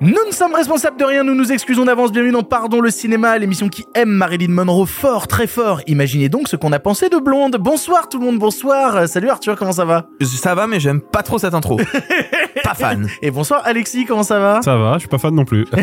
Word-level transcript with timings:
Nous 0.00 0.26
ne 0.26 0.32
sommes 0.32 0.54
responsables 0.54 0.98
de 0.98 1.04
rien, 1.04 1.22
nous 1.22 1.36
nous 1.36 1.52
excusons 1.52 1.84
d'avance. 1.84 2.10
Bienvenue 2.10 2.32
dans 2.32 2.42
Pardon 2.42 2.80
le 2.80 2.90
cinéma, 2.90 3.38
l'émission 3.38 3.68
qui 3.68 3.86
aime 3.94 4.08
Marilyn 4.10 4.50
Monroe 4.50 4.86
fort, 4.86 5.28
très 5.28 5.46
fort. 5.46 5.82
Imaginez 5.86 6.28
donc 6.28 6.48
ce 6.48 6.56
qu'on 6.56 6.72
a 6.72 6.80
pensé 6.80 7.08
de 7.08 7.16
Blonde. 7.18 7.56
Bonsoir 7.60 8.08
tout 8.08 8.18
le 8.18 8.26
monde, 8.26 8.38
bonsoir. 8.40 8.96
Euh, 8.96 9.06
Salut 9.06 9.28
Arthur, 9.30 9.54
comment 9.56 9.70
ça 9.72 9.84
va 9.84 10.08
Ça 10.20 10.54
va, 10.56 10.66
mais 10.66 10.80
j'aime 10.80 11.00
pas 11.00 11.22
trop 11.22 11.38
cette 11.38 11.54
intro. 11.54 11.76
pas 12.64 12.74
fan. 12.74 13.08
Et 13.22 13.30
bonsoir 13.30 13.62
Alexis, 13.64 14.04
comment 14.04 14.24
ça 14.24 14.40
va 14.40 14.62
Ça 14.62 14.76
va, 14.76 14.94
je 14.94 15.00
suis 15.00 15.08
pas 15.08 15.18
fan 15.18 15.32
non 15.32 15.44
plus. 15.44 15.64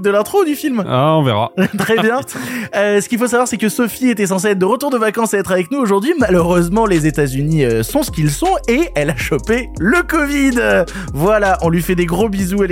De 0.00 0.10
l'intro 0.10 0.42
ou 0.42 0.44
du 0.44 0.54
film 0.54 0.84
Ah, 0.86 1.16
on 1.16 1.22
verra. 1.22 1.52
Très 1.78 1.96
bien. 1.98 2.20
Euh, 2.74 3.00
ce 3.00 3.08
qu'il 3.08 3.18
faut 3.18 3.28
savoir, 3.28 3.48
c'est 3.48 3.56
que 3.56 3.70
Sophie 3.70 4.10
était 4.10 4.26
censée 4.26 4.48
être 4.48 4.58
de 4.58 4.64
retour 4.66 4.90
de 4.90 4.98
vacances 4.98 5.32
et 5.32 5.38
être 5.38 5.52
avec 5.52 5.70
nous 5.70 5.78
aujourd'hui. 5.78 6.12
Malheureusement, 6.18 6.84
les 6.84 7.06
États-Unis 7.06 7.64
euh, 7.64 7.82
sont 7.82 8.02
ce 8.02 8.10
qu'ils 8.10 8.30
sont 8.30 8.56
et 8.68 8.90
elle 8.94 9.08
a 9.08 9.16
chopé 9.16 9.70
le 9.78 10.02
Covid. 10.02 10.84
Voilà, 11.14 11.56
on 11.62 11.70
lui 11.70 11.80
fait 11.80 11.94
des 11.94 12.04
gros 12.04 12.28
bisous 12.28 12.62
à 12.62 12.66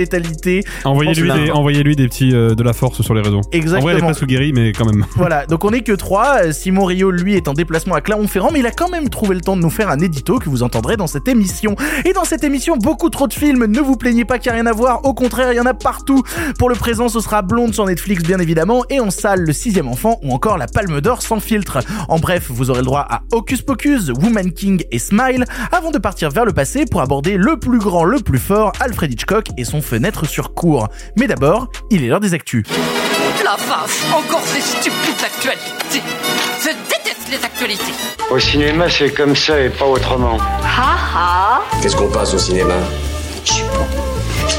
Envoyez-lui 0.83 1.31
des, 1.31 1.47
là. 1.47 1.55
envoyez-lui 1.55 1.95
des 1.95 2.07
petits 2.07 2.33
euh, 2.33 2.55
de 2.55 2.63
la 2.63 2.73
force 2.73 3.01
sur 3.01 3.13
les 3.13 3.21
réseaux. 3.21 3.41
Exactement. 3.51 3.79
En 3.79 3.81
vrai, 3.81 3.93
elle 3.93 3.99
est 3.99 4.01
presque 4.01 4.25
guérie, 4.25 4.53
mais 4.53 4.71
quand 4.71 4.85
même. 4.85 5.05
Voilà, 5.15 5.45
donc 5.45 5.63
on 5.63 5.71
est 5.71 5.81
que 5.81 5.93
trois. 5.93 6.43
Euh, 6.43 6.51
Simon 6.51 6.85
Rio, 6.85 7.09
lui, 7.09 7.35
est 7.35 7.47
en 7.47 7.53
déplacement 7.53 7.95
à 7.95 8.01
Clermont-Ferrand, 8.01 8.49
mais 8.51 8.59
il 8.59 8.65
a 8.65 8.71
quand 8.71 8.89
même 8.89 9.09
trouvé 9.09 9.35
le 9.35 9.41
temps 9.41 9.55
de 9.55 9.61
nous 9.61 9.69
faire 9.69 9.89
un 9.89 9.99
édito 9.99 10.39
que 10.39 10.49
vous 10.49 10.61
entendrez 10.61 10.97
dans 10.97 11.07
cette 11.07 11.27
émission. 11.27 11.75
Et 12.03 12.13
dans 12.13 12.25
cette 12.25 12.43
émission, 12.43 12.77
beaucoup 12.77 13.09
trop 13.09 13.27
de 13.27 13.33
films. 13.33 13.65
Ne 13.65 13.79
vous 13.79 13.95
plaignez 13.95 14.25
pas 14.25 14.39
qu'il 14.39 14.51
n'y 14.51 14.59
a 14.59 14.61
rien 14.61 14.69
à 14.69 14.73
voir. 14.73 15.05
Au 15.05 15.13
contraire, 15.13 15.51
il 15.53 15.55
y 15.55 15.59
en 15.59 15.65
a 15.65 15.73
partout. 15.73 16.23
Pour 16.59 16.69
le 16.69 16.75
présent, 16.75 17.09
ce 17.09 17.19
sera 17.19 17.41
Blonde 17.41 17.73
sur 17.73 17.85
Netflix, 17.85 18.23
bien 18.23 18.39
évidemment, 18.39 18.83
et 18.89 18.99
en 18.99 19.09
salle, 19.09 19.41
Le 19.41 19.53
Sixième 19.53 19.87
Enfant 19.87 20.19
ou 20.23 20.31
encore 20.31 20.57
La 20.57 20.67
Palme 20.67 21.01
d'Or 21.01 21.21
sans 21.21 21.39
filtre. 21.39 21.79
En 22.09 22.19
bref, 22.19 22.47
vous 22.49 22.69
aurez 22.69 22.79
le 22.79 22.85
droit 22.85 23.05
à 23.09 23.21
Hocus 23.31 23.61
Pocus, 23.61 24.09
Woman 24.09 24.51
King 24.51 24.83
et 24.91 24.99
Smile, 24.99 25.45
avant 25.71 25.91
de 25.91 25.97
partir 25.97 26.29
vers 26.29 26.45
le 26.45 26.53
passé 26.53 26.85
pour 26.89 27.01
aborder 27.01 27.37
le 27.37 27.57
plus 27.57 27.79
grand, 27.79 28.03
le 28.03 28.19
plus 28.19 28.39
fort, 28.39 28.71
Alfred 28.79 29.11
Hitchcock 29.11 29.47
et 29.57 29.65
son 29.65 29.81
fenêtre 29.81 30.24
sur 30.27 30.53
cour. 30.53 30.87
Mais 31.17 31.27
d'abord, 31.27 31.67
il 31.89 32.03
est 32.03 32.07
l'heure 32.07 32.19
des 32.19 32.33
actus. 32.33 32.63
La 33.43 33.55
vache, 33.55 34.01
encore 34.13 34.41
ces 34.43 34.61
stupides 34.61 35.23
actualités. 35.23 36.01
Je 36.61 36.69
déteste 36.69 37.29
les 37.29 37.43
actualités. 37.43 37.93
Au 38.31 38.39
cinéma, 38.39 38.89
c'est 38.89 39.11
comme 39.11 39.35
ça 39.35 39.59
et 39.59 39.69
pas 39.69 39.85
autrement. 39.85 40.37
Ha 40.63 40.95
ha 41.15 41.61
Qu'est-ce 41.81 41.95
qu'on 41.95 42.09
passe 42.09 42.33
au 42.33 42.39
cinéma? 42.39 42.73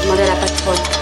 Demandez 0.03 0.23
à 0.23 0.27
la 0.27 0.35
patronne. 0.35 0.96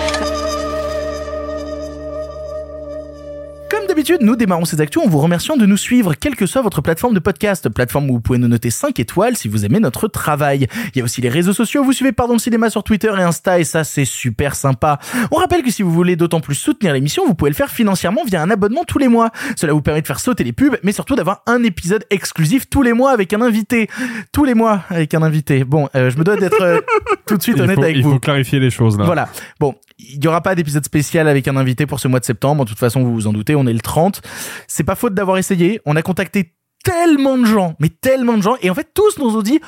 Comme 3.70 3.88
d'habitude, 3.88 4.20
nous 4.22 4.36
démarrons 4.36 4.64
ces 4.66 4.80
actus 4.80 5.02
en 5.04 5.08
vous 5.08 5.18
remerciant 5.20 5.58
de 5.58 5.66
nous 5.66 5.76
suivre, 5.78 6.14
quelle 6.14 6.36
que 6.36 6.46
soit 6.46 6.62
votre 6.62 6.82
plateforme 6.82 7.14
de 7.16 7.20
podcast, 7.20 7.68
plateforme 7.68 8.10
où 8.10 8.14
vous 8.14 8.20
pouvez 8.22 8.38
nous 8.38 8.48
noter 8.48 8.70
5 8.70 9.00
étoiles 9.00 9.36
si 9.36 9.48
vous 9.48 9.66
aimez 9.66 9.80
notre 9.80 10.08
travail. 10.08 10.68
Il 10.94 11.00
y 11.00 11.02
a 11.02 11.04
aussi 11.04 11.20
les 11.20 11.30
réseaux 11.30 11.52
sociaux, 11.52 11.84
vous 11.84 11.92
suivez 11.92 12.12
Pardon 12.12 12.34
le 12.34 12.40
Cinéma 12.40 12.70
sur 12.70 12.84
Twitter 12.84 13.12
et 13.18 13.22
Insta, 13.24 13.60
et 13.60 13.64
ça 13.64 13.84
c'est 13.84 14.06
super 14.06 14.56
sympa. 14.56 15.00
On 15.32 15.38
rappelle 15.38 15.64
que 15.64 15.72
si 15.72 15.82
vous 15.82 15.92
voulez 15.92 16.16
d'autant 16.16 16.42
plus 16.42 16.54
soutenir 16.56 16.94
l'émission, 16.94 17.26
vous 17.26 17.34
pouvez 17.34 17.50
le 17.50 17.56
faire 17.56 17.72
financièrement 17.72 18.22
via 18.26 18.42
un 18.42 18.52
abonnement 18.52 18.84
tous 18.86 19.00
les 19.00 19.08
mois. 19.08 19.32
Cela 19.56 19.74
vous 19.74 19.82
permet 19.82 20.02
de 20.02 20.08
faire 20.08 20.20
sauter 20.20 20.44
les 20.44 20.54
pubs, 20.54 20.78
mais 20.84 20.92
surtout 20.92 21.16
d'avoir 21.16 21.42
un 21.48 21.64
épisode 21.64 22.06
exclusif 22.12 22.70
tous 22.70 22.84
les 22.84 22.94
mois 22.94 23.12
avec 23.12 23.34
un 23.34 23.42
invité. 23.42 23.90
Tous 24.32 24.46
les 24.46 24.54
mois 24.54 24.84
avec 24.90 25.14
un 25.16 25.24
invité. 25.24 25.64
Bon, 25.64 25.90
euh, 25.96 26.12
je 26.12 26.18
me 26.18 26.24
dois 26.24 26.36
d'être 26.38 26.62
euh, 26.62 26.82
tout 27.26 27.36
de 27.38 27.42
suite 27.42 27.56
Il 27.58 27.64
honnête 27.64 27.76
faut, 27.78 27.84
avec 27.84 27.98
il 27.98 28.04
vous. 28.04 28.14
faut 28.14 28.20
clarifier 28.20 28.60
les 28.60 28.70
choses 28.70 28.98
là. 28.98 29.06
Voilà. 29.06 29.28
Bon, 29.60 29.74
il 29.98 30.24
y 30.24 30.28
aura 30.28 30.42
pas 30.42 30.56
d'épisode 30.56 30.86
spécial 30.86 31.28
avec 31.28 31.48
un 31.48 31.56
invité 31.56 31.86
pour 31.86 32.00
ce 32.00 32.08
mois 32.08 32.20
de 32.20 32.26
septembre. 32.26 32.66
De 32.66 32.70
toute 32.70 32.80
façon, 32.80 33.04
vous 33.04 33.14
vous 33.14 33.28
en 33.28 33.34
doutez, 33.34 33.56
on 33.56 33.66
est 33.66 33.74
le 33.74 33.80
30. 33.80 34.22
C'est 34.68 34.84
pas 34.84 34.96
faute 34.96 35.14
d'avoir 35.14 35.38
essayé. 35.38 35.80
On 35.86 35.96
a 35.96 36.02
contacté 36.02 36.54
tellement 36.84 37.38
de 37.38 37.46
gens, 37.46 37.76
mais 37.80 37.90
tellement 37.90 38.38
de 38.38 38.44
gens. 38.44 38.58
Et 38.62 38.70
en 38.70 38.76
fait, 38.76 38.90
tous 38.94 39.18
nous 39.20 39.36
ont 39.36 39.42
dit, 39.42 39.60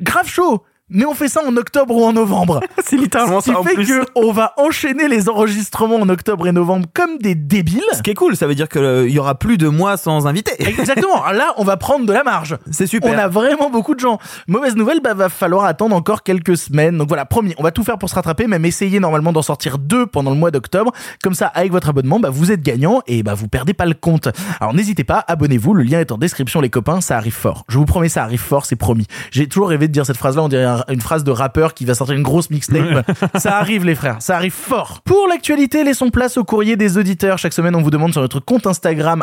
grave 0.00 0.28
chaud. 0.28 0.64
Mais 0.88 1.04
on 1.04 1.14
fait 1.14 1.28
ça 1.28 1.40
en 1.44 1.56
octobre 1.56 1.96
ou 1.96 2.04
en 2.04 2.12
novembre. 2.12 2.60
C'est 2.84 2.96
littéralement 2.96 3.40
Ce 3.40 3.46
qui 3.46 3.50
ça 3.50 3.58
en 3.58 3.64
fait 3.64 3.74
plus. 3.74 3.88
que 3.88 4.06
on 4.14 4.30
va 4.30 4.54
enchaîner 4.56 5.08
les 5.08 5.28
enregistrements 5.28 5.96
en 5.96 6.08
octobre 6.08 6.46
et 6.46 6.52
novembre 6.52 6.86
comme 6.94 7.18
des 7.18 7.34
débiles. 7.34 7.82
Ce 7.92 8.02
qui 8.02 8.10
est 8.10 8.14
cool, 8.14 8.36
ça 8.36 8.46
veut 8.46 8.54
dire 8.54 8.68
qu'il 8.68 9.10
y 9.10 9.18
aura 9.18 9.34
plus 9.34 9.58
de 9.58 9.66
mois 9.66 9.96
sans 9.96 10.28
invité. 10.28 10.52
Exactement. 10.60 11.24
Là, 11.32 11.54
on 11.56 11.64
va 11.64 11.76
prendre 11.76 12.06
de 12.06 12.12
la 12.12 12.22
marge. 12.22 12.56
C'est 12.70 12.86
super. 12.86 13.12
On 13.12 13.18
a 13.18 13.26
vraiment 13.26 13.68
beaucoup 13.68 13.96
de 13.96 14.00
gens. 14.00 14.18
Mauvaise 14.46 14.76
nouvelle, 14.76 15.00
bah, 15.00 15.14
va 15.14 15.28
falloir 15.28 15.64
attendre 15.64 15.96
encore 15.96 16.22
quelques 16.22 16.56
semaines. 16.56 16.98
Donc 16.98 17.08
voilà, 17.08 17.24
promis, 17.24 17.52
on 17.58 17.64
va 17.64 17.72
tout 17.72 17.82
faire 17.82 17.98
pour 17.98 18.08
se 18.08 18.14
rattraper, 18.14 18.46
même 18.46 18.64
essayer 18.64 19.00
normalement 19.00 19.32
d'en 19.32 19.42
sortir 19.42 19.78
deux 19.78 20.06
pendant 20.06 20.30
le 20.30 20.36
mois 20.36 20.52
d'octobre. 20.52 20.92
Comme 21.20 21.34
ça, 21.34 21.48
avec 21.48 21.72
votre 21.72 21.88
abonnement, 21.88 22.20
bah, 22.20 22.30
vous 22.30 22.52
êtes 22.52 22.62
gagnant 22.62 23.02
et 23.08 23.24
bah, 23.24 23.34
vous 23.34 23.48
perdez 23.48 23.74
pas 23.74 23.86
le 23.86 23.94
compte. 23.94 24.28
Alors 24.60 24.72
n'hésitez 24.72 25.02
pas, 25.02 25.24
abonnez-vous, 25.26 25.74
le 25.74 25.82
lien 25.82 25.98
est 25.98 26.12
en 26.12 26.18
description 26.18 26.60
les 26.60 26.70
copains, 26.70 27.00
ça 27.00 27.16
arrive 27.16 27.34
fort. 27.34 27.64
Je 27.68 27.76
vous 27.76 27.86
promets, 27.86 28.08
ça 28.08 28.22
arrive 28.22 28.38
fort, 28.40 28.66
c'est 28.66 28.76
promis. 28.76 29.08
J'ai 29.32 29.48
toujours 29.48 29.68
rêvé 29.68 29.88
de 29.88 29.92
dire 29.92 30.06
cette 30.06 30.16
phrase-là, 30.16 30.44
on 30.44 30.48
dirait 30.48 30.75
un- 30.76 30.92
une 30.92 31.00
phrase 31.00 31.24
de 31.24 31.30
rappeur 31.30 31.74
qui 31.74 31.84
va 31.84 31.94
sortir 31.94 32.16
une 32.16 32.22
grosse 32.22 32.50
mixtape. 32.50 33.04
ça 33.36 33.56
arrive 33.58 33.84
les 33.84 33.94
frères, 33.94 34.16
ça 34.20 34.36
arrive 34.36 34.52
fort. 34.52 35.00
Pour 35.04 35.26
l'actualité, 35.28 35.84
laissons 35.84 36.10
place 36.10 36.36
au 36.36 36.44
courrier 36.44 36.76
des 36.76 36.98
auditeurs. 36.98 37.38
Chaque 37.38 37.52
semaine, 37.52 37.74
on 37.74 37.82
vous 37.82 37.90
demande 37.90 38.12
sur 38.12 38.20
notre 38.20 38.40
compte 38.40 38.66
Instagram, 38.66 39.22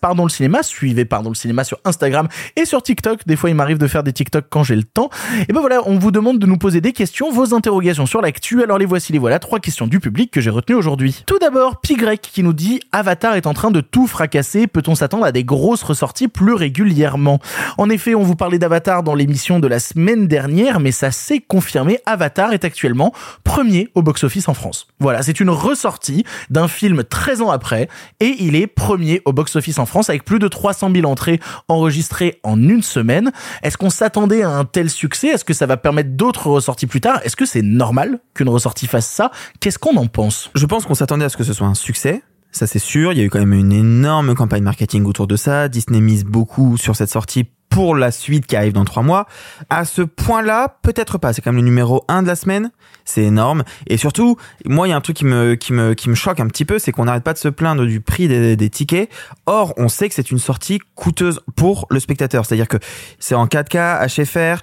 pardon 0.00 0.24
le 0.24 0.30
cinéma, 0.30 0.62
suivez 0.62 1.04
pardon 1.04 1.28
le 1.30 1.34
cinéma 1.34 1.64
sur 1.64 1.78
Instagram 1.84 2.28
et 2.56 2.64
sur 2.64 2.82
TikTok. 2.82 3.20
Des 3.26 3.36
fois, 3.36 3.50
il 3.50 3.56
m'arrive 3.56 3.78
de 3.78 3.86
faire 3.86 4.02
des 4.02 4.12
TikTok 4.12 4.44
quand 4.50 4.62
j'ai 4.62 4.76
le 4.76 4.84
temps. 4.84 5.10
Et 5.48 5.52
ben 5.52 5.60
voilà, 5.60 5.80
on 5.86 5.98
vous 5.98 6.10
demande 6.10 6.38
de 6.38 6.46
nous 6.46 6.56
poser 6.58 6.80
des 6.80 6.92
questions, 6.92 7.30
vos 7.32 7.54
interrogations 7.54 8.06
sur 8.06 8.20
l'actu. 8.20 8.62
Alors 8.62 8.78
les 8.78 8.86
voici, 8.86 9.12
les 9.12 9.18
voilà, 9.18 9.38
trois 9.38 9.58
questions 9.60 9.86
du 9.86 10.00
public 10.00 10.30
que 10.30 10.40
j'ai 10.40 10.50
retenues 10.50 10.76
aujourd'hui. 10.76 11.22
Tout 11.26 11.38
d'abord, 11.38 11.80
Pigrec 11.80 12.20
qui 12.22 12.42
nous 12.42 12.52
dit 12.52 12.80
Avatar 12.92 13.34
est 13.34 13.46
en 13.46 13.54
train 13.54 13.70
de 13.70 13.80
tout 13.80 14.06
fracasser. 14.06 14.66
Peut-on 14.66 14.94
s'attendre 14.94 15.24
à 15.24 15.32
des 15.32 15.44
grosses 15.44 15.82
ressorties 15.82 16.28
plus 16.28 16.54
régulièrement? 16.54 17.38
En 17.78 17.88
effet, 17.90 18.14
on 18.14 18.22
vous 18.22 18.36
parlait 18.36 18.58
d'Avatar 18.58 19.02
dans 19.02 19.14
l'émission 19.14 19.58
de 19.58 19.66
la 19.66 19.78
semaine 19.80 20.26
dernière, 20.28 20.80
mais 20.80 20.91
ça 20.92 21.10
s'est 21.10 21.40
confirmé. 21.40 21.98
Avatar 22.06 22.52
est 22.52 22.64
actuellement 22.64 23.12
premier 23.44 23.88
au 23.94 24.02
box-office 24.02 24.48
en 24.48 24.54
France. 24.54 24.86
Voilà, 25.00 25.22
c'est 25.22 25.40
une 25.40 25.50
ressortie 25.50 26.24
d'un 26.50 26.68
film 26.68 27.04
13 27.04 27.42
ans 27.42 27.50
après 27.50 27.88
et 28.20 28.36
il 28.40 28.54
est 28.54 28.66
premier 28.66 29.22
au 29.24 29.32
box-office 29.32 29.78
en 29.78 29.86
France 29.86 30.10
avec 30.10 30.24
plus 30.24 30.38
de 30.38 30.48
300 30.48 30.90
000 30.94 31.10
entrées 31.10 31.40
enregistrées 31.68 32.40
en 32.42 32.60
une 32.60 32.82
semaine. 32.82 33.32
Est-ce 33.62 33.76
qu'on 33.76 33.90
s'attendait 33.90 34.42
à 34.42 34.50
un 34.50 34.64
tel 34.64 34.90
succès? 34.90 35.28
Est-ce 35.28 35.44
que 35.44 35.54
ça 35.54 35.66
va 35.66 35.76
permettre 35.76 36.10
d'autres 36.10 36.48
ressorties 36.48 36.86
plus 36.86 37.00
tard? 37.00 37.20
Est-ce 37.24 37.36
que 37.36 37.46
c'est 37.46 37.62
normal 37.62 38.20
qu'une 38.34 38.48
ressortie 38.48 38.86
fasse 38.86 39.06
ça? 39.06 39.30
Qu'est-ce 39.60 39.78
qu'on 39.78 39.96
en 39.96 40.06
pense? 40.06 40.50
Je 40.54 40.66
pense 40.66 40.86
qu'on 40.86 40.94
s'attendait 40.94 41.24
à 41.24 41.28
ce 41.28 41.36
que 41.36 41.44
ce 41.44 41.52
soit 41.52 41.66
un 41.66 41.74
succès. 41.74 42.22
Ça 42.54 42.66
c'est 42.66 42.78
sûr, 42.78 43.12
il 43.12 43.18
y 43.18 43.22
a 43.22 43.24
eu 43.24 43.30
quand 43.30 43.38
même 43.38 43.54
une 43.54 43.72
énorme 43.72 44.34
campagne 44.34 44.62
marketing 44.62 45.06
autour 45.06 45.26
de 45.26 45.36
ça. 45.36 45.68
Disney 45.68 46.02
mise 46.02 46.24
beaucoup 46.24 46.76
sur 46.76 46.96
cette 46.96 47.08
sortie 47.08 47.46
pour 47.72 47.96
la 47.96 48.10
suite 48.10 48.46
qui 48.46 48.54
arrive 48.54 48.72
dans 48.74 48.84
trois 48.84 49.02
mois. 49.02 49.26
À 49.70 49.84
ce 49.84 50.02
point-là, 50.02 50.76
peut-être 50.82 51.16
pas. 51.18 51.32
C'est 51.32 51.40
quand 51.42 51.52
même 51.52 51.62
le 51.62 51.68
numéro 51.68 52.04
un 52.08 52.22
de 52.22 52.26
la 52.28 52.36
semaine. 52.36 52.70
C'est 53.04 53.22
énorme. 53.24 53.64
Et 53.86 53.96
surtout, 53.96 54.36
moi, 54.66 54.86
il 54.86 54.90
y 54.90 54.92
a 54.92 54.96
un 54.96 55.00
truc 55.00 55.16
qui 55.16 55.24
me, 55.24 55.54
qui 55.54 55.72
me, 55.72 55.94
qui 55.94 56.10
me 56.10 56.14
choque 56.14 56.38
un 56.38 56.46
petit 56.48 56.64
peu, 56.64 56.78
c'est 56.78 56.92
qu'on 56.92 57.06
n'arrête 57.06 57.24
pas 57.24 57.32
de 57.32 57.38
se 57.38 57.48
plaindre 57.48 57.84
du 57.86 58.00
prix 58.00 58.28
des, 58.28 58.56
des 58.56 58.70
tickets. 58.70 59.10
Or, 59.46 59.72
on 59.78 59.88
sait 59.88 60.08
que 60.08 60.14
c'est 60.14 60.30
une 60.30 60.38
sortie 60.38 60.80
coûteuse 60.94 61.40
pour 61.56 61.86
le 61.90 61.98
spectateur. 61.98 62.44
C'est-à-dire 62.46 62.68
que 62.68 62.76
c'est 63.18 63.34
en 63.34 63.46
4K, 63.46 64.06
HFR. 64.06 64.60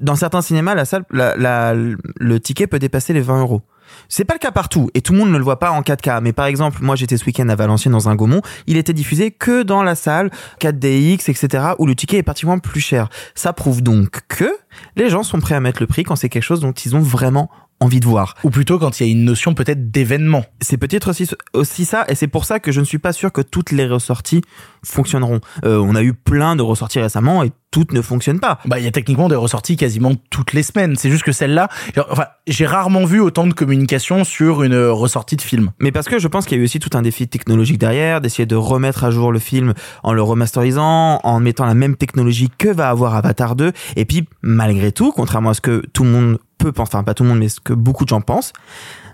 Dans 0.00 0.16
certains 0.16 0.42
cinémas, 0.42 0.74
la 0.74 0.84
salle, 0.84 1.04
la, 1.10 1.36
la- 1.36 1.74
le 1.74 2.40
ticket 2.40 2.66
peut 2.66 2.78
dépasser 2.78 3.12
les 3.12 3.20
20 3.20 3.40
euros. 3.40 3.62
C'est 4.08 4.24
pas 4.24 4.34
le 4.34 4.38
cas 4.38 4.50
partout 4.50 4.90
et 4.94 5.00
tout 5.00 5.12
le 5.12 5.18
monde 5.18 5.30
ne 5.30 5.38
le 5.38 5.44
voit 5.44 5.58
pas 5.58 5.70
en 5.70 5.82
4K. 5.82 6.20
Mais 6.22 6.32
par 6.32 6.46
exemple, 6.46 6.78
moi 6.82 6.96
j'étais 6.96 7.16
ce 7.16 7.24
week-end 7.24 7.48
à 7.48 7.54
Valenciennes 7.54 7.92
dans 7.92 8.08
un 8.08 8.14
Gaumont, 8.14 8.42
il 8.66 8.76
était 8.76 8.92
diffusé 8.92 9.30
que 9.30 9.62
dans 9.62 9.82
la 9.82 9.94
salle 9.94 10.30
4DX, 10.60 11.30
etc. 11.30 11.64
où 11.78 11.86
le 11.86 11.94
ticket 11.94 12.18
est 12.18 12.22
particulièrement 12.22 12.60
plus 12.60 12.80
cher. 12.80 13.08
Ça 13.34 13.52
prouve 13.52 13.82
donc 13.82 14.20
que 14.28 14.50
les 14.96 15.10
gens 15.10 15.22
sont 15.22 15.40
prêts 15.40 15.54
à 15.54 15.60
mettre 15.60 15.80
le 15.82 15.86
prix 15.86 16.04
quand 16.04 16.16
c'est 16.16 16.28
quelque 16.28 16.42
chose 16.42 16.60
dont 16.60 16.72
ils 16.72 16.96
ont 16.96 17.00
vraiment 17.00 17.50
envie 17.80 18.00
de 18.00 18.06
voir. 18.06 18.34
Ou 18.44 18.50
plutôt 18.50 18.78
quand 18.78 18.98
il 18.98 19.06
y 19.06 19.08
a 19.08 19.12
une 19.12 19.24
notion 19.24 19.54
peut-être 19.54 19.90
d'événement. 19.90 20.44
C'est 20.60 20.76
peut-être 20.76 21.10
aussi, 21.10 21.28
aussi 21.52 21.84
ça, 21.84 22.04
et 22.08 22.14
c'est 22.14 22.28
pour 22.28 22.44
ça 22.44 22.58
que 22.60 22.72
je 22.72 22.80
ne 22.80 22.84
suis 22.84 22.98
pas 22.98 23.12
sûr 23.12 23.32
que 23.32 23.42
toutes 23.42 23.72
les 23.72 23.86
ressorties 23.86 24.42
fonctionneront. 24.82 25.40
Euh, 25.64 25.78
on 25.78 25.94
a 25.94 26.02
eu 26.02 26.14
plein 26.14 26.56
de 26.56 26.62
ressorties 26.62 27.00
récemment 27.00 27.42
et 27.42 27.50
toutes 27.70 27.92
ne 27.92 28.00
fonctionnent 28.00 28.40
pas. 28.40 28.58
Bah, 28.64 28.78
il 28.78 28.84
y 28.84 28.88
a 28.88 28.90
techniquement 28.90 29.28
des 29.28 29.34
ressorties 29.34 29.76
quasiment 29.76 30.12
toutes 30.30 30.54
les 30.54 30.62
semaines. 30.62 30.96
C'est 30.96 31.10
juste 31.10 31.24
que 31.24 31.32
celle-là, 31.32 31.68
enfin, 32.10 32.26
j'ai 32.46 32.64
rarement 32.64 33.04
vu 33.04 33.20
autant 33.20 33.46
de 33.46 33.52
communication 33.52 34.24
sur 34.24 34.62
une 34.62 34.78
ressortie 34.86 35.36
de 35.36 35.42
film. 35.42 35.72
Mais 35.78 35.92
parce 35.92 36.08
que 36.08 36.18
je 36.18 36.28
pense 36.28 36.46
qu'il 36.46 36.56
y 36.56 36.60
a 36.60 36.62
eu 36.62 36.64
aussi 36.64 36.78
tout 36.78 36.96
un 36.96 37.02
défi 37.02 37.28
technologique 37.28 37.78
derrière, 37.78 38.20
d'essayer 38.20 38.46
de 38.46 38.56
remettre 38.56 39.04
à 39.04 39.10
jour 39.10 39.30
le 39.32 39.38
film 39.38 39.74
en 40.02 40.14
le 40.14 40.22
remasterisant, 40.22 41.20
en 41.22 41.40
mettant 41.40 41.66
la 41.66 41.74
même 41.74 41.96
technologie 41.96 42.48
que 42.56 42.68
va 42.68 42.88
avoir 42.88 43.14
Avatar 43.14 43.56
2. 43.56 43.72
Et 43.96 44.04
puis, 44.06 44.26
malgré 44.40 44.92
tout, 44.92 45.12
contrairement 45.12 45.50
à 45.50 45.54
ce 45.54 45.60
que 45.60 45.82
tout 45.92 46.04
le 46.04 46.10
monde 46.10 46.38
peut 46.58 46.72
penser, 46.72 46.90
enfin 46.94 47.04
pas 47.04 47.14
tout 47.14 47.22
le 47.22 47.28
monde, 47.28 47.38
mais 47.38 47.48
ce 47.48 47.60
que 47.60 47.72
beaucoup 47.72 48.04
de 48.04 48.08
gens 48.08 48.20
pensent, 48.20 48.52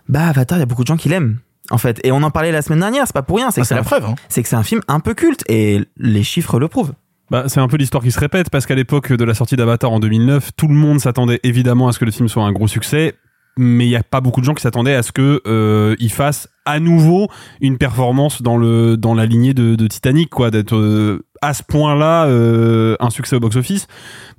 bah 0.09 0.27
Avatar, 0.29 0.59
il 0.59 0.61
y 0.61 0.63
a 0.63 0.67
beaucoup 0.67 0.83
de 0.83 0.89
gens 0.89 0.97
qui 0.97 1.09
l'aiment. 1.09 1.39
En 1.71 1.79
fait, 1.79 2.01
et 2.05 2.11
on 2.13 2.23
en 2.23 2.31
parlait 2.31 2.51
la 2.53 2.61
semaine 2.61 2.81
dernière, 2.81 3.07
c'est 3.07 3.13
pas 3.13 3.23
pour 3.23 3.37
rien, 3.37 3.51
c'est 3.51 3.61
Ah, 3.61 3.63
que 3.63 3.69
c'est 3.69 3.75
la 3.75 3.81
un- 3.81 3.85
preuve. 3.85 4.05
Hein. 4.05 4.15
c'est 4.29 4.43
que 4.43 4.49
c'est 4.49 4.57
un 4.57 4.63
film 4.65 4.81
un 4.89 5.01
peu 5.01 5.15
culte 5.15 5.45
et 5.49 5.81
les 5.97 6.23
chiffres 6.25 6.59
le 6.59 6.69
prouvent. 6.69 6.93
Bah, 7.31 7.45
c'est 7.47 7.61
un 7.61 7.69
peu 7.69 7.77
l'histoire 7.79 8.03
qui 8.03 8.11
se 8.11 8.21
répète 8.21 8.51
parce 8.51 8.67
qu'à 8.67 8.75
l'époque 8.75 9.13
de 9.13 9.25
la 9.25 9.33
sortie 9.33 9.57
d'Avatar 9.57 9.91
en 9.91 10.01
2009, 10.01 10.51
tout 10.57 10.69
le 10.69 10.75
monde 10.75 11.01
s'attendait 11.01 11.41
évidemment 11.45 11.89
à 11.89 11.93
ce 11.93 11.99
que 11.99 12.05
le 12.05 12.11
film 12.11 12.29
soit 12.29 12.43
un 12.45 12.53
gros 12.53 12.67
succès, 12.69 13.15
mais 13.57 13.87
il 13.87 13.91
y 13.91 13.97
a 13.97 14.03
pas 14.03 14.21
beaucoup 14.21 14.41
de 14.41 14.47
gens 14.47 14.55
qui 14.55 14.63
s'attendaient 14.63 14.95
à 14.95 15.03
ce 15.03 15.13
que 15.13 15.41
euh, 15.47 15.95
il 15.99 16.11
fasse 16.11 16.49
à 16.65 16.79
nouveau 16.79 17.29
une 17.61 17.77
performance 17.77 18.41
dans 18.41 18.57
le 18.57 18.97
dans 18.97 19.15
la 19.15 19.27
lignée 19.27 19.53
de, 19.53 19.75
de 19.75 19.87
Titanic, 19.89 20.31
quoi, 20.31 20.51
d'être 20.53 20.77
euh, 20.77 21.25
à 21.43 21.55
ce 21.55 21.65
point-là 21.65 22.27
euh, 22.27 22.95
un 23.01 23.11
succès 23.11 23.35
au 23.35 23.41
box-office. 23.41 23.89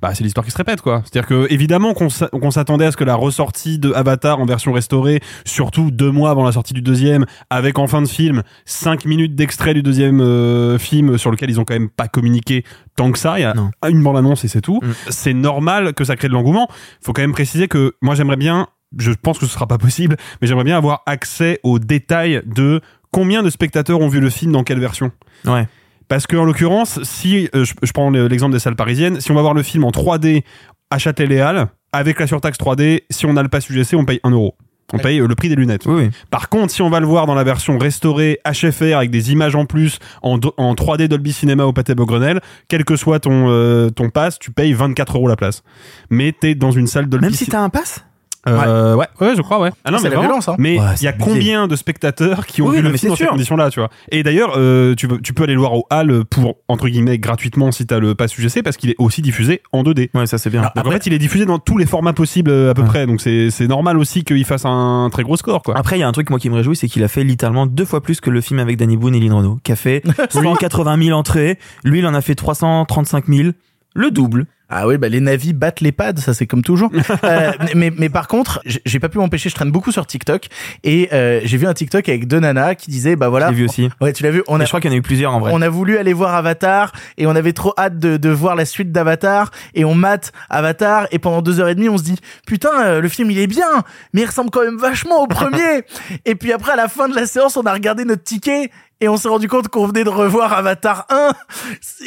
Bah, 0.00 0.14
c'est 0.14 0.24
l'histoire 0.24 0.44
qui 0.44 0.50
se 0.50 0.56
répète, 0.56 0.80
quoi. 0.80 1.02
C'est-à-dire 1.04 1.28
que 1.28 1.46
évidemment 1.52 1.92
qu'on 1.92 2.08
s'a- 2.08 2.28
qu'on 2.28 2.50
s'attendait 2.50 2.86
à 2.86 2.92
ce 2.92 2.96
que 2.96 3.04
la 3.04 3.14
ressortie 3.14 3.78
de 3.78 3.92
Avatar 3.92 4.40
en 4.40 4.46
version 4.46 4.72
restaurée, 4.72 5.20
surtout 5.44 5.90
deux 5.90 6.10
mois 6.10 6.30
avant 6.30 6.44
la 6.44 6.52
sortie 6.52 6.72
du 6.72 6.80
deuxième, 6.80 7.26
avec 7.50 7.78
en 7.78 7.86
fin 7.86 8.00
de 8.00 8.08
film 8.08 8.42
cinq 8.64 9.04
minutes 9.04 9.34
d'extrait 9.34 9.74
du 9.74 9.82
deuxième 9.82 10.22
euh, 10.22 10.78
film 10.78 11.18
sur 11.18 11.30
lequel 11.30 11.50
ils 11.50 11.60
ont 11.60 11.64
quand 11.64 11.74
même 11.74 11.90
pas 11.90 12.08
communiqué 12.08 12.64
tant 12.96 13.12
que 13.12 13.18
ça. 13.18 13.38
Il 13.38 13.42
y 13.42 13.44
a 13.44 13.52
Non. 13.52 13.70
une 13.86 14.02
bande 14.02 14.16
annonce 14.16 14.44
et 14.46 14.48
c'est 14.48 14.62
tout. 14.62 14.80
Mm. 14.82 14.92
C'est 15.10 15.34
normal 15.34 15.92
que 15.92 16.04
ça 16.04 16.16
crée 16.16 16.28
de 16.28 16.32
l'engouement. 16.32 16.68
Faut 17.02 17.12
quand 17.12 17.22
même 17.22 17.32
préciser 17.32 17.68
que 17.68 17.92
moi 18.00 18.14
j'aimerais 18.14 18.36
bien, 18.36 18.68
je 18.98 19.12
pense 19.12 19.38
que 19.38 19.46
ce 19.46 19.52
sera 19.52 19.66
pas 19.66 19.78
possible, 19.78 20.16
mais 20.40 20.46
j'aimerais 20.48 20.64
bien 20.64 20.76
avoir 20.76 21.02
accès 21.06 21.60
aux 21.62 21.78
détails 21.78 22.42
de 22.46 22.80
combien 23.10 23.42
de 23.42 23.50
spectateurs 23.50 24.00
ont 24.00 24.08
vu 24.08 24.20
le 24.20 24.30
film 24.30 24.52
dans 24.52 24.64
quelle 24.64 24.80
version. 24.80 25.12
Ouais. 25.46 25.66
Parce 26.08 26.26
que 26.26 26.36
en 26.36 26.44
l'occurrence, 26.44 27.02
si 27.02 27.48
euh, 27.54 27.64
je, 27.64 27.74
je 27.82 27.92
prends 27.92 28.10
le- 28.10 28.26
l'exemple 28.28 28.52
des 28.52 28.58
salles 28.58 28.76
parisiennes, 28.76 29.20
si 29.20 29.30
on 29.30 29.34
va 29.34 29.40
voir 29.42 29.54
le 29.54 29.62
film 29.62 29.84
en 29.84 29.90
3D 29.90 30.42
à 30.90 30.98
Châtelet 30.98 31.26
les 31.26 31.40
Halles, 31.40 31.66
avec 31.92 32.18
la 32.20 32.26
surtaxe 32.26 32.58
3D, 32.58 33.02
si 33.10 33.24
on 33.26 33.36
a 33.36 33.42
le 33.42 33.48
pass 33.48 33.70
UGC, 33.70 33.94
on 33.94 34.04
paye 34.04 34.20
1 34.24 34.30
euro. 34.30 34.54
On 34.92 34.98
paye 34.98 35.18
euh, 35.18 35.26
le 35.26 35.34
prix 35.34 35.48
des 35.48 35.54
lunettes. 35.56 35.86
Oui, 35.86 35.94
oui. 36.04 36.10
Par 36.30 36.50
contre, 36.50 36.70
si 36.72 36.82
on 36.82 36.90
va 36.90 37.00
le 37.00 37.06
voir 37.06 37.26
dans 37.26 37.34
la 37.34 37.42
version 37.42 37.78
restaurée 37.78 38.38
HFR 38.44 38.96
avec 38.98 39.10
des 39.10 39.32
images 39.32 39.54
en 39.56 39.64
plus 39.64 39.98
en, 40.22 40.36
do- 40.36 40.52
en 40.58 40.74
3D 40.74 41.08
Dolby 41.08 41.32
Cinema 41.32 41.64
au 41.64 41.72
Pâté 41.72 41.94
Beaugrenelle, 41.94 42.40
quel 42.68 42.84
que 42.84 42.94
soit 42.96 43.18
ton 43.20 43.46
euh, 43.48 43.88
ton 43.88 44.10
pass, 44.10 44.38
tu 44.38 44.50
payes 44.50 44.74
24 44.74 45.16
euros 45.16 45.26
la 45.26 45.36
place. 45.36 45.62
Mais 46.10 46.32
t'es 46.38 46.54
dans 46.54 46.70
une 46.70 46.86
salle 46.86 47.08
Dolby 47.08 47.24
Même 47.26 47.34
si 47.34 47.46
t'as 47.46 47.60
un 47.62 47.70
pass? 47.70 48.04
Euh, 48.46 48.94
ouais. 48.94 49.06
ouais, 49.20 49.34
je 49.36 49.42
crois, 49.42 49.58
ouais. 49.60 49.70
Ah 49.84 49.90
non, 49.90 49.98
C'est 49.98 50.04
mais 50.04 50.10
la 50.10 50.16
vraiment. 50.16 50.28
violence, 50.30 50.48
hein. 50.48 50.56
Mais 50.58 50.74
il 50.74 50.80
Ouais, 50.80 50.86
y 51.02 51.06
a 51.06 51.12
combien 51.12 51.66
de 51.66 51.76
spectateurs 51.76 52.46
qui 52.46 52.62
ont 52.62 52.66
Oui, 52.68 52.76
vu 52.76 52.82
non, 52.82 52.90
le 52.90 52.96
film 52.96 53.10
dans 53.12 53.16
ces 53.16 53.26
conditions-là, 53.26 53.70
tu 53.70 53.80
vois? 53.80 53.90
Et 54.10 54.22
d'ailleurs, 54.22 54.54
euh, 54.56 54.94
tu, 54.94 55.08
peux- 55.08 55.20
tu 55.20 55.32
peux 55.32 55.44
aller 55.44 55.54
le 55.54 55.60
voir 55.60 55.72
au 55.74 55.86
hall 55.90 56.24
pour 56.24 56.56
entre 56.68 56.88
guillemets 56.88 57.18
gratuitement 57.18 57.72
si 57.72 57.86
t'as 57.86 57.98
le 57.98 58.14
pass 58.14 58.36
UGC 58.36 58.62
parce 58.62 58.76
qu'il 58.76 58.90
est 58.90 58.96
aussi 58.98 59.22
diffusé 59.22 59.62
en 59.72 59.82
2D. 59.82 60.10
Ouais, 60.14 60.26
ça 60.26 60.38
c'est 60.38 60.50
bien. 60.50 60.70
Donc 60.76 60.86
en 60.86 60.90
fait, 60.90 61.06
il 61.06 61.12
est 61.12 61.18
diffusé 61.18 61.46
dans 61.46 61.58
tous 61.58 61.78
les 61.78 61.86
formats 61.86 62.12
possibles 62.12 62.50
euh, 62.50 62.70
à 62.70 62.74
peu 62.74 62.82
Ouais. 62.82 62.88
près. 62.88 63.06
Donc 63.06 63.20
c'est 63.20 63.50
c'est 63.50 63.66
normal 63.66 63.98
aussi 63.98 64.24
qu'il 64.24 64.44
fasse 64.44 64.64
un 64.64 65.08
très 65.10 65.22
gros 65.22 65.36
score, 65.36 65.62
quoi. 65.62 65.76
Après, 65.76 65.96
il 65.96 66.00
y 66.00 66.02
a 66.02 66.08
un 66.08 66.12
truc 66.12 66.30
moi 66.30 66.38
qui 66.38 66.50
me 66.50 66.54
réjouit, 66.56 66.76
c'est 66.76 66.88
qu'il 66.88 67.02
a 67.04 67.08
fait 67.08 67.24
littéralement 67.24 67.66
deux 67.66 67.84
fois 67.84 68.02
plus 68.02 68.20
que 68.20 68.30
le 68.30 68.40
film 68.40 68.60
avec 68.60 68.76
Danny 68.76 68.96
Boone 68.96 69.14
et 69.14 69.20
Lynn 69.20 69.32
Renault, 69.32 69.58
qui 69.62 69.72
a 69.72 69.76
fait 69.76 70.02
180 70.30 71.02
000 71.02 71.18
entrées. 71.18 71.58
Lui, 71.84 72.00
il 72.00 72.06
en 72.06 72.14
a 72.14 72.20
fait 72.20 72.34
335 72.34 73.26
000, 73.28 73.48
le 73.94 74.10
double. 74.10 74.46
Ah 74.70 74.86
oui, 74.86 74.96
bah 74.96 75.08
les 75.08 75.20
navis 75.20 75.52
battent 75.52 75.82
les 75.82 75.92
pads, 75.92 76.16
ça 76.16 76.34
c'est 76.34 76.46
comme 76.46 76.62
toujours. 76.62 76.90
Euh, 77.24 77.52
mais, 77.74 77.90
mais 77.96 78.08
par 78.08 78.28
contre, 78.28 78.60
j'ai 78.64 78.98
pas 78.98 79.08
pu 79.08 79.18
m'empêcher, 79.18 79.48
je 79.48 79.54
traîne 79.54 79.70
beaucoup 79.70 79.92
sur 79.92 80.06
TikTok 80.06 80.46
et 80.82 81.08
euh, 81.12 81.40
j'ai 81.44 81.56
vu 81.56 81.66
un 81.66 81.72
TikTok 81.72 82.08
avec 82.08 82.26
deux 82.26 82.40
nanas 82.40 82.74
qui 82.74 82.90
disaient 82.90 83.16
bah 83.16 83.28
voilà. 83.28 83.48
J'ai 83.48 83.54
vu 83.54 83.64
aussi. 83.64 83.88
Ouais, 84.00 84.12
tu 84.12 84.22
l'as 84.24 84.30
vu. 84.30 84.42
On 84.48 84.60
a 84.60 84.64
je 84.64 84.68
crois 84.68 84.80
qu'il 84.80 84.90
y 84.90 84.92
en 84.92 84.96
a 84.96 84.98
eu 84.98 85.02
plusieurs 85.02 85.32
en 85.32 85.40
vrai. 85.40 85.52
on 85.54 85.62
a 85.62 85.68
voulu 85.68 85.96
aller 85.96 86.12
voir 86.12 86.34
Avatar 86.34 86.92
et 87.16 87.26
on 87.26 87.30
avait 87.30 87.52
trop 87.52 87.72
hâte 87.78 87.98
de, 87.98 88.16
de 88.16 88.28
voir 88.28 88.56
la 88.56 88.64
suite 88.64 88.92
d'Avatar 88.92 89.50
et 89.74 89.84
on 89.84 89.94
mate 89.94 90.32
Avatar 90.50 91.06
et 91.12 91.18
pendant 91.18 91.40
deux 91.40 91.60
heures 91.60 91.68
et 91.68 91.74
demie 91.74 91.88
on 91.88 91.98
se 91.98 92.02
dit 92.02 92.18
putain 92.46 92.84
euh, 92.84 93.00
le 93.00 93.08
film 93.08 93.30
il 93.30 93.38
est 93.38 93.46
bien 93.46 93.84
mais 94.12 94.22
il 94.22 94.26
ressemble 94.26 94.50
quand 94.50 94.64
même 94.64 94.78
vachement 94.78 95.22
au 95.22 95.26
premier 95.26 95.84
et 96.24 96.34
puis 96.34 96.52
après 96.52 96.72
à 96.72 96.76
la 96.76 96.88
fin 96.88 97.08
de 97.08 97.14
la 97.14 97.26
séance 97.26 97.56
on 97.56 97.62
a 97.62 97.72
regardé 97.72 98.04
notre 98.04 98.24
ticket 98.24 98.70
et 99.04 99.08
on 99.08 99.16
s'est 99.16 99.28
rendu 99.28 99.48
compte 99.48 99.68
qu'on 99.68 99.86
venait 99.86 100.04
de 100.04 100.08
revoir 100.08 100.52
Avatar 100.52 101.06
1. 101.10 101.30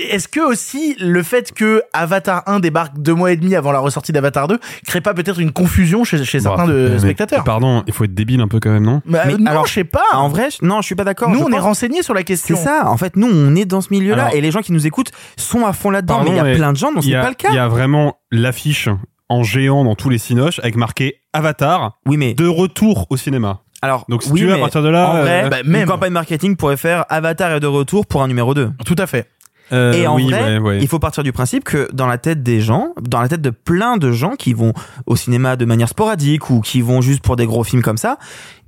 Est-ce 0.10 0.28
que 0.28 0.40
aussi 0.40 0.96
le 1.00 1.24
fait 1.24 1.54
que 1.54 1.82
Avatar 1.94 2.44
1 2.48 2.60
débarque 2.60 2.98
deux 3.00 3.14
mois 3.14 3.32
et 3.32 3.38
demi 3.38 3.56
avant 3.56 3.72
la 3.72 3.80
ressortie 3.80 4.12
d'Avatar 4.12 4.48
2 4.48 4.60
crée 4.86 5.02
pas 5.02 5.14
peut-être 5.14 5.40
une 5.40 5.52
confusion 5.52 6.04
chez, 6.04 6.24
chez 6.24 6.40
certains 6.40 6.66
Bah, 6.66 6.74
de 6.74 6.90
mais- 6.94 7.00
spectateurs? 7.00 7.44
Pardon, 7.44 7.84
il 7.88 7.94
faut 7.94 8.04
être 8.04 8.14
débile 8.14 8.42
un 8.42 8.48
peu 8.48 8.60
quand 8.60 8.70
même, 8.72 8.84
non? 8.84 9.02
Bah, 9.06 9.24
Mais 9.26 9.38
Non, 9.38 9.52
alors, 9.52 9.68
je 9.68 9.74
sais 9.74 9.84
pas. 9.84 10.04
En 10.14 10.28
vrai, 10.30 10.50
je- 10.50 10.66
non, 10.66 10.82
je 10.82 10.86
suis 10.88 10.96
pas 10.96 11.04
d'accord. 11.04 11.30
Nous 11.30 11.40
on 11.42 11.52
est 11.52 11.60
renseignés 11.60 12.02
sur 12.04 12.14
la 12.14 12.22
C'est 12.22 12.26
question. 12.26 12.58
ça. 12.58 12.88
En 12.90 12.98
fait, 12.98 13.16
nous, 13.16 13.28
on 13.32 13.56
est 13.56 13.66
dans 13.66 13.82
ce 13.82 13.90
milieu-là 13.92 14.24
Alors- 14.26 14.36
et 14.36 14.42
les 14.42 14.52
gens 14.52 14.62
qui 14.62 14.72
nous 14.74 14.88
écoutent 14.88 15.12
sont 15.38 15.66
à 15.66 15.74
fond 15.74 15.90
là-dedans. 15.92 16.16
Pardon, 16.16 16.32
Mais 16.32 16.38
il 16.38 16.50
y 16.50 16.54
a 16.54 16.56
plein 16.56 16.72
de 16.74 16.78
gens 16.78 16.92
dont 16.92 17.02
c'est 17.02 17.14
a- 17.16 17.22
pas 17.22 17.30
le 17.30 17.36
cas. 17.36 17.50
Il 17.52 17.56
y 17.56 17.60
a 17.60 17.68
vraiment 17.68 18.18
l'affiche 18.32 18.90
en 19.30 19.44
géant 19.44 19.84
dans 19.84 19.96
tous 19.96 20.10
les 20.10 20.18
cinoches 20.18 20.60
avec 20.60 20.76
marqué 20.78 21.22
Avatar 21.34 21.98
Oui, 22.06 22.18
mais 22.18 22.34
de 22.34 22.48
retour 22.48 23.06
au 23.10 23.18
cinéma. 23.18 23.62
Alors, 23.81 24.06
Donc 24.09 24.24
si 24.24 24.31
oui, 24.31 24.39
tu 24.41 24.45
veux 24.47 24.53
à 24.53 24.57
partir 24.57 24.81
de 24.81 24.89
là, 24.89 25.09
en 25.09 25.21
vrai, 25.21 25.44
euh, 25.45 25.50
bah, 25.50 25.57
une 25.63 25.69
même. 25.69 25.88
campagne 25.88 26.12
marketing 26.13 26.56
pourrait 26.56 26.77
faire 26.77 27.06
Avatar 27.09 27.51
est 27.51 27.59
de 27.59 27.68
retour 27.68 28.06
pour 28.06 28.24
un 28.24 28.27
numéro 28.27 28.53
2. 28.53 28.71
Tout 28.85 28.95
à 28.97 29.06
fait. 29.07 29.29
euh, 29.71 29.94
Et 29.94 30.07
en 30.07 30.15
oui, 30.15 30.29
vrai, 30.31 30.57
ouais, 30.57 30.57
ouais. 30.59 30.77
il 30.81 30.88
faut 30.88 30.97
partir 31.00 31.24
du 31.24 31.31
principe 31.31 31.63
que 31.63 31.88
dans 31.94 32.07
la 32.07 32.18
tête 32.18 32.41
des 32.41 32.62
gens, 32.62 32.94
dans 33.01 33.21
la 33.21 33.27
tête 33.29 33.41
de 33.41 33.50
plein 33.51 33.97
de 33.97 34.12
gens 34.12 34.31
qui 34.35 34.53
vont 34.53 34.74
au 35.06 35.15
cinéma 35.15 35.56
de 35.57 35.65
manière 35.65 35.89
sporadique 35.89 36.50
ou 36.50 36.62
qui 36.62 36.81
vont 36.81 37.01
juste 37.01 37.21
pour 37.21 37.35
des 37.35 37.45
gros 37.45 37.63
films 37.63 37.81
comme 37.83 37.97
ça, 37.97 38.18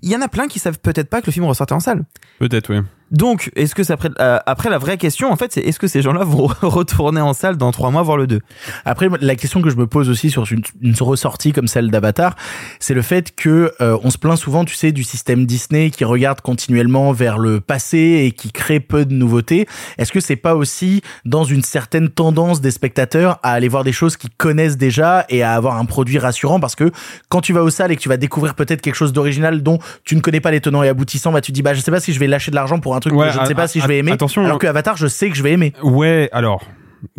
il 0.02 0.10
y 0.12 0.16
en 0.16 0.22
a 0.22 0.28
plein 0.28 0.48
qui 0.48 0.60
savent 0.60 0.80
peut-être 0.80 1.10
pas 1.10 1.22
que 1.22 1.28
le 1.28 1.32
film 1.32 1.46
ressortait 1.46 1.74
en 1.74 1.80
salle. 1.80 2.04
peut-être, 2.40 2.70
oui. 2.74 2.82
Donc, 3.12 3.52
est-ce 3.56 3.74
que 3.76 3.84
ça 3.84 3.94
après, 3.94 4.10
euh, 4.20 4.38
après 4.46 4.70
la 4.70 4.78
vraie 4.78 4.98
question 4.98 5.32
en 5.32 5.36
fait, 5.36 5.54
c'est 5.54 5.62
est-ce 5.62 5.80
que 5.80 5.88
ces 5.88 6.02
gens-là 6.02 6.24
vont 6.24 6.48
retourner 6.62 7.22
en 7.22 7.34
salle 7.34 7.58
dans 7.58 7.72
trois 7.72 7.92
mois 7.92 8.04
voir 8.04 8.18
le 8.18 8.28
2 8.28 8.40
Après, 8.86 9.08
la 9.20 9.36
question 9.36 9.62
que 9.62 9.70
je 9.70 9.76
me 9.76 9.88
pose 9.88 10.10
aussi 10.10 10.30
sur 10.30 10.46
une, 10.52 10.64
ressortie 11.00 11.54
comme 11.54 11.68
celle 11.68 11.92
d'Avatar, 11.92 12.36
c'est 12.80 12.94
le 12.94 13.02
fait 13.02 13.36
que 13.36 13.72
euh, 13.82 13.98
on 14.04 14.10
se 14.10 14.18
plaint 14.18 14.38
souvent, 14.38 14.66
tu 14.66 14.76
sais, 14.76 14.92
du 14.92 15.04
système 15.04 15.46
Disney 15.46 15.90
qui 15.92 16.04
regarde 16.04 16.42
continuellement 16.42 17.12
vers 17.12 17.38
le 17.38 17.62
passé 17.62 18.24
et 18.26 18.32
qui 18.32 18.52
crée 18.52 18.80
peu 18.80 19.06
de 19.06 19.14
nouveautés. 19.14 19.68
Est-ce 19.98 20.12
que 20.12 20.20
c'est 20.20 20.36
pas 20.36 20.56
aussi 20.56 21.02
dans 21.26 21.44
une 21.44 21.64
certaine 21.64 22.10
tendance 22.10 22.62
des 22.62 22.72
spectateurs 22.72 23.40
à 23.44 23.54
aller 23.54 23.70
voir 23.70 23.84
des 23.84 23.94
choses 23.94 24.18
qu'ils 24.18 24.30
connaissent 24.32 24.78
déjà 24.78 25.26
et 25.30 25.42
à 25.42 25.54
avoir 25.54 25.78
un 25.78 25.86
produit 25.86 26.20
rassurant? 26.20 26.60
Parce 26.60 26.76
que 26.76 26.92
quand 27.30 27.42
tu 27.42 27.54
vas 27.54 27.64
aux 27.64 27.70
salles 27.70 27.92
et 27.92 27.96
que 27.96 28.02
tu 28.02 28.10
vas 28.10 28.18
découvrir 28.18 28.56
peut-être 28.56 28.82
quelque 28.82 28.96
chose 28.96 29.14
d'original 29.14 29.64
dont 29.64 29.80
tu 30.04 30.16
ne 30.16 30.22
connais 30.22 30.42
pas 30.42 30.52
les 30.52 30.62
tenants 30.62 30.84
et 30.84 30.90
aboutissants, 30.90 31.32
bah 31.32 31.42
tu 31.42 31.52
dis 31.52 31.62
bah 31.62 31.74
je 31.74 31.82
sais 31.82 31.92
pas 31.92 32.00
si 32.00 32.14
je 32.14 32.20
vais 32.20 32.28
lâcher 32.28 32.52
de 32.52 32.56
l'argent 32.56 32.80
pour 32.80 32.96
un 32.96 32.99
truc 33.00 33.14
Ouais, 33.14 33.28
que 33.28 33.34
je 33.34 33.40
ne 33.40 33.46
sais 33.46 33.56
pas 33.56 33.68
si 33.68 33.80
je 33.80 33.88
vais 33.88 33.98
aimer. 34.00 34.12
attention, 34.12 34.46
alors 34.46 34.60
que 34.60 34.68
Avatar, 34.68 34.98
je 34.98 35.08
sais 35.08 35.30
que 35.30 35.36
je 35.36 35.44
vais 35.44 35.52
aimer. 35.52 35.74
Ouais, 35.84 36.30
alors 36.32 36.64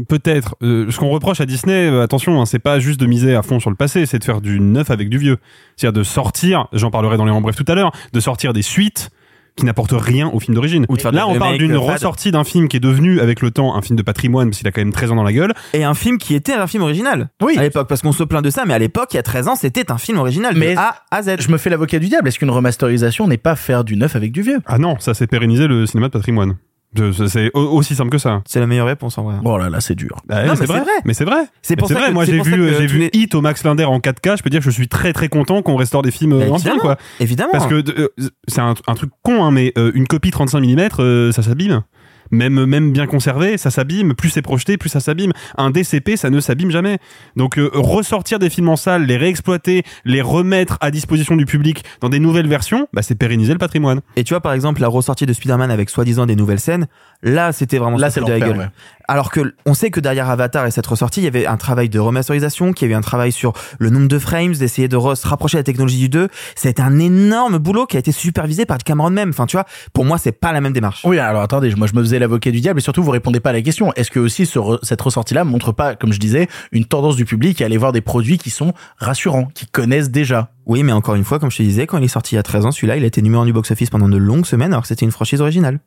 peut-être. 0.08 0.56
Euh, 0.62 0.90
ce 0.90 0.98
qu'on 0.98 1.08
reproche 1.08 1.40
à 1.40 1.46
Disney, 1.46 1.88
euh, 1.88 2.02
attention, 2.02 2.40
hein, 2.40 2.46
c'est 2.46 2.58
pas 2.58 2.78
juste 2.80 3.00
de 3.00 3.06
miser 3.06 3.34
à 3.34 3.42
fond 3.42 3.60
sur 3.60 3.70
le 3.70 3.76
passé, 3.76 4.04
c'est 4.06 4.18
de 4.18 4.24
faire 4.24 4.40
du 4.40 4.60
neuf 4.60 4.90
avec 4.90 5.08
du 5.08 5.18
vieux. 5.18 5.38
C'est-à-dire 5.76 5.98
de 5.98 6.04
sortir, 6.04 6.66
j'en 6.72 6.90
parlerai 6.90 7.16
dans 7.16 7.24
les 7.24 7.32
en 7.32 7.40
bref 7.40 7.56
tout 7.56 7.64
à 7.66 7.74
l'heure, 7.74 7.92
de 8.12 8.20
sortir 8.20 8.52
des 8.52 8.62
suites 8.62 9.10
qui 9.56 9.64
n'apportent 9.64 9.94
rien 9.96 10.28
au 10.28 10.40
film 10.40 10.54
d'origine. 10.54 10.86
Ou 10.88 10.96
de 10.96 11.02
faire 11.02 11.12
Là, 11.12 11.26
on 11.26 11.38
parle 11.38 11.58
d'une 11.58 11.72
euh, 11.72 11.78
ressortie 11.78 12.30
d'un 12.30 12.44
film 12.44 12.68
qui 12.68 12.76
est 12.76 12.80
devenu, 12.80 13.20
avec 13.20 13.42
le 13.42 13.50
temps, 13.50 13.76
un 13.76 13.82
film 13.82 13.96
de 13.96 14.02
patrimoine, 14.02 14.48
parce 14.48 14.58
qu'il 14.58 14.68
a 14.68 14.72
quand 14.72 14.80
même 14.80 14.92
13 14.92 15.12
ans 15.12 15.16
dans 15.16 15.22
la 15.22 15.32
gueule. 15.32 15.52
Et 15.72 15.84
un 15.84 15.94
film 15.94 16.18
qui 16.18 16.34
était 16.34 16.54
un 16.54 16.66
film 16.66 16.82
original. 16.82 17.28
Oui. 17.42 17.56
À 17.58 17.62
l'époque, 17.62 17.88
parce 17.88 18.02
qu'on 18.02 18.12
se 18.12 18.24
plaint 18.24 18.44
de 18.44 18.50
ça, 18.50 18.64
mais 18.66 18.74
à 18.74 18.78
l'époque, 18.78 19.08
il 19.12 19.16
y 19.16 19.20
a 19.20 19.22
13 19.22 19.48
ans, 19.48 19.56
c'était 19.56 19.90
un 19.90 19.98
film 19.98 20.18
original. 20.18 20.54
Mais- 20.56 20.74
de 20.74 20.78
A 20.78 20.96
à 21.10 21.22
Z. 21.22 21.36
Je 21.40 21.50
me 21.50 21.58
fais 21.58 21.70
l'avocat 21.70 21.98
du 21.98 22.08
diable. 22.08 22.28
Est-ce 22.28 22.38
qu'une 22.38 22.50
remasterisation 22.50 23.26
n'est 23.26 23.38
pas 23.38 23.56
faire 23.56 23.84
du 23.84 23.96
neuf 23.96 24.16
avec 24.16 24.32
du 24.32 24.42
vieux? 24.42 24.60
Ah 24.66 24.78
non, 24.78 24.96
ça 24.98 25.14
s'est 25.14 25.26
pérennisé 25.26 25.66
le 25.66 25.86
cinéma 25.86 26.08
de 26.08 26.12
patrimoine. 26.12 26.56
C'est 26.96 27.28
c'est 27.28 27.50
au- 27.54 27.60
aussi 27.76 27.94
simple 27.94 28.10
que 28.10 28.18
ça. 28.18 28.42
C'est 28.46 28.58
la 28.60 28.66
meilleure 28.66 28.86
réponse 28.86 29.16
en 29.18 29.22
vrai. 29.22 29.36
Oh 29.44 29.56
là 29.58 29.70
là, 29.70 29.80
c'est 29.80 29.94
dur. 29.94 30.16
Bah, 30.26 30.44
Non, 30.44 30.50
mais 30.50 30.56
c'est 30.56 30.66
vrai. 30.66 30.82
Mais 31.04 31.14
c'est 31.14 31.24
vrai. 31.24 31.44
C'est 31.62 31.76
pour 31.76 31.86
c'est 31.88 31.94
ça 31.94 32.00
vrai. 32.00 32.08
que- 32.08 32.14
Moi, 32.14 32.24
j'ai 32.24 32.40
vu, 32.40 32.68
j'ai 32.76 32.86
vu 32.86 33.08
Hit 33.12 33.34
au 33.34 33.40
Max 33.40 33.62
Linder 33.64 33.84
en 33.84 34.00
4K. 34.00 34.36
Je 34.38 34.42
peux 34.42 34.50
dire 34.50 34.58
que 34.60 34.64
je 34.66 34.70
suis 34.70 34.88
très 34.88 35.12
très 35.12 35.28
content 35.28 35.62
qu'on 35.62 35.76
restaure 35.76 36.02
des 36.02 36.10
films 36.10 36.32
euh, 36.32 36.38
Bah, 36.48 36.52
anciens, 36.54 36.72
évidemment. 36.72 36.80
quoi. 36.80 36.96
Évidemment. 37.20 37.52
Parce 37.52 37.66
que 37.68 37.74
euh, 38.00 38.08
c'est 38.48 38.60
un, 38.60 38.74
un 38.88 38.94
truc 38.94 39.10
con, 39.22 39.44
hein, 39.44 39.50
mais 39.52 39.72
euh, 39.78 39.92
une 39.94 40.06
copie 40.08 40.30
35 40.32 40.60
mm, 40.60 41.32
ça 41.32 41.42
s'abîme. 41.42 41.82
Même, 42.30 42.64
même 42.64 42.92
bien 42.92 43.06
conservé, 43.06 43.58
ça 43.58 43.70
s'abîme. 43.70 44.14
Plus 44.14 44.30
c'est 44.30 44.42
projeté, 44.42 44.76
plus 44.76 44.88
ça 44.88 45.00
s'abîme. 45.00 45.32
Un 45.56 45.70
DCP, 45.70 46.16
ça 46.16 46.30
ne 46.30 46.40
s'abîme 46.40 46.70
jamais. 46.70 46.98
Donc 47.36 47.58
euh, 47.58 47.70
ressortir 47.74 48.38
des 48.38 48.50
films 48.50 48.68
en 48.68 48.76
salle, 48.76 49.04
les 49.04 49.16
réexploiter, 49.16 49.82
les 50.04 50.22
remettre 50.22 50.78
à 50.80 50.90
disposition 50.90 51.36
du 51.36 51.46
public 51.46 51.84
dans 52.00 52.08
des 52.08 52.20
nouvelles 52.20 52.48
versions, 52.48 52.88
bah, 52.92 53.02
c'est 53.02 53.14
pérenniser 53.14 53.52
le 53.52 53.58
patrimoine. 53.58 54.00
Et 54.16 54.24
tu 54.24 54.34
vois, 54.34 54.40
par 54.40 54.52
exemple, 54.52 54.80
la 54.80 54.88
ressortie 54.88 55.26
de 55.26 55.32
Spider-Man 55.32 55.70
avec 55.70 55.90
soi-disant 55.90 56.26
des 56.26 56.36
nouvelles 56.36 56.60
scènes, 56.60 56.86
là, 57.22 57.52
c'était 57.52 57.78
vraiment 57.78 57.96
Là, 57.96 58.10
c'est 58.10 58.20
de 58.22 58.30
la 58.30 58.40
gueule. 58.40 58.56
ouais. 58.58 58.68
Alors 59.08 59.32
que 59.32 59.54
on 59.66 59.74
sait 59.74 59.90
que 59.90 59.98
derrière 59.98 60.30
Avatar 60.30 60.66
et 60.66 60.70
cette 60.70 60.86
ressortie, 60.86 61.20
il 61.20 61.24
y 61.24 61.26
avait 61.26 61.44
un 61.44 61.56
travail 61.56 61.88
de 61.88 61.98
remasterisation, 61.98 62.72
qu'il 62.72 62.86
y 62.86 62.90
avait 62.90 62.96
un 62.98 63.00
travail 63.00 63.32
sur 63.32 63.52
le 63.80 63.90
nombre 63.90 64.06
de 64.06 64.18
frames, 64.20 64.52
d'essayer 64.52 64.86
de 64.86 64.96
se 65.16 65.26
rapprocher 65.26 65.56
de 65.56 65.60
la 65.60 65.64
technologie 65.64 65.98
du 65.98 66.08
2. 66.08 66.28
C'était 66.54 66.80
un 66.80 66.96
énorme 67.00 67.58
boulot 67.58 67.86
qui 67.86 67.96
a 67.96 67.98
été 67.98 68.12
supervisé 68.12 68.66
par 68.66 68.78
Cameron 68.78 69.10
même. 69.10 69.30
Enfin, 69.30 69.46
tu 69.46 69.56
vois, 69.56 69.64
pour 69.92 70.04
moi, 70.04 70.16
c'est 70.16 70.30
pas 70.30 70.52
la 70.52 70.60
même 70.60 70.72
démarche. 70.72 71.02
Oui, 71.04 71.18
alors 71.18 71.42
attendez, 71.42 71.74
moi 71.74 71.88
je 71.88 71.94
me 71.94 72.02
faisais 72.02 72.20
l'avocat 72.20 72.52
du 72.52 72.60
diable 72.60 72.78
et 72.78 72.82
surtout 72.82 73.02
vous 73.02 73.10
répondez 73.10 73.40
pas 73.40 73.50
à 73.50 73.54
la 73.54 73.62
question. 73.62 73.92
Est-ce 73.94 74.12
que 74.12 74.20
aussi 74.20 74.46
ce 74.46 74.60
re- 74.60 74.78
cette 74.84 75.00
ressortie-là 75.00 75.42
montre 75.42 75.72
pas, 75.72 75.96
comme 75.96 76.12
je 76.12 76.20
disais, 76.20 76.46
une 76.70 76.84
tendance 76.84 77.16
du 77.16 77.24
public 77.24 77.60
à 77.62 77.64
aller 77.64 77.78
voir 77.78 77.90
des 77.90 78.02
produits 78.02 78.38
qui 78.38 78.50
sont 78.50 78.74
rassurants, 78.98 79.46
qui 79.54 79.66
connaissent 79.66 80.10
déjà? 80.10 80.50
Oui, 80.66 80.84
mais 80.84 80.92
encore 80.92 81.16
une 81.16 81.24
fois, 81.24 81.40
comme 81.40 81.50
je 81.50 81.56
te 81.56 81.62
disais, 81.64 81.88
quand 81.88 81.98
il 81.98 82.04
est 82.04 82.08
sorti 82.08 82.34
il 82.34 82.36
y 82.36 82.38
a 82.38 82.44
13 82.44 82.64
ans, 82.66 82.70
celui-là, 82.70 82.96
il 82.96 83.02
a 83.02 83.06
été 83.06 83.22
numéro 83.22 83.42
un 83.42 83.46
du 83.46 83.52
box-office 83.52 83.90
pendant 83.90 84.08
de 84.08 84.16
longues 84.16 84.46
semaines 84.46 84.70
alors 84.72 84.82
que 84.82 84.88
c'était 84.88 85.04
une 85.04 85.10
franchise 85.10 85.40
originale. 85.40 85.80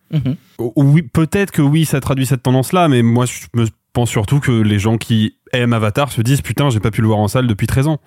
O- 0.57 0.73
Oui, 0.75 1.03
peut-être 1.25 1.51
que 1.51 1.61
oui, 1.61 1.85
ça 1.85 1.99
traduit 1.99 2.25
cette 2.25 2.43
tendance-là, 2.43 2.87
mais 2.87 3.01
moi, 3.01 3.25
je 3.25 3.47
me 3.53 3.65
pense 3.93 4.09
surtout 4.09 4.39
que 4.39 4.51
les 4.51 4.79
gens 4.79 4.97
qui 4.97 5.37
aiment 5.53 5.73
Avatar 5.73 6.11
se 6.11 6.21
disent 6.21 6.41
putain, 6.41 6.69
j'ai 6.69 6.79
pas 6.79 6.91
pu 6.91 7.01
le 7.01 7.07
voir 7.07 7.19
en 7.19 7.27
salle 7.27 7.47
depuis 7.47 7.67
13 7.67 7.87
ans. 7.87 7.99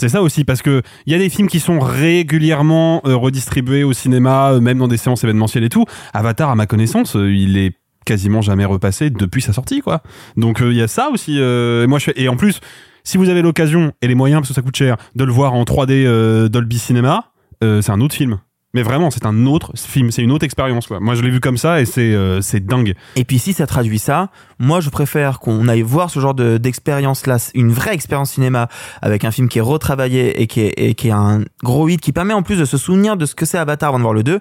C'est 0.00 0.08
ça 0.08 0.22
aussi, 0.22 0.44
parce 0.44 0.62
que 0.62 0.82
il 1.06 1.12
y 1.12 1.16
a 1.16 1.18
des 1.18 1.28
films 1.28 1.48
qui 1.48 1.58
sont 1.58 1.80
régulièrement 1.80 3.02
euh, 3.04 3.16
redistribués 3.16 3.82
au 3.82 3.92
cinéma, 3.92 4.52
euh, 4.52 4.60
même 4.60 4.78
dans 4.78 4.86
des 4.86 4.96
séances 4.96 5.24
événementielles 5.24 5.64
et 5.64 5.68
tout. 5.68 5.86
Avatar, 6.12 6.50
à 6.50 6.54
ma 6.54 6.66
connaissance, 6.66 7.16
euh, 7.16 7.32
il 7.34 7.58
est 7.58 7.74
quasiment 8.04 8.40
jamais 8.40 8.64
repassé 8.64 9.10
depuis 9.10 9.42
sa 9.42 9.52
sortie, 9.52 9.80
quoi. 9.80 10.02
Donc 10.36 10.60
il 10.60 10.72
y 10.72 10.82
a 10.82 10.88
ça 10.88 11.10
aussi. 11.10 11.38
et 11.38 11.86
moi, 11.86 11.98
et 12.16 12.28
en 12.28 12.36
plus, 12.36 12.60
si 13.04 13.18
vous 13.18 13.28
avez 13.28 13.42
l'occasion 13.42 13.92
et 14.00 14.06
les 14.08 14.14
moyens, 14.14 14.40
parce 14.40 14.48
que 14.48 14.54
ça 14.54 14.62
coûte 14.62 14.76
cher, 14.76 14.96
de 15.14 15.24
le 15.24 15.32
voir 15.32 15.54
en 15.54 15.64
3D 15.64 16.04
euh, 16.06 16.48
Dolby 16.48 16.78
Cinema, 16.78 17.32
c'est 17.60 17.90
un 17.90 18.00
autre 18.00 18.14
film. 18.14 18.38
Mais 18.74 18.82
vraiment, 18.82 19.10
c'est 19.10 19.24
un 19.24 19.46
autre 19.46 19.72
film, 19.76 20.10
c'est 20.10 20.22
une 20.22 20.30
autre 20.30 20.44
expérience. 20.44 20.90
Moi, 20.90 21.14
je 21.14 21.22
l'ai 21.22 21.30
vu 21.30 21.40
comme 21.40 21.56
ça 21.56 21.80
et 21.80 21.86
c'est 21.86 22.12
euh, 22.12 22.40
dingue. 22.60 22.94
Et 23.16 23.24
puis 23.24 23.38
si 23.38 23.54
ça 23.54 23.66
traduit 23.66 23.98
ça, 23.98 24.28
moi 24.58 24.80
je 24.80 24.90
préfère 24.90 25.40
qu'on 25.40 25.68
aille 25.68 25.80
voir 25.80 26.10
ce 26.10 26.20
genre 26.20 26.34
de 26.34 26.58
d'expérience 26.58 27.26
là, 27.26 27.38
une 27.54 27.72
vraie 27.72 27.94
expérience 27.94 28.32
cinéma 28.32 28.68
avec 29.00 29.24
un 29.24 29.30
film 29.30 29.48
qui 29.48 29.58
est 29.58 29.62
retravaillé 29.62 30.42
et 30.42 30.46
qui 30.46 30.60
est, 30.60 30.94
qui 30.94 31.08
est 31.08 31.12
un 31.12 31.44
gros 31.62 31.88
hit 31.88 32.00
qui 32.02 32.12
permet 32.12 32.34
en 32.34 32.42
plus 32.42 32.58
de 32.58 32.66
se 32.66 32.76
souvenir 32.76 33.16
de 33.16 33.24
ce 33.24 33.34
que 33.34 33.46
c'est 33.46 33.56
Avatar 33.58 33.88
avant 33.88 33.98
de 33.98 34.02
voir 34.02 34.14
le 34.14 34.22
2 34.22 34.40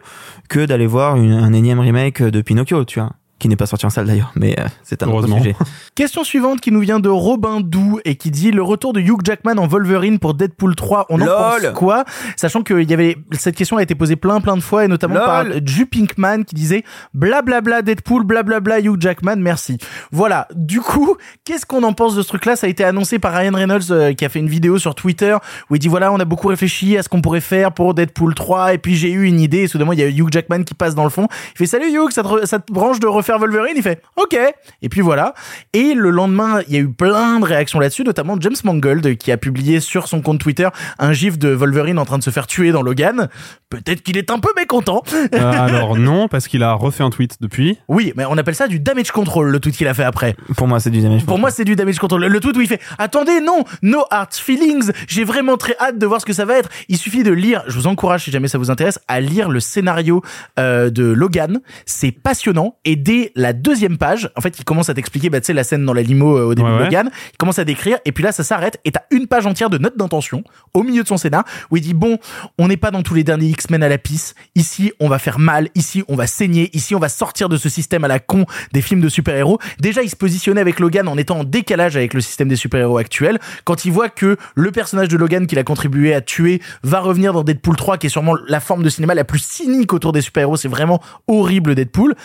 que 0.50 0.65
d'aller 0.65 0.88
voir 0.88 1.15
une- 1.15 1.31
un 1.31 1.53
énième 1.53 1.79
remake 1.79 2.22
de 2.22 2.41
Pinocchio, 2.41 2.84
tu 2.84 3.00
vois. 3.00 3.13
Qui 3.39 3.50
n'est 3.50 3.56
pas 3.56 3.67
sorti 3.67 3.86
en 3.86 3.91
salle 3.91 4.08
d'ailleurs, 4.08 4.32
mais 4.36 4.60
euh, 4.60 4.65
c'est 4.82 5.03
un 5.03 5.10
autre 5.10 5.27
sujet. 5.32 5.56
Question 5.96 6.24
suivante 6.24 6.60
qui 6.60 6.72
nous 6.72 6.79
vient 6.79 7.00
de 7.00 7.10
Robin 7.10 7.62
Doux 7.62 8.00
et 8.03 8.15
qui 8.15 8.32
dit 8.32 8.50
le 8.50 8.63
retour 8.63 8.94
de 8.94 9.00
Hugh 9.00 9.20
Jackman 9.24 9.58
en 9.60 9.67
Wolverine 9.67 10.17
pour 10.17 10.34
Deadpool 10.34 10.75
3. 10.75 11.06
On 11.10 11.22
en 11.22 11.25
Lol. 11.25 11.27
pense 11.27 11.74
quoi? 11.75 12.03
Sachant 12.36 12.63
que 12.63 12.74
il 12.82 12.89
y 12.89 12.94
avait 12.96 13.15
cette 13.34 13.56
question 13.56 13.77
a 13.77 13.84
été 13.84 13.94
posée 13.94 14.15
plein 14.15 14.41
plein 14.41 14.56
de 14.58 14.62
fois 14.62 14.86
et 14.86 14.88
notamment 14.88 15.15
Lol. 15.15 15.25
par 15.25 15.46
Ju 15.65 15.86
Pinkman 15.86 16.46
qui 16.46 16.56
disait 16.56 16.84
blablabla 17.13 17.84
Deadpool 17.84 18.24
blablabla 18.24 18.79
Hugh 18.79 19.00
Jackman 19.00 19.36
merci. 19.38 19.77
Voilà. 20.12 20.48
Du 20.56 20.82
coup, 20.82 21.15
qu'est-ce 21.46 21.65
qu'on 21.67 21.84
en 21.84 21.94
pense 21.94 22.15
de 22.15 22.24
ce 22.24 22.27
truc-là? 22.29 22.56
Ça 22.56 22.65
a 22.65 22.70
été 22.72 22.84
annoncé 22.84 23.20
par 23.20 23.34
Ryan 23.34 23.53
Reynolds 23.53 23.91
euh, 23.91 24.13
qui 24.13 24.25
a 24.25 24.29
fait 24.29 24.39
une 24.39 24.50
vidéo 24.50 24.79
sur 24.79 24.96
Twitter 24.96 25.36
où 25.70 25.75
il 25.75 25.79
dit 25.79 25.89
voilà 25.89 26.12
on 26.12 26.20
a 26.20 26.25
beaucoup 26.25 26.48
réfléchi 26.48 26.98
à 26.98 27.03
ce 27.03 27.10
qu'on 27.10 27.22
pourrait 27.22 27.41
faire 27.41 27.72
pour 27.72 27.94
Deadpool 27.94 28.34
3 28.34 28.74
et 28.74 28.77
puis 28.79 28.96
j'ai 28.96 29.12
eu 29.12 29.25
une 29.25 29.39
idée 29.39 29.60
et 29.60 29.67
soudainement 29.67 29.94
il 29.94 30.00
y 30.00 30.03
a 30.03 30.08
Hugh 30.10 30.29
Jackman 30.32 30.63
qui 30.63 30.74
passe 30.74 30.96
dans 30.96 31.03
le 31.03 31.12
fond. 31.12 31.27
Il 31.53 31.58
fait 31.58 31.67
salut 31.67 31.89
Hugh 31.91 32.10
ça 32.12 32.24
te, 32.24 32.46
ça 32.48 32.58
te 32.58 32.74
branche 32.74 33.00
de 33.00 33.06
refaire 33.08 33.26
Wolverine 33.36 33.74
Il 33.75 33.84
fait 33.84 34.01
ok 34.15 34.38
et 34.81 34.89
puis 34.89 35.01
voilà. 35.01 35.34
Et 35.74 35.93
le 35.93 36.10
lendemain, 36.10 36.62
il 36.67 36.74
y 36.74 36.77
a 36.77 36.79
eu 36.79 36.89
plein 36.89 37.39
de 37.39 37.46
réactions 37.46 37.79
là-dessus, 37.79 38.03
notamment 38.03 38.38
James 38.39 38.55
Mangold 38.63 39.17
qui 39.17 39.31
a 39.31 39.38
publié 39.38 39.79
sur 39.79 40.07
son 40.07 40.22
compte 40.22 40.39
Twitter 40.39 40.69
un 41.00 41.13
gif 41.13 41.38
de 41.38 41.50
Wolverine 41.50 42.00
en 42.00 42.05
train 42.05 42.17
de 42.17 42.24
se 42.24 42.29
faire 42.29 42.48
tuer 42.48 42.72
dans 42.72 42.81
Logan. 42.81 43.27
Peut-être 43.69 44.01
qu'il 44.01 44.17
est 44.17 44.31
un 44.31 44.39
peu 44.39 44.50
mécontent. 44.55 45.03
Euh, 45.13 45.27
alors 45.41 45.98
non, 45.98 46.27
parce 46.27 46.48
qu'il 46.48 46.63
a 46.63 46.74
refait 46.74 47.03
un 47.03 47.10
tweet 47.10 47.41
depuis. 47.41 47.77
Oui, 47.88 48.13
mais 48.15 48.25
on 48.25 48.38
appelle 48.38 48.55
ça 48.55 48.67
du 48.67 48.79
damage 48.79 49.12
control, 49.12 49.50
le 49.50 49.60
tweet 49.60 49.75
qu'il 49.75 49.88
a 49.88 49.93
fait 49.93 50.03
après. 50.03 50.36
Pour 50.55 50.67
moi 50.67 50.79
c'est 50.79 50.89
du 50.89 51.01
damage. 51.01 51.25
Pour 51.25 51.39
moi, 51.39 51.51
c'est 51.51 51.65
du 51.65 51.75
damage 51.75 52.00
control. 52.00 52.25
Le 52.25 52.39
tweet 52.39 52.55
où 52.57 52.62
il 52.62 52.67
fait 52.67 52.81
Attendez, 52.98 53.41
non, 53.41 53.63
no 53.81 54.05
hard 54.12 54.34
feelings. 54.34 54.91
J'ai 55.07 55.24
vraiment 55.24 55.57
très 55.57 55.75
hâte 55.79 55.98
de 55.98 56.05
voir 56.05 56.22
ce 56.22 56.25
que 56.25 56.34
ça 56.34 56.46
va 56.46 56.57
être. 56.57 56.69
Il 56.88 56.98
suffit 56.98 57.24
de 57.24 57.31
lire. 57.31 57.63
Je 57.67 57.75
vous 57.75 57.88
encourage, 57.88 58.24
si 58.24 58.31
jamais 58.31 58.48
ça 58.48 58.57
vous 58.57 58.72
intéresse, 58.72 59.00
à 59.07 59.19
lire 59.19 59.50
le 59.50 59.60
scénario 59.60 60.22
euh, 60.60 60.89
de 60.89 61.03
Logan. 61.03 61.60
C'est 61.86 62.12
passionnant. 62.12 62.77
Et 62.86 62.96
dès 62.96 63.16
la 63.36 63.53
deuxième 63.53 63.97
page, 63.97 64.29
en 64.36 64.41
fait, 64.41 64.59
il 64.59 64.63
commence 64.65 64.89
à 64.89 64.93
t'expliquer, 64.93 65.29
bah, 65.29 65.39
tu 65.39 65.47
sais, 65.47 65.53
la 65.53 65.63
scène 65.63 65.86
dans 65.86 65.93
la 65.93 66.01
limo 66.01 66.38
euh, 66.38 66.43
au 66.45 66.55
début 66.55 66.67
Ouais, 66.67 66.74
de 66.74 66.79
ouais. 66.79 66.86
Logan. 66.86 67.09
Il 67.33 67.38
commence 67.38 67.59
à 67.59 67.63
décrire. 67.65 67.97
Et 68.05 68.12
puis 68.12 68.24
là, 68.24 68.31
ça 68.31 68.43
s'arrête. 68.43 68.79
Et 68.86 68.91
t'as 68.91 69.01
une 69.12 69.27
page 69.27 69.45
entière 69.45 69.69
de 69.69 69.77
notes 69.77 69.97
d'intention 69.97 70.43
au 70.74 70.83
milieu 70.83 71.03
de 71.03 71.07
son 71.07 71.17
scénar 71.17 71.43
où 71.71 71.77
il 71.77 71.81
dit 71.81 71.93
Bon, 71.93 72.17
on 72.57 72.67
n'est 72.67 72.77
pas 72.77 72.91
dans 72.91 73.03
tous 73.03 73.13
les 73.13 73.24
derniers 73.24 73.47
X-Men 73.50 73.83
à 73.83 73.89
la 73.89 73.97
pisse. 73.97 74.36
Ici, 74.55 74.91
on 75.00 75.07
va 75.09 75.19
faire 75.19 75.39
mal. 75.39 75.69
Ici, 75.75 76.03
on 76.07 76.15
va 76.15 76.27
saigner. 76.27 76.69
Ici, 76.75 76.95
on 76.95 77.00
va 77.00 77.09
sortir 77.09 77.50
de 77.50 77.57
ce 77.57 77.69
système 77.69 78.03
à 78.03 78.07
la 78.07 78.19
con 78.19 78.45
des 78.74 78.81
films 78.81 79.01
de 79.01 79.09
super-héros. 79.09 79.59
Déjà, 79.79 80.01
il 80.03 80.09
se 80.09 80.15
positionnait 80.15 80.62
avec 80.62 80.79
Logan 80.79 81.07
en 81.07 81.17
étant 81.17 81.39
en 81.39 81.43
décalage 81.43 81.95
avec 81.95 82.13
le 82.13 82.21
système 82.21 82.47
des 82.50 82.55
super-héros 82.55 82.97
actuels. 82.97 83.39
Quand 83.63 83.86
il 83.86 83.91
voit 83.91 84.09
que 84.09 84.38
le 84.55 84.71
personnage 84.71 85.07
de 85.07 85.17
Logan 85.17 85.47
qu'il 85.47 85.59
a 85.59 85.63
contribué 85.63 86.13
à 86.13 86.21
tuer 86.21 86.62
va 86.83 87.00
revenir 87.00 87.33
dans 87.33 87.43
Deadpool 87.43 87.75
3, 87.75 87.97
qui 87.97 88.07
est 88.07 88.09
sûrement 88.09 88.36
la 88.47 88.59
forme 88.59 88.83
de 88.83 88.89
cinéma 88.89 89.15
la 89.15 89.24
plus 89.24 89.39
cynique 89.39 89.93
autour 89.93 90.12
des 90.12 90.21
super-héros, 90.21 90.57
c'est 90.57 90.67
vraiment 90.67 91.01
horrible 91.27 91.75
Deadpool. 91.75 92.15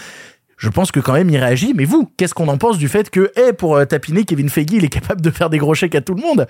Je 0.62 0.68
pense 0.68 0.92
que 0.92 1.00
quand 1.00 1.14
même 1.14 1.28
il 1.28 1.38
réagit, 1.38 1.74
mais 1.74 1.84
vous, 1.84 2.08
qu'est-ce 2.16 2.34
qu'on 2.34 2.46
en 2.46 2.56
pense 2.56 2.78
du 2.78 2.86
fait 2.86 3.10
que, 3.10 3.32
eh, 3.36 3.52
pour 3.52 3.74
euh, 3.74 3.84
tapiner, 3.84 4.22
Kevin 4.22 4.48
Feige, 4.48 4.66
il 4.70 4.84
est 4.84 4.88
capable 4.88 5.20
de 5.20 5.30
faire 5.30 5.50
des 5.50 5.58
gros 5.58 5.74
chèques 5.74 5.96
à 5.96 6.00
tout 6.00 6.14
le 6.14 6.22
monde? 6.22 6.46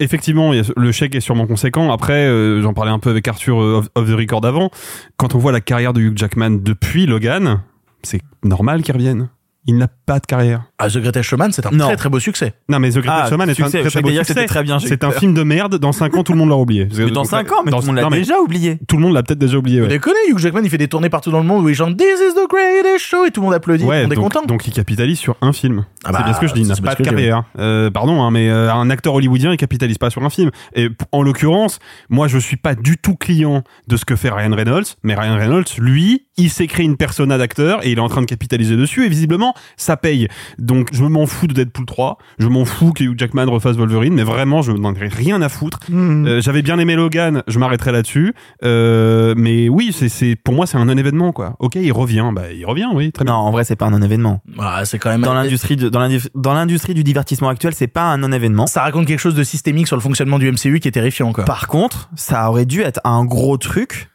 Effectivement, 0.00 0.52
le 0.52 0.92
chèque 0.92 1.14
est 1.14 1.20
sûrement 1.20 1.46
conséquent. 1.46 1.90
Après, 1.90 2.26
euh, 2.26 2.60
j'en 2.60 2.74
parlais 2.74 2.90
un 2.90 2.98
peu 2.98 3.08
avec 3.08 3.26
Arthur 3.26 3.62
euh, 3.62 3.82
off 3.94 4.06
the 4.06 4.12
record 4.12 4.44
avant. 4.44 4.70
Quand 5.16 5.34
on 5.34 5.38
voit 5.38 5.50
la 5.50 5.62
carrière 5.62 5.94
de 5.94 6.02
Hugh 6.02 6.18
Jackman 6.18 6.58
depuis 6.60 7.06
Logan, 7.06 7.62
c'est 8.02 8.20
normal 8.42 8.82
qu'il 8.82 8.92
revienne. 8.92 9.30
Il 9.66 9.78
n'a 9.78 9.88
pas 9.88 10.20
de 10.20 10.26
carrière. 10.26 10.64
Ah, 10.78 10.88
The 10.90 10.98
Greatest 10.98 11.28
Showman, 11.28 11.52
c'est 11.52 11.64
un 11.66 11.70
Non. 11.70 11.86
très 11.86 11.96
très 11.96 12.08
beau 12.08 12.18
succès. 12.18 12.52
Non, 12.68 12.80
mais 12.80 12.90
The 12.90 12.94
Greatest 12.98 13.22
Ah, 13.26 13.28
Showman 13.28 13.48
est 13.48 13.52
un 13.60 13.68
très 13.68 13.84
très 13.84 14.02
beau 14.02 14.10
succès. 14.10 14.46
très 14.46 14.62
bien, 14.64 14.78
C'est 14.80 15.04
un 15.04 15.12
film 15.12 15.32
de 15.32 15.42
merde. 15.44 15.78
Dans 15.78 15.92
5 15.92 16.16
ans, 16.16 16.24
tout 16.24 16.32
le 16.32 16.38
monde 16.38 16.48
l'aura 16.48 16.62
oublié. 16.62 16.88
Mais 16.98 17.10
dans 17.12 17.22
5 17.24 17.50
ans, 17.52 17.56
mais 17.64 17.70
Dans- 17.70 17.80
tout 17.80 17.86
le 17.86 17.92
monde 17.92 18.10
l'a 18.10 18.16
déjà 18.18 18.38
oublié. 18.40 18.78
Tout 18.88 18.96
le 18.96 19.02
monde 19.02 19.14
l'a 19.14 19.22
peut-être 19.22 19.38
déjà 19.38 19.56
oublié. 19.56 19.78
Vous 19.78 19.84
Ouais. 19.86 19.92
déconnez, 19.92 20.16
Hugh 20.30 20.38
Jackman, 20.38 20.62
il 20.64 20.70
fait 20.70 20.78
des 20.78 20.88
tournées 20.88 21.10
partout 21.10 21.30
dans 21.30 21.38
le 21.38 21.46
monde 21.46 21.64
où 21.64 21.68
il 21.68 21.74
chante 21.76 21.96
This 21.96 22.06
is 22.20 22.34
the 22.34 22.48
greatest 22.50 23.04
show 23.06 23.24
et 23.24 23.30
tout 23.30 23.40
le 23.40 23.44
monde 23.46 23.54
applaudit, 23.54 23.84
Ouais, 23.84 24.04
on 24.06 24.10
est 24.10 24.14
donc, 24.16 24.24
content. 24.32 24.42
donc 24.46 24.66
il 24.66 24.72
capitalise 24.72 25.18
sur 25.18 25.36
un 25.42 25.52
film. 25.52 25.84
Ah 26.04 26.10
bah, 26.10 26.18
c'est 26.18 26.24
bien 26.24 26.34
ce 26.34 26.40
que 26.40 26.46
je 26.48 26.54
dis, 26.54 26.60
il 26.62 26.66
n'a 26.66 26.74
c'est 26.74 26.82
pas 26.82 26.94
de 26.96 27.02
carrière. 27.04 27.44
Euh, 27.58 27.90
pardon, 27.90 28.20
hein, 28.22 28.30
mais 28.32 28.50
euh, 28.50 28.72
un 28.72 28.90
acteur 28.90 29.14
hollywoodien, 29.14 29.52
il 29.52 29.56
capitalise 29.56 29.98
pas 29.98 30.10
sur 30.10 30.22
un 30.24 30.30
film. 30.30 30.50
Et 30.74 30.88
en 31.12 31.22
l'occurrence, 31.22 31.78
moi, 32.10 32.26
je 32.26 32.38
suis 32.38 32.56
pas 32.56 32.74
du 32.74 32.96
tout 32.98 33.14
client 33.14 33.62
de 33.86 33.96
ce 33.96 34.04
que 34.04 34.16
fait 34.16 34.30
Ryan 34.30 34.54
Reynolds, 34.54 34.84
mais 35.04 35.14
Ryan 35.14 35.36
Reynolds, 35.36 35.64
lui, 35.78 36.26
il 36.36 36.50
s'est 36.50 36.66
créé 36.66 36.84
une 36.84 36.96
persona 36.96 37.38
d'acteur 37.38 37.84
et 37.86 37.92
il 37.92 37.98
est 37.98 38.00
en 38.02 38.08
train 38.08 38.20
de 38.22 38.26
capitaliser 38.26 38.76
dessus 38.76 39.06
et 39.06 39.08
visiblement, 39.08 39.54
ça 39.76 39.96
paye. 39.96 40.26
Donc, 40.64 40.88
je 40.92 41.04
m'en 41.04 41.26
fous 41.26 41.46
de 41.46 41.52
Deadpool 41.52 41.86
3, 41.86 42.18
je 42.38 42.48
m'en 42.48 42.64
fous 42.64 42.92
que 42.92 43.04
Hugh 43.04 43.18
Jackman 43.18 43.46
refasse 43.50 43.76
Wolverine, 43.76 44.14
mais 44.14 44.22
vraiment, 44.24 44.62
je 44.62 44.72
n'en 44.72 44.94
ai 44.94 45.08
rien 45.08 45.42
à 45.42 45.48
foutre. 45.48 45.78
Hmm. 45.90 46.26
Euh, 46.26 46.40
J'avais 46.40 46.62
bien 46.62 46.78
aimé 46.78 46.94
Logan, 46.96 47.42
je 47.46 47.58
m'arrêterai 47.58 47.92
là-dessus. 47.92 48.34
Euh, 48.64 49.34
mais 49.36 49.68
oui, 49.68 49.90
c'est, 49.94 50.08
c'est, 50.08 50.36
pour 50.36 50.54
moi, 50.54 50.66
c'est 50.66 50.78
un 50.78 50.86
non-événement, 50.86 51.32
quoi. 51.32 51.54
Ok, 51.58 51.74
il 51.76 51.92
revient, 51.92 52.30
bah, 52.34 52.50
il 52.56 52.64
revient, 52.66 52.86
oui, 52.94 53.12
très 53.12 53.24
Non, 53.24 53.32
bien. 53.32 53.36
en 53.40 53.50
vrai 53.50 53.64
c'est 53.64 53.76
pas 53.76 53.86
un 53.86 53.90
non-événement. 53.90 54.42
Ah, 54.58 54.84
c'est 54.84 54.98
quand 54.98 55.10
même 55.10 55.20
Dans 55.22 55.34
l'industrie 55.34 55.76
de- 55.76 55.88
dans 55.88 56.00
l'industrie 56.00 56.30
dans 56.34 56.54
l'industrie 56.54 56.94
du 56.94 57.04
divertissement 57.04 57.48
actuel, 57.50 57.74
c'est 57.74 57.86
pas 57.86 58.04
un 58.04 58.16
non-événement. 58.18 58.66
ça 58.66 58.82
raconte 58.82 59.06
quelque 59.06 59.18
chose 59.20 59.34
de 59.34 59.44
systémique 59.44 59.86
sur 59.86 59.96
le 59.96 60.02
fonctionnement 60.02 60.38
du 60.38 60.50
MCU 60.50 60.80
qui 60.80 60.88
est 60.88 60.92
terrifiant 60.92 61.32
quoi. 61.32 61.44
Par 61.44 61.68
contre, 61.68 62.08
ça 62.16 62.48
aurait 62.48 62.66
dû 62.66 62.80
être 62.80 63.00
un 63.04 63.24
gros 63.24 63.56
truc. 63.58 64.08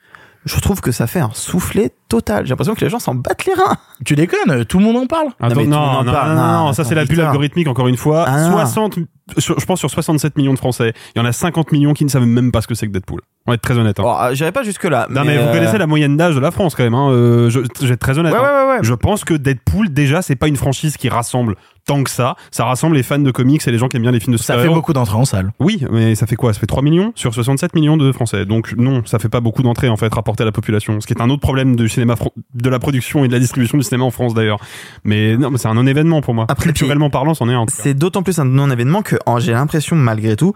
Je 0.45 0.59
trouve 0.61 0.79
que 0.79 0.91
ça 0.91 1.05
fait 1.05 1.19
un 1.19 1.31
soufflet 1.33 1.91
total. 2.07 2.45
J'ai 2.45 2.51
l'impression 2.51 2.73
que 2.73 2.83
les 2.83 2.89
gens 2.89 2.99
s'en 2.99 3.13
battent 3.13 3.45
les 3.45 3.53
reins. 3.53 3.75
Tu 4.05 4.15
déconnes, 4.15 4.63
tout 4.65 4.79
le 4.79 4.85
monde 4.85 4.95
en 4.95 5.05
parle. 5.05 5.27
Attends, 5.39 5.55
non, 5.55 5.65
monde 5.65 5.73
en 5.73 6.03
non, 6.05 6.11
parle. 6.13 6.29
non, 6.29 6.35
non, 6.41 6.65
Non, 6.67 6.73
ça 6.73 6.83
c'est 6.85 6.95
la 6.95 7.05
bulle 7.05 7.21
algorithmique 7.21 7.67
encore 7.67 7.87
une 7.87 7.97
fois. 7.97 8.25
Ah, 8.27 8.43
non. 8.49 8.51
60, 8.51 8.99
sur- 9.37 9.59
je 9.59 9.65
pense 9.65 9.79
sur 9.79 9.89
67 9.89 10.37
millions 10.37 10.53
de 10.53 10.57
Français, 10.57 10.93
il 11.15 11.19
y 11.19 11.21
en 11.21 11.25
a 11.25 11.33
50 11.33 11.71
millions 11.73 11.93
qui 11.93 12.05
ne 12.05 12.09
savent 12.09 12.25
même 12.25 12.51
pas 12.51 12.61
ce 12.61 12.67
que 12.67 12.73
c'est 12.75 12.87
que 12.87 12.91
Deadpool. 12.93 13.21
On 13.49 13.51
va 13.51 13.55
être 13.55 13.61
très 13.61 13.77
honnête. 13.77 13.99
hein. 13.99 14.03
Bon, 14.03 14.15
euh, 14.19 14.33
j'irai 14.33 14.51
pas 14.51 14.63
jusque 14.63 14.83
là. 14.85 15.07
non 15.09 15.23
mais, 15.25 15.37
vous 15.37 15.43
euh, 15.47 15.53
connaissez 15.53 15.77
la 15.77 15.87
moyenne 15.87 16.15
d'âge 16.17 16.35
de 16.35 16.39
la 16.39 16.51
France 16.51 16.75
quand 16.75 16.83
même. 16.83 16.93
Hein. 16.93 17.09
euh, 17.11 17.49
je, 17.49 17.59
je 17.81 17.85
vais 17.87 17.93
être 17.93 17.99
très 17.99 18.17
honnête. 18.17 18.33
Ouais, 18.33 18.39
hein. 18.39 18.43
ouais, 18.43 18.65
ouais, 18.67 18.71
ouais. 18.75 18.79
Je 18.83 18.93
pense 18.93 19.23
que 19.25 19.33
Deadpool 19.33 19.89
déjà 19.89 20.21
c'est 20.21 20.35
pas 20.35 20.47
une 20.47 20.55
franchise 20.55 20.97
qui 20.97 21.09
rassemble 21.09 21.55
tant 21.85 22.03
que 22.03 22.09
ça. 22.11 22.35
Ça 22.51 22.65
rassemble 22.65 22.95
les 22.95 23.03
fans 23.03 23.17
de 23.19 23.31
comics 23.31 23.67
et 23.67 23.71
les 23.71 23.77
gens 23.79 23.87
qui 23.87 23.97
aiment 23.97 24.03
bien 24.03 24.11
les 24.11 24.19
films 24.19 24.33
de 24.33 24.37
Ça 24.37 24.53
fait 24.53 24.59
super-héros. 24.59 24.75
beaucoup 24.75 24.93
d'entrées 24.93 25.17
en 25.17 25.25
salle. 25.25 25.51
Oui, 25.59 25.83
mais 25.91 26.13
ça 26.13 26.27
fait 26.27 26.35
quoi? 26.35 26.53
Ça 26.53 26.59
fait 26.59 26.67
3 26.67 26.83
millions? 26.83 27.11
Sur 27.15 27.33
67 27.33 27.73
millions 27.73 27.97
de 27.97 28.11
Français. 28.11 28.45
Donc 28.45 28.73
non, 28.77 29.01
ça 29.05 29.17
fait 29.17 29.29
pas 29.29 29.39
beaucoup 29.39 29.63
d'entrées 29.63 29.89
en 29.89 29.97
fait 29.97 30.13
rapporté 30.13 30.43
à 30.43 30.45
la 30.45 30.51
population. 30.51 31.01
Ce 31.01 31.07
qui 31.07 31.13
est 31.13 31.21
un 31.21 31.29
autre 31.31 31.41
problème 31.41 31.75
du 31.75 31.89
cinéma, 31.89 32.13
de 32.53 32.69
la 32.69 32.77
production 32.79 33.25
et 33.25 33.27
de 33.27 33.33
la 33.33 33.39
distribution 33.39 33.77
du 33.77 33.83
cinéma 33.83 34.05
en 34.05 34.11
France 34.11 34.33
d'ailleurs. 34.35 34.59
Mais 35.03 35.35
non, 35.37 35.49
mais 35.49 35.57
c'est 35.57 35.67
un 35.67 35.73
non-événement 35.73 36.21
pour 36.21 36.33
moi. 36.35 36.45
Après, 36.49 36.65
Culturellement 36.65 37.09
parlant, 37.09 37.33
c'en 37.33 37.49
est 37.49 37.53
un. 37.55 37.65
C'est 37.69 37.95
d'autant 37.95 38.21
plus 38.21 38.37
un 38.37 38.45
non-événement 38.45 39.01
que 39.01 39.15
en- 39.25 39.39
j'ai 39.39 39.53
l'impression, 39.53 39.95
malgré 39.95 40.35
tout, 40.35 40.53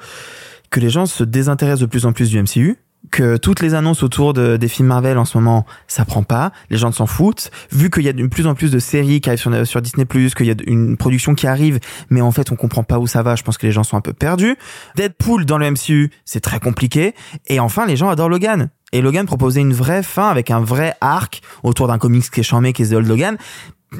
que 0.69 0.79
les 0.79 0.89
gens 0.89 1.05
se 1.07 1.23
désintéressent 1.23 1.81
de 1.81 1.85
plus 1.87 2.05
en 2.05 2.13
plus 2.13 2.29
du 2.29 2.37
MCU. 2.39 2.77
Que 3.13 3.37
toutes 3.37 3.61
les 3.61 3.75
annonces 3.75 4.01
autour 4.01 4.33
de, 4.33 4.57
des 4.57 4.67
films 4.67 4.87
Marvel 4.87 5.19
en 5.19 5.25
ce 5.25 5.37
moment, 5.37 5.67
ça 5.87 6.03
prend 6.03 6.23
pas. 6.23 6.51
Les 6.71 6.79
gens 6.79 6.91
s'en 6.91 7.05
foutent. 7.05 7.51
Vu 7.71 7.91
qu'il 7.91 8.01
y 8.01 8.09
a 8.09 8.13
de 8.13 8.25
plus 8.25 8.47
en 8.47 8.55
plus 8.55 8.71
de 8.71 8.79
séries 8.79 9.21
qui 9.21 9.29
arrivent 9.29 9.39
sur, 9.39 9.67
sur 9.67 9.83
Disney+, 9.83 10.07
qu'il 10.07 10.47
y 10.47 10.49
a 10.49 10.55
une 10.65 10.97
production 10.97 11.35
qui 11.35 11.45
arrive, 11.45 11.79
mais 12.09 12.21
en 12.21 12.31
fait 12.31 12.51
on 12.51 12.55
comprend 12.55 12.81
pas 12.81 12.97
où 12.97 13.05
ça 13.05 13.21
va. 13.21 13.35
Je 13.35 13.43
pense 13.43 13.59
que 13.59 13.67
les 13.67 13.71
gens 13.71 13.83
sont 13.83 13.97
un 13.97 14.01
peu 14.01 14.13
perdus. 14.13 14.55
Deadpool 14.95 15.45
dans 15.45 15.59
le 15.59 15.69
MCU, 15.69 16.09
c'est 16.25 16.39
très 16.39 16.59
compliqué. 16.59 17.13
Et 17.45 17.59
enfin, 17.59 17.85
les 17.85 17.95
gens 17.95 18.09
adorent 18.09 18.29
Logan. 18.29 18.71
Et 18.93 19.01
Logan 19.01 19.27
proposait 19.27 19.61
une 19.61 19.73
vraie 19.73 20.01
fin 20.01 20.29
avec 20.29 20.49
un 20.49 20.61
vrai 20.61 20.95
arc 20.99 21.41
autour 21.61 21.87
d'un 21.87 21.99
comics 21.99 22.31
qui 22.31 22.39
est 22.39 22.43
charmé, 22.43 22.73
qui 22.73 22.81
est 22.81 22.89
The 22.89 22.93
Old 22.93 23.07
Logan. 23.07 23.37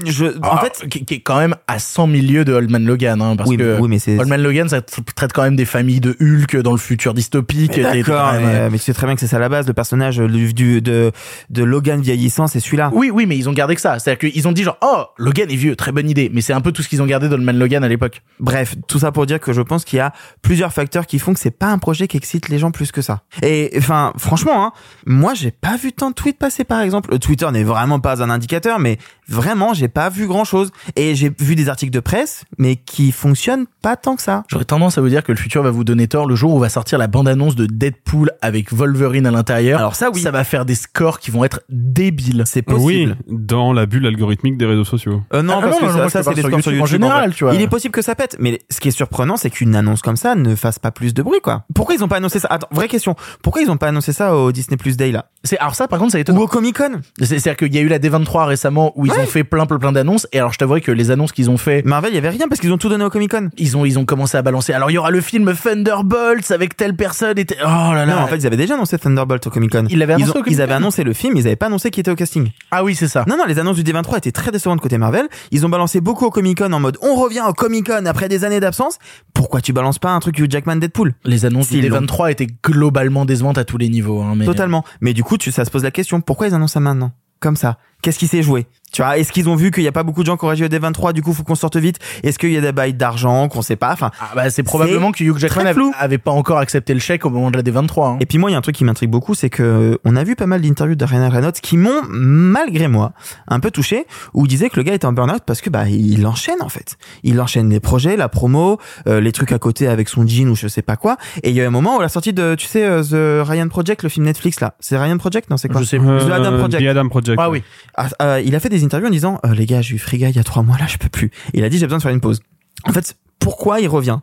Je, 0.06 0.26
en 0.26 0.32
Ah, 0.44 0.62
fait, 0.64 0.88
qui, 0.90 1.06
qui 1.06 1.14
est 1.16 1.20
quand 1.22 1.38
même 1.38 1.56
à 1.68 1.80
100 1.80 2.08
milieux 2.08 2.46
de 2.46 2.54
Old 2.54 2.70
Man 2.70 2.86
Logan, 2.86 3.22
hein, 3.22 3.36
parce 3.36 3.50
oui, 3.50 3.58
que 3.58 3.80
oui, 3.80 3.88
mais 3.90 4.00
c'est 4.00 4.18
Old 4.18 4.28
Man 4.30 4.42
Logan, 4.42 4.68
ça 4.70 4.80
tra- 4.80 5.04
traite 5.16 5.34
quand 5.34 5.44
même 5.44 5.56
des 5.56 5.66
familles 5.66 6.00
de 6.00 6.16
Hulk 6.20 6.58
dans 6.62 6.72
le 6.72 6.78
futur 6.78 7.14
dystopique. 7.14 7.80
D'accord, 7.80 8.34
mais, 8.42 8.70
mais 8.70 8.78
tu 8.78 8.84
sais 8.86 8.94
très 8.94 9.06
bien 9.08 9.16
que 9.16 9.22
c'est 9.22 9.28
ça 9.28 9.40
la 9.40 9.50
base. 9.50 9.68
Le 9.68 9.74
personnage 9.74 10.18
du, 10.18 10.54
du- 10.54 10.82
de, 10.82 11.12
de 11.50 11.64
Logan 11.64 12.02
vieillissant, 12.02 12.48
c'est 12.48 12.60
celui-là. 12.60 12.92
Oui, 12.94 13.10
oui, 13.14 13.26
mais 13.26 13.38
ils 13.38 13.50
ont 13.50 13.54
gardé 13.54 13.76
que 13.76 13.82
ça. 13.82 14.00
C'est-à-dire 14.00 14.30
qu'ils 14.32 14.48
ont 14.48 14.52
dit 14.52 14.64
genre, 14.64 14.78
oh, 14.82 15.04
Logan 15.18 15.50
est 15.50 15.56
vieux, 15.56 15.76
très 15.76 15.92
bonne 15.92 16.10
idée. 16.10 16.30
Mais 16.34 16.42
c'est 16.42 16.54
un 16.54 16.62
peu 16.62 16.72
tout 16.72 16.82
ce 16.82 16.90
qu'ils 16.90 17.02
ont 17.02 17.06
gardé 17.06 17.30
d'Old 17.30 17.44
Man 17.44 17.58
Logan 17.58 17.84
à 17.84 17.88
l'époque. 17.88 18.22
Bref, 18.40 18.76
tout 18.88 19.00
ça 19.00 19.12
pour 19.12 19.26
dire 19.26 19.40
que 19.40 19.54
je 19.54 19.62
pense 19.62 19.86
qu'il 19.86 19.98
y 19.98 20.02
a 20.02 20.14
plusieurs 20.42 20.74
facteurs 20.74 21.06
qui 21.06 21.20
font 21.20 21.34
que 21.34 21.40
c'est 21.40 21.52
pas 21.52 21.68
un 21.68 21.78
projet 21.78 22.08
qui 22.08 22.18
excite 22.18 22.50
les 22.50 22.58
gens 22.60 22.72
plus 22.72 22.92
que 22.92 23.02
ça. 23.02 23.24
Et 23.42 23.72
enfin, 23.78 24.14
franchement, 24.18 24.66
hein, 24.66 24.72
moi 25.06 25.34
j'ai 25.34 25.52
pas 25.52 25.78
vu 25.78 25.92
tant 25.94 26.10
de 26.10 26.16
tweets 26.16 26.38
passer 26.38 26.64
par 26.64 26.82
exemple. 26.82 27.14
Euh, 27.14 27.18
Twitter 27.18 27.50
n'est 27.52 27.64
vraiment 27.64 28.00
pas 28.00 28.22
un 28.24 28.30
indicateur, 28.30 28.80
mais 28.80 28.98
vraiment, 29.27 29.74
j'ai 29.74 29.88
pas 29.88 30.10
vu 30.10 30.27
grand 30.27 30.44
chose. 30.44 30.72
Et 30.96 31.15
j'ai 31.15 31.32
vu 31.39 31.56
des 31.56 31.70
articles 31.70 31.92
de 31.94 32.00
presse, 32.00 32.44
mais 32.58 32.75
qui 32.75 33.12
fonctionnent 33.12 33.65
pas 33.82 33.96
tant 33.96 34.15
que 34.15 34.22
ça. 34.22 34.44
J'aurais 34.50 34.65
tendance 34.65 34.98
à 34.98 35.01
vous 35.01 35.10
dire 35.10 35.24
que 35.24 35.32
le 35.32 35.38
futur 35.38 35.63
va 35.63 35.72
vous 35.72 35.84
donner 35.84 36.08
tort 36.08 36.25
le 36.27 36.36
jour 36.36 36.53
où 36.53 36.60
va 36.60 36.70
sortir 36.70 36.98
la 36.98 37.08
bande-annonce 37.08 37.56
de 37.56 37.65
Deadpool 37.65 38.32
avec 38.42 38.72
Wolverine 38.74 39.25
à 39.27 39.32
l'intérieur. 39.32 39.80
Alors 39.80 39.96
ça, 39.96 40.10
oui. 40.13 40.22
Ça 40.22 40.32
va 40.32 40.44
faire 40.44 40.65
des 40.65 40.75
scores 40.75 41.20
qui 41.20 41.32
vont 41.32 41.44
être 41.44 41.62
débiles. 41.70 42.44
C'est 42.46 42.63
Oui, 42.70 43.08
possible. 43.08 43.15
dans 43.27 43.74
la 43.74 43.86
bulle 43.86 44.06
algorithmique 44.06 44.58
des 44.58 44.65
réseaux 44.65 44.84
sociaux. 44.86 45.22
Euh, 45.34 45.42
non, 45.42 45.56
Ah, 45.58 45.62
parce 45.62 45.74
non, 45.82 45.88
que 45.88 45.94
non, 45.94 45.98
ça, 46.10 46.10
ça, 46.10 46.24
c'est 46.24 46.34
des 46.36 46.42
scores 46.42 46.62
sur 46.62 46.72
YouTube 46.72 46.84
en 46.84 46.86
général, 46.86 47.34
tu 47.34 47.44
vois. 47.44 47.53
Il 47.56 47.62
est 47.62 47.68
possible 47.68 47.92
que 47.92 48.01
ça 48.01 48.15
pète, 48.15 48.38
mais 48.39 48.62
ce 48.70 48.80
qui 48.80 48.88
est 48.88 48.92
surprenant, 48.92 49.38
c'est 49.38 49.50
qu'une 49.50 49.75
annonce 49.75 50.01
comme 50.01 50.15
ça 50.18 50.36
ne 50.36 50.56
fasse 50.56 50.80
pas 50.80 50.92
plus 50.92 51.13
de 51.13 51.22
bruit, 51.22 51.39
quoi. 51.42 51.65
Pourquoi 51.75 51.96
ils 51.96 52.03
ont 52.03 52.08
pas 52.08 52.18
annoncé 52.18 52.39
ça? 52.39 52.48
Attends, 52.50 52.68
vraie 52.72 52.88
question. 52.88 53.15
Pourquoi 53.42 53.62
ils 53.62 53.70
ont 53.72 53.77
pas 53.77 53.88
annoncé 53.88 54.13
ça 54.13 54.36
au 54.36 54.51
Disney 54.51 54.77
Plus 54.77 54.98
Day 54.98 55.12
là? 55.12 55.25
C'est 55.44 55.58
alors 55.58 55.75
ça 55.75 55.88
par 55.88 56.00
contre 56.00 56.12
ça 56.13 56.18
Ou 56.18 56.22
étonne. 56.22 56.38
au 56.38 56.48
Comic 56.48 56.77
Con? 56.77 57.01
C'est- 57.20 57.25
C'est-à-dire 57.39 57.58
qu'il 57.58 57.74
y 57.75 57.77
a 57.77 57.82
eu 57.82 57.88
la 57.88 58.00
D23 58.00 58.46
récemment 58.46 58.92
où 58.96 59.06
ils 59.06 59.12
ont 59.22 59.25
fait 59.25 59.43
plein 59.43 59.65
plein 59.65 59.77
plein 59.77 59.91
d'annonces 59.91 60.27
et 60.32 60.39
alors 60.39 60.53
je 60.53 60.58
t'avouerai 60.58 60.82
que 60.82 60.91
les 60.91 61.12
annonces 61.12 61.32
qu'ils 61.32 61.50
ont 61.50 61.58
fait 61.58 61.84
Marvel, 61.86 62.12
il 62.12 62.15
y 62.15 62.17
avait 62.17 62.29
rien 62.29 62.48
parce 62.48 62.60
qu'ils 62.62 62.72
ont 62.74 62.77
tout 62.77 62.89
donné 62.89 63.03
au 63.03 63.10
Comic 63.10 63.32
Con. 63.32 63.50
ils 63.58 63.77
ont 63.77 63.86
ils 63.86 63.98
ont 64.00 64.05
commencé 64.05 64.38
à 64.38 64.41
balancer. 64.41 64.74
Alors 64.74 64.91
il 64.91 64.93
y 64.93 64.98
aura 64.98 65.12
le 65.12 65.22
film 65.22 65.51
Thunderbolts 65.53 66.51
avec 66.51 66.75
telle 66.77 66.96
personne 66.96 67.38
et 67.38 67.46
oh 67.63 67.65
là 67.93 68.05
là. 68.05 68.15
Non, 68.15 68.22
en 68.22 68.27
fait, 68.27 68.38
ils 68.38 68.48
avaient 68.48 68.58
déjà 68.58 68.75
annoncé 68.75 68.98
Thunderbolt 68.98 69.46
au 69.48 69.50
Comic 69.50 69.72
Con. 69.72 69.86
Ils 69.89 70.00
l'avaient 70.00 70.13
annoncé 70.13 70.29
ont- 70.29 70.34
au 70.34 70.43
Comic-Con 70.43 70.51
Ils 70.51 70.62
avaient 70.62 70.74
annoncé 70.74 71.03
le 71.03 71.13
film, 71.13 71.36
ils 71.38 71.46
avaient 71.48 71.55
pas 71.55 71.67
annoncé 71.67 71.91
qui 71.91 72.00
était 72.00 72.12
au 72.12 72.15
casting. 72.15 72.50
ah 72.72 72.84
oui 72.84 72.96
c'est 72.96 73.08
ça. 73.08 73.25
Non, 73.27 73.38
non, 73.38 73.46
les 73.48 73.60
annonces 73.60 73.75
du 73.82 73.84
D23 73.84 74.17
étaient 74.17 74.32
très 74.32 74.51
décevantes 74.51 74.82
côté 74.82 74.98
Marvel. 74.98 75.27
Ils 75.51 75.65
ont 75.65 75.70
balancé 75.70 76.01
beaucoup 76.01 76.25
au 76.25 76.32
Comic 76.32 76.58
Con 76.60 76.72
en 76.74 76.79
mode 76.79 76.98
on 77.01 77.15
revient 77.15 77.41
au 77.48 77.53
Comic 77.53 77.88
Con 77.88 78.05
après 78.05 78.29
des 78.29 78.43
années 78.46 78.60
d'absence. 78.60 78.98
Pourquoi 79.34 79.62
tu 79.62 79.74
balances 79.74 80.00
pas 80.00 80.10
un 80.12 80.20
truc 80.20 80.39
Hugh 80.39 80.50
Jackman 80.51 80.77
Deadpool? 80.77 81.13
Les 81.25 81.46
annonces 81.46 81.70
du 81.70 81.82
l'ont. 81.82 82.00
D23 82.01 82.32
étaient 82.32 82.48
globalement 82.63 83.25
décevantes 83.25 83.58
à 83.58 83.65
tous 83.65 83.77
les 83.77 83.89
niveaux. 83.89 84.22
Hein, 84.22 84.34
mais... 84.36 84.46
Totalement. 84.46 84.84
Mais 85.01 85.13
du 85.13 85.24
coup, 85.24 85.38
tu, 85.38 85.51
ça 85.51 85.65
se 85.65 85.72
pose 85.72 85.84
la 85.84 85.91
question 85.91 86.22
pourquoi 86.22 86.48
ils 86.48 86.53
annoncent 86.53 86.74
ça 86.74 86.79
maintenant? 86.79 87.12
Comme 87.39 87.55
ça. 87.55 87.77
Qu'est-ce 88.03 88.19
qui 88.19 88.27
s'est 88.27 88.43
joué 88.43 88.65
Tu 88.91 89.01
vois, 89.01 89.17
est-ce 89.17 89.31
qu'ils 89.31 89.48
ont 89.48 89.55
vu 89.55 89.72
qu'il 89.72 89.81
y 89.81 89.88
a 89.88 89.91
pas 89.93 90.03
beaucoup 90.03 90.22
de 90.24 90.25
gens 90.27 90.36
qui 90.36 90.43
ont 90.43 90.50
réagi 90.50 90.65
au 90.65 90.67
D23, 90.67 91.13
du 91.13 91.22
coup, 91.24 91.33
faut 91.33 91.43
qu'on 91.43 91.55
sorte 91.55 91.77
vite? 91.77 92.00
Est-ce 92.22 92.38
qu'il 92.38 92.51
y 92.51 92.57
a 92.57 92.62
des 92.62 92.74
bails 92.74 92.93
d'argent 92.93 93.48
qu'on 93.48 93.62
sait 93.62 93.77
pas? 93.77 93.93
Enfin, 93.93 94.12
Ah 94.19 94.31
bah 94.36 94.50
c'est 94.50 94.62
probablement 94.62 95.13
que 95.13 95.24
Hugh 95.24 95.38
Jackman 95.38 95.74
avait, 95.98 96.17
pas 96.17 96.31
encore 96.31 96.57
accepté 96.57 96.93
le 96.93 97.00
chèque 97.00 97.25
au 97.25 97.29
moment 97.29 97.50
de 97.50 97.55
la 97.55 97.63
D23. 97.63 98.05
Hein. 98.07 98.17
Et 98.19 98.25
puis 98.25 98.38
moi, 98.39 98.50
il 98.50 98.53
y 98.53 98.55
a 98.55 98.60
un 98.60 98.62
truc 98.62 98.75
qui 98.75 98.83
m'intrigue 98.83 99.10
beaucoup, 99.10 99.33
c'est 99.36 99.50
que 99.50 99.63
euh, 99.63 99.98
on 100.03 100.17
a 100.17 100.24
vu 100.25 100.36
pas 100.36 100.48
mal 100.48 100.60
d'interviews 100.62 100.95
de 100.95 101.05
Ryan 101.05 101.29
Reynolds 101.29 101.53
qui 101.53 101.77
m'ont, 101.77 102.01
malgré 102.10 102.89
moi, 102.89 103.13
un 103.48 103.62
peu 103.62 103.72
touché, 103.72 104.05
où 104.33 104.45
il 104.45 104.50
disait 104.50 104.69
que 104.69 104.75
le 104.75 104.83
gars 104.83 104.93
était 104.93 105.07
en 105.07 105.13
burn-out 105.13 105.43
parce 105.45 105.62
que 105.62 105.69
bah 105.69 105.88
il 105.88 106.27
enchaîne 106.27 106.62
en 106.62 106.69
fait. 106.69 106.98
Il 107.24 107.39
enchaîne 107.39 107.69
les 107.69 107.79
projets, 107.79 108.17
la 108.17 108.27
promo, 108.27 108.79
euh, 109.07 109.22
les 109.22 109.31
trucs 109.31 109.53
à 109.53 109.60
côté 109.60 109.88
avec 109.88 110.10
son 110.10 110.27
jean 110.27 110.50
ou 110.50 110.55
je 110.57 110.67
sais 110.67 110.81
pas 110.81 110.98
quoi. 110.98 111.15
Et 111.41 111.51
il 111.51 111.55
y 111.55 111.62
a 111.62 111.65
un 111.67 111.72
moment 111.72 111.98
où 111.98 112.01
la 112.01 112.10
sortie 112.10 112.33
de, 112.33 112.55
tu 112.55 112.67
sais, 112.67 112.83
euh, 112.83 113.01
The 113.01 113.48
Ryan 113.48 113.69
Project, 113.69 114.03
le 114.03 114.10
film 114.10 114.25
Netflix 114.25 114.60
là, 114.60 114.75
c'est 114.81 114.98
Ryan 114.98 115.17
Project? 115.17 115.50
Non 115.50 115.55
C'est 115.55 115.69
quoi? 115.69 115.79
Je 115.81 115.86
sais 115.86 116.00
Euh. 116.00 116.19
The 116.27 116.31
Adam 116.31 116.57
Project. 116.57 116.83
The 116.83 116.88
Adam 116.89 117.10
Project. 117.10 117.39
Ah 117.41 117.50
oui. 117.50 117.63
Ah, 117.96 118.10
euh, 118.22 118.42
il 118.44 118.56
a 118.56 118.60
fait 118.60 118.70
des 118.70 118.84
interviews 118.84 119.08
en 119.08 119.12
disant 119.12 119.40
euh, 119.46 119.54
les 119.54 119.66
gars 119.66 119.82
j'ai 119.82 119.96
eu 119.96 120.00
Friga 120.00 120.30
il 120.30 120.36
y 120.36 120.40
a 120.40 120.44
trois 120.44 120.64
mois 120.64 120.78
là 120.80 120.88
je 120.88 120.98
peux 120.98 121.10
plus 121.10 121.30
il 121.54 121.64
a 121.64 121.70
dit 121.70 121.78
j'ai 121.78 121.86
besoin 121.86 122.00
de 122.00 122.04
faire 122.04 122.12
une 122.12 122.22
pause 122.22 122.42
en 122.86 122.92
fait 122.92 123.16
pourquoi 123.44 123.82
il 123.82 123.90
revient? 123.90 124.20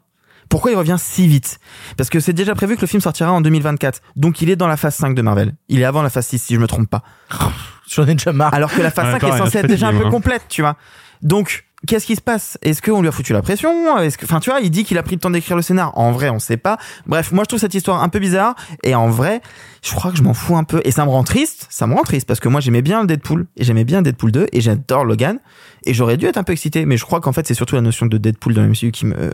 Pourquoi 0.49 0.73
il 0.73 0.77
revient 0.77 0.97
si 0.99 1.29
vite? 1.29 1.61
Parce 1.97 2.11
que 2.11 2.19
c'est 2.19 2.33
déjà 2.33 2.55
prévu 2.55 2.75
que 2.75 2.81
le 2.81 2.87
film 2.87 3.01
sortira 3.01 3.31
en 3.31 3.41
2024. 3.41 4.01
Donc 4.17 4.41
il 4.43 4.51
est 4.51 4.57
dans 4.57 4.67
la 4.67 4.77
phase 4.77 4.97
5 4.97 5.15
de 5.15 5.23
Marvel. 5.23 5.55
Il 5.69 5.81
est 5.81 5.85
avant 5.85 6.03
la 6.03 6.11
phase 6.11 6.27
6 6.27 6.39
si 6.39 6.55
je 6.55 6.59
me 6.59 6.67
trompe 6.67 6.89
pas. 6.89 7.03
J'en 7.89 8.07
ai 8.07 8.15
déjà 8.15 8.33
marre. 8.33 8.55
Alors 8.55 8.73
que 8.73 8.81
la 8.81 8.91
phase 8.91 9.07
Ouais, 9.07 9.13
5 9.13 9.21
pareil, 9.21 9.35
est 9.35 9.39
censée 9.39 9.59
être 9.59 9.67
déjà 9.67 9.89
un 9.89 9.97
peu 9.97 10.09
complète, 10.11 10.47
tu 10.49 10.63
vois. 10.63 10.77
Donc 11.23 11.67
qu'est-ce 11.87 12.07
qui 12.07 12.17
se 12.17 12.21
passe? 12.21 12.59
Est-ce 12.63 12.83
qu'on 12.83 13.01
lui 13.01 13.09
a 13.09 13.13
foutu 13.13 13.33
la 13.33 13.43
pression? 13.43 13.99
Est-ce 13.99 14.19
que, 14.19 14.25
enfin, 14.25 14.41
tu 14.41 14.51
vois, 14.51 14.61
il 14.61 14.71
dit 14.71 14.85
qu'il 14.85 14.99
a 14.99 15.03
pris 15.03 15.17
le 15.17 15.21
temps 15.21 15.31
d'écrire 15.31 15.57
le 15.57 15.63
scénar. 15.63 15.97
En 15.99 16.13
vrai, 16.13 16.31
on 16.31 16.39
sait 16.39 16.57
pas. 16.57 16.79
Bref, 17.07 17.33
moi, 17.33 17.45
je 17.45 17.49
trouve 17.49 17.61
cette 17.61 17.75
histoire 17.75 18.03
un 18.03 18.09
peu 18.09 18.19
bizarre. 18.19 18.55
Et 18.83 18.95
en 18.95 19.09
vrai, 19.09 19.41
je 19.83 19.93
crois 19.95 20.11
que 20.11 20.17
je 20.17 20.23
m'en 20.23 20.35
fous 20.35 20.57
un 20.57 20.65
peu. 20.65 20.81
Et 20.85 20.91
ça 20.91 21.05
me 21.05 21.11
rend 21.11 21.25
triste. 21.25 21.67
Ça 21.71 21.87
me 21.87 21.95
rend 21.95 22.03
triste 22.03 22.27
parce 22.27 22.41
que 22.41 22.49
moi, 22.49 22.61
j'aimais 22.61 22.83
bien 22.83 23.05
Deadpool 23.05 23.47
et 23.57 23.65
j'aimais 23.65 23.85
bien 23.85 24.03
Deadpool 24.03 24.33
2 24.33 24.47
et 24.53 24.61
j'adore 24.61 25.05
Logan. 25.05 25.39
Et 25.87 25.95
j'aurais 25.95 26.17
dû 26.17 26.27
être 26.27 26.37
un 26.37 26.43
peu 26.43 26.53
excité, 26.53 26.85
mais 26.87 26.97
je 26.97 27.05
crois 27.05 27.21
qu'en 27.21 27.33
fait, 27.33 27.47
c'est 27.47 27.55
surtout 27.55 27.75
la 27.75 27.81
notion 27.81 28.07
de 28.07 28.19
Deadpool 28.19 28.55
dans 28.55 28.63
le 28.63 28.69
MCU 28.69 28.91
qui 28.91 29.07
me. 29.07 29.31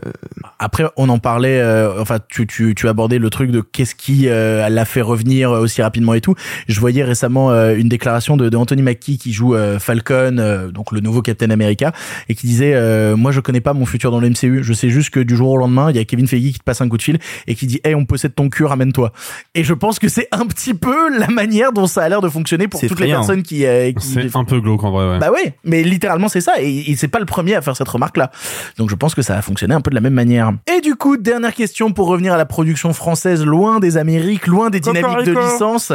Après, 0.59 0.85
on 0.95 1.09
en 1.09 1.19
parlait. 1.19 1.59
euh, 1.59 2.01
enfin, 2.01 2.19
tu 2.27 2.47
tu 2.47 2.73
tu 2.75 2.87
abordais 2.87 3.19
le 3.19 3.29
truc 3.29 3.51
de 3.51 3.61
qu'est-ce 3.61 3.95
qui 3.95 4.27
euh, 4.27 4.67
l'a 4.69 4.85
fait 4.85 5.01
revenir 5.01 5.51
aussi 5.51 5.81
rapidement 5.81 6.13
et 6.13 6.21
tout. 6.21 6.35
Je 6.67 6.79
voyais 6.79 7.03
récemment 7.03 7.51
euh, 7.51 7.75
une 7.75 7.89
déclaration 7.89 8.37
de, 8.37 8.49
de 8.49 8.57
Anthony 8.57 8.81
Mackie 8.81 9.17
qui 9.17 9.33
joue 9.33 9.55
euh, 9.55 9.79
Falcon, 9.79 10.37
euh, 10.39 10.71
donc 10.71 10.91
le 10.91 10.99
nouveau 10.99 11.21
Captain 11.21 11.49
America, 11.49 11.91
et 12.29 12.35
qui 12.35 12.47
disait 12.47 12.73
euh, 12.75 13.15
moi 13.15 13.31
je 13.31 13.39
connais 13.39 13.61
pas 13.61 13.73
mon 13.73 13.85
futur 13.85 14.11
dans 14.11 14.19
le 14.19 14.29
MCU. 14.29 14.63
Je 14.63 14.73
sais 14.73 14.89
juste 14.89 15.09
que 15.09 15.19
du 15.19 15.35
jour 15.35 15.49
au 15.51 15.57
lendemain, 15.57 15.89
il 15.91 15.95
y 15.95 15.99
a 15.99 16.05
Kevin 16.05 16.27
Feige 16.27 16.53
qui 16.53 16.59
te 16.59 16.63
passe 16.63 16.81
un 16.81 16.89
coup 16.89 16.97
de 16.97 17.03
fil 17.03 17.19
et 17.47 17.55
qui 17.55 17.67
dit 17.67 17.79
hey 17.83 17.95
on 17.95 18.05
possède 18.05 18.33
ton 18.35 18.49
cul, 18.49 18.65
ramène-toi. 18.65 19.11
Et 19.55 19.63
je 19.63 19.73
pense 19.73 19.99
que 19.99 20.07
c'est 20.09 20.27
un 20.31 20.45
petit 20.45 20.73
peu 20.73 21.17
la 21.17 21.27
manière 21.27 21.71
dont 21.73 21.87
ça 21.87 22.03
a 22.03 22.09
l'air 22.09 22.21
de 22.21 22.29
fonctionner 22.29 22.67
pour 22.67 22.79
toutes 22.79 22.99
les 22.99 23.07
personnes 23.07 23.43
qui, 23.43 23.65
euh, 23.65 23.91
qui 23.91 24.05
C'est 24.05 24.35
un 24.35 24.43
peu 24.43 24.59
glauque 24.59 24.83
en 24.83 24.91
vrai. 24.91 25.09
Ouais. 25.09 25.19
bah 25.19 25.31
ouais, 25.31 25.55
mais 25.63 25.83
littéralement 25.83 26.27
c'est 26.27 26.36
ça, 26.41 26.53
et, 26.59 26.91
et 26.91 26.95
c'est 26.95 27.07
pas 27.07 27.19
le 27.19 27.25
premier 27.25 27.55
à 27.55 27.61
faire 27.61 27.75
cette 27.75 27.87
remarque-là. 27.87 28.31
Donc 28.77 28.89
je 28.89 28.95
pense 28.95 29.15
que 29.15 29.21
ça 29.21 29.37
a 29.37 29.41
fonctionné 29.41 29.73
un 29.73 29.81
peu 29.81 29.89
de 29.89 29.95
la 29.95 30.01
même 30.01 30.13
manière. 30.13 30.51
Et 30.75 30.81
du 30.81 30.95
coup, 30.95 31.17
dernière 31.17 31.53
question 31.53 31.91
pour 31.91 32.07
revenir 32.07 32.33
à 32.33 32.37
la 32.37 32.45
production 32.45 32.93
française, 32.93 33.45
loin 33.45 33.79
des 33.79 33.97
Amériques, 33.97 34.47
loin 34.47 34.69
des 34.69 34.79
dynamiques 34.79 35.25
de 35.25 35.31
licence. 35.33 35.91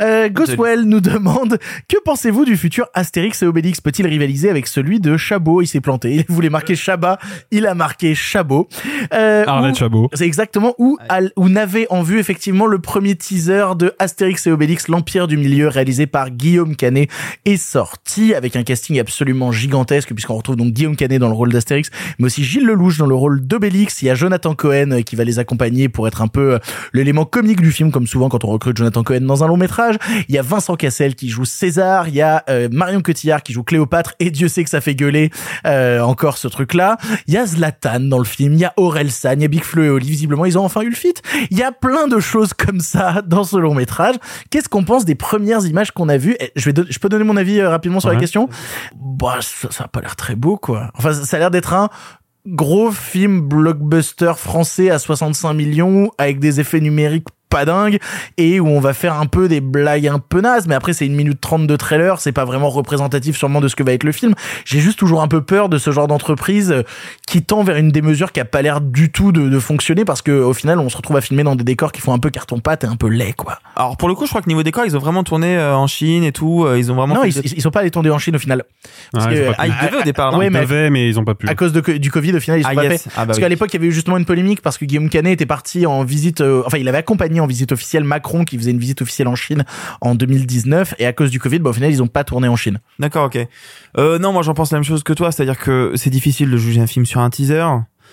Euh, 0.00 0.28
Ghostwell 0.28 0.82
nous 0.82 1.00
demande 1.00 1.58
que 1.88 1.96
pensez-vous 2.04 2.44
du 2.44 2.56
futur 2.56 2.86
Astérix 2.94 3.42
et 3.42 3.46
Obélix? 3.46 3.80
Peut-il 3.80 4.06
rivaliser 4.06 4.50
avec 4.50 4.66
celui 4.66 5.00
de 5.00 5.16
Chabot? 5.16 5.62
Il 5.62 5.66
s'est 5.66 5.80
planté. 5.80 6.24
Il 6.28 6.34
voulait 6.34 6.50
marquer 6.50 6.76
Chabat, 6.76 7.18
il 7.50 7.66
a 7.66 7.74
marqué 7.74 8.14
Chabot. 8.14 8.68
Euh, 9.12 9.44
Arlette 9.46 9.76
Chabot. 9.76 10.08
c'est 10.12 10.26
exactement 10.26 10.74
où, 10.78 10.98
où 11.36 11.48
n'avait 11.48 11.86
en 11.90 12.02
vue 12.02 12.18
effectivement 12.18 12.66
le 12.66 12.78
premier 12.78 13.14
teaser 13.16 13.64
de 13.76 13.92
Astérix 13.98 14.46
et 14.46 14.50
Obélix, 14.50 14.88
l'Empire 14.88 15.26
du 15.26 15.36
Milieu, 15.36 15.68
réalisé 15.68 16.06
par 16.06 16.30
Guillaume 16.30 16.76
Canet, 16.76 17.08
est 17.44 17.56
sorti 17.56 18.34
avec 18.34 18.56
un 18.56 18.62
casting 18.62 18.98
absolument 19.00 19.52
gigantesque 19.52 19.79
puisqu'on 19.84 20.36
retrouve 20.36 20.56
donc 20.56 20.72
Guillaume 20.72 20.96
Canet 20.96 21.18
dans 21.20 21.28
le 21.28 21.34
rôle 21.34 21.52
d'Astérix, 21.52 21.90
mais 22.18 22.26
aussi 22.26 22.44
Gilles 22.44 22.66
Lelouch 22.66 22.98
dans 22.98 23.06
le 23.06 23.14
rôle 23.14 23.46
d'Obélix. 23.46 24.02
Il 24.02 24.06
y 24.06 24.10
a 24.10 24.14
Jonathan 24.14 24.54
Cohen 24.54 24.90
euh, 24.92 25.02
qui 25.02 25.16
va 25.16 25.24
les 25.24 25.38
accompagner 25.38 25.88
pour 25.88 26.06
être 26.08 26.22
un 26.22 26.28
peu 26.28 26.54
euh, 26.54 26.58
l'élément 26.92 27.24
comique 27.24 27.60
du 27.60 27.72
film, 27.72 27.90
comme 27.90 28.06
souvent 28.06 28.28
quand 28.28 28.44
on 28.44 28.48
recrute 28.48 28.76
Jonathan 28.76 29.02
Cohen 29.02 29.20
dans 29.22 29.44
un 29.44 29.46
long 29.46 29.56
métrage. 29.56 29.96
Il 30.28 30.34
y 30.34 30.38
a 30.38 30.42
Vincent 30.42 30.76
Cassel 30.76 31.14
qui 31.14 31.28
joue 31.28 31.44
César, 31.44 32.08
il 32.08 32.14
y 32.14 32.22
a 32.22 32.44
euh, 32.48 32.68
Marion 32.70 33.00
Cotillard 33.02 33.42
qui 33.42 33.52
joue 33.52 33.62
Cléopâtre, 33.62 34.14
et 34.20 34.30
Dieu 34.30 34.48
sait 34.48 34.64
que 34.64 34.70
ça 34.70 34.80
fait 34.80 34.94
gueuler 34.94 35.30
euh, 35.66 36.00
encore 36.00 36.38
ce 36.38 36.48
truc-là. 36.48 36.96
Il 37.26 37.34
y 37.34 37.36
a 37.36 37.46
Zlatan 37.46 38.00
dans 38.00 38.18
le 38.18 38.24
film, 38.24 38.54
il 38.54 38.60
y 38.60 38.64
a 38.64 38.72
Aurel 38.76 39.10
San, 39.10 39.38
il 39.38 39.42
y 39.42 39.44
a 39.44 39.48
Big 39.48 39.62
Flo 39.62 39.82
et 39.82 39.88
Oli, 39.90 40.08
visiblement 40.10 40.44
ils 40.46 40.58
ont 40.58 40.64
enfin 40.64 40.82
eu 40.82 40.88
le 40.90 40.94
fit. 40.96 41.14
Il 41.50 41.58
y 41.58 41.62
a 41.62 41.72
plein 41.72 42.06
de 42.08 42.18
choses 42.20 42.52
comme 42.54 42.80
ça 42.80 43.22
dans 43.26 43.44
ce 43.44 43.56
long 43.56 43.74
métrage. 43.74 44.16
Qu'est-ce 44.50 44.68
qu'on 44.68 44.84
pense 44.84 45.04
des 45.04 45.14
premières 45.14 45.64
images 45.66 45.90
qu'on 45.92 46.08
a 46.08 46.16
vues? 46.16 46.36
Eh, 46.40 46.50
Je 46.56 46.70
vais, 46.70 46.82
je 46.88 46.98
peux 46.98 47.08
donner 47.08 47.24
mon 47.24 47.36
avis 47.36 47.62
rapidement 47.62 48.00
sur 48.00 48.08
la 48.08 48.14
Ouais. 48.16 48.20
question? 48.20 48.48
Bah, 48.96 49.38
ça, 49.40 49.68
ça 49.70 49.84
a 49.84 49.88
pas 49.88 50.00
l'air 50.00 50.16
très 50.16 50.36
beau, 50.36 50.56
quoi. 50.56 50.90
Enfin, 50.94 51.12
ça 51.12 51.36
a 51.36 51.40
l'air 51.40 51.50
d'être 51.50 51.74
un 51.74 51.88
gros 52.46 52.90
film 52.90 53.40
blockbuster 53.40 54.32
français 54.36 54.90
à 54.90 54.98
65 54.98 55.52
millions 55.52 56.10
avec 56.18 56.38
des 56.38 56.60
effets 56.60 56.80
numériques 56.80 57.28
pas 57.50 57.64
dingues 57.66 57.98
et 58.38 58.60
où 58.60 58.66
on 58.68 58.80
va 58.80 58.94
faire 58.94 59.14
un 59.20 59.26
peu 59.26 59.48
des 59.48 59.60
blagues 59.60 60.06
un 60.06 60.18
peu 60.20 60.40
nazes 60.40 60.66
mais 60.68 60.74
après 60.74 60.92
c'est 60.94 61.04
une 61.06 61.14
minute 61.14 61.40
trente 61.40 61.66
de 61.66 61.76
trailer 61.76 62.20
c'est 62.20 62.32
pas 62.32 62.44
vraiment 62.44 62.70
représentatif 62.70 63.36
sûrement 63.36 63.60
de 63.60 63.68
ce 63.68 63.76
que 63.76 63.82
va 63.82 63.92
être 63.92 64.04
le 64.04 64.12
film 64.12 64.34
j'ai 64.64 64.80
juste 64.80 64.98
toujours 64.98 65.20
un 65.22 65.28
peu 65.28 65.42
peur 65.42 65.68
de 65.68 65.76
ce 65.76 65.90
genre 65.90 66.06
d'entreprise 66.06 66.70
euh, 66.72 66.82
qui 67.26 67.42
tend 67.42 67.62
vers 67.64 67.76
une 67.76 67.90
démesure 67.90 68.32
qui 68.32 68.40
a 68.40 68.44
pas 68.44 68.62
l'air 68.62 68.80
du 68.80 69.10
tout 69.10 69.32
de, 69.32 69.48
de 69.48 69.58
fonctionner 69.58 70.04
parce 70.04 70.22
que 70.22 70.30
au 70.32 70.54
final 70.54 70.78
on 70.78 70.88
se 70.88 70.96
retrouve 70.96 71.16
à 71.16 71.20
filmer 71.20 71.42
dans 71.42 71.56
des 71.56 71.64
décors 71.64 71.92
qui 71.92 72.00
font 72.00 72.12
un 72.12 72.18
peu 72.18 72.30
carton 72.30 72.58
pâte 72.60 72.84
et 72.84 72.86
un 72.86 72.96
peu 72.96 73.08
laid 73.08 73.32
quoi 73.36 73.58
Alors 73.76 73.96
pour 73.96 74.08
le 74.08 74.14
coup, 74.14 74.24
je 74.24 74.30
crois 74.30 74.40
que 74.42 74.48
niveau 74.48 74.62
décor, 74.62 74.84
ils 74.86 74.96
ont 74.96 75.00
vraiment 75.00 75.24
tourné 75.24 75.56
euh, 75.56 75.74
en 75.76 75.86
Chine 75.86 76.22
et 76.24 76.32
tout. 76.32 76.64
euh, 76.64 76.78
Ils 76.78 76.90
ont 76.92 76.94
vraiment. 76.94 77.16
non 77.16 77.22
fait 77.22 77.28
ils, 77.30 77.40
des- 77.42 77.52
ils- 77.56 77.60
sont 77.62 77.70
pas 77.70 77.80
allés 77.80 77.90
tourner 77.90 78.10
en 78.10 78.18
Chine 78.18 78.36
au 78.36 78.38
final 78.38 78.62
Parce 79.12 79.26
Ouais, 79.26 79.32
que, 79.34 79.38
ils 79.38 79.42
ont 79.48 79.50
pas 79.52 79.56
Ah, 79.58 79.66
ils 79.66 79.86
devaient 79.86 80.00
au 80.00 80.04
départ. 80.04 80.36
Ouais, 80.38 80.46
Ils 80.46 80.52
mais- 80.52 80.60
devaient, 80.60 80.90
mais 80.90 81.08
ils 81.08 81.18
ont 81.18 81.24
pas 81.24 81.34
pu. 81.34 81.48
à 81.48 81.54
cause 81.54 81.72
de, 81.72 81.80
du 81.98 82.10
Covid 82.10 82.34
au 82.36 82.40
final 82.40 82.60
ils 82.60 82.62
sont 82.62 82.68
Ah, 82.70 82.74
pas 82.74 82.84
yes. 82.84 83.02
fait 83.02 83.10
Ah, 83.14 83.20
bah 83.20 83.26
parce 83.26 83.38
oui. 83.38 83.42
qu'à 83.42 83.48
l'époque 83.48 83.70
il 83.72 83.74
y 83.74 83.78
avait 83.78 83.86
eu 83.88 83.92
justement 83.92 84.16
une 84.16 84.24
polémique 84.24 84.62
parce 84.62 84.78
que 84.78 84.84
Guillaume 84.84 85.08
Canet 85.08 85.32
était 85.32 85.46
parti 85.46 85.86
en 85.86 86.04
visite 86.04 86.40
euh, 86.40 86.62
enfin 86.66 86.78
il 86.78 86.88
avait 86.88 86.98
accompagné 86.98 87.39
en 87.40 87.46
visite 87.46 87.72
officielle 87.72 88.04
Macron 88.04 88.44
qui 88.44 88.56
faisait 88.58 88.70
une 88.70 88.78
visite 88.78 89.02
officielle 89.02 89.28
en 89.28 89.34
Chine 89.34 89.64
en 90.00 90.14
2019 90.14 90.94
et 90.98 91.06
à 91.06 91.12
cause 91.12 91.30
du 91.30 91.40
Covid 91.40 91.58
bah, 91.60 91.70
au 91.70 91.72
final 91.72 91.90
ils 91.90 92.02
ont 92.02 92.06
pas 92.08 92.24
tourné 92.24 92.48
en 92.48 92.56
Chine 92.56 92.78
D'accord, 92.98 93.26
ok. 93.26 93.38
Euh, 93.98 94.18
non, 94.18 94.32
moi 94.32 94.42
j'en 94.42 94.54
pense 94.54 94.70
la 94.72 94.78
même 94.78 94.84
chose 94.84 95.02
que 95.02 95.12
toi, 95.12 95.32
c'est-à-dire 95.32 95.58
que 95.58 95.92
c'est 95.96 96.10
difficile 96.10 96.50
de 96.50 96.56
juger 96.56 96.80
un 96.80 96.86
film 96.86 97.06
sur 97.06 97.20
un 97.20 97.30
teaser. 97.30 97.64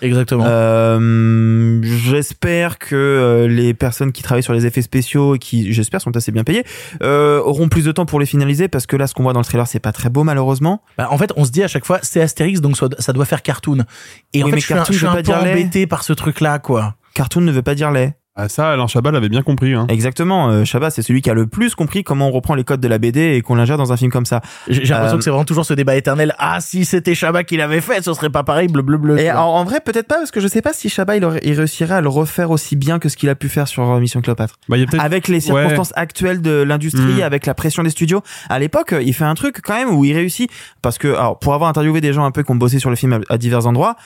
exactement 0.02 0.44
Euh, 0.46 1.80
j'espère 1.82 2.78
que 2.78 2.94
euh, 2.94 3.48
les 3.48 3.74
personnes 3.74 4.12
qui 4.12 4.22
travaillent 4.22 4.42
sur 4.42 4.52
les 4.52 4.66
effets 4.66 4.82
spéciaux 4.82 5.34
et 5.34 5.38
qui, 5.38 5.72
j'espère, 5.72 6.00
sont 6.00 6.16
assez 6.16 6.32
bien 6.32 6.44
payées, 6.44 6.64
euh, 7.02 7.40
auront 7.40 7.68
plus 7.68 7.84
de 7.84 7.92
temps 7.92 8.06
pour 8.06 8.20
les 8.20 8.26
finaliser 8.26 8.68
parce 8.68 8.86
que 8.86 8.96
là, 8.96 9.06
ce 9.06 9.14
qu'on 9.14 9.22
voit 9.22 9.32
dans 9.32 9.40
le 9.40 9.44
trailer, 9.44 9.66
c'est 9.66 9.80
pas 9.80 9.92
très 9.92 10.08
beau 10.10 10.24
malheureusement. 10.24 10.82
Bah, 10.96 11.08
en 11.10 11.18
fait, 11.18 11.32
on 11.36 11.44
se 11.44 11.50
dit 11.50 11.62
à 11.62 11.68
chaque 11.68 11.84
fois, 11.84 11.98
c'est 12.02 12.20
Astérix, 12.20 12.60
donc 12.60 12.76
ça 12.98 13.12
doit 13.12 13.24
faire 13.24 13.42
cartoon. 13.42 13.84
Et 14.32 14.42
en 14.42 14.46
Oui, 14.46 14.50
fait, 14.50 14.56
mais 14.56 14.60
je 14.60 14.64
suis 14.66 14.74
un, 14.74 14.78
cartoon 14.78 14.92
je 14.92 14.98
suis 14.98 15.06
un 15.06 15.14
pas 15.14 15.22
peu 15.22 15.32
embêté 15.34 15.86
par 15.86 16.02
ce 16.02 16.12
truc-là, 16.12 16.58
quoi. 16.58 16.94
Cartoon 17.14 17.40
ne 17.42 17.52
veut 17.52 17.62
pas 17.62 17.74
dire 17.74 17.90
laid. 17.90 18.14
Ah, 18.40 18.48
ça, 18.48 18.70
Alain 18.70 18.86
Chabat 18.86 19.10
l'avait 19.10 19.28
bien 19.28 19.42
compris. 19.42 19.74
Hein. 19.74 19.86
Exactement, 19.88 20.48
euh, 20.48 20.64
Chabat, 20.64 20.90
c'est 20.90 21.02
celui 21.02 21.22
qui 21.22 21.28
a 21.28 21.34
le 21.34 21.48
plus 21.48 21.74
compris 21.74 22.04
comment 22.04 22.28
on 22.28 22.30
reprend 22.30 22.54
les 22.54 22.62
codes 22.62 22.80
de 22.80 22.86
la 22.86 22.98
BD 22.98 23.34
et 23.34 23.42
qu'on 23.42 23.56
l'ingère 23.56 23.76
dans 23.78 23.92
un 23.92 23.96
film 23.96 24.12
comme 24.12 24.26
ça. 24.26 24.40
J'ai 24.68 24.82
l'impression 24.84 25.14
Euh, 25.14 25.18
que 25.18 25.24
c'est 25.24 25.30
vraiment 25.30 25.44
toujours 25.44 25.64
ce 25.66 25.74
débat 25.74 25.96
éternel. 25.96 26.34
Ah, 26.38 26.60
si 26.60 26.84
c'était 26.84 27.16
Chabat 27.16 27.42
qui 27.42 27.56
l'avait 27.56 27.80
fait, 27.80 28.00
ce 28.02 28.14
serait 28.14 28.30
pas 28.30 28.44
pareil, 28.44 28.68
bleu, 28.68 28.82
bleu, 28.82 28.96
bleu. 28.96 29.18
Et 29.18 29.32
en, 29.32 29.38
en 29.40 29.64
vrai, 29.64 29.80
peut-être 29.80 30.06
pas, 30.06 30.18
parce 30.18 30.30
que 30.30 30.38
je 30.40 30.46
sais 30.46 30.62
pas 30.62 30.72
si 30.72 30.88
Chabat 30.88 31.16
il, 31.16 31.28
il 31.42 31.54
réussirait 31.54 31.96
à 31.96 32.00
le 32.00 32.08
refaire 32.08 32.52
aussi 32.52 32.76
bien 32.76 33.00
que 33.00 33.08
ce 33.08 33.16
qu'il 33.16 33.28
a 33.28 33.34
pu 33.34 33.48
faire 33.48 33.66
sur 33.66 33.90
euh, 33.90 33.98
Mission 33.98 34.20
Cléopâtre. 34.20 34.54
Bah, 34.68 34.76
il 34.76 34.80
y 34.80 34.82
a 34.84 34.86
peut-être. 34.86 35.02
Avec 35.04 35.26
les 35.26 35.40
circonstances 35.40 35.92
actuelles 35.96 36.40
de 36.40 36.62
l'industrie, 36.62 37.18
Mm. 37.18 37.22
avec 37.22 37.44
la 37.46 37.54
pression 37.54 37.82
des 37.82 37.90
studios. 37.90 38.22
À 38.48 38.60
l'époque, 38.60 38.94
il 39.02 39.14
fait 39.14 39.24
un 39.24 39.34
truc 39.34 39.60
quand 39.64 39.74
même 39.74 39.90
où 39.90 40.04
il 40.04 40.12
réussit. 40.14 40.48
Parce 40.80 40.98
que, 40.98 41.08
alors, 41.08 41.38
pour 41.40 41.54
avoir 41.54 41.68
interviewé 41.70 42.00
des 42.00 42.12
gens 42.12 42.24
un 42.24 42.30
peu 42.30 42.44
qui 42.44 42.52
ont 42.52 42.56
bossé 42.56 42.78
sur 42.78 42.90
le 42.90 42.96
film 42.96 43.14
à, 43.14 43.18
à 43.34 43.36
divers 43.38 43.66
endroits, 43.66 43.96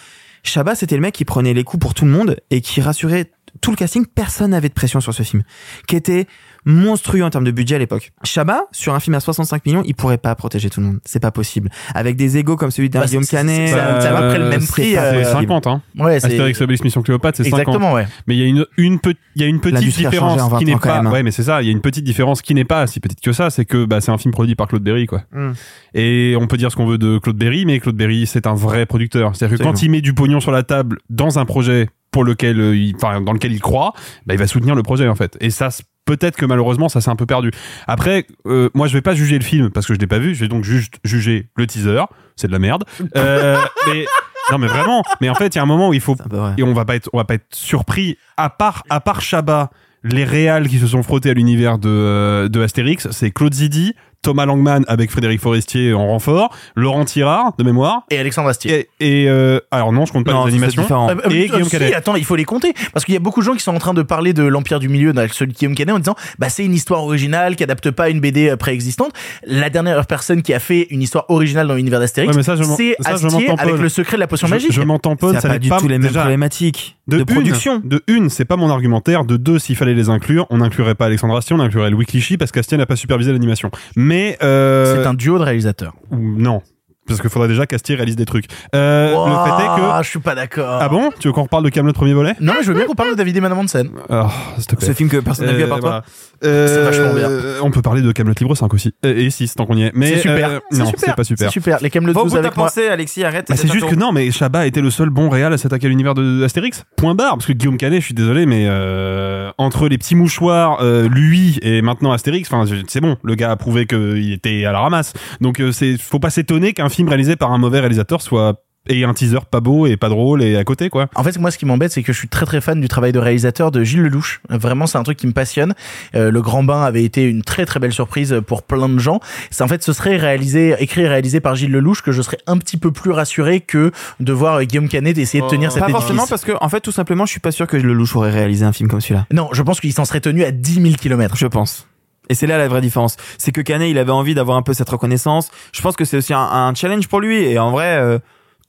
Chabat, 0.45 0.75
c'était 0.75 0.97
le 0.97 1.03
mec 1.03 1.15
qui 1.15 1.25
prenait 1.25 1.53
les 1.55 1.63
coups 1.65 1.81
pour 1.81 1.95
tout 1.95 2.05
le 2.07 2.11
monde 2.11 2.37
et 2.51 2.61
qui 2.63 2.81
rassurait 2.81 3.31
tout 3.61 3.71
le 3.71 3.77
casting. 3.77 4.07
Personne 4.07 4.51
n'avait 4.51 4.69
de 4.69 4.75
pression 4.75 5.01
sur 5.01 5.15
ce 5.15 5.23
film, 5.23 5.43
qui 5.87 5.97
était 5.97 6.27
monstrueux 6.65 7.23
en 7.25 7.31
termes 7.31 7.45
de 7.45 7.51
budget 7.51 7.75
à 7.75 7.79
l'époque. 7.79 8.13
Chabat, 8.25 8.63
sur 8.73 8.95
un 8.95 9.01
film 9.01 9.15
à 9.15 9.21
65 9.21 9.67
millions, 9.67 9.83
il 9.85 9.95
pourrait 9.95 10.19
pas 10.19 10.35
protéger 10.35 10.71
tout 10.71 10.81
le 10.81 10.87
monde. 10.87 10.99
C'est 11.05 11.21
pas 11.21 11.31
possible. 11.31 11.71
Avec 11.95 12.17
des 12.17 12.37
égos 12.39 12.57
comme 12.57 12.71
celui 12.71 12.89
d'un 12.91 13.01
Bah, 13.01 13.07
Guillaume 13.07 13.25
c'est- 13.25 13.37
Canet. 13.37 13.69
ça- 13.71 14.01
ça 14.01 14.13
va 14.13 14.19
après 14.27 14.39
le 14.39 14.49
même 14.49 14.65
prix, 14.67 14.97
euh, 14.97 15.25
C'est 15.25 15.33
50, 15.33 15.67
hein. 15.67 15.83
ouais, 15.99 16.21
c'est 16.21 16.27
Astérix 16.29 16.61
Obélix 16.61 16.85
Mission 16.85 17.03
Cléopâtre, 17.03 17.37
c'est 17.39 17.45
50. 17.45 17.61
exactement, 17.61 17.93
ouais. 17.95 18.07
Mais 18.27 18.37
il 18.37 18.41
y 18.41 18.45
a 18.45 18.47
une, 18.47 18.67
une, 18.77 18.99
pe- 19.01 19.15
il 19.35 19.43
y 19.43 19.45
a 19.45 19.49
une 19.49 19.61
petite 19.61 19.97
différence 19.97 20.41
en 20.41 20.49
20 20.49 20.59
qui 20.59 20.65
n'est 20.67 20.77
pas, 20.77 20.97
même, 20.99 21.07
hein. 21.09 21.13
ouais, 21.13 21.23
mais 21.23 21.31
c'est 21.33 21.43
ça, 21.43 21.63
il 21.63 21.67
y 21.67 21.69
a 21.69 21.73
une 21.73 21.81
petite 21.81 22.05
différence 22.05 22.43
qui 22.43 22.55
n'est 22.55 22.65
pas 22.65 22.87
si 22.87 23.01
petite 23.01 23.21
que 23.21 23.33
ça, 23.33 23.51
c'est 23.51 23.65
que, 23.65 23.85
bah, 23.85 24.01
c'est 24.01 24.13
un 24.13 24.19
film 24.19 24.33
produit 24.33 24.55
par 24.55 24.69
Claude 24.69 24.83
Berry, 24.83 25.07
quoi. 25.07 25.23
Mm. 25.33 25.53
Et 25.95 26.37
on 26.41 26.47
peut 26.47 26.57
dire 26.57 26.71
ce 26.71 26.77
qu'on 26.77 26.87
veut 26.87 26.99
de 26.99 27.19
Claude 27.19 27.37
Berry, 27.37 27.67
mais 27.67 27.81
Claude 27.81 27.97
Berry, 27.97 28.27
c'est 28.27 28.47
un 28.47 28.55
vrai 28.55 28.87
producteur. 28.87 29.35
C'est-à-dire 29.35 29.59
que 29.59 29.63
quand 29.63 29.83
il 29.83 29.91
met 29.91 30.01
du 30.01 30.15
pognon 30.15 30.41
sur 30.41 30.53
la 30.53 30.63
table 30.63 30.99
dans 31.11 31.39
un 31.39 31.45
projet 31.45 31.89
pour 32.11 32.25
lequel 32.25 32.61
euh, 32.61 32.77
il, 32.77 32.95
enfin, 32.97 33.21
dans 33.21 33.33
lequel 33.33 33.53
il 33.53 33.61
croit, 33.61 33.93
bah, 34.27 34.35
il 34.35 34.39
va 34.39 34.47
soutenir 34.47 34.75
le 34.75 34.83
projet, 34.83 35.09
en 35.09 35.15
fait. 35.15 35.37
Et 35.41 35.51
ça, 35.51 35.69
peut-être 36.05 36.37
que 36.37 36.47
malheureusement, 36.47 36.89
ça 36.89 37.01
s'est 37.01 37.11
un 37.11 37.17
peu 37.17 37.27
perdu. 37.27 37.51
Après, 37.87 38.27
euh, 38.47 38.69
moi, 38.75 38.87
je 38.87 38.93
vais 38.95 39.03
pas 39.03 39.15
juger 39.15 39.39
le 39.39 39.45
film 39.45 39.71
parce 39.71 39.87
que 39.87 39.95
je 39.95 39.99
l'ai 39.99 40.07
pas 40.07 40.19
vu. 40.19 40.35
Je 40.35 40.41
vais 40.41 40.49
donc 40.49 40.65
juste 40.65 40.95
juger 41.05 41.49
le 41.57 41.67
teaser. 41.67 42.05
C'est 42.37 42.47
de 42.47 42.53
la 42.53 42.59
merde. 42.59 42.85
Euh, 43.17 43.57
mais, 43.87 44.07
non, 44.51 44.59
mais 44.59 44.67
vraiment. 44.67 45.03
Mais 45.21 45.29
en 45.29 45.35
fait, 45.35 45.55
il 45.55 45.57
y 45.57 45.59
a 45.59 45.63
un 45.63 45.67
moment 45.67 45.89
où 45.89 45.95
il 45.95 46.01
faut 46.01 46.17
et 46.57 46.63
on 46.63 46.73
va 46.73 46.85
pas 46.85 46.97
être 46.97 47.09
on 47.13 47.19
va 47.19 47.25
pas 47.25 47.35
être 47.35 47.47
surpris 47.55 48.19
à 48.37 48.51
part 48.51 48.83
à 48.91 49.01
part 49.01 49.21
Chabat 49.21 49.71
les 50.05 50.25
réals 50.25 50.69
qui 50.69 50.79
se 50.79 50.87
sont 50.89 51.03
frottés 51.03 51.31
à 51.31 51.35
l'univers 51.35 51.79
de 51.79 51.89
euh, 51.89 52.49
de 52.49 52.61
Astérix 52.61 53.09
c'est 53.13 53.31
Claude 53.31 53.55
Zidi 53.55 53.95
Thomas 54.23 54.47
Langman 54.47 54.85
avec 54.87 55.11
Frédéric 55.11 55.41
Forestier 55.41 55.93
en 55.93 56.07
renfort 56.07 56.55
Laurent 56.77 57.05
Tirard 57.05 57.55
de 57.59 57.65
mémoire 57.65 58.03
Et 58.11 58.19
Alexandre 58.19 58.49
Astier. 58.49 58.89
et, 59.01 59.23
et, 59.25 59.29
euh, 59.29 59.59
alors 59.73 59.93
non 59.93 60.07
je 60.07 60.13
compte 60.13 60.25
pas 60.25 60.33
Non, 60.33 60.45
les 60.47 60.53
animations. 60.53 60.87
Euh, 61.09 61.15
euh, 61.27 61.31
Et 61.31 61.49
Guillaume 61.49 61.65
si, 61.65 61.71
Canet. 61.71 61.95
attends, 61.95 62.15
il 62.15 62.25
faut 62.25 62.37
les 62.37 62.45
compter. 62.45 62.73
Parce 62.93 63.05
qu'il 63.05 63.15
y 63.15 63.17
a 63.17 63.21
beaucoup 63.21 63.41
de 63.41 63.45
gens 63.45 63.55
qui 63.55 63.61
sont 63.63 63.75
en 63.75 63.79
train 63.81 63.95
de 63.95 64.03
parler 64.03 64.33
de 64.33 64.45
l'Empire 64.45 64.79
du 64.79 64.89
Milieu, 64.89 65.13
dans 65.13 65.27
celui 65.29 65.53
de 65.53 65.59
Guillaume 65.59 65.75
Canet, 65.75 65.95
en 65.95 65.99
disant, 65.99 66.15
bah, 66.39 66.49
c'est 66.49 66.65
une 66.65 66.75
histoire 66.75 67.03
originale 67.05 67.57
qui 67.57 67.65
adapte 67.65 67.91
pas 67.91 68.11
une 68.11 68.21
BD 68.21 68.51
euh, 68.51 68.57
préexistante. 68.57 69.13
La 69.45 69.71
dernière 69.71 70.07
personne 70.07 70.43
qui 70.43 70.55
a 70.55 70.61
fait 70.61 70.87
une 70.91 71.03
histoire 71.03 71.25
originale 71.29 71.67
dans 71.67 71.75
l'univers 71.75 71.99
d'Astérix, 71.99 72.29
Ouais, 72.37 72.43
je 72.43 72.47
c'est 72.47 72.97
je 73.01 73.27
Astier 73.27 73.51
avec 73.59 73.77
le 73.79 73.89
secret 73.89 74.17
de 74.17 74.21
la 74.21 74.29
potion 74.29 74.47
je, 74.47 74.53
magique. 74.55 74.73
je 74.73 74.83
m'en 74.83 75.01
tamponne 75.01 75.35
Ça 75.35 75.41
ça 75.41 75.49
n'a 75.49 75.55
pas 75.55 75.59
du 75.59 75.69
pas 75.69 75.81
tout 75.81 75.89
les 75.89 75.99
mêmes 75.99 76.13
problématiques 76.13 76.97
de, 77.09 77.17
de, 77.17 77.21
une, 77.23 77.27
production. 77.27 77.81
de 77.85 78.01
une 78.07 78.31
c'est 78.31 78.45
pas 78.45 78.55
mon 78.57 78.71
argumentaire 78.71 79.25
de 79.25 79.37
deux 79.37 79.59
s'il 79.59 79.75
fallait 79.75 79.95
les 79.95 80.09
inclure 80.09 80.47
on 80.51 80.59
n'inclurait 80.59 80.95
pas 80.95 81.07
Alexandre 81.07 81.37
Astier 81.37 81.57
on 81.57 81.61
inclurait 81.61 81.91
Louis 81.91 82.07
Clichy 82.07 82.37
parce 82.37 82.53
qu'Astier 82.53 82.79
n'a 82.79 82.87
pas 82.87 82.95
supervisé 82.95 83.33
l'animation 83.33 83.73
mais 84.13 84.37
euh, 84.43 84.97
C'est 85.03 85.07
un 85.09 85.15
duo 85.15 85.39
de 85.39 85.45
réalisateurs. 85.45 85.95
ou 86.11 86.17
non 86.19 86.61
parce 87.07 87.21
qu'il 87.21 87.31
faudrait 87.31 87.49
déjà 87.49 87.67
qu'Astier 87.67 87.95
réalise 87.97 88.17
des 88.17 88.25
trucs 88.25 88.47
euh, 88.75 89.11
le 89.11 89.15
fait 89.15 89.65
est 89.65 89.77
que 89.77 89.91
Ah, 89.91 90.01
je 90.03 90.09
suis 90.09 90.19
pas 90.21 90.35
d'accord. 90.35 90.79
Ah 90.81 90.89
bon? 90.89 91.11
Tu 91.19 91.29
veux 91.29 91.33
qu'on 91.33 91.43
reparle 91.43 91.65
de 91.65 91.69
Camelot 91.69 91.93
premier 91.93 92.15
volet? 92.15 92.35
Non, 92.41 92.55
mais 92.57 92.63
je 92.63 92.69
veux 92.69 92.75
bien 92.77 92.87
qu'on 92.87 92.95
parle 92.95 93.11
de 93.11 93.15
David 93.17 93.37
et 93.37 93.41
Madame 93.41 93.59
Hansen. 93.59 93.91
Ah, 94.09 94.29
te 94.67 94.77
plaît. 94.77 94.87
Ce 94.89 94.93
film 94.93 95.09
que 95.09 95.17
personne 95.19 95.47
n'a 95.47 95.53
vu 95.53 95.63
à 95.65 95.67
part 95.69 95.81
toi. 95.81 95.89
voilà. 95.91 96.05
Euh, 96.45 96.67
C'est 96.69 96.83
vachement 96.99 97.15
bien. 97.15 97.31
On 97.63 97.71
peut 97.71 97.83
parler 97.83 98.03
de 98.03 98.11
Camelot 98.13 98.35
Libre 98.41 98.57
5 98.57 98.73
aussi. 98.75 98.93
Euh, 99.05 99.15
Et 99.17 99.31
6 99.31 99.55
tant 99.55 99.67
qu'on 99.67 99.77
y 99.77 99.85
est. 99.85 99.93
Mais 99.95 100.15
C'est 100.15 100.21
super. 100.21 100.49
euh, 100.51 100.59
C'est 100.71 100.79
non, 100.79 100.87
super. 100.87 101.01
c'est 101.05 101.15
pas 101.17 101.25
super. 101.25 101.47
C'est 101.49 101.53
super. 101.53 101.79
Les 101.83 101.91
Camelot 101.91 102.13
Bon, 102.13 102.23
12 102.25 102.31
vous 102.33 102.37
t'as 102.39 102.45
avec 102.47 102.57
moi. 102.57 102.67
pensé, 102.67 102.89
Alexis, 102.89 103.23
arrête. 103.25 103.47
Bah, 103.49 103.55
c'est 103.57 103.71
juste 103.71 103.89
que 103.89 103.95
non, 103.95 104.13
mais 104.13 104.31
Chabat 104.31 104.67
était 104.67 104.81
le 104.81 104.91
seul 104.91 105.11
bon 105.11 105.29
réal 105.29 105.53
à 105.53 105.59
s'attaquer 105.59 105.87
à 105.87 105.91
l'univers 105.91 106.15
de 106.15 106.43
Astérix. 106.45 106.85
Point 106.97 107.15
barre. 107.15 107.35
Parce 107.35 107.47
que 107.47 107.53
Guillaume 107.53 107.77
Canet, 107.77 108.01
je 108.01 108.07
suis 108.07 108.15
désolé, 108.15 108.47
mais 108.47 108.67
euh, 108.69 109.51
entre 109.59 109.89
les 109.89 109.99
petits 109.99 110.15
mouchoirs, 110.15 110.79
euh, 110.83 111.09
lui 111.09 111.59
et 111.63 111.81
maintenant 111.83 112.13
Astérix, 112.13 112.49
enfin 112.53 112.65
c'est 112.89 113.01
bon. 113.01 113.17
Le 113.23 113.35
gars 113.35 113.51
a 113.51 113.57
prouvé 113.57 113.87
qu'il 113.87 114.33
était 114.33 114.65
à 114.65 114.73
la 114.73 114.81
ramasse. 114.81 115.13
Donc 115.41 115.61
euh, 115.61 115.71
c'est 115.73 115.97
faut 115.99 116.19
pas 116.19 116.31
s'étonner 116.31 116.73
qu'un 116.73 116.89
film 116.93 117.09
réalisé 117.09 117.37
par 117.37 117.53
un 117.53 117.59
mauvais 117.59 117.81
réalisateur 117.81 118.23
soit 118.23 118.63
et 118.89 119.05
un 119.05 119.15
teaser 119.15 119.39
pas 119.49 119.61
beau 119.61 119.87
et 119.87 119.97
pas 119.97 120.09
drôle 120.09 120.43
et 120.43 120.57
à 120.57 120.65
côté 120.65 120.91
quoi. 120.91 121.07
En 121.15 121.23
fait, 121.23 121.39
moi, 121.39 121.53
ce 121.53 121.59
qui 121.59 121.67
m'embête, 121.67 121.93
c'est 121.93 122.03
que 122.03 122.13
je 122.13 122.19
suis 122.19 122.27
très 122.27 122.47
très 122.47 122.61
fan 122.61 122.81
du 122.81 122.89
travail 122.89 123.13
de 123.13 123.21
réalisateur 123.21 123.71
de 123.71 123.85
Gilles 123.85 124.03
Lelouch. 124.03 124.41
Vraiment, 124.51 124.89
c'est 124.89 124.99
un 124.99 125.05
truc 125.05 125.19
qui 125.19 125.29
me 125.29 125.33
passionne. 125.33 125.75
Euh, 126.17 126.33
le 126.33 126.43
Grand 126.43 126.65
Bain 126.65 126.83
avait 126.83 127.05
été 127.05 127.23
une 127.23 127.43
très 127.45 127.65
très 127.65 127.79
belle 127.79 127.93
surprise 127.93 128.41
pour 128.45 128.65
plein 128.65 128.89
de 128.89 128.99
gens. 128.99 129.21
C'est 129.53 129.63
en 129.63 129.69
fait, 129.69 129.85
ce 129.85 129.93
serait 129.93 130.17
réalisé, 130.17 130.75
écrit 130.81 131.03
et 131.03 131.09
réalisé 131.09 131.39
par 131.39 131.55
Gilles 131.55 131.71
Lelouch 131.71 132.03
que 132.03 132.11
je 132.11 132.23
serais 132.23 132.39
un 132.49 132.59
petit 132.59 132.77
peu 132.77 132.91
plus 132.91 133.13
rassuré 133.13 133.61
que 133.61 133.93
de 134.19 134.33
voir 134.33 134.57
euh, 134.57 134.65
Guillaume 134.65 134.89
Canet 134.89 135.17
essayer 135.17 135.45
de 135.45 135.49
tenir 135.49 135.71
cet 135.71 135.79
Pas 135.79 135.87
édifice. 135.89 136.01
forcément 136.07 136.27
parce 136.27 136.45
que, 136.45 136.53
en 136.61 136.69
fait, 136.69 136.81
tout 136.81 136.91
simplement, 136.91 137.25
je 137.25 137.31
suis 137.31 137.41
pas 137.41 137.53
sûr 137.53 137.69
que 137.69 137.77
le 137.77 137.93
louche 137.93 138.17
aurait 138.17 138.33
réalisé 138.33 138.65
un 138.65 138.73
film 138.73 138.89
comme 138.91 139.01
celui-là. 139.01 139.27
Non, 139.33 139.49
je 139.53 139.63
pense 139.63 139.79
qu'il 139.81 139.93
s'en 139.93 140.05
serait 140.05 140.21
tenu 140.21 140.43
à 140.43 140.51
10 140.51 140.83
000 140.83 140.95
kilomètres. 140.97 141.37
Je 141.37 141.47
pense. 141.47 141.87
Et 142.33 142.35
c'est 142.35 142.47
là 142.47 142.57
la 142.57 142.67
vraie 142.67 142.81
différence. 142.81 143.19
C'est 143.37 143.53
que 143.53 143.61
Canet, 143.61 143.91
il 143.91 143.99
avait 143.99 144.11
envie 144.11 144.35
d'avoir 144.35 144.57
un 144.57 144.63
peu 144.63 144.73
cette 144.73 144.89
reconnaissance. 144.89 145.51
Je 145.75 145.83
pense 145.83 145.97
que 145.97 146.07
c'est 146.07 146.17
aussi 146.17 146.33
un, 146.33 146.41
un 146.41 146.75
challenge 146.75 147.07
pour 147.07 147.21
lui. 147.21 147.43
Et 147.43 147.59
en 147.59 147.71
vrai, 147.71 147.99
euh, 147.99 148.19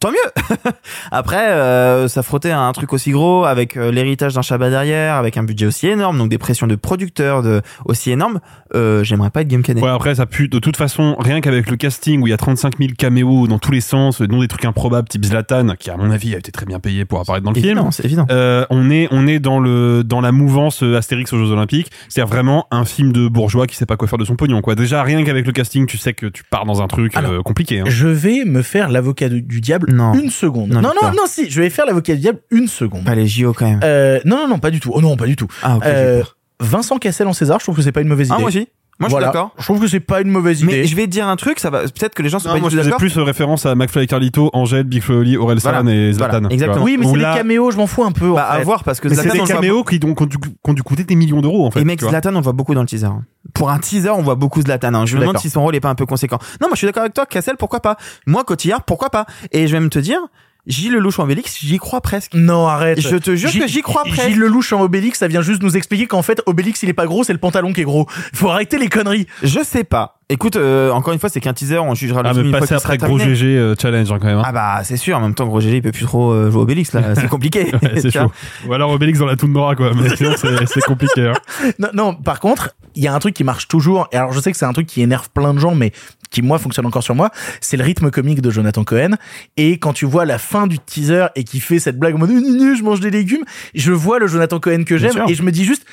tant 0.04 0.12
mieux. 0.12 0.68
Après, 1.12 1.52
euh, 1.52 2.08
ça 2.10 2.24
frottait 2.24 2.52
à 2.52 2.60
un 2.60 2.72
truc 2.74 2.92
aussi 2.92 3.12
gros, 3.12 3.46
avec 3.46 3.78
euh, 3.78 3.90
l'héritage 3.90 4.34
d'un 4.34 4.42
Chabat 4.42 4.70
derrière, 4.70 5.16
avec 5.16 5.38
un 5.38 5.44
budget 5.44 5.66
aussi 5.66 5.88
énorme, 5.88 6.18
donc 6.18 6.30
des 6.30 6.38
pressions 6.38 6.68
de 6.68 6.76
producteurs 6.76 7.42
de, 7.42 7.62
aussi 7.86 8.12
énormes. 8.12 8.40
Euh, 8.76 9.04
J'aimerais 9.04 9.30
pas 9.30 9.42
être 9.42 9.48
Guillaume 9.48 9.64
Canet. 9.64 9.82
Ouais, 9.82 9.90
après, 9.90 10.16
ça 10.16 10.26
pue. 10.26 10.50
De 10.50 10.60
toute 10.60 10.76
façon, 10.76 11.16
rien 11.20 11.40
qu'avec 11.40 11.70
le 11.70 11.78
casting 11.78 12.22
où 12.22 12.28
il 12.28 12.32
y 12.32 12.34
a 12.34 12.38
35 12.38 12.78
000 12.80 12.92
caméos 12.98 13.48
dans 13.48 13.60
tous 13.60 13.72
les 13.72 13.80
sens, 13.82 14.22
dont 14.22 14.42
des 14.42 14.48
trucs 14.50 14.66
improbables 14.66 15.08
type 15.08 15.24
Zlatan, 15.24 15.76
qui 15.80 15.90
à 15.90 15.96
mon 15.96 16.12
avis 16.12 16.36
a 16.36 16.38
été 16.38 16.52
très 16.52 16.66
bien 16.66 16.80
payé 16.80 17.06
pour 17.06 17.22
apparaître 17.22 17.46
dans 17.46 17.52
le 17.52 17.56
film. 17.56 17.68
Évidemment, 17.68 17.92
c'est 17.92 18.04
évident. 18.04 18.26
Euh, 18.30 18.66
on 18.70 18.90
est 18.90 19.08
on 19.12 19.26
est 19.28 19.40
dans 19.40 19.60
le 19.60 20.04
dans 20.04 20.20
la 20.20 20.32
mouvance 20.32 20.84
euh, 20.84 20.98
Astérix 20.98 21.32
aux 21.32 21.38
Jeux 21.38 21.52
Olympiques, 21.52 21.92
c'est 22.10 22.22
vraiment 22.22 22.68
un 22.72 22.84
film 22.84 23.14
de 23.14 23.28
bourgeois 23.28 23.68
qui 23.68 23.76
sait 23.76 23.86
pas 23.86 23.96
quoi 23.96 24.08
faire 24.08 24.20
de 24.20 24.26
son 24.26 24.36
pognon 24.36 24.62
quoi. 24.62 24.76
Déjà 24.76 25.04
rien 25.04 25.24
qu'avec 25.24 25.46
le 25.46 25.52
casting, 25.52 25.86
tu 25.86 25.98
sais 25.98 26.14
que 26.14 26.26
tu 26.26 26.44
pars 26.44 26.66
dans 26.66 26.82
un 26.82 26.88
truc 26.88 27.16
Alors, 27.16 27.32
euh, 27.32 27.42
compliqué. 27.42 27.80
Hein. 27.80 27.86
Je 27.88 28.08
vais 28.08 28.44
me 28.46 28.62
faire 28.62 28.90
l'avocat 28.90 29.30
du 29.30 29.62
diable 29.62 29.93
Non. 29.94 30.14
une 30.14 30.30
seconde. 30.30 30.70
Non, 30.70 30.82
Non, 30.82 30.92
non, 31.02 31.24
si, 31.28 31.50
je 31.50 31.62
vais 31.62 31.70
faire 31.70 31.86
l'avocat 31.86 32.16
du 32.16 32.22
diable 32.22 32.40
une 32.52 32.68
seconde. 32.68 33.06
Pas 33.06 33.16
les 33.16 33.28
JO 33.28 33.54
quand 33.54 33.66
même. 33.66 33.80
Euh, 33.84 34.20
non, 34.26 34.38
non, 34.38 34.48
non, 34.48 34.60
pas 34.60 34.72
du 34.72 34.80
tout. 34.80 34.92
Oh 34.94 35.02
non, 35.02 35.16
pas 35.16 35.26
du 35.26 35.36
tout. 35.36 35.48
Ah, 35.62 35.78
ok. 35.78 35.84
Euh. 35.86 36.24
Vincent 36.60 36.98
Cassel 36.98 37.28
en 37.28 37.34
César, 37.34 37.60
je 37.60 37.66
trouve 37.66 37.76
que 37.76 37.82
c'est 37.82 37.92
pas 37.92 38.02
une 38.02 38.08
mauvaise 38.08 38.28
idée. 38.28 38.36
Ah, 38.38 38.40
moi 38.40 38.50
aussi. 38.50 38.68
Moi, 39.00 39.10
je 39.10 39.16
suis 39.16 39.24
d'accord. 39.24 39.52
Je 39.58 39.64
trouve 39.64 39.80
que 39.82 39.88
c'est 39.88 40.00
pas 40.00 40.22
une 40.22 40.30
mauvaise 40.30 40.62
idée. 40.62 40.72
Mais 40.82 40.86
je 40.86 40.96
vais 40.96 41.04
te 41.06 41.10
dire 41.12 41.28
un 41.28 41.36
truc, 41.36 41.60
ça 41.60 41.70
va, 41.70 41.80
peut-être 41.82 42.14
que 42.14 42.22
les 42.22 42.30
gens 42.30 42.40
sont 42.40 42.50
Non, 42.50 42.56
pas 42.56 42.60
moi 42.62 42.70
du 42.70 42.76
je 42.76 42.80
tout 42.80 42.84
faisais 42.84 42.90
d'accord. 42.92 43.00
plus 43.00 43.18
euh, 43.18 43.24
référence 43.24 43.66
à 43.66 43.74
McFly 43.76 44.04
et 44.04 44.08
Carlito, 44.08 44.50
Angèle, 44.54 44.84
Big 44.84 45.02
Flo 45.02 45.16
et 45.16 45.18
Oli, 45.20 45.38
Aurel 45.38 45.60
San 45.60 45.74
Voilà. 45.74 45.92
et 45.92 46.14
Zlatan. 46.14 46.40
Voilà, 46.42 46.54
exactement. 46.54 46.86
Oui, 46.86 46.98
mais 47.00 47.06
c'est 47.08 47.18
là- 47.18 47.34
des 47.34 47.38
caméos, 47.40 47.72
je 47.72 47.78
m'en 47.78 47.88
fous 47.88 48.04
un 48.04 48.12
peu. 48.12 48.30
en 48.32 48.36
Bah, 48.36 48.44
à 48.46 48.60
voir 48.64 48.84
parce 48.84 49.00
que 49.00 49.08
Mais 49.08 49.16
c'est 49.16 49.24
Zlatan, 49.24 49.44
des 49.46 49.52
caméos 49.54 49.84
qui, 49.84 49.96
ont- 50.06 50.26
dû, 50.26 50.38
qui 50.38 50.50
ont 50.64 50.74
dû 50.74 50.84
coûter 50.84 51.04
des 51.04 51.16
millions 51.16 51.42
d'euros 51.42 51.66
en 51.66 51.72
fait. 51.72 51.82
Et 51.82 51.86
mec. 51.86 52.00
Zlatan, 52.02 52.30
on 52.34 52.38
le 52.38 52.44
voit 52.44 52.54
beaucoup 52.54 52.76
dans 52.76 52.82
le 52.82 52.88
teaser. 52.88 53.08
hein. 53.08 53.24
Pour 53.54 53.72
un 53.72 53.80
teaser, 53.80 54.10
on 54.12 54.22
voit 54.22 54.36
beaucoup 54.36 54.62
Zlatan. 54.62 54.94
hein. 54.94 55.06
Je 55.06 55.16
me 55.16 55.22
demande 55.22 55.38
si 55.40 55.50
son 55.50 55.62
rôle 55.64 55.76
est 55.76 55.80
pas 55.82 55.90
un 55.90 55.96
peu 55.96 56.06
conséquent. 56.06 56.38
Non, 56.62 56.68
moi, 56.68 56.72
je 56.74 56.78
suis 56.78 56.88
d'accord 56.88 57.02
avec 57.02 57.14
toi. 57.14 57.26
Cassel, 57.26 57.56
pourquoi 57.58 57.80
pas 57.82 57.98
Moi, 58.28 58.44
Cotillard, 58.44 58.84
pourquoi 58.84 59.10
pas 59.10 59.26
Et 59.52 59.68
je 59.68 59.74
vais 59.74 59.80
même 59.80 59.90
te 59.90 60.00
dire, 60.00 60.20
Gilles 60.66 60.94
Lelouch 60.94 61.20
en 61.20 61.24
Obélix, 61.24 61.58
j'y 61.60 61.78
crois 61.78 62.00
presque. 62.00 62.34
Non, 62.34 62.68
arrête. 62.68 63.02
Je 63.02 63.18
te 63.18 63.36
jure 63.36 63.52
que 63.52 63.68
j'y 63.68 63.82
crois 63.82 64.04
presque. 64.04 64.30
Gilles 64.30 64.40
Lelouch 64.40 64.72
en 64.72 64.80
Obélix, 64.82 65.20
ça 65.20 65.28
vient 65.28 65.42
juste 65.42 65.62
nous 65.62 65.76
expliquer 65.76 66.06
qu'en 66.08 66.22
fait, 66.22 66.42
Obélix, 66.46 66.82
il 66.84 66.90
est 66.90 66.94
pas 66.94 67.06
gros, 67.06 67.26
c'est 67.26 67.34
le 67.34 67.40
pantalon 67.40 67.74
qui 67.74 67.82
est 67.82 67.86
gros. 67.86 68.08
Faut 68.34 68.50
arrêter 68.50 68.78
les 68.78 68.88
conneries. 68.88 69.28
Je 69.44 69.60
sais 69.62 69.84
pas. 69.84 70.20
Écoute, 70.30 70.56
euh, 70.56 70.90
encore 70.92 71.12
une 71.14 71.20
fois, 71.20 71.28
c'est 71.30 71.42
qu'un 71.42 71.52
teaser. 71.54 71.80
On 71.80 71.94
jugera 71.96 72.24
le 72.24 72.30
Ah, 72.30 72.32
film 72.34 72.44
mais 72.44 72.48
une 72.48 72.52
fois 72.54 72.60
passer 72.62 72.76
qu'il 72.76 72.82
sera 72.82 72.94
après 72.94 73.08
gros 73.08 73.18
terminé. 73.18 73.36
GG 73.36 73.58
euh, 73.58 73.76
challenge 73.80 74.10
hein, 74.12 74.18
quand 74.22 74.28
même. 74.28 74.38
hein. 74.38 74.44
Ah 74.46 74.52
bah 74.54 74.80
c'est 74.86 74.96
sûr. 74.98 75.18
En 75.18 75.22
même 75.22 75.36
temps, 75.36 75.46
Gros 75.46 75.60
GG, 75.60 75.76
il 75.78 75.82
peut 75.82 75.92
plus 75.92 76.06
trop 76.06 76.32
euh, 76.32 76.50
jouer 76.50 76.62
Obélix 76.62 76.94
là. 76.94 77.14
C'est 77.16 77.28
compliqué. 77.28 77.66
Ouais, 77.84 78.00
c'est 78.00 78.10
chaud. 78.12 78.32
Ou 78.66 78.74
alors 78.74 78.90
Obélix 78.92 79.20
dans 79.20 79.26
la 79.26 79.36
toundra 79.36 79.76
quoi, 79.76 79.92
mais 79.94 80.16
sinon 80.16 80.34
c'est 80.38 80.66
c'est 80.66 80.82
compliqué. 80.82 81.28
Hein. 81.28 81.34
Non, 81.78 81.90
non, 81.94 82.14
par 82.16 82.40
contre, 82.40 82.74
il 82.96 83.04
y 83.04 83.08
a 83.08 83.14
un 83.14 83.20
truc 83.20 83.36
qui 83.36 83.44
marche 83.44 83.68
toujours. 83.68 84.08
Et 84.14 84.16
alors, 84.18 84.32
je 84.32 84.40
sais 84.40 84.52
que 84.52 84.58
c'est 84.58 84.66
un 84.66 84.74
truc 84.74 84.88
qui 84.88 85.02
énerve 85.02 85.30
plein 85.30 85.54
de 85.54 85.60
gens, 85.60 85.76
mais 85.76 85.92
qui, 86.34 86.42
moi, 86.42 86.60
fonctionne 86.60 86.86
encore 86.86 87.04
sur 87.04 87.16
moi. 87.16 87.32
C'est 87.62 87.78
le 87.78 87.84
rythme 87.84 88.12
comique 88.12 88.42
de 88.42 88.50
Jonathan 88.52 88.84
Cohen. 88.84 89.12
Et 89.56 89.78
quand 89.78 89.94
tu 89.94 90.06
vois 90.06 90.26
la 90.26 90.38
fin 90.38 90.68
du 90.68 90.80
teaser 90.80 91.28
et 91.36 91.44
qui 91.46 91.62
fait 91.62 91.80
cette 91.80 91.98
blague 91.98 92.16
en 92.16 92.18
mode, 92.18 92.32
je 92.32 92.84
mange 92.84 93.00
des 93.00 93.12
légumes, 93.12 93.44
je 93.74 93.92
vois 93.94 94.20
le 94.20 94.28
Jonathan 94.28 94.60
Cohen 94.60 94.84
que 94.84 94.98
j'aime 94.98 95.24
et 95.28 95.36
je 95.36 95.44
me 95.44 95.52
dis 95.52 95.64
juste, 95.64 95.86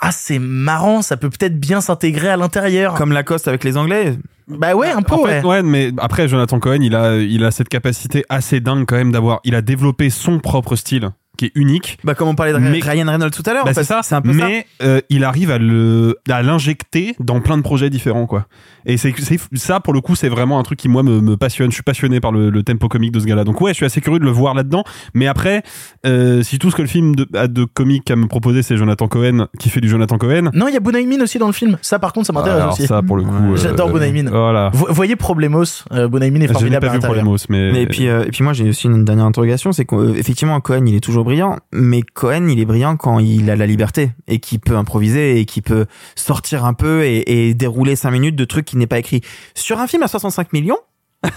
ah, 0.00 0.12
c'est 0.12 0.38
marrant, 0.38 1.02
ça 1.02 1.16
peut 1.16 1.28
peut-être 1.28 1.58
bien 1.58 1.80
s'intégrer 1.80 2.28
à 2.28 2.36
l'intérieur. 2.36 2.94
Comme 2.94 3.12
Lacoste 3.12 3.48
avec 3.48 3.64
les 3.64 3.76
Anglais. 3.76 4.16
Bah 4.46 4.74
ouais, 4.74 4.90
un 4.90 5.02
peu, 5.02 5.14
En 5.14 5.22
ouais. 5.24 5.40
fait, 5.40 5.46
ouais, 5.46 5.62
mais 5.62 5.90
après 5.98 6.26
Jonathan 6.26 6.58
Cohen, 6.58 6.78
il 6.80 6.94
a 6.94 7.16
il 7.16 7.44
a 7.44 7.50
cette 7.50 7.68
capacité 7.68 8.24
assez 8.30 8.60
dingue 8.60 8.86
quand 8.86 8.96
même 8.96 9.12
d'avoir, 9.12 9.40
il 9.44 9.54
a 9.54 9.60
développé 9.60 10.08
son 10.08 10.38
propre 10.38 10.74
style 10.74 11.10
qui 11.38 11.46
est 11.46 11.52
unique. 11.54 11.98
Bah, 12.04 12.14
comme 12.14 12.28
on 12.28 12.34
parlait 12.34 12.52
de 12.52 12.58
Mais- 12.58 12.80
Ryan 12.80 13.06
Reynolds 13.10 13.30
tout 13.30 13.42
à 13.46 13.54
l'heure. 13.54 13.64
Bah, 13.64 13.70
en 13.70 13.74
fait, 13.74 13.80
c'est 13.80 13.86
ça. 13.94 14.00
C'est 14.02 14.14
un 14.14 14.20
peu 14.20 14.32
ça. 14.38 14.46
mais 14.46 14.66
euh, 14.82 15.00
il 15.08 15.24
arrive 15.24 15.50
à 15.50 15.56
le 15.58 16.18
à 16.30 16.42
l'injecter 16.42 17.14
dans 17.20 17.40
plein 17.40 17.56
de 17.56 17.62
projets 17.62 17.88
différents 17.88 18.26
quoi. 18.26 18.46
Et 18.84 18.96
c'est 18.98 19.14
c'est 19.18 19.38
ça 19.54 19.80
pour 19.80 19.92
le 19.94 20.00
coup 20.00 20.14
c'est 20.16 20.28
vraiment 20.28 20.58
un 20.58 20.62
truc 20.62 20.78
qui 20.78 20.88
moi 20.88 21.02
me, 21.02 21.20
me 21.20 21.36
passionne. 21.36 21.70
Je 21.70 21.74
suis 21.74 21.82
passionné 21.82 22.20
par 22.20 22.32
le, 22.32 22.50
le 22.50 22.62
tempo 22.62 22.88
comique 22.88 23.12
de 23.12 23.20
ce 23.20 23.24
gars-là. 23.26 23.44
Donc 23.44 23.60
ouais, 23.60 23.70
je 23.70 23.76
suis 23.76 23.86
assez 23.86 24.00
curieux 24.00 24.18
de 24.18 24.24
le 24.24 24.30
voir 24.30 24.52
là-dedans. 24.54 24.84
Mais 25.14 25.26
après, 25.26 25.62
euh, 26.06 26.42
si 26.42 26.58
tout 26.58 26.70
ce 26.70 26.76
que 26.76 26.82
le 26.82 26.88
film 26.88 27.14
de, 27.16 27.26
a 27.36 27.46
de 27.48 27.64
comique 27.64 28.10
à 28.10 28.16
me 28.16 28.26
proposer 28.26 28.62
c'est 28.62 28.76
Jonathan 28.76 29.08
Cohen 29.08 29.46
qui 29.58 29.68
fait 29.70 29.80
du 29.80 29.88
Jonathan 29.88 30.18
Cohen. 30.18 30.50
Non, 30.54 30.66
il 30.68 30.74
y 30.74 30.76
a 30.76 30.80
Bunaimin 30.80 31.22
aussi 31.22 31.38
dans 31.38 31.46
le 31.46 31.52
film. 31.52 31.78
Ça, 31.82 31.98
par 31.98 32.12
contre, 32.12 32.26
ça 32.26 32.32
m'intéresse 32.32 32.60
Alors 32.62 32.72
aussi. 32.74 32.86
ça 32.86 33.00
pour 33.02 33.16
le 33.16 33.22
coup. 33.22 33.30
Ouais. 33.30 33.52
euh, 33.52 33.56
J'adore 33.56 33.90
Bunaimin. 33.92 34.30
Voilà. 34.30 34.70
Vous 34.74 34.86
voyez 34.90 35.14
Problemos, 35.16 35.64
euh, 35.92 36.08
Bunaimin 36.08 36.40
est 36.40 36.48
formidable 36.52 36.86
pas 36.86 36.92
vu. 36.92 36.98
Problemos, 36.98 37.36
mais 37.48 37.82
Et 37.82 37.86
puis, 37.86 38.08
euh, 38.08 38.24
et 38.24 38.30
puis 38.30 38.42
moi 38.42 38.52
j'ai 38.52 38.70
aussi 38.70 38.86
une 38.86 39.04
dernière 39.04 39.24
interrogation, 39.26 39.72
c'est 39.72 39.84
qu'effectivement 39.84 40.58
Cohen 40.60 40.84
il 40.86 40.94
est 40.96 41.00
toujours 41.00 41.27
brillant, 41.28 41.56
mais 41.72 42.02
Cohen 42.02 42.48
il 42.48 42.58
est 42.58 42.64
brillant 42.64 42.96
quand 42.96 43.18
il 43.18 43.50
a 43.50 43.56
la 43.56 43.66
liberté 43.66 44.10
et 44.26 44.38
qu'il 44.40 44.60
peut 44.60 44.76
improviser 44.76 45.38
et 45.38 45.44
qu'il 45.44 45.62
peut 45.62 45.86
sortir 46.16 46.64
un 46.64 46.72
peu 46.74 47.04
et, 47.04 47.48
et 47.48 47.54
dérouler 47.54 47.96
cinq 47.96 48.10
minutes 48.12 48.36
de 48.36 48.44
trucs 48.44 48.64
qui 48.64 48.76
n'est 48.76 48.86
pas 48.86 48.98
écrit. 48.98 49.20
Sur 49.54 49.78
un 49.78 49.86
film 49.86 50.02
à 50.02 50.08
65 50.08 50.52
millions, 50.52 50.78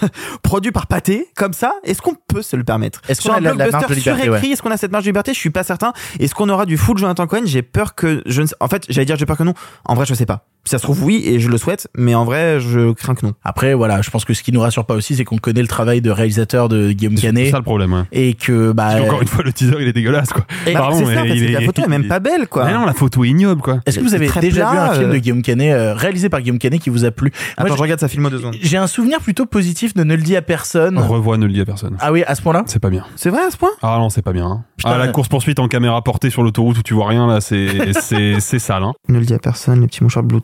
produit 0.44 0.72
par 0.72 0.86
Pathé, 0.88 1.28
comme 1.36 1.54
ça, 1.54 1.74
est-ce 1.84 2.02
qu'on 2.02 2.14
peut 2.28 2.42
se 2.44 2.56
le 2.56 2.64
permettre? 2.64 3.02
Est-ce 3.10 3.22
qu'on 3.22 3.34
a 3.34 3.40
la- 3.40 3.54
la 3.56 3.70
marge 3.72 3.88
de 3.88 3.96
liberté, 3.96 4.30
ouais. 4.30 4.50
est-ce 4.52 4.62
qu'on 4.62 4.70
a 4.72 4.78
cette 4.78 4.92
marge 4.92 5.06
de 5.06 5.10
liberté? 5.10 5.34
Je 5.34 5.40
suis 5.40 5.50
pas 5.50 5.64
certain. 5.64 5.92
Est-ce 6.20 6.36
qu'on 6.36 6.50
aura 6.50 6.66
du 6.68 6.78
full 6.78 6.98
Jonathan 7.00 7.26
Cohen? 7.28 7.42
J'ai 7.46 7.64
peur 7.64 7.96
que 7.96 8.22
je 8.28 8.42
ne 8.44 8.48
sais- 8.48 8.56
En 8.60 8.68
fait, 8.68 8.86
j'allais 8.90 9.06
dire 9.06 9.16
j'ai 9.18 9.26
peur 9.26 9.38
que 9.38 9.44
non. 9.44 9.54
En 9.86 9.96
vrai, 9.96 10.06
je 10.06 10.14
sais 10.14 10.26
pas. 10.28 10.46
Si 10.64 10.72
ça 10.72 10.78
se 10.78 10.84
trouve 10.84 11.04
oui 11.04 11.24
et 11.26 11.40
je 11.40 11.50
le 11.50 11.58
souhaite, 11.58 11.88
mais 11.98 12.14
en 12.14 12.24
vrai, 12.24 12.60
je 12.60 12.92
crains 12.94 13.16
que 13.16 13.26
non. 13.26 13.34
Après, 13.44 13.74
voilà, 13.74 14.02
je 14.02 14.10
pense 14.12 14.26
que 14.26 14.34
ce 14.36 14.44
qui 14.44 14.52
nous 14.52 14.60
rassure 14.62 14.86
pas 14.86 14.94
aussi, 14.94 15.16
c'est 15.16 15.24
qu'on 15.24 15.38
connaît 15.40 15.62
le 15.62 15.68
travail 15.68 16.02
de 16.02 16.12
réalisateur 16.12 16.70
de 16.70 16.92
Guillaume 16.92 17.18
c'est 17.18 17.24
Canet 17.28 17.50
ça 17.52 17.58
le 17.58 17.64
problème. 17.64 17.94
Ouais. 17.94 18.04
et 18.12 18.34
que, 18.36 18.72
bah, 18.72 18.92
Puis 18.96 19.04
Encore 19.06 19.22
une 19.24 19.28
fois, 19.28 19.44
le 19.44 19.52
teaser 19.54 19.76
il 19.80 19.88
est 19.88 19.94
dégueulasse 19.94 20.30
quoi. 20.30 20.46
Et- 20.68 20.74
Bah, 20.74 20.82
Pardon, 20.82 20.98
c'est 21.00 21.06
ça, 21.16 21.22
en 21.22 21.24
mais 21.24 21.30
il 21.32 21.40
c'est 21.40 21.48
que 21.48 21.52
la 21.54 21.62
est- 21.62 21.66
photo 21.66 21.82
est 21.84 21.88
même 21.88 22.08
pas 22.08 22.20
belle, 22.20 22.48
quoi. 22.48 22.66
Mais 22.66 22.74
non, 22.74 22.86
la 22.86 22.94
photo 22.94 23.24
est 23.24 23.30
ignoble 23.30 23.62
quoi. 23.62 23.80
est-ce 23.86 23.98
que 23.98 24.04
vous 24.04 24.10
c'est 24.10 24.16
avez 24.18 24.28
déjà 24.28 24.66
vu 24.70 24.72
plat, 24.76 24.92
un 24.92 24.94
film 24.94 25.10
euh. 25.10 25.14
de 25.14 25.18
Guillaume 25.18 25.42
Canet 25.42 25.74
euh, 25.74 25.94
réalisé 25.96 26.30
par 26.30 26.42
Guillaume 26.42 26.60
Canet 26.60 26.80
qui 26.80 26.90
vous 26.92 27.06
a 27.06 27.12
plu 27.12 27.32
Moi, 27.32 27.42
Attends, 27.58 27.68
j'ai- 27.70 27.78
je 27.78 27.82
regarde 27.82 28.00
sa 28.00 28.08
film 28.08 28.30
deux 28.30 28.38
secondes. 28.38 28.56
J'ai 28.62 28.78
un 28.78 28.88
souvenir 28.88 29.20
plutôt 29.20 29.46
positif 29.48 29.94
de 29.96 30.04
Ne 30.04 30.16
le 30.16 30.22
dis 30.22 30.36
à 30.36 30.42
personne. 30.44 30.98
Revois, 31.00 31.38
ne 31.38 31.48
le 31.48 31.54
dis 31.54 31.62
à 31.62 31.66
personne. 31.66 31.96
Ah 32.00 32.12
oui, 32.12 32.24
à 32.28 32.36
ce 32.36 32.42
point-là 32.44 32.64
C'est 32.68 32.80
pas 32.80 32.90
bien. 32.92 33.06
C'est 33.16 33.30
vrai 33.32 33.42
à 33.42 33.50
ce 33.52 33.58
point? 33.58 33.72
Ah 33.82 33.98
non, 34.00 34.10
c'est 34.10 34.22
pas 34.22 34.34
bien. 34.34 34.46
hein. 34.46 34.64
Putain. 34.78 34.92
ah, 34.94 34.98
la 34.98 35.08
course 35.08 35.28
poursuite 35.28 35.60
en 35.60 35.68
caméra 35.68 36.02
portée 36.04 36.30
sur 36.30 36.44
l'autoroute 36.44 36.78
où 36.78 36.84
tu 36.84 36.94
vois 36.94 37.08
rien 37.08 37.26
là, 37.28 37.42
c'est 37.42 37.94
c'est 38.00 38.40
c'est 38.40 38.60
sale. 38.60 38.84
Hein. 38.84 38.94
Ne 39.10 39.20
le 39.20 39.26
dis 39.26 39.34
à 39.34 39.40
personne, 39.40 39.82
les 39.82 39.88
petits 39.88 40.04
mouchoirs 40.04 40.24
Blue 40.24 40.42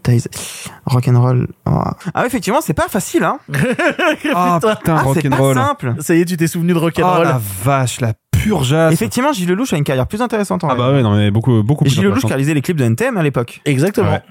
Rock'n'roll. 0.85 1.47
Oh. 1.65 1.81
Ah 2.13 2.25
effectivement, 2.25 2.59
c'est 2.61 2.73
pas 2.73 2.87
facile, 2.87 3.23
hein. 3.23 3.39
Ah 3.53 3.57
Putain. 4.61 4.75
putain, 4.75 4.95
Ah, 4.99 5.03
c'est 5.13 5.29
pas 5.29 5.53
simple. 5.53 5.95
Ça 5.99 6.15
y 6.15 6.21
est, 6.21 6.25
tu 6.25 6.37
t'es 6.37 6.47
souvenu 6.47 6.73
de 6.73 6.77
Oh 6.77 6.81
Rock'n'Roll. 6.81 7.23
la 7.25 7.41
vache, 7.63 8.01
la 8.01 8.13
pure. 8.31 8.63
Effectivement, 8.91 9.33
Gilles 9.33 9.49
Lelouch 9.49 9.73
a 9.73 9.77
une 9.77 9.83
carrière 9.83 10.07
plus 10.07 10.21
intéressante 10.21 10.63
en 10.63 10.69
Ah 10.69 10.75
vrai. 10.75 10.87
bah 10.87 10.93
ouais, 10.93 11.03
non 11.03 11.15
mais 11.15 11.31
beaucoup 11.31 11.63
beaucoup 11.63 11.83
Et 11.85 11.87
plus 11.87 11.95
Gilles 11.95 12.03
Lelouch 12.05 12.21
qui 12.21 12.27
réalisait 12.27 12.53
les 12.53 12.61
clips 12.61 12.77
de 12.77 12.83
NTM 12.85 13.17
à 13.17 13.23
l'époque. 13.23 13.61
Exactement. 13.65 14.11
Ouais. 14.11 14.21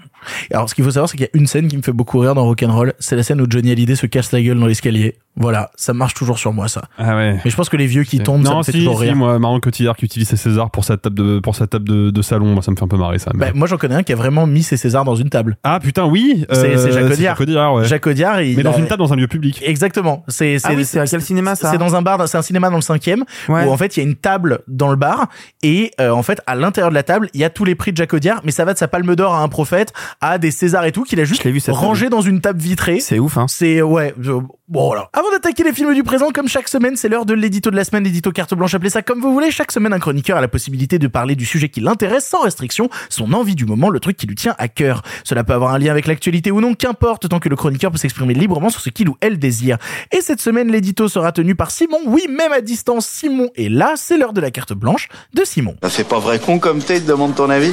Alors, 0.52 0.68
ce 0.68 0.74
qu'il 0.74 0.85
faut 0.85 0.90
savoir, 0.90 1.09
c'est 1.09 1.16
qu'il 1.16 1.26
y 1.26 1.29
a 1.29 1.38
une 1.38 1.46
scène 1.46 1.68
qui 1.68 1.76
me 1.76 1.83
fait 1.83 1.92
beaucoup 1.92 2.18
rire 2.18 2.35
dans 2.35 2.44
Rock'n'Roll. 2.44 2.94
C'est 2.98 3.16
la 3.16 3.22
scène 3.22 3.40
où 3.40 3.46
Johnny 3.48 3.70
Hallyday 3.70 3.94
se 3.94 4.07
casse 4.07 4.33
la 4.33 4.42
gueule 4.42 4.59
dans 4.59 4.66
l'escalier. 4.66 5.16
Voilà, 5.38 5.70
ça 5.76 5.92
marche 5.92 6.14
toujours 6.14 6.38
sur 6.38 6.52
moi, 6.55 6.66
ça. 6.66 6.83
Ah 6.98 7.14
ouais. 7.14 7.38
Mais 7.44 7.50
je 7.50 7.55
pense 7.57 7.68
que 7.68 7.76
les 7.76 7.87
vieux 7.87 8.05
qui 8.05 8.20
tombent, 8.20 8.44
ça 8.44 8.50
non, 8.52 8.59
me 8.59 8.62
fait 8.62 8.72
si, 8.72 8.79
toujours 8.79 8.98
si, 9.00 9.05
rire. 9.05 9.16
moi, 9.16 9.38
Marion 9.38 9.61
Cotillard 9.61 9.94
qui 9.96 10.07
utilise 10.07 10.26
ses 10.29 10.37
Césars 10.38 10.70
pour 10.70 10.85
sa 10.85 10.96
table 10.96 11.14
de, 11.14 11.38
pour 11.40 11.55
sa 11.55 11.66
table 11.66 11.87
de, 11.87 12.11
de 12.11 12.22
salon, 12.22 12.46
moi, 12.46 12.62
ça 12.62 12.70
me 12.70 12.76
fait 12.76 12.83
un 12.85 12.88
peu 12.88 12.96
marrer, 12.96 13.18
ça. 13.18 13.31
mais- 13.35 13.46
Bah, 13.46 13.52
moi, 13.55 13.66
j'en 13.68 13.76
connais 13.76 13.96
un 13.96 14.02
qui 14.02 14.12
a 14.14 14.16
vraiment 14.16 14.46
mis 14.46 14.62
ses 14.62 14.79
Césars 14.79 15.05
dans 15.05 15.14
une 15.14 15.29
table. 15.29 15.59
ah, 15.62 15.79
putain, 15.79 16.07
oui! 16.07 16.46
C'est- 16.50 16.79
c'est 16.79 16.92
Jacques 16.92 17.40
Audiard. 17.40 17.74
ouais. 17.74 17.85
Jacques 17.85 18.07
Audiard, 18.07 18.40
il 18.40 18.57
Mais 18.57 18.62
dans 18.62 18.72
a- 18.72 18.79
une 18.79 18.87
table 18.87 18.98
dans 19.02 19.12
un 19.12 19.16
lieu 19.16 19.29
public. 19.29 19.61
Exactement. 19.64 20.24
C'est, 20.29 20.57
Ah 20.64 20.70
oui, 20.74 20.85
c'est 20.87 21.00
à 21.00 21.07
quel 21.07 21.20
cinéma 21.20 21.55
ça 21.55 21.70
C'est 21.70 21.79
dans 21.79 21.94
un 21.94 22.02
bar, 22.02 22.26
c'est 22.26 22.38
un 22.38 22.42
cinéma 22.42 22.70
dans 22.70 22.76
le 22.76 22.81
cinquième, 22.83 23.24
Ouais. 23.50 23.64
où 23.66 23.70
en 23.70 23.76
fait 23.76 23.96
il 23.96 24.00
y 24.02 24.07
a 24.07 24.09
une 24.09 24.16
table 24.16 24.61
dans 24.68 24.88
le 24.88 24.96
bar 24.96 25.29
et 25.62 25.90
euh, 26.00 26.11
en 26.11 26.22
fait 26.22 26.40
à 26.46 26.55
l'intérieur 26.55 26.88
de 26.90 26.94
la 26.94 27.02
table 27.02 27.29
il 27.35 27.40
y 27.40 27.44
a 27.44 27.50
tous 27.50 27.64
les 27.66 27.74
prix 27.74 27.92
de 27.92 27.96
Jacques 27.98 28.14
Audiard, 28.14 28.40
mais 28.44 28.50
ça 28.52 28.64
va 28.64 28.72
de 28.72 28.79
sa 28.79 28.88
Palme 28.88 29.14
d'Or 29.16 29.35
à 29.35 29.42
un 29.42 29.48
prophète 29.48 29.92
à 30.20 30.38
des 30.38 30.50
Césars 30.50 30.85
et 30.85 30.92
tout 30.92 31.05
qu'il 31.05 31.20
a 31.20 31.24
juste 31.24 31.44
vu, 31.44 31.61
rangé 31.68 32.09
dans 32.09 32.20
une 32.20 32.40
table 32.40 32.61
vitrée. 32.61 33.00
C'est 33.00 33.18
ouf, 33.18 33.37
hein. 33.38 33.46
C'est 33.48 33.83
ouais. 33.83 34.14
Bon 34.68 34.90
alors, 34.90 35.11
avant 35.12 35.31
d'attaquer 35.31 35.62
les 35.62 35.72
films 35.72 35.94
du 35.94 36.02
présent, 36.02 36.31
comme 36.35 36.48
chaque 36.48 36.68
semaine, 36.68 36.96
c'est 36.96 37.09
l'heure 37.09 37.24
de 37.24 37.35
l'édito 37.35 37.70
de 37.70 37.76
la 37.76 37.85
semaine, 37.85 38.02
l'édito 38.02 38.33
carte 38.33 38.55
blanche, 38.55 38.74
appelez 38.74 38.90
ça 38.90 39.02
comme 39.02 39.20
vous 39.20 39.33
voulez. 39.33 39.50
Chaque 39.50 39.70
semaine, 39.70 39.92
un 39.92 40.00
chroniqueur 40.00 40.38
a 40.38 40.40
la 40.40 40.48
possibilité 40.48 40.98
de 40.98 41.07
parler 41.07 41.37
du 41.37 41.46
sujet 41.46 41.68
qui 41.68 41.81
l'intéresse 41.81 42.26
sans 42.26 42.42
restriction, 42.42 42.88
son 43.09 43.33
envie 43.33 43.55
du 43.55 43.64
moment, 43.64 43.90
le 43.90 44.00
truc 44.00 44.16
qui 44.16 44.26
lui 44.26 44.35
tient 44.35 44.57
à 44.59 44.66
cœur. 44.66 45.02
Cela 45.22 45.44
peut 45.44 45.52
avoir 45.52 45.72
un 45.72 45.79
lien 45.79 45.92
avec 45.92 46.07
l'actualité 46.07 46.50
ou 46.50 46.61
non, 46.61 46.74
qu'importe, 46.74 47.29
tant 47.29 47.38
que 47.38 47.48
le 47.48 47.57
chroniqueur 47.57 47.92
peut 47.92 47.98
s'exprimer 47.98 48.35
librement 48.35 48.70
sur 48.70 48.81
ce 48.81 48.90
qu'il 48.90 49.09
ou 49.09 49.16
elle 49.20 49.38
désire. 49.38 49.79
Et 50.11 50.20
cette 50.20 50.40
semaine, 50.40 50.70
l'édito 50.70 51.09
sera 51.09 51.31
tenu 51.31 51.55
par 51.55 51.70
Simon. 51.70 51.98
Oui, 52.07 52.26
même 52.29 52.52
à 52.52 52.61
distance, 52.61 53.07
Simon 53.07 53.50
est 53.57 53.68
là. 53.68 53.94
C'est 53.96 54.18
l'heure 54.18 54.33
de 54.33 54.40
la 54.40 54.50
carte 54.50 54.72
blanche 54.72 55.09
de 55.33 55.44
Simon. 55.44 55.76
Ça 55.83 55.90
fait 55.90 56.05
pas 56.05 56.18
vrai 56.18 56.40
con 56.40 56.59
comme 56.59 56.81
t'es, 56.81 57.00
te 57.00 57.07
demande 57.07 57.35
ton 57.35 57.50
avis 57.50 57.72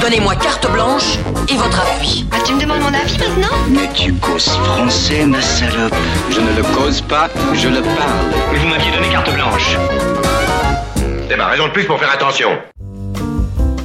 Donnez-moi 0.00 0.36
carte 0.36 0.70
blanche 0.70 1.18
et 1.48 1.54
votre 1.54 1.80
avis. 1.94 2.24
Ah, 2.30 2.36
tu 2.44 2.54
me 2.54 2.60
demandes 2.60 2.80
mon 2.80 2.94
avis 2.94 3.18
maintenant 3.18 3.56
Mais 3.70 3.88
tu 3.94 4.14
causes 4.14 4.48
français, 4.48 5.26
ma 5.26 5.40
salope. 5.40 5.94
Je 6.30 6.40
ne 6.40 6.56
le 6.56 6.62
cause 6.76 7.00
pas, 7.00 7.28
je 7.54 7.68
le 7.68 7.82
parle. 7.82 8.32
Mais 8.52 8.58
vous 8.58 8.68
m'aviez 8.68 8.90
donné 8.92 9.08
carte 9.08 9.32
blanche. 9.34 9.76
C'est 11.28 11.36
ma 11.36 11.48
raison 11.48 11.66
de 11.66 11.72
plus 11.72 11.84
pour 11.84 11.98
faire 11.98 12.12
attention. 12.12 12.50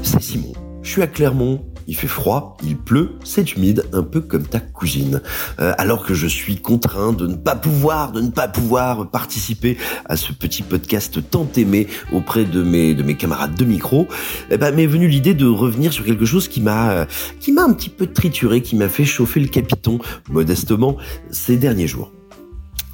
C'est 0.03 0.21
Simon. 0.21 0.53
Je 0.81 0.91
suis 0.91 1.01
à 1.01 1.07
Clermont. 1.07 1.61
Il 1.87 1.95
fait 1.95 2.07
froid, 2.07 2.57
il 2.63 2.77
pleut, 2.77 3.11
c'est 3.23 3.55
humide, 3.55 3.85
un 3.93 4.03
peu 4.03 4.21
comme 4.21 4.43
ta 4.43 4.59
cousine. 4.59 5.21
Euh, 5.59 5.73
alors 5.77 6.05
que 6.05 6.13
je 6.13 6.27
suis 6.27 6.57
contraint 6.57 7.13
de 7.13 7.27
ne 7.27 7.35
pas 7.35 7.55
pouvoir, 7.55 8.11
de 8.11 8.21
ne 8.21 8.29
pas 8.29 8.47
pouvoir 8.47 9.09
participer 9.09 9.77
à 10.05 10.15
ce 10.15 10.33
petit 10.33 10.63
podcast 10.63 11.19
tant 11.29 11.47
aimé 11.55 11.87
auprès 12.11 12.45
de 12.45 12.63
mes 12.63 12.93
de 12.93 13.03
mes 13.03 13.15
camarades 13.15 13.55
de 13.55 13.65
micro, 13.65 14.07
eh 14.49 14.57
ben 14.57 14.73
m'est 14.73 14.87
venue 14.87 15.07
l'idée 15.07 15.33
de 15.33 15.45
revenir 15.45 15.93
sur 15.93 16.05
quelque 16.05 16.25
chose 16.25 16.47
qui 16.47 16.61
m'a 16.61 17.07
qui 17.39 17.51
m'a 17.51 17.63
un 17.63 17.73
petit 17.73 17.89
peu 17.89 18.07
trituré, 18.07 18.61
qui 18.61 18.75
m'a 18.75 18.89
fait 18.89 19.05
chauffer 19.05 19.39
le 19.39 19.47
capiton 19.47 19.99
modestement 20.29 20.97
ces 21.31 21.57
derniers 21.57 21.87
jours. 21.87 22.11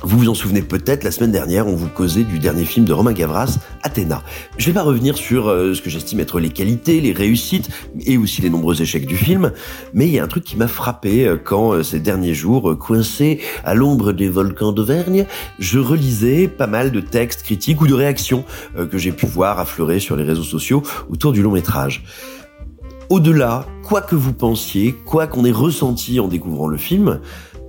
Vous 0.02 0.18
vous 0.18 0.30
en 0.30 0.34
souvenez 0.34 0.62
peut-être, 0.62 1.04
la 1.04 1.12
semaine 1.12 1.34
dernière, 1.34 1.68
on 1.68 1.76
vous 1.76 1.90
causait 1.90 2.24
du 2.24 2.40
dernier 2.40 2.64
film 2.64 2.86
de 2.86 2.94
Romain 2.94 3.12
Gavras, 3.12 3.58
Athéna. 3.84 4.24
Je 4.58 4.68
vais 4.68 4.74
pas 4.74 4.84
revenir 4.84 5.18
sur 5.18 5.50
euh, 5.50 5.74
ce 5.74 5.82
que 5.82 5.90
j'estime 5.90 6.22
être 6.22 6.40
les 6.40 6.52
qualités, 6.52 7.02
les 7.02 7.12
réussites 7.12 7.70
et 8.06 8.18
aussi 8.18 8.42
les 8.42 8.50
nombreux 8.50 8.82
échecs 8.82 9.06
du 9.06 9.18
film, 9.18 9.52
mais 9.94 10.08
il 10.08 10.14
y 10.14 10.20
a 10.20 10.24
un 10.24 10.28
truc 10.30 10.46
qui 10.46 10.56
m'a 10.56 10.70
frappé 10.70 11.28
euh, 11.28 11.36
quand 11.36 11.74
euh, 11.74 11.84
ces 11.84 12.00
derniers 12.00 12.34
jours, 12.34 12.78
coincé 12.80 13.42
à 13.66 13.76
l'ombre 13.76 14.14
des 14.14 14.30
volcans 14.30 14.72
d'Auvergne, 14.72 15.26
je 15.60 15.80
relisais 15.80 16.48
pas 16.48 16.68
mal 16.68 16.92
de 16.92 17.02
textes 17.02 17.44
critiques 17.44 17.82
ou 17.82 17.88
de 17.88 17.94
réactions 17.94 18.46
que 18.90 18.98
j'ai 18.98 19.12
pu 19.12 19.26
voir 19.26 19.60
affleurer 19.60 20.00
sur 20.00 20.16
les 20.16 20.24
réseaux 20.24 20.44
sociaux 20.44 20.82
autour 21.10 21.34
du 21.34 21.42
long 21.42 21.52
métrage. 21.52 22.06
Au-delà, 23.10 23.66
quoi 23.84 24.02
que 24.02 24.16
vous 24.16 24.34
pensiez, 24.34 24.94
quoi 24.94 25.26
qu'on 25.26 25.44
ait 25.44 25.52
ressenti 25.52 26.20
en 26.20 26.28
découvrant 26.28 26.68
le 26.68 26.78
film, 26.78 27.20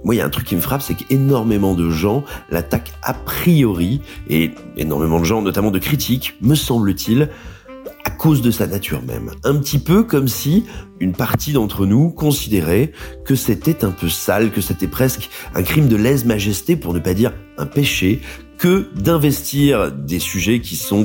moi, 0.04 0.14
il 0.14 0.18
y 0.18 0.20
a 0.20 0.26
un 0.26 0.30
truc 0.30 0.46
qui 0.46 0.56
me 0.56 0.60
frappe, 0.60 0.82
c'est 0.82 0.94
qu'énormément 0.94 1.74
de 1.74 1.90
gens 1.90 2.24
l'attaquent 2.50 2.92
a 3.02 3.14
priori, 3.14 4.00
et 4.28 4.52
énormément 4.76 5.20
de 5.20 5.24
gens, 5.24 5.42
notamment 5.42 5.70
de 5.70 5.78
critiques, 5.78 6.36
me 6.40 6.54
semble-t-il, 6.54 7.28
à 8.04 8.10
cause 8.10 8.40
de 8.40 8.50
sa 8.50 8.66
nature 8.66 9.02
même. 9.02 9.30
Un 9.44 9.56
petit 9.56 9.78
peu 9.78 10.02
comme 10.02 10.28
si 10.28 10.64
une 11.00 11.12
partie 11.12 11.52
d'entre 11.52 11.86
nous 11.86 12.10
considérait 12.10 12.92
que 13.24 13.34
c'était 13.34 13.84
un 13.84 13.90
peu 13.90 14.08
sale, 14.08 14.50
que 14.50 14.60
c'était 14.60 14.86
presque 14.86 15.28
un 15.54 15.62
crime 15.62 15.88
de 15.88 15.96
lèse-majesté, 15.96 16.76
pour 16.76 16.94
ne 16.94 16.98
pas 16.98 17.14
dire 17.14 17.32
un 17.58 17.66
péché, 17.66 18.20
que 18.58 18.88
d'investir 18.94 19.92
des 19.92 20.18
sujets 20.18 20.60
qui 20.60 20.76
sont 20.76 21.04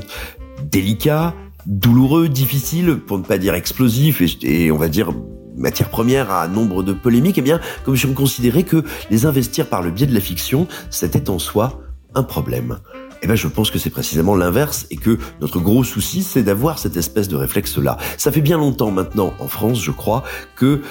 délicats, 0.63 1.33
douloureux, 1.65 2.29
difficiles, 2.29 2.97
pour 3.05 3.17
ne 3.17 3.23
pas 3.23 3.37
dire 3.37 3.55
explosifs, 3.55 4.21
et, 4.21 4.65
et 4.65 4.71
on 4.71 4.77
va 4.77 4.87
dire 4.87 5.11
matière 5.57 5.89
première 5.89 6.31
à 6.31 6.47
nombre 6.47 6.83
de 6.83 6.93
polémiques, 6.93 7.37
eh 7.37 7.41
bien, 7.41 7.59
comme 7.83 7.95
si 7.95 8.05
on 8.05 8.13
considérait 8.13 8.63
que 8.63 8.83
les 9.09 9.25
investir 9.25 9.67
par 9.67 9.81
le 9.81 9.91
biais 9.91 10.07
de 10.07 10.13
la 10.13 10.19
fiction, 10.19 10.67
c'était 10.89 11.29
en 11.29 11.39
soi 11.39 11.81
un 12.13 12.23
problème. 12.23 12.79
Eh 13.21 13.27
ben, 13.27 13.35
je 13.35 13.47
pense 13.47 13.71
que 13.71 13.79
c'est 13.79 13.89
précisément 13.89 14.35
l'inverse 14.35 14.85
et 14.91 14.97
que 14.97 15.17
notre 15.41 15.59
gros 15.59 15.83
souci, 15.83 16.23
c'est 16.23 16.43
d'avoir 16.43 16.79
cette 16.79 16.97
espèce 16.97 17.27
de 17.27 17.35
réflexe-là. 17.35 17.97
Ça 18.17 18.31
fait 18.31 18.41
bien 18.41 18.57
longtemps 18.57 18.91
maintenant 18.91 19.33
en 19.39 19.47
France, 19.47 19.81
je 19.81 19.91
crois, 19.91 20.23
que 20.55 20.81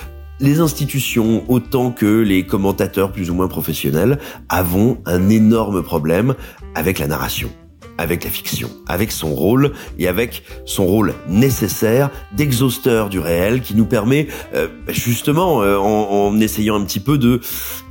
les 0.40 0.60
institutions, 0.60 1.44
autant 1.48 1.92
que 1.92 2.20
les 2.20 2.44
commentateurs 2.44 3.12
plus 3.12 3.30
ou 3.30 3.34
moins 3.34 3.48
professionnels, 3.48 4.18
avons 4.48 4.98
un 5.06 5.28
énorme 5.28 5.82
problème 5.82 6.34
avec 6.74 6.98
la 6.98 7.06
narration 7.06 7.50
avec 7.98 8.24
la 8.24 8.30
fiction, 8.30 8.70
avec 8.88 9.12
son 9.12 9.34
rôle 9.34 9.72
et 9.98 10.08
avec 10.08 10.42
son 10.64 10.86
rôle 10.86 11.14
nécessaire 11.28 12.10
d'exhausteur 12.36 13.08
du 13.08 13.18
réel 13.18 13.60
qui 13.60 13.74
nous 13.74 13.84
permet 13.84 14.28
euh, 14.54 14.68
justement 14.88 15.62
euh, 15.62 15.76
en, 15.76 16.32
en, 16.32 16.40
essayant 16.40 16.76
un 16.76 16.84
petit 16.84 17.00
peu 17.00 17.18
de 17.18 17.40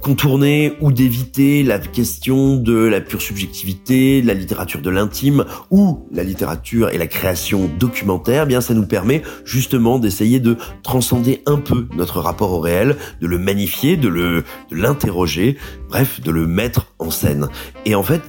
contourner 0.02 0.74
ou 0.82 0.92
d'éviter 0.92 1.64
la 1.64 1.80
question 1.80 2.58
de 2.58 2.76
la 2.76 3.00
pure 3.02 3.22
subjectivité, 3.22 4.22
de 4.22 4.28
la 4.28 4.34
littérature 4.34 4.82
de 4.82 4.90
l'intime 4.90 5.46
ou 5.72 6.06
la 6.12 6.24
littérature 6.24 6.90
et 6.90 6.98
la 6.98 7.08
création 7.08 7.70
documentaire, 7.80 8.44
eh 8.44 8.48
bien 8.48 8.62
ça 8.62 8.74
nous 8.74 8.86
permet 8.86 9.22
justement 9.46 10.00
d'essayer 10.00 10.40
de 10.40 10.58
transcender 10.84 11.42
un 11.46 11.58
peu 11.58 11.88
notre 11.96 12.20
rapport 12.20 12.52
au 12.52 12.60
réel, 12.60 12.98
de 13.22 13.28
le 13.28 13.38
magnifier, 13.38 13.96
de 13.96 14.10
le 14.10 14.44
de 14.72 14.76
l'interroger, 14.76 15.58
bref, 15.90 16.22
de 16.22 16.32
le 16.32 16.48
mettre 16.48 16.88
en 17.00 17.12
scène. 17.12 17.48
Et 17.86 17.96
en 17.96 18.04
fait, 18.04 18.22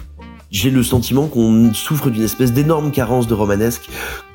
j'ai 0.55 0.71
le 0.71 0.85
sentiment 0.85 1.27
qu'on 1.27 1.75
souffre 1.75 2.11
d'une 2.11 2.23
espèce 2.23 2.53
d'énorme 2.53 2.93
carence 2.93 3.27
de 3.27 3.35
romanesque 3.35 3.91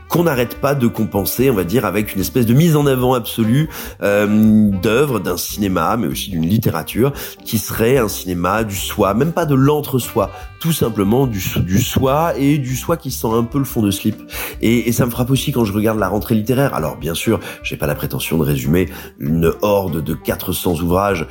qu'on 0.09 0.23
n'arrête 0.23 0.59
pas 0.59 0.73
de 0.73 0.87
compenser, 0.87 1.51
on 1.51 1.53
va 1.53 1.63
dire, 1.63 1.85
avec 1.85 2.15
une 2.15 2.19
espèce 2.19 2.47
de 2.47 2.53
mise 2.53 2.75
en 2.75 2.87
avant 2.87 3.13
absolue 3.13 3.69
euh, 4.01 4.69
d'œuvres, 4.81 5.19
d'un 5.19 5.37
cinéma, 5.37 5.97
mais 5.97 6.07
aussi 6.07 6.31
d'une 6.31 6.47
littérature, 6.47 7.13
qui 7.45 7.59
serait 7.59 7.99
un 7.99 8.07
cinéma 8.07 8.63
du 8.63 8.75
soi, 8.75 9.13
même 9.13 9.31
pas 9.31 9.45
de 9.45 9.53
l'entre-soi, 9.53 10.31
tout 10.59 10.73
simplement 10.73 11.27
du, 11.27 11.39
soi 11.39 12.33
et 12.37 12.57
du 12.57 12.75
soi 12.75 12.97
qui 12.97 13.11
sent 13.11 13.29
un 13.31 13.43
peu 13.43 13.59
le 13.59 13.65
fond 13.65 13.83
de 13.83 13.91
slip. 13.91 14.17
Et, 14.61 14.89
et 14.89 14.91
ça 14.91 15.05
me 15.05 15.11
frappe 15.11 15.29
aussi 15.29 15.51
quand 15.51 15.63
je 15.63 15.73
regarde 15.73 15.99
la 15.99 16.07
rentrée 16.07 16.33
littéraire. 16.33 16.73
Alors 16.73 16.97
bien 16.97 17.13
sûr, 17.13 17.39
j'ai 17.61 17.77
pas 17.77 17.87
la 17.87 17.95
prétention 17.95 18.39
de 18.39 18.43
résumer 18.43 18.89
une 19.19 19.53
horde 19.61 20.03
de 20.03 20.13
400 20.15 20.81
ouvrages 20.81 21.27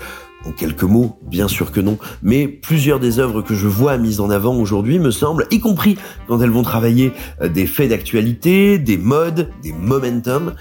en 0.49 0.53
quelques 0.53 0.85
mots, 0.85 1.19
bien 1.23 1.47
sûr 1.47 1.71
que 1.71 1.81
non, 1.81 1.99
mais 2.23 2.49
plusieurs 2.49 3.01
des 3.01 3.19
œuvres 3.19 3.43
que 3.43 3.55
je 3.55 3.67
vois 3.67 3.99
mises 3.99 4.21
en 4.21 4.31
avant 4.31 4.57
aujourd'hui 4.57 4.99
me 4.99 5.11
semblent, 5.11 5.47
y 5.51 5.61
compris 5.61 5.99
quand 6.27 6.41
elles 6.41 6.51
vont 6.51 6.63
travailler 6.63 7.13
euh, 7.43 7.49
des 7.49 7.67
faits 7.67 7.91
d'actualité, 7.91 8.79
des 8.79 8.97
modes, 8.97 9.51
des 9.63 9.73
momentum, 9.73 10.55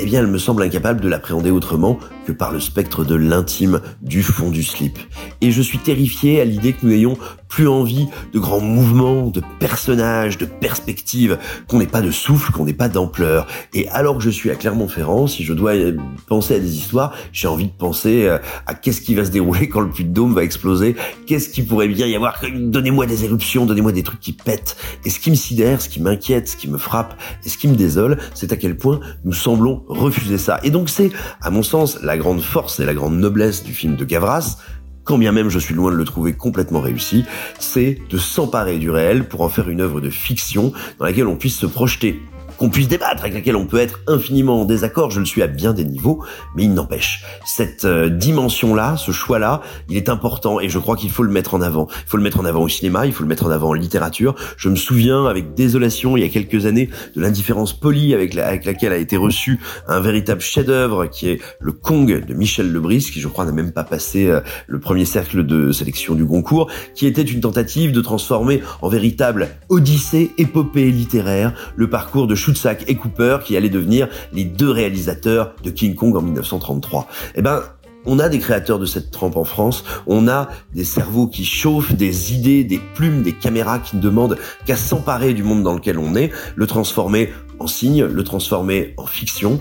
eh 0.00 0.04
bien, 0.06 0.20
elles 0.20 0.26
me 0.26 0.38
semblent 0.38 0.62
incapables 0.62 1.00
de 1.00 1.08
l'appréhender 1.08 1.50
autrement 1.50 1.98
que 2.26 2.32
par 2.32 2.52
le 2.52 2.60
spectre 2.60 3.04
de 3.04 3.14
l'intime 3.14 3.80
du 4.02 4.22
fond 4.22 4.50
du 4.50 4.62
slip. 4.62 4.98
Et 5.40 5.50
je 5.50 5.62
suis 5.62 5.78
terrifié 5.78 6.40
à 6.40 6.44
l'idée 6.44 6.72
que 6.72 6.86
nous 6.86 6.92
ayons 6.92 7.18
plus 7.54 7.68
envie 7.68 8.08
de 8.32 8.40
grands 8.40 8.60
mouvements, 8.60 9.28
de 9.28 9.40
personnages, 9.60 10.38
de 10.38 10.44
perspectives, 10.44 11.38
qu'on 11.68 11.78
n'ait 11.78 11.86
pas 11.86 12.02
de 12.02 12.10
souffle, 12.10 12.50
qu'on 12.50 12.64
n'ait 12.64 12.72
pas 12.72 12.88
d'ampleur. 12.88 13.46
Et 13.72 13.88
alors 13.90 14.18
que 14.18 14.24
je 14.24 14.30
suis 14.30 14.50
à 14.50 14.56
Clermont-Ferrand, 14.56 15.28
si 15.28 15.44
je 15.44 15.52
dois 15.52 15.76
euh, 15.76 15.96
penser 16.26 16.56
à 16.56 16.58
des 16.58 16.76
histoires, 16.76 17.14
j'ai 17.32 17.46
envie 17.46 17.66
de 17.66 17.72
penser 17.72 18.24
euh, 18.24 18.38
à 18.66 18.74
qu'est-ce 18.74 19.00
qui 19.00 19.14
va 19.14 19.24
se 19.24 19.30
dérouler 19.30 19.68
quand 19.68 19.80
le 19.80 19.90
puits 19.90 20.04
de 20.04 20.12
dôme 20.12 20.34
va 20.34 20.42
exploser, 20.42 20.96
qu'est-ce 21.26 21.48
qui 21.48 21.62
pourrait 21.62 21.86
bien 21.86 22.08
y 22.08 22.16
avoir, 22.16 22.40
donnez-moi 22.52 23.06
des 23.06 23.24
éruptions, 23.24 23.66
donnez-moi 23.66 23.92
des 23.92 24.02
trucs 24.02 24.18
qui 24.18 24.32
pètent. 24.32 24.76
Et 25.04 25.10
ce 25.10 25.20
qui 25.20 25.30
me 25.30 25.36
sidère, 25.36 25.80
ce 25.80 25.88
qui 25.88 26.02
m'inquiète, 26.02 26.48
ce 26.48 26.56
qui 26.56 26.68
me 26.68 26.76
frappe 26.76 27.14
et 27.44 27.48
ce 27.48 27.56
qui 27.56 27.68
me 27.68 27.76
désole, 27.76 28.18
c'est 28.34 28.52
à 28.52 28.56
quel 28.56 28.76
point 28.76 28.98
nous 29.24 29.32
semblons 29.32 29.84
refuser 29.86 30.38
ça. 30.38 30.58
Et 30.64 30.70
donc 30.70 30.88
c'est, 30.88 31.12
à 31.40 31.50
mon 31.50 31.62
sens, 31.62 32.00
la 32.02 32.13
grande 32.16 32.40
force 32.40 32.80
et 32.80 32.84
la 32.84 32.94
grande 32.94 33.18
noblesse 33.18 33.64
du 33.64 33.72
film 33.72 33.96
de 33.96 34.04
Gavras, 34.04 34.58
quand 35.04 35.18
bien 35.18 35.32
même 35.32 35.50
je 35.50 35.58
suis 35.58 35.74
loin 35.74 35.90
de 35.92 35.96
le 35.96 36.04
trouver 36.04 36.32
complètement 36.32 36.80
réussi, 36.80 37.24
c'est 37.58 37.98
de 38.08 38.18
s'emparer 38.18 38.78
du 38.78 38.90
réel 38.90 39.28
pour 39.28 39.42
en 39.42 39.48
faire 39.48 39.68
une 39.68 39.80
œuvre 39.80 40.00
de 40.00 40.10
fiction 40.10 40.72
dans 40.98 41.04
laquelle 41.04 41.26
on 41.26 41.36
puisse 41.36 41.58
se 41.58 41.66
projeter 41.66 42.20
qu'on 42.58 42.70
puisse 42.70 42.88
débattre, 42.88 43.22
avec 43.22 43.34
laquelle 43.34 43.56
on 43.56 43.66
peut 43.66 43.78
être 43.78 44.00
infiniment 44.06 44.62
en 44.62 44.64
désaccord, 44.64 45.10
je 45.10 45.20
le 45.20 45.26
suis 45.26 45.42
à 45.42 45.46
bien 45.46 45.72
des 45.72 45.84
niveaux, 45.84 46.24
mais 46.54 46.64
il 46.64 46.74
n'empêche, 46.74 47.24
cette 47.44 47.84
euh, 47.84 48.08
dimension-là, 48.08 48.96
ce 48.96 49.12
choix-là, 49.12 49.62
il 49.88 49.96
est 49.96 50.08
important 50.08 50.60
et 50.60 50.68
je 50.68 50.78
crois 50.78 50.96
qu'il 50.96 51.10
faut 51.10 51.22
le 51.22 51.30
mettre 51.30 51.54
en 51.54 51.62
avant. 51.62 51.88
Il 51.90 52.08
faut 52.08 52.16
le 52.16 52.22
mettre 52.22 52.40
en 52.40 52.44
avant 52.44 52.62
au 52.62 52.68
cinéma, 52.68 53.06
il 53.06 53.12
faut 53.12 53.22
le 53.22 53.28
mettre 53.28 53.46
en 53.46 53.50
avant 53.50 53.70
en 53.70 53.72
littérature. 53.72 54.34
Je 54.56 54.68
me 54.68 54.76
souviens 54.76 55.26
avec 55.26 55.54
désolation, 55.54 56.16
il 56.16 56.22
y 56.22 56.26
a 56.26 56.28
quelques 56.28 56.66
années, 56.66 56.90
de 57.16 57.20
l'indifférence 57.20 57.72
polie 57.72 58.14
avec, 58.14 58.34
laquelle 58.34 58.92
a 58.92 58.96
été 58.96 59.16
reçu 59.16 59.60
un 59.88 60.00
véritable 60.00 60.40
chef-d'œuvre 60.40 61.06
qui 61.06 61.28
est 61.28 61.40
le 61.60 61.72
Kong 61.72 62.24
de 62.26 62.34
Michel 62.34 62.72
Lebris, 62.72 63.10
qui 63.12 63.20
je 63.20 63.28
crois 63.28 63.44
n'a 63.44 63.52
même 63.52 63.72
pas 63.72 63.84
passé 63.84 64.26
euh, 64.26 64.40
le 64.66 64.80
premier 64.80 65.04
cercle 65.04 65.44
de 65.44 65.72
sélection 65.72 66.14
du 66.14 66.24
Goncourt, 66.24 66.70
qui 66.94 67.06
était 67.06 67.22
une 67.22 67.40
tentative 67.40 67.92
de 67.92 68.00
transformer 68.00 68.62
en 68.82 68.88
véritable 68.88 69.48
odyssée, 69.68 70.32
épopée 70.38 70.90
littéraire, 70.90 71.52
le 71.76 71.88
parcours 71.88 72.26
de 72.26 72.34
Schutzack 72.44 72.84
et 72.88 72.96
Cooper 72.96 73.38
qui 73.42 73.56
allaient 73.56 73.70
devenir 73.70 74.08
les 74.32 74.44
deux 74.44 74.70
réalisateurs 74.70 75.54
de 75.62 75.70
King 75.70 75.94
Kong 75.94 76.14
en 76.16 76.20
1933. 76.20 77.08
Eh 77.36 77.42
ben, 77.42 77.62
on 78.04 78.18
a 78.18 78.28
des 78.28 78.38
créateurs 78.38 78.78
de 78.78 78.84
cette 78.84 79.10
trempe 79.10 79.36
en 79.38 79.44
France, 79.44 79.82
on 80.06 80.28
a 80.28 80.48
des 80.74 80.84
cerveaux 80.84 81.26
qui 81.26 81.46
chauffent, 81.46 81.94
des 81.94 82.34
idées, 82.34 82.62
des 82.62 82.80
plumes, 82.94 83.22
des 83.22 83.32
caméras 83.32 83.78
qui 83.78 83.96
ne 83.96 84.02
demandent 84.02 84.36
qu'à 84.66 84.76
s'emparer 84.76 85.32
du 85.32 85.42
monde 85.42 85.62
dans 85.62 85.72
lequel 85.72 85.98
on 85.98 86.14
est, 86.14 86.30
le 86.54 86.66
transformer 86.66 87.32
en 87.60 87.66
signe, 87.66 88.04
le 88.04 88.24
transformer 88.24 88.92
en 88.98 89.06
fiction. 89.06 89.58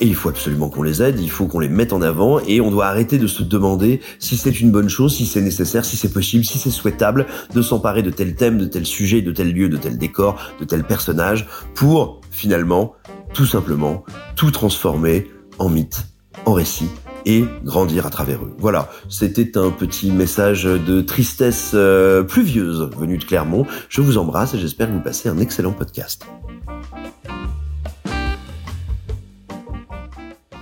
Et 0.00 0.06
il 0.06 0.14
faut 0.14 0.28
absolument 0.28 0.68
qu'on 0.68 0.82
les 0.82 1.02
aide, 1.02 1.18
il 1.20 1.30
faut 1.30 1.46
qu'on 1.46 1.58
les 1.58 1.68
mette 1.68 1.92
en 1.92 2.02
avant 2.02 2.38
et 2.40 2.60
on 2.60 2.70
doit 2.70 2.86
arrêter 2.86 3.18
de 3.18 3.26
se 3.26 3.42
demander 3.42 4.00
si 4.20 4.36
c'est 4.36 4.60
une 4.60 4.70
bonne 4.70 4.88
chose, 4.88 5.16
si 5.16 5.26
c'est 5.26 5.40
nécessaire, 5.40 5.84
si 5.84 5.96
c'est 5.96 6.12
possible, 6.12 6.44
si 6.44 6.58
c'est 6.58 6.70
souhaitable 6.70 7.26
de 7.52 7.62
s'emparer 7.62 8.02
de 8.02 8.10
tel 8.10 8.36
thème, 8.36 8.58
de 8.58 8.66
tel 8.66 8.86
sujet, 8.86 9.22
de 9.22 9.32
tel 9.32 9.52
lieu, 9.52 9.68
de 9.68 9.76
tel 9.76 9.98
décor, 9.98 10.38
de 10.60 10.64
tel 10.64 10.84
personnage 10.84 11.48
pour 11.74 12.20
finalement, 12.30 12.94
tout 13.34 13.46
simplement, 13.46 14.04
tout 14.36 14.52
transformer 14.52 15.26
en 15.58 15.68
mythe, 15.68 16.06
en 16.46 16.52
récit 16.52 16.88
et 17.26 17.44
grandir 17.64 18.06
à 18.06 18.10
travers 18.10 18.44
eux. 18.44 18.54
Voilà, 18.58 18.88
c'était 19.08 19.58
un 19.58 19.70
petit 19.70 20.12
message 20.12 20.64
de 20.64 21.00
tristesse 21.00 21.72
euh, 21.74 22.22
pluvieuse 22.22 22.88
venu 22.96 23.18
de 23.18 23.24
Clermont. 23.24 23.66
Je 23.88 24.00
vous 24.00 24.16
embrasse 24.16 24.54
et 24.54 24.58
j'espère 24.58 24.86
que 24.88 24.92
vous 24.92 25.02
passez 25.02 25.28
un 25.28 25.38
excellent 25.38 25.72
podcast. 25.72 26.24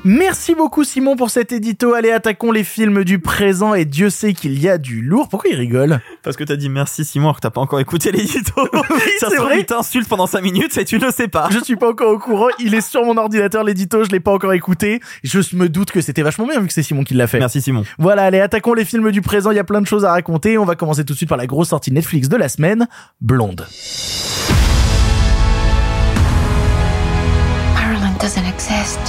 Merci 0.08 0.54
beaucoup 0.54 0.84
Simon 0.84 1.16
pour 1.16 1.30
cet 1.30 1.50
édito. 1.50 1.94
Allez, 1.94 2.12
attaquons 2.12 2.52
les 2.52 2.62
films 2.62 3.02
du 3.02 3.18
présent 3.18 3.74
et 3.74 3.84
Dieu 3.84 4.08
sait 4.08 4.34
qu'il 4.34 4.56
y 4.56 4.68
a 4.68 4.78
du 4.78 5.02
lourd. 5.02 5.28
Pourquoi 5.28 5.50
il 5.50 5.56
rigole 5.56 5.98
Parce 6.22 6.36
que 6.36 6.44
t'as 6.44 6.54
dit 6.54 6.68
merci 6.68 7.04
Simon 7.04 7.24
alors 7.24 7.36
que 7.38 7.40
t'as 7.40 7.50
pas 7.50 7.60
encore 7.60 7.80
écouté 7.80 8.12
l'édito. 8.12 8.52
oui, 8.72 9.00
ça 9.18 9.28
se 9.28 9.34
trouve, 9.34 9.50
il 9.58 9.66
t'insulte 9.66 10.08
pendant 10.08 10.28
5 10.28 10.42
minutes 10.42 10.78
et 10.78 10.84
tu 10.84 11.00
ne 11.00 11.10
sais 11.10 11.26
pas. 11.26 11.48
Je 11.50 11.58
suis 11.58 11.74
pas 11.74 11.90
encore 11.90 12.12
au 12.12 12.20
courant. 12.20 12.46
Il 12.60 12.72
est 12.76 12.88
sur 12.88 13.04
mon 13.04 13.16
ordinateur 13.16 13.64
l'édito, 13.64 14.04
je 14.04 14.10
l'ai 14.10 14.20
pas 14.20 14.30
encore 14.30 14.52
écouté. 14.52 15.00
Je 15.24 15.40
me 15.56 15.68
doute 15.68 15.90
que 15.90 16.00
c'était 16.00 16.22
vachement 16.22 16.46
bien 16.46 16.60
vu 16.60 16.68
que 16.68 16.72
c'est 16.72 16.84
Simon 16.84 17.02
qui 17.02 17.14
l'a 17.14 17.26
fait. 17.26 17.40
Merci 17.40 17.60
Simon. 17.60 17.82
Voilà, 17.98 18.26
allez, 18.26 18.38
attaquons 18.38 18.74
les 18.74 18.84
films 18.84 19.10
du 19.10 19.22
présent. 19.22 19.50
Il 19.50 19.56
y 19.56 19.58
a 19.58 19.64
plein 19.64 19.80
de 19.80 19.88
choses 19.88 20.04
à 20.04 20.12
raconter. 20.12 20.56
On 20.56 20.64
va 20.64 20.76
commencer 20.76 21.04
tout 21.04 21.14
de 21.14 21.18
suite 21.18 21.28
par 21.28 21.38
la 21.38 21.48
grosse 21.48 21.70
sortie 21.70 21.90
Netflix 21.90 22.28
de 22.28 22.36
la 22.36 22.48
semaine, 22.48 22.86
Blonde. 23.20 23.66
Marilyn 27.74 28.14
doesn't 28.20 28.46
exist. 28.46 29.00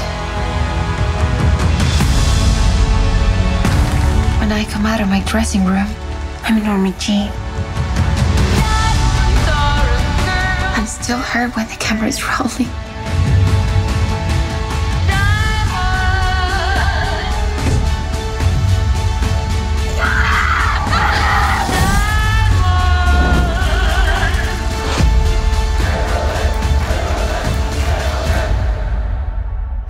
When 4.48 4.56
I 4.56 4.64
come 4.64 4.86
out 4.86 5.02
of 5.02 5.10
my 5.10 5.20
dressing 5.26 5.66
room, 5.66 5.88
I'm 6.44 6.64
Norma 6.64 6.94
Jean. 6.98 7.30
I'm 10.74 10.88
still 10.88 11.18
her 11.18 11.50
when 11.50 11.68
the 11.68 11.76
camera 11.76 12.08
is 12.08 12.24
rolling. 12.40 12.70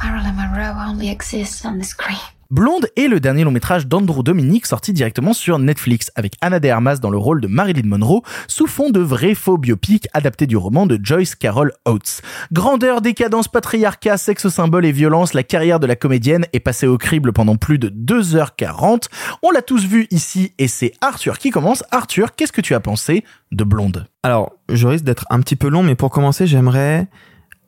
Marilyn 0.01 0.35
Monroe 0.35 0.83
only 0.83 1.11
exists 1.11 1.63
on 1.63 1.77
the 1.77 1.83
screen. 1.83 2.17
Blonde 2.49 2.88
est 2.95 3.10
le 3.10 3.19
dernier 3.19 3.43
long 3.43 3.51
métrage 3.51 3.88
d'Andrew 3.88 4.23
Dominic 4.23 4.65
sorti 4.65 4.93
directement 4.93 5.33
sur 5.33 5.60
Netflix 5.60 6.12
avec 6.15 6.36
Anna 6.39 6.62
de 6.62 6.69
Armas 6.69 6.95
dans 6.95 7.10
le 7.10 7.17
rôle 7.17 7.41
de 7.41 7.47
Marilyn 7.47 7.86
Monroe 7.86 8.21
sous 8.47 8.67
fond 8.67 8.89
de 8.89 9.01
vrai 9.01 9.36
faux 9.36 9.57
biopic 9.57 10.07
adapté 10.13 10.47
du 10.47 10.55
roman 10.55 10.86
de 10.86 10.97
Joyce 11.01 11.36
Carol 11.36 11.73
Oates. 11.86 12.21
Grandeur, 12.53 13.01
décadence, 13.01 13.49
patriarcat, 13.49 14.15
sexe 14.15 14.47
symbole 14.47 14.86
et 14.86 14.93
violence, 14.93 15.33
la 15.33 15.43
carrière 15.43 15.81
de 15.81 15.88
la 15.88 15.97
comédienne 15.97 16.45
est 16.53 16.62
passée 16.62 16.88
au 16.88 16.97
crible 16.97 17.33
pendant 17.33 17.57
plus 17.57 17.79
de 17.79 17.89
2h40. 17.89 19.10
On 19.43 19.51
l'a 19.51 19.62
tous 19.62 19.86
vu 19.86 20.07
ici 20.10 20.53
et 20.57 20.69
c'est 20.69 20.93
Arthur 21.01 21.39
qui 21.39 21.49
commence. 21.49 21.83
Arthur, 21.91 22.33
qu'est-ce 22.33 22.53
que 22.53 22.62
tu 22.62 22.73
as 22.73 22.79
pensé 22.79 23.25
de 23.51 23.65
Blonde? 23.65 24.07
Alors, 24.23 24.53
je 24.69 24.88
risque 24.88 25.03
d'être 25.03 25.25
un 25.29 25.41
petit 25.41 25.57
peu 25.57 25.67
long 25.67 25.83
mais 25.83 25.95
pour 25.95 26.12
commencer, 26.12 26.47
j'aimerais 26.47 27.07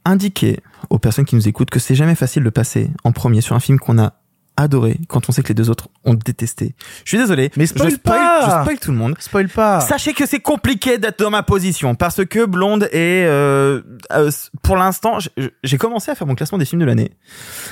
indiquer 0.05 0.61
aux 0.89 0.99
personnes 0.99 1.25
qui 1.25 1.35
nous 1.35 1.49
écoutent 1.49 1.69
que 1.69 1.79
c'est 1.79 1.95
jamais 1.95 2.15
facile 2.15 2.45
de 2.45 2.49
passer 2.49 2.91
en 3.03 3.11
premier 3.11 3.41
sur 3.41 3.57
un 3.57 3.59
film 3.59 3.77
qu'on 3.77 3.99
a 3.99 4.13
adoré 4.61 4.97
quand 5.07 5.29
on 5.29 5.31
sait 5.31 5.41
que 5.41 5.49
les 5.49 5.53
deux 5.53 5.69
autres 5.69 5.87
ont 6.05 6.13
détesté. 6.13 6.75
Je 7.03 7.09
suis 7.09 7.17
désolé, 7.17 7.51
mais 7.55 7.65
spoil 7.65 7.89
je 7.89 7.95
spoil, 7.95 8.17
pas. 8.17 8.45
je 8.45 8.61
spoil 8.63 8.79
tout 8.79 8.91
le 8.91 8.97
monde. 8.97 9.15
Spoil 9.19 9.49
pas. 9.49 9.79
Sachez 9.81 10.13
que 10.13 10.25
c'est 10.25 10.39
compliqué 10.39 10.97
d'être 10.97 11.19
dans 11.19 11.29
ma 11.29 11.43
position 11.43 11.95
parce 11.95 12.25
que 12.25 12.45
Blonde 12.45 12.89
est 12.91 13.25
euh, 13.25 13.81
euh, 14.13 14.31
pour 14.61 14.75
l'instant, 14.77 15.17
j'ai 15.63 15.77
commencé 15.77 16.11
à 16.11 16.15
faire 16.15 16.27
mon 16.27 16.35
classement 16.35 16.57
des 16.57 16.65
films 16.65 16.81
de 16.81 16.85
l'année. 16.85 17.11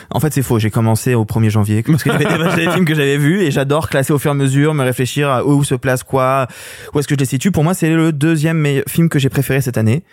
En 0.10 0.19
fait, 0.19 0.34
c'est 0.34 0.41
faux. 0.41 0.60
J'ai 0.60 0.71
commencé 0.71 1.13
au 1.13 1.26
1er 1.26 1.50
janvier 1.50 1.84
parce 1.84 2.04
que 2.04 2.12
j'avais 2.12 2.26
les 2.65 2.71
films 2.71 2.86
que 2.86 2.95
j'avais 2.95 3.17
vus 3.17 3.41
et 3.41 3.52
j'adore 3.52 3.89
classer 3.89 4.13
au 4.13 4.19
fur 4.19 4.32
et 4.32 4.34
à 4.34 4.36
mesure, 4.36 4.73
me 4.73 4.84
réfléchir 4.84 5.30
à 5.30 5.45
où 5.45 5.63
se 5.63 5.76
place 5.76 6.04
quoi, 6.04 6.47
où 6.93 7.00
est-ce 7.00 7.08
que 7.08 7.15
je 7.15 7.19
les 7.19 7.26
situe. 7.26 7.52
Pour 7.52 7.63
moi, 7.63 7.73
c'est 7.73 7.89
le 7.89 8.12
deuxième 8.12 8.58
meilleur 8.58 8.84
film 8.88 9.10
que 9.10 9.19
j'ai 9.19 9.30
préféré 9.30 9.62
cette 9.62 9.78
année. 9.78 10.04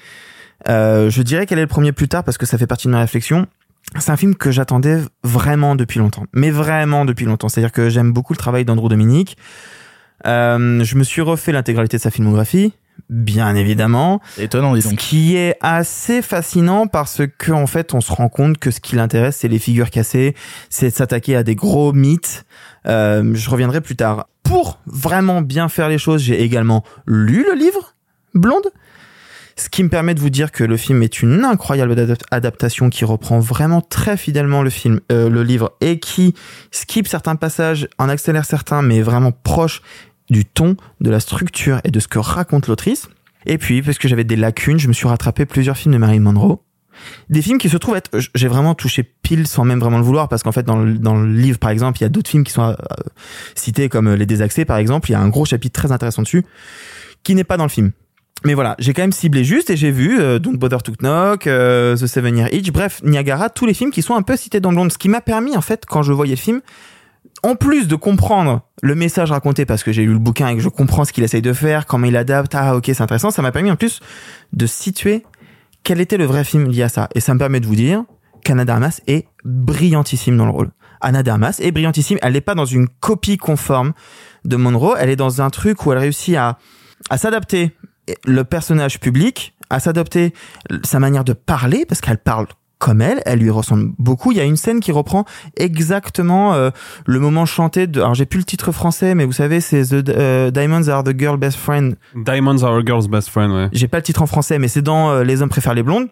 Euh, 0.69 1.11
je 1.11 1.23
dirais 1.23 1.47
qu'elle 1.47 1.59
est 1.59 1.63
le 1.63 1.69
premier 1.69 1.93
plus 1.93 2.09
tard 2.09 2.25
parce 2.25 2.39
que 2.39 2.47
ça 2.47 2.59
fait 2.59 2.67
partie 2.67 2.87
de 2.87 2.93
ma 2.93 3.01
réflexion 3.01 3.47
c'est 3.99 4.11
un 4.11 4.17
film 4.17 4.35
que 4.35 4.51
j'attendais 4.51 5.01
vraiment 5.23 5.77
depuis 5.77 5.99
longtemps, 5.99 6.25
mais 6.33 6.51
vraiment 6.51 7.05
depuis 7.05 7.27
longtemps. 7.27 7.49
C'est-à-dire 7.49 7.73
que 7.73 7.89
j'aime 7.89 8.13
beaucoup 8.13 8.33
le 8.33 8.39
travail 8.39 8.65
d'Andrew 8.65 8.89
Dominique. 8.89 9.37
Euh, 10.27 10.83
je 10.83 10.97
me 10.97 11.05
suis 11.05 11.21
refait 11.21 11.53
l'intégralité 11.53 11.97
de 11.99 12.03
sa 12.03 12.11
filmographie, 12.11 12.73
bien 13.11 13.55
évidemment. 13.55 14.21
Étonnant, 14.39 14.75
dis 14.75 14.83
donc. 14.83 14.93
Ce 14.93 14.97
qui 14.97 15.37
est 15.37 15.57
assez 15.61 16.23
fascinant 16.23 16.87
parce 16.87 17.23
que 17.39 17.53
en 17.53 17.67
fait, 17.67 17.95
on 17.95 18.01
se 18.01 18.13
rend 18.13 18.29
compte 18.29 18.59
que 18.59 18.71
ce 18.71 18.81
qui 18.81 18.97
l'intéresse, 18.97 19.39
c'est 19.41 19.49
les 19.49 19.59
figures 19.59 19.91
cassées, 19.91 20.35
c'est 20.71 20.91
de 20.91 20.95
s'attaquer 20.95 21.37
à 21.37 21.43
des 21.43 21.55
gros 21.55 21.93
mythes. 21.93 22.45
Euh, 22.87 23.33
je 23.35 23.51
reviendrai 23.51 23.81
plus 23.81 23.97
tard. 23.97 24.29
Pour 24.43 24.81
vraiment 24.87 25.41
bien 25.41 25.69
faire 25.69 25.89
les 25.89 25.99
choses, 25.99 26.23
j'ai 26.23 26.43
également 26.43 26.85
lu 27.07 27.45
le 27.51 27.57
livre 27.59 27.95
Blonde. 28.35 28.71
Ce 29.57 29.69
qui 29.69 29.85
me 29.85 29.89
permet 29.89 30.15
de 30.15 30.21
vous 30.21 30.31
dire 30.31 30.51
que 30.51 30.65
le 30.65 30.77
film 30.77 31.03
est 31.03 31.23
une 31.23 31.45
incroyable 31.45 31.93
adap- 31.95 32.25
adaptation 32.31 32.91
qui 32.91 33.05
reprend 33.05 33.39
vraiment 33.39 33.81
très 33.81 34.17
fidèlement 34.17 34.63
le 34.63 34.71
film, 34.71 35.01
euh, 35.13 35.29
le 35.29 35.43
livre, 35.45 35.73
et 35.81 36.01
qui 36.01 36.35
skip 36.73 37.07
certains 37.07 37.37
passages, 37.37 37.89
en 37.99 38.09
accélère 38.09 38.45
certains, 38.45 38.83
mais 38.83 39.01
vraiment 39.01 39.31
proche 39.31 39.83
du 40.31 40.45
ton, 40.45 40.77
de 41.01 41.11
la 41.11 41.21
structure 41.21 41.81
et 41.85 41.91
de 41.91 42.01
ce 42.01 42.09
que 42.09 42.19
raconte 42.19 42.67
l'autrice. 42.67 43.09
Et 43.47 43.59
puis, 43.59 43.83
parce 43.83 43.99
que 43.99 44.09
j'avais 44.09 44.25
des 44.25 44.37
lacunes, 44.37 44.79
je 44.79 44.89
me 44.89 44.93
suis 44.93 45.07
rattrapé 45.07 45.47
plusieurs 45.47 45.77
films 45.77 45.93
de 45.93 45.99
Marilyn 45.99 46.23
Monroe. 46.23 46.61
Des 47.29 47.43
films 47.43 47.59
qui 47.59 47.69
se 47.69 47.77
trouvent 47.77 47.97
être, 47.97 48.11
j'ai 48.35 48.49
vraiment 48.49 48.75
touché 48.75 49.03
pile 49.03 49.47
sans 49.47 49.65
même 49.65 49.81
vraiment 49.81 49.99
le 49.99 50.05
vouloir, 50.05 50.29
parce 50.29 50.43
qu'en 50.43 50.53
fait, 50.53 50.63
dans 50.63 50.77
le, 50.77 50.99
dans 50.99 51.17
le 51.17 51.31
livre, 51.31 51.59
par 51.59 51.71
exemple, 51.71 51.99
il 51.99 52.03
y 52.03 52.07
a 52.07 52.09
d'autres 52.09 52.31
films 52.31 52.45
qui 52.45 52.53
sont 52.53 52.63
euh, 52.63 52.75
cités 53.55 53.89
comme 53.89 54.09
euh, 54.09 54.17
Les 54.17 54.27
Désaxés, 54.27 54.65
par 54.65 54.79
exemple. 54.79 55.11
Il 55.11 55.13
y 55.13 55.17
a 55.17 55.21
un 55.21 55.29
gros 55.29 55.45
chapitre 55.45 55.79
très 55.79 55.93
intéressant 55.93 56.23
dessus, 56.23 56.45
qui 57.23 57.35
n'est 57.35 57.45
pas 57.45 57.57
dans 57.57 57.65
le 57.65 57.71
film. 57.71 57.93
Mais 58.45 58.53
voilà, 58.53 58.77
j'ai 58.79 58.93
quand 58.93 59.03
même 59.03 59.13
ciblé 59.13 59.43
juste 59.43 59.71
et 59.71 59.77
j'ai 59.77 59.91
vu 59.91 60.21
euh, 60.21 60.39
Don't 60.39 60.59
Bother 60.59 60.83
to 60.83 60.93
Knock, 61.01 61.47
euh, 61.47 61.97
The 61.97 62.07
Seven 62.07 62.37
Year 62.37 62.53
Itch, 62.53 62.71
bref, 62.71 63.01
Niagara, 63.03 63.49
tous 63.49 63.65
les 63.65 63.73
films 63.73 63.91
qui 63.91 64.03
sont 64.03 64.15
un 64.15 64.23
peu 64.23 64.37
cités 64.37 64.61
dans 64.61 64.71
le 64.71 64.77
monde. 64.77 64.93
Ce 64.93 64.99
qui 64.99 65.09
m'a 65.09 65.23
permis, 65.23 65.57
en 65.57 65.63
fait, 65.63 65.87
quand 65.87 66.03
je 66.03 66.13
voyais 66.13 66.35
le 66.35 66.41
film, 66.41 66.61
en 67.43 67.55
plus 67.57 67.89
de 67.89 67.97
comprendre 67.97 68.61
le 68.83 68.95
message 68.95 69.31
raconté 69.31 69.65
parce 69.65 69.83
que 69.83 69.93
j'ai 69.93 70.03
lu 70.03 70.13
le 70.13 70.19
bouquin 70.19 70.49
et 70.49 70.57
que 70.57 70.61
je 70.61 70.69
comprends 70.69 71.07
ce 71.07 71.13
qu'il 71.13 71.25
essaye 71.25 71.41
de 71.41 71.55
faire, 71.55 71.87
comment 71.87 72.07
il 72.07 72.17
adapte, 72.17 72.55
ah 72.55 72.77
ok 72.77 72.85
c'est 72.87 73.01
intéressant, 73.01 73.31
ça 73.31 73.41
m'a 73.41 73.53
permis 73.53 73.71
en 73.71 73.77
plus 73.77 74.01
de 74.53 74.67
situer 74.67 75.25
quel 75.83 76.01
était 76.01 76.19
le 76.19 76.25
vrai 76.25 76.45
film 76.45 76.69
lié 76.69 76.83
à 76.83 76.89
ça. 76.91 77.09
Et 77.15 77.21
ça 77.21 77.33
me 77.33 77.39
permet 77.39 77.61
de 77.61 77.67
vous 77.67 77.77
dire 77.77 78.05
qu'Anna 78.45 78.67
Darmas 78.67 79.01
est 79.07 79.27
brillantissime 79.45 80.37
dans 80.37 80.47
le 80.47 80.53
rôle. 80.53 80.71
Anna 81.01 81.23
Darmas 81.23 81.59
est 81.61 81.71
brillantissime, 81.71 82.19
elle 82.23 82.35
n'est 82.35 82.41
pas 82.41 82.55
dans 82.55 82.65
une 82.65 82.89
copie 82.89 83.37
conforme 83.37 83.93
de 84.45 84.57
Monroe, 84.57 84.97
elle 84.99 85.11
est 85.11 85.17
dans 85.17 85.43
un 85.43 85.51
truc 85.51 85.85
où 85.85 85.93
elle 85.93 85.99
réussit 85.99 86.37
à, 86.37 86.59
à 87.11 87.19
s'adapter 87.19 87.73
le 88.25 88.45
personnage 88.45 89.01
public, 89.01 89.55
à 89.71 89.81
s'adapter 89.81 90.35
sa 90.83 91.01
manière 91.01 91.25
de 91.25 91.33
parler, 91.33 91.87
parce 91.87 92.01
qu'elle 92.01 92.19
parle 92.19 92.47
comme 92.79 93.01
elle, 93.01 93.23
elle 93.25 93.39
lui 93.39 93.49
ressemble 93.49 93.93
beaucoup. 93.99 94.31
Il 94.33 94.37
y 94.37 94.41
a 94.43 94.45
une 94.45 94.59
scène 94.59 94.81
qui 94.81 94.93
reprend 94.93 95.25
exactement 95.57 96.53
euh, 96.53 96.69
le 97.07 97.19
moment 97.19 97.47
chanté 97.47 97.87
de. 97.87 98.01
Alors 98.01 98.15
j'ai 98.15 98.27
plus 98.27 98.41
le 98.41 98.45
titre 98.45 98.73
français, 98.73 99.15
mais 99.15 99.25
vous 99.25 99.33
savez, 99.33 99.63
c'est 99.63 99.87
The 99.87 100.09
euh, 100.11 100.51
Diamonds 100.51 100.89
Are 100.89 101.03
the 101.03 101.19
Girl 101.19 101.39
Best 101.39 101.57
Friend. 101.57 101.97
Diamonds 102.15 102.63
Are 102.63 102.77
a 102.77 102.83
Girl's 102.85 103.09
Best 103.09 103.31
Friend, 103.31 103.51
ouais. 103.51 103.69
J'ai 103.73 103.89
pas 103.89 103.97
le 103.97 104.03
titre 104.03 104.21
en 104.21 104.27
français, 104.27 104.59
mais 104.59 104.69
c'est 104.69 104.83
dans 104.83 105.11
euh, 105.11 105.25
Les 105.25 105.41
hommes 105.41 105.49
préfèrent 105.49 105.73
les 105.73 105.83
blondes. 105.83 106.09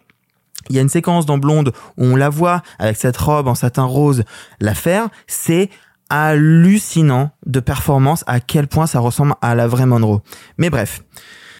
Il 0.69 0.75
y 0.75 0.79
a 0.79 0.81
une 0.81 0.89
séquence 0.89 1.27
dans 1.27 1.37
Blonde 1.37 1.73
où 1.97 2.05
on 2.05 2.15
la 2.15 2.29
voit 2.29 2.63
avec 2.79 2.97
cette 2.97 3.17
robe 3.17 3.47
en 3.47 3.55
satin 3.55 3.83
rose 3.83 4.23
la 4.59 4.73
faire. 4.73 5.09
C'est 5.27 5.69
hallucinant 6.09 7.31
de 7.45 7.59
performance 7.59 8.23
à 8.27 8.39
quel 8.39 8.67
point 8.67 8.87
ça 8.87 8.99
ressemble 8.99 9.33
à 9.41 9.55
la 9.55 9.67
vraie 9.67 9.85
Monroe. 9.85 10.21
Mais 10.57 10.69
bref. 10.69 11.03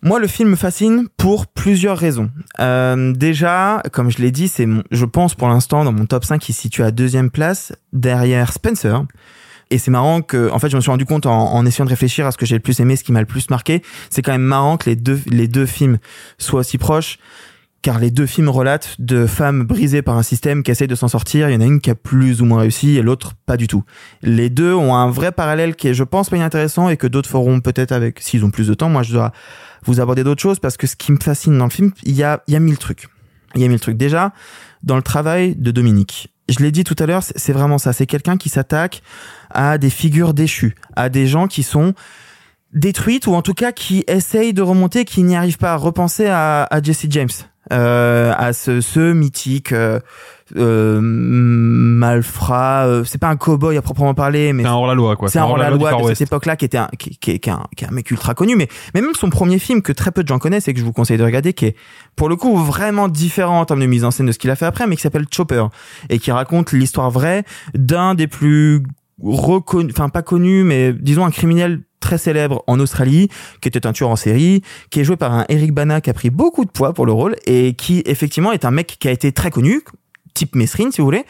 Moi, 0.05 0.19
le 0.19 0.27
film 0.27 0.49
me 0.49 0.55
fascine 0.57 1.07
pour 1.15 1.47
plusieurs 1.47 1.97
raisons. 1.97 2.29
Euh, 2.59 3.13
déjà, 3.13 3.81
comme 3.93 4.11
je 4.11 4.17
l'ai 4.17 4.31
dit, 4.31 4.49
c'est, 4.49 4.67
je 4.91 5.05
pense 5.05 5.33
pour 5.33 5.47
l'instant 5.47 5.85
dans 5.85 5.93
mon 5.93 6.05
top 6.05 6.25
5, 6.25 6.49
il 6.49 6.53
se 6.53 6.59
situe 6.59 6.83
à 6.83 6.91
deuxième 6.91 7.31
place 7.31 7.71
derrière 7.93 8.51
Spencer. 8.51 9.05
Et 9.71 9.77
c'est 9.77 9.91
marrant 9.91 10.21
que, 10.21 10.51
en 10.51 10.59
fait, 10.59 10.69
je 10.69 10.75
me 10.75 10.81
suis 10.81 10.91
rendu 10.91 11.05
compte 11.05 11.25
en, 11.25 11.53
en 11.53 11.65
essayant 11.65 11.85
de 11.85 11.89
réfléchir 11.89 12.27
à 12.27 12.33
ce 12.33 12.37
que 12.37 12.45
j'ai 12.45 12.55
le 12.55 12.61
plus 12.61 12.81
aimé, 12.81 12.97
ce 12.97 13.03
qui 13.05 13.13
m'a 13.13 13.21
le 13.21 13.25
plus 13.25 13.49
marqué. 13.49 13.81
C'est 14.09 14.21
quand 14.21 14.33
même 14.33 14.41
marrant 14.41 14.75
que 14.75 14.89
les 14.89 14.97
deux, 14.97 15.21
les 15.27 15.47
deux 15.47 15.65
films 15.65 15.97
soient 16.37 16.59
aussi 16.59 16.77
proches, 16.77 17.17
car 17.83 17.99
les 17.99 18.11
deux 18.11 18.25
films 18.25 18.47
relatent 18.47 18.95
de 18.97 19.27
femmes 19.27 19.63
brisées 19.63 20.01
par 20.01 20.17
un 20.17 20.23
système 20.23 20.63
qui 20.63 20.71
essaie 20.71 20.87
de 20.87 20.95
s'en 20.95 21.09
sortir. 21.09 21.49
Il 21.49 21.53
y 21.53 21.55
en 21.55 21.61
a 21.61 21.65
une 21.65 21.81
qui 21.81 21.91
a 21.91 21.95
plus 21.95 22.41
ou 22.41 22.45
moins 22.45 22.61
réussi 22.61 22.97
et 22.97 23.01
l'autre 23.01 23.33
pas 23.45 23.57
du 23.57 23.67
tout. 23.67 23.83
Les 24.21 24.49
deux 24.49 24.73
ont 24.73 24.95
un 24.95 25.11
vrai 25.11 25.33
parallèle 25.33 25.75
qui 25.75 25.89
est, 25.89 25.93
je 25.93 26.05
pense, 26.05 26.29
pas 26.29 26.37
intéressant 26.37 26.87
et 26.87 26.95
que 26.95 27.07
d'autres 27.07 27.29
feront 27.29 27.59
peut-être 27.59 27.91
avec, 27.91 28.21
s'ils 28.21 28.45
ont 28.45 28.51
plus 28.51 28.69
de 28.69 28.73
temps. 28.73 28.87
Moi, 28.87 29.03
je 29.03 29.11
dois 29.11 29.33
vous 29.85 29.99
aborder 29.99 30.23
d'autres 30.23 30.41
choses 30.41 30.59
parce 30.59 30.77
que 30.77 30.87
ce 30.87 30.95
qui 30.95 31.11
me 31.11 31.19
fascine 31.21 31.57
dans 31.57 31.65
le 31.65 31.69
film, 31.69 31.91
il 32.03 32.15
y 32.15 32.23
a, 32.23 32.41
il 32.47 32.53
y 32.53 32.57
a 32.57 32.59
mille 32.61 32.77
trucs. 32.77 33.09
Il 33.53 33.61
y 33.61 33.65
a 33.65 33.67
mille 33.67 33.81
trucs. 33.81 33.97
Déjà, 33.97 34.31
dans 34.81 34.95
le 34.95 35.03
travail 35.03 35.55
de 35.55 35.69
Dominique. 35.69 36.29
Je 36.47 36.59
l'ai 36.59 36.71
dit 36.71 36.85
tout 36.85 36.95
à 36.99 37.05
l'heure, 37.05 37.23
c'est 37.23 37.53
vraiment 37.53 37.77
ça. 37.77 37.91
C'est 37.91 38.05
quelqu'un 38.05 38.37
qui 38.37 38.47
s'attaque 38.47 39.01
à 39.49 39.77
des 39.77 39.89
figures 39.89 40.33
déchues, 40.33 40.75
à 40.95 41.09
des 41.09 41.27
gens 41.27 41.47
qui 41.47 41.63
sont 41.63 41.93
détruites 42.73 43.27
ou 43.27 43.33
en 43.33 43.41
tout 43.41 43.53
cas 43.53 43.73
qui 43.73 44.05
essayent 44.07 44.53
de 44.53 44.61
remonter, 44.61 45.03
qui 45.03 45.23
n'y 45.23 45.35
arrivent 45.35 45.57
pas. 45.57 45.75
Repenser 45.75 46.27
à, 46.27 46.63
à 46.63 46.81
Jesse 46.81 47.05
James, 47.09 47.29
à 47.73 48.53
ce, 48.53 48.81
ce 48.81 49.13
mythique 49.13 49.71
euh, 49.71 49.99
euh, 50.55 50.99
malfrat. 51.01 52.85
euh, 52.87 53.03
c'est 53.03 53.17
pas 53.17 53.29
un 53.29 53.35
cowboy 53.37 53.77
à 53.77 53.81
proprement 53.81 54.13
parler, 54.13 54.53
mais 54.53 54.63
C'est 54.63 54.69
un 54.69 54.73
hors-la-loi, 54.73 55.15
quoi. 55.15 55.29
c'est 55.29 55.39
un 55.39 55.45
hors-la-loi 55.45 56.01
de 56.01 56.07
cette 56.13 56.21
époque-là 56.21 56.55
qui 56.55 56.65
était 56.65 56.77
un, 56.77 56.89
qui, 56.97 57.17
qui, 57.17 57.39
qui 57.39 57.49
est 57.49 57.53
un, 57.53 57.63
qui 57.75 57.85
est 57.85 57.87
un 57.87 57.91
mec 57.91 58.09
ultra 58.11 58.33
connu, 58.33 58.55
mais, 58.55 58.67
mais 58.93 59.01
même 59.01 59.15
son 59.15 59.29
premier 59.29 59.59
film 59.59 59.81
que 59.81 59.91
très 59.91 60.11
peu 60.11 60.23
de 60.23 60.27
gens 60.27 60.39
connaissent 60.39 60.67
et 60.67 60.73
que 60.73 60.79
je 60.79 60.85
vous 60.85 60.93
conseille 60.93 61.17
de 61.17 61.23
regarder, 61.23 61.53
qui 61.53 61.65
est 61.67 61.75
pour 62.15 62.29
le 62.29 62.35
coup 62.35 62.55
vraiment 62.57 63.07
différent 63.07 63.61
en 63.61 63.65
termes 63.65 63.81
de 63.81 63.85
mise 63.85 64.03
en 64.03 64.11
scène 64.11 64.27
de 64.27 64.31
ce 64.31 64.39
qu'il 64.39 64.49
a 64.49 64.55
fait 64.55 64.65
après, 64.65 64.87
mais 64.87 64.95
qui 64.95 65.01
s'appelle 65.01 65.25
Chopper 65.31 65.65
et 66.09 66.19
qui 66.19 66.31
raconte 66.31 66.71
l'histoire 66.71 67.09
vraie 67.09 67.43
d'un 67.73 68.15
des 68.15 68.27
plus 68.27 68.83
reconnus, 69.21 69.93
enfin 69.95 70.09
pas 70.09 70.21
connus, 70.23 70.63
mais 70.63 70.93
disons 70.93 71.25
un 71.25 71.31
criminel 71.31 71.81
très 72.03 72.17
célèbre 72.19 72.63
en 72.67 72.79
Australie, 72.79 73.29
qui 73.61 73.67
était 73.69 73.87
un 73.87 73.93
tueur 73.93 74.09
en 74.09 74.15
série, 74.15 74.61
qui 74.91 74.99
est 74.99 75.03
joué 75.03 75.15
par 75.15 75.33
un 75.33 75.45
Eric 75.49 75.71
Bana 75.73 76.01
qui 76.01 76.09
a 76.09 76.13
pris 76.13 76.29
beaucoup 76.29 76.65
de 76.65 76.69
poids 76.69 76.93
pour 76.93 77.05
le 77.05 77.11
rôle 77.13 77.35
et 77.47 77.73
qui 77.73 78.03
effectivement 78.05 78.51
est 78.51 78.65
un 78.65 78.71
mec 78.71 78.97
qui 78.99 79.07
a 79.07 79.11
été 79.11 79.31
très 79.31 79.49
connu, 79.49 79.81
type 80.33 80.53
Mesrine 80.55 80.91
si 80.91 80.99
vous 81.01 81.05
voulez, 81.05 81.23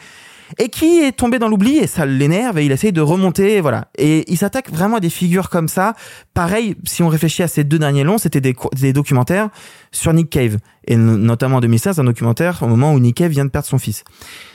et 0.58 0.68
qui 0.68 0.98
est 1.00 1.12
tombé 1.12 1.38
dans 1.38 1.48
l'oubli 1.48 1.78
et 1.78 1.86
ça 1.86 2.04
l'énerve 2.04 2.58
et 2.58 2.66
il 2.66 2.70
essaye 2.72 2.92
de 2.92 3.00
remonter, 3.00 3.60
voilà. 3.62 3.88
Et 3.96 4.30
il 4.30 4.36
s'attaque 4.36 4.70
vraiment 4.70 4.96
à 4.98 5.00
des 5.00 5.08
figures 5.10 5.48
comme 5.48 5.68
ça. 5.68 5.94
Pareil, 6.34 6.76
si 6.84 7.02
on 7.02 7.08
réfléchit 7.08 7.42
à 7.42 7.48
ces 7.48 7.64
deux 7.64 7.78
derniers 7.78 8.04
longs, 8.04 8.18
c'était 8.18 8.42
des, 8.42 8.54
des 8.78 8.92
documentaires 8.92 9.48
sur 9.90 10.12
Nick 10.12 10.28
Cave 10.30 10.58
et 10.86 10.96
no- 10.96 11.16
notamment 11.16 11.56
en 11.56 11.60
2016 11.60 11.98
un 11.98 12.04
documentaire 12.04 12.62
au 12.62 12.66
moment 12.66 12.92
où 12.92 12.98
Nick 13.00 13.16
Cave 13.16 13.30
vient 13.30 13.44
de 13.46 13.50
perdre 13.50 13.66
son 13.68 13.78
fils. 13.78 14.04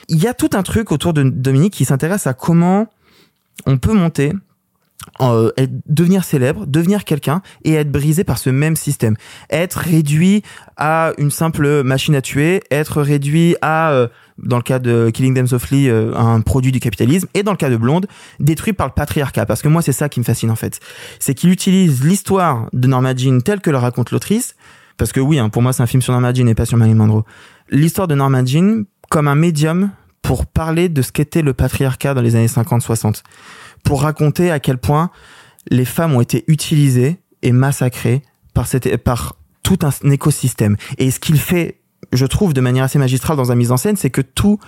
Il 0.08 0.22
y 0.22 0.28
a 0.28 0.32
tout 0.34 0.50
un 0.52 0.62
truc 0.62 0.92
autour 0.92 1.12
de 1.12 1.22
Dominique 1.24 1.72
qui 1.74 1.84
s'intéresse 1.84 2.26
à 2.26 2.34
comment 2.34 2.86
on 3.66 3.76
peut 3.76 3.92
monter 3.92 4.32
euh, 5.20 5.50
devenir 5.86 6.24
célèbre, 6.24 6.66
devenir 6.66 7.04
quelqu'un 7.04 7.42
et 7.64 7.74
être 7.74 7.90
brisé 7.90 8.24
par 8.24 8.38
ce 8.38 8.50
même 8.50 8.76
système. 8.76 9.16
Être 9.50 9.78
réduit 9.78 10.42
à 10.76 11.12
une 11.18 11.30
simple 11.30 11.82
machine 11.82 12.14
à 12.14 12.22
tuer, 12.22 12.62
être 12.70 13.00
réduit 13.00 13.56
à, 13.62 13.92
euh, 13.92 14.08
dans 14.38 14.56
le 14.56 14.62
cas 14.62 14.78
de 14.78 15.10
Killing 15.10 15.34
Them 15.34 15.46
Softly, 15.46 15.88
euh, 15.88 16.14
un 16.14 16.40
produit 16.42 16.72
du 16.72 16.80
capitalisme, 16.80 17.28
et 17.34 17.42
dans 17.42 17.52
le 17.52 17.56
cas 17.56 17.70
de 17.70 17.76
Blonde, 17.76 18.06
détruit 18.40 18.72
par 18.72 18.86
le 18.86 18.92
patriarcat. 18.92 19.46
Parce 19.46 19.62
que 19.62 19.68
moi, 19.68 19.82
c'est 19.82 19.92
ça 19.92 20.08
qui 20.08 20.20
me 20.20 20.24
fascine 20.24 20.50
en 20.50 20.56
fait. 20.56 20.80
C'est 21.18 21.34
qu'il 21.34 21.50
utilise 21.50 22.04
l'histoire 22.04 22.68
de 22.72 22.86
Norma 22.86 23.14
Jean 23.14 23.40
telle 23.40 23.60
que 23.60 23.70
le 23.70 23.78
raconte 23.78 24.10
l'autrice, 24.10 24.54
parce 24.96 25.12
que 25.12 25.20
oui, 25.20 25.38
hein, 25.38 25.48
pour 25.48 25.62
moi, 25.62 25.72
c'est 25.72 25.82
un 25.82 25.86
film 25.86 26.02
sur 26.02 26.12
Norma 26.12 26.34
Jean 26.34 26.46
et 26.46 26.54
pas 26.54 26.66
sur 26.66 26.76
Marilyn 26.76 26.96
Monroe. 26.96 27.24
L'histoire 27.70 28.06
de 28.06 28.14
Norma 28.14 28.44
Jean 28.44 28.84
comme 29.08 29.28
un 29.28 29.34
médium 29.34 29.90
pour 30.22 30.46
parler 30.46 30.88
de 30.88 31.02
ce 31.02 31.10
qu'était 31.10 31.42
le 31.42 31.54
patriarcat 31.54 32.14
dans 32.14 32.20
les 32.20 32.36
années 32.36 32.46
50-60 32.46 33.22
pour 33.84 34.02
raconter 34.02 34.50
à 34.50 34.60
quel 34.60 34.78
point 34.78 35.10
les 35.70 35.84
femmes 35.84 36.14
ont 36.14 36.20
été 36.20 36.44
utilisées 36.46 37.20
et 37.42 37.52
massacrées 37.52 38.22
par, 38.54 38.66
cette, 38.66 38.96
par 38.98 39.36
tout 39.62 39.78
un 39.82 40.10
écosystème. 40.10 40.76
Et 40.98 41.10
ce 41.10 41.20
qu'il 41.20 41.38
fait, 41.38 41.80
je 42.12 42.26
trouve, 42.26 42.52
de 42.52 42.60
manière 42.60 42.84
assez 42.84 42.98
magistrale 42.98 43.36
dans 43.36 43.46
sa 43.46 43.54
mise 43.54 43.72
en 43.72 43.76
scène, 43.76 43.96
c'est 43.96 44.10
que 44.10 44.20
tout 44.20 44.58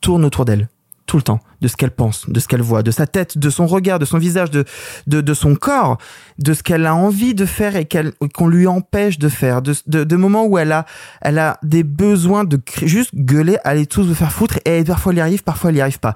tourne 0.00 0.24
autour 0.24 0.44
d'elle. 0.44 0.68
Tout 1.06 1.18
le 1.18 1.22
temps. 1.22 1.40
De 1.60 1.68
ce 1.68 1.76
qu'elle 1.76 1.90
pense, 1.90 2.28
de 2.28 2.40
ce 2.40 2.48
qu'elle 2.48 2.62
voit, 2.62 2.82
de 2.82 2.90
sa 2.90 3.06
tête, 3.06 3.36
de 3.36 3.50
son 3.50 3.66
regard, 3.66 3.98
de 3.98 4.04
son 4.06 4.18
visage, 4.18 4.50
de, 4.50 4.64
de, 5.06 5.34
son 5.34 5.54
corps, 5.54 5.98
de 6.38 6.54
ce 6.54 6.62
qu'elle 6.62 6.86
a 6.86 6.94
envie 6.94 7.34
de 7.34 7.44
faire 7.44 7.76
et 7.76 7.84
qu'elle, 7.84 8.12
qu'on 8.34 8.48
lui 8.48 8.66
empêche 8.66 9.18
de 9.18 9.28
faire, 9.28 9.60
de, 9.60 9.74
de, 9.86 10.04
de 10.04 10.16
moments 10.16 10.46
où 10.46 10.56
elle 10.58 10.72
a, 10.72 10.86
elle 11.20 11.38
a 11.38 11.58
des 11.62 11.84
besoins 11.84 12.44
de 12.44 12.58
juste 12.82 13.14
gueuler, 13.14 13.58
allez 13.64 13.86
tous 13.86 14.04
vous 14.04 14.14
faire 14.14 14.32
foutre 14.32 14.58
et 14.64 14.82
parfois 14.84 15.12
elle 15.12 15.18
y 15.18 15.20
arrive, 15.20 15.42
parfois 15.42 15.70
elle 15.70 15.76
y 15.76 15.80
arrive 15.80 16.00
pas. 16.00 16.14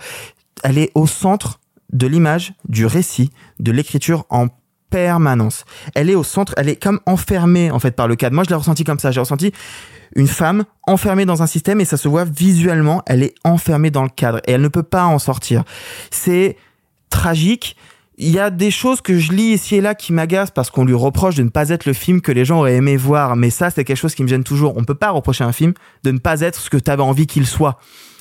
Elle 0.65 0.79
est 0.79 0.91
au 0.95 1.07
centre 1.07 1.61
de 1.93 2.07
l'image, 2.07 2.55
du 2.69 2.87
récit, 2.87 3.31
de 3.61 3.73
l'écriture 3.73 4.27
en 4.31 4.49
permanence. 4.91 5.65
Elle 5.95 6.11
est 6.11 6.15
au 6.15 6.25
centre, 6.25 6.55
elle 6.57 6.69
est 6.69 6.83
comme 6.83 7.01
enfermée 7.07 7.71
en 7.71 7.79
fait 7.79 7.93
par 7.93 8.09
le 8.09 8.17
cadre. 8.17 8.35
Moi 8.35 8.45
je 8.45 8.51
l'ai 8.51 8.57
ressenti 8.57 8.85
comme 8.85 8.99
ça, 8.99 9.11
j'ai 9.11 9.21
ressenti 9.21 9.53
une 10.17 10.27
femme 10.27 10.65
enfermée 10.87 11.27
dans 11.27 11.43
un 11.43 11.47
système 11.47 11.81
et 11.81 11.85
ça 11.85 11.97
se 11.97 12.09
voit 12.09 12.25
visuellement, 12.25 13.03
elle 13.07 13.23
est 13.23 13.35
enfermée 13.45 13.91
dans 13.91 14.03
le 14.03 14.09
cadre 14.09 14.41
et 14.47 14.53
elle 14.53 14.63
ne 14.63 14.69
peut 14.69 14.83
pas 14.83 15.05
en 15.05 15.19
sortir. 15.19 15.65
C'est 16.11 16.57
tragique. 17.11 17.77
Il 18.21 18.31
y 18.31 18.41
a 18.41 18.51
des 18.51 18.73
choses 18.73 19.01
que 19.01 19.17
je 19.17 19.31
lis 19.31 19.53
ici 19.53 19.77
et 19.77 19.81
là 19.81 19.95
qui 19.95 20.13
m'agacent 20.13 20.51
parce 20.51 20.71
qu'on 20.71 20.85
lui 20.85 20.95
reproche 20.95 21.37
de 21.37 21.45
ne 21.45 21.51
pas 21.51 21.69
être 21.69 21.87
le 21.87 21.93
film 21.93 22.21
que 22.21 22.33
les 22.33 22.45
gens 22.45 22.59
auraient 22.59 22.75
aimé 22.75 22.97
voir. 22.97 23.37
Mais 23.37 23.51
ça, 23.51 23.71
c'est 23.71 23.85
quelque 23.85 23.97
chose 23.97 24.17
qui 24.17 24.25
me 24.25 24.29
gêne 24.29 24.43
toujours. 24.43 24.77
On 24.77 24.83
peut 24.83 24.97
pas 24.97 25.11
reprocher 25.11 25.45
un 25.45 25.53
film 25.53 25.73
de 26.03 26.11
ne 26.11 26.19
pas 26.19 26.41
être 26.41 26.61
ce 26.61 26.69
que 26.69 26.79
tu 26.79 26.91
avais 26.91 27.05
envie 27.05 27.29
qu'il 27.29 27.47
soit. 27.47 27.79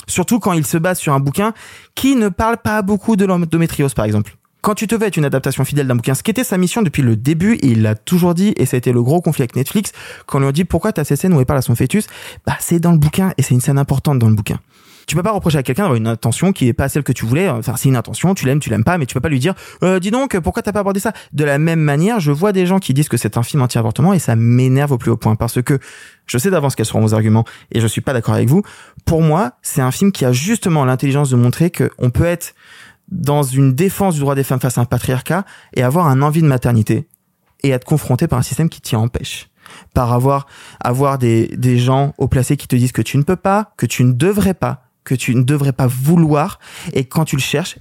Surtout 0.08 0.40
quand 0.40 0.54
il 0.54 0.66
se 0.66 0.78
base 0.78 1.00
sur 1.00 1.14
un 1.14 1.20
bouquin 1.20 1.54
qui 1.96 2.16
ne 2.16 2.30
parle 2.30 2.58
pas 2.58 2.82
beaucoup 2.82 3.16
de 3.16 3.26
l'endométriose, 3.26 3.94
par 3.94 4.06
exemple. 4.06 4.36
Quand 4.62 4.74
tu 4.74 4.88
te 4.88 4.96
veux 4.96 5.06
être 5.06 5.18
une 5.18 5.26
adaptation 5.26 5.64
fidèle 5.64 5.88
d'un 5.88 5.96
bouquin, 5.96 6.14
ce 6.14 6.24
qui 6.24 6.32
était 6.32 6.44
sa 6.44 6.58
mission 6.58 6.82
depuis 6.82 7.04
le 7.04 7.16
début, 7.16 7.54
et 7.56 7.68
il 7.68 7.84
l'a 7.84 7.96
toujours 7.96 8.34
dit, 8.34 8.54
et 8.58 8.66
ça 8.66 8.76
a 8.76 8.80
été 8.80 8.92
le 8.92 9.04
gros 9.04 9.22
conflit 9.22 9.44
avec 9.44 9.56
Netflix, 9.56 9.92
quand 10.26 10.40
on 10.40 10.42
lui 10.42 10.48
a 10.48 10.52
dit 10.52 10.66
pourquoi 10.66 10.92
t'as 10.92 11.04
ces 11.04 11.16
scènes 11.16 11.34
où 11.34 11.40
il 11.40 11.46
parle 11.46 11.60
à 11.60 11.62
son 11.62 11.76
fœtus, 11.76 12.08
bah 12.46 12.58
c'est 12.60 12.80
dans 12.80 12.92
le 12.92 12.98
bouquin, 12.98 13.34
et 13.38 13.44
c'est 13.44 13.54
une 13.54 13.62
scène 13.62 13.78
importante 13.78 14.20
dans 14.20 14.28
le 14.28 14.36
bouquin. 14.36 14.60
Tu 15.08 15.16
peux 15.16 15.24
pas 15.24 15.32
reprocher 15.32 15.58
à 15.58 15.64
quelqu'un 15.64 15.84
d'avoir 15.84 15.96
une 15.96 16.06
intention 16.06 16.52
qui 16.52 16.68
est 16.68 16.74
pas 16.74 16.90
celle 16.90 17.04
que 17.04 17.14
tu 17.14 17.26
voulais. 17.26 17.48
Enfin, 17.48 17.76
c'est 17.78 17.88
une 17.88 17.96
intention, 17.96 18.36
tu 18.36 18.46
l'aimes, 18.46 18.60
tu 18.60 18.70
l'aimes 18.70 18.84
pas, 18.84 18.98
mais 18.98 19.06
tu 19.06 19.14
peux 19.14 19.22
pas 19.22 19.30
lui 19.30 19.40
dire, 19.40 19.54
euh, 19.82 20.02
dis 20.02 20.12
donc, 20.12 20.38
pourquoi 20.40 20.62
t'as 20.62 20.74
pas 20.74 20.82
abordé 20.82 21.00
ça? 21.00 21.14
De 21.32 21.46
la 21.46 21.60
même 21.60 21.80
manière, 21.80 22.20
je 22.20 22.34
vois 22.34 22.52
des 22.52 22.66
gens 22.66 22.80
qui 22.80 22.94
disent 22.94 23.08
que 23.08 23.16
c'est 23.16 23.38
un 23.38 23.44
film 23.44 23.62
anti-avortement 23.62 24.12
et 24.12 24.20
ça 24.20 24.36
m'énerve 24.36 24.92
au 24.92 24.98
plus 24.98 25.10
haut 25.10 25.16
point 25.16 25.36
parce 25.36 25.62
que 25.62 25.80
je 26.26 26.38
sais 26.38 26.50
d'avance 26.50 26.76
quels 26.76 26.86
seront 26.86 27.00
vos 27.00 27.14
arguments 27.14 27.46
et 27.72 27.80
je 27.80 27.88
suis 27.88 28.02
pas 28.02 28.12
d'accord 28.12 28.34
avec 28.34 28.50
vous. 28.50 28.64
Pour 29.06 29.22
moi, 29.22 29.54
c'est 29.62 29.80
un 29.80 29.92
film 29.92 30.12
qui 30.12 30.26
a 30.26 30.34
justement 30.34 30.84
l'intelligence 30.84 31.30
de 31.30 31.38
montrer 31.38 31.70
que 31.70 31.90
on 32.00 32.10
peut 32.10 32.26
être 32.26 32.54
dans 33.08 33.44
une 33.44 33.74
défense 33.74 34.16
du 34.16 34.20
droit 34.20 34.36
des 34.36 34.44
femmes 34.44 34.60
face 34.60 34.78
à 34.78 34.82
un 34.82 34.86
patriarcat 34.86 35.46
et 35.74 35.84
avoir 35.84 36.08
un 36.08 36.22
envie 36.22 36.42
de 36.42 36.48
maternité 36.48 37.08
et 37.64 37.70
être 37.70 37.86
confronté 37.86 38.28
par 38.28 38.40
un 38.40 38.44
système 38.44 38.68
qui 38.68 38.82
t'y 38.82 38.98
empêche 38.98 39.48
par 39.94 40.14
avoir 40.14 40.48
avoir 40.80 41.18
des, 41.18 41.48
des 41.58 41.78
gens 41.78 42.14
au 42.18 42.28
placé 42.28 42.58
qui 42.58 42.68
te 42.68 42.76
disent 42.76 42.92
que 42.94 43.02
tu 43.02 43.18
ne 43.18 43.24
peux 43.24 43.36
pas, 43.36 43.74
que 43.78 43.86
tu 43.86 44.04
ne 44.04 44.14
devrais 44.14 44.54
pas, 44.54 44.87
que 45.08 45.16
tu 45.16 45.34
ne 45.34 45.42
devrais 45.42 45.72
pas 45.72 45.88
vouloir. 45.88 46.60
Et 46.94 47.06
quand 47.06 47.24
tu 47.24 47.38
le 47.38 47.42
cherches 47.42 47.80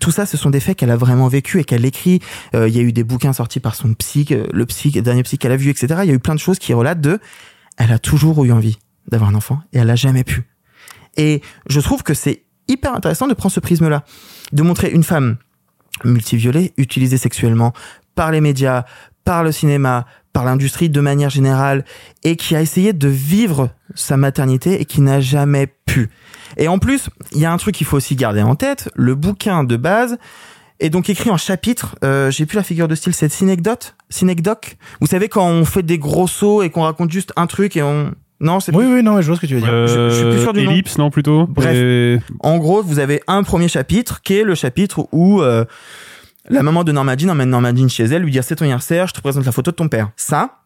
tout 0.00 0.10
ça 0.10 0.26
ce 0.26 0.36
sont 0.36 0.50
des 0.50 0.60
faits 0.60 0.76
qu'elle 0.76 0.90
a 0.90 0.96
vraiment 0.96 1.28
vécu 1.28 1.60
et 1.60 1.64
qu'elle 1.64 1.84
écrit. 1.84 2.20
Euh, 2.54 2.68
il 2.68 2.76
y 2.76 2.80
a 2.80 2.82
eu 2.82 2.92
des 2.92 3.04
bouquins 3.04 3.32
sortis 3.32 3.60
par 3.60 3.74
son 3.76 3.94
psy 3.94 4.26
euh, 4.32 4.46
le 4.52 4.66
psy 4.66 4.90
dernier 4.90 5.22
psy 5.22 5.38
qu'elle 5.38 5.52
a 5.52 5.56
vu 5.56 5.70
etc 5.70 6.00
il 6.02 6.08
y 6.08 6.10
a 6.10 6.14
eu 6.14 6.18
plein 6.18 6.34
de 6.34 6.40
choses 6.40 6.58
qui 6.58 6.74
relatent 6.74 7.00
de 7.00 7.20
elle 7.76 7.92
a 7.92 7.98
toujours 7.98 8.44
eu 8.44 8.52
envie 8.52 8.78
d'avoir 9.08 9.30
un 9.30 9.34
enfant 9.34 9.60
et 9.72 9.78
elle 9.78 9.86
l'a 9.86 9.96
jamais 9.96 10.24
pu. 10.24 10.44
Et 11.16 11.42
je 11.68 11.80
trouve 11.80 12.02
que 12.02 12.14
c'est 12.14 12.42
hyper 12.66 12.94
intéressant 12.94 13.28
de 13.28 13.34
prendre 13.34 13.52
ce 13.52 13.60
prisme 13.60 13.88
là 13.88 14.04
de 14.52 14.62
montrer 14.62 14.90
une 14.90 15.04
femme 15.04 15.36
multiviolée 16.02 16.72
utilisée 16.76 17.18
sexuellement 17.18 17.72
par 18.16 18.32
les 18.32 18.40
médias 18.40 18.84
par 19.24 19.44
le 19.44 19.52
cinéma 19.52 20.06
par 20.34 20.44
l'industrie 20.44 20.90
de 20.90 21.00
manière 21.00 21.30
générale 21.30 21.84
et 22.24 22.36
qui 22.36 22.56
a 22.56 22.60
essayé 22.60 22.92
de 22.92 23.08
vivre 23.08 23.70
sa 23.94 24.16
maternité 24.16 24.80
et 24.80 24.84
qui 24.84 25.00
n'a 25.00 25.20
jamais 25.20 25.68
pu. 25.86 26.10
Et 26.56 26.68
en 26.68 26.78
plus, 26.78 27.08
il 27.32 27.38
y 27.40 27.44
a 27.44 27.52
un 27.52 27.56
truc 27.56 27.74
qu'il 27.74 27.86
faut 27.86 27.96
aussi 27.96 28.16
garder 28.16 28.42
en 28.42 28.54
tête, 28.56 28.88
le 28.94 29.14
bouquin 29.14 29.64
de 29.64 29.76
base 29.76 30.16
est 30.80 30.90
donc 30.90 31.08
écrit 31.08 31.30
en 31.30 31.36
chapitres. 31.36 31.96
Euh, 32.04 32.30
J'ai 32.30 32.46
plus 32.46 32.56
la 32.56 32.62
figure 32.62 32.88
de 32.88 32.94
style, 32.94 33.14
c'est 33.14 33.28
synecdote, 33.30 33.96
synecdoc. 34.10 34.76
Vous 35.00 35.06
savez 35.06 35.28
quand 35.28 35.46
on 35.46 35.64
fait 35.64 35.82
des 35.82 35.98
gros 35.98 36.26
sauts 36.26 36.62
et 36.62 36.70
qu'on 36.70 36.82
raconte 36.82 37.10
juste 37.10 37.32
un 37.36 37.46
truc 37.46 37.76
et 37.76 37.82
on 37.82 38.12
non, 38.40 38.58
c'est 38.60 38.74
Oui, 38.74 38.84
oui, 38.86 39.02
non, 39.02 39.14
mais 39.14 39.22
je 39.22 39.28
vois 39.28 39.36
ce 39.36 39.40
que 39.40 39.46
tu 39.46 39.54
veux 39.54 39.60
dire. 39.60 39.70
Euh, 39.72 39.86
je- 39.86 40.10
je 40.10 40.14
suis 40.20 40.30
plus 40.30 40.40
sûr 40.42 40.52
du 40.52 40.64
nom. 40.64 40.72
Ellipse, 40.72 40.98
non, 40.98 41.08
plutôt 41.10 41.46
Bref. 41.46 41.72
Et- 41.74 42.18
En 42.40 42.58
gros, 42.58 42.82
vous 42.82 42.98
avez 42.98 43.22
un 43.28 43.42
premier 43.44 43.68
chapitre 43.68 44.20
qui 44.22 44.34
est 44.34 44.42
le 44.42 44.54
chapitre 44.56 45.06
où 45.12 45.40
euh, 45.40 45.64
la 46.50 46.62
maman 46.62 46.82
de 46.84 46.92
Norma 46.92 47.16
Jean 47.16 47.30
emmène 47.30 47.48
Norma 47.48 47.72
Jean 47.74 47.88
chez 47.88 48.04
elle, 48.04 48.22
lui 48.22 48.32
dire 48.32 48.42
c'est 48.44 48.56
ton 48.56 48.64
anniversaire, 48.64 49.06
je 49.06 49.14
te 49.14 49.20
présente 49.20 49.46
la 49.46 49.52
photo 49.52 49.70
de 49.70 49.76
ton 49.76 49.88
père. 49.88 50.10
Ça, 50.16 50.58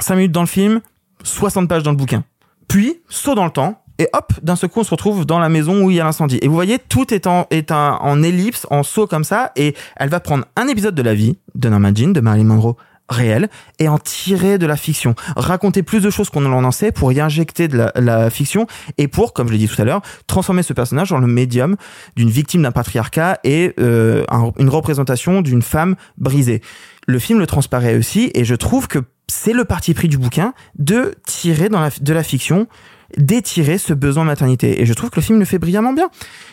5 0.00 0.16
minutes 0.16 0.32
dans 0.32 0.40
le 0.40 0.46
film, 0.48 0.80
60 1.22 1.68
pages 1.68 1.82
dans 1.82 1.90
le 1.92 1.96
bouquin. 1.96 2.24
Puis, 2.66 2.96
saut 3.08 3.34
dans 3.34 3.44
le 3.44 3.52
temps, 3.52 3.82
et 3.98 4.08
hop, 4.12 4.32
d'un 4.42 4.56
seul 4.56 4.70
coup, 4.70 4.80
on 4.80 4.84
se 4.84 4.90
retrouve 4.90 5.24
dans 5.26 5.38
la 5.38 5.48
maison 5.48 5.84
où 5.84 5.90
il 5.90 5.96
y 5.96 6.00
a 6.00 6.04
l'incendie. 6.04 6.38
Et 6.42 6.48
vous 6.48 6.54
voyez, 6.54 6.78
tout 6.78 7.12
est 7.14 7.26
en, 7.26 7.46
est 7.50 7.70
en, 7.72 8.22
ellipse, 8.22 8.66
en 8.70 8.82
saut 8.82 9.06
comme 9.06 9.24
ça, 9.24 9.52
et 9.56 9.74
elle 9.96 10.08
va 10.10 10.20
prendre 10.20 10.44
un 10.56 10.68
épisode 10.68 10.94
de 10.94 11.02
la 11.02 11.14
vie 11.14 11.38
de 11.54 11.68
Norma 11.68 11.90
Jean, 11.94 12.12
de 12.12 12.20
Marilyn 12.20 12.44
Monroe, 12.44 12.76
réel, 13.08 13.48
et 13.78 13.88
en 13.88 13.98
tirer 13.98 14.58
de 14.58 14.66
la 14.66 14.76
fiction. 14.76 15.14
Raconter 15.36 15.84
plus 15.84 16.00
de 16.02 16.10
choses 16.10 16.28
qu'on 16.28 16.44
en 16.44 16.70
sait 16.72 16.90
pour 16.90 17.12
y 17.12 17.20
injecter 17.20 17.68
de 17.68 17.76
la, 17.78 17.92
la 17.94 18.30
fiction, 18.30 18.66
et 18.98 19.06
pour, 19.06 19.32
comme 19.32 19.46
je 19.46 19.52
l'ai 19.52 19.58
dit 19.58 19.68
tout 19.68 19.80
à 19.80 19.84
l'heure, 19.84 20.02
transformer 20.26 20.64
ce 20.64 20.72
personnage 20.72 21.12
en 21.12 21.18
le 21.18 21.28
médium 21.28 21.76
d'une 22.16 22.30
victime 22.30 22.62
d'un 22.62 22.72
patriarcat 22.72 23.38
et 23.44 23.74
euh, 23.78 24.24
un- 24.28 24.50
une 24.58 24.68
représentation 24.68 25.40
d'une 25.40 25.62
femme 25.62 25.94
brisée. 26.18 26.62
Le 27.06 27.20
film 27.20 27.38
le 27.38 27.46
transparaît 27.46 27.96
aussi, 27.96 28.32
et 28.34 28.44
je 28.44 28.56
trouve 28.56 28.88
que 28.88 28.98
c'est 29.28 29.52
le 29.52 29.64
parti 29.64 29.94
pris 29.94 30.08
du 30.08 30.18
bouquin 30.18 30.52
de 30.78 31.14
tirer 31.26 31.68
dans 31.68 31.88
de 32.00 32.12
la 32.12 32.22
fiction 32.24 32.66
d'étirer 33.16 33.78
ce 33.78 33.92
besoin 33.92 34.24
de 34.24 34.28
maternité. 34.28 34.80
Et 34.80 34.86
je 34.86 34.92
trouve 34.94 35.10
que 35.10 35.16
le 35.16 35.22
film 35.22 35.38
le 35.38 35.44
fait 35.44 35.58
brillamment 35.58 35.92
bien. 35.92 36.10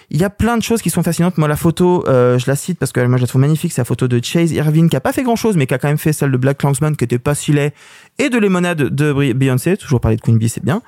Il 0.09 0.19
y 0.19 0.23
a 0.23 0.29
plein 0.29 0.57
de 0.57 0.63
choses 0.63 0.81
qui 0.81 0.89
sont 0.89 1.03
fascinantes. 1.03 1.37
Moi, 1.37 1.47
la 1.47 1.55
photo, 1.55 2.03
euh, 2.07 2.37
je 2.37 2.45
la 2.47 2.55
cite 2.55 2.77
parce 2.79 2.91
que 2.91 2.99
moi, 3.05 3.17
je 3.17 3.23
la 3.23 3.27
trouve 3.27 3.41
magnifique. 3.41 3.71
C'est 3.71 3.81
la 3.81 3.85
photo 3.85 4.07
de 4.07 4.23
Chase 4.23 4.51
Irving 4.51 4.89
qui 4.89 4.95
a 4.95 5.01
pas 5.01 5.13
fait 5.13 5.23
grand 5.23 5.35
chose, 5.35 5.57
mais 5.57 5.67
qui 5.67 5.73
a 5.73 5.77
quand 5.77 5.87
même 5.87 5.97
fait 5.97 6.13
celle 6.13 6.31
de 6.31 6.37
Black 6.37 6.59
Klansman 6.59 6.95
qui 6.95 7.03
était 7.03 7.19
pas 7.19 7.35
si 7.35 7.53
laid 7.53 7.73
et 8.19 8.29
de 8.29 8.37
Lemonade 8.37 8.83
de 8.83 9.33
Beyoncé. 9.33 9.77
Toujours 9.77 9.99
parler 9.99 10.17
de 10.17 10.21
Queen 10.21 10.37
Bee, 10.37 10.49
c'est 10.49 10.63
bien. 10.63 10.81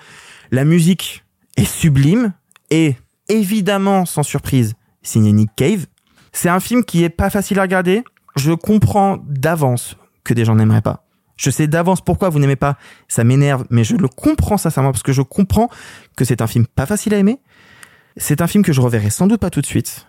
La 0.51 0.65
musique 0.65 1.23
est 1.57 1.65
sublime 1.65 2.33
et 2.69 2.95
évidemment, 3.29 4.05
sans 4.05 4.23
surprise, 4.23 4.73
signé 5.01 5.31
Nick 5.31 5.49
Cave. 5.55 5.85
C'est 6.31 6.49
un 6.49 6.59
film 6.59 6.83
qui 6.83 7.03
est 7.03 7.09
pas 7.09 7.29
facile 7.29 7.59
à 7.59 7.63
regarder. 7.63 8.03
Je 8.35 8.51
comprends 8.51 9.17
d'avance 9.27 9.97
que 10.23 10.33
des 10.33 10.43
gens 10.43 10.55
n'aimeraient 10.55 10.81
pas. 10.81 11.04
Je 11.37 11.49
sais 11.49 11.67
d'avance 11.67 12.01
pourquoi 12.01 12.29
vous 12.29 12.39
n'aimez 12.39 12.55
pas. 12.55 12.77
Ça 13.07 13.23
m'énerve, 13.23 13.65
mais 13.69 13.83
je 13.83 13.95
le 13.95 14.07
comprends 14.07 14.57
sincèrement 14.57 14.91
parce 14.91 15.03
que 15.03 15.13
je 15.13 15.21
comprends 15.21 15.69
que 16.15 16.25
c'est 16.25 16.41
un 16.41 16.47
film 16.47 16.65
pas 16.65 16.85
facile 16.85 17.13
à 17.13 17.17
aimer. 17.17 17.39
C'est 18.17 18.41
un 18.41 18.47
film 18.47 18.63
que 18.63 18.73
je 18.73 18.81
reverrai 18.81 19.09
sans 19.09 19.27
doute 19.27 19.41
pas 19.41 19.49
tout 19.49 19.61
de 19.61 19.65
suite. 19.65 20.07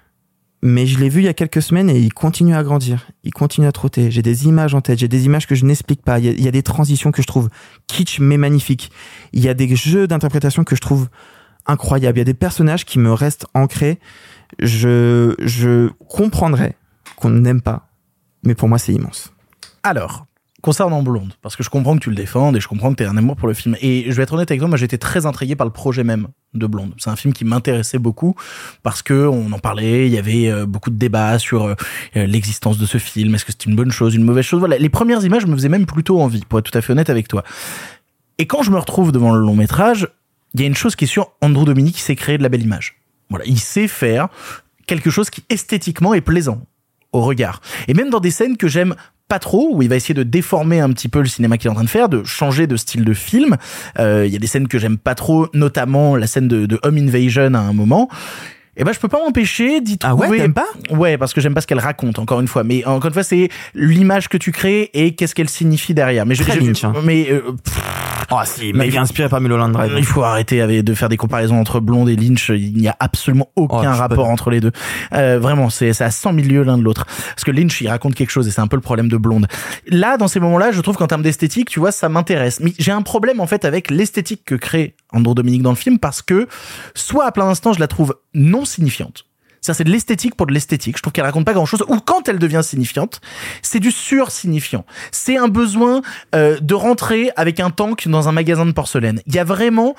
Mais 0.62 0.86
je 0.86 0.98
l'ai 0.98 1.08
vu 1.08 1.20
il 1.20 1.24
y 1.24 1.28
a 1.28 1.34
quelques 1.34 1.60
semaines 1.60 1.90
et 1.90 1.98
il 1.98 2.12
continue 2.14 2.54
à 2.54 2.62
grandir. 2.62 3.06
Il 3.24 3.32
continue 3.32 3.66
à 3.66 3.72
trotter. 3.72 4.10
J'ai 4.10 4.22
des 4.22 4.46
images 4.46 4.74
en 4.74 4.80
tête. 4.80 4.98
J'ai 4.98 5.08
des 5.08 5.26
images 5.26 5.46
que 5.46 5.54
je 5.54 5.64
n'explique 5.64 6.02
pas. 6.02 6.18
Il 6.18 6.24
y, 6.24 6.28
a, 6.28 6.32
il 6.32 6.42
y 6.42 6.48
a 6.48 6.50
des 6.50 6.62
transitions 6.62 7.12
que 7.12 7.20
je 7.22 7.26
trouve 7.26 7.50
kitsch 7.86 8.20
mais 8.20 8.36
magnifiques. 8.36 8.90
Il 9.32 9.44
y 9.44 9.48
a 9.48 9.54
des 9.54 9.74
jeux 9.76 10.06
d'interprétation 10.06 10.64
que 10.64 10.74
je 10.74 10.80
trouve 10.80 11.08
incroyables. 11.66 12.16
Il 12.16 12.20
y 12.20 12.22
a 12.22 12.24
des 12.24 12.34
personnages 12.34 12.84
qui 12.84 12.98
me 12.98 13.12
restent 13.12 13.46
ancrés. 13.54 13.98
Je, 14.58 15.34
je 15.40 15.88
comprendrais 16.08 16.76
qu'on 17.16 17.30
n'aime 17.30 17.60
pas. 17.60 17.88
Mais 18.44 18.54
pour 18.54 18.68
moi, 18.68 18.78
c'est 18.78 18.94
immense. 18.94 19.32
Alors, 19.82 20.26
concernant 20.66 21.00
Blonde, 21.00 21.32
parce 21.42 21.54
que 21.54 21.62
je 21.62 21.70
comprends 21.70 21.94
que 21.94 22.02
tu 22.02 22.10
le 22.10 22.16
défendes 22.16 22.56
et 22.56 22.60
je 22.60 22.66
comprends 22.66 22.90
que 22.90 22.96
tu 22.96 23.04
as 23.04 23.08
un 23.08 23.16
amour 23.16 23.36
pour 23.36 23.46
le 23.46 23.54
film. 23.54 23.76
Et 23.82 24.06
je 24.08 24.12
vais 24.16 24.24
être 24.24 24.32
honnête 24.32 24.50
avec 24.50 24.58
toi, 24.58 24.66
moi 24.66 24.76
j'étais 24.76 24.98
très 24.98 25.24
intrigué 25.24 25.54
par 25.54 25.64
le 25.64 25.72
projet 25.72 26.02
même 26.02 26.26
de 26.54 26.66
Blonde. 26.66 26.92
C'est 26.98 27.08
un 27.08 27.14
film 27.14 27.32
qui 27.32 27.44
m'intéressait 27.44 28.00
beaucoup 28.00 28.34
parce 28.82 29.00
que 29.00 29.28
on 29.28 29.52
en 29.52 29.60
parlait, 29.60 30.08
il 30.08 30.12
y 30.12 30.18
avait 30.18 30.50
euh, 30.50 30.66
beaucoup 30.66 30.90
de 30.90 30.96
débats 30.96 31.38
sur 31.38 31.66
euh, 31.66 31.76
l'existence 32.16 32.78
de 32.78 32.86
ce 32.86 32.98
film, 32.98 33.32
est-ce 33.36 33.44
que 33.44 33.52
c'est 33.52 33.66
une 33.66 33.76
bonne 33.76 33.92
chose, 33.92 34.16
une 34.16 34.24
mauvaise 34.24 34.44
chose? 34.44 34.58
Voilà, 34.58 34.76
les 34.76 34.88
premières 34.88 35.24
images 35.24 35.46
me 35.46 35.54
faisaient 35.54 35.68
même 35.68 35.86
plutôt 35.86 36.20
envie, 36.20 36.40
pour 36.40 36.58
être 36.58 36.68
tout 36.68 36.76
à 36.76 36.82
fait 36.82 36.90
honnête 36.90 37.10
avec 37.10 37.28
toi. 37.28 37.44
Et 38.38 38.48
quand 38.48 38.64
je 38.64 38.72
me 38.72 38.78
retrouve 38.78 39.12
devant 39.12 39.32
le 39.32 39.40
long 39.40 39.54
métrage, 39.54 40.08
il 40.54 40.62
y 40.62 40.64
a 40.64 40.66
une 40.66 40.74
chose 40.74 40.96
qui 40.96 41.04
est 41.04 41.06
sûre, 41.06 41.30
Andrew 41.42 41.64
Dominique 41.64 42.00
s'est 42.00 42.16
créé 42.16 42.38
de 42.38 42.42
la 42.42 42.48
belle 42.48 42.62
image. 42.62 42.96
Voilà, 43.30 43.44
il 43.44 43.60
sait 43.60 43.86
faire 43.86 44.30
quelque 44.88 45.10
chose 45.10 45.30
qui 45.30 45.44
esthétiquement 45.48 46.12
est 46.12 46.22
plaisant 46.22 46.66
au 47.12 47.20
regard. 47.20 47.60
Et 47.86 47.94
même 47.94 48.10
dans 48.10 48.20
des 48.20 48.32
scènes 48.32 48.56
que 48.56 48.66
j'aime 48.66 48.96
pas 49.28 49.38
trop, 49.38 49.70
où 49.72 49.82
il 49.82 49.88
va 49.88 49.96
essayer 49.96 50.14
de 50.14 50.22
déformer 50.22 50.80
un 50.80 50.90
petit 50.90 51.08
peu 51.08 51.18
le 51.20 51.26
cinéma 51.26 51.58
qu'il 51.58 51.68
est 51.68 51.70
en 51.70 51.74
train 51.74 51.84
de 51.84 51.88
faire, 51.88 52.08
de 52.08 52.22
changer 52.24 52.66
de 52.66 52.76
style 52.76 53.04
de 53.04 53.12
film. 53.14 53.56
Euh, 53.98 54.24
Il 54.26 54.32
y 54.32 54.36
a 54.36 54.38
des 54.38 54.46
scènes 54.46 54.68
que 54.68 54.78
j'aime 54.78 54.98
pas 54.98 55.14
trop, 55.14 55.48
notamment 55.54 56.16
la 56.16 56.26
scène 56.26 56.48
de, 56.48 56.66
de 56.66 56.78
Home 56.84 56.96
Invasion 56.96 57.54
à 57.54 57.58
un 57.58 57.72
moment. 57.72 58.08
Et 58.78 58.84
ben 58.84 58.92
je 58.92 58.98
peux 59.00 59.08
pas 59.08 59.18
m'empêcher 59.24 59.80
d'y 59.80 59.98
Ah 60.02 60.14
ouais, 60.14 60.26
trouver. 60.26 60.38
t'aimes 60.38 60.52
pas? 60.52 60.66
Ouais, 60.90 61.16
parce 61.16 61.32
que 61.32 61.40
j'aime 61.40 61.54
pas 61.54 61.62
ce 61.62 61.66
qu'elle 61.66 61.78
raconte. 61.80 62.18
Encore 62.18 62.40
une 62.40 62.46
fois, 62.46 62.62
mais 62.62 62.84
encore 62.84 63.06
une 63.08 63.14
fois, 63.14 63.22
c'est 63.22 63.48
l'image 63.74 64.28
que 64.28 64.36
tu 64.36 64.52
crées 64.52 64.90
et 64.92 65.14
qu'est-ce 65.14 65.34
qu'elle 65.34 65.48
signifie 65.48 65.94
derrière. 65.94 66.26
Mais 66.26 66.34
je, 66.34 66.42
Très 66.42 66.60
je- 66.60 66.86
hein. 66.86 66.92
mais 67.02 67.26
euh, 67.30 67.40
Oh 68.30 68.40
si, 68.44 68.72
mais 68.72 68.88
il 68.88 68.94
est 68.94 68.98
inspiré 68.98 69.28
par 69.28 69.40
Mulholland 69.40 69.72
Drive. 69.72 69.92
il 69.96 70.04
faut 70.04 70.22
arrêter 70.22 70.60
avec, 70.60 70.84
de 70.84 70.94
faire 70.94 71.08
des 71.08 71.16
comparaisons 71.16 71.58
entre 71.58 71.80
Blonde 71.80 72.08
et 72.08 72.16
Lynch. 72.16 72.50
Il 72.50 72.76
n'y 72.76 72.88
a 72.88 72.96
absolument 72.98 73.50
aucun 73.56 73.76
Oh, 73.78 73.82
pas 73.82 73.94
rapport 73.94 74.28
entre 74.28 74.50
les 74.50 74.60
deux. 74.60 74.72
Euh, 75.12 75.38
vraiment, 75.38 75.70
c'est 75.70 76.00
à 76.00 76.10
100 76.10 76.34
000 76.34 76.46
lieues 76.46 76.62
l'un 76.62 76.78
de 76.78 76.82
l'autre. 76.82 77.04
Parce 77.04 77.44
que 77.44 77.50
Lynch, 77.50 77.80
il 77.80 77.88
raconte 77.88 78.14
quelque 78.14 78.30
chose 78.30 78.48
et 78.48 78.50
c'est 78.50 78.60
un 78.60 78.66
peu 78.66 78.76
le 78.76 78.82
problème 78.82 79.08
de 79.08 79.16
Blonde. 79.16 79.46
Là, 79.88 80.16
dans 80.16 80.28
ces 80.28 80.40
moments-là, 80.40 80.72
je 80.72 80.80
trouve 80.80 80.96
qu'en 80.96 81.06
termes 81.06 81.22
d'esthétique, 81.22 81.68
tu 81.68 81.80
vois, 81.80 81.92
ça 81.92 82.08
m'intéresse. 82.08 82.60
Mais 82.60 82.72
j'ai 82.78 82.92
un 82.92 83.02
problème 83.02 83.40
en 83.40 83.46
fait 83.46 83.64
avec 83.64 83.90
l'esthétique 83.90 84.44
que 84.44 84.54
crée 84.54 84.96
Andrew 85.12 85.34
Dominique 85.34 85.62
dans 85.62 85.70
le 85.70 85.76
film 85.76 85.98
parce 85.98 86.22
que 86.22 86.48
soit 86.94 87.26
à 87.26 87.32
plein 87.32 87.46
instant, 87.46 87.72
je 87.72 87.80
la 87.80 87.88
trouve 87.88 88.16
non 88.34 88.64
signifiante. 88.64 89.24
C'est 89.74 89.84
de 89.84 89.90
l'esthétique 89.90 90.34
pour 90.34 90.46
de 90.46 90.52
l'esthétique. 90.52 90.96
Je 90.96 91.02
trouve 91.02 91.12
qu'elle 91.12 91.24
raconte 91.24 91.44
pas 91.44 91.54
grand 91.54 91.66
chose. 91.66 91.84
Ou 91.88 91.98
quand 92.00 92.28
elle 92.28 92.38
devient 92.38 92.62
signifiante, 92.62 93.20
c'est 93.62 93.80
du 93.80 93.90
sur-signifiant. 93.90 94.84
C'est 95.10 95.36
un 95.36 95.48
besoin 95.48 96.02
euh, 96.34 96.58
de 96.60 96.74
rentrer 96.74 97.30
avec 97.36 97.60
un 97.60 97.70
tank 97.70 98.08
dans 98.08 98.28
un 98.28 98.32
magasin 98.32 98.66
de 98.66 98.72
porcelaine. 98.72 99.20
Il 99.26 99.34
y 99.34 99.38
a 99.38 99.44
vraiment 99.44 99.94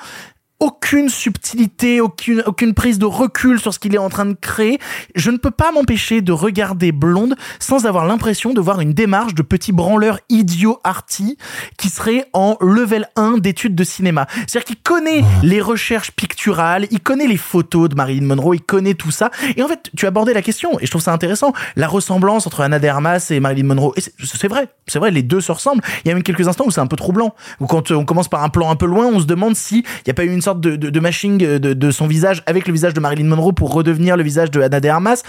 aucune 0.60 1.08
subtilité, 1.08 2.00
aucune, 2.00 2.42
aucune 2.46 2.74
prise 2.74 2.98
de 2.98 3.04
recul 3.06 3.60
sur 3.60 3.72
ce 3.72 3.78
qu'il 3.78 3.94
est 3.94 3.98
en 3.98 4.08
train 4.08 4.26
de 4.26 4.34
créer. 4.34 4.78
Je 5.14 5.30
ne 5.30 5.36
peux 5.36 5.50
pas 5.50 5.70
m'empêcher 5.72 6.20
de 6.20 6.32
regarder 6.32 6.90
Blonde 6.92 7.36
sans 7.60 7.86
avoir 7.86 8.06
l'impression 8.06 8.52
de 8.52 8.60
voir 8.60 8.80
une 8.80 8.92
démarche 8.92 9.34
de 9.34 9.42
petit 9.42 9.72
branleur 9.72 10.18
idiot 10.28 10.80
arty 10.84 11.36
qui 11.76 11.88
serait 11.88 12.26
en 12.32 12.56
level 12.60 13.08
1 13.16 13.38
d'études 13.38 13.74
de 13.76 13.84
cinéma. 13.84 14.26
C'est-à-dire 14.46 14.64
qu'il 14.64 14.82
connaît 14.82 15.22
les 15.42 15.60
recherches 15.60 16.10
picturales, 16.10 16.86
il 16.90 17.00
connaît 17.00 17.26
les 17.28 17.36
photos 17.36 17.88
de 17.88 17.94
Marilyn 17.94 18.26
Monroe, 18.26 18.54
il 18.54 18.62
connaît 18.62 18.94
tout 18.94 19.10
ça. 19.10 19.30
Et 19.56 19.62
en 19.62 19.68
fait, 19.68 19.90
tu 19.96 20.06
abordé 20.06 20.34
la 20.34 20.42
question, 20.42 20.78
et 20.80 20.86
je 20.86 20.90
trouve 20.90 21.02
ça 21.02 21.12
intéressant, 21.12 21.52
la 21.76 21.86
ressemblance 21.86 22.46
entre 22.46 22.62
Anna 22.62 22.78
de 22.78 22.88
Armas 22.88 23.26
et 23.30 23.38
Marilyn 23.40 23.66
Monroe. 23.66 23.92
Et 23.96 24.00
c'est- 24.00 24.48
vrai, 24.48 24.68
c'est 24.86 24.98
vrai, 24.98 25.10
les 25.10 25.22
deux 25.22 25.40
se 25.40 25.52
ressemblent. 25.52 25.82
Il 26.04 26.08
y 26.08 26.10
a 26.10 26.14
même 26.14 26.22
quelques 26.22 26.48
instants 26.48 26.64
où 26.66 26.70
c'est 26.70 26.80
un 26.80 26.86
peu 26.86 26.96
troublant. 26.96 27.34
Où 27.60 27.66
quand 27.66 27.90
on 27.90 28.04
commence 28.04 28.28
par 28.28 28.42
un 28.42 28.48
plan 28.48 28.70
un 28.70 28.76
peu 28.76 28.86
loin, 28.86 29.06
on 29.06 29.20
se 29.20 29.26
demande 29.26 29.54
si 29.54 29.78
il 29.80 30.02
n'y 30.06 30.10
a 30.10 30.14
pas 30.14 30.24
eu 30.24 30.32
une 30.32 30.40
de, 30.54 30.76
de, 30.76 31.00
mashing 31.00 31.38
de, 31.38 31.58
de 31.58 31.90
son 31.90 32.06
visage 32.06 32.42
avec 32.46 32.66
le 32.66 32.72
visage 32.72 32.94
de 32.94 33.00
Marilyn 33.00 33.26
Monroe 33.26 33.52
pour 33.52 33.72
redevenir 33.72 34.16
le 34.16 34.22
visage 34.22 34.50
de 34.50 34.60
Anna 34.60 34.80
de 34.80 34.88
Armas. 34.88 35.22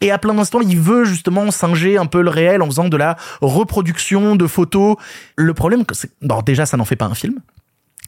Et 0.00 0.10
à 0.10 0.18
plein 0.18 0.34
d'instants, 0.34 0.60
il 0.60 0.78
veut 0.78 1.04
justement 1.04 1.50
singer 1.50 1.96
un 1.96 2.06
peu 2.06 2.22
le 2.22 2.30
réel 2.30 2.62
en 2.62 2.66
faisant 2.66 2.88
de 2.88 2.96
la 2.96 3.16
reproduction 3.40 4.36
de 4.36 4.46
photos. 4.46 4.96
Le 5.36 5.54
problème, 5.54 5.84
c'est, 5.92 6.10
bon, 6.22 6.42
déjà, 6.42 6.66
ça 6.66 6.76
n'en 6.76 6.84
fait 6.84 6.96
pas 6.96 7.06
un 7.06 7.14
film. 7.14 7.40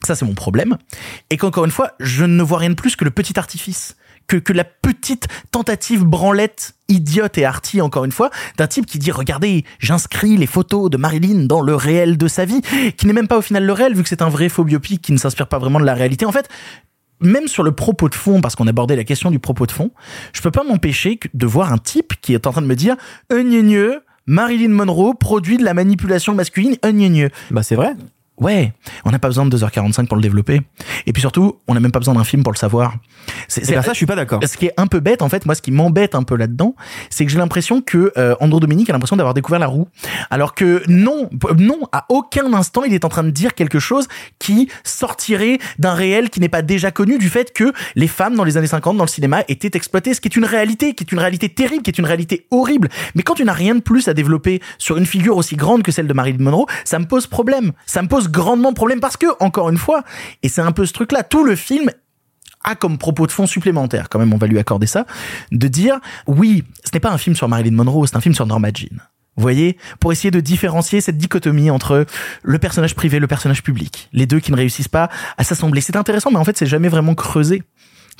Ça, 0.05 0.15
c'est 0.15 0.25
mon 0.25 0.35
problème. 0.35 0.77
Et 1.29 1.37
qu'encore 1.37 1.65
une 1.65 1.71
fois, 1.71 1.91
je 1.99 2.25
ne 2.25 2.43
vois 2.43 2.59
rien 2.59 2.69
de 2.69 2.75
plus 2.75 2.95
que 2.95 3.03
le 3.03 3.11
petit 3.11 3.37
artifice. 3.37 3.95
Que, 4.29 4.37
que 4.37 4.53
la 4.53 4.63
petite 4.63 5.27
tentative 5.51 6.03
branlette 6.03 6.75
idiote 6.87 7.37
et 7.39 7.45
arty, 7.45 7.81
encore 7.81 8.05
une 8.05 8.11
fois, 8.11 8.29
d'un 8.57 8.67
type 8.67 8.85
qui 8.85 8.99
dit, 8.99 9.11
regardez, 9.11 9.65
j'inscris 9.79 10.37
les 10.37 10.45
photos 10.45 10.89
de 10.89 10.97
Marilyn 10.97 11.45
dans 11.45 11.61
le 11.61 11.75
réel 11.75 12.15
de 12.15 12.27
sa 12.27 12.45
vie, 12.45 12.61
qui 12.95 13.07
n'est 13.07 13.13
même 13.13 13.27
pas 13.27 13.39
au 13.39 13.41
final 13.41 13.65
le 13.65 13.73
réel, 13.73 13.95
vu 13.95 14.03
que 14.03 14.09
c'est 14.09 14.21
un 14.21 14.29
vrai 14.29 14.47
faux 14.47 14.63
biopic 14.63 15.01
qui 15.01 15.11
ne 15.13 15.17
s'inspire 15.17 15.47
pas 15.47 15.57
vraiment 15.57 15.79
de 15.79 15.85
la 15.85 15.95
réalité. 15.95 16.25
En 16.27 16.31
fait, 16.31 16.47
même 17.21 17.47
sur 17.47 17.63
le 17.63 17.71
propos 17.71 18.07
de 18.07 18.15
fond, 18.15 18.39
parce 18.39 18.55
qu'on 18.55 18.67
abordait 18.67 18.95
la 18.95 19.03
question 19.03 19.31
du 19.31 19.39
propos 19.39 19.65
de 19.65 19.71
fond, 19.71 19.91
je 20.31 20.41
peux 20.41 20.51
pas 20.51 20.63
m'empêcher 20.63 21.19
de 21.33 21.45
voir 21.45 21.73
un 21.73 21.77
type 21.79 22.13
qui 22.21 22.33
est 22.33 22.47
en 22.47 22.51
train 22.51 22.61
de 22.61 22.67
me 22.67 22.75
dire, 22.75 22.95
un 23.31 23.43
Marilyn 24.27 24.69
Monroe 24.69 25.15
produit 25.15 25.57
de 25.57 25.63
la 25.63 25.73
manipulation 25.73 26.35
masculine, 26.35 26.75
un. 26.83 27.27
Bah 27.49 27.63
c'est 27.63 27.75
vrai. 27.75 27.95
Ouais, 28.39 28.73
on 29.05 29.11
n'a 29.11 29.19
pas 29.19 29.27
besoin 29.27 29.45
de 29.45 29.57
2h45 29.57 30.07
pour 30.07 30.15
le 30.15 30.21
développer. 30.21 30.61
Et 31.05 31.13
puis 31.13 31.21
surtout, 31.21 31.59
on 31.67 31.73
n'a 31.73 31.79
même 31.79 31.91
pas 31.91 31.99
besoin 31.99 32.13
d'un 32.13 32.23
film 32.23 32.43
pour 32.43 32.53
le 32.53 32.57
savoir. 32.57 32.95
C'est 33.47 33.63
Eh 33.67 33.75
ben, 33.75 33.81
ça, 33.81 33.91
je 33.91 33.97
suis 33.97 34.05
pas 34.05 34.15
d'accord. 34.15 34.39
Ce 34.45 34.57
qui 34.57 34.67
est 34.67 34.73
un 34.77 34.87
peu 34.87 34.99
bête, 34.99 35.21
en 35.21 35.29
fait, 35.29 35.45
moi, 35.45 35.55
ce 35.55 35.61
qui 35.61 35.71
m'embête 35.71 36.15
un 36.15 36.23
peu 36.23 36.35
là-dedans, 36.35 36.75
c'est 37.09 37.25
que 37.25 37.31
j'ai 37.31 37.37
l'impression 37.37 37.81
que 37.81 38.11
euh, 38.17 38.35
Andrew 38.39 38.59
Dominique 38.59 38.89
a 38.89 38.93
l'impression 38.93 39.17
d'avoir 39.17 39.33
découvert 39.33 39.59
la 39.59 39.67
roue, 39.67 39.87
alors 40.29 40.55
que 40.55 40.83
non, 40.87 41.29
non, 41.57 41.79
à 41.91 42.05
aucun 42.09 42.53
instant, 42.53 42.83
il 42.83 42.93
est 42.93 43.05
en 43.05 43.09
train 43.09 43.23
de 43.23 43.31
dire 43.31 43.55
quelque 43.55 43.79
chose 43.79 44.07
qui 44.39 44.69
sortirait 44.83 45.59
d'un 45.77 45.93
réel 45.93 46.29
qui 46.29 46.39
n'est 46.39 46.49
pas 46.49 46.61
déjà 46.61 46.91
connu 46.91 47.17
du 47.17 47.29
fait 47.29 47.51
que 47.53 47.73
les 47.95 48.07
femmes 48.07 48.35
dans 48.35 48.43
les 48.43 48.57
années 48.57 48.67
50 48.67 48.97
dans 48.97 49.03
le 49.03 49.09
cinéma 49.09 49.43
étaient 49.47 49.71
exploitées, 49.75 50.13
ce 50.13 50.21
qui 50.21 50.27
est 50.27 50.35
une 50.35 50.45
réalité, 50.45 50.93
qui 50.93 51.03
est 51.03 51.11
une 51.11 51.19
réalité 51.19 51.49
terrible, 51.49 51.83
qui 51.83 51.91
est 51.91 51.97
une 51.97 52.05
réalité 52.05 52.47
horrible. 52.51 52.89
Mais 53.15 53.23
quand 53.23 53.35
tu 53.35 53.43
n'as 53.43 53.53
rien 53.53 53.75
de 53.75 53.81
plus 53.81 54.07
à 54.07 54.13
développer 54.13 54.61
sur 54.77 54.97
une 54.97 55.05
figure 55.05 55.37
aussi 55.37 55.55
grande 55.55 55.83
que 55.83 55.91
celle 55.91 56.07
de 56.07 56.13
Marilyn 56.13 56.43
Monroe, 56.43 56.67
ça 56.85 56.99
me 56.99 57.05
pose 57.05 57.27
problème. 57.27 57.73
Ça 57.85 58.01
me 58.01 58.07
pose 58.07 58.28
grandement 58.29 58.73
problème 58.73 58.99
parce 58.99 59.17
que, 59.17 59.27
encore 59.39 59.69
une 59.69 59.77
fois, 59.77 60.03
et 60.43 60.49
c'est 60.49 60.61
un 60.61 60.71
peu 60.71 60.85
ce 60.85 60.93
truc-là, 60.93 61.23
tout 61.23 61.43
le 61.43 61.55
film 61.55 61.89
a 62.63 62.75
comme 62.75 62.97
propos 62.97 63.25
de 63.25 63.31
fond 63.31 63.47
supplémentaire, 63.47 64.09
quand 64.09 64.19
même, 64.19 64.33
on 64.33 64.37
va 64.37 64.47
lui 64.47 64.59
accorder 64.59 64.87
ça, 64.87 65.05
de 65.51 65.67
dire, 65.67 65.99
oui, 66.27 66.63
ce 66.83 66.91
n'est 66.93 66.99
pas 66.99 67.11
un 67.11 67.17
film 67.17 67.35
sur 67.35 67.47
Marilyn 67.47 67.75
Monroe, 67.75 68.05
c'est 68.07 68.17
un 68.17 68.21
film 68.21 68.35
sur 68.35 68.45
Norma 68.45 68.69
Jean. 68.73 68.97
Vous 69.35 69.43
voyez, 69.43 69.77
pour 70.01 70.11
essayer 70.11 70.31
de 70.31 70.41
différencier 70.41 70.99
cette 70.99 71.17
dichotomie 71.17 71.71
entre 71.71 72.05
le 72.43 72.59
personnage 72.59 72.93
privé 72.93 73.17
et 73.17 73.19
le 73.21 73.27
personnage 73.27 73.63
public, 73.63 74.09
les 74.11 74.25
deux 74.25 74.41
qui 74.41 74.51
ne 74.51 74.57
réussissent 74.57 74.89
pas 74.89 75.09
à 75.37 75.45
s'assembler. 75.45 75.79
C'est 75.79 75.95
intéressant, 75.95 76.29
mais 76.29 76.37
en 76.37 76.43
fait, 76.43 76.57
c'est 76.57 76.65
jamais 76.65 76.89
vraiment 76.89 77.15
creusé. 77.15 77.63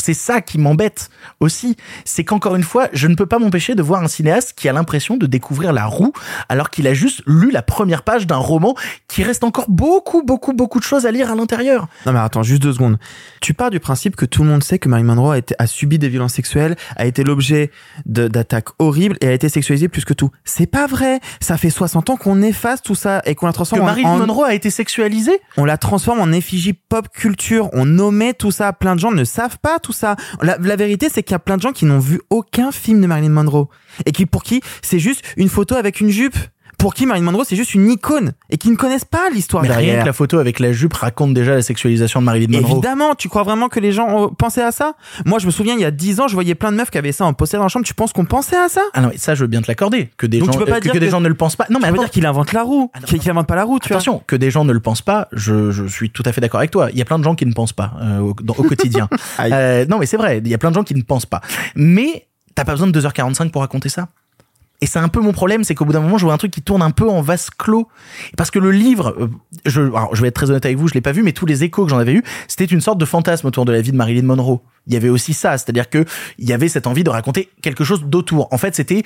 C'est 0.02 0.14
ça 0.14 0.42
qui 0.42 0.58
m'embête 0.58 1.10
aussi. 1.40 1.76
C'est 2.06 2.24
qu'encore 2.24 2.56
une 2.56 2.64
fois, 2.64 2.88
je 2.94 3.08
ne 3.08 3.16
peux 3.16 3.26
pas 3.26 3.40
m'empêcher 3.40 3.76
de 3.76 3.82
voir 3.82 4.04
un 4.04 4.08
cinéaste 4.08 4.54
qui 4.56 4.68
a 4.70 4.74
l'impression 4.74 5.18
de 5.18 5.26
découvrir 5.26 5.74
la 5.74 5.86
roue 5.86 6.14
alors 6.50 6.70
qu'il 6.70 6.88
a 6.88 6.94
juste 6.94 7.22
lu 7.28 7.52
la 7.52 7.62
première 7.62 8.04
page 8.04 8.28
d'un 8.28 8.38
roman 8.38 8.76
qui 9.08 9.24
reste 9.24 9.44
encore 9.44 9.66
beaucoup, 9.70 10.24
beaucoup, 10.24 10.54
beaucoup 10.54 10.80
de 10.80 10.84
choses 10.84 11.06
à 11.06 11.12
lire 11.12 11.32
à 11.32 11.36
l'intérieur. 11.36 11.88
Non 12.06 12.14
mais 12.14 12.20
attends, 12.20 12.44
juste 12.44 12.62
deux 12.62 12.74
secondes. 12.74 12.98
Tu 13.42 13.54
pars 13.54 13.70
du 13.70 13.80
principe 13.80 14.16
que 14.16 14.26
tout 14.26 14.44
le 14.44 14.50
monde 14.50 14.64
sait 14.64 14.80
que 14.80 14.90
Marilyn 14.90 15.14
Monroe 15.16 15.32
a, 15.34 15.38
été, 15.38 15.56
a 15.60 15.68
subi 15.68 16.00
des 16.00 16.10
violences 16.10 16.34
sexuelles, 16.34 16.76
a 16.96 17.06
été 17.06 17.24
l'objet 17.24 17.72
d'attaques 18.06 18.70
horribles 18.80 19.18
et 19.22 19.28
a 19.28 19.32
été 19.34 19.50
sexualisée 19.50 19.88
plus 19.88 20.06
que 20.06 20.14
tout. 20.14 20.30
C'est 20.46 20.68
pas 20.68 20.88
vrai. 20.88 21.20
Ça 21.42 21.58
fait 21.58 21.70
60 21.70 22.10
ans 22.10 22.18
qu'on 22.18 22.42
efface 22.42 22.82
tout 22.82 22.96
ça 22.96 23.22
et 23.26 23.36
qu'on 23.36 23.46
la 23.46 23.52
Que 23.52 23.56
transforme 23.56 23.82
en- 23.82 23.86
Marilyn 23.86 24.10
en, 24.10 24.18
Monroe 24.18 24.44
a 24.46 24.54
été 24.54 24.70
sexualisée? 24.70 25.40
On 25.58 25.66
la 25.66 25.78
transforme 25.78 26.20
en 26.20 26.32
effigie 26.32 26.74
pop 26.74 27.10
culture. 27.10 27.70
On 27.74 27.86
nommait 27.86 28.34
tout 28.34 28.52
ça. 28.52 28.74
Plein 28.74 28.96
de 28.96 29.00
gens 29.00 29.12
ne 29.12 29.24
savent 29.24 29.58
pas 29.60 29.80
tout 29.80 29.89
ça. 29.94 30.16
La, 30.42 30.58
la 30.58 30.76
vérité, 30.76 31.08
c'est 31.12 31.24
qu'il 31.24 31.34
y 31.34 31.36
a 31.36 31.40
plein 31.40 31.58
de 31.58 31.62
gens 31.62 31.72
qui 31.72 31.86
n'ont 31.86 32.00
vu 32.00 32.22
aucun 32.30 32.72
film 32.72 33.02
de 33.02 33.08
Marilyn 33.08 33.30
Monroe 33.30 33.68
et 34.06 34.12
qui 34.12 34.26
pour 34.26 34.44
qui 34.44 34.62
c'est 34.82 35.00
juste 35.00 35.24
une 35.38 35.50
photo 35.50 35.76
avec 35.76 36.00
une 36.00 36.10
jupe. 36.10 36.38
Pour 36.80 36.94
qui 36.94 37.06
Marilyn 37.06 37.26
Monroe 37.26 37.44
c'est 37.46 37.58
juste 37.58 37.74
une 37.76 37.92
icône 37.92 38.32
et 38.50 38.58
qui 38.58 38.70
ne 38.70 38.78
connaissent 38.78 39.04
pas 39.06 39.30
l'histoire 39.34 39.64
Mais 39.64 39.70
rien 39.70 39.78
derrière. 39.80 40.02
que 40.04 40.06
la 40.08 40.14
photo 40.14 40.40
avec 40.40 40.60
la 40.62 40.72
jupe 40.72 40.94
raconte 40.94 41.34
déjà 41.34 41.54
la 41.56 41.62
sexualisation 41.62 42.22
de 42.22 42.26
Marilyn 42.26 42.48
Monroe. 42.58 42.72
Évidemment, 42.72 43.16
tu 43.16 43.28
crois 43.28 43.44
vraiment 43.44 43.68
que 43.68 43.82
les 43.82 43.92
gens 43.92 44.08
ont 44.08 44.30
pensé 44.30 44.62
à 44.62 44.72
ça? 44.72 44.94
Moi, 45.26 45.40
je 45.40 45.46
me 45.46 45.52
souviens, 45.52 45.74
il 45.74 45.82
y 45.82 45.86
a 45.86 45.92
10 45.92 46.22
ans, 46.22 46.30
je 46.30 46.34
voyais 46.36 46.56
plein 46.56 46.72
de 46.72 46.78
meufs 46.78 46.90
qui 46.90 46.98
avaient 46.98 47.12
ça 47.12 47.26
en 47.26 47.34
poster 47.34 47.58
dans 47.58 47.64
la 47.64 47.70
chambre. 47.70 47.86
Tu 47.86 47.94
penses 47.94 48.14
qu'on 48.14 48.24
pensait 48.24 48.56
à 48.56 48.70
ça? 48.70 48.82
Ah 48.94 49.02
non, 49.02 49.10
mais 49.10 49.18
ça, 49.18 49.36
je 49.36 49.42
veux 49.42 49.48
bien 49.48 49.62
te 49.62 49.68
l'accorder. 49.68 50.10
Que 50.18 50.26
des 50.26 50.40
Donc 50.40 50.48
gens, 50.48 50.54
tu 50.54 50.60
peux 50.60 50.66
pas 50.66 50.76
euh, 50.76 50.80
que, 50.80 50.84
dire 50.84 50.94
que 50.94 50.98
des 51.00 51.08
que- 51.08 51.12
gens 51.12 51.20
ne 51.20 51.28
le 51.28 51.34
pensent 51.36 51.58
pas. 51.58 51.66
Non, 51.70 51.80
mais 51.80 51.88
Tu 51.90 51.94
attends, 51.94 52.02
dire 52.04 52.12
qu'il 52.12 52.26
invente 52.26 52.54
la 52.54 52.64
roue, 52.64 52.90
Ah 52.94 53.00
qu'il 53.02 53.30
invente 53.30 53.48
pas 53.48 53.56
la 53.58 53.66
roue, 53.66 53.80
tu 53.80 53.90
vois 53.90 53.98
attention, 53.98 54.24
que 54.26 54.38
des 54.38 54.50
gens 54.50 54.64
ne 54.64 54.72
le 54.72 54.80
pensent 54.80 55.02
pas, 55.02 55.28
je, 55.34 55.72
je 55.72 55.86
suis 55.86 56.10
tout 56.12 56.24
à 56.26 56.32
fait 56.32 56.40
d'accord 56.40 56.60
avec 56.62 56.72
toi. 56.72 56.90
Il 56.92 56.98
y 56.98 57.02
a 57.02 57.06
plein 57.06 57.20
de 57.20 57.24
gens 57.26 57.36
qui 57.36 57.46
ne 57.46 57.52
pensent 57.54 57.74
pas 57.74 57.92
euh, 58.02 58.20
au, 58.20 58.34
dans- 58.42 58.54
au 58.56 58.64
quotidien. 58.64 59.10
Euh, 59.42 59.86
non, 59.86 60.00
mais 60.00 60.06
c'est 60.06 60.18
vrai, 60.18 60.38
il 60.44 60.48
y 60.48 60.54
a 60.54 60.58
plein 60.58 60.70
de 60.70 60.76
gens 60.76 60.84
qui 60.84 60.96
ne 60.96 61.02
pensent 61.02 61.26
pas. 61.26 61.42
Mais 61.76 62.28
t'as 62.56 62.64
pas 62.64 62.72
besoin 62.72 62.88
de 62.88 62.98
2h45 63.02 63.52
pour 63.52 63.62
raconter 63.62 63.90
ça? 63.90 64.08
Et 64.82 64.86
c'est 64.86 65.00
un 65.00 65.10
peu 65.10 65.20
mon 65.20 65.34
problème, 65.34 65.64
c'est 65.64 65.76
qu'au 65.76 65.86
bout 65.86 65.92
d'un 65.92 66.00
moment, 66.00 66.18
je 66.18 66.26
vois 66.26 66.34
un 66.34 66.38
truc 66.38 66.52
qui 66.52 66.62
tourne 66.62 66.82
un 66.82 66.92
peu 66.92 67.10
en 67.10 67.22
vase 67.22 67.50
clos. 67.50 67.88
Parce 68.38 68.50
que 68.50 68.60
le 68.60 68.72
livre, 68.72 69.16
euh, 69.20 69.28
je, 69.66 70.22
vais 70.22 70.30
être 70.30 70.36
très 70.36 70.50
honnête 70.50 70.66
avec 70.66 70.78
vous, 70.78 70.88
je 70.88 70.94
l'ai 70.94 71.02
pas 71.02 71.12
vu, 71.12 71.22
mais 71.22 71.34
tous 71.34 71.46
les 71.46 71.64
échos 71.64 71.84
que 71.84 71.90
j'en 71.90 71.98
avais 71.98 72.14
eu, 72.14 72.24
c'était 72.48 72.66
une 72.66 72.82
sorte 72.82 72.98
de 72.98 73.06
fantasme 73.06 73.48
autour 73.48 73.66
de 73.66 73.74
la 73.74 73.82
vie 73.82 73.92
de 73.92 73.98
Marilyn 73.98 74.24
Monroe. 74.24 74.62
Il 74.88 74.94
y 74.94 74.98
avait 74.98 75.10
aussi 75.10 75.34
ça, 75.34 75.58
c'est-à-dire 75.58 75.90
que 75.90 76.06
il 76.38 76.48
y 76.48 76.54
avait 76.54 76.70
cette 76.70 76.88
envie 76.88 77.04
de 77.04 77.10
raconter 77.10 77.50
quelque 77.62 77.84
chose 77.84 78.06
d'autour. 78.06 78.48
En 78.52 78.58
fait, 78.58 78.76
c'était 78.76 79.04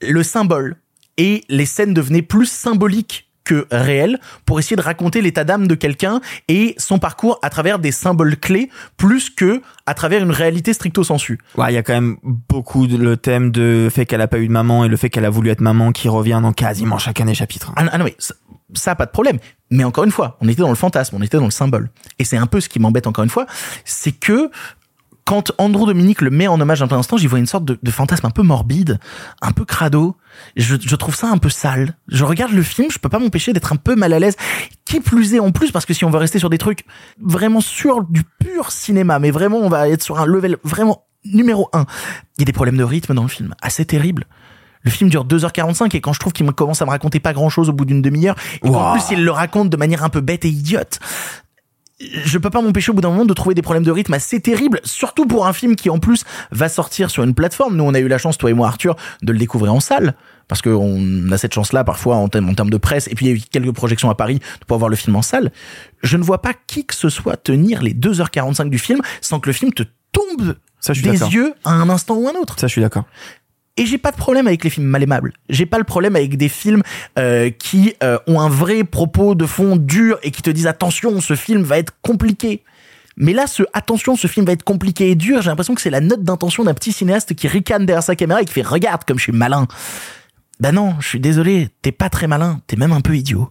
le 0.00 0.22
symbole. 0.22 0.76
Et 1.16 1.44
les 1.48 1.66
scènes 1.66 1.94
devenaient 1.94 2.22
plus 2.22 2.46
symboliques 2.46 3.27
que 3.48 3.66
réelles 3.70 4.20
pour 4.44 4.58
essayer 4.58 4.76
de 4.76 4.82
raconter 4.82 5.22
l'état 5.22 5.42
d'âme 5.42 5.66
de 5.66 5.74
quelqu'un 5.74 6.20
et 6.48 6.74
son 6.76 6.98
parcours 6.98 7.38
à 7.42 7.48
travers 7.48 7.78
des 7.78 7.92
symboles 7.92 8.36
clés 8.36 8.68
plus 8.98 9.30
que 9.30 9.62
à 9.86 9.94
travers 9.94 10.22
une 10.22 10.30
réalité 10.30 10.74
stricto 10.74 11.02
sensu. 11.02 11.38
Ouais, 11.56 11.72
il 11.72 11.74
y 11.74 11.78
a 11.78 11.82
quand 11.82 11.94
même 11.94 12.18
beaucoup 12.22 12.86
de 12.86 12.98
le 12.98 13.16
thème 13.16 13.50
de 13.50 13.88
fait 13.90 14.04
qu'elle 14.04 14.20
a 14.20 14.28
pas 14.28 14.38
eu 14.38 14.48
de 14.48 14.52
maman 14.52 14.84
et 14.84 14.88
le 14.88 14.98
fait 14.98 15.08
qu'elle 15.08 15.24
a 15.24 15.30
voulu 15.30 15.48
être 15.48 15.62
maman 15.62 15.92
qui 15.92 16.10
revient 16.10 16.40
dans 16.42 16.52
quasiment 16.52 16.98
chacun 16.98 17.24
des 17.24 17.34
chapitres. 17.34 17.72
Ah, 17.76 17.86
ah 17.90 17.96
non, 17.96 18.04
mais 18.04 18.14
ça, 18.18 18.34
ça, 18.74 18.94
pas 18.94 19.06
de 19.06 19.10
problème. 19.10 19.38
Mais 19.70 19.84
encore 19.84 20.04
une 20.04 20.10
fois, 20.10 20.36
on 20.42 20.48
était 20.48 20.60
dans 20.60 20.68
le 20.68 20.74
fantasme, 20.74 21.16
on 21.18 21.22
était 21.22 21.38
dans 21.38 21.44
le 21.44 21.50
symbole. 21.50 21.90
Et 22.18 22.24
c'est 22.24 22.36
un 22.36 22.46
peu 22.46 22.60
ce 22.60 22.68
qui 22.68 22.80
m'embête 22.80 23.06
encore 23.06 23.24
une 23.24 23.30
fois, 23.30 23.46
c'est 23.84 24.12
que 24.12 24.50
quand 25.28 25.52
Andrew 25.58 25.84
Dominique 25.84 26.22
le 26.22 26.30
met 26.30 26.48
en 26.48 26.58
hommage 26.58 26.80
un 26.80 26.88
peu 26.88 26.94
instant, 26.94 27.18
j'y 27.18 27.26
vois 27.26 27.38
une 27.38 27.44
sorte 27.44 27.66
de, 27.66 27.78
de 27.82 27.90
fantasme 27.90 28.24
un 28.24 28.30
peu 28.30 28.40
morbide, 28.42 28.98
un 29.42 29.52
peu 29.52 29.66
crado. 29.66 30.16
Je, 30.56 30.76
je 30.80 30.96
trouve 30.96 31.14
ça 31.14 31.28
un 31.28 31.36
peu 31.36 31.50
sale. 31.50 31.98
Je 32.08 32.24
regarde 32.24 32.52
le 32.52 32.62
film, 32.62 32.90
je 32.90 32.98
peux 32.98 33.10
pas 33.10 33.18
m'empêcher 33.18 33.52
d'être 33.52 33.70
un 33.70 33.76
peu 33.76 33.94
mal 33.94 34.14
à 34.14 34.18
l'aise. 34.20 34.36
Qui 34.86 35.00
plus 35.00 35.34
est 35.34 35.38
en 35.38 35.52
plus, 35.52 35.70
parce 35.70 35.84
que 35.84 35.92
si 35.92 36.06
on 36.06 36.10
veut 36.10 36.16
rester 36.16 36.38
sur 36.38 36.48
des 36.48 36.56
trucs 36.56 36.86
vraiment 37.22 37.60
sur 37.60 38.04
du 38.04 38.22
pur 38.40 38.70
cinéma, 38.72 39.18
mais 39.18 39.30
vraiment 39.30 39.58
on 39.58 39.68
va 39.68 39.90
être 39.90 40.02
sur 40.02 40.18
un 40.18 40.24
level 40.24 40.56
vraiment 40.64 41.04
numéro 41.26 41.68
un. 41.74 41.84
Il 42.38 42.40
y 42.40 42.42
a 42.42 42.46
des 42.46 42.52
problèmes 42.54 42.78
de 42.78 42.84
rythme 42.84 43.12
dans 43.12 43.22
le 43.24 43.28
film, 43.28 43.54
assez 43.60 43.84
terribles. 43.84 44.24
Le 44.80 44.90
film 44.90 45.10
dure 45.10 45.26
2h45 45.26 45.94
et 45.94 46.00
quand 46.00 46.14
je 46.14 46.20
trouve 46.20 46.32
qu'il 46.32 46.46
me 46.46 46.52
commence 46.52 46.80
à 46.80 46.86
me 46.86 46.90
raconter 46.90 47.20
pas 47.20 47.34
grand 47.34 47.50
chose 47.50 47.68
au 47.68 47.74
bout 47.74 47.84
d'une 47.84 48.00
demi-heure, 48.00 48.36
et 48.62 48.70
qu'en 48.70 48.92
Wow. 48.92 48.92
plus 48.92 49.02
il 49.14 49.22
le 49.24 49.30
raconte 49.30 49.68
de 49.68 49.76
manière 49.76 50.04
un 50.04 50.08
peu 50.08 50.22
bête 50.22 50.46
et 50.46 50.48
idiote, 50.48 51.00
je 52.00 52.38
peux 52.38 52.50
pas 52.50 52.62
m'empêcher 52.62 52.90
au 52.90 52.94
bout 52.94 53.00
d'un 53.00 53.10
moment 53.10 53.24
de 53.24 53.34
trouver 53.34 53.54
des 53.54 53.62
problèmes 53.62 53.84
de 53.84 53.90
rythme 53.90 54.14
assez 54.14 54.40
terribles, 54.40 54.80
surtout 54.84 55.26
pour 55.26 55.46
un 55.46 55.52
film 55.52 55.74
qui 55.74 55.90
en 55.90 55.98
plus 55.98 56.24
va 56.52 56.68
sortir 56.68 57.10
sur 57.10 57.24
une 57.24 57.34
plateforme. 57.34 57.76
Nous, 57.76 57.84
on 57.84 57.94
a 57.94 57.98
eu 57.98 58.08
la 58.08 58.18
chance, 58.18 58.38
toi 58.38 58.50
et 58.50 58.54
moi, 58.54 58.68
Arthur, 58.68 58.96
de 59.22 59.32
le 59.32 59.38
découvrir 59.38 59.74
en 59.74 59.80
salle. 59.80 60.14
Parce 60.46 60.62
qu'on 60.62 61.30
a 61.30 61.36
cette 61.36 61.52
chance-là 61.52 61.84
parfois 61.84 62.16
en 62.16 62.28
termes, 62.28 62.70
de 62.70 62.76
presse, 62.78 63.06
et 63.08 63.14
puis 63.14 63.26
il 63.26 63.28
y 63.28 63.32
a 63.32 63.36
eu 63.36 63.40
quelques 63.40 63.72
projections 63.72 64.08
à 64.08 64.14
Paris 64.14 64.38
de 64.38 64.64
pouvoir 64.64 64.78
voir 64.78 64.88
le 64.88 64.96
film 64.96 65.14
en 65.16 65.22
salle. 65.22 65.52
Je 66.02 66.16
ne 66.16 66.22
vois 66.22 66.40
pas 66.40 66.54
qui 66.66 66.86
que 66.86 66.94
ce 66.94 67.10
soit 67.10 67.36
tenir 67.36 67.82
les 67.82 67.92
2h45 67.92 68.70
du 68.70 68.78
film 68.78 69.00
sans 69.20 69.40
que 69.40 69.48
le 69.48 69.52
film 69.52 69.74
te 69.74 69.82
tombe 70.12 70.56
Ça, 70.80 70.94
je 70.94 71.00
suis 71.02 71.10
des 71.10 71.18
yeux 71.18 71.52
à 71.64 71.72
un 71.72 71.90
instant 71.90 72.16
ou 72.16 72.28
un 72.28 72.40
autre. 72.40 72.58
Ça, 72.58 72.66
je 72.66 72.72
suis 72.72 72.80
d'accord. 72.80 73.04
Et 73.78 73.86
j'ai 73.86 73.96
pas 73.96 74.10
de 74.10 74.16
problème 74.16 74.48
avec 74.48 74.64
les 74.64 74.70
films 74.70 74.86
mal 74.86 75.02
aimables. 75.04 75.32
J'ai 75.48 75.64
pas 75.64 75.78
le 75.78 75.84
problème 75.84 76.16
avec 76.16 76.36
des 76.36 76.48
films 76.48 76.82
euh, 77.16 77.48
qui 77.48 77.94
euh, 78.02 78.18
ont 78.26 78.40
un 78.40 78.48
vrai 78.48 78.82
propos 78.82 79.36
de 79.36 79.46
fond 79.46 79.76
dur 79.76 80.18
et 80.24 80.32
qui 80.32 80.42
te 80.42 80.50
disent 80.50 80.66
attention, 80.66 81.20
ce 81.20 81.36
film 81.36 81.62
va 81.62 81.78
être 81.78 81.94
compliqué. 82.02 82.64
Mais 83.16 83.32
là, 83.32 83.46
ce 83.46 83.62
attention, 83.72 84.16
ce 84.16 84.26
film 84.26 84.46
va 84.46 84.52
être 84.52 84.64
compliqué 84.64 85.10
et 85.10 85.14
dur, 85.14 85.42
j'ai 85.42 85.48
l'impression 85.48 85.76
que 85.76 85.80
c'est 85.80 85.90
la 85.90 86.00
note 86.00 86.24
d'intention 86.24 86.64
d'un 86.64 86.74
petit 86.74 86.92
cinéaste 86.92 87.34
qui 87.34 87.46
ricane 87.46 87.86
derrière 87.86 88.02
sa 88.02 88.16
caméra 88.16 88.42
et 88.42 88.44
qui 88.44 88.52
fait 88.52 88.62
regarde 88.62 89.04
comme 89.04 89.18
je 89.18 89.24
suis 89.24 89.32
malin. 89.32 89.68
Bah 90.58 90.72
non, 90.72 90.96
je 91.00 91.08
suis 91.08 91.20
désolé, 91.20 91.68
t'es 91.82 91.92
pas 91.92 92.10
très 92.10 92.26
malin, 92.26 92.60
t'es 92.66 92.76
même 92.76 92.92
un 92.92 93.00
peu 93.00 93.16
idiot. 93.16 93.48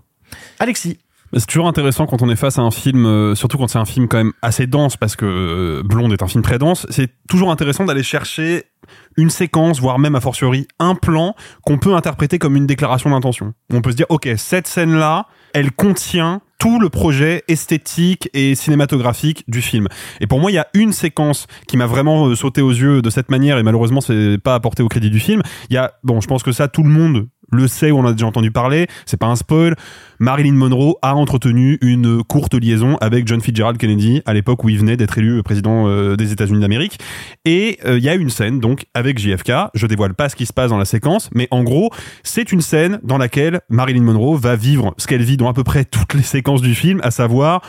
Alexis. 0.60 1.00
C'est 1.34 1.46
toujours 1.46 1.68
intéressant 1.68 2.06
quand 2.06 2.22
on 2.22 2.30
est 2.30 2.36
face 2.38 2.58
à 2.58 2.62
un 2.62 2.72
film, 2.72 3.06
euh, 3.06 3.36
surtout 3.36 3.58
quand 3.58 3.68
c'est 3.68 3.80
un 3.80 3.86
film 3.86 4.08
quand 4.08 4.18
même 4.18 4.34
assez 4.42 4.66
dense, 4.66 4.96
parce 4.96 5.16
que 5.16 5.26
euh, 5.26 5.84
Blonde 5.84 6.14
est 6.14 6.24
un 6.24 6.28
film 6.28 6.42
très 6.42 6.58
dense. 6.58 6.88
C'est 6.90 7.10
toujours 7.28 7.52
intéressant 7.52 7.86
d'aller 7.86 8.04
chercher 8.04 8.64
une 9.18 9.30
séquence, 9.30 9.80
voire 9.80 10.00
même 10.00 10.16
a 10.16 10.22
fortiori 10.22 10.68
un 10.80 10.96
plan 10.96 11.36
qu'on 11.66 11.78
peut 11.78 11.96
interpréter 11.96 12.40
comme 12.40 12.56
une 12.56 12.68
déclaration 12.68 13.10
d'intention. 13.10 13.54
On 13.74 13.82
peut 13.82 13.92
se 13.92 13.98
dire, 13.98 14.06
ok, 14.10 14.30
cette 14.38 14.68
scène-là, 14.68 15.28
elle 15.54 15.72
contient 15.72 16.42
tout 16.60 16.80
le 16.80 16.90
projet 16.90 17.44
esthétique 17.48 18.30
et 18.34 18.56
cinématographique 18.56 19.44
du 19.48 19.62
film. 19.62 19.88
Et 20.22 20.28
pour 20.28 20.40
moi, 20.40 20.50
il 20.50 20.56
y 20.56 20.60
a 20.60 20.68
une 20.74 20.92
séquence 20.92 21.48
qui 21.68 21.78
m'a 21.78 21.86
vraiment 21.86 22.28
euh, 22.28 22.36
sauté 22.36 22.62
aux 22.62 22.72
yeux 22.72 23.02
de 23.02 23.10
cette 23.10 23.30
manière, 23.30 23.58
et 23.58 23.64
malheureusement, 23.64 24.02
c'est 24.02 24.38
pas 24.42 24.56
apporté 24.56 24.82
au 24.82 24.88
crédit 24.88 25.10
du 25.10 25.20
film. 25.20 25.42
Il 25.70 25.74
y 25.74 25.78
a, 25.78 25.94
bon, 26.04 26.22
je 26.22 26.28
pense 26.28 26.42
que 26.42 26.52
ça, 26.52 26.68
tout 26.68 26.84
le 26.84 26.90
monde 26.90 27.28
le 27.52 27.68
sait 27.68 27.92
on 27.92 28.00
en 28.00 28.06
a 28.06 28.12
déjà 28.12 28.26
entendu 28.26 28.52
parler, 28.52 28.88
c'est 29.06 29.18
pas 29.18 29.28
un 29.28 29.36
spoil. 29.36 29.76
Marilyn 30.20 30.54
Monroe 30.54 30.96
a 31.02 31.16
entretenu 31.16 31.78
une 31.82 32.24
courte 32.24 32.56
liaison 32.56 32.98
avec 33.02 33.28
John 33.28 33.40
Fitzgerald 33.40 33.78
Kennedy 33.78 34.22
à 34.26 34.34
l'époque 34.34 34.64
où 34.64 34.70
il 34.70 34.80
venait 34.80 34.98
d'être 34.98 35.18
élu 35.18 35.44
président 35.44 35.88
euh, 35.88 36.16
des 36.16 36.32
États-Unis 36.32 36.60
d'Amérique. 36.60 37.00
Et 37.46 37.78
euh, 37.86 37.98
il 37.98 38.04
y 38.04 38.10
a 38.10 38.16
une 38.16 38.30
scène 38.30 38.60
donc 38.60 38.86
avec 38.94 39.20
JFK. 39.20 39.52
Je 39.74 39.86
dévoile 39.88 40.16
pas 40.16 40.30
ce 40.30 40.36
qui 40.36 40.46
se 40.46 40.54
passe 40.54 40.70
dans 40.70 40.78
la 40.78 40.86
séquence, 40.86 41.30
mais 41.34 41.48
en 41.52 41.64
gros, 41.64 41.92
c'est 42.24 42.52
une 42.52 42.62
scène 42.62 43.00
dans 43.04 43.18
laquelle 43.18 43.62
Marilyn 43.70 44.02
Monroe 44.02 44.38
va 44.38 44.56
vivre 44.56 44.94
ce 44.98 45.08
qu'elle 45.08 45.24
vit 45.24 45.38
dans 45.38 45.50
à 45.50 45.54
peu 45.54 45.64
près 45.64 45.86
toutes 45.86 46.14
les 46.14 46.24
séquences 46.24 46.62
du 46.62 46.74
film, 46.74 47.00
à 47.04 47.12
savoir 47.12 47.62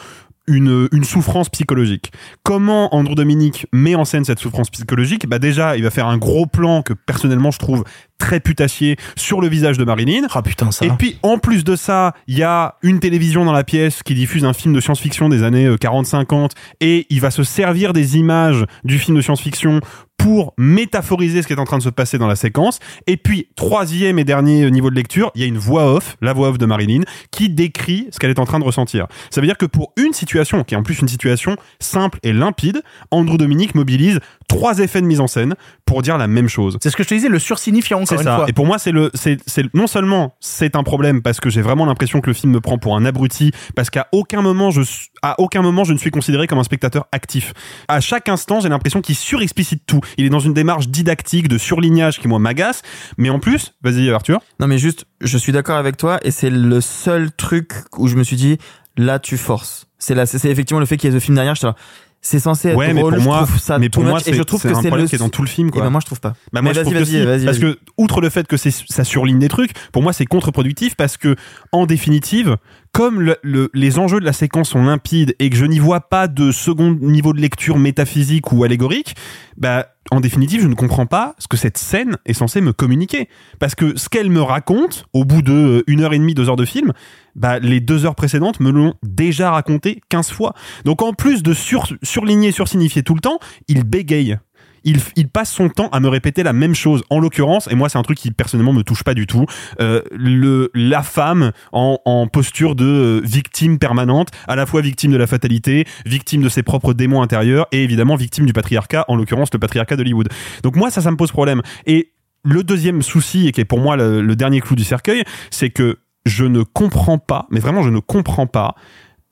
une, 0.49 0.89
une 0.93 1.05
souffrance 1.05 1.49
psychologique. 1.51 2.11
Comment 2.43 2.95
Andrew 2.95 3.15
Dominique 3.15 3.67
met 3.73 3.95
en 3.95 4.05
scène 4.05 4.25
cette 4.25 4.39
souffrance 4.39 4.71
psychologique? 4.71 5.29
Bah 5.29 5.39
déjà, 5.39 5.77
il 5.77 5.83
va 5.83 5.91
faire 5.91 6.07
un 6.07 6.17
gros 6.17 6.47
plan 6.47 6.83
que 6.83 6.95
personnellement 6.95 7.51
je 7.51 7.59
trouve 7.59 7.85
très 8.19 8.41
putassier 8.41 8.97
sur 9.17 9.41
le 9.41 9.49
visage 9.49 9.79
de 9.79 9.85
Marilyn. 9.85 10.27
Ah 10.31 10.43
putain 10.43 10.71
ça. 10.71 10.85
Et 10.85 10.91
puis 10.91 11.19
en 11.23 11.39
plus 11.39 11.65
de 11.65 11.77
ça, 11.77 12.15
il 12.27 12.37
y 12.37 12.43
a 12.43 12.77
une 12.83 13.01
télévision 13.01 13.45
dans 13.45 13.53
la 13.53 13.65
pièce 13.65 14.03
qui 14.03 14.15
diffuse 14.15 14.45
un 14.45 14.53
film 14.53 14.75
de 14.75 14.81
science-fiction 14.81 15.29
des 15.29 15.43
années 15.43 15.69
40-50 15.69 16.51
et 16.81 17.07
il 17.11 17.21
va 17.21 17.31
se 17.31 17.43
servir 17.43 17.93
des 17.93 18.17
images 18.17 18.65
du 18.85 18.99
film 18.99 19.17
de 19.17 19.23
science-fiction 19.23 19.81
pour 20.19 20.53
métaphoriser 20.59 21.43
ce 21.43 21.47
qui 21.47 21.53
est 21.53 21.61
en 21.61 21.65
train 21.65 21.79
de 21.79 21.83
se 21.83 21.89
passer 21.89 22.19
dans 22.19 22.27
la 22.27 22.37
séquence. 22.37 22.81
Et 23.07 23.17
puis, 23.17 23.49
troisième 23.57 24.19
et 24.19 24.25
dernier 24.25 24.71
niveau 24.71 24.91
de 24.91 24.97
lecture, 24.97 25.31
il 25.35 25.41
y 25.41 25.45
a 25.45 25.47
une 25.47 25.59
voix 25.59 25.95
off, 25.95 26.17
la 26.21 26.33
voix 26.33 26.51
off 26.51 26.59
de 26.59 26.67
Marilyn, 26.67 27.03
qui 27.31 27.49
décrit 27.49 28.09
ce 28.11 28.19
qu'elle 28.19 28.31
est 28.31 28.41
en 28.41 28.45
train 28.45 28.59
de 28.59 28.65
ressentir. 28.65 29.07
Ça 29.31 29.41
veut 29.41 29.47
dire 29.47 29.57
que 29.57 29.65
pour 29.65 29.93
une 29.97 30.13
situation, 30.13 30.65
qui 30.65 30.75
est 30.75 30.77
en 30.77 30.83
plus 30.83 30.99
une 30.99 31.09
situation 31.09 31.57
simple 31.79 32.19
et 32.25 32.33
limpide, 32.33 32.83
Andrew 33.13 33.39
Dominique 33.39 33.77
mobilise 33.77 34.19
trois 34.49 34.79
effets 34.81 35.01
de 35.01 35.07
mise 35.07 35.21
en 35.21 35.27
scène 35.27 35.55
pour 35.85 36.03
dire 36.03 36.19
la 36.19 36.27
même 36.27 36.49
chose. 36.49 36.79
C'est 36.83 36.91
ce 36.91 36.97
que 36.97 37.03
je 37.03 37.09
te 37.09 37.15
disais, 37.15 37.29
le 37.29 37.39
sursignifiant 37.39 38.01
encore 38.01 38.19
une 38.19 38.25
ça. 38.25 38.37
fois. 38.37 38.47
Et 38.49 38.53
pour 38.53 38.67
moi, 38.67 38.79
c'est 38.79 38.93
le, 38.93 39.11
c'est, 39.15 39.39
c'est 39.47 39.73
non 39.75 39.87
seulement 39.87 40.35
c'est 40.41 40.75
un 40.75 40.83
problème 40.83 41.23
parce 41.23 41.39
que 41.39 41.51
j'ai 41.51 41.63
vraiment 41.63 41.87
l'impression 41.87 42.21
que 42.21 42.29
le 42.29 42.35
film 42.35 42.53
me 42.53 42.61
prend 42.61 42.79
pour 42.79 42.97
un 42.97 43.05
abruti 43.05 43.53
parce 43.77 43.91
qu'à 43.91 44.09
aucun 44.13 44.43
moment 44.43 44.71
je, 44.71 44.83
à 45.23 45.39
aucun 45.41 45.63
moment 45.63 45.85
je 45.85 45.93
ne 45.93 45.99
suis 45.99 46.11
considéré 46.11 46.47
comme 46.47 46.59
un 46.59 46.65
spectateur 46.65 47.07
actif. 47.13 47.53
À 47.87 48.01
chaque 48.01 48.29
instant, 48.29 48.61
j'ai 48.61 48.69
l'impression 48.69 49.01
qu'il 49.01 49.15
surexplicite 49.15 49.85
tout. 49.87 50.01
Il 50.17 50.25
est 50.25 50.31
dans 50.31 50.41
une 50.41 50.55
démarche 50.55 50.89
didactique 50.89 51.49
de 51.49 51.59
surlignage 51.59 52.19
qui 52.19 52.29
moi 52.29 52.39
m'agace. 52.39 52.83
Mais 53.19 53.31
en 53.31 53.39
plus, 53.39 53.75
vas-y 53.83 54.11
Arthur. 54.11 54.41
Non, 54.61 54.67
mais 54.67 54.79
juste, 54.79 55.05
je 55.21 55.39
suis 55.39 55.53
d'accord 55.53 55.77
avec 55.77 55.97
toi 55.97 56.19
et 56.23 56.31
c'est 56.31 56.51
le 56.51 56.81
seul 56.81 57.31
truc 57.33 57.73
où 57.97 58.09
je 58.09 58.17
me 58.17 58.25
suis 58.25 58.37
dit, 58.37 58.59
là, 58.97 59.19
tu 59.19 59.37
forces. 59.37 59.87
C'est 59.99 60.15
là, 60.15 60.27
c'est 60.27 60.49
effectivement 60.49 60.81
le 60.81 60.87
fait 60.87 60.97
qu'il 60.97 61.11
y 61.11 61.17
ait 61.17 61.19
ce 61.19 61.25
film 61.25 61.35
derrière. 61.35 61.55
là, 61.63 61.75
C'est 62.21 62.41
censé 62.41 62.69
être 62.69 62.77
Ouais, 62.77 62.93
mais 62.93 63.01
pour 63.01 63.21
moi, 63.21 63.47
ça 63.61 63.79
mais 63.79 63.89
pour 63.89 64.03
moi, 64.03 64.19
et 64.27 64.35
je 64.35 64.43
trouve 64.43 64.61
que 64.61 64.75
c'est 64.75 64.91
le 64.91 65.07
qui 65.07 65.15
est 65.15 65.19
dans 65.19 65.29
tout 65.29 65.43
le 65.43 65.49
film, 65.49 65.71
quoi. 65.71 65.83
Eh 65.83 65.85
ben, 65.85 65.91
moi, 65.91 66.01
je 66.01 66.07
trouve 66.07 66.21
pas. 66.21 66.35
Bah 66.53 66.63
moi 66.63 66.73
Mais 66.73 66.75
je 66.75 66.81
trouve 66.81 66.95
que 66.95 67.05
si, 67.05 67.25
parce 67.45 67.59
que 67.59 67.79
outre 67.97 68.21
le 68.21 68.29
fait 68.29 68.47
que 68.47 68.57
c'est 68.57 68.73
ça 68.73 69.05
surligne 69.05 69.39
des 69.39 69.49
trucs, 69.49 69.73
pour 69.93 70.03
moi 70.03 70.13
c'est 70.13 70.27
contre-productif 70.27 70.97
parce 70.97 71.17
que 71.17 71.37
en 71.73 71.87
définitive, 71.87 72.57
comme 72.99 73.21
le- 73.21 73.37
le- 73.45 73.71
les 73.75 74.01
enjeux 74.01 74.19
de 74.19 74.25
la 74.25 74.33
séquence 74.33 74.71
sont 74.71 74.83
limpides 74.83 75.37
et 75.39 75.51
que 75.51 75.57
je 75.57 75.65
n'y 75.65 75.79
vois 75.79 76.01
pas 76.01 76.27
de 76.27 76.51
second 76.51 76.97
niveau 77.01 77.33
de 77.33 77.41
lecture 77.41 77.79
métaphysique 77.79 78.51
ou 78.51 78.65
allégorique, 78.65 79.15
bah 79.57 79.87
en 80.11 80.19
définitive, 80.21 80.63
je 80.63 80.67
ne 80.67 80.75
comprends 80.75 81.07
pas 81.07 81.37
ce 81.39 81.47
que 81.47 81.57
cette 81.57 81.79
scène 81.79 82.17
est 82.27 82.33
censée 82.33 82.61
me 82.61 82.73
communiquer. 82.73 83.29
Parce 83.61 83.77
que 83.77 83.97
ce 83.97 84.09
qu'elle 84.09 84.31
me 84.31 84.41
raconte, 84.41 85.05
au 85.13 85.25
bout 85.25 85.43
de 85.43 85.53
euh, 85.53 85.83
une 85.87 86.01
heure 86.01 86.13
et 86.13 86.19
demie, 86.19 86.35
deux 86.35 86.49
heures 86.49 86.57
de 86.57 86.65
film, 86.65 86.93
bah, 87.37 87.61
les 87.61 87.79
deux 87.79 88.05
heures 88.05 88.17
précédentes 88.17 88.59
me 88.59 88.71
l'ont 88.71 88.95
déjà 89.05 89.53
raconté 89.53 90.01
15 90.09 90.31
fois. 90.33 90.55
Donc 90.85 91.01
en 91.03 91.13
plus 91.13 91.45
de 91.45 91.55
sur, 91.55 91.87
surligner, 92.03 92.51
sursignifier 92.51 93.05
tout 93.05 93.15
le 93.15 93.21
temps, 93.21 93.39
il 93.69 93.85
bégaye. 93.85 94.39
Il, 94.85 95.29
passe 95.29 95.53
son 95.53 95.69
temps 95.69 95.89
à 95.91 96.01
me 96.01 96.09
répéter 96.09 96.43
la 96.43 96.53
même 96.53 96.75
chose. 96.75 97.03
En 97.11 97.21
l'occurrence, 97.21 97.69
et 97.71 97.75
moi 97.75 97.89
c'est 97.89 97.99
un 97.99 98.03
truc 98.03 98.19
qui 98.19 98.31
personnellement 98.31 98.73
me 98.73 98.83
touche 98.83 99.03
pas 99.03 99.15
du 99.15 99.27
tout, 99.27 99.47
euh, 99.81 100.03
le, 100.11 100.71
la 100.75 101.03
femme 101.03 101.53
en, 101.73 101.99
en 102.05 102.27
posture 102.27 102.75
de 102.75 102.85
euh, 102.85 103.21
victime 103.23 103.79
permanente, 103.79 104.29
à 104.47 104.57
la 104.57 104.67
fois 104.67 104.81
victime 104.81 105.13
de 105.13 105.17
la 105.17 105.27
fatalité, 105.27 105.85
victime 106.07 106.43
de 106.43 106.49
ses 106.49 106.63
propres 106.63 106.95
démons 106.95 107.23
intérieurs 107.23 107.67
et 107.73 107.85
évidemment 107.85 108.17
victime 108.17 108.47
du 108.47 108.53
patriarcat, 108.53 109.05
en 109.09 109.17
l'occurrence 109.17 109.51
le 109.53 109.59
patriarcat 109.59 109.97
d'Hollywood. 109.97 110.29
Donc 110.63 110.77
moi 110.77 110.91
ça, 110.91 111.03
ça 111.03 111.11
me 111.11 111.17
pose 111.17 111.31
problème. 111.31 111.63
Et 111.87 112.13
le 112.45 112.63
deuxième 112.63 113.03
souci, 113.03 113.49
et 113.49 113.53
qui 113.53 113.61
est 113.61 113.65
pour 113.65 113.81
moi 113.81 113.97
le, 113.97 114.23
le 114.23 114.37
dernier 114.37 114.61
clou 114.61 114.77
du 114.77 114.85
cercueil, 114.85 115.25
c'est 115.51 115.71
que 115.71 115.99
je 116.25 116.45
ne 116.45 116.63
comprends 116.63 117.19
pas, 117.19 117.47
mais 117.51 117.61
vraiment 117.61 117.83
je 117.83 117.91
ne 117.91 118.01
comprends 118.01 118.47
pas 118.47 118.75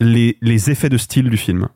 les, 0.00 0.36
les 0.40 0.70
effets 0.70 0.88
de 0.88 0.98
style 0.98 1.30
du 1.30 1.36
film. 1.36 1.68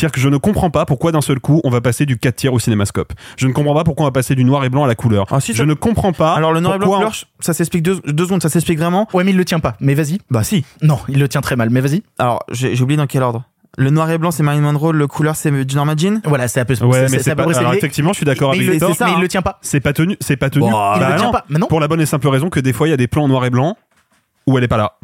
C'est-à-dire 0.00 0.12
que 0.14 0.20
je 0.20 0.30
ne 0.30 0.38
comprends 0.38 0.70
pas 0.70 0.86
pourquoi 0.86 1.12
d'un 1.12 1.20
seul 1.20 1.40
coup 1.40 1.60
on 1.62 1.68
va 1.68 1.82
passer 1.82 2.06
du 2.06 2.16
4 2.18 2.34
tiers 2.34 2.54
au 2.54 2.58
cinémascope. 2.58 3.12
Je 3.36 3.46
ne 3.46 3.52
comprends 3.52 3.74
pas 3.74 3.84
pourquoi 3.84 4.04
on 4.04 4.08
va 4.08 4.12
passer 4.12 4.34
du 4.34 4.44
noir 4.44 4.64
et 4.64 4.70
blanc 4.70 4.82
à 4.84 4.86
la 4.86 4.94
couleur. 4.94 5.26
Ah, 5.30 5.40
si, 5.40 5.52
je 5.52 5.58
ça- 5.58 5.66
ne 5.66 5.74
comprends 5.74 6.14
pas. 6.14 6.32
Alors 6.34 6.54
le 6.54 6.60
noir 6.60 6.76
et 6.76 6.78
blanc 6.78 7.02
on- 7.06 7.42
ça 7.42 7.52
s'explique 7.52 7.82
deux, 7.82 8.00
deux 8.06 8.24
secondes, 8.24 8.40
ça 8.42 8.48
s'explique 8.48 8.78
vraiment. 8.78 9.06
Ouais, 9.12 9.24
mais 9.24 9.32
il 9.32 9.36
le 9.36 9.44
tient 9.44 9.60
pas. 9.60 9.76
Mais 9.78 9.92
vas-y. 9.92 10.18
Bah 10.30 10.42
si. 10.42 10.64
Non, 10.80 10.98
il 11.08 11.18
le 11.18 11.28
tient 11.28 11.42
très 11.42 11.54
mal. 11.54 11.68
Mais 11.68 11.82
vas-y. 11.82 12.02
Alors 12.18 12.42
j'ai 12.50 12.80
oublié 12.80 12.96
dans 12.96 13.06
quel 13.06 13.22
ordre. 13.22 13.44
Le 13.76 13.90
noir 13.90 14.10
et 14.10 14.16
blanc 14.16 14.30
c'est 14.30 14.42
Marilyn 14.42 14.62
Monroe, 14.72 14.92
le 14.92 15.06
couleur 15.06 15.36
c'est 15.36 15.50
Norma 15.74 15.92
Jean. 15.98 16.20
Voilà, 16.24 16.48
c'est 16.48 16.60
un 16.60 16.64
peu. 16.64 16.72
Ouais, 16.72 16.78
c'est- 16.92 17.02
mais 17.02 17.08
c'est 17.18 17.24
c'est 17.24 17.30
à 17.32 17.36
peu 17.36 17.42
pas. 17.42 17.44
près 17.44 17.54
ça 17.54 17.60
Alors 17.60 17.74
effectivement, 17.74 18.12
je 18.12 18.16
suis 18.16 18.24
d'accord 18.26 18.52
avec 18.52 18.62
il 18.62 18.70
Victor. 18.70 18.96
mais 19.00 19.12
il 19.16 19.20
le 19.20 19.28
tient 19.28 19.42
pas. 19.42 19.58
C'est 19.60 19.80
pas 19.80 19.92
tenu. 19.92 20.16
C'est 20.20 20.36
pas 20.38 20.48
tenu. 20.48 20.62
Bon, 20.62 20.68
Il 20.94 21.00
Bah 21.00 21.10
le 21.10 21.16
tient 21.16 21.26
non. 21.26 21.32
pas. 21.32 21.44
Mais 21.50 21.58
non. 21.58 21.66
Pour 21.66 21.78
la 21.80 21.88
bonne 21.88 22.00
et 22.00 22.06
simple 22.06 22.26
raison 22.28 22.48
que 22.48 22.58
des 22.60 22.72
fois 22.72 22.88
il 22.88 22.90
y 22.90 22.94
a 22.94 22.96
des 22.96 23.06
plans 23.06 23.24
en 23.24 23.28
noir 23.28 23.44
et 23.44 23.50
blanc 23.50 23.76
où 24.46 24.56
elle 24.56 24.64
est 24.64 24.68
pas 24.68 24.78
là. 24.78 24.94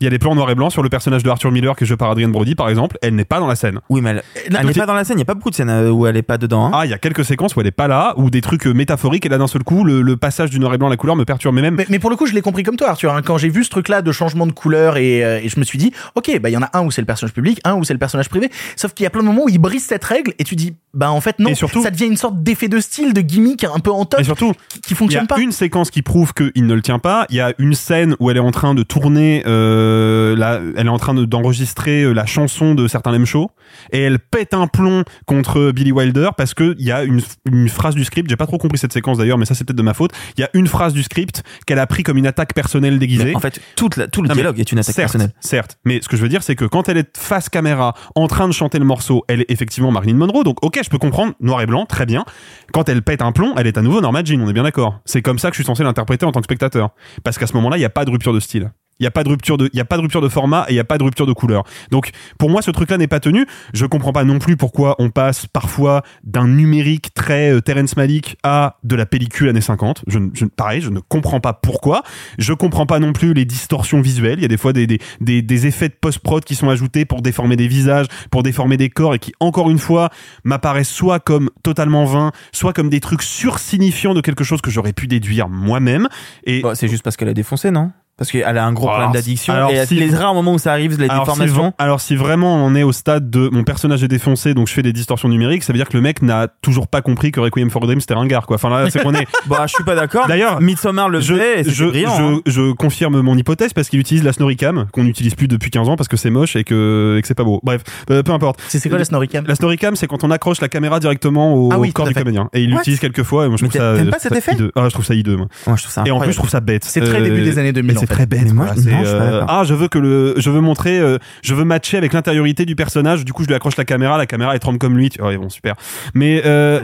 Il 0.00 0.04
y 0.04 0.06
a 0.06 0.10
des 0.10 0.18
plans 0.18 0.30
en 0.32 0.34
noir 0.34 0.48
et 0.50 0.54
blanc 0.54 0.70
sur 0.70 0.82
le 0.82 0.88
personnage 0.88 1.22
de 1.22 1.28
Arthur 1.28 1.50
Miller 1.52 1.76
qui 1.76 1.84
est 1.84 1.86
joué 1.86 1.98
par 1.98 2.10
Adrienne 2.10 2.32
Brody 2.32 2.54
par 2.54 2.70
exemple. 2.70 2.96
Elle 3.02 3.14
n'est 3.14 3.26
pas 3.26 3.38
dans 3.38 3.46
la 3.46 3.54
scène. 3.54 3.80
Oui 3.90 4.00
mais 4.00 4.22
elle, 4.46 4.66
n'est 4.66 4.72
pas 4.72 4.86
dans 4.86 4.94
la 4.94 5.04
scène. 5.04 5.18
Il 5.18 5.20
y 5.20 5.22
a 5.22 5.26
pas 5.26 5.34
beaucoup 5.34 5.50
de 5.50 5.54
scènes 5.54 5.68
euh, 5.68 5.90
où 5.90 6.06
elle 6.06 6.16
est 6.16 6.22
pas 6.22 6.38
dedans. 6.38 6.64
hein. 6.66 6.70
Ah, 6.72 6.86
il 6.86 6.90
y 6.90 6.94
a 6.94 6.98
quelques 6.98 7.22
séquences 7.24 7.54
où 7.54 7.60
elle 7.60 7.66
est 7.66 7.70
pas 7.70 7.86
là, 7.86 8.14
ou 8.16 8.30
des 8.30 8.40
trucs 8.40 8.66
euh, 8.66 8.72
métaphoriques, 8.72 9.26
et 9.26 9.28
là 9.28 9.36
d'un 9.36 9.46
seul 9.46 9.62
coup, 9.62 9.84
le, 9.84 10.00
le 10.00 10.16
passage 10.16 10.48
du 10.48 10.58
noir 10.58 10.72
et 10.72 10.78
blanc 10.78 10.86
à 10.86 10.90
la 10.90 10.96
couleur 10.96 11.16
me 11.16 11.24
perturbe. 11.26 11.54
Mais 11.54 11.60
même, 11.60 11.74
Mais, 11.74 11.84
mais 11.90 11.98
pour 11.98 12.08
le 12.08 12.16
coup, 12.16 12.24
je 12.24 12.32
l'ai 12.32 12.40
compris 12.40 12.62
comme 12.62 12.76
toi, 12.76 12.88
Arthur. 12.88 13.12
hein. 13.14 13.20
Quand 13.22 13.36
j'ai 13.36 13.50
vu 13.50 13.62
ce 13.62 13.68
truc-là 13.68 14.00
de 14.00 14.10
changement 14.10 14.46
de 14.46 14.52
couleur 14.52 14.96
et, 14.96 15.22
euh, 15.22 15.38
et 15.42 15.50
je 15.50 15.60
me 15.60 15.64
suis 15.64 15.76
dit, 15.78 15.92
ok, 16.14 16.40
bah 16.40 16.48
il 16.48 16.52
y 16.52 16.56
en 16.56 16.62
a 16.62 16.70
un 16.72 16.80
où 16.82 16.90
c'est 16.90 17.02
le 17.02 17.06
personnage 17.06 17.34
public, 17.34 17.60
un 17.64 17.74
où 17.74 17.84
c'est 17.84 17.92
le 17.92 17.98
personnage 17.98 18.30
privé. 18.30 18.50
Sauf 18.76 18.94
qu'il 18.94 19.04
y 19.04 19.06
a 19.06 19.10
plein 19.10 19.20
de 19.20 19.26
moments 19.26 19.44
où 19.44 19.48
il 19.50 19.58
brise 19.58 19.84
cette 19.84 20.04
règle 20.04 20.32
et 20.38 20.44
tu 20.44 20.56
dis, 20.56 20.74
bah 20.94 21.10
en 21.12 21.20
fait 21.20 21.38
non. 21.38 21.50
Et 21.50 21.54
surtout- 21.54 21.82
ça 21.82 21.90
devient 21.90 22.06
une 22.06 22.16
sorte 22.16 22.42
d'effet 22.42 22.68
de 22.68 22.80
style, 22.80 23.12
de 23.12 23.20
gimmick 23.20 23.64
un 23.64 23.78
peu 23.78 23.90
en 23.92 24.04
top 24.04 24.20
et 24.20 24.24
surtout, 24.24 24.52
qui, 24.68 24.80
qui 24.80 24.90
il 24.90 24.92
y 24.92 24.96
fonctionne 24.96 25.24
a 25.24 25.26
pas. 25.26 25.38
une 25.40 25.52
séquence 25.52 25.90
qui 25.90 26.02
prouve 26.02 26.32
qu'il 26.34 26.66
ne 26.66 26.74
le 26.74 26.82
tient 26.82 26.98
pas. 26.98 27.26
Il 27.30 27.36
y 27.36 27.40
a 27.40 27.52
une 27.58 27.74
scène 27.74 28.16
où 28.18 28.30
elle 28.30 28.36
est 28.36 28.40
en 28.40 28.50
train 28.50 28.74
de 28.74 28.82
tourner, 28.82 29.42
euh, 29.46 30.34
la, 30.36 30.60
elle 30.76 30.86
est 30.86 30.90
en 30.90 30.98
train 30.98 31.14
de- 31.14 31.24
d'enregistrer 31.24 32.02
euh, 32.02 32.12
la 32.12 32.26
chanson 32.26 32.74
de 32.74 32.88
certains 32.88 33.12
Lem 33.12 33.24
Show, 33.26 33.50
et 33.92 34.00
elle 34.00 34.18
pète 34.18 34.54
un 34.54 34.66
plomb 34.66 35.04
contre 35.26 35.70
Billy 35.72 35.92
Wilder 35.92 36.30
parce 36.36 36.54
que 36.54 36.74
il 36.78 36.86
y 36.86 36.92
a 36.92 37.04
une, 37.04 37.20
une 37.46 37.68
phrase 37.68 37.94
du 37.94 38.04
script. 38.04 38.28
J'ai 38.28 38.36
pas 38.36 38.46
trop 38.46 38.58
compris 38.58 38.78
cette 38.78 38.92
séquence 38.92 39.18
d'ailleurs, 39.18 39.38
mais 39.38 39.44
ça 39.44 39.54
c'est 39.54 39.64
peut-être 39.64 39.76
de 39.78 39.82
ma 39.82 39.94
faute. 39.94 40.12
Il 40.36 40.40
y 40.40 40.44
a 40.44 40.50
une 40.54 40.66
phrase 40.66 40.92
du 40.92 41.02
script 41.02 41.42
qu'elle 41.66 41.78
a 41.78 41.86
pris 41.86 42.02
comme 42.02 42.18
une 42.18 42.26
attaque 42.26 42.54
personnelle 42.54 42.98
déguisée. 42.98 43.24
Mais 43.26 43.34
en 43.36 43.40
fait, 43.40 43.60
toute 43.76 43.96
la- 43.96 44.08
tout 44.08 44.22
le 44.22 44.28
Non, 44.28 44.34
dialogue 44.34 44.58
est 44.60 44.72
une 44.72 44.78
attaque 44.78 44.94
certes, 44.94 45.12
personnelle. 45.12 45.32
Certes, 45.40 45.78
mais 45.84 46.00
ce 46.02 46.08
que 46.08 46.16
je 46.16 46.22
veux 46.22 46.28
dire, 46.28 46.42
c'est 46.42 46.56
que 46.56 46.64
quand 46.64 46.88
elle 46.88 46.96
est 46.98 47.16
face 47.16 47.48
caméra, 47.48 47.94
en 48.14 48.26
train 48.26 48.48
de 48.48 48.52
chanter 48.52 48.78
le 48.78 48.84
morceau, 48.84 49.24
elle 49.28 49.42
est 49.42 49.50
effectivement 49.50 49.90
Marilyn 49.90 50.14
Monroe. 50.16 50.42
Donc, 50.44 50.64
ok, 50.64 50.79
je 50.82 50.90
peux 50.90 50.98
comprendre, 50.98 51.34
noir 51.40 51.60
et 51.60 51.66
blanc, 51.66 51.86
très 51.86 52.06
bien. 52.06 52.24
Quand 52.72 52.88
elle 52.88 53.02
pète 53.02 53.22
un 53.22 53.32
plomb, 53.32 53.54
elle 53.56 53.66
est 53.66 53.78
à 53.78 53.82
nouveau 53.82 54.00
Norma 54.00 54.22
Jean, 54.24 54.40
on 54.40 54.48
est 54.48 54.52
bien 54.52 54.62
d'accord. 54.62 55.00
C'est 55.04 55.22
comme 55.22 55.38
ça 55.38 55.50
que 55.50 55.54
je 55.54 55.62
suis 55.62 55.66
censé 55.66 55.82
l'interpréter 55.82 56.26
en 56.26 56.32
tant 56.32 56.40
que 56.40 56.44
spectateur. 56.44 56.90
Parce 57.24 57.38
qu'à 57.38 57.46
ce 57.46 57.54
moment-là, 57.54 57.76
il 57.76 57.80
n'y 57.80 57.86
a 57.86 57.90
pas 57.90 58.04
de 58.04 58.10
rupture 58.10 58.32
de 58.32 58.40
style. 58.40 58.70
Il 59.00 59.04
n'y 59.04 59.06
a 59.06 59.10
pas 59.10 59.24
de 59.24 59.30
rupture 59.30 59.56
de, 59.56 59.70
y 59.72 59.80
a 59.80 59.84
pas 59.84 59.96
de 59.96 60.02
rupture 60.02 60.20
de 60.20 60.28
format 60.28 60.66
et 60.68 60.72
il 60.72 60.74
n'y 60.74 60.80
a 60.80 60.84
pas 60.84 60.98
de 60.98 61.02
rupture 61.04 61.26
de 61.26 61.32
couleur. 61.32 61.64
Donc, 61.90 62.10
pour 62.38 62.50
moi, 62.50 62.62
ce 62.62 62.70
truc-là 62.70 62.98
n'est 62.98 63.08
pas 63.08 63.20
tenu. 63.20 63.46
Je 63.72 63.86
comprends 63.86 64.12
pas 64.12 64.24
non 64.24 64.38
plus 64.38 64.56
pourquoi 64.56 64.96
on 64.98 65.10
passe 65.10 65.46
parfois 65.46 66.02
d'un 66.22 66.46
numérique 66.46 67.14
très 67.14 67.50
euh, 67.50 67.60
Malick 67.96 68.36
à 68.42 68.76
de 68.84 68.94
la 68.94 69.06
pellicule 69.06 69.48
années 69.48 69.60
50. 69.60 70.04
Je, 70.06 70.18
je, 70.34 70.44
pareil, 70.44 70.80
je 70.80 70.90
ne 70.90 71.00
comprends 71.00 71.40
pas 71.40 71.54
pourquoi. 71.54 72.02
Je 72.38 72.52
comprends 72.52 72.86
pas 72.86 72.98
non 72.98 73.12
plus 73.12 73.32
les 73.32 73.44
distorsions 73.44 74.00
visuelles. 74.00 74.38
Il 74.38 74.42
y 74.42 74.44
a 74.44 74.48
des 74.48 74.56
fois 74.58 74.72
des, 74.72 74.86
des, 74.86 74.98
des, 75.20 75.42
des 75.42 75.66
effets 75.66 75.88
de 75.88 75.94
post-prod 75.98 76.44
qui 76.44 76.54
sont 76.54 76.68
ajoutés 76.68 77.04
pour 77.04 77.22
déformer 77.22 77.56
des 77.56 77.68
visages, 77.68 78.06
pour 78.30 78.42
déformer 78.42 78.76
des 78.76 78.90
corps 78.90 79.14
et 79.14 79.18
qui, 79.18 79.32
encore 79.40 79.70
une 79.70 79.78
fois, 79.78 80.10
m'apparaissent 80.44 80.90
soit 80.90 81.20
comme 81.20 81.48
totalement 81.62 82.04
vains, 82.04 82.32
soit 82.52 82.72
comme 82.72 82.90
des 82.90 83.00
trucs 83.00 83.22
sursignifiants 83.22 84.14
de 84.14 84.20
quelque 84.20 84.44
chose 84.44 84.60
que 84.60 84.70
j'aurais 84.70 84.92
pu 84.92 85.06
déduire 85.06 85.48
moi-même. 85.48 86.08
Et 86.44 86.60
Bah, 86.60 86.74
c'est 86.74 86.88
juste 86.88 87.02
parce 87.02 87.16
qu'elle 87.16 87.28
a 87.28 87.34
défoncé, 87.34 87.70
non? 87.70 87.92
Parce 88.20 88.30
qu'elle 88.30 88.44
a 88.58 88.64
un 88.64 88.72
gros 88.72 88.86
Alors, 88.86 88.98
problème 89.00 89.12
d'addiction. 89.14 89.52
alors, 89.52 89.70
Et 89.72 89.84
si- 89.86 89.94
les 89.96 90.14
rares 90.14 90.34
moments 90.34 90.52
où 90.54 90.58
ça 90.58 90.70
arrive, 90.72 90.96
les 91.00 91.08
alors 91.08 91.24
déformations. 91.24 91.72
alors 91.78 92.00
si 92.00 92.14
vraiment 92.14 92.54
on 92.64 92.74
est 92.76 92.82
au 92.84 92.92
stade 92.92 93.30
de 93.30 93.48
mon 93.50 93.64
personnage 93.64 94.04
est 94.04 94.08
défoncé 94.08 94.54
donc 94.54 94.68
je 94.68 94.72
fais 94.74 94.82
des 94.82 94.92
distorsions 94.92 95.28
numériques 95.28 95.62
ça 95.64 95.72
veut 95.72 95.78
dire 95.78 95.88
que 95.88 95.96
le 95.96 96.02
mec 96.02 96.20
n'a 96.22 96.46
toujours 96.62 96.86
pas 96.86 97.00
compris 97.02 97.32
que 97.32 97.40
Requiem 97.40 97.70
for 97.70 97.82
a 97.82 97.86
Dream 97.86 98.00
c'était 98.00 98.14
ringard 98.14 98.46
quoi 98.46 98.56
enfin 98.56 98.68
là 98.68 98.90
c'est 98.90 99.02
qu'on 99.02 99.14
est 99.14 99.26
Bah, 99.46 99.64
je 99.66 99.72
suis 99.74 99.84
pas 99.84 99.94
d'accord. 99.96 100.28
D'ailleurs, 100.28 100.60
Midsommar 100.60 101.08
le 101.08 101.20
je, 101.20 101.34
fait, 101.34 101.64
je, 101.68 101.84
brillant. 101.86 102.14
je, 102.16 102.22
hein. 102.22 102.40
je 102.46 102.72
confirme 102.72 103.20
mon 103.22 103.36
hypothèse 103.36 103.72
parce 103.72 103.88
qu'il 103.88 103.98
utilise 103.98 104.22
la 104.22 104.32
Snoricam 104.34 104.86
qu'on 104.92 105.02
n'utilise 105.04 105.34
plus 105.34 105.48
depuis 105.48 105.70
15 105.70 105.88
ans 105.88 105.96
parce 105.96 106.08
que 106.08 106.16
c'est 106.18 106.30
moche 106.30 106.56
et 106.56 106.62
que, 106.64 107.16
et 107.18 107.22
que 107.22 107.26
c'est 107.26 107.34
pas 107.34 107.42
beau. 107.44 107.60
Bref, 107.62 107.82
euh, 108.10 108.22
peu 108.22 108.32
importe. 108.32 108.60
C'est 108.68 108.86
quoi 108.90 108.98
la 108.98 109.04
Snoricam 109.06 109.44
La 109.48 109.54
Snoricam, 109.54 109.96
c'est 109.96 110.06
quand 110.06 110.24
on 110.24 110.30
accroche 110.30 110.60
la 110.60 110.68
caméra 110.68 111.00
directement 111.00 111.54
au, 111.54 111.70
Ah 111.72 111.78
oui, 111.78 111.92
corps 111.92 112.06
du 112.06 112.14
comédien. 112.14 112.50
Et 112.52 112.62
il 112.62 112.70
l'utilise 112.70 113.00
quelques 113.00 113.22
fois 113.22 113.46
et 113.46 113.48
moi 113.48 113.56
je 113.56 113.64
trouve 113.64 113.72
ça. 113.80 113.94
t'aimes 113.96 114.10
pas 114.10 114.18
je 114.20 114.20
trouve 114.20 114.20
cet 114.20 114.32
ça 114.32 114.38
effet? 114.38 114.52
hideux. 114.52 114.72
Ah, 114.76 114.84
je 114.88 114.92
trouve 114.92 115.04
ça 115.06 115.14
hideux, 115.14 115.36
moi. 115.36 115.46
Moi, 115.66 115.76
je 115.76 115.82
trouve 115.82 115.92
ça 115.94 116.02
Et 116.06 116.10
en 116.10 116.20
plus, 116.20 116.32
je 116.32 116.36
trouve 116.36 116.50
ça 116.50 116.60
bête. 116.60 116.84
C'est 116.84 117.00
très 117.00 117.22
début 117.22 117.42
des 117.42 117.58
années 117.58 117.72
2000, 117.72 117.98
très 118.14 118.26
bête. 118.26 118.42
Mais 118.44 118.52
moi, 118.52 118.66
quoi. 118.66 118.74
je- 118.76 118.80
C'est, 118.82 118.90
non, 118.90 119.00
je 119.00 119.04
suis 119.08 119.16
pas 119.18 119.22
euh, 119.24 119.44
ah, 119.48 119.62
je 119.64 119.74
veux 119.74 119.88
que 119.88 119.98
le, 119.98 120.34
je 120.36 120.50
veux 120.50 120.60
montrer, 120.60 120.98
euh, 120.98 121.18
je 121.42 121.54
veux 121.54 121.64
matcher 121.64 121.96
avec 121.96 122.12
l'intériorité 122.12 122.64
du 122.66 122.76
personnage. 122.76 123.24
Du 123.24 123.32
coup, 123.32 123.42
je 123.42 123.48
lui 123.48 123.54
accroche 123.54 123.76
la 123.76 123.84
caméra. 123.84 124.18
La 124.18 124.26
caméra 124.26 124.52
elle 124.54 124.60
tremble 124.60 124.78
comme 124.78 124.96
lui. 124.96 125.10
Oh, 125.20 125.28
bon, 125.38 125.48
super. 125.48 125.74
Mais 126.14 126.42
euh, 126.44 126.80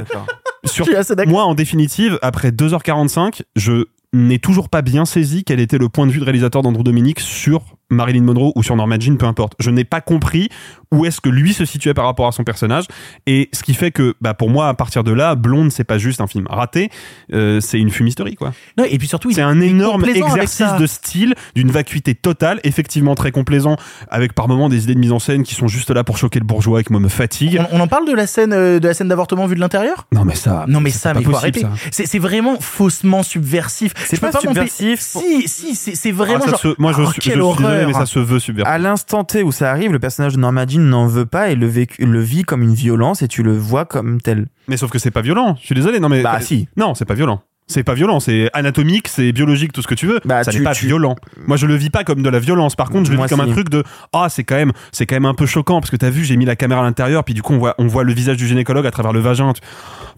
sur 0.65 0.85
moi, 1.29 1.45
en 1.45 1.55
définitive, 1.55 2.19
après 2.23 2.51
2h45, 2.51 3.43
je 3.57 3.85
n'ai 4.13 4.39
toujours 4.39 4.69
pas 4.69 4.83
bien 4.83 5.05
saisi 5.05 5.45
quel 5.45 5.61
était 5.61 5.79
le 5.79 5.89
point 5.89 6.07
de 6.07 6.13
vue 6.13 6.21
de 6.21 6.25
réalisateur 6.25 6.63
d'Andrew 6.63 6.83
Dominique 6.83 7.21
sur 7.21 7.76
Marilyn 7.91 8.23
Monroe 8.23 8.53
ou 8.57 8.63
sur 8.63 8.77
Norma 8.77 8.97
Jean, 8.99 9.17
peu 9.17 9.27
importe. 9.27 9.55
Je 9.61 9.71
n'ai 9.71 9.85
pas 9.85 10.01
compris 10.01 10.49
où 10.93 11.05
est-ce 11.05 11.21
que 11.21 11.29
lui 11.29 11.53
se 11.53 11.65
situait 11.65 11.95
par 11.95 12.05
rapport 12.05 12.27
à 12.29 12.33
son 12.33 12.45
personnage. 12.45 12.85
Et 13.27 13.49
ce 13.53 13.63
qui 13.63 13.75
fait 13.75 13.91
que, 13.91 14.15
bah, 14.21 14.35
pour 14.35 14.51
moi, 14.51 14.69
à 14.69 14.75
partir 14.75 15.03
de 15.05 15.13
là, 15.13 15.35
Blonde, 15.35 15.73
c'est 15.73 15.85
pas 15.85 15.99
juste 15.99 16.21
un 16.21 16.27
film 16.27 16.47
raté, 16.49 16.91
euh, 17.33 17.61
c'est 17.61 17.79
une 17.79 17.91
fumisterie, 17.91 18.35
quoi. 18.37 18.53
Non, 18.79 18.85
et 18.89 18.97
puis 18.99 19.09
surtout, 19.09 19.31
C'est 19.33 19.41
est- 19.41 19.45
un 19.45 19.61
énorme 19.61 20.05
exercice 20.05 20.75
de 20.79 20.87
style, 20.87 21.35
d'une 21.55 21.71
vacuité 21.71 22.15
totale, 22.15 22.61
effectivement 22.65 23.15
très 23.17 23.33
complaisant, 23.33 23.77
avec 24.11 24.33
par 24.33 24.47
moments 24.49 24.69
des 24.69 24.85
idées 24.85 24.95
de 24.95 25.01
mise 25.01 25.13
en 25.13 25.19
scène 25.19 25.43
qui 25.43 25.55
sont 25.55 25.67
juste 25.69 25.91
là 25.91 26.05
pour 26.05 26.19
choquer 26.19 26.39
le 26.39 26.45
bourgeois 26.47 26.81
et 26.81 26.85
qui 26.85 26.93
moi 26.93 27.01
me 27.01 27.09
fatigue. 27.09 27.61
On, 27.73 27.79
on 27.79 27.81
en 27.81 27.89
parle 27.89 28.07
de 28.07 28.13
la 28.15 28.27
scène 28.27 28.53
euh, 28.53 28.79
de 28.79 28.87
la 28.89 28.95
scène 28.95 29.09
d'avortement 29.09 29.47
vue 29.47 29.57
de 29.57 29.61
l'intérieur? 29.61 30.07
Non 30.13 30.25
mais 30.25 30.35
ça. 30.37 30.65
Non 30.69 30.81
mais 30.81 30.91
ça, 30.91 31.15
mais 31.15 31.23
faut 31.23 31.35
arrêter. 31.37 31.65
C'est 31.91 32.19
vraiment 32.19 32.61
faussement 32.61 33.23
subversif. 33.23 33.93
C'est 34.07 34.21
pas 34.21 34.33
subversif. 34.33 35.01
Si, 35.01 35.49
si, 35.49 35.75
c'est 35.75 36.11
Ah, 36.11 36.13
vraiment 36.13 36.45
ça 36.45 36.51
genre. 36.53 36.61
se- 36.61 36.75
moi 36.79 36.93
je, 36.93 37.03
oh, 37.03 37.11
je 37.15 37.21
quelle 37.21 37.35
désolé, 37.35 37.45
mais 37.85 37.93
ça 37.93 38.07
se 38.07 38.19
veut. 38.19 38.39
À 38.65 38.79
l'instant 38.79 39.25
T 39.25 39.43
où 39.43 39.53
ça 39.53 39.71
arrive, 39.71 39.93
le 39.93 39.99
personnage 39.99 40.35
de 40.35 40.39
Norma 40.39 40.67
Jean 40.67 40.81
n'en 40.81 41.07
veut 41.07 41.27
pas 41.27 41.51
et 41.51 41.55
le, 41.57 41.69
vécu- 41.69 42.05
le 42.07 42.21
vit 42.21 42.45
comme 42.45 42.63
une 42.63 42.75
violence 42.75 43.23
et 43.23 43.29
tu 43.29 43.43
le 43.43 43.57
vois 43.57 43.85
comme 43.85 44.21
tel. 44.21 44.47
Mais 44.69 44.77
sauf 44.77 44.91
que 44.91 44.99
c'est 44.99 45.11
pas 45.11 45.23
violent. 45.23 45.57
Je 45.61 45.67
suis 45.67 45.75
désolé, 45.75 46.01
non 46.01 46.09
mais. 46.09 46.23
Bah, 46.23 46.41
si. 46.41 46.69
Non, 46.77 46.95
c'est 46.95 47.05
pas 47.05 47.15
violent. 47.15 47.43
C'est 47.69 47.83
pas 47.83 47.95
violent, 47.95 48.21
c'est 48.21 48.49
anatomique, 48.53 49.09
c'est 49.09 49.33
biologique, 49.33 49.73
tout 49.73 49.83
ce 49.83 49.89
que 49.89 49.97
tu 49.97 50.07
veux. 50.07 50.21
Bah, 50.25 50.45
ça 50.45 50.53
n'est 50.53 50.61
pas 50.61 50.73
tu- 50.73 50.87
violent. 50.87 51.17
Moi, 51.49 51.57
je 51.57 51.67
le 51.67 51.75
vis 51.75 51.91
pas 51.91 52.05
comme 52.05 52.23
de 52.23 52.29
la 52.31 52.39
violence. 52.39 52.77
Par 52.77 52.91
contre, 52.91 53.07
je 53.11 53.13
le 53.17 53.21
vis 53.21 53.29
comme 53.29 53.41
un 53.41 53.49
truc 53.51 53.69
de 53.71 53.83
ah, 54.13 54.29
c'est 54.31 54.45
quand 54.45 54.55
même, 54.55 54.71
c'est 54.93 55.05
quand 55.05 55.17
même 55.17 55.27
un 55.27 55.35
peu 55.35 55.47
choquant 55.47 55.81
parce 55.81 55.91
que 55.91 55.97
t'as 55.97 56.11
vu, 56.11 56.25
j'ai 56.25 56.37
mis 56.37 56.45
la 56.45 56.55
caméra 56.55 56.81
à 56.83 56.85
l'intérieur, 56.85 57.25
puis 57.25 57.35
du 57.35 57.43
coup, 57.43 57.55
on 57.55 57.59
voit, 57.59 57.75
on 57.79 57.89
voit 57.89 58.05
le 58.05 58.13
visage 58.13 58.37
du 58.37 58.47
gynécologue 58.47 58.87
à 58.87 58.93
travers 58.93 59.13
le 59.13 59.19
vagin. 59.19 59.53
Tu- 59.53 59.61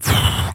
Pff, 0.03 0.13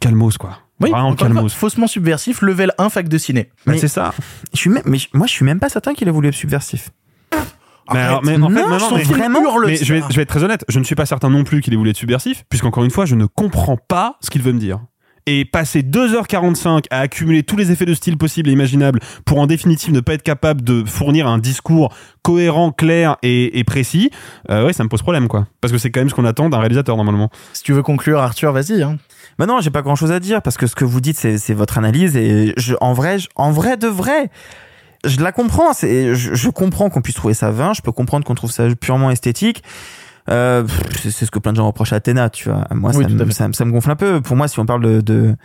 calmos 0.08 0.38
quoi. 0.38 0.58
Oui, 0.80 0.90
Vraiment 0.90 1.08
fois, 1.16 1.28
calmos. 1.28 1.52
faussement 1.54 1.86
subversif, 1.86 2.42
level 2.42 2.72
1 2.78 2.88
fac 2.88 3.08
de 3.08 3.16
ciné. 3.18 3.50
Bah, 3.66 3.72
Mais- 3.72 3.78
c'est 3.78 3.88
ça. 3.88 4.12
Je 4.52 4.58
suis 4.58 4.70
même, 4.70 4.82
mais 4.86 4.98
je- 4.98 5.08
moi, 5.14 5.26
je 5.26 5.32
suis 5.32 5.44
même 5.44 5.60
pas 5.60 5.68
certain 5.68 5.94
qu'il 5.94 6.08
a 6.08 6.12
voulu 6.12 6.28
être 6.28 6.34
subversif. 6.34 6.90
Mais, 7.32 7.38
Arrête. 7.98 8.08
alors, 8.08 8.24
mais 8.24 8.32
en 8.36 8.48
fait, 8.48 8.54
Non, 8.54 8.68
non, 8.68 8.78
je 8.78 8.94
mais- 8.94 9.02
vraiment- 9.02 9.40
mais 9.66 9.74
vais, 9.76 9.76
je 9.84 10.16
vais 10.16 10.22
être 10.22 10.28
très 10.28 10.42
honnête, 10.42 10.64
je 10.68 10.78
ne 10.78 10.84
suis 10.84 10.94
pas 10.94 11.04
certain 11.06 11.28
non 11.30 11.44
plus 11.44 11.60
qu'il 11.60 11.72
ait 11.74 11.76
voulu 11.76 11.90
être 11.90 11.96
subversif, 11.98 12.42
puisqu'encore 12.48 12.82
une 12.82 12.90
fois, 12.90 13.04
je 13.04 13.14
ne 13.14 13.26
comprends 13.26 13.76
pas 13.76 14.16
ce 14.20 14.30
qu'il 14.30 14.40
veut 14.42 14.52
me 14.52 14.58
dire. 14.58 14.80
Et 15.26 15.44
passer 15.46 15.82
2h45 15.82 16.84
à 16.90 17.00
accumuler 17.00 17.42
tous 17.44 17.56
les 17.56 17.70
effets 17.70 17.86
de 17.86 17.94
style 17.94 18.18
possibles 18.18 18.48
et 18.50 18.52
imaginables 18.52 19.00
pour 19.24 19.38
en 19.38 19.46
définitive 19.46 19.92
ne 19.92 20.00
pas 20.00 20.14
être 20.14 20.22
capable 20.22 20.62
de 20.62 20.84
fournir 20.86 21.26
un 21.26 21.38
discours 21.38 21.94
cohérent, 22.22 22.72
clair 22.72 23.16
et, 23.22 23.58
et 23.58 23.64
précis, 23.64 24.10
euh, 24.50 24.66
ouais, 24.66 24.72
ça 24.72 24.82
me 24.84 24.88
pose 24.88 25.00
problème, 25.02 25.28
quoi. 25.28 25.46
Parce 25.60 25.72
que 25.72 25.78
c'est 25.78 25.90
quand 25.90 26.00
même 26.00 26.10
ce 26.10 26.14
qu'on 26.14 26.24
attend 26.26 26.48
d'un 26.50 26.58
réalisateur, 26.58 26.96
normalement. 26.96 27.30
Si 27.54 27.62
tu 27.62 27.72
veux 27.72 27.82
conclure, 27.82 28.18
Arthur, 28.20 28.52
vas-y. 28.52 28.82
Hein. 28.82 28.98
Bah 29.38 29.46
non, 29.46 29.60
j'ai 29.60 29.70
pas 29.70 29.82
grand 29.82 29.96
chose 29.96 30.12
à 30.12 30.20
dire 30.20 30.42
parce 30.42 30.56
que 30.56 30.66
ce 30.66 30.74
que 30.74 30.84
vous 30.84 31.00
dites, 31.00 31.16
c'est, 31.18 31.54
votre 31.54 31.78
analyse 31.78 32.16
et 32.16 32.52
je, 32.56 32.74
en 32.80 32.92
vrai, 32.92 33.18
je- 33.18 33.28
en 33.36 33.50
vrai 33.50 33.76
de 33.76 33.88
vrai, 33.88 34.30
je 35.04 35.20
la 35.20 35.32
comprends. 35.32 35.72
Je, 35.72 36.14
je 36.14 36.48
comprends 36.50 36.88
qu'on 36.90 37.02
puisse 37.02 37.16
trouver 37.16 37.34
ça 37.34 37.50
vain. 37.50 37.72
Je 37.74 37.82
peux 37.82 37.92
comprendre 37.92 38.24
qu'on 38.24 38.34
trouve 38.34 38.50
ça 38.52 38.64
purement 38.80 39.10
esthétique. 39.10 39.62
Euh, 40.30 40.64
c'est, 41.02 41.10
ce 41.10 41.30
que 41.30 41.38
plein 41.38 41.52
de 41.52 41.58
gens 41.58 41.66
reprochent 41.66 41.92
à 41.92 41.96
Athéna, 41.96 42.30
tu 42.30 42.48
vois. 42.48 42.64
Moi, 42.74 42.92
Oui, 42.94 43.04
ça, 43.04 43.10
me, 43.24 43.30
ça, 43.30 43.48
me- 43.48 43.52
ça 43.52 43.64
me 43.64 43.72
gonfle 43.72 43.90
un 43.90 43.96
peu. 43.96 44.20
Pour 44.20 44.36
moi, 44.36 44.48
si 44.48 44.58
on 44.58 44.64
parle 44.66 44.82
de, 44.82 45.00
de 45.02 45.36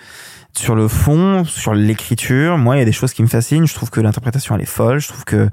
sur 0.57 0.73
le 0.73 0.87
fond, 0.87 1.43
sur 1.45 1.73
l'écriture, 1.75 2.57
moi, 2.57 2.75
il 2.75 2.79
y 2.79 2.81
a 2.81 2.85
des 2.85 2.91
choses 2.91 3.13
qui 3.13 3.21
me 3.21 3.27
fascinent. 3.27 3.67
Je 3.67 3.73
trouve 3.75 3.89
que 3.91 3.99
l'interprétation, 4.01 4.55
elle 4.55 4.61
est 4.61 4.65
folle. 4.65 4.99
Je 4.99 5.09
trouve 5.09 5.23
que 5.25 5.49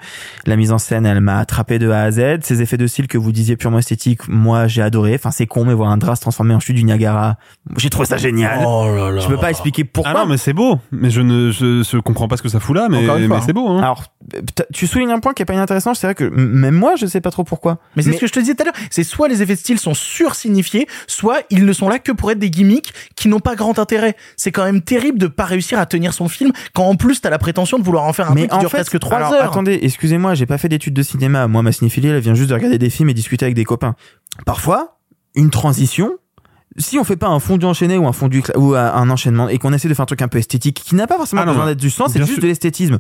la 0.47 0.57
mise 0.57 0.73
en 0.73 0.79
scène, 0.79 1.05
elle 1.07 1.21
m'a 1.21 1.39
attrapé 1.39 1.79
de 1.79 1.91
A 1.91 2.03
à 2.03 2.11
Z. 2.13 2.39
Ces 2.43 2.63
effets 2.63 2.77
de 2.79 2.87
style 2.87 3.07
que 3.09 3.19
vous 3.19 3.31
disiez 3.33 3.57
purement 3.57 3.79
esthétiques, 3.79 4.27
moi, 4.29 4.69
j'ai 4.69 4.81
adoré. 4.83 5.15
Enfin, 5.17 5.31
c'est 5.33 5.47
con, 5.47 5.65
mais 5.65 5.75
voir 5.75 5.91
un 5.91 5.97
drap 5.99 6.15
se 6.17 6.21
transformer 6.23 6.55
en 6.55 6.61
chute 6.61 6.77
du 6.77 6.85
Niagara, 6.85 7.37
j'ai 7.77 7.91
trouvé 7.91 8.07
ça 8.07 8.17
génial. 8.17 8.61
Oh 8.65 8.87
là 8.95 9.11
là. 9.11 9.21
Je 9.21 9.27
peux 9.29 9.37
pas 9.37 9.51
expliquer 9.51 9.85
pourquoi. 9.85 10.13
Ah 10.15 10.19
non, 10.21 10.27
mais 10.27 10.39
c'est 10.39 10.53
beau. 10.55 10.79
Mais 10.93 11.11
je 11.11 11.21
ne 11.21 11.51
je, 11.51 11.83
je 11.83 11.99
comprends 11.99 12.29
pas 12.29 12.37
ce 12.37 12.43
que 12.43 12.49
ça 12.49 12.61
fout 12.61 12.77
là, 12.77 12.87
mais, 12.89 13.07
c'est 13.45 13.53
beau, 13.53 13.69
hein. 13.69 13.79
Alors, 13.83 14.05
tu 14.73 14.87
soulignes 14.87 15.11
un 15.13 15.21
point 15.21 15.35
qui 15.35 15.43
est 15.43 15.47
pas 15.47 15.55
inintéressant. 15.55 15.95
C'est 15.95 16.07
vrai 16.07 16.15
que 16.15 16.25
même 16.25 16.75
moi, 16.75 16.95
je 16.97 17.07
sais 17.07 17.21
pas 17.21 17.31
trop 17.31 17.45
pourquoi. 17.45 17.79
Mais 17.97 18.03
c'est 18.03 18.13
ce 18.13 18.19
que 18.21 18.27
je 18.27 18.33
te 18.33 18.41
disais 18.41 18.55
tout 18.55 18.63
à 18.63 18.67
l'heure. 18.67 18.75
C'est 18.91 19.05
soit 19.17 19.29
les 19.29 19.41
effets 19.41 19.55
de 19.55 19.59
style 19.59 19.79
sont 19.79 19.95
sursignifiés, 19.95 20.87
soit 21.07 21.41
ils 21.49 21.65
ne 21.65 21.73
sont 21.73 21.89
là 21.89 21.99
que 21.99 22.13
pour 22.13 22.31
être 22.31 22.39
des 22.39 22.51
gimmicks 22.51 22.93
qui 23.15 23.29
n'ont 23.29 23.41
pas 23.41 23.55
grand 23.57 23.79
intérêt. 23.79 24.15
C'est 24.37 24.53
quand 24.53 24.65
même 24.65 24.83
terrible 24.83 25.19
de 25.19 25.27
pas 25.27 25.45
réussir 25.47 25.79
à 25.79 25.87
tenir 25.87 26.13
son 26.13 26.29
film 26.29 26.53
quand 26.75 26.85
en 26.85 26.97
plus 26.97 27.23
t'as 27.23 27.31
la 27.31 27.39
prétention 27.39 27.79
de 27.79 27.83
vouloir 27.83 28.05
en 28.05 28.13
faire 28.13 28.31
un 28.31 28.35
mais 28.35 28.43
truc 28.43 28.51
qui 28.51 28.57
en 28.57 28.61
dure 28.61 28.71
fait, 28.71 28.77
presque 28.79 28.99
3 28.99 29.17
alors, 29.17 29.33
heures. 29.33 29.45
attendez, 29.51 29.79
excusez-moi, 29.83 30.35
j'ai 30.35 30.45
pas 30.45 30.59
fait 30.59 30.69
d'études 30.69 30.93
de 30.95 31.03
cinéma. 31.03 31.49
Moi, 31.49 31.63
ma 31.63 31.73
cinéphilie, 31.73 32.09
elle 32.09 32.21
vient 32.21 32.35
juste 32.35 32.51
de 32.51 32.55
regarder 32.55 32.77
des 32.79 32.91
films 32.91 33.09
et 33.09 33.15
discuter 33.15 33.47
avec 33.47 33.55
des 33.55 33.65
copains. 33.65 33.95
Parfois, 34.45 34.99
une 35.35 35.49
transition. 35.51 36.19
Si 36.77 36.99
on 36.99 37.05
fait 37.05 37.17
pas 37.17 37.29
un 37.29 37.39
fondu 37.41 37.65
enchaîné 37.65 37.97
ou 37.97 38.07
un 38.07 38.13
fondu 38.13 38.43
ou 38.55 38.75
un 38.75 39.09
enchaînement 39.09 39.49
et 39.49 39.57
qu'on 39.57 39.73
essaie 39.73 39.89
de 39.89 39.95
faire 39.95 40.03
un 40.03 40.07
truc 40.07 40.21
un 40.21 40.29
peu 40.29 40.37
esthétique 40.37 40.83
qui 40.85 40.95
n'a 40.95 41.07
pas 41.07 41.17
forcément 41.17 41.41
Ah 41.41 41.47
non, 41.47 41.53
besoin 41.53 41.67
d'être 41.69 41.79
du 41.81 41.89
sens, 41.89 42.13
c'est 42.13 42.19
juste 42.19 42.33
sûr. 42.35 42.43
de 42.43 42.49
l'esthétisme. 42.49 42.99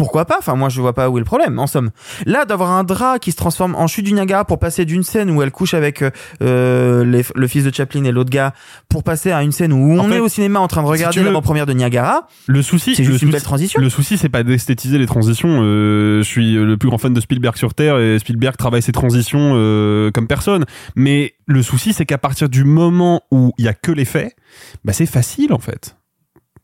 Pourquoi 0.00 0.24
pas? 0.24 0.36
Enfin, 0.38 0.54
moi, 0.56 0.70
je 0.70 0.80
vois 0.80 0.94
pas 0.94 1.10
où 1.10 1.18
est 1.18 1.20
le 1.20 1.26
problème. 1.26 1.58
En 1.58 1.66
somme, 1.66 1.90
là, 2.24 2.46
d'avoir 2.46 2.70
un 2.70 2.84
drap 2.84 3.18
qui 3.18 3.32
se 3.32 3.36
transforme 3.36 3.74
en 3.74 3.86
chute 3.86 4.06
du 4.06 4.14
Niagara 4.14 4.46
pour 4.46 4.58
passer 4.58 4.86
d'une 4.86 5.02
scène 5.02 5.30
où 5.30 5.42
elle 5.42 5.50
couche 5.50 5.74
avec 5.74 6.00
euh, 6.00 6.10
euh, 6.42 7.04
les- 7.04 7.22
le 7.34 7.46
fils 7.46 7.64
de 7.64 7.74
Chaplin 7.74 8.04
et 8.04 8.10
l'autre 8.10 8.30
gars, 8.30 8.54
pour 8.88 9.04
passer 9.04 9.30
à 9.30 9.42
une 9.42 9.52
scène 9.52 9.74
où 9.74 9.98
En 10.00 10.06
on 10.06 10.08
fait, 10.08 10.16
est 10.16 10.20
au 10.20 10.28
cinéma 10.28 10.58
en 10.58 10.68
train 10.68 10.80
de 10.80 10.86
si 10.86 10.92
regarder 10.92 11.18
veux- 11.20 11.26
l'avant-première 11.26 11.66
de 11.66 11.74
Niagara. 11.74 12.26
Le 12.46 12.62
souci, 12.62 12.94
C'est 12.94 13.04
juste 13.04 13.20
une 13.20 13.30
belle 13.30 13.42
transition. 13.42 13.78
Le 13.78 13.90
souci, 13.90 14.16
c'est 14.16 14.30
pas 14.30 14.42
d'esthétiser 14.42 14.96
les 14.96 15.04
transitions. 15.06 15.60
Euh, 15.62 16.22
je 16.22 16.26
suis 16.26 16.54
le 16.54 16.78
plus 16.78 16.88
grand 16.88 16.96
fan 16.96 17.12
de 17.12 17.20
Spielberg 17.20 17.56
sur 17.58 17.74
Terre 17.74 17.98
et 17.98 18.18
Spielberg 18.18 18.56
travaille 18.56 18.80
ses 18.80 18.92
transitions 18.92 19.52
euh, 19.56 20.10
comme 20.12 20.26
personne. 20.28 20.64
Mais 20.96 21.34
le 21.46 21.62
souci, 21.62 21.92
c'est 21.92 22.06
qu'à 22.06 22.16
partir 22.16 22.48
du 22.48 22.64
moment 22.64 23.20
où 23.30 23.52
il 23.58 23.66
y 23.66 23.68
a 23.68 23.74
que 23.74 23.92
les 23.92 24.06
faits, 24.06 24.34
bah 24.82 24.94
c'est 24.94 25.04
facile 25.04 25.52
en 25.52 25.58
fait. 25.58 25.96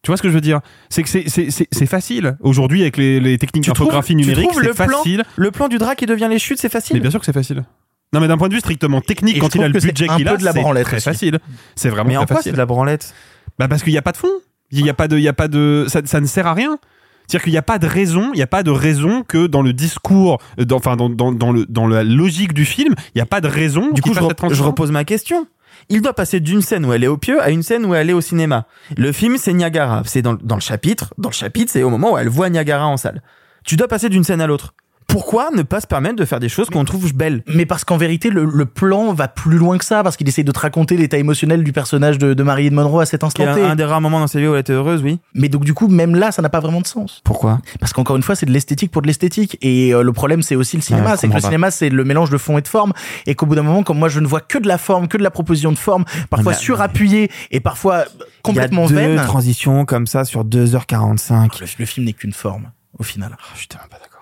Tu 0.06 0.10
vois 0.12 0.16
ce 0.16 0.22
que 0.22 0.28
je 0.28 0.34
veux 0.34 0.40
dire? 0.40 0.60
C'est 0.88 1.02
que 1.02 1.08
c'est- 1.08 1.86
facile. 1.86 2.36
Aujourd'hui, 2.38 2.82
avec 2.82 2.96
les, 2.96 3.18
les 3.18 3.38
techniques 3.38 3.64
d'infographie 3.66 4.14
numérique, 4.14 4.50
c'est 4.54 4.60
le 4.62 4.72
plan 4.72 4.86
facile. 4.98 5.24
Le 5.34 5.50
plan 5.50 5.66
du 5.66 5.78
drap 5.78 5.96
qui 5.96 6.06
devient 6.06 6.28
les 6.30 6.38
chutes, 6.38 6.60
c'est 6.60 6.68
facile? 6.68 6.94
Mais 6.94 7.00
bien 7.00 7.10
sûr 7.10 7.18
que 7.18 7.26
c'est 7.26 7.32
facile. 7.32 7.64
Non, 8.12 8.20
mais 8.20 8.28
d'un 8.28 8.38
point 8.38 8.48
de 8.48 8.54
vue 8.54 8.60
strictement 8.60 9.00
technique, 9.00 9.38
Et 9.38 9.40
quand 9.40 9.52
il 9.56 9.64
a 9.64 9.66
le 9.66 9.72
budget 9.72 10.06
qu'il 10.06 10.28
a, 10.28 10.36
de 10.36 10.44
la 10.44 10.52
c'est 10.52 10.82
très 10.84 11.00
facile. 11.00 11.40
C'est 11.74 11.88
vraiment 11.90 12.10
Mais 12.10 12.16
en 12.18 12.20
très 12.20 12.26
quoi 12.26 12.36
c'est 12.36 12.50
facile. 12.50 12.52
de 12.52 12.58
la 12.58 12.66
branlette? 12.66 13.14
Bah 13.58 13.66
parce 13.66 13.82
qu'il 13.82 13.94
n'y 13.94 13.98
a 13.98 14.02
pas 14.02 14.12
de 14.12 14.16
fond. 14.16 14.30
Il 14.70 14.84
n'y 14.84 14.90
a 14.90 14.94
pas 14.94 15.08
de, 15.08 15.16
il 15.18 15.24
y 15.24 15.28
a 15.28 15.32
pas 15.32 15.48
de, 15.48 15.86
ça, 15.88 16.02
ça 16.04 16.20
ne 16.20 16.26
sert 16.26 16.46
à 16.46 16.54
rien. 16.54 16.78
C'est-à-dire 17.26 17.42
qu'il 17.42 17.52
n'y 17.52 17.58
a 17.58 17.62
pas 17.62 17.80
de 17.80 17.88
raison, 17.88 18.30
il 18.32 18.36
n'y 18.36 18.42
a 18.42 18.46
pas 18.46 18.62
de 18.62 18.70
raison 18.70 19.24
que 19.24 19.48
dans 19.48 19.62
le 19.62 19.72
discours, 19.72 20.40
dans, 20.56 20.76
enfin 20.76 20.94
dans, 20.94 21.10
dans, 21.10 21.32
dans, 21.32 21.50
le, 21.50 21.66
dans 21.68 21.88
la 21.88 22.04
logique 22.04 22.52
du 22.52 22.64
film, 22.64 22.94
il 23.08 23.16
n'y 23.18 23.22
a 23.22 23.26
pas 23.26 23.40
de 23.40 23.48
raison. 23.48 23.90
Du 23.90 24.02
coup, 24.02 24.10
re- 24.12 24.54
je 24.54 24.62
repose 24.62 24.92
ma 24.92 25.02
question. 25.04 25.48
Il 25.88 26.02
doit 26.02 26.14
passer 26.14 26.40
d'une 26.40 26.62
scène 26.62 26.84
où 26.84 26.92
elle 26.92 27.04
est 27.04 27.08
au 27.08 27.16
pieu 27.16 27.40
à 27.40 27.50
une 27.50 27.62
scène 27.62 27.84
où 27.84 27.94
elle 27.94 28.10
est 28.10 28.14
au 28.14 28.20
cinéma. 28.20 28.66
Le 28.96 29.12
film, 29.12 29.36
c'est 29.38 29.52
Niagara. 29.52 30.02
C'est 30.04 30.22
dans, 30.22 30.32
le 30.32 30.60
chapitre. 30.60 31.14
Dans 31.18 31.28
le 31.28 31.34
chapitre, 31.34 31.70
c'est 31.72 31.82
au 31.82 31.90
moment 31.90 32.12
où 32.12 32.18
elle 32.18 32.28
voit 32.28 32.48
Niagara 32.50 32.86
en 32.86 32.96
salle. 32.96 33.22
Tu 33.64 33.76
dois 33.76 33.88
passer 33.88 34.08
d'une 34.08 34.24
scène 34.24 34.40
à 34.40 34.46
l'autre. 34.46 34.74
Pourquoi 35.16 35.48
ne 35.56 35.62
pas 35.62 35.80
se 35.80 35.86
permettre 35.86 36.16
de 36.16 36.26
faire 36.26 36.40
des 36.40 36.50
choses 36.50 36.68
qu'on 36.68 36.84
trouve 36.84 37.14
belles? 37.14 37.42
Mais 37.46 37.64
parce 37.64 37.84
qu'en 37.84 37.96
vérité, 37.96 38.28
le, 38.28 38.44
le 38.44 38.66
plan 38.66 39.14
va 39.14 39.28
plus 39.28 39.56
loin 39.56 39.78
que 39.78 39.84
ça, 39.86 40.02
parce 40.02 40.16
qu'il 40.18 40.28
essaie 40.28 40.42
de 40.44 40.52
te 40.52 40.58
raconter 40.58 40.98
l'état 40.98 41.16
émotionnel 41.16 41.64
du 41.64 41.72
personnage 41.72 42.18
de, 42.18 42.34
de 42.34 42.42
Marilyn 42.42 42.74
Monroe 42.74 43.00
à 43.00 43.06
cet 43.06 43.24
instant 43.24 43.44
T. 43.44 43.62
un, 43.62 43.70
un 43.70 43.76
des 43.76 43.84
rares 43.84 44.02
moments 44.02 44.20
dans 44.20 44.26
sa 44.26 44.38
vie 44.40 44.46
où 44.46 44.52
elle 44.52 44.60
était 44.60 44.74
heureuse, 44.74 45.02
oui. 45.02 45.18
Mais 45.34 45.48
donc 45.48 45.64
du 45.64 45.72
coup, 45.72 45.88
même 45.88 46.14
là, 46.16 46.32
ça 46.32 46.42
n'a 46.42 46.50
pas 46.50 46.60
vraiment 46.60 46.82
de 46.82 46.86
sens. 46.86 47.22
Pourquoi? 47.24 47.60
Parce 47.80 47.94
qu'encore 47.94 48.16
une 48.16 48.22
fois, 48.22 48.34
c'est 48.34 48.44
de 48.44 48.50
l'esthétique 48.52 48.90
pour 48.90 49.00
de 49.00 49.06
l'esthétique. 49.06 49.56
Et 49.62 49.94
euh, 49.94 50.02
le 50.02 50.12
problème, 50.12 50.42
c'est 50.42 50.54
aussi 50.54 50.76
le 50.76 50.82
cinéma. 50.82 51.16
C'est 51.16 51.28
que 51.28 51.32
le 51.34 51.40
pas. 51.40 51.46
cinéma, 51.46 51.70
c'est 51.70 51.88
le 51.88 52.04
mélange 52.04 52.28
de 52.28 52.36
fond 52.36 52.58
et 52.58 52.60
de 52.62 52.68
forme. 52.68 52.92
Et 53.26 53.34
qu'au 53.34 53.46
bout 53.46 53.54
d'un 53.54 53.62
moment, 53.62 53.82
comme 53.84 53.98
moi, 53.98 54.10
je 54.10 54.20
ne 54.20 54.26
vois 54.26 54.40
que 54.42 54.58
de 54.58 54.68
la 54.68 54.76
forme, 54.76 55.08
que 55.08 55.16
de 55.16 55.22
la 55.22 55.30
proposition 55.30 55.72
de 55.72 55.78
forme, 55.78 56.04
parfois 56.28 56.52
Mais- 56.52 56.58
surappuyée 56.58 57.30
et 57.50 57.60
parfois 57.60 58.04
complètement 58.42 58.86
Il 58.88 58.94
y 58.94 58.98
a 58.98 59.02
deux 59.06 59.14
vaine. 59.16 59.24
transitions 59.24 59.86
comme 59.86 60.06
ça 60.06 60.26
sur 60.26 60.44
2h45. 60.44 61.60
Le, 61.60 61.66
le 61.78 61.86
film 61.86 62.04
n'est 62.04 62.12
qu'une 62.12 62.34
forme, 62.34 62.70
au 62.98 63.02
final. 63.02 63.30
Ah, 63.34 63.44
je 63.54 63.60
suis 63.60 63.68
tellement 63.68 63.86
pas 63.90 63.96
d'accord. 63.96 64.15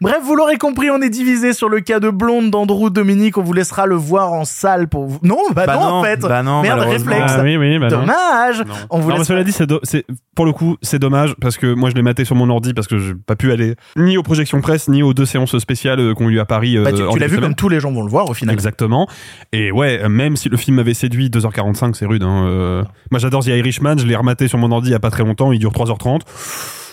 Bref, 0.00 0.18
vous 0.22 0.36
l'aurez 0.36 0.58
compris, 0.58 0.90
on 0.90 1.00
est 1.02 1.10
divisé 1.10 1.52
sur 1.52 1.68
le 1.68 1.80
cas 1.80 1.98
de 1.98 2.08
Blonde 2.10 2.50
d'Andrew 2.52 2.88
Dominique. 2.90 3.36
On 3.36 3.42
vous 3.42 3.52
laissera 3.52 3.86
le 3.86 3.96
voir 3.96 4.32
en 4.32 4.44
salle 4.44 4.86
pour 4.88 5.06
vous. 5.06 5.18
Non, 5.24 5.38
bah, 5.54 5.64
Bah 5.66 5.74
non, 5.74 5.80
non, 5.80 5.86
en 5.96 6.04
fait. 6.04 6.20
bah 6.20 6.42
non, 6.44 6.62
Merde, 6.62 6.80
réflexe. 6.80 7.32
Ah 7.36 7.40
oui, 7.42 7.56
oui, 7.56 7.78
bah 7.80 7.88
non. 7.90 8.00
Dommage. 8.00 8.60
Non. 8.60 8.74
On 8.90 8.98
vous 9.00 9.08
Non, 9.08 9.14
mais 9.14 9.18
laisse. 9.18 9.26
cela 9.28 9.42
dit, 9.42 9.50
c'est 9.52 9.66
do- 9.66 9.80
c'est- 9.82 10.06
pour 10.36 10.44
le 10.46 10.52
coup, 10.52 10.76
c'est 10.82 11.00
dommage 11.00 11.34
parce 11.40 11.56
que 11.56 11.74
moi 11.74 11.90
je 11.90 11.96
l'ai 11.96 12.02
maté 12.02 12.24
sur 12.24 12.36
mon 12.36 12.48
ordi 12.48 12.74
parce 12.74 12.86
que 12.86 12.98
j'ai 12.98 13.14
pas 13.14 13.34
pu 13.34 13.50
aller 13.50 13.74
ni 13.96 14.16
aux 14.16 14.22
projections 14.22 14.60
presse 14.60 14.86
ni 14.88 15.02
aux 15.02 15.14
deux 15.14 15.26
séances 15.26 15.58
spéciales 15.58 15.98
euh, 15.98 16.14
qu'on 16.14 16.28
eu 16.28 16.38
à 16.38 16.44
Paris. 16.44 16.76
Bah, 16.78 16.90
euh, 16.90 16.96
tu 16.96 17.02
en 17.02 17.12
tu 17.14 17.18
l'as 17.18 17.26
vu 17.26 17.40
comme 17.40 17.56
tous 17.56 17.68
les 17.68 17.80
gens 17.80 17.90
vont 17.90 18.04
le 18.04 18.10
voir 18.10 18.30
au 18.30 18.34
final. 18.34 18.54
Exactement. 18.54 19.08
Et 19.52 19.72
ouais, 19.72 20.00
euh, 20.04 20.08
même 20.08 20.36
si 20.36 20.48
le 20.48 20.56
film 20.56 20.76
m'avait 20.76 20.94
séduit, 20.94 21.28
2h45, 21.28 21.94
c'est 21.96 22.06
rude. 22.06 22.22
Hein. 22.22 22.44
euh. 22.46 22.84
Moi, 23.10 23.18
j'adore 23.18 23.42
The 23.42 23.48
Irishman. 23.48 23.96
Je 23.98 24.06
l'ai 24.06 24.14
rematé 24.14 24.46
sur 24.46 24.58
mon 24.58 24.70
ordi 24.70 24.90
il 24.90 24.92
y 24.92 24.94
a 24.94 25.00
pas 25.00 25.10
très 25.10 25.24
longtemps. 25.24 25.50
Il 25.50 25.58
dure 25.58 25.72
3h30. 25.72 26.20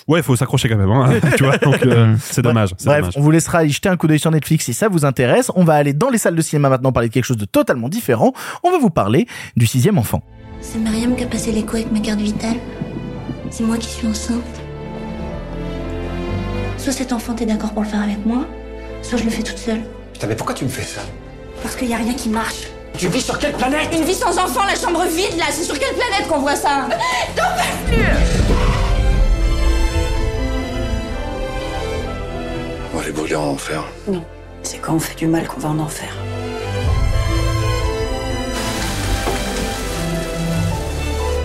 Ouais, 0.07 0.21
faut 0.21 0.35
s'accrocher 0.35 0.69
quand 0.69 0.77
même. 0.77 0.91
Hein, 0.91 1.13
tu 1.37 1.43
vois, 1.43 1.57
donc 1.57 1.83
euh, 1.83 2.15
c'est 2.21 2.43
dommage. 2.43 2.71
Bref, 2.83 2.99
dommage. 2.99 3.13
on 3.17 3.21
vous 3.21 3.31
laissera 3.31 3.63
y 3.63 3.69
jeter 3.69 3.89
un 3.89 3.97
coup 3.97 4.07
d'œil 4.07 4.19
sur 4.19 4.29
Netflix 4.29 4.65
si 4.65 4.73
ça 4.73 4.87
vous 4.87 5.03
intéresse. 5.03 5.51
On 5.55 5.63
va 5.63 5.73
aller 5.73 5.93
dans 5.93 6.09
les 6.09 6.19
salles 6.19 6.35
de 6.35 6.41
cinéma 6.41 6.69
maintenant 6.69 6.91
parler 6.91 7.09
de 7.09 7.13
quelque 7.13 7.25
chose 7.25 7.37
de 7.37 7.45
totalement 7.45 7.89
différent. 7.89 8.33
On 8.63 8.71
va 8.71 8.77
vous 8.77 8.91
parler 8.91 9.27
du 9.57 9.65
sixième 9.65 9.97
enfant. 9.97 10.21
C'est 10.61 10.77
Mariam 10.77 11.15
qui 11.15 11.23
a 11.23 11.27
passé 11.27 11.51
l'écho 11.51 11.75
avec 11.75 11.91
ma 11.91 11.99
carte 11.99 12.19
vitale. 12.19 12.57
C'est 13.49 13.63
moi 13.63 13.77
qui 13.77 13.87
suis 13.87 14.07
enceinte. 14.07 14.41
Soit 16.77 16.93
cet 16.93 17.11
enfant 17.11 17.33
t'es 17.33 17.47
d'accord 17.47 17.73
pour 17.73 17.81
le 17.81 17.87
faire 17.87 18.01
avec 18.01 18.23
moi, 18.25 18.45
soit 19.01 19.17
je 19.17 19.23
le 19.23 19.31
fais 19.31 19.41
toute 19.41 19.57
seule. 19.57 19.81
Putain, 20.13 20.27
mais 20.27 20.35
pourquoi 20.35 20.53
tu 20.53 20.65
me 20.65 20.69
fais 20.69 20.83
ça? 20.83 21.01
Parce 21.63 21.75
qu'il 21.75 21.89
y 21.89 21.93
a 21.93 21.97
rien 21.97 22.13
qui 22.13 22.29
marche. 22.29 22.67
Tu 22.95 23.07
vis 23.07 23.21
sur 23.21 23.39
quelle 23.39 23.53
planète? 23.53 23.89
Une 23.91 24.03
vie 24.03 24.13
sans 24.13 24.37
enfant, 24.37 24.63
la 24.65 24.75
chambre 24.75 25.03
vide 25.07 25.37
là, 25.37 25.45
c'est 25.49 25.63
sur 25.63 25.77
quelle 25.79 25.95
planète 25.95 26.27
qu'on 26.29 26.39
voit 26.39 26.55
ça? 26.55 26.87
Oh, 26.87 27.41
elle 27.91 27.99
est 27.99 28.84
bonne 33.11 33.21
voulez 33.23 33.35
en 33.35 33.49
enfer 33.49 33.83
Non. 34.07 34.23
C'est 34.63 34.79
quand 34.79 34.95
on 34.95 34.99
fait 34.99 35.15
du 35.15 35.27
mal 35.27 35.47
qu'on 35.47 35.59
va 35.59 35.69
en 35.69 35.79
enfer. 35.79 36.09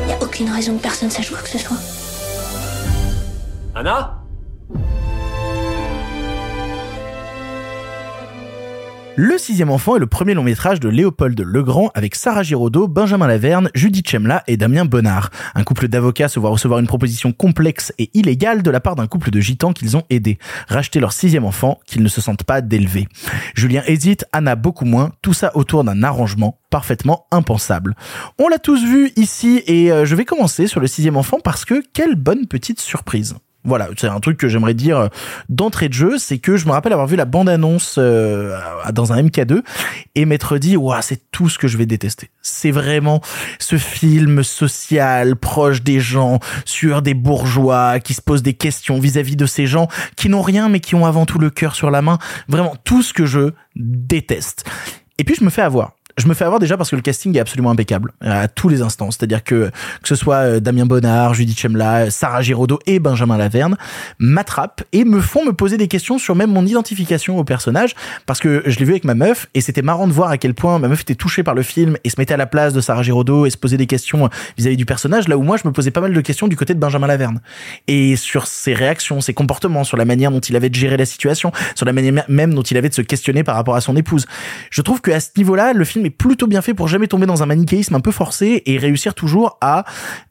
Y 0.08 0.12
a 0.12 0.22
aucune 0.22 0.50
raison 0.50 0.76
que 0.76 0.82
personne 0.82 1.10
sache 1.10 1.30
quoi 1.30 1.40
que 1.40 1.48
ce 1.48 1.58
soit. 1.58 1.76
Anna? 3.74 4.22
Le 9.22 9.36
sixième 9.36 9.68
enfant 9.68 9.96
est 9.96 9.98
le 9.98 10.06
premier 10.06 10.32
long 10.32 10.42
métrage 10.42 10.80
de 10.80 10.88
Léopold 10.88 11.38
Legrand 11.38 11.90
avec 11.92 12.14
Sarah 12.14 12.42
Giraudot, 12.42 12.88
Benjamin 12.88 13.26
Laverne, 13.26 13.68
Judith 13.74 14.08
Chemla 14.08 14.42
et 14.46 14.56
Damien 14.56 14.86
Bonnard. 14.86 15.28
Un 15.54 15.62
couple 15.62 15.88
d'avocats 15.88 16.28
se 16.28 16.40
voit 16.40 16.48
recevoir 16.48 16.80
une 16.80 16.86
proposition 16.86 17.30
complexe 17.34 17.92
et 17.98 18.08
illégale 18.14 18.62
de 18.62 18.70
la 18.70 18.80
part 18.80 18.96
d'un 18.96 19.06
couple 19.06 19.30
de 19.30 19.38
gitans 19.38 19.74
qu'ils 19.74 19.94
ont 19.98 20.04
aidés. 20.08 20.38
Racheter 20.68 21.00
leur 21.00 21.12
sixième 21.12 21.44
enfant 21.44 21.80
qu'ils 21.84 22.02
ne 22.02 22.08
se 22.08 22.22
sentent 22.22 22.44
pas 22.44 22.62
d'élever. 22.62 23.08
Julien 23.54 23.82
hésite, 23.86 24.24
Anna 24.32 24.56
beaucoup 24.56 24.86
moins, 24.86 25.12
tout 25.20 25.34
ça 25.34 25.54
autour 25.54 25.84
d'un 25.84 26.02
arrangement 26.02 26.58
parfaitement 26.70 27.26
impensable. 27.30 27.96
On 28.38 28.48
l'a 28.48 28.58
tous 28.58 28.82
vu 28.82 29.12
ici 29.16 29.62
et 29.66 29.92
euh, 29.92 30.06
je 30.06 30.14
vais 30.14 30.24
commencer 30.24 30.66
sur 30.66 30.80
le 30.80 30.86
sixième 30.86 31.18
enfant 31.18 31.40
parce 31.44 31.66
que 31.66 31.82
quelle 31.92 32.14
bonne 32.14 32.46
petite 32.46 32.80
surprise. 32.80 33.36
Voilà, 33.62 33.88
c'est 33.98 34.06
un 34.06 34.20
truc 34.20 34.38
que 34.38 34.48
j'aimerais 34.48 34.72
dire 34.72 34.98
euh, 34.98 35.08
d'entrée 35.50 35.88
de 35.88 35.92
jeu, 35.92 36.16
c'est 36.18 36.38
que 36.38 36.56
je 36.56 36.66
me 36.66 36.72
rappelle 36.72 36.92
avoir 36.94 37.06
vu 37.06 37.16
la 37.16 37.26
bande-annonce 37.26 37.96
euh, 37.98 38.58
dans 38.92 39.12
un 39.12 39.22
MK2 39.22 39.62
et 40.14 40.24
m'être 40.24 40.56
dit, 40.56 40.78
waouh, 40.78 41.02
c'est 41.02 41.30
tout 41.30 41.50
ce 41.50 41.58
que 41.58 41.68
je 41.68 41.76
vais 41.76 41.84
détester. 41.84 42.30
C'est 42.40 42.70
vraiment 42.70 43.20
ce 43.58 43.76
film 43.76 44.42
social, 44.42 45.36
proche 45.36 45.82
des 45.82 46.00
gens, 46.00 46.40
sur 46.64 47.02
des 47.02 47.14
bourgeois, 47.14 48.00
qui 48.00 48.14
se 48.14 48.22
posent 48.22 48.42
des 48.42 48.54
questions 48.54 48.98
vis-à-vis 48.98 49.36
de 49.36 49.46
ces 49.46 49.66
gens 49.66 49.88
qui 50.16 50.30
n'ont 50.30 50.42
rien 50.42 50.70
mais 50.70 50.80
qui 50.80 50.94
ont 50.94 51.04
avant 51.04 51.26
tout 51.26 51.38
le 51.38 51.50
cœur 51.50 51.74
sur 51.74 51.90
la 51.90 52.00
main. 52.00 52.18
Vraiment 52.48 52.74
tout 52.84 53.02
ce 53.02 53.12
que 53.12 53.26
je 53.26 53.52
déteste. 53.76 54.64
Et 55.18 55.24
puis 55.24 55.34
je 55.38 55.44
me 55.44 55.50
fais 55.50 55.62
avoir 55.62 55.92
je 56.18 56.26
me 56.26 56.34
fais 56.34 56.44
avoir 56.44 56.60
déjà 56.60 56.76
parce 56.76 56.90
que 56.90 56.96
le 56.96 57.02
casting 57.02 57.36
est 57.36 57.40
absolument 57.40 57.70
impeccable 57.70 58.12
à 58.20 58.48
tous 58.48 58.68
les 58.68 58.82
instants. 58.82 59.10
C'est-à-dire 59.10 59.44
que 59.44 59.70
que 60.02 60.08
ce 60.08 60.14
soit 60.14 60.36
euh, 60.36 60.60
Damien 60.60 60.86
Bonnard, 60.86 61.34
Judith 61.34 61.58
Chemla, 61.58 62.10
Sarah 62.10 62.42
Giraudot 62.42 62.78
et 62.86 62.98
Benjamin 62.98 63.36
Laverne 63.36 63.76
m'attrapent 64.18 64.82
et 64.92 65.04
me 65.04 65.20
font 65.20 65.44
me 65.44 65.52
poser 65.52 65.76
des 65.76 65.88
questions 65.88 66.18
sur 66.18 66.34
même 66.34 66.50
mon 66.50 66.66
identification 66.66 67.38
au 67.38 67.44
personnage 67.44 67.94
parce 68.26 68.40
que 68.40 68.62
je 68.66 68.78
l'ai 68.78 68.84
vu 68.84 68.92
avec 68.92 69.04
ma 69.04 69.14
meuf 69.14 69.48
et 69.54 69.60
c'était 69.60 69.82
marrant 69.82 70.06
de 70.06 70.12
voir 70.12 70.30
à 70.30 70.38
quel 70.38 70.54
point 70.54 70.78
ma 70.78 70.88
meuf 70.88 71.02
était 71.02 71.14
touchée 71.14 71.42
par 71.42 71.54
le 71.54 71.62
film 71.62 71.96
et 72.04 72.10
se 72.10 72.16
mettait 72.18 72.34
à 72.34 72.38
la 72.38 72.46
place 72.46 72.72
de 72.72 72.80
Sarah 72.80 73.02
Giraudot 73.02 73.46
et 73.46 73.50
se 73.50 73.56
posait 73.56 73.76
des 73.76 73.86
questions 73.86 74.28
vis-à-vis 74.56 74.76
du 74.76 74.86
personnage 74.86 75.28
là 75.28 75.36
où 75.36 75.42
moi 75.42 75.56
je 75.56 75.66
me 75.66 75.72
posais 75.72 75.90
pas 75.90 76.00
mal 76.00 76.12
de 76.12 76.20
questions 76.20 76.48
du 76.48 76.56
côté 76.56 76.74
de 76.74 76.78
Benjamin 76.78 77.06
Laverne 77.06 77.40
et 77.86 78.16
sur 78.16 78.46
ses 78.46 78.74
réactions, 78.74 79.20
ses 79.20 79.34
comportements, 79.34 79.84
sur 79.84 79.96
la 79.96 80.04
manière 80.04 80.30
dont 80.30 80.40
il 80.40 80.56
avait 80.56 80.68
de 80.68 80.74
gérer 80.74 80.96
la 80.96 81.06
situation, 81.06 81.52
sur 81.74 81.86
la 81.86 81.92
manière 81.92 82.24
même 82.28 82.54
dont 82.54 82.62
il 82.62 82.76
avait 82.76 82.88
de 82.88 82.94
se 82.94 83.02
questionner 83.02 83.44
par 83.44 83.54
rapport 83.54 83.76
à 83.76 83.80
son 83.80 83.96
épouse. 83.96 84.26
Je 84.70 84.82
trouve 84.82 85.00
que 85.00 85.10
à 85.10 85.20
ce 85.20 85.30
niveau-là, 85.36 85.72
le 85.72 85.84
film 85.84 85.99
est 86.04 86.10
plutôt 86.10 86.46
bien 86.46 86.62
fait 86.62 86.74
pour 86.74 86.88
jamais 86.88 87.06
tomber 87.06 87.26
dans 87.26 87.42
un 87.42 87.46
manichéisme 87.46 87.94
un 87.94 88.00
peu 88.00 88.10
forcé 88.10 88.62
et 88.66 88.78
réussir 88.78 89.14
toujours 89.14 89.58
à 89.60 89.84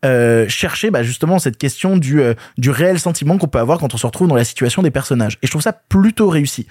euh, 0.06 0.48
chercher 0.48 0.92
bah, 0.92 1.04
justement 1.04 1.40
cette 1.40 1.58
question 1.58 1.98
du, 1.98 2.22
euh, 2.22 2.34
du 2.58 2.70
réel 2.70 3.00
sentiment 3.00 3.38
qu'on 3.38 3.48
peut 3.48 3.60
avoir 3.60 3.80
quand 3.80 3.94
on 3.94 3.98
se 3.98 4.06
retrouve 4.06 4.28
dans 4.28 4.36
la 4.36 4.44
situation 4.44 4.82
des 4.82 4.92
personnages. 4.92 5.38
Et 5.42 5.48
je 5.48 5.52
trouve 5.52 5.62
ça 5.62 5.74
plutôt 5.74 6.30
réussi. 6.30 6.68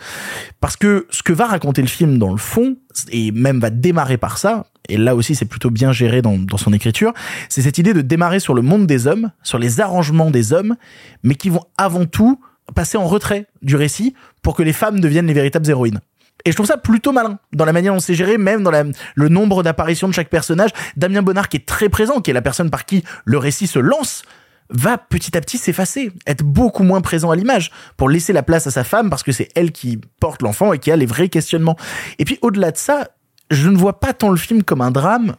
Parce 0.60 0.76
que 0.76 1.06
ce 1.10 1.22
que 1.22 1.32
va 1.32 1.46
raconter 1.46 1.82
le 1.82 1.88
film 1.88 2.18
dans 2.18 2.30
le 2.30 2.38
fond, 2.38 2.76
et 3.10 3.30
même 3.32 3.60
va 3.60 3.70
démarrer 3.70 4.16
par 4.16 4.38
ça, 4.38 4.66
et 4.88 4.96
là 4.96 5.14
aussi 5.14 5.34
c'est 5.34 5.44
plutôt 5.44 5.70
bien 5.70 5.92
géré 5.92 6.22
dans 6.22 6.56
son 6.56 6.72
écriture, 6.72 7.12
c'est 7.48 7.62
cette 7.62 7.78
idée 7.78 7.94
de 7.94 8.00
démarrer 8.00 8.40
sur 8.40 8.54
le 8.54 8.62
monde 8.62 8.86
des 8.86 9.06
hommes, 9.06 9.30
sur 9.42 9.58
les 9.58 9.80
arrangements 9.80 10.30
des 10.30 10.52
hommes, 10.52 10.76
mais 11.22 11.34
qui 11.34 11.50
vont 11.50 11.64
avant 11.76 12.06
tout 12.06 12.40
passer 12.74 12.98
en 12.98 13.06
retrait 13.06 13.46
du 13.62 13.76
récit 13.76 14.14
pour 14.42 14.54
que 14.54 14.62
les 14.62 14.72
femmes 14.72 15.00
deviennent 15.00 15.26
les 15.26 15.34
véritables 15.34 15.68
héroïnes. 15.68 16.00
Et 16.48 16.50
je 16.50 16.56
trouve 16.56 16.66
ça 16.66 16.78
plutôt 16.78 17.12
malin 17.12 17.38
dans 17.52 17.66
la 17.66 17.74
manière 17.74 17.92
dont 17.92 18.00
c'est 18.00 18.14
géré, 18.14 18.38
même 18.38 18.62
dans 18.62 18.70
le 18.70 19.28
nombre 19.28 19.62
d'apparitions 19.62 20.08
de 20.08 20.14
chaque 20.14 20.30
personnage. 20.30 20.70
Damien 20.96 21.20
Bonnard 21.20 21.50
qui 21.50 21.58
est 21.58 21.66
très 21.66 21.90
présent, 21.90 22.22
qui 22.22 22.30
est 22.30 22.32
la 22.34 22.40
personne 22.40 22.70
par 22.70 22.86
qui 22.86 23.04
le 23.26 23.36
récit 23.36 23.66
se 23.66 23.78
lance, 23.78 24.22
va 24.70 24.96
petit 24.96 25.36
à 25.36 25.42
petit 25.42 25.58
s'effacer, 25.58 26.10
être 26.26 26.42
beaucoup 26.44 26.84
moins 26.84 27.02
présent 27.02 27.30
à 27.30 27.36
l'image 27.36 27.70
pour 27.98 28.08
laisser 28.08 28.32
la 28.32 28.42
place 28.42 28.66
à 28.66 28.70
sa 28.70 28.82
femme 28.82 29.10
parce 29.10 29.22
que 29.22 29.30
c'est 29.30 29.50
elle 29.56 29.72
qui 29.72 30.00
porte 30.20 30.40
l'enfant 30.40 30.72
et 30.72 30.78
qui 30.78 30.90
a 30.90 30.96
les 30.96 31.04
vrais 31.04 31.28
questionnements. 31.28 31.76
Et 32.18 32.24
puis 32.24 32.38
au-delà 32.40 32.70
de 32.70 32.78
ça, 32.78 33.08
je 33.50 33.68
ne 33.68 33.76
vois 33.76 34.00
pas 34.00 34.14
tant 34.14 34.30
le 34.30 34.38
film 34.38 34.62
comme 34.62 34.80
un 34.80 34.90
drame, 34.90 35.36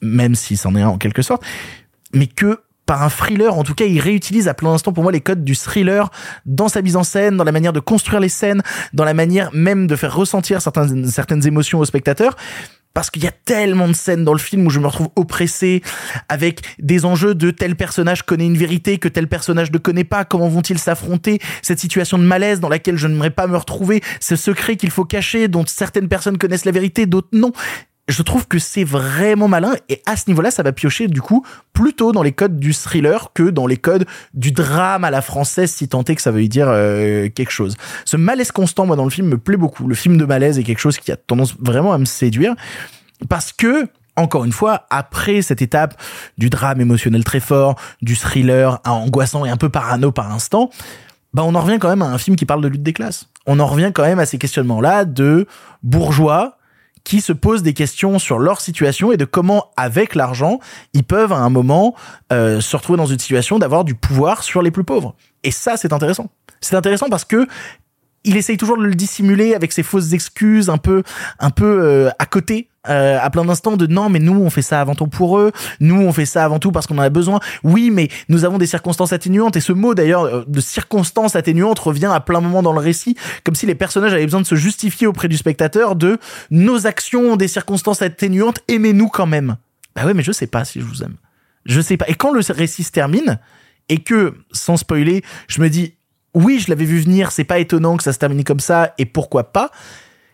même 0.00 0.36
si 0.36 0.56
c'en 0.56 0.76
est 0.76 0.82
un 0.82 0.90
en 0.90 0.98
quelque 0.98 1.22
sorte, 1.22 1.42
mais 2.14 2.28
que 2.28 2.60
par 2.92 3.02
un 3.02 3.08
thriller. 3.08 3.56
En 3.56 3.64
tout 3.64 3.74
cas, 3.74 3.86
il 3.86 3.98
réutilise 4.00 4.48
à 4.48 4.52
plein 4.52 4.70
d'instants 4.70 4.92
pour 4.92 5.02
moi 5.02 5.12
les 5.12 5.22
codes 5.22 5.44
du 5.44 5.56
thriller 5.56 6.10
dans 6.44 6.68
sa 6.68 6.82
mise 6.82 6.96
en 6.96 7.04
scène, 7.04 7.38
dans 7.38 7.44
la 7.44 7.50
manière 7.50 7.72
de 7.72 7.80
construire 7.80 8.20
les 8.20 8.28
scènes, 8.28 8.62
dans 8.92 9.06
la 9.06 9.14
manière 9.14 9.48
même 9.54 9.86
de 9.86 9.96
faire 9.96 10.14
ressentir 10.14 10.60
certaines, 10.60 11.46
émotions 11.46 11.78
aux 11.78 11.86
spectateurs. 11.86 12.36
Parce 12.92 13.08
qu'il 13.08 13.24
y 13.24 13.26
a 13.26 13.32
tellement 13.32 13.88
de 13.88 13.94
scènes 13.94 14.24
dans 14.24 14.34
le 14.34 14.38
film 14.38 14.66
où 14.66 14.68
je 14.68 14.78
me 14.78 14.86
retrouve 14.88 15.08
oppressé 15.16 15.80
avec 16.28 16.60
des 16.78 17.06
enjeux 17.06 17.34
de 17.34 17.50
tel 17.50 17.76
personnage 17.76 18.24
connaît 18.24 18.44
une 18.44 18.58
vérité 18.58 18.98
que 18.98 19.08
tel 19.08 19.26
personnage 19.26 19.72
ne 19.72 19.78
connaît 19.78 20.04
pas, 20.04 20.26
comment 20.26 20.48
vont-ils 20.48 20.78
s'affronter, 20.78 21.38
cette 21.62 21.78
situation 21.78 22.18
de 22.18 22.24
malaise 22.24 22.60
dans 22.60 22.68
laquelle 22.68 22.98
je 22.98 23.06
n'aimerais 23.06 23.30
pas 23.30 23.46
me 23.46 23.56
retrouver, 23.56 24.02
ce 24.20 24.36
secret 24.36 24.76
qu'il 24.76 24.90
faut 24.90 25.06
cacher 25.06 25.48
dont 25.48 25.64
certaines 25.66 26.08
personnes 26.08 26.36
connaissent 26.36 26.66
la 26.66 26.72
vérité, 26.72 27.06
d'autres 27.06 27.28
non 27.32 27.52
je 28.08 28.22
trouve 28.22 28.48
que 28.48 28.58
c'est 28.58 28.84
vraiment 28.84 29.48
malin 29.48 29.74
et 29.88 30.02
à 30.06 30.16
ce 30.16 30.24
niveau-là, 30.28 30.50
ça 30.50 30.62
va 30.62 30.72
piocher 30.72 31.06
du 31.06 31.22
coup 31.22 31.46
plutôt 31.72 32.12
dans 32.12 32.22
les 32.22 32.32
codes 32.32 32.58
du 32.58 32.74
thriller 32.74 33.32
que 33.32 33.44
dans 33.44 33.66
les 33.66 33.76
codes 33.76 34.06
du 34.34 34.50
drame 34.50 35.04
à 35.04 35.10
la 35.10 35.22
française, 35.22 35.70
si 35.70 35.88
tant 35.88 36.02
est 36.04 36.16
que 36.16 36.22
ça 36.22 36.32
veut 36.32 36.46
dire 36.48 36.66
euh, 36.68 37.28
quelque 37.28 37.52
chose. 37.52 37.76
Ce 38.04 38.16
malaise 38.16 38.50
constant, 38.50 38.86
moi, 38.86 38.96
dans 38.96 39.04
le 39.04 39.10
film, 39.10 39.28
me 39.28 39.38
plaît 39.38 39.56
beaucoup. 39.56 39.86
Le 39.86 39.94
film 39.94 40.18
de 40.18 40.24
malaise 40.24 40.58
est 40.58 40.64
quelque 40.64 40.80
chose 40.80 40.98
qui 40.98 41.12
a 41.12 41.16
tendance 41.16 41.54
vraiment 41.58 41.92
à 41.92 41.98
me 41.98 42.04
séduire 42.04 42.54
parce 43.28 43.52
que 43.52 43.88
encore 44.16 44.44
une 44.44 44.52
fois, 44.52 44.86
après 44.90 45.40
cette 45.40 45.62
étape 45.62 45.98
du 46.36 46.50
drame 46.50 46.80
émotionnel 46.80 47.24
très 47.24 47.40
fort, 47.40 47.76
du 48.02 48.14
thriller 48.14 48.80
angoissant 48.84 49.46
et 49.46 49.50
un 49.50 49.56
peu 49.56 49.70
parano 49.70 50.12
par 50.12 50.30
instant, 50.32 50.70
bah 51.32 51.42
on 51.46 51.54
en 51.54 51.60
revient 51.60 51.78
quand 51.78 51.88
même 51.88 52.02
à 52.02 52.06
un 52.06 52.18
film 52.18 52.36
qui 52.36 52.44
parle 52.44 52.60
de 52.60 52.68
lutte 52.68 52.82
des 52.82 52.92
classes. 52.92 53.28
On 53.46 53.58
en 53.58 53.66
revient 53.66 53.90
quand 53.94 54.02
même 54.02 54.18
à 54.18 54.26
ces 54.26 54.36
questionnements-là 54.36 55.06
de 55.06 55.46
bourgeois 55.82 56.58
qui 57.04 57.20
se 57.20 57.32
posent 57.32 57.62
des 57.62 57.74
questions 57.74 58.18
sur 58.18 58.38
leur 58.38 58.60
situation 58.60 59.12
et 59.12 59.16
de 59.16 59.24
comment, 59.24 59.70
avec 59.76 60.14
l'argent, 60.14 60.58
ils 60.92 61.04
peuvent 61.04 61.32
à 61.32 61.38
un 61.38 61.50
moment 61.50 61.94
euh, 62.32 62.60
se 62.60 62.76
retrouver 62.76 62.96
dans 62.96 63.06
une 63.06 63.18
situation 63.18 63.58
d'avoir 63.58 63.84
du 63.84 63.94
pouvoir 63.94 64.42
sur 64.42 64.62
les 64.62 64.70
plus 64.70 64.84
pauvres. 64.84 65.14
Et 65.42 65.50
ça, 65.50 65.76
c'est 65.76 65.92
intéressant. 65.92 66.30
C'est 66.60 66.76
intéressant 66.76 67.08
parce 67.08 67.24
que 67.24 67.46
il 68.24 68.36
essaye 68.36 68.56
toujours 68.56 68.78
de 68.78 68.84
le 68.84 68.94
dissimuler 68.94 69.54
avec 69.54 69.72
ses 69.72 69.82
fausses 69.82 70.12
excuses 70.12 70.70
un 70.70 70.78
peu 70.78 71.02
un 71.40 71.50
peu 71.50 71.82
euh, 71.82 72.10
à 72.20 72.26
côté 72.26 72.68
euh, 72.88 73.18
à 73.20 73.30
plein 73.30 73.44
d'instants 73.44 73.76
de 73.76 73.86
non 73.86 74.08
mais 74.08 74.18
nous 74.18 74.40
on 74.40 74.50
fait 74.50 74.62
ça 74.62 74.80
avant 74.80 74.94
tout 74.94 75.06
pour 75.06 75.38
eux. 75.38 75.52
Nous 75.80 76.00
on 76.00 76.12
fait 76.12 76.26
ça 76.26 76.44
avant 76.44 76.58
tout 76.58 76.72
parce 76.72 76.86
qu'on 76.86 76.98
en 76.98 77.02
a 77.02 77.10
besoin. 77.10 77.40
Oui 77.62 77.90
mais 77.90 78.08
nous 78.28 78.44
avons 78.44 78.58
des 78.58 78.66
circonstances 78.66 79.12
atténuantes. 79.12 79.56
Et 79.56 79.60
ce 79.60 79.72
mot 79.72 79.94
d'ailleurs 79.94 80.24
euh, 80.24 80.44
de 80.46 80.60
circonstances 80.60 81.36
atténuantes 81.36 81.78
revient 81.78 82.10
à 82.12 82.20
plein 82.20 82.40
moment 82.40 82.62
dans 82.62 82.72
le 82.72 82.80
récit 82.80 83.16
comme 83.44 83.54
si 83.54 83.66
les 83.66 83.74
personnages 83.74 84.12
avaient 84.12 84.24
besoin 84.24 84.40
de 84.40 84.46
se 84.46 84.54
justifier 84.54 85.06
auprès 85.06 85.28
du 85.28 85.36
spectateur 85.36 85.96
de 85.96 86.18
nos 86.50 86.86
actions 86.86 87.32
ont 87.32 87.36
des 87.36 87.48
circonstances 87.48 88.02
atténuantes 88.02 88.60
aimez-nous 88.68 89.08
quand 89.08 89.26
même 89.26 89.56
bah 89.94 90.04
ouais 90.04 90.14
mais 90.14 90.22
je 90.22 90.32
sais 90.32 90.46
pas 90.46 90.64
si 90.64 90.80
je 90.80 90.84
vous 90.84 91.02
aime. 91.02 91.16
Je 91.64 91.80
sais 91.80 91.96
pas. 91.96 92.08
Et 92.08 92.14
quand 92.14 92.32
le 92.32 92.40
récit 92.50 92.82
se 92.82 92.90
termine 92.90 93.38
et 93.88 93.98
que 93.98 94.34
sans 94.50 94.76
spoiler 94.76 95.22
je 95.48 95.60
me 95.60 95.68
dis 95.68 95.94
oui, 96.34 96.58
je 96.58 96.70
l'avais 96.70 96.84
vu 96.84 97.00
venir, 97.00 97.30
c'est 97.30 97.44
pas 97.44 97.58
étonnant 97.58 97.96
que 97.96 98.02
ça 98.02 98.12
se 98.12 98.18
termine 98.18 98.44
comme 98.44 98.60
ça, 98.60 98.94
et 98.98 99.04
pourquoi 99.04 99.52
pas. 99.52 99.70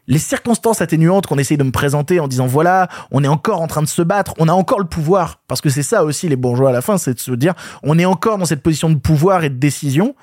Les 0.09 0.19
circonstances 0.19 0.81
atténuantes 0.81 1.27
qu'on 1.27 1.37
essaye 1.37 1.59
de 1.59 1.63
me 1.63 1.71
présenter 1.71 2.19
en 2.19 2.29
disant 2.29 2.47
voilà, 2.47 2.89
on 3.11 3.23
est 3.23 3.29
encore 3.29 3.61
en 3.61 3.67
train 3.67 3.83
de 3.83 3.89
se 3.89 4.01
battre, 4.01 4.33
on 4.39 4.49
a 4.49 4.53
encore 4.53 4.79
le 4.79 4.87
pouvoir, 4.87 5.43
parce 5.49 5.61
que 5.61 5.69
c'est 5.69 5.83
ça 5.83 6.03
aussi 6.03 6.31
les 6.31 6.37
bourgeois 6.37 6.71
à 6.71 6.73
la 6.73 6.81
fin, 6.81 6.97
c'est 6.97 7.13
de 7.13 7.21
se 7.21 7.33
dire 7.33 7.53
on 7.83 7.99
est 7.99 8.07
encore 8.07 8.39
dans 8.39 8.47
cette 8.47 8.63
position 8.63 8.89
de 8.89 8.97
pouvoir 8.97 9.45
et 9.45 9.51
de 9.51 9.57
décision, 9.57 10.17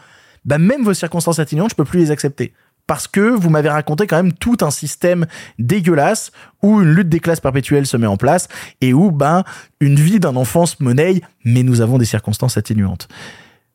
bah 0.43 0.57
même 0.57 0.83
vos 0.83 0.95
circonstances 0.95 1.37
atténuantes, 1.37 1.69
je 1.69 1.75
peux 1.75 1.85
plus 1.85 1.99
les 1.99 2.09
accepter. 2.09 2.53
Parce 2.87 3.07
que 3.07 3.21
vous 3.21 3.49
m'avez 3.51 3.69
raconté 3.69 4.07
quand 4.07 4.17
même 4.17 4.33
tout 4.33 4.57
un 4.61 4.71
système 4.71 5.27
dégueulasse 5.59 6.31
où 6.63 6.81
une 6.81 6.91
lutte 6.91 7.09
des 7.09 7.19
classes 7.19 7.39
perpétuelle 7.39 7.85
se 7.85 7.97
met 7.97 8.07
en 8.07 8.17
place 8.17 8.47
et 8.81 8.93
où 8.93 9.11
ben 9.11 9.43
une 9.79 9.95
vie 9.95 10.19
d'un 10.19 10.35
enfant 10.35 10.65
se 10.65 10.75
monnaie, 10.79 11.21
mais 11.43 11.61
nous 11.61 11.81
avons 11.81 11.99
des 11.99 12.05
circonstances 12.05 12.57
atténuantes. 12.57 13.07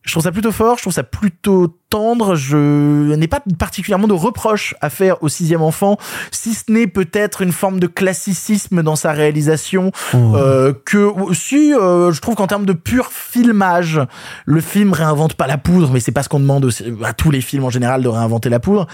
Je 0.03 0.13
trouve 0.13 0.23
ça 0.23 0.33
plutôt 0.33 0.51
fort, 0.51 0.79
je 0.79 0.83
trouve 0.83 0.95
ça 0.95 1.03
plutôt 1.03 1.77
tendre. 1.91 2.35
Je 2.35 3.15
n'ai 3.15 3.29
pas 3.29 3.43
particulièrement 3.59 4.09
de 4.09 4.15
reproches 4.15 4.75
à 4.81 4.89
faire 4.89 5.23
au 5.23 5.29
sixième 5.29 5.61
enfant, 5.61 5.99
si 6.31 6.55
ce 6.55 6.65
n'est 6.73 6.87
peut-être 6.87 7.43
une 7.43 7.53
forme 7.53 7.81
de 7.81 7.87
classicisme 7.87 8.83
dans 8.83 8.97
sa 8.97 9.13
réalisation. 9.13 9.93
Oh. 10.15 10.37
Euh, 10.37 10.73
que 10.87 10.97
aussi, 10.97 11.75
euh, 11.75 12.13
je 12.13 12.21
trouve 12.23 12.35
qu'en 12.35 12.47
termes 12.47 12.65
de 12.65 12.73
pur 12.73 13.13
filmage, 13.13 14.01
le 14.47 14.61
film 14.63 14.95
réinvente 14.95 15.35
pas 15.35 15.47
la 15.47 15.59
poudre, 15.59 15.91
mais 15.93 16.01
c'est 16.01 16.13
pas 16.13 16.23
ce 16.23 16.31
qu'on 16.31 16.41
demande 16.41 16.71
à 17.05 17.13
tous 17.13 17.31
les 17.31 17.43
films 17.43 17.65
en 17.65 17.71
général 17.71 18.03
de 18.03 18.09
réinventer 18.09 18.49
la 18.49 18.59
poudre. 18.59 18.87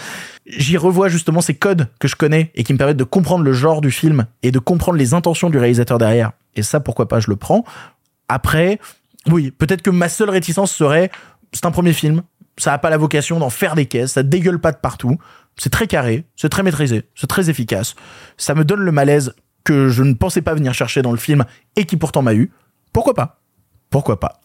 J'y 0.47 0.77
revois 0.77 1.09
justement 1.09 1.41
ces 1.41 1.55
codes 1.55 1.89
que 2.01 2.09
je 2.09 2.17
connais 2.17 2.51
et 2.57 2.65
qui 2.65 2.73
me 2.73 2.79
permettent 2.79 2.97
de 2.97 3.05
comprendre 3.05 3.45
le 3.45 3.53
genre 3.53 3.81
du 3.81 3.93
film 3.93 4.27
et 4.43 4.51
de 4.51 4.59
comprendre 4.59 4.99
les 4.99 5.15
intentions 5.15 5.51
du 5.51 5.59
réalisateur 5.59 5.99
derrière. 5.99 6.33
Et 6.57 6.63
ça, 6.63 6.81
pourquoi 6.81 7.07
pas, 7.07 7.21
je 7.21 7.31
le 7.31 7.37
prends. 7.37 7.65
Après, 8.29 8.81
oui, 9.29 9.51
peut-être 9.51 9.83
que 9.83 9.91
ma 9.91 10.09
seule 10.09 10.31
réticence 10.31 10.73
serait, 10.73 11.11
c'est 11.53 11.67
un 11.67 11.71
premier 11.71 11.93
film, 11.93 12.23
ça 12.59 12.73
a 12.73 12.79
pas 12.79 12.91
la 12.91 12.97
vocation 12.97 13.39
d'en 13.39 13.51
faire 13.51 13.75
des 13.75 13.87
caisses, 13.87 14.13
ça 14.13 14.23
dégueule 14.23 14.61
pas 14.61 14.73
de 14.73 14.79
partout. 14.79 15.19
C'est 15.57 15.71
très 15.71 15.87
carré, 15.87 16.27
c'est 16.37 16.49
très 16.49 16.63
maîtrisé, 16.63 17.05
c'est 17.15 17.27
très 17.27 17.49
efficace. 17.51 17.95
Ça 18.37 18.55
me 18.55 18.65
donne 18.65 18.81
le 18.81 18.93
malaise 18.93 19.35
que 19.65 19.89
je 19.89 20.03
ne 20.03 20.15
pensais 20.15 20.43
pas 20.43 20.55
venir 20.55 20.75
chercher 20.75 21.03
dans 21.03 21.13
le 21.13 21.19
film 21.19 21.45
et 21.77 21.87
qui 21.87 21.97
pourtant 21.97 22.23
m'a 22.23 22.35
eu. 22.35 22.51
Pourquoi 22.93 23.15
pas? 23.15 23.41
Pourquoi 23.91 24.21
pas? 24.21 24.41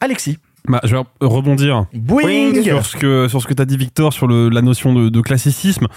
Alexis 0.00 0.38
bah, 0.68 0.80
je 0.84 0.96
vais 0.96 1.02
rebondir 1.20 1.86
Boing 1.92 2.62
sur 2.62 2.86
ce 2.86 2.96
que 2.96 3.28
sur 3.28 3.42
ce 3.42 3.46
que 3.46 3.54
t'as 3.54 3.66
dit 3.66 3.76
Victor 3.76 4.12
sur 4.12 4.26
le, 4.26 4.48
la 4.48 4.62
notion 4.62 4.94
de, 4.94 5.08
de 5.08 5.20
classicisme. 5.20 5.88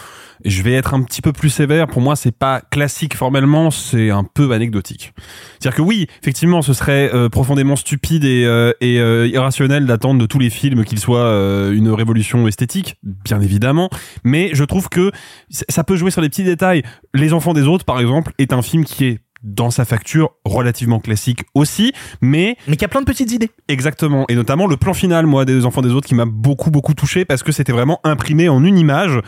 Je 0.45 0.61
vais 0.61 0.73
être 0.73 0.93
un 0.93 1.01
petit 1.01 1.21
peu 1.21 1.33
plus 1.33 1.49
sévère. 1.49 1.87
Pour 1.87 2.01
moi, 2.01 2.15
c'est 2.15 2.31
pas 2.31 2.61
classique 2.61 3.15
formellement, 3.15 3.71
c'est 3.71 4.11
un 4.11 4.23
peu 4.23 4.51
anecdotique. 4.51 5.13
C'est-à-dire 5.59 5.77
que 5.77 5.81
oui, 5.81 6.07
effectivement, 6.21 6.61
ce 6.61 6.73
serait 6.73 7.09
euh, 7.13 7.29
profondément 7.29 7.75
stupide 7.75 8.23
et, 8.23 8.45
euh, 8.45 8.71
et 8.81 8.99
euh, 8.99 9.27
irrationnel 9.27 9.85
d'attendre 9.85 10.19
de 10.21 10.25
tous 10.25 10.39
les 10.39 10.49
films 10.49 10.85
qu'ils 10.85 10.99
soient 10.99 11.27
une 11.71 11.89
révolution 11.89 12.47
esthétique, 12.47 12.97
bien 13.03 13.41
évidemment. 13.41 13.89
Mais 14.23 14.51
je 14.53 14.63
trouve 14.63 14.89
que 14.89 15.11
ça 15.49 15.83
peut 15.83 15.95
jouer 15.95 16.11
sur 16.11 16.21
les 16.21 16.29
petits 16.29 16.43
détails. 16.43 16.83
Les 17.13 17.33
enfants 17.33 17.53
des 17.53 17.63
autres, 17.63 17.85
par 17.85 17.99
exemple, 17.99 18.33
est 18.37 18.53
un 18.53 18.61
film 18.61 18.83
qui 18.83 19.05
est 19.05 19.19
dans 19.43 19.71
sa 19.71 19.85
facture 19.85 20.31
relativement 20.45 20.99
classique 20.99 21.43
aussi, 21.53 21.93
mais 22.21 22.57
mais 22.67 22.75
qui 22.75 22.85
a 22.85 22.87
plein 22.87 23.01
de 23.01 23.05
petites 23.05 23.31
idées. 23.31 23.51
Exactement, 23.67 24.25
et 24.29 24.35
notamment 24.35 24.67
le 24.67 24.77
plan 24.77 24.93
final, 24.93 25.25
moi, 25.25 25.45
des 25.45 25.65
enfants 25.65 25.81
des 25.81 25.91
autres, 25.91 26.07
qui 26.07 26.15
m'a 26.15 26.25
beaucoup 26.25 26.71
beaucoup 26.71 26.93
touché 26.93 27.25
parce 27.25 27.43
que 27.43 27.51
c'était 27.51 27.71
vraiment 27.71 27.99
imprimé 28.03 28.49
en 28.49 28.63
une 28.63 28.77
image 28.77 29.19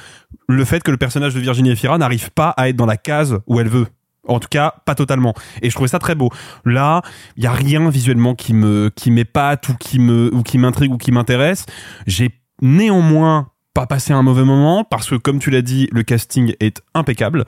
le 0.47 0.65
fait 0.65 0.81
que 0.81 0.91
le 0.91 0.97
personnage 0.97 1.33
de 1.33 1.39
Virginie 1.39 1.71
Efira 1.71 1.97
n'arrive 1.97 2.31
pas 2.31 2.49
à 2.49 2.69
être 2.69 2.75
dans 2.75 2.85
la 2.85 2.97
case 2.97 3.39
où 3.47 3.59
elle 3.59 3.69
veut. 3.69 3.87
En 4.27 4.39
tout 4.39 4.47
cas, 4.49 4.75
pas 4.85 4.95
totalement. 4.95 5.33
Et 5.61 5.69
je 5.69 5.75
trouvais 5.75 5.87
ça 5.87 5.97
très 5.97 6.13
beau. 6.13 6.29
Là, 6.65 7.01
il 7.35 7.43
y 7.43 7.47
a 7.47 7.51
rien 7.51 7.89
visuellement 7.89 8.35
qui 8.35 8.53
me 8.53 8.91
qui 8.95 9.11
m'épate 9.11 9.69
ou 9.69 9.73
qui 9.75 9.97
me 9.99 10.33
ou 10.33 10.43
qui 10.43 10.57
m'intrigue 10.57 10.91
ou 10.91 10.97
qui 10.97 11.11
m'intéresse. 11.11 11.65
J'ai 12.05 12.29
néanmoins 12.61 13.49
pas 13.73 13.87
passé 13.87 14.13
un 14.13 14.21
mauvais 14.21 14.43
moment 14.43 14.83
parce 14.83 15.09
que 15.09 15.15
comme 15.15 15.39
tu 15.39 15.49
l'as 15.51 15.61
dit, 15.61 15.87
le 15.91 16.03
casting 16.03 16.53
est 16.59 16.81
impeccable 16.93 17.45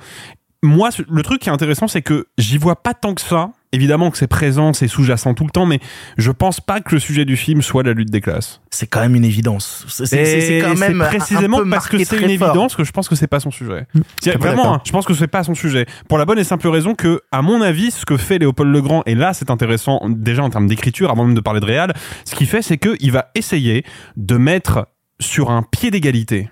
moi, 0.63 0.89
le 1.09 1.23
truc 1.23 1.41
qui 1.41 1.49
est 1.49 1.51
intéressant, 1.51 1.87
c'est 1.87 2.03
que 2.03 2.27
j'y 2.37 2.57
vois 2.57 2.83
pas 2.83 2.93
tant 2.93 3.15
que 3.15 3.21
ça. 3.21 3.51
Évidemment 3.73 4.11
que 4.11 4.17
c'est 4.17 4.27
présent, 4.27 4.73
c'est 4.73 4.89
sous-jacent 4.89 5.33
tout 5.33 5.45
le 5.45 5.49
temps, 5.49 5.65
mais 5.65 5.79
je 6.17 6.29
pense 6.29 6.59
pas 6.59 6.81
que 6.81 6.93
le 6.93 6.99
sujet 6.99 7.23
du 7.23 7.37
film 7.37 7.61
soit 7.61 7.83
la 7.83 7.93
lutte 7.93 8.11
des 8.11 8.19
classes. 8.19 8.61
C'est 8.69 8.85
quand 8.85 8.99
même 8.99 9.15
une 9.15 9.23
évidence. 9.23 9.85
C'est 9.87 10.59
quand 10.61 10.77
même 10.77 10.99
précisément 10.99 11.61
parce 11.69 11.87
que 11.87 12.03
c'est 12.03 12.19
une 12.19 12.29
évidence 12.29 12.75
que 12.75 12.83
je 12.83 12.91
pense 12.91 13.07
que 13.07 13.15
c'est 13.15 13.27
pas 13.27 13.39
son 13.39 13.49
sujet. 13.49 13.87
Vraiment, 14.37 14.75
hein, 14.75 14.81
je 14.83 14.91
pense 14.91 15.05
que 15.05 15.13
c'est 15.13 15.27
pas 15.27 15.43
son 15.43 15.55
sujet. 15.55 15.85
Pour 16.09 16.17
la 16.17 16.25
bonne 16.25 16.37
et 16.37 16.43
simple 16.43 16.67
raison 16.67 16.95
que, 16.95 17.21
à 17.31 17.41
mon 17.41 17.61
avis, 17.61 17.91
ce 17.91 18.05
que 18.05 18.17
fait 18.17 18.39
Léopold 18.39 18.71
Legrand, 18.71 19.03
et 19.05 19.15
là 19.15 19.33
c'est 19.33 19.49
intéressant 19.49 20.01
déjà 20.09 20.43
en 20.43 20.49
termes 20.49 20.67
d'écriture, 20.67 21.09
avant 21.09 21.23
même 21.23 21.35
de 21.35 21.41
parler 21.41 21.61
de 21.61 21.65
réal, 21.65 21.93
ce 22.25 22.35
qu'il 22.35 22.47
fait, 22.47 22.61
c'est 22.61 22.77
qu'il 22.77 23.11
va 23.11 23.31
essayer 23.35 23.85
de 24.17 24.35
mettre 24.35 24.87
sur 25.19 25.49
un 25.49 25.63
pied 25.63 25.91
d'égalité 25.91 26.49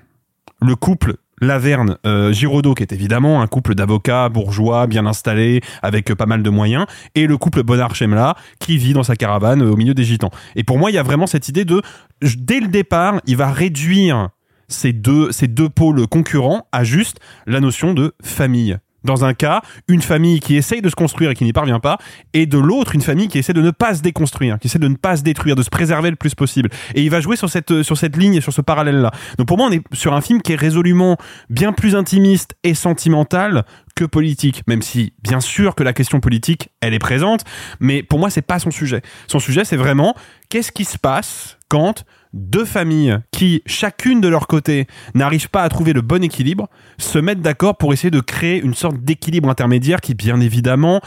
le 0.61 0.75
couple 0.75 1.15
Laverne, 1.41 1.97
euh, 2.05 2.31
Giraudot, 2.31 2.73
qui 2.73 2.83
est 2.83 2.91
évidemment 2.91 3.41
un 3.41 3.47
couple 3.47 3.75
d'avocats 3.75 4.29
bourgeois, 4.29 4.87
bien 4.87 5.05
installés, 5.05 5.61
avec 5.81 6.13
pas 6.13 6.25
mal 6.25 6.43
de 6.43 6.49
moyens, 6.49 6.85
et 7.15 7.27
le 7.27 7.37
couple 7.37 7.63
Bonnard-Chemla, 7.63 8.35
qui 8.59 8.77
vit 8.77 8.93
dans 8.93 9.03
sa 9.03 9.15
caravane 9.15 9.61
euh, 9.61 9.71
au 9.71 9.75
milieu 9.75 9.93
des 9.93 10.03
gitans. 10.03 10.31
Et 10.55 10.63
pour 10.63 10.77
moi, 10.77 10.91
il 10.91 10.95
y 10.95 10.99
a 10.99 11.03
vraiment 11.03 11.27
cette 11.27 11.49
idée 11.49 11.65
de, 11.65 11.81
dès 12.21 12.59
le 12.59 12.67
départ, 12.67 13.21
il 13.25 13.37
va 13.37 13.51
réduire 13.51 14.29
ces 14.67 14.93
deux, 14.93 15.31
ces 15.31 15.47
deux 15.47 15.69
pôles 15.69 16.07
concurrents 16.07 16.67
à 16.71 16.83
juste 16.83 17.19
la 17.47 17.59
notion 17.59 17.93
de 17.93 18.13
famille 18.21 18.77
dans 19.03 19.25
un 19.25 19.33
cas, 19.33 19.61
une 19.87 20.01
famille 20.01 20.39
qui 20.39 20.55
essaye 20.55 20.81
de 20.81 20.89
se 20.89 20.95
construire 20.95 21.31
et 21.31 21.35
qui 21.35 21.43
n'y 21.43 21.53
parvient 21.53 21.79
pas, 21.79 21.97
et 22.33 22.45
de 22.45 22.57
l'autre, 22.57 22.95
une 22.95 23.01
famille 23.01 23.27
qui 23.27 23.37
essaie 23.37 23.53
de 23.53 23.61
ne 23.61 23.71
pas 23.71 23.95
se 23.95 24.01
déconstruire, 24.01 24.59
qui 24.59 24.67
essaie 24.67 24.79
de 24.79 24.87
ne 24.87 24.95
pas 24.95 25.17
se 25.17 25.23
détruire, 25.23 25.55
de 25.55 25.63
se 25.63 25.69
préserver 25.69 26.09
le 26.09 26.15
plus 26.15 26.35
possible. 26.35 26.69
Et 26.95 27.01
il 27.01 27.09
va 27.09 27.21
jouer 27.21 27.35
sur 27.35 27.49
cette, 27.49 27.83
sur 27.83 27.97
cette 27.97 28.17
ligne 28.17 28.35
et 28.35 28.41
sur 28.41 28.53
ce 28.53 28.61
parallèle-là. 28.61 29.11
Donc 29.37 29.47
pour 29.47 29.57
moi, 29.57 29.67
on 29.67 29.71
est 29.71 29.83
sur 29.93 30.13
un 30.13 30.21
film 30.21 30.41
qui 30.41 30.53
est 30.53 30.59
résolument 30.59 31.17
bien 31.49 31.73
plus 31.73 31.95
intimiste 31.95 32.55
et 32.63 32.73
sentimental 32.73 33.65
que 33.95 34.05
politique, 34.05 34.63
même 34.67 34.81
si, 34.81 35.13
bien 35.21 35.41
sûr, 35.41 35.75
que 35.75 35.83
la 35.83 35.93
question 35.93 36.19
politique, 36.19 36.69
elle 36.81 36.93
est 36.93 36.99
présente, 36.99 37.43
mais 37.79 38.03
pour 38.03 38.19
moi, 38.19 38.29
c'est 38.29 38.41
pas 38.41 38.59
son 38.59 38.71
sujet. 38.71 39.01
Son 39.27 39.39
sujet, 39.39 39.65
c'est 39.65 39.75
vraiment 39.75 40.15
qu'est-ce 40.49 40.71
qui 40.71 40.85
se 40.85 40.97
passe 40.97 41.57
quand 41.67 42.05
deux 42.33 42.65
familles 42.65 43.17
qui, 43.31 43.63
chacune 43.65 44.21
de 44.21 44.27
leur 44.27 44.47
côté, 44.47 44.87
n'arrivent 45.15 45.49
pas 45.49 45.63
à 45.63 45.69
trouver 45.69 45.93
le 45.93 46.01
bon 46.01 46.23
équilibre, 46.23 46.69
se 46.97 47.17
mettent 47.17 47.41
d'accord 47.41 47.77
pour 47.77 47.93
essayer 47.93 48.11
de 48.11 48.19
créer 48.19 48.61
une 48.61 48.73
sorte 48.73 48.97
d'équilibre 48.99 49.49
intermédiaire 49.49 50.01
qui, 50.01 50.13
bien 50.13 50.39
évidemment, 50.39 51.01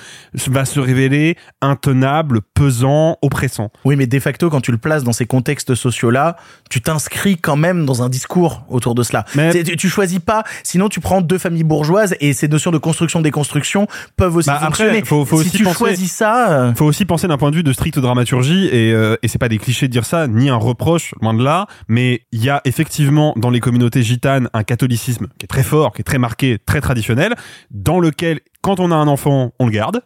va 0.48 0.64
se 0.64 0.80
révéler 0.80 1.36
intenable, 1.60 2.40
pesant, 2.54 3.18
oppressant. 3.22 3.70
Oui, 3.84 3.96
mais 3.96 4.06
de 4.06 4.18
facto, 4.18 4.50
quand 4.50 4.60
tu 4.60 4.72
le 4.72 4.78
places 4.78 5.04
dans 5.04 5.12
ces 5.12 5.26
contextes 5.26 5.74
sociaux-là, 5.74 6.36
tu 6.70 6.80
t'inscris 6.80 7.36
quand 7.36 7.56
même 7.56 7.86
dans 7.86 8.02
un 8.02 8.08
discours 8.08 8.64
autour 8.68 8.94
de 8.94 9.02
cela. 9.02 9.24
Mais... 9.34 9.62
Tu, 9.62 9.88
choisis 9.88 10.18
pas, 10.18 10.44
sinon 10.62 10.88
tu 10.88 11.00
prends 11.00 11.20
deux 11.20 11.38
familles 11.38 11.64
bourgeoises 11.64 12.14
et 12.20 12.32
ces 12.32 12.48
notions 12.48 12.70
de 12.70 12.78
construction-déconstruction 12.78 13.86
peuvent 14.16 14.36
aussi 14.36 14.48
bah, 14.48 14.60
fonctionner. 14.60 14.98
Après, 14.98 15.08
faut, 15.08 15.24
faut 15.24 15.40
si 15.42 15.48
aussi 15.48 15.56
tu 15.58 15.64
penser, 15.64 15.78
choisis 15.78 16.12
ça... 16.12 16.50
Euh, 16.50 16.74
faut 16.74 16.84
aussi 16.84 17.04
penser 17.04 17.28
d'un 17.28 17.38
point 17.38 17.50
de 17.50 17.56
vue 17.56 17.62
de 17.62 17.72
stricte 17.72 17.98
dramaturgie 17.98 18.66
et, 18.66 18.92
euh, 18.92 19.16
et 19.22 19.28
c'est 19.28 19.38
pas 19.38 19.48
des 19.48 19.58
clichés 19.58 19.88
de 19.88 19.92
dire 19.92 20.04
ça, 20.04 20.26
ni 20.26 20.50
un 20.50 20.56
reproche 20.56 21.11
loin 21.20 21.34
de 21.34 21.42
là, 21.42 21.66
mais 21.88 22.22
il 22.32 22.42
y 22.42 22.50
a 22.50 22.60
effectivement 22.64 23.34
dans 23.36 23.50
les 23.50 23.60
communautés 23.60 24.02
gitanes 24.02 24.48
un 24.52 24.64
catholicisme 24.64 25.28
qui 25.38 25.44
est 25.44 25.48
très 25.48 25.62
fort, 25.62 25.92
qui 25.92 26.00
est 26.00 26.04
très 26.04 26.18
marqué, 26.18 26.58
très 26.64 26.80
traditionnel, 26.80 27.34
dans 27.70 28.00
lequel 28.00 28.40
quand 28.62 28.80
on 28.80 28.90
a 28.90 28.94
un 28.94 29.08
enfant, 29.08 29.52
on 29.58 29.66
le 29.66 29.72
garde, 29.72 30.02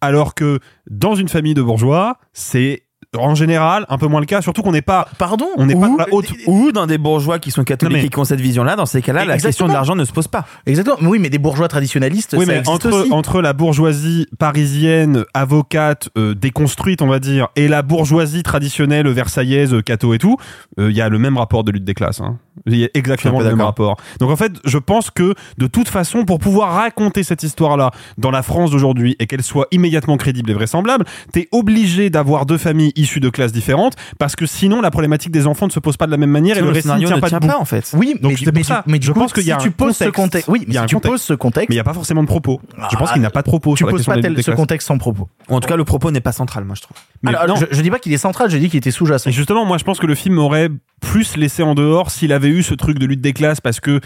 alors 0.00 0.34
que 0.34 0.60
dans 0.88 1.14
une 1.14 1.28
famille 1.28 1.54
de 1.54 1.62
bourgeois, 1.62 2.18
c'est 2.32 2.83
en 3.14 3.34
général, 3.34 3.86
un 3.88 3.98
peu 3.98 4.06
moins 4.06 4.20
le 4.20 4.26
cas, 4.26 4.42
surtout 4.42 4.62
qu'on 4.62 4.72
n'est 4.72 4.82
pas. 4.82 5.08
Pardon 5.18 5.46
On 5.56 5.66
n'est 5.66 5.74
pas 5.74 5.90
la 5.98 6.06
haute. 6.10 6.32
Ou 6.46 6.72
dans 6.72 6.86
des 6.86 6.98
bourgeois 6.98 7.38
qui 7.38 7.50
sont 7.50 7.64
catholiques 7.64 8.04
et 8.04 8.08
qui 8.08 8.18
ont 8.18 8.24
cette 8.24 8.40
vision-là, 8.40 8.76
dans 8.76 8.86
ces 8.86 9.02
cas-là, 9.02 9.24
la 9.24 9.38
question 9.38 9.66
de 9.66 9.72
l'argent 9.72 9.96
ne 9.96 10.04
se 10.04 10.12
pose 10.12 10.28
pas. 10.28 10.44
Exactement. 10.66 10.96
Oui, 11.02 11.18
mais 11.18 11.30
des 11.30 11.38
bourgeois 11.38 11.68
traditionnalistes. 11.68 12.34
Oui, 12.38 12.46
ça 12.46 12.52
mais 12.52 12.68
entre 12.68 13.06
entre 13.10 13.40
la 13.40 13.52
bourgeoisie 13.52 14.26
parisienne, 14.38 15.24
avocate, 15.34 16.08
euh, 16.16 16.34
déconstruite, 16.34 17.02
on 17.02 17.06
va 17.06 17.18
dire, 17.18 17.48
et 17.56 17.68
la 17.68 17.82
bourgeoisie 17.82 18.42
traditionnelle 18.42 19.08
versaillaise, 19.08 19.74
catho 19.84 20.14
et 20.14 20.18
tout, 20.18 20.36
euh, 20.78 20.90
il 20.90 20.96
y 20.96 21.00
a 21.00 21.08
le 21.08 21.18
même 21.18 21.36
rapport 21.36 21.64
de 21.64 21.70
lutte 21.70 21.84
des 21.84 21.94
classes. 21.94 22.20
Hein. 22.20 22.38
Il 22.66 22.76
y 22.76 22.84
a 22.84 22.88
exactement 22.94 23.40
le 23.40 23.46
même 23.46 23.60
rapport. 23.60 23.96
Donc 24.20 24.30
en 24.30 24.36
fait, 24.36 24.52
je 24.64 24.78
pense 24.78 25.10
que 25.10 25.34
de 25.58 25.66
toute 25.66 25.88
façon, 25.88 26.24
pour 26.24 26.38
pouvoir 26.38 26.74
raconter 26.74 27.22
cette 27.22 27.42
histoire-là 27.42 27.90
dans 28.16 28.30
la 28.30 28.42
France 28.42 28.70
d'aujourd'hui 28.70 29.16
et 29.18 29.26
qu'elle 29.26 29.42
soit 29.42 29.66
immédiatement 29.70 30.16
crédible 30.16 30.50
et 30.50 30.54
vraisemblable, 30.54 31.04
t'es 31.32 31.48
obligé 31.52 32.10
d'avoir 32.10 32.46
deux 32.46 32.58
familles 32.58 32.92
issus 33.04 33.20
de 33.20 33.28
classes 33.28 33.52
différentes 33.52 33.94
parce 34.18 34.36
que 34.36 34.46
sinon 34.46 34.80
la 34.80 34.90
problématique 34.90 35.30
des 35.30 35.46
enfants 35.46 35.66
ne 35.66 35.72
se 35.72 35.80
pose 35.80 35.96
pas 35.96 36.06
de 36.06 36.10
la 36.10 36.16
même 36.16 36.30
manière 36.30 36.58
et 36.58 36.60
le, 36.60 36.68
récit 36.70 36.88
ne 36.88 37.06
tient 37.06 37.20
pas, 37.20 37.40
pas 37.40 37.58
en 37.58 37.64
fait. 37.64 37.90
Oui, 37.94 38.16
donc 38.20 38.40
mais, 38.52 38.62
mais 38.86 38.98
du 38.98 39.06
je 39.06 39.12
coup, 39.12 39.20
pense 39.20 39.32
qu'il 39.32 39.44
y 39.44 39.52
a 39.52 39.58
si 39.58 39.64
tu 39.64 39.70
poses 39.70 39.96
ce 39.96 40.08
contexte. 40.08 40.48
Oui, 40.48 40.64
mais 40.66 40.74
si 40.74 40.86
tu 40.86 40.98
poses 40.98 41.22
ce 41.22 41.34
contexte, 41.34 41.68
mais 41.68 41.74
il 41.74 41.78
n'y 41.78 41.80
a 41.80 41.84
pas 41.84 41.94
forcément 41.94 42.22
de 42.22 42.28
propos. 42.28 42.60
je 42.90 42.96
pense 42.96 43.12
qu'il 43.12 43.20
n'y 43.20 43.26
a 43.26 43.30
pas 43.30 43.42
de 43.42 43.48
propos. 43.48 43.74
Tu 43.76 43.84
poses 43.84 44.04
pas 44.04 44.20
tel, 44.20 44.42
ce 44.42 44.50
contexte 44.50 44.88
sans 44.88 44.98
propos. 44.98 45.28
En 45.48 45.60
tout 45.60 45.68
cas, 45.68 45.76
le 45.76 45.84
propos 45.84 46.10
n'est 46.10 46.20
pas 46.20 46.32
central, 46.32 46.64
moi 46.64 46.74
je 46.74 46.82
trouve. 46.82 46.96
Mais 47.22 47.30
Alors, 47.30 47.46
non. 47.46 47.56
je, 47.56 47.66
je 47.70 47.80
dis 47.82 47.90
pas 47.90 47.98
qu'il 47.98 48.12
est 48.12 48.18
central, 48.18 48.50
je 48.50 48.56
dis 48.56 48.68
qu'il 48.68 48.78
était 48.78 48.90
sous-jacent. 48.90 49.28
Et 49.28 49.32
justement, 49.32 49.64
moi, 49.64 49.78
je 49.78 49.84
pense 49.84 49.98
que 49.98 50.06
le 50.06 50.14
film 50.14 50.38
aurait 50.38 50.70
plus 51.04 51.36
laissé 51.36 51.62
en 51.62 51.74
dehors 51.74 52.10
s'il 52.10 52.32
avait 52.32 52.48
eu 52.48 52.62
ce 52.62 52.74
truc 52.74 52.98
de 52.98 53.04
lutte 53.04 53.20
des 53.20 53.34
classes 53.34 53.60
parce 53.60 53.78
que 53.78 54.00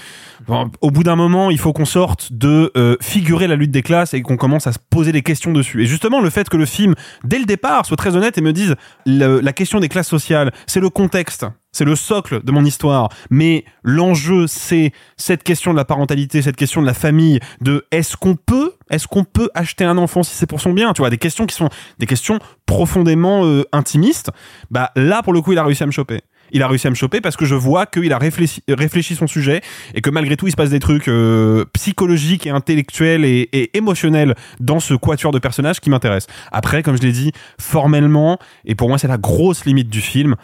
au 0.81 0.91
bout 0.91 1.05
d'un 1.05 1.15
moment 1.15 1.51
il 1.51 1.59
faut 1.59 1.73
qu'on 1.73 1.85
sorte 1.85 2.33
de 2.33 2.73
euh, 2.77 2.97
figurer 3.01 3.47
la 3.47 3.55
lutte 3.55 3.71
des 3.71 3.83
classes 3.83 4.15
et 4.15 4.23
qu'on 4.23 4.37
commence 4.37 4.67
à 4.67 4.73
se 4.73 4.79
poser 4.91 5.13
des 5.13 5.23
questions 5.23 5.53
dessus 5.53 5.83
et 5.83 5.87
justement 5.87 6.21
le 6.21 6.29
fait 6.29 6.49
que 6.49 6.57
le 6.57 6.67
film 6.67 6.95
dès 7.23 7.39
le 7.39 7.45
départ 7.45 7.87
soit 7.87 7.97
très 7.97 8.17
honnête 8.17 8.37
et 8.37 8.41
me 8.41 8.53
dise 8.53 8.75
la 9.07 9.53
question 9.53 9.79
des 9.79 9.89
classes 9.89 10.09
sociales 10.09 10.53
c'est 10.67 10.81
le 10.81 10.91
contexte 10.91 11.47
c'est 11.71 11.85
le 11.85 11.97
socle 11.97 12.43
de 12.43 12.51
mon 12.51 12.65
histoire, 12.65 13.09
mais 13.31 13.65
l'enjeu 13.85 14.47
c'est 14.47 14.93
cette 15.17 15.43
question 15.43 15.73
de 15.73 15.77
la 15.77 15.85
parentalité, 15.85 16.43
cette 16.43 16.57
question 16.57 16.81
de 16.81 16.87
la 16.87 16.95
famille, 16.95 17.41
de 17.61 17.87
est-ce 17.91 18.17
qu'on 18.17 18.35
peut, 18.37 18.73
est-ce 18.91 19.07
qu'on 19.07 19.25
peut 19.25 19.51
acheter 19.55 19.85
un 19.85 19.99
enfant 19.99 20.23
si 20.23 20.35
c'est 20.35 20.47
pour 20.47 20.61
son 20.61 20.73
bien, 20.73 20.93
tu 20.93 21.03
vois, 21.03 21.11
des 21.11 21.19
questions 21.19 21.47
qui 21.47 21.55
sont 21.55 21.69
des 21.99 22.07
questions 22.07 22.39
profondément 22.67 23.45
euh, 23.45 23.65
intimistes. 23.73 24.31
Bah 24.71 24.91
là 24.97 25.23
pour 25.23 25.33
le 25.33 25.41
coup 25.41 25.53
il 25.53 25.59
a 25.59 25.65
réussi 25.65 25.83
à 25.83 25.87
me 25.87 25.93
choper. 25.93 26.23
Il 26.53 26.63
a 26.63 26.69
réussi 26.69 26.87
à 26.87 26.91
me 26.91 26.95
choper 26.95 27.21
parce 27.21 27.37
que 27.37 27.45
je 27.45 27.55
vois 27.55 27.87
qu'il 27.87 28.13
a 28.13 28.19
réfléchi, 28.19 28.63
réfléchi 28.69 29.15
son 29.15 29.27
sujet 29.27 29.61
et 29.95 30.01
que 30.01 30.11
malgré 30.11 30.37
tout 30.37 30.47
il 30.47 30.51
se 30.51 30.57
passe 30.57 30.71
des 30.71 30.81
trucs 30.81 31.09
euh, 31.09 31.65
psychologiques 31.73 32.47
et 32.47 32.51
intellectuels 32.51 33.25
et, 33.25 33.49
et 33.53 33.77
émotionnels 33.77 34.35
dans 34.61 34.81
ce 34.81 34.95
quatuor 34.95 35.33
de 35.33 35.39
personnages 35.39 35.81
qui 35.81 35.91
m'intéressent. 35.91 36.35
Après, 36.53 36.83
comme 36.83 36.97
je 36.97 37.03
l'ai 37.03 37.13
dit, 37.13 37.33
formellement 37.61 38.39
et 38.65 38.75
pour 38.75 38.89
moi 38.89 38.99
c'est 38.99 39.09
la 39.09 39.19
grosse 39.19 39.65
limite 39.65 39.89
du 39.89 40.01
film 40.01 40.37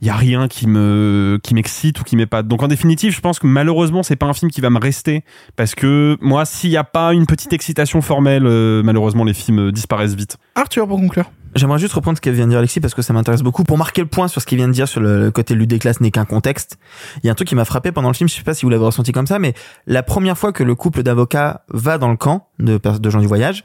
il 0.00 0.06
y 0.06 0.10
a 0.10 0.16
rien 0.16 0.48
qui 0.48 0.66
me 0.66 1.38
qui 1.42 1.54
m'excite 1.54 2.00
ou 2.00 2.04
qui 2.04 2.16
m'épate. 2.16 2.46
Donc 2.46 2.62
en 2.62 2.68
définitive, 2.68 3.12
je 3.12 3.20
pense 3.20 3.38
que 3.38 3.46
malheureusement, 3.46 4.02
c'est 4.02 4.16
pas 4.16 4.26
un 4.26 4.32
film 4.32 4.50
qui 4.50 4.60
va 4.60 4.70
me 4.70 4.78
rester 4.78 5.24
parce 5.56 5.74
que 5.74 6.16
moi, 6.20 6.44
s'il 6.44 6.70
y 6.70 6.76
a 6.76 6.84
pas 6.84 7.12
une 7.12 7.26
petite 7.26 7.52
excitation 7.52 8.00
formelle, 8.00 8.46
euh, 8.46 8.82
malheureusement, 8.84 9.24
les 9.24 9.34
films 9.34 9.72
disparaissent 9.72 10.14
vite. 10.14 10.36
Arthur, 10.54 10.86
pour 10.86 10.98
conclure. 10.98 11.30
J'aimerais 11.54 11.78
juste 11.78 11.94
reprendre 11.94 12.18
ce 12.18 12.20
que 12.20 12.30
vient 12.30 12.44
de 12.44 12.50
dire 12.50 12.58
Alexis 12.58 12.80
parce 12.80 12.94
que 12.94 13.02
ça 13.02 13.12
m'intéresse 13.12 13.42
beaucoup. 13.42 13.64
Pour 13.64 13.78
marquer 13.78 14.02
le 14.02 14.06
point 14.06 14.28
sur 14.28 14.40
ce 14.40 14.46
qu'il 14.46 14.58
vient 14.58 14.68
de 14.68 14.72
dire 14.72 14.86
sur 14.86 15.00
le 15.00 15.30
côté 15.30 15.54
lutte 15.54 15.70
des 15.70 15.78
classes 15.78 16.00
n'est 16.00 16.10
qu'un 16.10 16.26
contexte, 16.26 16.78
il 17.22 17.26
y 17.26 17.28
a 17.30 17.32
un 17.32 17.34
truc 17.34 17.48
qui 17.48 17.54
m'a 17.54 17.64
frappé 17.64 17.90
pendant 17.90 18.08
le 18.08 18.14
film, 18.14 18.28
je 18.28 18.34
sais 18.34 18.42
pas 18.42 18.54
si 18.54 18.64
vous 18.64 18.70
l'avez 18.70 18.84
ressenti 18.84 19.12
comme 19.12 19.26
ça, 19.26 19.38
mais 19.38 19.54
la 19.86 20.02
première 20.02 20.36
fois 20.36 20.52
que 20.52 20.62
le 20.62 20.74
couple 20.74 21.02
d'avocats 21.02 21.62
va 21.68 21.98
dans 21.98 22.10
le 22.10 22.16
camp 22.16 22.48
de, 22.58 22.78
de 22.78 23.10
gens 23.10 23.20
du 23.20 23.26
voyage, 23.26 23.64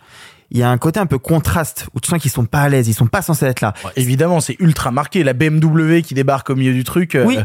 il 0.53 0.59
y 0.59 0.63
a 0.63 0.69
un 0.69 0.77
côté 0.77 0.99
un 0.99 1.05
peu 1.07 1.17
contraste 1.17 1.87
où 1.93 1.99
tu 1.99 2.09
sens 2.09 2.19
qu'ils 2.21 2.31
sont 2.31 2.45
pas 2.45 2.61
à 2.61 2.69
l'aise, 2.69 2.87
ils 2.87 2.93
sont 2.93 3.07
pas 3.07 3.21
censés 3.21 3.45
être 3.45 3.59
là. 3.61 3.73
Évidemment, 3.97 4.39
c'est 4.39 4.55
ultra 4.59 4.91
marqué. 4.91 5.23
La 5.23 5.33
BMW 5.33 6.01
qui 6.01 6.13
débarque 6.13 6.49
au 6.51 6.55
milieu 6.55 6.73
du 6.73 6.83
truc. 6.83 7.15
euh, 7.15 7.25
Oui. 7.25 7.37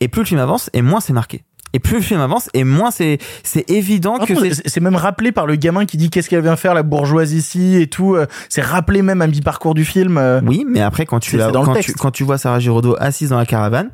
Et 0.00 0.08
plus 0.08 0.22
le 0.22 0.26
film 0.26 0.40
avance, 0.40 0.70
et 0.72 0.80
moins 0.82 1.00
c'est 1.00 1.12
marqué. 1.12 1.42
Et 1.72 1.78
plus 1.78 1.96
le 1.96 2.00
film 2.02 2.20
avance, 2.20 2.48
et 2.54 2.64
moins 2.64 2.90
c'est 2.90 3.18
c'est 3.42 3.68
évident 3.70 4.18
que 4.18 4.34
c'est 4.54 4.68
c'est 4.68 4.80
même 4.80 4.94
rappelé 4.96 5.32
par 5.32 5.46
le 5.46 5.56
gamin 5.56 5.84
qui 5.84 5.96
dit 5.98 6.08
qu'est-ce 6.08 6.30
qu'elle 6.30 6.40
vient 6.42 6.56
faire 6.56 6.72
la 6.72 6.82
bourgeoisie 6.82 7.38
ici 7.38 7.76
et 7.76 7.86
tout. 7.88 8.14
euh, 8.14 8.26
C'est 8.48 8.62
rappelé 8.62 9.02
même 9.02 9.20
à 9.20 9.26
mi-parcours 9.26 9.74
du 9.74 9.84
film. 9.84 10.16
euh. 10.16 10.40
Oui, 10.46 10.64
mais 10.66 10.80
après 10.80 11.04
quand 11.04 11.18
tu 11.18 11.32
la 11.38 11.46
quand 11.64 11.72
tu, 11.82 11.92
quand 11.94 12.10
tu 12.12 12.24
vois 12.24 12.38
Sarah 12.38 12.60
Giraudot 12.60 12.96
assise 12.98 13.30
dans 13.30 13.38
la 13.38 13.44
caravane, 13.46 13.90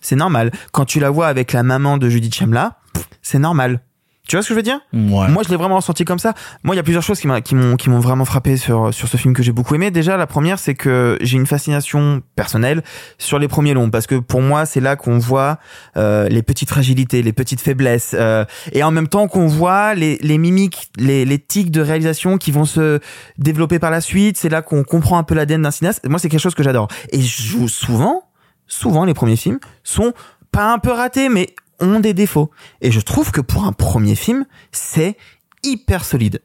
c'est 0.00 0.16
normal. 0.16 0.50
Quand 0.72 0.84
tu 0.84 1.00
la 1.00 1.10
vois 1.10 1.28
avec 1.28 1.52
la 1.52 1.62
maman 1.62 1.96
de 1.96 2.08
Judith 2.10 2.34
Chemla, 2.34 2.78
c'est 3.22 3.38
normal. 3.38 3.80
Tu 4.26 4.36
vois 4.36 4.42
ce 4.42 4.48
que 4.48 4.54
je 4.54 4.56
veux 4.56 4.62
dire 4.62 4.80
Ouais. 4.94 5.28
Moi, 5.28 5.42
je 5.44 5.50
l'ai 5.50 5.56
vraiment 5.56 5.76
ressenti 5.76 6.06
comme 6.06 6.18
ça. 6.18 6.32
Moi, 6.62 6.74
il 6.74 6.78
y 6.78 6.80
a 6.80 6.82
plusieurs 6.82 7.02
choses 7.02 7.20
qui 7.20 7.26
m'ont 7.26 7.42
qui 7.76 7.90
m'ont 7.90 8.00
vraiment 8.00 8.24
frappé 8.24 8.56
sur 8.56 8.92
sur 8.94 9.06
ce 9.06 9.18
film 9.18 9.34
que 9.34 9.42
j'ai 9.42 9.52
beaucoup 9.52 9.74
aimé. 9.74 9.90
Déjà, 9.90 10.16
la 10.16 10.26
première, 10.26 10.58
c'est 10.58 10.74
que 10.74 11.18
j'ai 11.20 11.36
une 11.36 11.46
fascination 11.46 12.22
personnelle 12.34 12.82
sur 13.18 13.38
les 13.38 13.48
premiers 13.48 13.74
longs 13.74 13.90
parce 13.90 14.06
que 14.06 14.14
pour 14.14 14.40
moi, 14.40 14.64
c'est 14.64 14.80
là 14.80 14.96
qu'on 14.96 15.18
voit 15.18 15.58
euh, 15.98 16.26
les 16.28 16.42
petites 16.42 16.70
fragilités, 16.70 17.22
les 17.22 17.34
petites 17.34 17.60
faiblesses, 17.60 18.16
euh, 18.18 18.46
et 18.72 18.82
en 18.82 18.90
même 18.90 19.08
temps 19.08 19.28
qu'on 19.28 19.46
voit 19.46 19.94
les 19.94 20.16
les 20.22 20.38
mimiques, 20.38 20.88
les 20.96 21.26
les 21.26 21.38
tics 21.38 21.70
de 21.70 21.82
réalisation 21.82 22.38
qui 22.38 22.50
vont 22.50 22.64
se 22.64 23.00
développer 23.36 23.78
par 23.78 23.90
la 23.90 24.00
suite. 24.00 24.38
C'est 24.38 24.48
là 24.48 24.62
qu'on 24.62 24.84
comprend 24.84 25.18
un 25.18 25.24
peu 25.24 25.34
l'ADN 25.34 25.60
d'un 25.60 25.70
cinéaste. 25.70 26.08
Moi, 26.08 26.18
c'est 26.18 26.30
quelque 26.30 26.40
chose 26.40 26.54
que 26.54 26.62
j'adore. 26.62 26.88
Et 27.12 27.20
je 27.20 27.42
joue 27.42 27.68
souvent, 27.68 28.22
souvent, 28.66 29.04
les 29.04 29.14
premiers 29.14 29.36
films 29.36 29.58
sont 29.82 30.14
pas 30.50 30.72
un 30.72 30.78
peu 30.78 30.92
ratés, 30.92 31.28
mais 31.28 31.54
ont 31.80 32.00
des 32.00 32.14
défauts. 32.14 32.50
Et 32.80 32.90
je 32.90 33.00
trouve 33.00 33.30
que 33.30 33.40
pour 33.40 33.64
un 33.64 33.72
premier 33.72 34.14
film, 34.14 34.46
c'est 34.72 35.16
hyper 35.62 36.04
solide. 36.04 36.40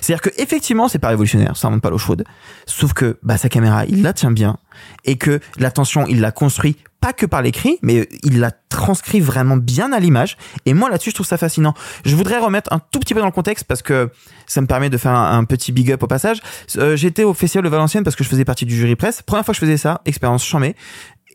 C'est-à-dire 0.00 0.22
que 0.22 0.40
effectivement, 0.40 0.88
c'est 0.88 0.98
pas 0.98 1.08
révolutionnaire, 1.08 1.56
ça 1.56 1.68
remonte 1.68 1.82
pas 1.82 1.90
l'eau 1.90 1.98
chaude. 1.98 2.24
Sauf 2.66 2.92
que 2.94 3.18
bah, 3.22 3.36
sa 3.36 3.48
caméra, 3.48 3.84
il 3.86 4.02
la 4.02 4.12
tient 4.12 4.30
bien 4.30 4.56
et 5.04 5.16
que 5.16 5.40
la 5.58 5.70
tension, 5.70 6.06
il 6.08 6.20
l'a 6.20 6.32
construit 6.32 6.76
pas 7.00 7.12
que 7.12 7.26
par 7.26 7.42
l'écrit, 7.42 7.78
mais 7.82 8.08
il 8.22 8.40
l'a 8.40 8.50
transcrit 8.70 9.20
vraiment 9.20 9.58
bien 9.58 9.92
à 9.92 10.00
l'image. 10.00 10.38
Et 10.64 10.72
moi 10.72 10.88
là-dessus, 10.88 11.10
je 11.10 11.14
trouve 11.14 11.26
ça 11.26 11.36
fascinant. 11.36 11.74
Je 12.06 12.16
voudrais 12.16 12.38
remettre 12.38 12.72
un 12.72 12.78
tout 12.78 12.98
petit 12.98 13.12
peu 13.12 13.20
dans 13.20 13.26
le 13.26 13.32
contexte 13.32 13.64
parce 13.64 13.82
que 13.82 14.10
ça 14.46 14.62
me 14.62 14.66
permet 14.66 14.88
de 14.88 14.96
faire 14.96 15.12
un, 15.12 15.38
un 15.38 15.44
petit 15.44 15.70
big 15.70 15.92
up 15.92 16.02
au 16.02 16.06
passage. 16.06 16.40
Euh, 16.76 16.96
J'étais 16.96 17.22
au 17.22 17.34
Festival 17.34 17.64
de 17.64 17.68
Valenciennes 17.68 18.04
parce 18.04 18.16
que 18.16 18.24
je 18.24 18.28
faisais 18.30 18.46
partie 18.46 18.64
du 18.64 18.74
jury 18.74 18.96
presse. 18.96 19.20
Première 19.20 19.44
fois 19.44 19.52
que 19.52 19.56
je 19.56 19.66
faisais 19.66 19.76
ça, 19.76 20.00
expérience 20.06 20.44
chamée. 20.44 20.74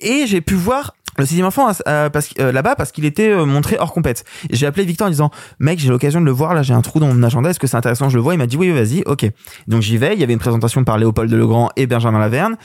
Et 0.01 0.25
j'ai 0.27 0.41
pu 0.41 0.55
voir 0.55 0.95
le 1.19 1.25
sixième 1.25 1.45
enfant 1.45 1.71
euh, 1.87 2.09
parce 2.09 2.29
euh, 2.39 2.51
là-bas 2.51 2.75
parce 2.75 2.91
qu'il 2.91 3.05
était 3.05 3.29
euh, 3.29 3.45
montré 3.45 3.77
hors 3.79 3.93
compète. 3.93 4.23
J'ai 4.49 4.65
appelé 4.65 4.85
Victor 4.85 5.07
en 5.07 5.09
disant 5.09 5.31
mec 5.59 5.79
j'ai 5.79 5.89
l'occasion 5.89 6.19
de 6.19 6.25
le 6.25 6.31
voir 6.31 6.53
là 6.53 6.63
j'ai 6.63 6.73
un 6.73 6.81
trou 6.81 6.99
dans 6.99 7.13
mon 7.13 7.23
agenda 7.23 7.49
est-ce 7.49 7.59
que 7.59 7.67
c'est 7.67 7.77
intéressant 7.77 8.09
je 8.09 8.15
le 8.15 8.21
vois? 8.21 8.33
Il 8.33 8.37
m'a 8.37 8.47
dit 8.47 8.57
oui 8.57 8.71
vas-y 8.71 9.03
ok. 9.05 9.29
Donc 9.67 9.81
j'y 9.81 9.97
vais 9.97 10.13
il 10.13 10.19
y 10.19 10.23
avait 10.23 10.33
une 10.33 10.39
présentation 10.39 10.83
par 10.83 10.97
Léopold 10.97 11.31
Legrand 11.31 11.69
et 11.75 11.87
Benjamin 11.87 12.19
Laverne. 12.19 12.57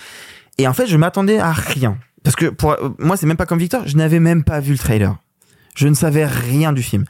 Et 0.58 0.68
en 0.68 0.72
fait 0.72 0.86
je 0.86 0.96
m'attendais 0.96 1.38
à 1.38 1.52
rien. 1.52 1.98
Parce 2.22 2.36
que 2.36 2.46
pour 2.46 2.72
euh, 2.72 2.90
moi 2.98 3.16
c'est 3.16 3.26
même 3.26 3.36
pas 3.36 3.46
comme 3.46 3.58
Victor 3.58 3.82
je 3.86 3.96
n'avais 3.96 4.20
même 4.20 4.44
pas 4.44 4.60
vu 4.60 4.72
le 4.72 4.78
trailer. 4.78 5.16
Je 5.74 5.88
ne 5.88 5.94
savais 5.94 6.24
rien 6.24 6.72
du 6.72 6.82
film. 6.82 7.04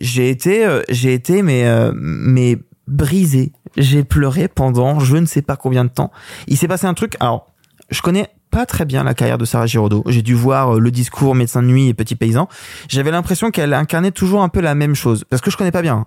J'ai 0.00 0.28
été 0.28 0.66
j'ai 0.88 1.14
été 1.14 1.42
mais 1.42 1.64
mais 1.94 2.58
brisé. 2.88 3.52
J'ai 3.76 4.04
pleuré 4.04 4.48
pendant 4.48 5.00
je 5.00 5.16
ne 5.16 5.26
sais 5.26 5.42
pas 5.42 5.56
combien 5.56 5.84
de 5.84 5.90
temps. 5.90 6.10
Il 6.48 6.56
s'est 6.56 6.68
passé 6.68 6.86
un 6.86 6.94
truc 6.94 7.16
alors 7.20 7.54
je 7.90 8.02
connais 8.02 8.28
pas 8.54 8.66
très 8.66 8.84
bien 8.84 9.02
la 9.02 9.14
carrière 9.14 9.36
de 9.36 9.44
Sarah 9.44 9.66
Giraudot. 9.66 10.04
J'ai 10.06 10.22
dû 10.22 10.32
voir 10.34 10.76
euh, 10.76 10.78
le 10.78 10.92
discours 10.92 11.34
médecin 11.34 11.60
de 11.60 11.66
nuit 11.66 11.88
et 11.88 11.94
petit 11.94 12.14
paysan. 12.14 12.48
J'avais 12.88 13.10
l'impression 13.10 13.50
qu'elle 13.50 13.74
incarnait 13.74 14.12
toujours 14.12 14.42
un 14.44 14.48
peu 14.48 14.60
la 14.60 14.76
même 14.76 14.94
chose 14.94 15.24
parce 15.28 15.42
que 15.42 15.50
je 15.50 15.56
connais 15.56 15.72
pas 15.72 15.82
bien. 15.82 16.06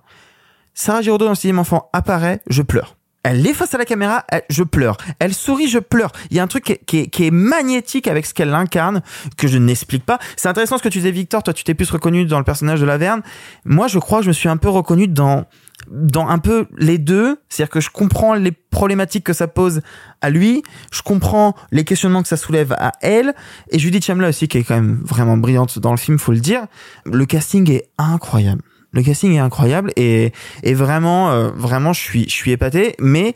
Sarah 0.73 1.01
Giraudot 1.01 1.25
dans 1.25 1.31
le 1.31 1.35
sixième 1.35 1.59
enfant 1.59 1.89
apparaît, 1.91 2.39
je 2.49 2.61
pleure. 2.61 2.95
Elle 3.23 3.45
est 3.45 3.53
face 3.53 3.73
à 3.73 3.77
la 3.77 3.83
caméra, 3.83 4.23
je 4.49 4.63
pleure. 4.63 4.95
Elle 5.19 5.33
sourit, 5.33 5.67
je 5.67 5.79
pleure. 5.79 6.13
Il 6.31 6.37
y 6.37 6.39
a 6.39 6.43
un 6.43 6.47
truc 6.47 6.63
qui 6.63 6.71
est, 6.71 6.85
qui 6.85 6.97
est- 6.99 7.07
qui 7.07 7.27
est 7.27 7.31
magnétique 7.31 8.07
avec 8.07 8.25
ce 8.25 8.33
qu'elle 8.33 8.53
incarne, 8.53 9.01
que 9.35 9.49
je 9.49 9.57
n'explique 9.57 10.05
pas. 10.05 10.17
C'est 10.37 10.47
intéressant 10.47 10.77
ce 10.77 10.83
que 10.83 10.87
tu 10.87 10.99
disais, 10.99 11.11
Victor. 11.11 11.43
Toi, 11.43 11.53
tu 11.53 11.65
t'es 11.65 11.73
plus 11.73 11.89
reconnu 11.91 12.23
dans 12.25 12.37
le 12.37 12.45
personnage 12.45 12.79
de 12.79 12.85
Laverne. 12.85 13.23
Moi, 13.65 13.87
je 13.87 13.99
crois 13.99 14.19
que 14.19 14.23
je 14.23 14.29
me 14.29 14.33
suis 14.33 14.47
un 14.47 14.55
peu 14.55 14.69
reconnu 14.69 15.09
dans, 15.09 15.43
dans 15.89 16.27
un 16.27 16.39
peu 16.39 16.67
les 16.77 16.97
deux. 16.97 17.37
C'est-à-dire 17.49 17.71
que 17.71 17.79
je 17.79 17.89
comprends 17.89 18.33
les 18.33 18.51
problématiques 18.51 19.23
que 19.23 19.33
ça 19.33 19.47
pose 19.47 19.81
à 20.21 20.29
lui. 20.29 20.63
Je 20.91 21.01
comprends 21.01 21.55
les 21.71 21.83
questionnements 21.83 22.21
que 22.21 22.27
ça 22.27 22.37
soulève 22.37 22.73
à 22.73 22.91
elle. 23.01 23.33
Et 23.71 23.79
Judith 23.79 24.03
Chamla 24.03 24.29
aussi, 24.29 24.47
qui 24.47 24.57
est 24.57 24.63
quand 24.63 24.75
même 24.75 25.01
vraiment 25.03 25.37
brillante 25.37 25.79
dans 25.79 25.91
le 25.91 25.97
film, 25.97 26.17
faut 26.17 26.33
le 26.33 26.39
dire. 26.39 26.65
Le 27.05 27.25
casting 27.25 27.69
est 27.71 27.89
incroyable. 27.97 28.61
Le 28.91 29.03
casting 29.03 29.33
est 29.33 29.39
incroyable 29.39 29.91
et, 29.95 30.31
et 30.63 30.73
vraiment, 30.73 31.31
euh, 31.31 31.49
vraiment, 31.55 31.93
je 31.93 32.01
suis, 32.01 32.23
je 32.23 32.33
suis 32.33 32.51
épaté. 32.51 32.95
Mais 32.99 33.35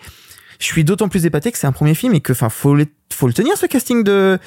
je 0.61 0.67
suis 0.67 0.83
d'autant 0.83 1.09
plus 1.09 1.25
épaté 1.25 1.51
que 1.51 1.57
c'est 1.57 1.67
un 1.67 1.71
premier 1.71 1.95
film 1.95 2.13
et 2.13 2.21
que, 2.21 2.31
enfin, 2.31 2.49
faut 2.49 2.75
le, 2.75 2.85
faut 3.11 3.27
le 3.27 3.33
tenir 3.33 3.57
ce 3.57 3.65
casting 3.65 4.03
de, 4.03 4.38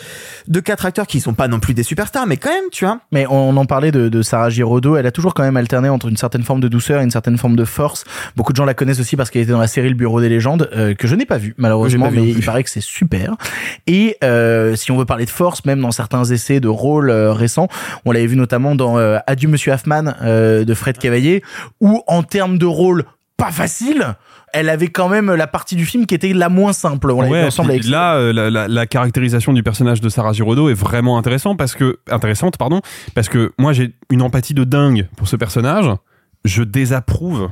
de 0.46 0.60
quatre 0.60 0.86
acteurs 0.86 1.06
qui 1.06 1.20
sont 1.20 1.34
pas 1.34 1.48
non 1.48 1.58
plus 1.58 1.74
des 1.74 1.82
superstars, 1.82 2.26
mais 2.26 2.36
quand 2.36 2.50
même, 2.50 2.70
tu 2.70 2.84
vois. 2.84 3.00
Mais 3.10 3.26
on 3.28 3.56
en 3.56 3.66
parlait 3.66 3.90
de, 3.90 4.08
de 4.08 4.22
Sarah 4.22 4.48
Giraudot, 4.48 4.96
elle 4.96 5.06
a 5.06 5.10
toujours 5.10 5.34
quand 5.34 5.42
même 5.42 5.56
alterné 5.56 5.88
entre 5.88 6.08
une 6.08 6.16
certaine 6.16 6.44
forme 6.44 6.60
de 6.60 6.68
douceur 6.68 7.00
et 7.00 7.04
une 7.04 7.10
certaine 7.10 7.36
forme 7.36 7.56
de 7.56 7.64
force. 7.64 8.04
Beaucoup 8.36 8.52
de 8.52 8.56
gens 8.56 8.64
la 8.64 8.74
connaissent 8.74 9.00
aussi 9.00 9.16
parce 9.16 9.30
qu'elle 9.30 9.42
était 9.42 9.52
dans 9.52 9.58
la 9.58 9.66
série 9.66 9.88
Le 9.88 9.96
Bureau 9.96 10.20
des 10.20 10.28
légendes, 10.28 10.70
euh, 10.72 10.94
que 10.94 11.08
je 11.08 11.16
n'ai 11.16 11.26
pas 11.26 11.38
vu 11.38 11.54
malheureusement, 11.58 12.06
J'ai 12.06 12.16
pas 12.16 12.20
vu 12.22 12.26
mais 12.28 12.30
il 12.30 12.44
paraît 12.44 12.62
que 12.62 12.70
c'est 12.70 12.80
super. 12.80 13.34
Et 13.88 14.16
euh, 14.22 14.76
si 14.76 14.92
on 14.92 14.96
veut 14.96 15.06
parler 15.06 15.24
de 15.24 15.30
force, 15.30 15.64
même 15.64 15.80
dans 15.80 15.90
certains 15.90 16.24
essais 16.24 16.60
de 16.60 16.68
rôle 16.68 17.10
euh, 17.10 17.32
récents, 17.32 17.68
on 18.04 18.12
l'avait 18.12 18.26
vu 18.26 18.36
notamment 18.36 18.76
dans 18.76 18.98
euh, 18.98 19.18
Adieu 19.26 19.48
Monsieur 19.48 19.72
Hoffman 19.72 20.14
euh, 20.22 20.64
de 20.64 20.74
Fred 20.74 20.96
Cavaillé, 20.96 21.42
où 21.80 22.02
en 22.06 22.22
termes 22.22 22.56
de 22.56 22.66
rôle 22.66 23.04
pas 23.36 23.50
facile, 23.50 24.14
elle 24.54 24.68
avait 24.70 24.88
quand 24.88 25.08
même 25.08 25.34
la 25.34 25.46
partie 25.46 25.76
du 25.76 25.84
film 25.84 26.06
qui 26.06 26.14
était 26.14 26.32
la 26.32 26.48
moins 26.48 26.72
simple. 26.72 27.10
On 27.10 27.28
Ouais, 27.28 27.44
ensemble 27.44 27.72
avec 27.72 27.84
là, 27.86 28.14
euh, 28.14 28.32
la, 28.32 28.48
la- 28.50 28.68
la 28.68 28.86
caractérisation 28.86 29.52
du 29.52 29.62
personnage 29.62 30.00
de 30.00 30.08
Sarah 30.08 30.32
Giraudot 30.32 30.70
est 30.70 30.74
vraiment 30.74 31.18
intéressant 31.18 31.56
parce 31.56 31.74
que 31.74 31.98
intéressante, 32.10 32.56
pardon, 32.56 32.80
parce 33.14 33.28
que 33.28 33.52
moi 33.58 33.72
j'ai 33.72 33.94
une 34.10 34.22
empathie 34.22 34.54
de 34.54 34.64
dingue 34.64 35.08
pour 35.16 35.28
ce 35.28 35.36
personnage. 35.36 35.86
Je 36.44 36.62
désapprouve 36.62 37.50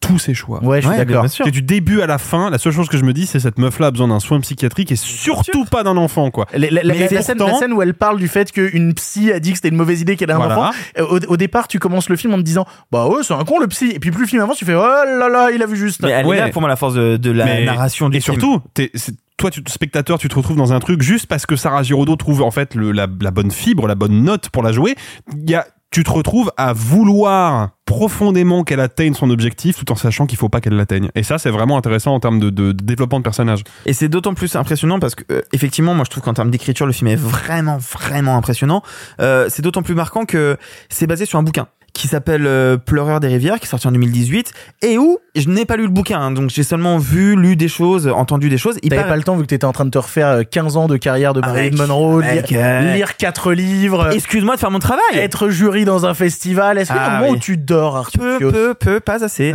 tous 0.00 0.18
ses 0.18 0.32
choix. 0.32 0.62
Ouais, 0.62 0.80
je 0.80 0.86
suis 0.88 0.96
Ouais, 0.96 1.04
d'accord. 1.04 1.26
Que 1.26 1.50
du 1.50 1.60
début 1.60 2.00
à 2.00 2.06
la 2.06 2.18
fin, 2.18 2.50
la 2.50 2.58
seule 2.58 2.72
chose 2.72 2.88
que 2.88 2.96
je 2.96 3.04
me 3.04 3.12
dis, 3.12 3.26
c'est 3.26 3.40
cette 3.40 3.58
meuf-là 3.58 3.88
a 3.88 3.90
besoin 3.90 4.08
d'un 4.08 4.20
soin 4.20 4.38
psychiatrique 4.40 4.92
et 4.92 4.96
surtout 4.96 5.64
pas 5.64 5.82
d'un 5.82 5.96
enfant, 5.96 6.30
quoi. 6.30 6.46
La, 6.52 6.70
la- 6.70 6.82
la- 6.82 6.94
Mais 6.94 7.08
la 7.10 7.22
scène, 7.22 7.36
pourtant- 7.36 7.52
la 7.52 7.58
scène 7.58 7.72
où 7.72 7.82
elle 7.82 7.94
parle 7.94 8.18
du 8.18 8.28
fait 8.28 8.52
qu'une 8.52 8.94
psy 8.94 9.32
a 9.32 9.40
dit 9.40 9.50
que 9.50 9.56
c'était 9.56 9.68
une 9.68 9.76
mauvaise 9.76 10.00
idée 10.00 10.16
qu'elle 10.16 10.30
a 10.30 10.36
un 10.36 10.38
Voilà. 10.38 10.58
enfant. 10.58 10.70
euh, 10.98 11.04
Au, 11.26 11.32
au 11.32 11.36
départ, 11.36 11.66
tu 11.68 11.78
commences 11.78 12.08
le 12.08 12.16
film 12.16 12.32
en 12.32 12.36
te 12.36 12.42
disant, 12.42 12.64
bah 12.92 13.06
ouais, 13.08 13.22
c'est 13.22 13.34
un 13.34 13.44
con 13.44 13.58
le 13.58 13.66
psy. 13.66 13.90
Et 13.94 13.98
puis 13.98 14.10
plus 14.10 14.22
le 14.22 14.28
film 14.28 14.42
avance, 14.42 14.56
tu 14.58 14.64
fais, 14.64 14.74
oh 14.74 14.78
là 14.80 15.28
là, 15.28 15.50
il 15.50 15.62
a 15.62 15.66
vu 15.66 15.76
juste. 15.76 16.00
Mais 16.02 16.10
elle 16.10 16.26
Ouais. 16.26 16.36
est 16.36 16.40
là 16.40 16.48
pour 16.50 16.62
moi 16.62 16.68
la 16.68 16.76
force 16.76 16.94
de, 16.94 17.16
de 17.16 17.30
la 17.30 17.44
Mais- 17.44 17.64
narration 17.64 18.08
du 18.08 18.18
et 18.18 18.20
film. 18.20 18.38
surtout, 18.40 18.60
t'es- 18.74 18.92
toi, 19.36 19.50
tu, 19.50 19.62
spectateur, 19.68 20.18
tu 20.18 20.28
te 20.28 20.34
retrouves 20.34 20.56
dans 20.56 20.72
un 20.72 20.80
truc 20.80 21.00
juste 21.02 21.26
parce 21.26 21.44
que 21.46 21.54
Sarah 21.56 21.82
Giraudot 21.82 22.16
trouve 22.16 22.42
en 22.42 22.50
fait 22.50 22.74
le- 22.74 22.90
la, 22.92 23.06
la 23.20 23.30
bonne 23.30 23.50
fibre, 23.50 23.86
la 23.86 23.94
bonne 23.94 24.22
note 24.24 24.48
pour 24.50 24.62
la 24.62 24.72
jouer. 24.72 24.96
Il 25.44 25.48
y 25.50 25.54
a, 25.54 25.64
tu 25.90 26.04
te 26.04 26.10
retrouves 26.10 26.52
à 26.56 26.72
vouloir 26.72 27.70
profondément 27.86 28.64
qu'elle 28.64 28.80
atteigne 28.80 29.14
son 29.14 29.30
objectif 29.30 29.76
tout 29.76 29.90
en 29.90 29.94
sachant 29.94 30.26
qu'il 30.26 30.36
faut 30.36 30.50
pas 30.50 30.60
qu'elle 30.60 30.74
l'atteigne. 30.74 31.10
Et 31.14 31.22
ça, 31.22 31.38
c'est 31.38 31.50
vraiment 31.50 31.78
intéressant 31.78 32.14
en 32.14 32.20
termes 32.20 32.38
de, 32.38 32.72
développement 32.72 33.18
de 33.18 33.24
personnage. 33.24 33.64
Et 33.86 33.94
c'est 33.94 34.08
d'autant 34.08 34.34
plus 34.34 34.54
impressionnant 34.56 34.98
parce 35.00 35.14
que 35.14 35.24
euh, 35.32 35.40
effectivement, 35.52 35.94
moi 35.94 36.04
je 36.04 36.10
trouve 36.10 36.22
qu'en 36.22 36.34
termes 36.34 36.50
d'écriture, 36.50 36.86
le 36.86 36.92
film 36.92 37.08
est 37.08 37.16
vraiment 37.16 37.78
vraiment 37.78 38.36
impressionnant. 38.36 38.82
Euh, 39.20 39.46
c'est 39.48 39.62
d'autant 39.62 39.82
plus 39.82 39.94
marquant 39.94 40.26
que 40.26 40.58
c'est 40.90 41.06
basé 41.06 41.24
sur 41.24 41.38
un 41.38 41.42
bouquin 41.42 41.68
qui 41.98 42.08
s'appelle 42.08 42.46
euh, 42.46 42.76
Pleureur 42.76 43.20
des 43.20 43.28
rivières, 43.28 43.58
qui 43.58 43.66
est 43.66 43.68
sorti 43.68 43.86
en 43.88 43.92
2018, 43.92 44.52
et 44.82 44.98
où 44.98 45.18
je 45.34 45.48
n'ai 45.48 45.64
pas 45.64 45.76
lu 45.76 45.82
le 45.84 45.88
bouquin, 45.90 46.20
hein, 46.20 46.30
donc 46.30 46.50
j'ai 46.50 46.62
seulement 46.62 46.98
vu, 46.98 47.34
lu 47.36 47.56
des 47.56 47.68
choses, 47.68 48.06
entendu 48.08 48.48
des 48.48 48.56
choses. 48.58 48.78
Il 48.82 48.88
T'avais 48.90 49.00
paraît- 49.02 49.10
pas 49.12 49.16
le 49.16 49.22
temps 49.24 49.36
vu 49.36 49.42
que 49.42 49.48
t'étais 49.48 49.64
en 49.64 49.72
train 49.72 49.84
de 49.84 49.90
te 49.90 49.98
refaire 49.98 50.28
euh, 50.28 50.42
15 50.44 50.76
ans 50.76 50.86
de 50.88 50.96
carrière 50.96 51.34
de 51.34 51.40
Marilyn 51.40 51.76
Monroe, 51.76 52.22
avec, 52.22 52.50
lire, 52.50 52.60
euh, 52.62 52.94
lire 52.94 53.16
quatre 53.16 53.52
livres, 53.52 54.10
Excuse-moi 54.12 54.54
de 54.54 54.60
faire 54.60 54.70
mon 54.70 54.78
travail. 54.78 55.02
être 55.14 55.48
jury 55.48 55.84
dans 55.84 56.06
un 56.06 56.14
festival. 56.14 56.78
Est-ce 56.78 56.88
qu'il 56.92 56.96
y 56.96 56.98
a 57.00 57.04
un 57.04 57.06
Ah 57.16 57.18
moment 57.20 57.32
oui. 57.32 57.36
où 57.36 57.40
tu 57.40 57.56
dors, 57.56 57.96
Arthur 57.96 58.38
Peu, 58.38 58.50
peu, 58.52 58.74
peu, 58.74 59.00
pas 59.00 59.24
assez. 59.24 59.52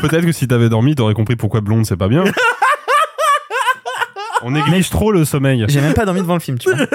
Peut-être 0.00 0.24
que 0.26 0.32
si 0.32 0.46
t'avais 0.46 0.68
dormi, 0.68 0.94
t'aurais 0.94 1.14
compris 1.14 1.36
pourquoi 1.36 1.60
blonde, 1.60 1.86
c'est 1.86 1.96
pas 1.96 2.08
bien. 2.08 2.24
On 4.46 4.52
néglige 4.52 4.90
trop 4.90 5.10
le 5.10 5.24
sommeil. 5.24 5.64
J'ai 5.66 5.80
même 5.80 5.92
pas 5.92 6.04
dormi 6.04 6.20
devant 6.20 6.34
le 6.34 6.40
film, 6.40 6.56
tu 6.56 6.70
vois. 6.70 6.86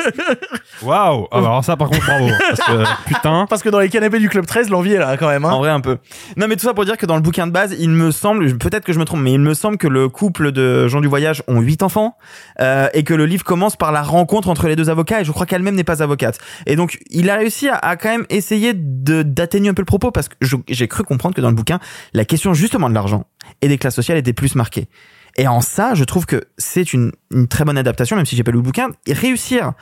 Waouh 0.83 1.27
Ah 1.31 1.41
bah 1.41 1.47
Alors 1.47 1.65
ça, 1.65 1.75
par 1.75 1.89
contre, 1.89 2.05
bravo. 2.05 2.29
Parce 2.47 2.61
que, 2.61 3.07
putain... 3.07 3.45
Parce 3.49 3.61
que 3.61 3.67
dans 3.67 3.81
les 3.81 3.89
canapés 3.89 4.19
du 4.19 4.29
Club 4.29 4.45
13, 4.45 4.69
l'envie 4.69 4.93
est 4.93 4.99
là 4.99 5.17
quand 5.17 5.27
même. 5.27 5.43
Hein. 5.43 5.51
En 5.51 5.59
vrai, 5.59 5.69
un 5.69 5.81
peu. 5.81 5.97
Non, 6.37 6.47
mais 6.47 6.55
tout 6.55 6.65
ça 6.65 6.73
pour 6.73 6.85
dire 6.85 6.95
que 6.95 7.05
dans 7.05 7.15
le 7.15 7.21
bouquin 7.21 7.47
de 7.47 7.51
base, 7.51 7.75
il 7.77 7.89
me 7.89 8.11
semble, 8.11 8.57
peut-être 8.57 8.85
que 8.85 8.93
je 8.93 8.99
me 8.99 9.03
trompe, 9.03 9.19
mais 9.19 9.33
il 9.33 9.39
me 9.39 9.53
semble 9.53 9.77
que 9.77 9.89
le 9.89 10.07
couple 10.07 10.53
de 10.53 10.87
gens 10.87 11.01
du 11.01 11.09
voyage 11.09 11.43
ont 11.49 11.59
huit 11.59 11.83
enfants 11.83 12.15
euh, 12.61 12.87
et 12.93 13.03
que 13.03 13.13
le 13.13 13.25
livre 13.25 13.43
commence 13.43 13.75
par 13.75 13.91
la 13.91 14.01
rencontre 14.01 14.47
entre 14.47 14.69
les 14.69 14.77
deux 14.77 14.89
avocats 14.89 15.19
et 15.19 15.25
je 15.25 15.33
crois 15.33 15.45
qu'elle-même 15.45 15.75
n'est 15.75 15.83
pas 15.83 16.01
avocate. 16.01 16.39
Et 16.67 16.77
donc, 16.77 16.99
il 17.09 17.29
a 17.29 17.35
réussi 17.35 17.67
à, 17.67 17.75
à 17.75 17.97
quand 17.97 18.09
même 18.09 18.25
essayer 18.29 18.71
de 18.73 19.23
d'atténuer 19.23 19.67
un 19.67 19.73
peu 19.73 19.81
le 19.81 19.85
propos 19.85 20.11
parce 20.11 20.29
que 20.29 20.35
j'ai 20.69 20.87
cru 20.87 21.03
comprendre 21.03 21.35
que 21.35 21.41
dans 21.41 21.49
le 21.49 21.55
bouquin, 21.55 21.79
la 22.13 22.23
question 22.23 22.53
justement 22.53 22.87
de 22.87 22.93
l'argent 22.93 23.25
et 23.61 23.67
des 23.67 23.77
classes 23.77 23.95
sociales 23.95 24.17
était 24.17 24.31
plus 24.31 24.55
marquée. 24.55 24.87
Et 25.37 25.47
en 25.47 25.61
ça, 25.61 25.93
je 25.93 26.03
trouve 26.03 26.25
que 26.25 26.43
c'est 26.57 26.93
une, 26.93 27.11
très 27.49 27.63
bonne 27.63 27.77
adaptation, 27.77 28.15
même 28.15 28.25
si 28.25 28.35
j'ai 28.35 28.43
pas 28.43 28.51
lu 28.51 28.57
le 28.57 28.63
bouquin. 28.63 28.89
Réussir 29.07 29.73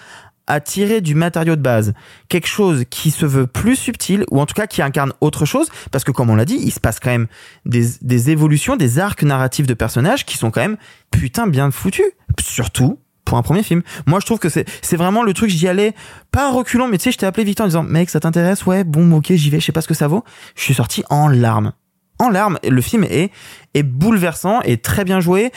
à 0.47 0.59
tirer 0.59 0.99
du 0.99 1.13
matériau 1.13 1.55
de 1.55 1.61
base 1.61 1.93
quelque 2.27 2.47
chose 2.47 2.83
qui 2.89 3.11
se 3.11 3.25
veut 3.25 3.45
plus 3.45 3.75
subtil 3.75 4.25
ou 4.31 4.41
en 4.41 4.47
tout 4.47 4.55
cas 4.55 4.65
qui 4.65 4.81
incarne 4.81 5.13
autre 5.21 5.45
chose 5.45 5.69
parce 5.91 6.03
que 6.03 6.11
comme 6.11 6.31
on 6.31 6.35
l'a 6.35 6.45
dit 6.45 6.57
il 6.59 6.71
se 6.71 6.79
passe 6.79 6.99
quand 6.99 7.11
même 7.11 7.27
des, 7.67 8.31
évolutions 8.31 8.75
des 8.75 8.97
arcs 8.97 9.21
narratifs 9.21 9.67
de 9.67 9.75
personnages 9.75 10.25
qui 10.25 10.39
sont 10.39 10.49
quand 10.49 10.61
même 10.61 10.77
putain 11.11 11.45
bien 11.45 11.69
foutus 11.69 12.07
surtout 12.41 12.97
pour 13.25 13.37
un 13.37 13.43
premier 13.43 13.61
film. 13.61 13.83
Moi, 14.07 14.19
je 14.19 14.25
trouve 14.25 14.39
que 14.39 14.49
c'est 14.49 14.97
vraiment 14.97 15.21
le 15.21 15.35
truc. 15.35 15.51
J'y 15.51 15.67
allais 15.67 15.93
pas 16.31 16.51
reculant, 16.51 16.87
mais 16.87 16.97
tu 16.97 17.03
sais, 17.03 17.11
je 17.11 17.19
t'ai 17.19 17.27
appelé 17.27 17.43
Victor 17.43 17.65
en 17.65 17.67
disant, 17.67 17.83
mec, 17.83 18.09
ça 18.09 18.19
t'intéresse? 18.19 18.65
Ouais, 18.65 18.83
bon, 18.83 19.11
ok, 19.11 19.31
j'y 19.33 19.51
vais. 19.51 19.59
Je 19.59 19.65
sais 19.67 19.71
pas 19.71 19.81
ce 19.81 19.87
que 19.87 19.93
ça 19.93 20.07
vaut. 20.07 20.23
Je 20.55 20.63
suis 20.63 20.73
sorti 20.73 21.03
en 21.11 21.27
larmes, 21.27 21.73
en 22.19 22.29
larmes. 22.29 22.59
Le 22.67 22.81
film 22.81 23.03
est 23.03 23.31
est 23.73 23.83
bouleversant 23.83 24.61
et 24.61 24.77
très 24.77 25.03
bien 25.03 25.19
joué. 25.19 25.51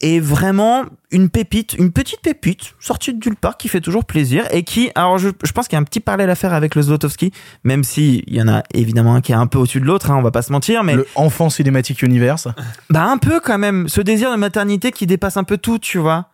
Et 0.00 0.20
vraiment 0.20 0.84
une 1.10 1.28
pépite, 1.28 1.72
une 1.72 1.90
petite 1.90 2.20
pépite 2.20 2.74
sortie 2.78 3.12
de 3.12 3.18
nulle 3.28 3.34
part 3.34 3.56
qui 3.56 3.68
fait 3.68 3.80
toujours 3.80 4.04
plaisir 4.04 4.44
et 4.52 4.62
qui, 4.62 4.92
alors 4.94 5.18
je, 5.18 5.30
je 5.42 5.50
pense 5.50 5.66
qu'il 5.66 5.74
y 5.74 5.78
a 5.78 5.80
un 5.80 5.84
petit 5.84 5.98
parallèle 5.98 6.30
à 6.30 6.36
faire 6.36 6.52
avec 6.52 6.76
le 6.76 6.82
Zlotowski, 6.82 7.32
même 7.64 7.82
si 7.82 8.22
il 8.28 8.36
y 8.36 8.40
en 8.40 8.46
a 8.46 8.62
évidemment 8.72 9.16
un 9.16 9.20
qui 9.20 9.32
est 9.32 9.34
un 9.34 9.48
peu 9.48 9.58
au-dessus 9.58 9.80
de 9.80 9.86
l'autre, 9.86 10.12
hein, 10.12 10.16
on 10.16 10.22
va 10.22 10.30
pas 10.30 10.42
se 10.42 10.52
mentir, 10.52 10.84
mais 10.84 10.94
Le 10.94 11.06
enfant 11.16 11.50
cinématique 11.50 12.02
universe. 12.02 12.46
bah 12.90 13.06
un 13.06 13.18
peu 13.18 13.40
quand 13.40 13.58
même, 13.58 13.88
ce 13.88 14.00
désir 14.00 14.30
de 14.30 14.36
maternité 14.36 14.92
qui 14.92 15.08
dépasse 15.08 15.36
un 15.36 15.42
peu 15.42 15.58
tout, 15.58 15.80
tu 15.80 15.98
vois. 15.98 16.28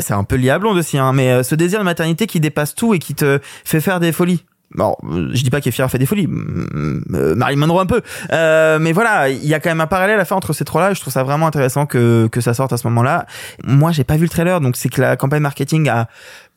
C'est 0.00 0.12
un 0.12 0.24
peu 0.24 0.36
Blonde 0.36 0.76
aussi, 0.76 0.98
hein, 0.98 1.14
mais 1.14 1.30
euh, 1.30 1.42
ce 1.42 1.54
désir 1.54 1.78
de 1.78 1.84
maternité 1.84 2.26
qui 2.26 2.40
dépasse 2.40 2.74
tout 2.74 2.92
et 2.92 2.98
qui 2.98 3.14
te 3.14 3.40
fait 3.64 3.80
faire 3.80 4.00
des 4.00 4.12
folies. 4.12 4.44
Bon, 4.76 4.94
je 5.02 5.42
dis 5.42 5.50
pas 5.50 5.60
qu'Efira 5.60 5.88
fait 5.88 5.98
des 5.98 6.06
folies, 6.06 6.28
euh, 6.28 7.34
Marie 7.34 7.56
Monroe 7.56 7.80
un 7.80 7.86
peu, 7.86 8.02
euh, 8.30 8.78
mais 8.80 8.92
voilà, 8.92 9.28
il 9.28 9.44
y 9.44 9.52
a 9.52 9.58
quand 9.58 9.70
même 9.70 9.80
un 9.80 9.88
parallèle 9.88 10.20
à 10.20 10.24
faire 10.24 10.36
entre 10.36 10.52
ces 10.52 10.64
trois-là. 10.64 10.94
Je 10.94 11.00
trouve 11.00 11.12
ça 11.12 11.24
vraiment 11.24 11.48
intéressant 11.48 11.86
que 11.86 12.28
que 12.30 12.40
ça 12.40 12.54
sorte 12.54 12.72
à 12.72 12.76
ce 12.76 12.86
moment-là. 12.86 13.26
Moi, 13.64 13.90
j'ai 13.90 14.04
pas 14.04 14.16
vu 14.16 14.22
le 14.22 14.28
trailer, 14.28 14.60
donc 14.60 14.76
c'est 14.76 14.88
que 14.88 15.00
la 15.00 15.16
campagne 15.16 15.42
marketing 15.42 15.88
a 15.88 16.08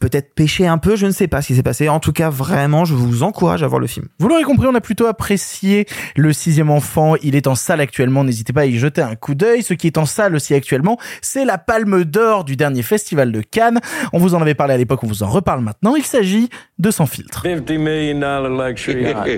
peut-être 0.03 0.35
pêché 0.35 0.67
un 0.67 0.77
peu. 0.77 0.97
Je 0.97 1.05
ne 1.05 1.11
sais 1.11 1.29
pas 1.29 1.41
ce 1.41 1.47
qui 1.47 1.55
s'est 1.55 1.63
passé. 1.63 1.87
En 1.87 2.01
tout 2.01 2.11
cas, 2.11 2.29
vraiment, 2.29 2.83
je 2.83 2.93
vous 2.93 3.23
encourage 3.23 3.63
à 3.63 3.67
voir 3.67 3.79
le 3.79 3.87
film. 3.87 4.07
Vous 4.19 4.27
l'aurez 4.27 4.43
compris, 4.43 4.67
on 4.67 4.75
a 4.75 4.81
plutôt 4.81 5.07
apprécié 5.07 5.85
le 6.17 6.33
sixième 6.33 6.69
enfant. 6.69 7.15
Il 7.23 7.35
est 7.37 7.47
en 7.47 7.55
salle 7.55 7.79
actuellement. 7.79 8.25
N'hésitez 8.25 8.51
pas 8.51 8.61
à 8.61 8.65
y 8.65 8.77
jeter 8.77 9.01
un 9.01 9.15
coup 9.15 9.33
d'œil. 9.33 9.63
Ce 9.63 9.73
qui 9.73 9.87
est 9.87 9.97
en 9.97 10.05
salle 10.05 10.35
aussi 10.35 10.53
actuellement, 10.53 10.97
c'est 11.21 11.45
la 11.45 11.57
Palme 11.57 12.03
d'Or 12.03 12.43
du 12.43 12.57
dernier 12.57 12.83
festival 12.83 13.31
de 13.31 13.39
Cannes. 13.39 13.79
On 14.11 14.17
vous 14.17 14.35
en 14.35 14.41
avait 14.41 14.55
parlé 14.55 14.73
à 14.73 14.77
l'époque, 14.77 15.01
on 15.05 15.07
vous 15.07 15.23
en 15.23 15.29
reparle 15.29 15.61
maintenant. 15.61 15.95
Il 15.95 16.03
s'agit 16.03 16.49
de 16.79 16.91
Sans 16.91 17.05
filtre. 17.05 17.43
50 17.43 17.69
million 17.69 18.19
dollar 18.19 18.49
luxury 18.49 19.03
yacht. 19.03 19.29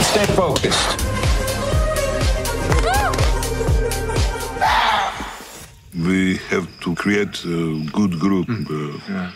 Stay 0.00 0.26
focused. 0.34 1.13
We 5.96 6.36
have 6.50 6.68
to 6.80 6.94
create 6.96 7.44
a 7.44 7.84
good 7.92 8.18
group. 8.18 8.48
uh, 8.48 9.30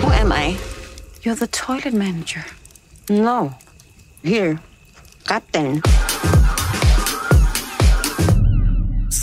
Who 0.00 0.08
am 0.22 0.32
I? 0.32 0.56
You're 1.22 1.34
the 1.34 1.46
toilet 1.48 1.94
manager. 1.94 2.44
No. 3.08 3.54
Here. 4.22 4.60
Captain. 5.26 5.82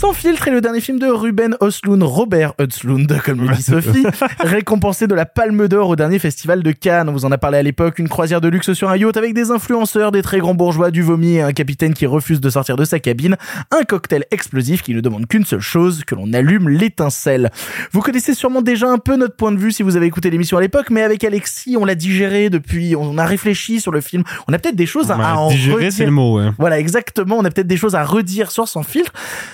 Sans 0.06 0.14
filtre 0.14 0.48
est 0.48 0.52
le 0.52 0.61
dernier 0.61 0.82
film 0.82 0.99
de 0.99 1.07
Ruben 1.07 1.57
Östlund, 1.64 2.03
Robert 2.03 2.53
Östlund, 2.61 3.11
comme 3.26 3.41
le 3.41 3.56
dit 3.56 3.64
Sophie, 3.64 4.06
récompensé 4.40 5.07
de 5.07 5.15
la 5.15 5.26
Palme 5.26 5.68
d'Or 5.68 5.90
au 5.90 5.95
dernier 5.95 6.19
festival 6.19 6.61
de 6.61 6.72
Cannes. 6.72 7.10
On 7.10 7.11
vous 7.11 7.26
en 7.26 7.32
a 7.32 7.40
parlé 7.40 7.57
à 7.57 7.64
l'époque, 7.64 7.98
une 7.98 8.07
croisière 8.07 8.40
de 8.40 8.48
luxe 8.48 8.72
sur 8.73 8.91
un 8.91 8.98
yacht 8.98 9.18
avec 9.18 9.34
des 9.34 9.49
influenceurs, 9.49 10.11
des 10.11 10.22
très 10.22 10.38
grands 10.38 10.53
bourgeois, 10.53 10.91
du 10.91 11.02
vomi 11.02 11.38
et 11.38 11.41
un 11.41 11.53
capitaine 11.53 11.95
qui 11.95 12.06
refuse 12.06 12.40
de 12.40 12.52
sortir 12.52 12.76
de 12.76 12.86
sa 12.86 12.99
cabine, 12.99 13.36
un 13.72 13.82
cocktail 13.82 14.26
explosif 14.30 14.84
qui 14.84 14.94
ne 14.94 15.02
demande 15.02 15.26
qu'une 15.26 15.44
seule 15.44 15.60
chose, 15.60 16.03
que 16.06 16.14
l'on 16.14 16.32
allume 16.34 16.69
l'étincelle. 16.69 17.49
Vous 17.91 18.02
connaissez 18.02 18.36
sûrement 18.36 18.61
déjà 18.61 18.88
un 18.88 18.99
peu 18.99 19.15
notre 19.15 19.36
point 19.36 19.52
de 19.52 19.57
vue 19.57 19.72
si 19.72 19.82
vous 19.82 19.95
avez 19.95 20.06
écouté 20.06 20.30
l'émission 20.30 20.57
à 20.57 20.61
l'époque, 20.61 20.91
mais 20.91 21.02
avec 21.02 21.23
Alexis, 21.23 21.77
on 21.77 21.86
l'a 21.86 21.95
digéré 21.95 22.52
depuis, 22.52 22.95
on 22.95 23.18
a 23.18 23.26
réfléchi 23.26 23.82
sur 23.82 23.91
le 23.91 24.02
film, 24.02 24.23
on 24.48 24.53
a 24.53 24.60
peut-être 24.60 24.76
des 24.76 24.86
choses 24.86 25.10
à, 25.10 25.15
à 25.15 25.34
en 25.34 25.49
digérer, 25.49 25.76
redire. 25.77 25.94
c'est 25.94 26.06
le 26.06 26.11
mot, 26.11 26.38
ouais. 26.38 26.52
Voilà, 26.60 26.77
exactement. 26.80 27.40
On 27.40 27.44
a 27.44 27.49
peut-être 27.49 27.65
des 27.65 27.77
choses 27.77 27.95
à 27.95 28.03
redire 28.03 28.52
sur 28.52 28.68
Sans 28.68 28.84
filtre. 28.84 29.11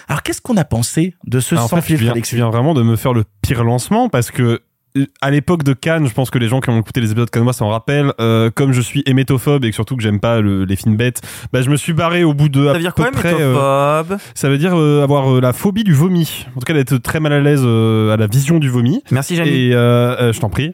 Alors, 0.09 0.23
qu'est-ce 0.23 0.40
qu'on 0.41 0.57
a 0.57 0.65
pensé 0.65 1.15
de 1.25 1.39
ce 1.39 1.55
Ah, 1.55 1.63
en 1.63 1.67
Sans 1.67 1.75
fait, 1.77 1.81
tu 1.93 1.97
filtre, 1.97 2.13
viens, 2.13 2.21
tu 2.21 2.35
viens 2.35 2.49
vraiment 2.49 2.73
de 2.73 2.81
me 2.83 2.95
faire 2.95 3.13
le 3.13 3.23
pire 3.41 3.63
lancement 3.63 4.09
parce 4.09 4.31
que 4.31 4.61
à 5.21 5.31
l'époque 5.31 5.63
de 5.63 5.73
Cannes, 5.73 6.07
je 6.07 6.13
pense 6.13 6.29
que 6.29 6.37
les 6.37 6.47
gens 6.47 6.59
qui 6.59 6.69
ont 6.69 6.79
écouté 6.79 7.01
les 7.01 7.11
épisodes 7.11 7.29
cannois 7.29 7.53
s'en 7.53 7.69
rappellent. 7.69 8.13
euh, 8.19 8.49
comme 8.53 8.71
je 8.73 8.81
suis 8.81 9.03
hémétophobe 9.05 9.63
et 9.65 9.69
que 9.69 9.75
surtout 9.75 9.95
que 9.95 10.03
j'aime 10.03 10.19
pas 10.19 10.41
le- 10.41 10.65
les 10.65 10.75
films 10.75 10.95
bêtes, 10.97 11.21
bah 11.53 11.61
je 11.61 11.69
me 11.69 11.75
suis 11.75 11.93
barré 11.93 12.23
au 12.23 12.33
bout 12.33 12.49
de 12.49 12.61
à 12.67 12.67
Ça 12.67 12.73
veut 12.73 12.79
dire 12.79 12.93
peu 12.93 13.03
quoi, 13.03 13.11
près. 13.11 13.33
euh, 13.39 14.03
ça 14.35 14.49
veut 14.49 14.57
dire 14.57 14.73
euh, 14.77 15.03
avoir 15.03 15.33
euh, 15.35 15.41
la 15.41 15.53
phobie 15.53 15.83
du 15.83 15.93
vomi. 15.93 16.45
En 16.55 16.59
tout 16.59 16.65
cas, 16.65 16.73
d'être 16.73 16.97
très 16.97 17.19
mal 17.19 17.33
à 17.33 17.39
l'aise 17.39 17.63
à 17.65 18.17
la 18.17 18.27
vision 18.27 18.59
du 18.59 18.69
vomi. 18.69 19.01
Merci, 19.11 19.35
Jamy. 19.35 19.49
Et 19.49 19.71
je 19.71 20.39
t'en 20.39 20.49
prie. 20.49 20.73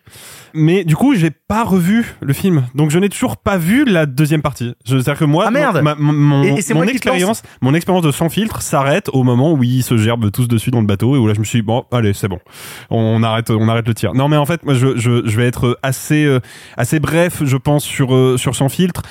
Mais 0.54 0.84
du 0.86 0.96
coup, 0.96 1.14
j'ai 1.14 1.30
pas 1.30 1.64
revu 1.64 2.16
le 2.22 2.34
film, 2.34 2.64
donc 2.74 2.90
je 2.90 2.98
n'ai 2.98 3.10
toujours 3.10 3.38
pas 3.38 3.58
vu 3.58 3.86
la 3.86 4.06
deuxième 4.08 4.42
partie. 4.42 4.74
C'est-à-dire 4.86 5.18
que 5.18 5.26
moi, 5.26 5.46
Ah, 5.48 5.52
merde. 5.52 5.82
ma- 5.84 5.94
mon, 5.96 6.14
mon- 6.14 6.44
Et- 6.44 6.48
et 6.60 6.62
c'est 6.62 6.74
mon 6.74 6.80
moi 6.80 6.86
qui 6.88 6.94
te 6.94 6.96
expérience, 6.98 7.44
mon 7.62 7.74
expérience 7.76 8.04
de 8.04 8.12
sans 8.12 8.30
filtre 8.30 8.62
s'arrête 8.62 9.10
au 9.14 9.24
moment 9.24 9.52
où 9.54 9.62
ils 9.64 9.84
se 9.84 9.98
gerbent 9.98 10.32
tous 10.32 10.48
dessus 10.48 10.72
dans 10.72 10.80
le 10.80 10.88
bateau 10.88 11.16
et 11.16 11.20
où 11.20 11.28
là 11.28 11.34
je 11.36 11.40
me 11.40 11.46
suis 11.46 11.60
dit, 11.60 11.66
bon, 11.66 11.84
allez, 11.92 12.14
c'est 12.14 12.28
bon, 12.30 12.40
on 12.90 13.22
arrête, 13.24 13.52
on 13.52 13.68
arrête 13.70 13.88
le 13.88 13.94
tir. 13.94 14.07
Non, 14.14 14.28
mais 14.28 14.38
en 14.38 14.46
fait, 14.46 14.64
moi, 14.64 14.74
je, 14.74 14.98
je, 14.98 15.26
je 15.26 15.38
vais 15.38 15.48
être 15.48 15.80
assez, 15.84 16.26
euh, 16.26 16.40
assez 16.78 17.00
bref, 17.00 17.44
je 17.44 17.58
pense, 17.58 17.84
sur 17.84 18.14
euh, 18.14 18.38
sur 18.38 18.56
sans 18.56 18.70
filtre 18.70 19.02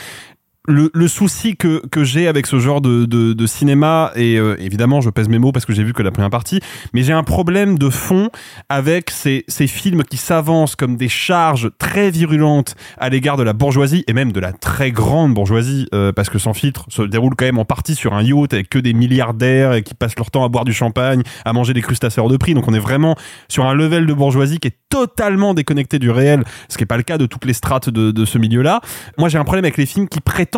le, 0.67 0.91
le 0.93 1.09
souci 1.09 1.57
que, 1.57 1.87
que 1.89 2.05
j'ai 2.05 2.29
avec 2.29 2.47
ce 2.47 2.59
genre 2.59 2.81
de, 2.81 3.05
de, 3.05 3.33
de 3.33 3.47
cinéma, 3.47 4.13
et 4.17 4.39
euh, 4.39 4.57
évidemment 4.59 5.01
je 5.01 5.11
pèse 5.11 5.29
mes 5.29 5.39
mots 5.39 5.53
parce 5.53 5.67
que 5.67 5.73
j'ai 5.73 5.85
vu 5.85 5.93
que 5.93 6.03
la 6.03 6.11
première 6.11 6.31
partie, 6.31 6.61
mais 6.93 7.03
j'ai 7.03 7.13
un 7.13 7.23
problème 7.23 7.79
de 7.79 7.91
fond 7.91 8.31
avec 8.69 9.11
ces, 9.11 9.45
ces 9.49 9.67
films 9.67 10.03
qui 10.05 10.17
s'avancent 10.17 10.77
comme 10.77 10.97
des 10.97 11.09
charges 11.09 11.71
très 11.79 12.11
virulentes 12.11 12.75
à 12.99 13.09
l'égard 13.09 13.37
de 13.37 13.43
la 13.43 13.53
bourgeoisie, 13.53 14.05
et 14.09 14.13
même 14.13 14.33
de 14.33 14.41
la 14.41 14.53
très 14.53 14.91
grande 14.91 15.35
bourgeoisie, 15.35 15.89
euh, 15.95 16.13
parce 16.13 16.31
que 16.31 16.39
Sans 16.39 16.55
filtre 16.55 16.87
se 16.89 17.03
déroule 17.03 17.35
quand 17.37 17.45
même 17.45 17.59
en 17.59 17.65
partie 17.65 17.95
sur 17.95 18.15
un 18.15 18.23
yacht 18.23 18.53
avec 18.53 18.69
que 18.69 18.79
des 18.79 18.93
milliardaires 18.93 19.75
et 19.75 19.83
qui 19.83 19.95
passent 19.95 20.17
leur 20.17 20.31
temps 20.31 20.45
à 20.45 20.49
boire 20.49 20.65
du 20.65 20.73
champagne, 20.73 21.23
à 21.45 21.53
manger 21.53 21.73
des 21.75 21.83
crustacés 21.83 22.21
hors 22.21 22.29
de 22.29 22.37
prix, 22.37 22.55
donc 22.55 22.69
on 22.69 22.75
est 22.75 22.79
vraiment 22.79 23.17
sur 23.49 23.65
un 23.65 23.75
level 23.75 24.07
de 24.07 24.15
bourgeoisie 24.15 24.59
qui 24.59 24.69
est 24.69 24.77
totalement 24.89 25.55
déconnecté 25.55 25.99
du 25.99 26.11
réel, 26.11 26.45
ce 26.69 26.77
qui 26.77 26.83
n'est 26.83 26.87
pas 26.87 26.97
le 26.97 27.03
cas 27.03 27.19
de 27.19 27.27
toutes 27.27 27.45
les 27.45 27.53
strates 27.53 27.91
de, 27.91 28.11
de 28.11 28.25
ce 28.25 28.39
milieu-là. 28.39 28.81
Moi 29.19 29.29
j'ai 29.29 29.39
un 29.39 29.45
problème 29.45 29.65
avec 29.65 29.77
les 29.77 29.87
films 29.87 30.09
qui 30.09 30.21
prétendent 30.21 30.56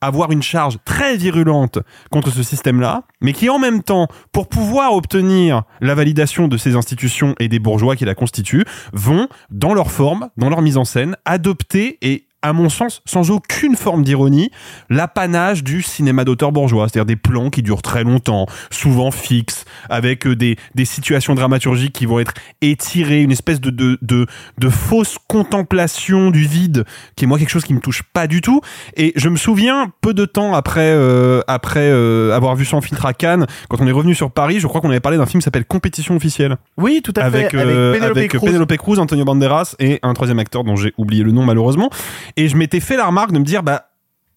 avoir 0.00 0.30
une 0.30 0.42
charge 0.42 0.78
très 0.84 1.16
virulente 1.16 1.78
contre 2.10 2.30
ce 2.30 2.42
système-là, 2.42 3.02
mais 3.20 3.32
qui 3.32 3.50
en 3.50 3.58
même 3.58 3.82
temps, 3.82 4.06
pour 4.32 4.48
pouvoir 4.48 4.94
obtenir 4.94 5.62
la 5.80 5.94
validation 5.94 6.48
de 6.48 6.56
ces 6.56 6.76
institutions 6.76 7.34
et 7.40 7.48
des 7.48 7.58
bourgeois 7.58 7.96
qui 7.96 8.04
la 8.04 8.14
constituent, 8.14 8.64
vont, 8.92 9.28
dans 9.50 9.74
leur 9.74 9.90
forme, 9.90 10.30
dans 10.36 10.48
leur 10.48 10.62
mise 10.62 10.76
en 10.76 10.84
scène, 10.84 11.16
adopter 11.24 11.98
et 12.02 12.27
à 12.42 12.52
mon 12.52 12.68
sens, 12.68 13.02
sans 13.04 13.30
aucune 13.30 13.74
forme 13.74 14.04
d'ironie, 14.04 14.50
l'apanage 14.90 15.64
du 15.64 15.82
cinéma 15.82 16.24
d'auteur 16.24 16.52
bourgeois, 16.52 16.88
c'est-à-dire 16.88 17.06
des 17.06 17.16
plans 17.16 17.50
qui 17.50 17.62
durent 17.62 17.82
très 17.82 18.04
longtemps, 18.04 18.46
souvent 18.70 19.10
fixes, 19.10 19.64
avec 19.90 20.26
euh, 20.26 20.36
des, 20.36 20.56
des 20.74 20.84
situations 20.84 21.34
dramaturgiques 21.34 21.92
qui 21.92 22.06
vont 22.06 22.20
être 22.20 22.34
étirées, 22.60 23.22
une 23.22 23.32
espèce 23.32 23.60
de, 23.60 23.70
de, 23.70 23.98
de, 24.02 24.26
de 24.58 24.68
fausse 24.68 25.18
contemplation 25.26 26.30
du 26.30 26.46
vide, 26.46 26.84
qui 27.16 27.24
est 27.24 27.26
moi 27.26 27.38
quelque 27.38 27.48
chose 27.48 27.64
qui 27.64 27.74
me 27.74 27.80
touche 27.80 28.02
pas 28.12 28.28
du 28.28 28.40
tout. 28.40 28.60
Et 28.96 29.12
je 29.16 29.28
me 29.28 29.36
souviens, 29.36 29.92
peu 30.00 30.14
de 30.14 30.24
temps 30.24 30.54
après, 30.54 30.92
euh, 30.92 31.40
après 31.48 31.90
euh, 31.90 32.34
avoir 32.34 32.54
vu 32.54 32.64
Sans 32.64 32.80
filtre 32.80 33.04
à 33.04 33.14
Cannes, 33.14 33.46
quand 33.68 33.80
on 33.80 33.86
est 33.86 33.92
revenu 33.92 34.14
sur 34.14 34.30
Paris, 34.30 34.60
je 34.60 34.66
crois 34.66 34.80
qu'on 34.80 34.90
avait 34.90 35.00
parlé 35.00 35.18
d'un 35.18 35.26
film 35.26 35.40
qui 35.40 35.44
s'appelle 35.44 35.64
Compétition 35.64 36.14
officielle. 36.14 36.56
Oui, 36.76 37.00
tout 37.02 37.14
à 37.16 37.30
fait. 37.30 37.38
avec 37.38 37.50
Penelope 37.50 38.16
avec 38.16 38.30
Cruz. 38.32 38.46
Penelope 38.46 38.76
Cruz, 38.76 38.98
Antonio 39.00 39.24
Banderas 39.24 39.74
et 39.80 39.98
un 40.02 40.14
troisième 40.14 40.38
acteur 40.38 40.62
dont 40.62 40.76
j'ai 40.76 40.92
oublié 40.98 41.24
le 41.24 41.32
nom 41.32 41.44
malheureusement. 41.44 41.90
Et 42.36 42.48
je 42.48 42.56
m'étais 42.56 42.80
fait 42.80 42.96
la 42.96 43.06
remarque 43.06 43.32
de 43.32 43.38
me 43.38 43.44
dire, 43.44 43.62
bah, 43.62 43.90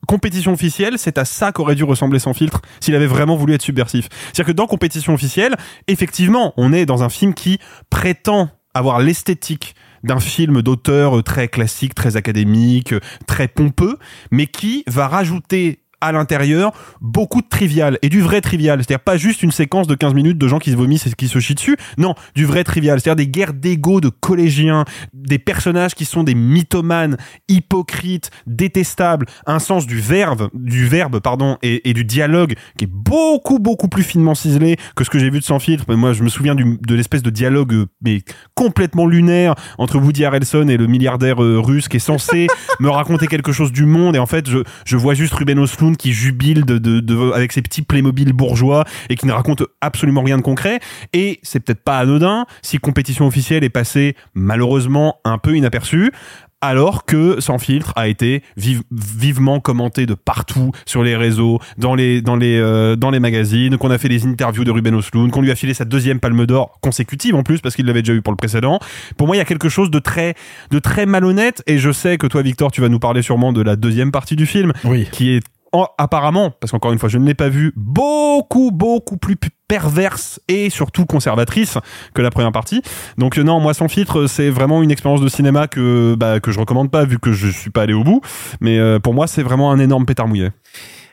compétition 0.08 0.54
officielle, 0.54 0.98
c'est 0.98 1.18
à 1.18 1.26
ça 1.26 1.52
qu'aurait 1.52 1.76
dû 1.76 1.84
ressembler 1.84 2.20
sans 2.20 2.34
filtre 2.34 2.62
s'il 2.80 2.96
avait 2.96 3.08
vraiment 3.08 3.36
voulu 3.36 3.54
être 3.54 3.62
subversif. 3.62 4.10
C'est-à-dire 4.26 4.46
que 4.46 4.52
dans 4.52 4.68
compétition 4.68 5.14
officielle, 5.14 5.56
effectivement, 5.88 6.54
on 6.58 6.74
est 6.74 6.86
dans 6.86 7.04
un 7.04 7.10
film 7.10 7.34
qui 7.34 7.60
prétend 7.90 8.50
avoir 8.74 9.00
l'esthétique 9.00 9.76
d'un 10.04 10.20
film 10.20 10.62
d'auteur 10.62 11.20
euh, 11.20 11.24
très 11.24 11.48
classique, 11.48 11.94
très 11.94 12.18
académique, 12.18 12.94
euh, 12.94 13.00
très 13.28 13.48
pompeux, 13.48 13.98
mais 14.32 14.48
qui 14.48 14.84
va 14.88 15.08
rajouter 15.08 15.84
à 16.02 16.12
l'intérieur 16.12 16.74
beaucoup 17.00 17.42
de 17.42 17.48
trivial 17.48 17.98
et 18.02 18.10
du 18.10 18.22
vrai 18.22 18.42
trivial. 18.42 18.80
C'est-à-dire 18.80 19.04
pas 19.04 19.18
juste 19.18 19.44
une 19.44 19.52
séquence 19.52 19.88
de 19.88 19.96
15 19.96 20.14
minutes 20.14 20.38
de 20.38 20.48
gens 20.48 20.60
qui 20.60 20.72
se 20.72 20.76
vomissent 20.76 21.08
et 21.08 21.12
qui 21.12 21.28
se 21.28 21.40
chient 21.40 21.56
dessus. 21.56 21.78
Non 21.98 22.16
du 22.36 22.46
vrai 22.46 22.64
trivial. 22.64 23.00
C'est-à-dire 23.00 23.26
des 23.26 23.32
guerres 23.32 23.54
d'ego 23.54 24.02
de 24.02 24.10
collégiens 24.10 24.86
des 25.14 25.40
personnages 25.40 25.96
qui 25.96 26.06
sont 26.06 26.24
des 26.24 26.36
mythomanes 26.36 27.18
hypocrites 27.48 28.32
détestables. 28.48 29.26
Un 29.46 29.60
sens 29.60 29.88
du 29.88 30.00
verbe 30.00 30.50
du 30.54 30.88
verbe 30.88 31.20
pardon 31.20 31.58
et, 31.62 31.90
et 31.90 31.94
du 31.94 32.04
dialogue 32.04 32.56
qui 32.78 32.86
est 32.86 32.92
beaucoup 32.92 33.60
beaucoup 33.60 33.88
plus 33.88 34.04
finement 34.04 34.36
ciselé 34.36 34.78
que 34.96 35.04
ce 35.04 35.10
que 35.10 35.20
j'ai 35.20 35.30
vu 35.30 35.40
de 35.40 35.46
sans 35.46 35.60
filtre. 35.60 35.86
Mais 35.88 35.96
moi 35.96 36.14
je 36.14 36.24
me 36.24 36.30
souviens 36.30 36.56
du, 36.56 36.78
de 36.82 36.96
l'espèce 36.96 37.22
de 37.22 37.30
dialogue 37.30 37.86
mais 38.02 38.22
complètement 38.56 39.06
lunaire 39.06 39.56
entre 39.78 39.98
Woody 39.98 40.26
Harrelson 40.26 40.68
et 40.68 40.78
le 40.78 40.88
milliardaire 40.88 41.44
euh, 41.44 41.60
russe 41.60 41.88
qui 41.88 41.98
est 41.98 42.00
censé 42.00 42.48
me 42.80 42.90
raconter 42.90 43.28
quelque 43.28 43.52
chose 43.52 43.72
du 43.72 43.86
monde. 43.86 44.16
Et 44.16 44.20
en 44.20 44.26
fait 44.26 44.50
je, 44.50 44.60
je 44.86 44.98
vois 44.98 45.14
juste 45.14 45.34
Ruben 45.34 45.60
Qui 45.98 46.14
jubile 46.14 46.66
de, 46.66 46.78
de, 46.78 47.00
de- 47.00 47.32
avec 47.34 47.52
ses 47.52 47.62
petits 47.62 47.82
Playmobil 47.82 48.34
bourgeois 48.34 48.86
et 49.10 49.16
qui 49.16 49.26
ne 49.26 49.32
raconte 49.32 49.64
absolument 49.82 50.22
rien 50.24 50.38
de 50.38 50.42
concret 50.44 50.80
et 51.14 51.40
c'est 51.44 51.60
peut-être 51.60 51.84
pas 51.84 51.98
anodin 52.00 52.46
si 52.62 52.78
compétition 52.78 53.28
officielle 53.28 53.64
est 53.64 53.70
passée 53.70 54.16
malheureusement 54.34 55.18
un 55.26 55.38
peu 55.38 55.56
inaperçue 55.56 56.12
alors 56.64 57.06
que 57.06 57.42
Sans 57.42 57.58
filtre 57.58 57.92
a 57.96 58.08
été 58.08 58.44
vive- 58.56 58.84
vivement 58.92 59.60
commenté 59.60 60.06
de 60.06 60.14
partout 60.14 60.72
sur 60.86 61.02
les 61.02 61.16
réseaux, 61.16 61.58
dans 61.80 61.96
les 61.96 62.22
dans 62.22 62.36
les 62.36 62.56
euh, 62.60 62.96
dans 62.96 63.10
les 63.10 63.20
magazines, 63.20 63.78
qu'on 63.80 63.90
a 63.90 63.98
fait 63.98 64.10
des 64.10 64.28
interviews 64.28 64.64
de 64.64 64.70
Ruben 64.70 64.94
Östlund, 64.96 65.32
qu'on 65.32 65.42
lui 65.42 65.50
a 65.50 65.56
filé 65.56 65.74
sa 65.74 65.86
deuxième 65.86 66.20
Palme 66.20 66.46
d'Or 66.46 66.78
consécutive 66.82 67.34
en 67.34 67.42
plus 67.42 67.62
parce 67.62 67.76
qu'il 67.76 67.88
l'avait 67.88 68.04
déjà 68.04 68.14
eu 68.14 68.22
pour 68.22 68.32
le 68.32 68.38
précédent. 68.38 68.78
Pour 69.18 69.26
moi, 69.26 69.36
il 69.36 69.40
y 69.40 69.42
a 69.42 69.46
quelque 69.46 69.70
chose 69.70 69.90
de 69.90 69.98
très 69.98 70.36
de 70.70 70.78
très 70.78 71.08
malhonnête 71.08 71.64
et 71.66 71.80
je 71.80 71.92
sais 71.92 72.20
que 72.20 72.28
toi 72.28 72.44
Victor, 72.44 72.72
tu 72.72 72.80
vas 72.82 72.90
nous 72.90 73.00
parler 73.00 73.24
sûrement 73.24 73.54
de 73.54 73.62
la 73.64 73.76
deuxième 73.76 74.12
partie 74.12 74.36
du 74.36 74.46
film 74.46 74.72
Oui. 74.84 75.08
qui 75.12 75.32
est 75.32 75.42
en- 75.74 75.88
apparemment, 75.98 76.52
parce 76.60 76.72
qu'encore 76.72 76.92
une 76.92 77.00
fois, 77.00 77.10
je 77.10 77.18
ne 77.18 77.26
l'ai 77.26 77.34
pas 77.34 77.50
vu, 77.50 77.74
beaucoup, 77.76 78.72
beaucoup 78.72 79.18
plus 79.18 79.38
perverse 79.68 80.40
et 80.50 80.70
surtout 80.70 81.06
conservatrice 81.06 81.78
que 82.14 82.22
la 82.22 82.30
première 82.30 82.52
partie. 82.52 82.82
Donc 83.18 83.38
euh, 83.38 83.44
non, 83.44 83.60
moi 83.62 83.74
sans 83.74 83.88
filtre, 83.88 84.28
c'est 84.28 84.50
vraiment 84.50 84.84
une 84.84 84.92
expérience 84.92 85.22
de 85.22 85.30
cinéma 85.30 85.68
que 85.68 86.16
bah, 86.18 86.42
que 86.42 86.52
je 86.52 86.60
recommande 86.60 86.92
pas 86.92 87.06
vu 87.06 87.20
que 87.20 87.32
je 87.32 87.48
suis 87.48 87.70
pas 87.70 87.84
allé 87.84 87.94
au 87.94 88.04
bout. 88.04 88.20
Mais 88.60 88.78
euh, 88.80 89.00
pour 89.00 89.14
moi, 89.14 89.28
c'est 89.28 89.44
vraiment 89.44 89.72
un 89.72 89.80
énorme 89.80 90.06
pétard 90.06 90.28
mouillé. 90.28 90.50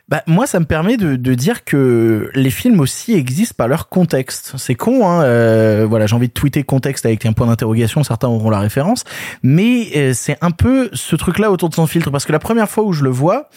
Bah, 0.08 0.22
moi, 0.26 0.46
ça 0.46 0.58
me 0.58 0.64
permet 0.64 0.96
de, 0.96 1.16
de 1.16 1.34
dire 1.34 1.64
que 1.64 2.30
les 2.34 2.48
films 2.48 2.80
aussi 2.80 3.12
existent 3.12 3.54
par 3.58 3.68
leur 3.68 3.90
contexte. 3.90 4.54
C'est 4.56 4.74
con, 4.74 5.06
hein. 5.06 5.22
euh, 5.22 5.86
voilà, 5.86 6.06
j'ai 6.06 6.16
envie 6.16 6.28
de 6.28 6.32
tweeter 6.32 6.62
contexte 6.62 7.04
avec 7.04 7.26
un 7.26 7.34
point 7.34 7.46
d'interrogation. 7.46 8.02
Certains 8.02 8.28
auront 8.28 8.48
la 8.48 8.60
référence, 8.60 9.04
mais 9.42 9.88
euh, 9.96 10.12
c'est 10.14 10.38
un 10.40 10.50
peu 10.50 10.88
ce 10.94 11.14
truc-là 11.14 11.50
autour 11.50 11.68
de 11.68 11.74
son 11.74 11.86
filtre 11.86 12.10
parce 12.10 12.24
que 12.24 12.32
la 12.32 12.38
première 12.38 12.70
fois 12.70 12.84
où 12.84 12.94
je 12.94 13.04
le 13.04 13.10
vois, 13.10 13.50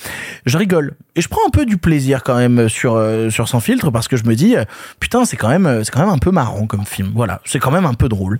je 0.45 0.57
rigole 0.57 0.95
et 1.15 1.21
je 1.21 1.29
prends 1.29 1.41
un 1.47 1.51
peu 1.51 1.65
du 1.65 1.77
plaisir 1.77 2.21
quand 2.21 2.35
même 2.35 2.67
sur 2.67 2.95
euh, 2.95 3.29
sur 3.29 3.47
son 3.47 3.61
filtre 3.61 3.89
parce 3.89 4.09
que 4.09 4.17
je 4.17 4.25
me 4.25 4.35
dis 4.35 4.57
euh, 4.57 4.65
putain, 4.99 5.23
c'est 5.23 5.37
quand 5.37 5.49
même 5.49 5.85
c'est 5.85 5.91
quand 5.91 6.01
même 6.01 6.09
un 6.09 6.17
peu 6.17 6.31
marrant 6.31 6.67
comme 6.67 6.85
film. 6.85 7.13
Voilà, 7.15 7.39
c'est 7.45 7.59
quand 7.59 7.71
même 7.71 7.85
un 7.85 7.93
peu 7.93 8.09
drôle. 8.09 8.39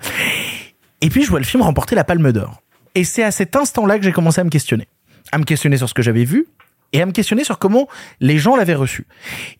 Et 0.99 1.09
puis 1.09 1.23
je 1.23 1.29
vois 1.29 1.39
le 1.39 1.45
film 1.45 1.63
remporter 1.63 1.95
la 1.95 2.03
Palme 2.03 2.33
d'Or. 2.33 2.61
Et 2.93 3.05
c'est 3.05 3.23
à 3.23 3.31
cet 3.31 3.55
instant-là 3.55 3.97
que 3.97 4.03
j'ai 4.03 4.11
commencé 4.11 4.41
à 4.41 4.43
me 4.43 4.49
questionner, 4.49 4.89
à 5.31 5.38
me 5.38 5.45
questionner 5.45 5.77
sur 5.77 5.88
ce 5.88 5.93
que 5.93 6.01
j'avais 6.01 6.25
vu 6.25 6.47
et 6.93 7.01
à 7.01 7.05
me 7.05 7.11
questionner 7.11 7.43
sur 7.43 7.59
comment 7.59 7.88
les 8.19 8.38
gens 8.38 8.55
l'avaient 8.55 8.76
reçu. 8.76 9.05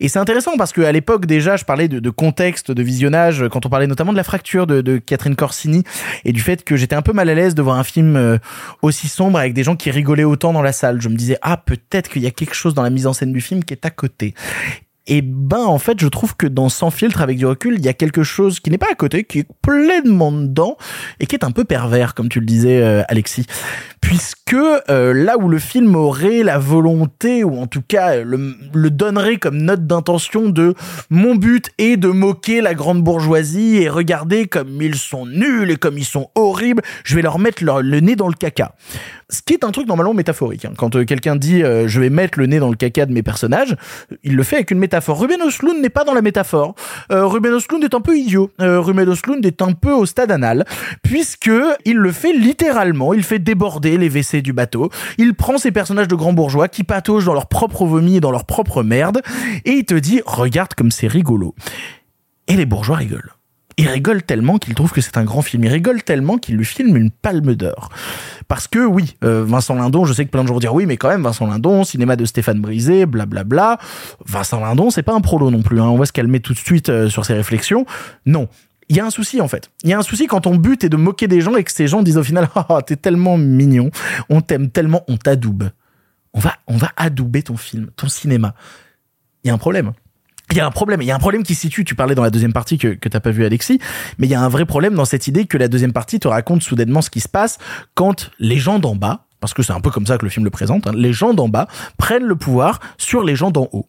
Et 0.00 0.08
c'est 0.08 0.18
intéressant 0.18 0.56
parce 0.56 0.72
qu'à 0.72 0.92
l'époque 0.92 1.26
déjà, 1.26 1.56
je 1.56 1.64
parlais 1.64 1.88
de, 1.88 2.10
contexte, 2.10 2.70
de 2.70 2.82
visionnage, 2.82 3.44
quand 3.50 3.66
on 3.66 3.68
parlait 3.68 3.86
notamment 3.86 4.12
de 4.12 4.16
la 4.16 4.24
fracture 4.24 4.66
de, 4.66 4.80
de 4.80 4.98
Catherine 4.98 5.36
Corsini 5.36 5.84
et 6.24 6.32
du 6.32 6.40
fait 6.40 6.64
que 6.64 6.76
j'étais 6.76 6.96
un 6.96 7.02
peu 7.02 7.12
mal 7.12 7.28
à 7.28 7.34
l'aise 7.34 7.54
de 7.54 7.62
voir 7.62 7.78
un 7.78 7.84
film 7.84 8.16
euh, 8.16 8.38
aussi 8.82 9.08
sombre 9.08 9.38
avec 9.38 9.54
des 9.54 9.62
gens 9.62 9.76
qui 9.76 9.90
rigolaient 9.90 10.24
autant 10.24 10.52
dans 10.52 10.62
la 10.62 10.72
salle. 10.72 11.00
Je 11.00 11.08
me 11.08 11.16
disais 11.16 11.38
ah 11.42 11.56
peut-être 11.56 12.10
qu'il 12.10 12.22
y 12.22 12.26
a 12.26 12.30
quelque 12.30 12.54
chose 12.54 12.74
dans 12.74 12.82
la 12.82 12.90
mise 12.90 13.06
en 13.06 13.12
scène 13.12 13.32
du 13.32 13.40
film 13.40 13.64
qui 13.64 13.74
est 13.74 13.86
à 13.86 13.90
côté. 13.90 14.34
Et 15.06 15.20
ben 15.22 15.64
en 15.64 15.78
fait, 15.78 15.98
je 16.00 16.06
trouve 16.06 16.36
que 16.36 16.46
dans 16.46 16.68
Sans 16.68 16.90
filtre 16.90 17.22
avec 17.22 17.36
du 17.38 17.46
recul, 17.46 17.74
il 17.78 17.84
y 17.84 17.88
a 17.88 17.92
quelque 17.92 18.22
chose 18.22 18.60
qui 18.60 18.70
n'est 18.70 18.78
pas 18.78 18.86
à 18.90 18.94
côté, 18.94 19.24
qui 19.24 19.40
est 19.40 19.48
pleinement 19.60 20.30
dedans 20.30 20.76
et 21.18 21.26
qui 21.26 21.34
est 21.34 21.44
un 21.44 21.50
peu 21.50 21.64
pervers, 21.64 22.14
comme 22.14 22.28
tu 22.28 22.38
le 22.40 22.46
disais, 22.46 22.80
euh, 22.80 23.02
Alexis, 23.08 23.46
puisque 24.00 24.54
euh, 24.54 25.12
là 25.12 25.36
où 25.38 25.48
le 25.48 25.58
film 25.58 25.96
aurait 25.96 26.42
la 26.44 26.58
volonté 26.58 27.42
ou 27.44 27.58
en 27.58 27.66
tout 27.66 27.82
cas 27.86 28.16
le, 28.22 28.54
le 28.72 28.90
donnerait 28.90 29.38
comme 29.38 29.56
note 29.58 29.86
d'intention 29.86 30.48
de 30.48 30.74
mon 31.10 31.34
but 31.34 31.70
est 31.78 31.96
de 31.96 32.08
moquer 32.08 32.60
la 32.60 32.74
grande 32.74 33.02
bourgeoisie 33.02 33.78
et 33.78 33.88
regarder 33.88 34.46
comme 34.46 34.80
ils 34.82 34.94
sont 34.96 35.26
nuls 35.26 35.70
et 35.70 35.76
comme 35.76 35.98
ils 35.98 36.04
sont 36.04 36.30
horribles, 36.36 36.82
je 37.04 37.16
vais 37.16 37.22
leur 37.22 37.38
mettre 37.38 37.64
leur- 37.64 37.82
le 37.82 38.00
nez 38.00 38.14
dans 38.16 38.28
le 38.28 38.34
caca. 38.34 38.74
Ce 39.32 39.40
qui 39.40 39.54
est 39.54 39.64
un 39.64 39.70
truc 39.70 39.88
normalement 39.88 40.12
métaphorique. 40.12 40.66
hein. 40.66 40.74
Quand 40.76 40.94
euh, 40.94 41.04
quelqu'un 41.04 41.36
dit 41.36 41.62
euh, 41.62 41.88
je 41.88 42.00
vais 42.00 42.10
mettre 42.10 42.38
le 42.38 42.44
nez 42.44 42.58
dans 42.58 42.68
le 42.68 42.76
caca 42.76 43.06
de 43.06 43.12
mes 43.14 43.22
personnages, 43.22 43.74
il 44.22 44.36
le 44.36 44.42
fait 44.42 44.56
avec 44.56 44.70
une 44.70 44.78
métaphore. 44.78 45.18
Ruben 45.18 45.40
Östlund 45.40 45.80
n'est 45.80 45.88
pas 45.88 46.04
dans 46.04 46.12
la 46.12 46.20
métaphore. 46.20 46.74
Euh, 47.10 47.24
Ruben 47.26 47.54
Östlund 47.54 47.82
est 47.82 47.94
un 47.94 48.02
peu 48.02 48.16
idiot. 48.16 48.50
Euh, 48.60 48.78
Ruben 48.78 49.08
Östlund 49.08 49.44
est 49.46 49.62
un 49.62 49.72
peu 49.72 49.90
au 49.92 50.04
stade 50.04 50.30
anal, 50.30 50.66
puisque 51.02 51.50
il 51.86 51.96
le 51.96 52.12
fait 52.12 52.34
littéralement. 52.34 53.14
Il 53.14 53.22
fait 53.22 53.38
déborder 53.38 53.96
les 53.96 54.10
WC 54.10 54.42
du 54.42 54.52
bateau. 54.52 54.90
Il 55.16 55.34
prend 55.34 55.56
ces 55.56 55.72
personnages 55.72 56.08
de 56.08 56.14
grands 56.14 56.34
bourgeois 56.34 56.68
qui 56.68 56.84
pataugent 56.84 57.24
dans 57.24 57.34
leur 57.34 57.48
propre 57.48 57.86
vomi 57.86 58.16
et 58.16 58.20
dans 58.20 58.32
leur 58.32 58.44
propre 58.44 58.82
merde, 58.82 59.22
et 59.64 59.70
il 59.70 59.84
te 59.86 59.94
dit 59.94 60.20
regarde 60.26 60.74
comme 60.74 60.90
c'est 60.90 61.06
rigolo. 61.08 61.54
Et 62.48 62.56
les 62.56 62.66
bourgeois 62.66 62.96
rigolent. 62.96 63.32
Ils 63.82 63.88
rigolent 63.88 64.22
tellement 64.22 64.58
qu'ils 64.58 64.74
trouvent 64.74 64.92
que 64.92 65.00
c'est 65.00 65.16
un 65.16 65.24
grand 65.24 65.42
film. 65.42 65.64
Ils 65.64 65.72
rigolent 65.72 66.04
tellement 66.04 66.38
qu'ils 66.38 66.56
lui 66.56 66.64
filment 66.64 66.96
une 66.96 67.10
palme 67.10 67.56
d'or. 67.56 67.88
Parce 68.46 68.68
que 68.68 68.78
oui, 68.78 69.16
euh, 69.24 69.44
Vincent 69.44 69.74
Lindon, 69.74 70.04
je 70.04 70.12
sais 70.12 70.24
que 70.24 70.30
plein 70.30 70.42
de 70.42 70.48
gens 70.48 70.54
vont 70.54 70.60
dire 70.60 70.72
oui, 70.72 70.86
mais 70.86 70.96
quand 70.96 71.08
même, 71.08 71.22
Vincent 71.22 71.48
Lindon, 71.48 71.82
cinéma 71.82 72.14
de 72.14 72.24
Stéphane 72.24 72.60
Brisé, 72.60 73.06
blablabla. 73.06 73.78
Vincent 74.24 74.60
Lindon, 74.60 74.90
c'est 74.90 75.02
pas 75.02 75.14
un 75.14 75.20
prolo 75.20 75.50
non 75.50 75.62
plus. 75.62 75.80
Hein. 75.80 75.86
On 75.86 75.98
va 75.98 76.06
se 76.06 76.12
calmer 76.12 76.38
tout 76.38 76.52
de 76.52 76.58
suite 76.58 76.90
euh, 76.90 77.08
sur 77.08 77.24
ses 77.24 77.34
réflexions. 77.34 77.84
Non. 78.24 78.48
Il 78.88 78.96
y 78.96 79.00
a 79.00 79.04
un 79.04 79.10
souci 79.10 79.40
en 79.40 79.48
fait. 79.48 79.68
Il 79.82 79.90
y 79.90 79.94
a 79.94 79.98
un 79.98 80.02
souci 80.02 80.28
quand 80.28 80.42
ton 80.42 80.54
but 80.54 80.84
est 80.84 80.88
de 80.88 80.96
moquer 80.96 81.26
des 81.26 81.40
gens 81.40 81.56
et 81.56 81.64
que 81.64 81.72
ces 81.72 81.88
gens 81.88 82.02
disent 82.02 82.18
au 82.18 82.22
final 82.22 82.48
ah, 82.54 82.82
t'es 82.86 82.96
tellement 82.96 83.36
mignon, 83.36 83.90
on 84.28 84.42
t'aime 84.42 84.70
tellement, 84.70 85.02
on 85.08 85.16
t'adoube. 85.16 85.70
On 86.34 86.40
va 86.40 86.54
on 86.68 86.76
va 86.76 86.92
adouber 86.96 87.42
ton 87.42 87.56
film, 87.56 87.90
ton 87.96 88.08
cinéma. 88.08 88.54
Il 89.42 89.48
y 89.48 89.50
a 89.50 89.54
un 89.54 89.58
problème. 89.58 89.92
Il 90.52 90.58
y 90.58 90.60
a 90.60 90.66
un 90.66 90.70
problème. 90.70 91.00
Il 91.00 91.06
y 91.06 91.10
a 91.10 91.14
un 91.14 91.18
problème 91.18 91.44
qui 91.44 91.54
se 91.54 91.62
situe. 91.62 91.82
Tu 91.84 91.94
parlais 91.94 92.14
dans 92.14 92.22
la 92.22 92.28
deuxième 92.28 92.52
partie 92.52 92.76
que, 92.76 92.88
que 92.88 93.08
t'as 93.08 93.20
pas 93.20 93.30
vu 93.30 93.44
Alexis, 93.44 93.78
mais 94.18 94.26
il 94.26 94.30
y 94.30 94.34
a 94.34 94.40
un 94.40 94.50
vrai 94.50 94.66
problème 94.66 94.94
dans 94.94 95.06
cette 95.06 95.26
idée 95.26 95.46
que 95.46 95.56
la 95.56 95.68
deuxième 95.68 95.94
partie 95.94 96.20
te 96.20 96.28
raconte 96.28 96.62
soudainement 96.62 97.00
ce 97.00 97.08
qui 97.08 97.20
se 97.20 97.28
passe 97.28 97.56
quand 97.94 98.30
les 98.38 98.58
gens 98.58 98.78
d'en 98.78 98.94
bas, 98.94 99.24
parce 99.40 99.54
que 99.54 99.62
c'est 99.62 99.72
un 99.72 99.80
peu 99.80 99.90
comme 99.90 100.06
ça 100.06 100.18
que 100.18 100.26
le 100.26 100.30
film 100.30 100.44
le 100.44 100.50
présente, 100.50 100.86
hein, 100.86 100.92
les 100.94 101.14
gens 101.14 101.32
d'en 101.32 101.48
bas 101.48 101.68
prennent 101.96 102.26
le 102.26 102.36
pouvoir 102.36 102.80
sur 102.98 103.24
les 103.24 103.34
gens 103.34 103.50
d'en 103.50 103.68
haut. 103.72 103.88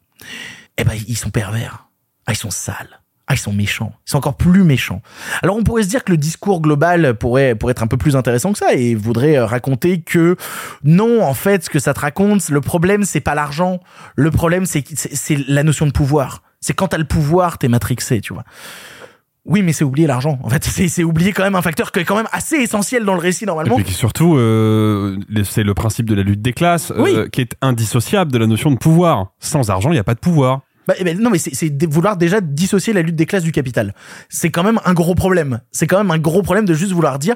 Eh 0.77 0.85
ben, 0.85 0.93
ils 1.07 1.17
sont 1.17 1.31
pervers. 1.31 1.89
Ah, 2.25 2.31
ils 2.31 2.37
sont 2.37 2.49
sales. 2.49 3.01
Ah, 3.27 3.35
ils 3.35 3.39
sont 3.39 3.53
méchants. 3.53 3.93
Ils 4.07 4.11
sont 4.11 4.17
encore 4.17 4.35
plus 4.35 4.63
méchants. 4.63 5.01
Alors, 5.41 5.55
on 5.55 5.63
pourrait 5.63 5.83
se 5.83 5.87
dire 5.89 6.03
que 6.03 6.11
le 6.11 6.17
discours 6.17 6.61
global 6.61 7.13
pourrait, 7.15 7.57
être 7.69 7.83
un 7.83 7.87
peu 7.87 7.97
plus 7.97 8.15
intéressant 8.15 8.51
que 8.51 8.57
ça 8.57 8.73
et 8.73 8.95
voudrait 8.95 9.37
euh, 9.37 9.45
raconter 9.45 10.01
que 10.01 10.35
non, 10.83 11.21
en 11.23 11.33
fait, 11.33 11.65
ce 11.65 11.69
que 11.69 11.79
ça 11.79 11.93
te 11.93 11.99
raconte, 11.99 12.49
le 12.49 12.61
problème, 12.61 13.03
c'est 13.03 13.21
pas 13.21 13.35
l'argent. 13.35 13.79
Le 14.15 14.29
problème, 14.31 14.65
c'est, 14.65 14.83
c'est 14.95 15.37
la 15.47 15.63
notion 15.63 15.85
de 15.85 15.91
pouvoir. 15.91 16.41
C'est 16.63 16.73
quand 16.73 16.87
t'as 16.87 16.97
le 16.97 17.03
pouvoir, 17.03 17.57
t'es 17.57 17.67
matrixé, 17.67 18.21
tu 18.21 18.33
vois. 18.33 18.45
Oui, 19.43 19.61
mais 19.61 19.73
c'est 19.73 19.83
oublier 19.83 20.07
l'argent. 20.07 20.39
En 20.43 20.49
fait, 20.49 20.63
c'est, 20.87 21.03
oublier 21.03 21.33
quand 21.33 21.43
même 21.43 21.55
un 21.55 21.61
facteur 21.61 21.91
qui 21.91 21.99
est 21.99 22.05
quand 22.05 22.15
même 22.15 22.29
assez 22.31 22.55
essentiel 22.55 23.03
dans 23.03 23.13
le 23.13 23.19
récit 23.19 23.45
normalement. 23.45 23.77
Et 23.77 23.83
puis 23.83 23.93
surtout, 23.93 24.37
euh, 24.37 25.17
c'est 25.43 25.63
le 25.63 25.73
principe 25.73 26.09
de 26.09 26.15
la 26.15 26.23
lutte 26.23 26.41
des 26.41 26.53
classes 26.53 26.91
euh, 26.91 27.01
Oui. 27.01 27.29
qui 27.31 27.41
est 27.41 27.57
indissociable 27.61 28.31
de 28.31 28.37
la 28.37 28.47
notion 28.47 28.71
de 28.71 28.77
pouvoir. 28.77 29.33
Sans 29.39 29.69
argent, 29.69 29.89
il 29.89 29.95
n'y 29.95 29.99
a 29.99 30.05
pas 30.05 30.15
de 30.15 30.21
pouvoir. 30.21 30.61
Bah, 30.87 30.93
eh 30.97 31.03
ben, 31.03 31.19
non, 31.19 31.29
mais 31.29 31.37
c'est 31.37 31.83
vouloir 31.85 32.15
déjà 32.15 32.39
dissocier 32.39 32.93
la 32.93 33.01
lutte 33.01 33.15
des 33.15 33.25
classes 33.25 33.43
du 33.43 33.51
capital. 33.51 33.93
C'est 34.29 34.49
quand 34.49 34.63
même 34.63 34.79
un 34.85 34.93
gros 34.93 35.15
problème. 35.15 35.59
C'est 35.71 35.87
quand 35.87 35.97
même 35.97 36.11
un 36.11 36.19
gros 36.19 36.43
problème 36.43 36.65
de 36.65 36.73
juste 36.73 36.93
vouloir 36.93 37.19
dire 37.19 37.35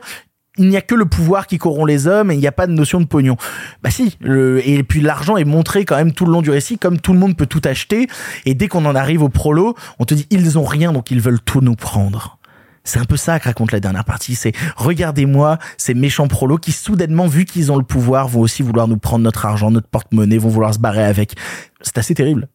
il 0.57 0.69
n'y 0.69 0.77
a 0.77 0.81
que 0.81 0.95
le 0.95 1.05
pouvoir 1.05 1.47
qui 1.47 1.57
corrompt 1.57 1.87
les 1.87 2.07
hommes 2.07 2.31
et 2.31 2.33
il 2.35 2.39
n'y 2.39 2.47
a 2.47 2.51
pas 2.51 2.67
de 2.67 2.71
notion 2.73 2.99
de 2.99 3.05
pognon. 3.05 3.37
Bah 3.83 3.89
si, 3.91 4.17
le- 4.21 4.67
et 4.67 4.83
puis 4.83 5.01
l'argent 5.01 5.37
est 5.37 5.45
montré 5.45 5.85
quand 5.85 5.95
même 5.97 6.11
tout 6.13 6.25
le 6.25 6.31
long 6.31 6.41
du 6.41 6.49
récit 6.49 6.77
comme 6.77 6.99
tout 6.99 7.13
le 7.13 7.19
monde 7.19 7.35
peut 7.37 7.45
tout 7.45 7.61
acheter 7.65 8.07
et 8.45 8.53
dès 8.53 8.67
qu'on 8.67 8.85
en 8.85 8.95
arrive 8.95 9.21
au 9.23 9.29
prolo, 9.29 9.75
on 9.99 10.05
te 10.05 10.13
dit 10.13 10.25
ils 10.29 10.57
ont 10.57 10.65
rien 10.65 10.91
donc 10.93 11.11
ils 11.11 11.21
veulent 11.21 11.41
tout 11.41 11.61
nous 11.61 11.75
prendre. 11.75 12.37
C'est 12.83 12.99
un 12.99 13.05
peu 13.05 13.17
ça 13.17 13.37
que 13.37 13.45
raconte 13.45 13.73
la 13.73 13.81
dernière 13.81 14.05
partie, 14.05 14.33
c'est 14.35 14.53
regardez-moi 14.77 15.57
ces 15.77 15.93
méchants 15.93 16.29
prolos 16.29 16.57
qui 16.57 16.71
soudainement 16.71 17.27
vu 17.27 17.43
qu'ils 17.43 17.69
ont 17.71 17.75
le 17.77 17.83
pouvoir 17.83 18.29
vont 18.29 18.39
aussi 18.39 18.63
vouloir 18.63 18.87
nous 18.87 18.95
prendre 18.97 19.23
notre 19.23 19.45
argent, 19.45 19.71
notre 19.71 19.89
porte-monnaie, 19.89 20.37
vont 20.37 20.47
vouloir 20.47 20.73
se 20.73 20.79
barrer 20.79 21.03
avec. 21.03 21.33
C'est 21.81 21.97
assez 21.97 22.15
terrible. 22.15 22.47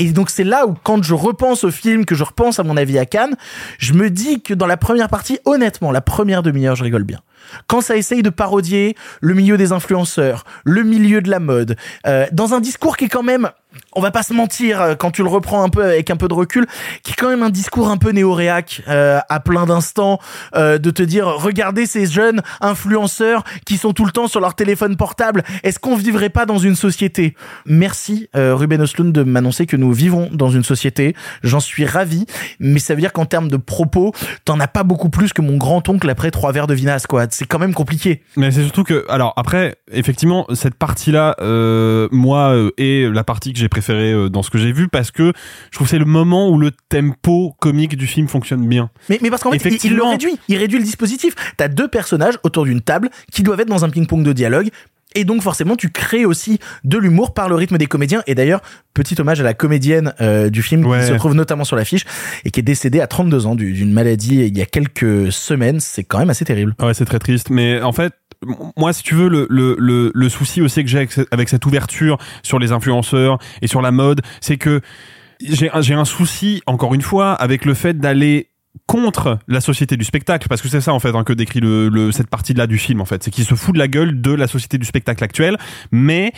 Et 0.00 0.12
donc 0.12 0.30
c'est 0.30 0.44
là 0.44 0.66
où 0.66 0.74
quand 0.82 1.02
je 1.02 1.12
repense 1.12 1.62
au 1.62 1.70
film, 1.70 2.06
que 2.06 2.14
je 2.14 2.24
repense 2.24 2.58
à 2.58 2.62
mon 2.62 2.78
avis 2.78 2.98
à 2.98 3.04
Cannes, 3.04 3.36
je 3.76 3.92
me 3.92 4.08
dis 4.08 4.40
que 4.40 4.54
dans 4.54 4.66
la 4.66 4.78
première 4.78 5.08
partie, 5.08 5.38
honnêtement, 5.44 5.92
la 5.92 6.00
première 6.00 6.42
demi-heure, 6.42 6.74
je 6.74 6.84
rigole 6.84 7.04
bien. 7.04 7.20
Quand 7.66 7.82
ça 7.82 7.98
essaye 7.98 8.22
de 8.22 8.30
parodier 8.30 8.96
le 9.20 9.34
milieu 9.34 9.58
des 9.58 9.72
influenceurs, 9.72 10.44
le 10.64 10.84
milieu 10.84 11.20
de 11.20 11.28
la 11.28 11.38
mode, 11.38 11.76
euh, 12.06 12.26
dans 12.32 12.54
un 12.54 12.60
discours 12.60 12.96
qui 12.96 13.04
est 13.04 13.08
quand 13.08 13.22
même, 13.22 13.50
on 13.92 14.00
va 14.00 14.10
pas 14.10 14.22
se 14.22 14.32
mentir, 14.32 14.80
euh, 14.80 14.94
quand 14.94 15.10
tu 15.10 15.22
le 15.22 15.28
reprends 15.28 15.62
un 15.62 15.68
peu 15.68 15.84
avec 15.84 16.10
un 16.10 16.16
peu 16.16 16.28
de 16.28 16.34
recul, 16.34 16.66
qui 17.02 17.12
est 17.12 17.14
quand 17.14 17.28
même 17.28 17.42
un 17.42 17.50
discours 17.50 17.90
un 17.90 17.96
peu 17.96 18.10
néo-réac 18.10 18.82
euh, 18.88 19.18
à 19.28 19.40
plein 19.40 19.66
d'instants, 19.66 20.18
euh, 20.54 20.78
de 20.78 20.90
te 20.90 21.02
dire, 21.02 21.26
regardez 21.26 21.86
ces 21.86 22.06
jeunes 22.06 22.42
influenceurs 22.60 23.44
qui 23.66 23.76
sont 23.76 23.92
tout 23.92 24.04
le 24.04 24.12
temps 24.12 24.28
sur 24.28 24.40
leur 24.40 24.54
téléphone 24.54 24.96
portable, 24.96 25.42
est-ce 25.62 25.78
qu'on 25.78 25.96
vivrait 25.96 26.30
pas 26.30 26.46
dans 26.46 26.58
une 26.58 26.76
société? 26.76 27.34
Merci 27.66 28.28
Ruben 28.34 28.80
Östlund 28.82 29.12
de 29.12 29.22
m'annoncer 29.22 29.66
que 29.66 29.76
nous 29.76 29.92
vivons 29.92 30.28
dans 30.32 30.50
une 30.50 30.64
société, 30.64 31.14
j'en 31.42 31.60
suis 31.60 31.84
ravi, 31.84 32.26
mais 32.58 32.78
ça 32.78 32.94
veut 32.94 33.00
dire 33.00 33.12
qu'en 33.12 33.26
termes 33.26 33.48
de 33.48 33.56
propos, 33.56 34.12
t'en 34.44 34.60
as 34.60 34.68
pas 34.68 34.82
beaucoup 34.82 35.10
plus 35.10 35.32
que 35.32 35.42
mon 35.42 35.56
grand-oncle 35.56 36.08
après 36.08 36.30
trois 36.30 36.52
verres 36.52 36.66
de 36.66 36.74
vinasse, 36.74 37.06
quoi. 37.06 37.26
C'est 37.30 37.46
quand 37.46 37.58
même 37.58 37.74
compliqué. 37.74 38.22
Mais 38.36 38.50
c'est 38.50 38.62
surtout 38.62 38.84
que, 38.84 39.04
alors 39.08 39.32
après, 39.36 39.76
effectivement, 39.92 40.46
cette 40.54 40.74
partie-là, 40.74 41.36
euh, 41.40 42.08
moi, 42.10 42.54
est 42.78 43.12
la 43.12 43.24
partie 43.24 43.52
que 43.52 43.59
j'ai 43.60 43.68
préférée 43.68 44.12
euh, 44.12 44.28
dans 44.28 44.42
ce 44.42 44.50
que 44.50 44.58
j'ai 44.58 44.72
vu 44.72 44.88
parce 44.88 45.10
que 45.10 45.32
je 45.70 45.76
trouve 45.76 45.86
que 45.86 45.90
c'est 45.90 45.98
le 45.98 46.04
moment 46.04 46.48
où 46.50 46.58
le 46.58 46.70
tempo 46.88 47.54
comique 47.60 47.96
du 47.96 48.06
film 48.06 48.28
fonctionne 48.28 48.66
bien. 48.66 48.90
Mais, 49.08 49.18
mais 49.22 49.30
parce 49.30 49.42
qu'en 49.42 49.52
fait, 49.52 49.68
il- 49.68 49.78
il, 49.84 49.94
le 49.96 50.02
réduit. 50.04 50.36
Il 50.48 50.56
réduit 50.56 50.78
le 50.78 50.84
dispositif. 50.84 51.34
T'as 51.56 51.68
deux 51.68 51.88
personnages 51.88 52.34
autour 52.42 52.64
d'une 52.64 52.80
table 52.80 53.10
qui 53.32 53.42
doivent 53.42 53.60
être 53.60 53.68
dans 53.68 53.84
un 53.84 53.90
ping-pong 53.90 54.22
de 54.22 54.32
dialogue. 54.32 54.68
Et 55.16 55.24
donc 55.24 55.42
forcément, 55.42 55.74
tu 55.74 55.90
crées 55.90 56.24
aussi 56.24 56.60
de 56.84 56.96
l'humour 56.96 57.34
par 57.34 57.48
le 57.48 57.56
rythme 57.56 57.78
des 57.78 57.86
comédiens. 57.86 58.22
Et 58.28 58.36
d'ailleurs, 58.36 58.60
petit 58.94 59.20
hommage 59.20 59.40
à 59.40 59.42
la 59.42 59.54
comédienne 59.54 60.14
euh, 60.20 60.50
du 60.50 60.62
film 60.62 60.86
Ouais. 60.86 61.00
qui 61.00 61.06
se 61.08 61.12
trouve 61.14 61.34
notamment 61.34 61.64
sur 61.64 61.74
l'affiche 61.74 62.04
et 62.44 62.52
qui 62.52 62.60
est 62.60 62.62
décédée 62.62 63.00
à 63.00 63.08
32 63.08 63.44
ans 63.46 63.56
du- 63.56 63.72
d'une 63.72 63.92
maladie 63.92 64.36
il 64.46 64.56
y 64.56 64.62
a 64.62 64.66
quelques 64.66 65.32
semaines. 65.32 65.80
C'est 65.80 66.04
quand 66.04 66.20
même 66.20 66.30
assez 66.30 66.44
terrible. 66.44 66.76
Ouais, 66.80 66.94
c'est 66.94 67.06
très 67.06 67.18
triste. 67.18 67.50
Mais 67.50 67.82
en 67.82 67.90
fait, 67.90 68.12
moi, 68.76 68.92
si 68.92 69.02
tu 69.02 69.14
veux, 69.14 69.28
le, 69.28 69.46
le, 69.50 69.76
le, 69.78 70.10
le 70.14 70.28
souci 70.28 70.62
aussi 70.62 70.82
que 70.82 70.88
j'ai 70.88 70.98
avec, 70.98 71.12
avec 71.30 71.48
cette 71.48 71.66
ouverture 71.66 72.16
sur 72.42 72.58
les 72.58 72.72
influenceurs 72.72 73.38
et 73.60 73.66
sur 73.66 73.82
la 73.82 73.90
mode, 73.90 74.22
c'est 74.40 74.56
que 74.56 74.80
j'ai 75.40 75.70
un- 75.70 75.98
un 75.98 76.04
souci, 76.04 76.62
encore 76.66 76.94
une 76.94 77.02
fois, 77.02 77.32
avec 77.34 77.64
le 77.64 77.74
fait 77.74 77.98
d'aller 77.98 78.48
contre 78.86 79.38
la 79.48 79.60
société 79.60 79.96
du 79.96 80.04
spectacle 80.04 80.46
parce 80.48 80.62
que 80.62 80.68
c'est 80.68 80.80
ça 80.80 80.92
en 80.92 81.00
fait 81.00 81.14
hein, 81.14 81.24
que 81.24 81.32
décrit 81.32 81.58
le, 81.60 81.88
le- 81.88 82.12
cette 82.12 82.28
partie 82.30 82.54
là 82.54 82.66
du 82.66 82.78
film 82.78 83.00
en 83.00 83.04
fait. 83.04 83.22
C'est 83.22 83.30
qu'il 83.30 83.44
se 83.44 83.54
fout 83.56 83.74
de 83.74 83.78
la 83.80 83.88
gueule 83.88 84.20
de 84.20 84.32
la 84.32 84.46
société 84.46 84.78
du 84.78 84.86
spectacle 84.86 85.22
actuelle 85.24 85.56
mais 85.90 86.32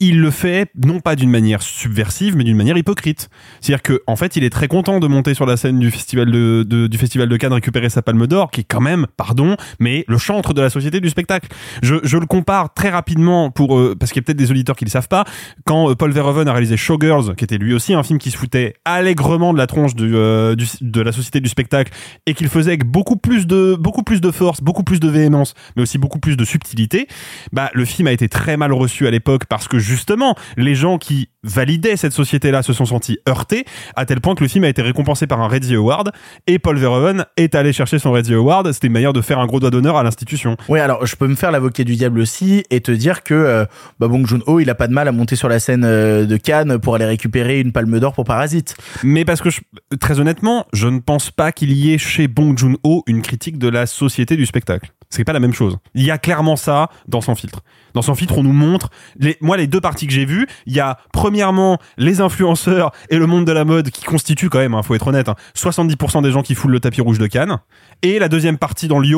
il 0.00 0.20
le 0.20 0.30
fait 0.30 0.70
non 0.84 1.00
pas 1.00 1.16
d'une 1.16 1.30
manière 1.30 1.60
subversive 1.60 2.36
mais 2.36 2.44
d'une 2.44 2.56
manière 2.56 2.76
hypocrite. 2.76 3.28
C'est-à-dire 3.60 3.82
que 3.82 4.00
en 4.06 4.14
fait 4.14 4.36
il 4.36 4.44
est 4.44 4.50
très 4.50 4.68
content 4.68 5.00
de 5.00 5.06
monter 5.08 5.34
sur 5.34 5.44
la 5.44 5.56
scène 5.56 5.78
du 5.80 5.90
festival 5.90 6.30
de, 6.30 6.86
du 6.86 6.98
festival 6.98 7.28
de 7.28 7.36
Cannes 7.36 7.52
récupérer 7.52 7.88
sa 7.90 8.00
palme 8.02 8.26
d'or 8.28 8.50
qui 8.52 8.60
est 8.60 8.64
quand 8.64 8.80
même 8.80 9.06
pardon 9.16 9.56
mais 9.80 10.04
le 10.06 10.16
chantre 10.18 10.54
de 10.54 10.60
la 10.62 10.70
société 10.70 11.00
du 11.00 11.08
spectacle. 11.08 11.48
Je, 11.82 11.96
je 12.04 12.16
le 12.16 12.26
compare 12.26 12.72
très 12.74 12.90
rapidement 12.90 13.50
pour 13.50 13.76
euh, 13.76 13.96
parce 13.98 14.12
qu'il 14.12 14.20
y 14.20 14.22
a 14.22 14.26
peut-être 14.26 14.38
des 14.38 14.50
auditeurs 14.52 14.76
qui 14.76 14.84
le 14.84 14.90
savent 14.90 15.08
pas 15.08 15.24
quand 15.64 15.90
euh, 15.90 15.94
Paul 15.96 16.12
Verhoeven 16.12 16.46
a 16.46 16.52
réalisé 16.52 16.76
Showgirls 16.76 17.34
qui 17.34 17.42
était 17.44 17.58
lui 17.58 17.74
aussi 17.74 17.94
un 17.94 18.02
film 18.04 18.18
qui 18.20 18.30
se 18.30 18.36
foutait 18.36 18.74
allègrement 18.84 19.52
de 19.52 19.58
la 19.58 19.66
tronche 19.66 19.92
euh, 20.00 20.54
du- 20.54 20.66
de 20.80 21.00
la 21.00 21.10
société 21.10 21.40
du 21.40 21.48
spectacle 21.48 21.92
et 22.26 22.34
qu'il 22.34 22.48
faisait 22.48 22.70
avec 22.70 22.84
beaucoup 22.84 23.16
plus 23.16 23.46
de 23.48 23.76
beaucoup 23.78 24.04
plus 24.04 24.20
de 24.20 24.30
force 24.30 24.60
beaucoup 24.60 24.84
plus 24.84 25.00
de 25.00 25.08
véhémence 25.08 25.54
mais 25.76 25.82
aussi 25.82 25.98
beaucoup 25.98 26.20
plus 26.20 26.36
de 26.36 26.44
subtilité 26.44 27.08
bah 27.52 27.70
le 27.74 27.84
film 27.84 28.06
a 28.06 28.12
été 28.12 28.28
très 28.28 28.56
mal 28.56 28.72
reçu 28.72 29.06
à 29.08 29.10
l'époque 29.10 29.46
parce 29.46 29.66
que 29.66 29.78
justement 29.88 30.34
les 30.56 30.74
gens 30.74 30.98
qui 30.98 31.28
validaient 31.42 31.96
cette 31.96 32.12
société 32.12 32.50
là 32.50 32.62
se 32.62 32.72
sont 32.72 32.84
sentis 32.84 33.18
heurtés 33.28 33.64
à 33.96 34.04
tel 34.06 34.20
point 34.20 34.34
que 34.34 34.42
le 34.44 34.48
film 34.48 34.64
a 34.64 34.68
été 34.68 34.82
récompensé 34.82 35.26
par 35.26 35.40
un 35.40 35.48
Reddy 35.48 35.74
Award 35.76 36.10
et 36.46 36.58
Paul 36.58 36.76
Verhoeven 36.78 37.24
est 37.36 37.54
allé 37.54 37.72
chercher 37.72 37.98
son 37.98 38.12
Reddy 38.12 38.34
Award 38.34 38.70
c'était 38.72 38.88
une 38.88 38.92
manière 38.92 39.12
de 39.12 39.20
faire 39.22 39.38
un 39.38 39.46
gros 39.46 39.60
doigt 39.60 39.70
d'honneur 39.70 39.96
à 39.96 40.02
l'institution 40.02 40.56
Oui, 40.68 40.78
alors 40.80 41.06
je 41.06 41.16
peux 41.16 41.26
me 41.26 41.34
faire 41.36 41.50
l'avocat 41.50 41.84
du 41.84 41.96
diable 41.96 42.20
aussi 42.20 42.64
et 42.70 42.80
te 42.80 42.90
dire 42.92 43.22
que 43.22 43.34
euh, 43.34 43.64
bah, 43.98 44.08
Bong 44.08 44.26
Joon-ho, 44.26 44.60
il 44.60 44.68
a 44.70 44.74
pas 44.74 44.88
de 44.88 44.92
mal 44.92 45.08
à 45.08 45.12
monter 45.12 45.36
sur 45.36 45.48
la 45.48 45.58
scène 45.60 45.84
euh, 45.84 46.26
de 46.26 46.36
Cannes 46.36 46.78
pour 46.78 46.94
aller 46.96 47.04
récupérer 47.06 47.60
une 47.60 47.72
palme 47.72 47.98
d'or 48.00 48.12
pour 48.12 48.24
Parasite. 48.24 48.76
Mais 49.02 49.24
parce 49.24 49.40
que, 49.40 49.50
je- 49.50 49.60
très 50.00 50.20
honnêtement, 50.20 50.66
je 50.72 50.88
ne 50.88 50.98
pense 50.98 51.30
pas 51.30 51.52
qu'il 51.52 51.72
y 51.72 51.92
ait 51.94 51.98
chez 51.98 52.28
Bong 52.28 52.58
Joon-ho 52.58 53.04
une 53.06 53.22
critique 53.22 53.58
de 53.58 53.68
la 53.68 53.86
société 53.86 54.36
du 54.36 54.44
spectacle. 54.46 54.90
C'est 55.10 55.24
pas 55.24 55.32
la 55.32 55.40
même 55.40 55.54
chose. 55.54 55.78
Il 55.94 56.04
y 56.04 56.10
a 56.10 56.18
clairement 56.18 56.56
ça 56.56 56.90
dans 57.06 57.20
son 57.20 57.34
filtre. 57.34 57.60
Dans 57.94 58.02
son 58.02 58.14
filtre, 58.14 58.36
on 58.38 58.42
nous 58.42 58.52
montre, 58.52 58.90
les, 59.18 59.36
moi, 59.40 59.56
les 59.56 59.66
deux 59.66 59.80
parties 59.80 60.06
que 60.06 60.12
j'ai 60.12 60.26
vues, 60.26 60.46
il 60.66 60.74
y 60.74 60.80
a, 60.80 60.98
premièrement, 61.12 61.78
les 61.96 62.20
influenceurs 62.20 62.92
et 63.08 63.16
le 63.16 63.26
monde 63.26 63.46
de 63.46 63.52
la 63.52 63.64
mode 63.64 63.90
qui 63.90 64.04
constituent 64.04 64.50
quand 64.50 64.58
même, 64.58 64.74
hein, 64.74 64.82
faut 64.82 64.94
être 64.94 65.06
honnête, 65.06 65.28
hein, 65.28 65.34
70% 65.56 66.22
des 66.22 66.30
gens 66.30 66.42
qui 66.42 66.54
foulent 66.54 66.72
le 66.72 66.80
tapis 66.80 67.00
rouge 67.00 67.18
de 67.18 67.26
Cannes. 67.26 67.58
Et 68.02 68.18
la 68.18 68.28
deuxième 68.28 68.58
partie 68.58 68.86
dans 68.86 68.98
le 68.98 69.08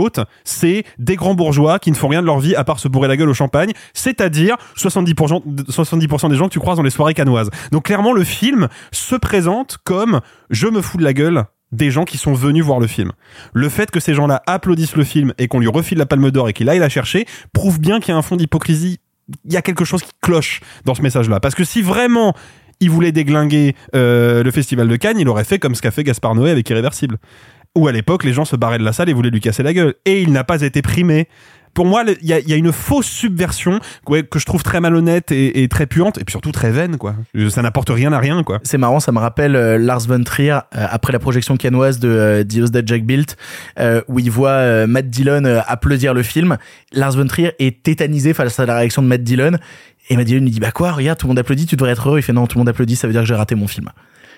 c'est 0.44 0.84
des 0.98 1.16
grands 1.16 1.34
bourgeois 1.34 1.78
qui 1.80 1.90
ne 1.90 1.96
font 1.96 2.08
rien 2.08 2.22
de 2.22 2.26
leur 2.26 2.38
vie 2.38 2.54
à 2.54 2.62
part 2.64 2.78
se 2.78 2.86
bourrer 2.88 3.08
la 3.08 3.16
gueule 3.16 3.28
au 3.28 3.34
champagne, 3.34 3.72
c'est-à-dire 3.92 4.56
70%, 4.76 5.42
de- 5.44 5.64
70% 5.64 6.30
des 6.30 6.36
gens 6.36 6.46
que 6.46 6.52
tu 6.52 6.60
croises 6.60 6.76
dans 6.76 6.82
les 6.84 6.90
soirées 6.90 7.14
canoises. 7.14 7.50
Donc 7.72 7.86
clairement, 7.86 8.12
le 8.12 8.24
film 8.24 8.68
se 8.92 9.16
présente 9.16 9.78
comme 9.84 10.20
je 10.48 10.68
me 10.68 10.80
fous 10.80 10.96
de 10.96 11.04
la 11.04 11.12
gueule 11.12 11.44
des 11.72 11.90
gens 11.90 12.04
qui 12.04 12.18
sont 12.18 12.32
venus 12.32 12.64
voir 12.64 12.80
le 12.80 12.86
film. 12.86 13.12
Le 13.52 13.68
fait 13.68 13.90
que 13.90 14.00
ces 14.00 14.14
gens-là 14.14 14.42
applaudissent 14.46 14.96
le 14.96 15.04
film 15.04 15.32
et 15.38 15.48
qu'on 15.48 15.60
lui 15.60 15.68
refile 15.68 15.98
la 15.98 16.06
palme 16.06 16.30
d'or 16.30 16.48
et 16.48 16.52
qu'il 16.52 16.68
aille 16.68 16.78
la 16.78 16.88
chercher 16.88 17.26
prouve 17.52 17.80
bien 17.80 18.00
qu'il 18.00 18.12
y 18.12 18.14
a 18.14 18.18
un 18.18 18.22
fond 18.22 18.36
d'hypocrisie. 18.36 18.98
Il 19.44 19.52
y 19.52 19.56
a 19.56 19.62
quelque 19.62 19.84
chose 19.84 20.02
qui 20.02 20.10
cloche 20.20 20.60
dans 20.84 20.94
ce 20.94 21.02
message-là. 21.02 21.38
Parce 21.38 21.54
que 21.54 21.64
si 21.64 21.82
vraiment 21.82 22.34
il 22.80 22.90
voulait 22.90 23.12
déglinguer 23.12 23.76
euh, 23.94 24.42
le 24.42 24.50
festival 24.50 24.88
de 24.88 24.96
Cannes, 24.96 25.18
il 25.20 25.28
aurait 25.28 25.44
fait 25.44 25.58
comme 25.58 25.74
ce 25.74 25.82
qu'a 25.82 25.90
fait 25.90 26.02
Gaspard 26.02 26.34
Noé 26.34 26.50
avec 26.50 26.68
Irréversible. 26.68 27.18
Où 27.76 27.86
à 27.86 27.92
l'époque, 27.92 28.24
les 28.24 28.32
gens 28.32 28.44
se 28.44 28.56
barraient 28.56 28.78
de 28.78 28.84
la 28.84 28.92
salle 28.92 29.08
et 29.08 29.12
voulaient 29.12 29.30
lui 29.30 29.40
casser 29.40 29.62
la 29.62 29.72
gueule. 29.72 29.94
Et 30.04 30.22
il 30.22 30.32
n'a 30.32 30.42
pas 30.42 30.62
été 30.62 30.82
primé. 30.82 31.28
Pour 31.74 31.86
moi, 31.86 32.04
il 32.20 32.26
y 32.26 32.32
a, 32.32 32.40
y 32.40 32.52
a 32.52 32.56
une 32.56 32.72
fausse 32.72 33.06
subversion 33.06 33.80
ouais, 34.08 34.22
que 34.22 34.38
je 34.38 34.44
trouve 34.44 34.62
très 34.62 34.80
malhonnête 34.80 35.32
et, 35.32 35.62
et 35.62 35.68
très 35.68 35.86
puante, 35.86 36.18
et 36.18 36.24
puis 36.24 36.32
surtout 36.32 36.52
très 36.52 36.70
vaine, 36.70 36.96
quoi. 36.96 37.14
Ça 37.48 37.62
n'apporte 37.62 37.90
rien 37.90 38.12
à 38.12 38.18
rien, 38.18 38.42
quoi. 38.42 38.58
C'est 38.64 38.78
marrant, 38.78 39.00
ça 39.00 39.12
me 39.12 39.18
rappelle 39.18 39.56
euh, 39.56 39.78
Lars 39.78 40.00
von 40.00 40.22
Trier 40.22 40.52
euh, 40.52 40.86
après 40.90 41.12
la 41.12 41.18
projection 41.18 41.56
canoise 41.56 41.98
de 41.98 42.08
euh, 42.08 42.44
The 42.44 42.58
House 42.58 42.70
Jack 42.84 43.04
Built, 43.04 43.36
euh, 43.78 44.02
où 44.08 44.18
il 44.18 44.30
voit 44.30 44.50
euh, 44.50 44.86
Matt 44.86 45.08
Dillon 45.08 45.44
euh, 45.44 45.60
applaudir 45.66 46.14
le 46.14 46.22
film. 46.22 46.58
Lars 46.92 47.12
von 47.12 47.26
Trier 47.26 47.52
est 47.58 47.82
tétanisé 47.82 48.34
face 48.34 48.58
à 48.58 48.66
la 48.66 48.76
réaction 48.76 49.02
de 49.02 49.06
Matt 49.06 49.22
Dillon, 49.22 49.52
et 50.08 50.16
Matt 50.16 50.26
Dillon 50.26 50.42
lui 50.42 50.50
dit 50.50 50.60
bah 50.60 50.72
quoi, 50.72 50.92
regarde, 50.92 51.18
tout 51.18 51.26
le 51.26 51.30
monde 51.30 51.38
applaudit, 51.38 51.66
tu 51.66 51.76
devrais 51.76 51.92
être 51.92 52.08
heureux. 52.08 52.18
Il 52.18 52.22
fait 52.22 52.32
non, 52.32 52.46
tout 52.46 52.58
le 52.58 52.60
monde 52.60 52.68
applaudit, 52.68 52.96
ça 52.96 53.06
veut 53.06 53.12
dire 53.12 53.22
que 53.22 53.28
j'ai 53.28 53.34
raté 53.34 53.54
mon 53.54 53.68
film. 53.68 53.90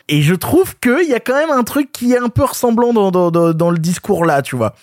Et 0.08 0.20
je 0.20 0.34
trouve 0.34 0.74
qu'il 0.80 1.08
y 1.08 1.14
a 1.14 1.20
quand 1.20 1.36
même 1.36 1.50
un 1.56 1.62
truc 1.62 1.92
qui 1.92 2.12
est 2.12 2.18
un 2.18 2.28
peu 2.28 2.44
ressemblant 2.44 2.92
dans, 2.92 3.10
dans, 3.10 3.30
dans 3.30 3.70
le 3.70 3.78
discours 3.78 4.24
là, 4.24 4.42
tu 4.42 4.56
vois. 4.56 4.74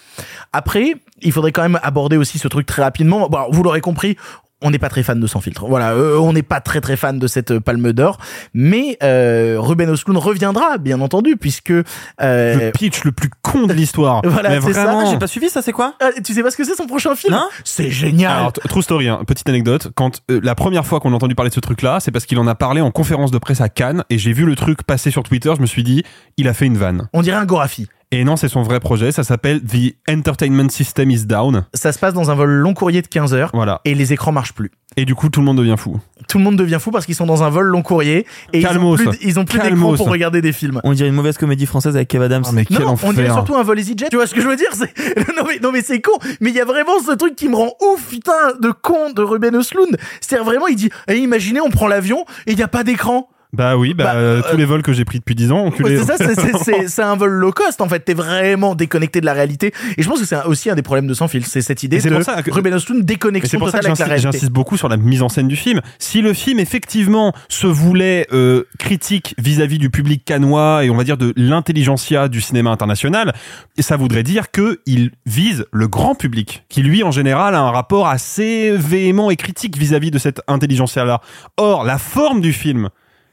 Après, 0.54 0.96
il 1.22 1.32
faudrait 1.32 1.52
quand 1.52 1.62
même 1.64 1.80
aborder 1.84 2.18
aussi 2.18 2.38
ce 2.40 2.48
truc 2.48 2.66
très 2.66 2.82
rapidement. 2.82 3.28
Bon, 3.30 3.38
alors, 3.38 3.52
vous 3.52 3.64
l'aurez 3.64 3.82
compris, 3.82 4.18
on 4.62 4.72
n'est 4.72 4.80
pas 4.80 4.90
très 4.90 5.04
fan 5.04 5.20
de 5.20 5.28
Sans 5.28 5.40
filtre. 5.40 5.66
Voilà, 5.68 5.94
euh, 5.94 6.18
on 6.18 6.34
n'est 6.34 6.44
pas 6.44 6.60
très 6.60 6.82
très 6.82 6.98
fan 6.98 7.18
de 7.18 7.28
cette 7.28 7.52
euh, 7.52 7.60
Palme 7.60 7.94
d'Or, 7.94 8.18
mais 8.54 8.98
euh, 9.04 9.56
Ruben 9.58 9.90
Östlund 9.90 10.18
reviendra, 10.20 10.78
bien 10.78 11.00
entendu, 11.02 11.38
puisque 11.38 11.72
euh, 11.72 11.86
Le 12.20 12.72
pitch 12.72 13.04
le 13.04 13.12
plus 13.12 13.30
con 13.42 13.68
de 13.68 13.74
l'histoire. 13.74 14.22
Voilà, 14.30 14.62
c'est 14.62 14.74
ça. 14.74 14.86
vraiment. 14.86 15.10
J'ai 15.10 15.18
pas 15.18 15.28
suivi 15.28 15.50
ça, 15.50 15.62
c'est 15.62 15.72
quoi? 15.72 15.94
Ah, 16.02 16.10
tu 16.24 16.34
sais 16.34 16.44
pas 16.44 16.52
ce 16.52 16.58
que 16.58 16.64
c'est 16.64 16.76
son 16.76 16.88
prochain 16.88 17.16
film? 17.16 17.38
C'est 17.64 17.90
génial. 17.90 18.38
Alors, 18.38 18.52
true 18.54 18.82
story, 18.82 19.08
hein, 19.08 19.22
petite 19.26 19.48
anecdote. 19.50 19.92
Quand 19.96 20.22
euh, 20.30 20.40
la 20.44 20.56
première 20.56 20.86
fois 20.86 21.00
qu'on 21.00 21.14
a 21.14 21.16
entendu 21.16 21.36
parler 21.36 21.50
de 21.50 21.56
ce 21.56 21.60
truc-là, 21.60 22.00
c'est 22.00 22.12
parce 22.12 22.26
qu'il 22.26 22.38
en 22.38 22.48
a 22.48 22.56
parlé 22.56 22.82
en 22.82 22.92
conférence 22.92 23.32
de 23.32 23.38
presse 23.38 23.62
à 23.62 23.70
Cannes 23.70 24.04
et 24.10 24.18
j'ai 24.18 24.34
vu 24.34 24.46
le 24.46 24.56
truc 24.56 24.84
passer 24.84 25.10
sur 25.10 25.24
Twitter. 25.24 25.54
Je 25.56 25.62
me 25.62 25.68
suis 25.68 25.84
dit, 25.84 26.04
il 26.38 26.48
a 26.48 26.54
fait 26.54 26.66
une 26.66 26.78
vanne. 26.78 27.08
On 27.14 27.22
dirait 27.22 27.38
un 27.38 27.46
Gorafi. 27.46 27.88
Et 28.12 28.24
non, 28.24 28.38
c'est 28.38 28.48
son 28.48 28.64
vrai 28.64 28.80
projet. 28.80 29.12
Ça 29.12 29.24
s'appelle 29.24 29.62
The 29.64 29.94
Entertainment 30.10 30.70
System 30.70 31.12
is 31.12 31.26
Down. 31.28 31.66
Ça 31.76 31.92
se 31.92 32.00
passe 32.00 32.16
dans 32.16 32.32
un 32.32 32.36
vol 32.36 32.50
long 32.50 32.74
courrier 32.74 33.04
de 33.04 33.08
15 33.08 33.36
heures 33.36 33.52
Voilà. 33.54 33.82
et 33.86 33.94
les 33.94 34.14
écrans 34.14 34.32
marchent 34.32 34.54
plus. 34.54 34.72
Et 34.98 35.06
du 35.06 35.14
coup, 35.14 35.30
tout 35.30 35.42
le 35.42 35.46
monde 35.46 35.58
devient 35.60 35.76
fou. 35.78 36.00
Tout 36.28 36.40
le 36.40 36.44
monde 36.44 36.56
devient 36.56 36.80
fou 36.82 36.90
parce 36.90 37.06
qu'ils 37.06 37.14
sont 37.14 37.28
dans 37.28 37.44
un 37.44 37.50
vol 37.50 37.68
long 37.68 37.84
courrier 37.84 38.26
et 38.52 38.60
ils 38.60 38.66
ont 38.66 38.70
Calmos. 38.70 38.96
plus, 38.98 39.10
ils 39.22 39.40
ont 39.40 39.46
plus 39.46 39.60
d'écran 39.60 39.94
pour 39.94 40.10
regarder 40.10 40.42
des 40.42 40.52
films. 40.52 40.82
On 40.84 40.94
dirait 40.94 41.10
une 41.10 41.14
mauvaise 41.16 41.38
comédie 41.38 41.68
française 41.68 41.96
avec 41.96 42.08
Kev 42.08 42.24
Adams. 42.26 42.44
Ah, 42.48 42.52
mais 42.52 42.66
quel 42.66 42.80
non, 42.80 42.88
enfer. 42.90 43.10
on 43.10 43.14
dirait 43.14 43.30
surtout 43.30 43.56
un 43.56 43.64
vol 43.64 43.78
EasyJet. 43.80 44.08
Tu 44.10 44.16
vois 44.16 44.26
ce 44.26 44.34
que 44.34 44.42
je 44.42 44.48
veux 44.48 44.56
dire? 44.56 44.70
C'est 44.74 44.92
non 45.38 45.44
mais 45.48 45.60
non 45.62 45.72
mais 45.72 45.82
c'est 45.84 46.02
con. 46.02 46.14
Mais 46.42 46.50
il 46.50 46.56
y 46.56 46.62
a 46.62 46.66
vraiment 46.66 47.00
ce 47.06 47.12
truc 47.12 47.36
qui 47.36 47.48
me 47.48 47.56
rend 47.56 47.74
ouf, 47.94 48.08
putain, 48.10 48.34
de 48.60 48.72
con 48.72 49.12
de 49.12 49.22
Ruben 49.22 49.56
Östlund. 49.56 49.96
C'est-à-dire 50.20 50.46
vraiment, 50.46 50.66
il 50.68 50.76
dit, 50.76 50.90
eh, 51.08 51.18
imaginez, 51.18 51.62
on 51.62 51.70
prend 51.70 51.88
l'avion 51.88 52.26
et 52.48 52.52
il 52.54 52.58
n'y 52.58 52.64
a 52.64 52.68
pas 52.68 52.84
d'écran. 52.84 53.30
Bah 53.52 53.78
oui, 53.78 53.96
bah, 53.96 54.04
Bah, 54.04 54.14
euh, 54.14 54.42
euh, 54.46 54.52
tous 54.52 54.58
les 54.58 54.66
vols 54.66 54.84
que 54.84 54.94
j'ai 54.94 55.06
pris 55.06 55.18
depuis 55.18 55.34
10 55.34 55.52
ans, 55.52 55.66
enculé. 55.66 55.98
Ouais, 55.98 56.04
c'est 56.06 56.18
ça, 56.18 56.34
c'est- 56.36 56.86
c'est- 56.88 57.02
un 57.02 57.16
vol 57.16 57.32
low 57.32 57.52
cost 57.52 57.82
en 57.82 57.90
fait. 57.90 58.00
T'es 58.02 58.14
vraiment 58.14 58.76
déconnecté 58.76 59.22
de 59.22 59.26
la 59.26 59.34
réalité. 59.34 59.74
Et 59.98 60.04
je 60.04 60.08
pense 60.08 60.20
que 60.20 60.26
c'est 60.26 60.44
aussi 60.44 60.70
un 60.70 60.76
des 60.76 60.84
problèmes 60.84 61.08
de 61.08 61.16
Sans 61.16 61.28
Fil. 61.28 61.44
C'est 61.46 61.62
cette 61.64 61.82
idée 61.82 62.00
c'est 62.00 62.10
de 62.12 62.16
pour 62.16 62.24
ça 62.24 62.44
que- 62.44 62.52
Ruben 62.52 62.74
Östlund 62.76 63.04
déconnexion 63.04 63.50
c'est 63.50 63.58
pour 63.58 63.70
ça 63.72 63.80
que 63.80 63.86
avec 63.88 63.90
la 63.90 64.06
j'insiste, 64.06 64.08
réalité. 64.08 64.38
j'insiste 64.38 64.52
beaucoup 64.52 64.78
sur 64.78 64.88
la 64.88 64.98
mise 64.98 65.24
en 65.24 65.30
scène 65.30 65.48
du 65.48 65.56
film. 65.56 65.82
Si 65.98 66.22
le 66.22 66.34
film 66.34 66.60
effectivement 66.60 67.34
se 67.48 67.66
voulait 67.66 68.28
euh, 68.34 68.66
critique 68.78 69.34
vis-à-vis 69.40 69.80
du 69.80 69.90
public 69.90 70.24
canois 70.26 70.86
et 70.86 70.92
on 70.92 70.96
va 70.96 71.04
dire 71.04 71.18
de 71.18 71.34
l'intelligentsia 71.36 72.28
du 72.28 72.42
cinéma 72.42 72.70
international, 72.70 73.34
ça 73.80 73.98
voudrait 73.98 74.24
dire 74.24 74.52
que 74.52 74.80
il 74.86 75.10
vise 75.26 75.66
le 75.72 75.88
grand 75.88 76.14
public, 76.14 76.66
qui 76.70 76.84
lui 76.84 77.02
en 77.04 77.12
général 77.12 77.56
a 77.56 77.62
un 77.62 77.72
rapport 77.72 78.08
assez 78.08 78.72
véhément 78.78 79.32
et 79.32 79.36
critique 79.38 79.76
vis-à-vis 79.76 80.12
de 80.12 80.20
cette 80.20 80.42
intelligentsia-là. 80.48 81.22
Or, 81.58 81.84
la 81.84 81.98
forme 81.98 82.42
du 82.42 82.54
film 82.54 82.90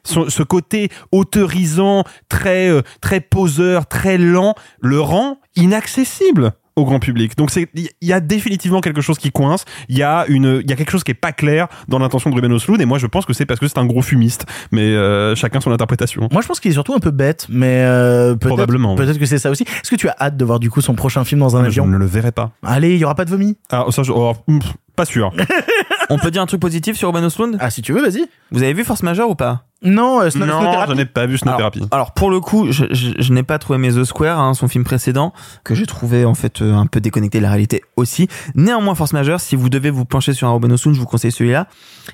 ce 0.07 0.29
ce 0.31 0.43
côté 0.43 0.89
autorisant, 1.13 2.05
très 2.29 2.69
euh, 2.71 2.83
très 3.01 3.21
poseur, 3.21 3.87
très 3.87 4.17
lent, 4.19 4.55
le 4.81 5.01
rend 5.01 5.39
inaccessible 5.57 6.53
au 6.79 6.85
grand 6.85 6.99
public. 6.99 7.39
Donc 7.39 7.51
c'est 7.51 7.69
il 7.75 7.89
y 8.03 8.13
a 8.13 8.21
définitivement 8.21 8.83
quelque 8.83 9.01
chose 9.01 9.19
qui 9.19 9.31
coince, 9.31 9.65
il 9.89 9.97
y 9.97 10.03
a 10.03 10.27
une 10.29 10.61
il 10.63 10.69
y 10.69 10.73
a 10.75 10.77
quelque 10.77 10.91
chose 10.91 11.05
qui 11.05 11.11
est 11.11 11.15
pas 11.15 11.33
clair 11.33 11.69
dans 11.89 11.99
l'intention 11.99 12.29
de 12.29 12.35
Ruben 12.35 12.53
Östlund 12.53 12.81
et 12.83 12.85
moi 12.85 12.99
je 12.99 13.07
pense 13.07 13.25
que 13.25 13.33
c'est 13.33 13.47
parce 13.47 13.59
que 13.61 13.67
c'est 13.67 13.79
un 13.79 13.87
gros 13.87 14.03
fumiste 14.03 14.45
mais 14.73 14.83
euh, 14.83 15.35
chacun 15.35 15.61
son 15.61 15.73
interprétation. 15.73 16.29
Moi, 16.31 16.43
je 16.43 16.47
pense 16.47 16.61
qu'il 16.61 16.71
est 16.71 16.75
surtout 16.75 16.93
un 16.95 16.99
peu 16.99 17.11
bête, 17.13 17.47
mais 17.49 17.81
euh, 17.83 18.35
peut-être 18.35 18.49
Probablement, 18.49 18.91
oui. 18.95 18.99
peut-être 18.99 19.19
que 19.19 19.25
c'est 19.25 19.39
ça 19.39 19.51
aussi. 19.51 19.63
Est-ce 19.63 19.91
que 19.91 19.97
tu 19.97 20.09
as 20.11 20.17
hâte 20.21 20.37
de 20.37 20.45
voir 20.45 20.61
du 20.61 20.69
coup 20.69 20.83
son 20.83 20.95
prochain 20.95 21.25
film 21.25 21.41
dans 21.41 21.57
un 21.57 21.63
Je 21.63 21.67
avion? 21.69 21.87
ne 21.87 21.97
le 21.97 22.05
verrai 22.07 22.33
pas. 22.33 22.51
Allez, 22.63 22.93
il 22.95 22.99
y 22.99 23.05
aura 23.05 23.15
pas 23.15 23.25
de 23.25 23.31
vomi? 23.31 23.57
Ah 23.71 23.87
ça 23.91 24.03
je, 24.03 24.13
oh, 24.13 24.35
pff, 24.47 24.75
pas 24.95 25.07
sûr. 25.07 25.33
On 26.11 26.19
peut 26.19 26.31
dire 26.31 26.43
un 26.43 26.47
truc 26.47 26.61
positif 26.61 26.97
sur 26.97 27.09
Ruben 27.09 27.25
Östlund 27.25 27.57
Ah, 27.61 27.71
si 27.71 27.83
tu 27.83 27.93
veux, 27.93 28.01
vas-y. 28.03 28.25
Vous 28.53 28.63
avez 28.63 28.73
vu 28.73 28.85
Force 28.85 29.03
Majeure 29.03 29.29
ou 29.31 29.35
pas? 29.35 29.65
Non, 29.83 30.21
euh, 30.21 30.31
Snow- 30.31 30.47
non, 30.47 30.61
Snowtherapy. 30.61 30.91
je 30.93 30.97
n'ai 30.97 31.05
pas 31.05 31.27
vu 31.27 31.37
Snow 31.37 31.49
alors, 31.51 31.59
Therapy. 31.73 31.89
alors, 31.91 32.13
pour 32.15 32.31
le 32.31 32.41
coup, 32.41 32.71
je, 32.73 32.87
je, 32.91 33.11
je 33.19 33.33
n'ai 33.33 33.43
pas 33.43 33.59
trouvé 33.59 33.79
mes 33.79 33.91
The 33.93 34.05
Square, 34.05 34.39
hein, 34.41 34.55
son 34.55 34.69
film 34.69 34.85
précédent, 34.85 35.33
que 35.65 35.75
j'ai 35.75 35.85
trouvé 35.85 36.25
en 36.25 36.35
fait 36.35 36.63
euh, 36.63 36.75
un 36.75 36.87
peu 36.87 37.01
déconnecté 37.01 37.39
de 37.39 37.43
la 37.43 37.51
réalité 37.51 37.83
aussi. 37.97 38.29
Néanmoins, 38.55 38.95
Force 38.95 39.13
Majeure, 39.13 39.41
si 39.41 39.55
vous 39.57 39.69
devez 39.69 39.91
vous 39.91 40.05
pencher 40.05 40.33
sur 40.33 40.49
un 40.49 40.53
Ruben 40.55 40.73
Östlund, 40.73 40.95
je 40.97 41.01
vous 41.01 41.07
conseille 41.07 41.33
celui-là, 41.33 41.67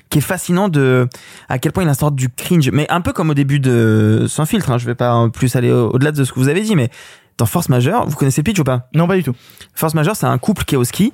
qui 0.09 0.17
est 0.17 0.21
fascinant 0.21 0.67
de 0.69 1.07
à 1.47 1.57
quel 1.59 1.71
point 1.71 1.83
il 1.83 1.89
instaure 1.89 2.11
du 2.11 2.29
cringe, 2.29 2.69
mais 2.71 2.85
un 2.91 2.99
peu 3.01 3.13
comme 3.13 3.29
au 3.29 3.33
début 3.35 3.59
de 3.59 4.25
Sans 4.27 4.45
filtre. 4.45 4.71
Hein, 4.71 4.77
je 4.77 4.85
vais 4.85 4.95
pas 4.95 5.29
plus 5.29 5.55
aller 5.55 5.71
au- 5.71 5.91
au-delà 5.91 6.11
de 6.11 6.23
ce 6.23 6.33
que 6.33 6.39
vous 6.39 6.49
avez 6.49 6.61
dit, 6.61 6.75
mais 6.75 6.89
dans 7.37 7.45
Force 7.45 7.69
Majeure, 7.69 8.07
vous 8.07 8.15
connaissez 8.17 8.41
le 8.41 8.45
pitch 8.45 8.59
ou 8.59 8.63
pas? 8.65 8.89
Non, 8.93 9.07
pas 9.07 9.15
du 9.15 9.23
tout. 9.23 9.33
Force 9.73 9.93
Majeure, 9.93 10.15
c'est 10.15 10.25
un 10.27 10.37
couple 10.37 10.65
qui 10.65 10.75
est 10.75 10.77
au 10.77 10.83
ski 10.83 11.13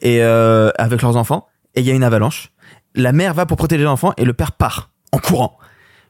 et 0.00 0.22
euh, 0.22 0.70
avec 0.78 1.02
leurs 1.02 1.16
enfants 1.16 1.48
et 1.74 1.80
il 1.80 1.86
y 1.86 1.90
a 1.90 1.94
une 1.94 2.04
avalanche. 2.04 2.50
La 2.94 3.12
mère 3.12 3.34
va 3.34 3.46
pour 3.46 3.56
protéger 3.56 3.84
l'enfant 3.84 4.12
et 4.16 4.24
le 4.24 4.32
père 4.32 4.52
part 4.52 4.90
en 5.12 5.18
courant. 5.18 5.58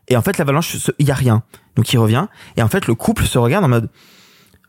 Et 0.08 0.16
en 0.16 0.22
fait, 0.22 0.38
l'avalanche, 0.38 0.76
il 0.98 1.06
y 1.06 1.10
a 1.10 1.14
rien. 1.14 1.42
Donc 1.76 1.92
il 1.92 1.98
revient 1.98 2.26
et 2.56 2.62
en 2.62 2.68
fait, 2.68 2.86
le 2.86 2.94
couple 2.94 3.24
se 3.24 3.38
regarde 3.38 3.64
en 3.64 3.68
mode 3.68 3.90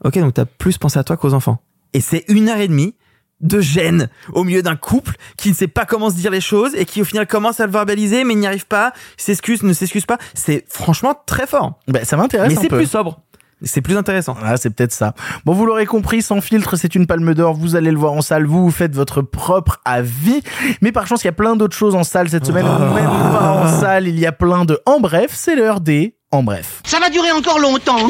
OK, 0.04 0.18
donc 0.20 0.34
t'as 0.34 0.46
plus 0.46 0.78
pensé 0.78 1.00
à 1.00 1.04
toi 1.04 1.18
qu'aux 1.18 1.34
enfants. 1.34 1.62
Et 1.94 2.02
c'est 2.02 2.26
une 2.28 2.50
heure 2.50 2.60
et 2.60 2.68
demie 2.68 2.96
de 3.42 3.62
gêne 3.62 4.10
au 4.34 4.44
milieu 4.44 4.62
d'un 4.62 4.76
couple 4.76 5.16
qui 5.38 5.50
ne 5.50 5.54
sait 5.54 5.68
pas 5.68 5.86
comment 5.86 6.10
se 6.10 6.16
dire 6.16 6.32
les 6.32 6.42
choses 6.42 6.76
et 6.76 6.86
qui 6.86 7.02
au 7.02 7.06
final 7.06 7.26
commence 7.26 7.60
à 7.60 7.66
le 7.66 7.72
verbaliser 7.72 8.26
mais 8.26 8.36
n'y 8.36 8.46
arrive 8.46 8.68
pas, 8.68 8.94
s'excuse, 9.18 9.64
ne 9.64 9.74
s'excuse 9.74 10.06
pas. 10.06 10.18
C'est 10.34 10.66
franchement 10.68 11.16
très 11.26 11.48
fort. 11.48 11.80
Bah, 11.88 12.04
ça 12.04 12.18
m'intéresse 12.18 12.54
Mais 12.54 12.62
c'est 12.62 12.68
plus 12.68 12.90
sobre. 12.90 13.22
C'est 13.64 13.82
plus 13.82 13.98
intéressant. 13.98 14.36
Ah, 14.44 14.56
c'est 14.58 14.70
peut-être 14.70 14.94
ça. 14.94 15.14
Bon, 15.46 15.54
vous 15.54 15.66
l'aurez 15.66 15.86
compris, 15.86 16.22
sans 16.22 16.40
filtre, 16.42 16.76
c'est 16.78 16.96
une 16.96 17.08
palme 17.08 17.34
d'or. 17.34 17.56
Vous 17.56 17.76
allez 17.76 17.92
le 17.92 17.98
voir 17.98 18.14
en 18.14 18.22
salle. 18.22 18.46
Vous, 18.46 18.64
vous 18.64 18.72
faites 18.72 18.96
votre 18.96 19.22
propre 19.22 19.80
avis. 19.86 20.42
Mais 20.82 20.92
par 20.92 21.08
chance, 21.08 21.24
il 21.24 21.28
y 21.28 21.30
a 21.30 21.34
plein 21.34 21.56
d'autres 21.56 21.76
choses 21.76 21.96
en 21.96 22.04
salle 22.04 22.30
cette 22.30 22.46
semaine. 22.46 22.66
ou 22.66 22.94
Même 22.94 23.06
pas 23.06 23.64
en 23.66 23.80
salle. 23.80 24.08
Il 24.08 24.18
y 24.20 24.26
a 24.26 24.32
plein 24.32 24.66
de 24.66 24.80
en 24.86 25.00
bref. 25.00 25.32
C'est 25.34 25.56
l'heure 25.56 25.82
des 25.82 26.16
en 26.32 26.44
bref. 26.44 26.82
Ça 26.86 27.00
va 27.00 27.10
durer 27.10 27.32
encore 27.32 27.60
longtemps. 27.60 28.10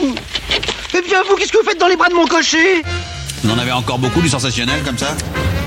Eh 0.94 1.02
bien, 1.02 1.20
vous, 1.28 1.36
qu'est-ce 1.36 1.52
que 1.52 1.58
vous 1.58 1.64
faites 1.68 1.80
dans 1.80 1.88
les 1.88 1.96
bras 1.98 2.10
de 2.10 2.16
mon 2.16 2.26
cocher? 2.28 2.84
Vous 3.44 3.52
en 3.52 3.58
avez 3.58 3.72
encore 3.72 4.00
beaucoup 4.00 4.22
du 4.22 4.30
sensationnel 4.30 4.82
comme 4.84 4.98
ça 4.98 5.16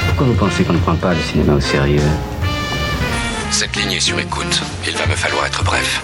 Pourquoi 0.09 0.27
vous 0.27 0.35
pensez 0.35 0.63
qu'on 0.63 0.75
ne 0.75 0.79
prend 0.79 0.95
pas 0.97 1.15
le 1.15 1.21
cinéma 1.21 1.55
au 1.55 1.61
sérieux? 1.61 2.03
Cette 3.51 3.75
ligne 3.77 3.93
est 3.93 4.01
sur 4.01 4.19
écoute. 4.19 4.63
Il 4.87 4.97
va 4.97 5.07
me 5.07 5.15
falloir 5.17 5.47
être 5.47 5.63
bref. 5.65 6.03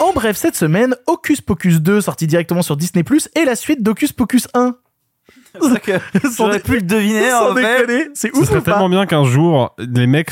En 0.00 0.12
bref, 0.12 0.36
cette 0.36 0.56
semaine, 0.56 0.96
Hocus 1.06 1.40
Pocus 1.40 1.80
2 1.80 2.00
sorti 2.00 2.26
directement 2.26 2.62
sur 2.62 2.76
Disney+, 2.76 3.04
et 3.36 3.44
la 3.44 3.54
suite 3.54 3.82
d'Hocus 3.82 4.12
Pocus 4.12 4.48
1. 4.54 4.74
J'aurais 6.36 6.60
pu 6.60 6.76
le 6.76 6.82
deviner 6.82 7.28
Sans 7.30 7.50
en 7.50 7.54
fait. 7.54 7.80
déconner, 7.86 8.08
c'est 8.14 8.32
Ce 8.34 8.38
ouf 8.40 8.46
serait 8.46 8.58
ou 8.58 8.62
pas 8.62 8.72
tellement 8.72 8.88
bien 8.88 9.04
qu'un 9.06 9.24
jour, 9.24 9.74
les 9.78 10.06
mecs 10.06 10.30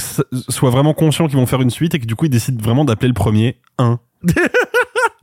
soient 0.49 0.71
vraiment 0.71 0.95
conscients 0.95 1.27
qu'ils 1.27 1.37
vont 1.37 1.47
faire 1.47 1.61
une 1.61 1.71
suite 1.71 1.95
et 1.95 1.99
que 2.01 2.07
du 2.07 2.15
coup, 2.15 2.27
ils 2.27 2.31
décident 2.31 2.63
vraiment 2.63 2.85
d'appeler 2.85 3.09
le 3.09 3.15
premier 3.15 3.61
1. 3.79 3.99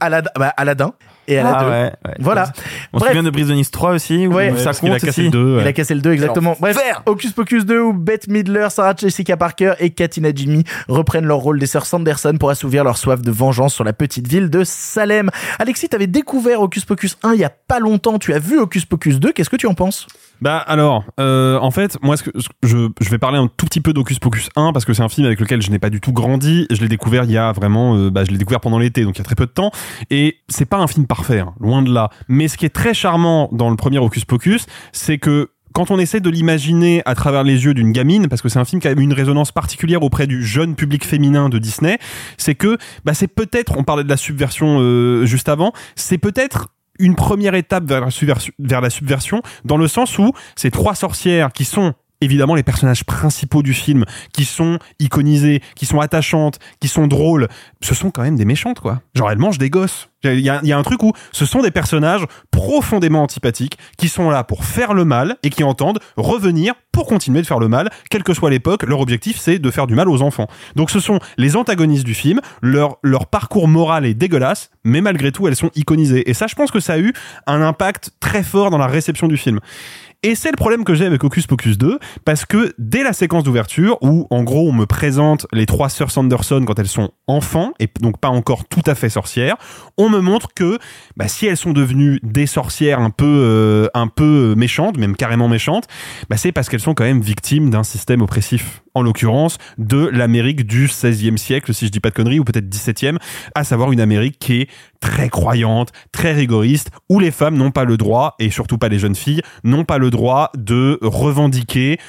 Alad- 0.02 0.30
bah, 0.38 0.54
Aladdin 0.58 0.94
et 1.28 1.38
Aladdin. 1.40 1.58
Ah 1.60 1.70
ouais, 1.70 1.92
ouais. 2.06 2.16
Voilà. 2.20 2.52
On 2.94 3.00
se 3.00 3.06
souvient 3.08 3.24
de 3.24 3.30
Brise 3.30 3.48
de 3.48 3.54
Nice 3.54 3.72
3 3.72 3.92
aussi, 3.92 4.28
où 4.28 4.34
Ouais. 4.34 4.54
ça 4.58 4.66
parce 4.66 4.80
qu'il 4.80 4.90
a 4.90 4.94
compte 4.94 5.00
cassé 5.02 5.10
aussi. 5.10 5.24
le 5.24 5.30
2. 5.32 5.58
Il 5.62 5.68
a 5.68 5.74
cassé 5.74 5.94
le 5.96 6.02
2, 6.02 6.12
exactement. 6.14 6.56
Bref, 6.60 6.78
Hocus 7.06 7.32
Pocus 7.32 7.66
2 7.66 7.80
où 7.80 7.94
Bette 7.94 8.28
Midler, 8.28 8.68
Sarah 8.70 8.94
Jessica 8.98 9.38
Parker 9.38 9.74
et 9.80 9.90
Katina 9.90 10.30
Jimmy 10.34 10.64
reprennent 10.88 11.26
leur 11.26 11.38
rôle 11.38 11.60
des 11.60 11.66
sœurs 11.66 11.86
Sanderson 11.86 12.36
pour 12.40 12.50
assouvir 12.50 12.84
leur 12.84 12.98
soif 12.98 13.22
de 13.22 13.32
vengeance 13.32 13.74
sur 13.74 13.84
la 13.84 13.94
petite 13.94 14.28
ville 14.28 14.50
de 14.50 14.64
Salem. 14.64 15.30
Alexis, 15.60 15.90
t'avais 15.90 16.08
découvert 16.08 16.62
Hocus 16.62 16.86
Pocus 16.86 17.18
1 17.24 17.34
il 17.34 17.40
y 17.40 17.44
a 17.46 17.50
pas 17.52 17.80
longtemps. 17.80 18.20
Tu 18.20 18.34
as 18.34 18.40
vu 18.40 18.60
Hocus 18.60 18.86
Pocus 18.86 19.20
2. 19.20 19.32
Qu'est-ce 19.32 19.50
que 19.50 19.56
tu 19.56 19.68
en 19.68 19.74
penses? 19.74 20.08
Bah 20.42 20.58
alors, 20.58 21.06
euh, 21.20 21.58
en 21.60 21.72
fait, 21.72 21.98
moi, 22.02 22.18
ce 22.18 22.24
que, 22.24 22.40
ce 22.40 22.50
que 22.50 22.68
je, 22.68 22.90
je 23.02 23.10
vais 23.10 23.18
parler 23.18 23.38
un 23.38 23.48
tout 23.48 23.66
petit 23.66 23.82
peu 23.82 23.94
d'Hocus 23.94 24.20
Pocus 24.20 24.50
1 24.56 24.74
parce 24.74 24.86
que 24.86 24.94
c'est 24.94 25.04
un 25.04 25.10
film 25.10 25.26
avec 25.26 25.40
lequel 25.40 25.62
je 25.62 25.72
n'ai 25.72 25.80
pas 25.80 25.90
du 25.90 26.02
tout 26.02 26.14
grandi. 26.14 26.68
Je 26.70 26.82
l'ai 26.82 26.88
découvert 26.88 27.24
il 27.24 27.32
y 27.32 27.38
a 27.38 27.52
vraiment, 27.52 27.96
euh, 27.96 28.10
bah, 28.10 28.24
je 28.26 28.32
l'ai 28.32 28.38
découvert 28.38 28.60
pendant 28.60 28.80
l'été, 28.80 29.04
donc 29.04 29.16
il 29.16 29.20
y 29.20 29.22
a 29.22 29.26
très 29.26 29.36
peu 29.36 29.46
de 29.46 29.52
temps. 29.52 29.72
Et 30.10 30.38
c'est 30.50 30.66
pas 30.66 30.78
un 30.78 30.88
film 30.88 31.08
parfait, 31.08 31.40
hein, 31.40 31.54
loin 31.60 31.82
de 31.82 31.94
là. 31.94 32.10
Mais 32.28 32.48
ce 32.48 32.58
qui 32.58 32.66
est 32.66 32.74
très 32.74 32.94
charmant 32.94 33.50
dans 33.52 33.70
le 33.70 33.76
premier 33.76 34.00
Hocus 34.00 34.26
Pocus, 34.26 34.66
c'est 34.92 35.18
que 35.18 35.50
quand 35.76 35.92
on 35.92 36.00
essaie 36.00 36.22
de 36.22 36.30
l'imaginer 36.30 37.02
à 37.06 37.16
travers 37.16 37.44
les 37.44 37.66
yeux 37.66 37.74
d'une 37.74 37.92
gamine, 37.92 38.30
parce 38.30 38.42
que 38.42 38.48
c'est 38.48 38.60
un 38.60 38.64
film 38.64 38.82
qui 38.82 38.88
a 38.88 38.92
une 38.92 39.12
résonance 39.12 39.52
particulière 39.52 40.04
auprès 40.04 40.26
du 40.26 40.42
jeune 40.42 40.74
public 40.74 41.06
féminin 41.06 41.50
de 41.50 41.60
Disney, 41.60 42.00
c'est 42.38 42.56
que 42.56 42.78
bah, 43.04 43.14
c'est 43.14 43.28
peut-être, 43.28 43.78
on 43.78 43.84
parlait 43.84 44.06
de 44.06 44.10
la 44.10 44.16
subversion 44.16 44.78
euh, 44.80 45.26
juste 45.26 45.50
avant, 45.50 45.74
c'est 45.96 46.18
peut-être 46.18 46.70
une 47.00 47.16
première 47.16 47.56
étape 47.56 47.86
vers 47.86 48.02
la, 48.02 48.90
subversion, 48.90 49.42
dans 49.64 49.78
le 49.78 49.88
sens 49.88 50.18
où 50.18 50.32
ces 50.56 50.72
trois 50.72 50.96
sorcières 50.96 51.52
qui 51.52 51.66
sont 51.66 51.94
évidemment 52.22 52.56
les 52.56 52.64
personnages 52.64 53.04
principaux 53.04 53.64
du 53.64 53.74
film, 53.74 54.06
qui 54.34 54.46
sont 54.46 54.80
iconisés, 55.00 55.62
qui 55.76 55.86
sont 55.86 56.00
attachantes, 56.00 56.60
qui 56.80 56.88
sont 56.88 57.08
drôles, 57.08 57.48
ce 57.82 57.96
sont 57.96 58.12
quand 58.12 58.24
même 58.24 58.36
des 58.36 58.46
méchantes, 58.46 58.80
quoi. 58.80 59.02
Genre, 59.16 59.32
elles 59.32 59.38
mangent 59.38 59.58
des 59.58 59.70
gosses. 59.70 60.10
Il 60.24 60.40
y 60.40 60.50
a, 60.50 60.78
un 60.78 60.84
truc 60.84 61.04
où 61.04 61.14
ce 61.32 61.46
sont 61.46 61.62
des 61.62 61.70
personnages 61.70 62.26
profondément 62.50 63.22
antipathiques 63.22 63.78
qui 63.98 64.10
sont 64.10 64.32
là 64.32 64.44
pour 64.44 64.66
faire 64.66 64.96
le 64.96 65.06
mal 65.06 65.38
et 65.44 65.52
qui 65.52 65.64
entendent 65.64 66.00
revenir 66.18 66.74
pour 66.92 67.06
continuer 67.06 67.42
de 67.42 67.46
faire 67.46 67.60
le 67.60 67.68
mal, 67.68 67.92
quelle 68.10 68.24
que 68.24 68.34
soit 68.34 68.50
l'époque. 68.50 68.84
Leur 68.84 69.02
objectif, 69.02 69.38
c'est 69.38 69.60
de 69.60 69.70
faire 69.70 69.86
du 69.86 69.94
mal 69.94 70.10
aux 70.10 70.22
enfants. 70.22 70.48
Donc, 70.76 70.90
ce 70.90 71.00
sont 71.00 71.20
les 71.38 71.56
antagonistes 71.56 72.06
du 72.06 72.16
film. 72.16 72.40
Leur, 72.62 72.98
leur 73.04 73.28
parcours 73.28 73.68
moral 73.68 74.06
est 74.06 74.14
dégueulasse, 74.14 74.72
mais 74.84 75.02
malgré 75.02 75.32
tout, 75.32 75.48
elles 75.48 75.56
sont 75.56 75.72
iconisées. 75.76 76.28
Et 76.30 76.34
ça, 76.34 76.48
je 76.48 76.56
pense 76.56 76.72
que 76.72 76.80
ça 76.80 76.94
a 76.94 76.98
eu 76.98 77.14
un 77.46 77.62
impact 77.62 78.12
très 78.20 78.44
fort 78.44 78.72
dans 78.72 78.78
la 78.78 78.88
réception 78.88 79.28
du 79.28 79.38
film. 79.38 79.60
Et 80.26 80.34
c'est 80.34 80.50
le 80.50 80.56
problème 80.58 80.84
que 80.86 80.96
j'ai 80.96 81.06
avec 81.06 81.24
Hocus 81.24 81.46
Pocus 81.46 81.78
2, 81.78 82.00
parce 82.26 82.46
que 82.46 82.74
dès 82.80 83.04
la 83.04 83.14
séquence 83.14 83.44
d'ouverture, 83.44 84.00
où 84.02 84.26
en 84.32 84.42
gros 84.42 84.68
on 84.68 84.74
me 84.74 84.88
présente 84.88 85.46
les 85.54 85.68
trois 85.68 85.88
sœurs 85.88 86.10
Sanderson 86.10 86.64
quand 86.66 86.80
elles 86.80 86.88
sont 86.88 87.12
enfants, 87.28 87.74
et 87.80 87.88
donc 88.00 88.20
pas 88.20 88.30
encore 88.30 88.66
tout 88.68 88.82
à 88.88 88.96
fait 88.96 89.10
sorcières, 89.10 89.56
on 89.98 90.10
me 90.10 90.22
montre 90.22 90.48
que 90.56 90.80
bah, 91.16 91.28
si 91.28 91.46
elles 91.46 91.58
sont 91.58 91.74
devenues 91.74 92.20
des 92.24 92.48
sorcières 92.48 93.02
un 93.02 93.12
peu, 93.12 93.24
euh, 93.24 93.88
un 93.94 94.08
peu 94.08 94.56
méchantes, 94.58 94.98
même 94.98 95.16
carrément 95.16 95.48
méchantes, 95.48 95.86
bah, 96.28 96.38
c'est 96.38 96.52
parce 96.52 96.70
qu'elles 96.70 96.80
sont 96.80 96.96
quand 96.96 97.04
même 97.04 97.22
victimes 97.22 97.70
d'un 97.70 97.84
système 97.84 98.24
oppressif. 98.24 98.82
En 98.96 99.04
l'occurrence, 99.04 99.58
de 99.78 100.08
l'Amérique 100.08 100.66
du 100.66 100.88
16e 100.88 101.38
siècle, 101.38 101.74
si 101.74 101.86
je 101.86 101.92
dis 101.92 102.00
pas 102.00 102.10
de 102.10 102.16
conneries, 102.16 102.40
ou 102.40 102.44
peut-être 102.44 102.68
17e, 102.68 103.18
à 103.54 103.64
savoir 103.64 103.92
une 103.92 104.00
Amérique 104.00 104.40
qui 104.40 104.62
est 104.62 104.70
très 105.02 105.30
croyante, 105.30 105.92
très 106.12 106.34
rigoriste, 106.34 106.92
où 107.10 107.20
les 107.20 107.32
femmes 107.32 107.56
n'ont 107.58 107.72
pas 107.72 107.84
le 107.84 107.98
droit, 107.98 108.36
et 108.40 108.50
surtout 108.50 108.78
pas 108.78 108.90
les 108.90 108.98
jeunes 108.98 109.16
filles, 109.16 109.42
n'ont 109.64 109.84
pas 109.84 109.98
le 109.98 110.10
droit 110.10 110.52
de 110.56 110.98
revendiquer 111.02 112.00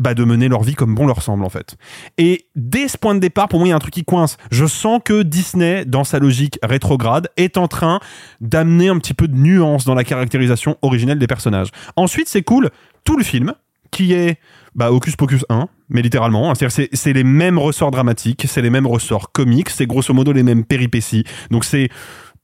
bah, 0.00 0.14
de 0.14 0.24
mener 0.24 0.48
leur 0.48 0.62
vie 0.62 0.74
comme 0.74 0.94
bon 0.94 1.06
leur 1.06 1.22
semble 1.22 1.44
en 1.44 1.50
fait. 1.50 1.76
Et 2.16 2.46
dès 2.56 2.88
ce 2.88 2.96
point 2.96 3.14
de 3.14 3.20
départ, 3.20 3.48
pour 3.48 3.58
moi, 3.58 3.68
il 3.68 3.70
y 3.70 3.72
a 3.74 3.76
un 3.76 3.80
truc 3.80 3.92
qui 3.92 4.04
coince. 4.04 4.38
Je 4.50 4.64
sens 4.64 5.00
que 5.04 5.22
Disney, 5.22 5.84
dans 5.84 6.04
sa 6.04 6.18
logique 6.18 6.58
rétrograde, 6.62 7.28
est 7.36 7.58
en 7.58 7.68
train 7.68 8.00
d'amener 8.40 8.88
un 8.88 8.98
petit 8.98 9.12
peu 9.12 9.28
de 9.28 9.36
nuance 9.36 9.84
dans 9.84 9.94
la 9.94 10.04
caractérisation 10.04 10.78
originelle 10.80 11.18
des 11.18 11.26
personnages. 11.26 11.68
Ensuite, 11.96 12.30
c'est 12.30 12.42
cool, 12.42 12.70
tout 13.04 13.18
le 13.18 13.24
film, 13.24 13.52
qui 13.90 14.14
est 14.14 14.38
bah, 14.74 14.90
Hocus 14.90 15.16
Pocus 15.16 15.44
1, 15.50 15.68
mais 15.90 16.02
littéralement. 16.02 16.54
C'est, 16.54 16.88
c'est 16.92 17.12
les 17.12 17.24
mêmes 17.24 17.58
ressorts 17.58 17.90
dramatiques, 17.90 18.46
c'est 18.48 18.62
les 18.62 18.70
mêmes 18.70 18.86
ressorts 18.86 19.32
comiques, 19.32 19.70
c'est 19.70 19.86
grosso 19.86 20.14
modo 20.14 20.32
les 20.32 20.42
mêmes 20.42 20.64
péripéties. 20.64 21.24
Donc 21.50 21.64
c'est 21.64 21.90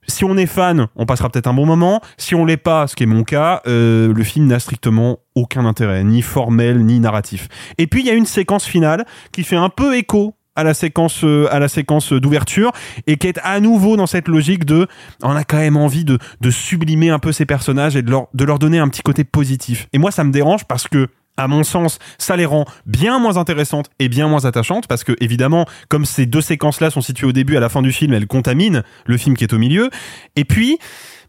si 0.08 0.24
on 0.24 0.36
est 0.36 0.46
fan, 0.46 0.86
on 0.96 1.06
passera 1.06 1.30
peut-être 1.30 1.46
un 1.46 1.54
bon 1.54 1.66
moment. 1.66 2.00
Si 2.16 2.34
on 2.34 2.44
l'est 2.44 2.56
pas, 2.56 2.86
ce 2.86 2.94
qui 2.94 3.02
est 3.02 3.06
mon 3.06 3.24
cas, 3.24 3.62
euh, 3.66 4.12
le 4.12 4.24
film 4.24 4.46
n'a 4.46 4.58
strictement 4.58 5.18
aucun 5.34 5.64
intérêt, 5.64 6.04
ni 6.04 6.22
formel, 6.22 6.84
ni 6.84 7.00
narratif. 7.00 7.48
Et 7.78 7.86
puis 7.86 8.00
il 8.00 8.06
y 8.06 8.10
a 8.10 8.14
une 8.14 8.26
séquence 8.26 8.64
finale 8.64 9.04
qui 9.32 9.42
fait 9.42 9.56
un 9.56 9.68
peu 9.68 9.96
écho 9.96 10.34
à 10.54 10.64
la 10.64 10.72
séquence 10.72 11.22
euh, 11.22 11.48
à 11.50 11.58
la 11.58 11.68
séquence 11.68 12.12
d'ouverture 12.12 12.72
et 13.06 13.18
qui 13.18 13.26
est 13.26 13.38
à 13.42 13.60
nouveau 13.60 13.96
dans 13.96 14.06
cette 14.06 14.26
logique 14.26 14.64
de 14.64 14.86
on 15.22 15.36
a 15.36 15.44
quand 15.44 15.58
même 15.58 15.76
envie 15.76 16.04
de 16.04 16.18
de 16.40 16.50
sublimer 16.50 17.10
un 17.10 17.18
peu 17.18 17.32
ces 17.32 17.44
personnages 17.44 17.94
et 17.94 18.02
de 18.02 18.10
leur 18.10 18.28
de 18.32 18.44
leur 18.44 18.58
donner 18.58 18.78
un 18.78 18.88
petit 18.88 19.02
côté 19.02 19.22
positif. 19.24 19.86
Et 19.92 19.98
moi 19.98 20.10
ça 20.10 20.24
me 20.24 20.32
dérange 20.32 20.64
parce 20.64 20.88
que 20.88 21.08
à 21.36 21.48
mon 21.48 21.62
sens, 21.64 21.98
ça 22.18 22.36
les 22.36 22.46
rend 22.46 22.64
bien 22.86 23.18
moins 23.18 23.36
intéressantes 23.36 23.90
et 23.98 24.08
bien 24.08 24.28
moins 24.28 24.44
attachantes 24.44 24.86
parce 24.86 25.04
que 25.04 25.12
évidemment, 25.20 25.66
comme 25.88 26.04
ces 26.04 26.26
deux 26.26 26.40
séquences-là 26.40 26.90
sont 26.90 27.00
situées 27.00 27.26
au 27.26 27.32
début 27.32 27.54
et 27.54 27.56
à 27.56 27.60
la 27.60 27.68
fin 27.68 27.82
du 27.82 27.92
film, 27.92 28.12
elles 28.12 28.26
contaminent 28.26 28.82
le 29.04 29.16
film 29.16 29.36
qui 29.36 29.44
est 29.44 29.52
au 29.52 29.58
milieu. 29.58 29.90
Et 30.34 30.44
puis, 30.44 30.78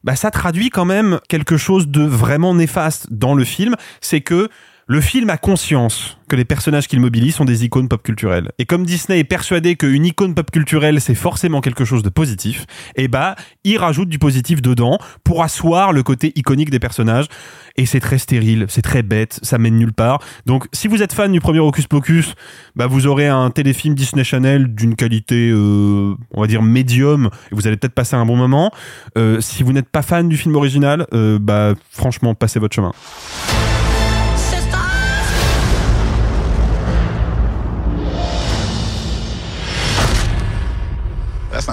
bah, 0.04 0.16
ça 0.16 0.32
traduit 0.32 0.70
quand 0.70 0.86
même 0.86 1.20
quelque 1.28 1.58
chose 1.58 1.88
de 1.88 2.04
vraiment 2.04 2.54
néfaste 2.54 3.08
dans 3.12 3.34
le 3.34 3.44
film, 3.44 3.76
c'est 4.02 4.22
que 4.22 4.50
le 4.89 5.01
film 5.01 5.30
a 5.30 5.38
conscience 5.38 6.18
que 6.30 6.35
les 6.38 6.45
personnages 6.45 6.88
qu'il 6.88 7.01
mobilise 7.01 7.35
sont 7.35 7.45
des 7.45 7.65
icônes 7.65 7.89
pop 7.89 8.01
culturelles. 8.01 8.51
Et 8.57 8.65
comme 8.65 8.85
Disney 8.85 9.19
est 9.19 9.26
persuadé 9.26 9.76
qu'une 9.76 10.05
icône 10.05 10.34
pop 10.34 10.49
culturelle, 10.49 11.01
c'est 11.01 11.15
forcément 11.15 11.59
quelque 11.59 11.84
chose 11.84 12.03
de 12.03 12.09
positif, 12.09 12.65
et 12.95 13.09
bah, 13.09 13.35
il 13.65 13.77
rajoute 13.77 14.07
du 14.07 14.18
positif 14.18 14.61
dedans 14.61 14.97
pour 15.26 15.43
asseoir 15.43 15.91
le 15.91 16.03
côté 16.03 16.31
iconique 16.35 16.69
des 16.69 16.80
personnages. 16.80 17.27
Et 17.76 17.85
c'est 17.85 17.99
très 17.99 18.18
stérile, 18.18 18.65
c'est 18.69 18.81
très 18.81 19.03
bête, 19.03 19.39
ça 19.43 19.57
mène 19.57 19.76
nulle 19.76 19.93
part. 19.93 20.19
Donc, 20.45 20.68
si 20.73 20.88
vous 20.88 21.03
êtes 21.03 21.14
fan 21.14 21.31
du 21.31 21.39
premier 21.39 21.59
Hocus 21.59 21.85
Pocus, 21.85 22.34
bah, 22.76 22.88
vous 22.88 23.07
aurez 23.07 23.27
un 23.27 23.51
téléfilm 23.51 23.93
Disney 23.93 24.23
Channel 24.23 24.73
d'une 24.73 24.95
qualité, 24.95 25.49
euh, 25.51 26.15
on 26.34 26.41
va 26.41 26.47
dire, 26.47 26.61
médium, 26.64 27.30
et 27.51 27.55
vous 27.55 27.68
allez 27.68 27.77
peut-être 27.77 27.93
passer 27.93 28.15
un 28.15 28.26
bon 28.26 28.35
moment. 28.35 28.72
Euh, 29.18 29.41
si 29.41 29.64
vous 29.64 29.73
n'êtes 29.73 29.89
pas 29.89 30.01
fan 30.01 30.27
du 30.27 30.38
film 30.38 30.55
original, 30.55 31.05
euh, 31.14 31.38
bah, 31.39 31.73
franchement, 31.91 32.34
passez 32.34 32.59
votre 32.59 32.76
chemin. 32.76 32.93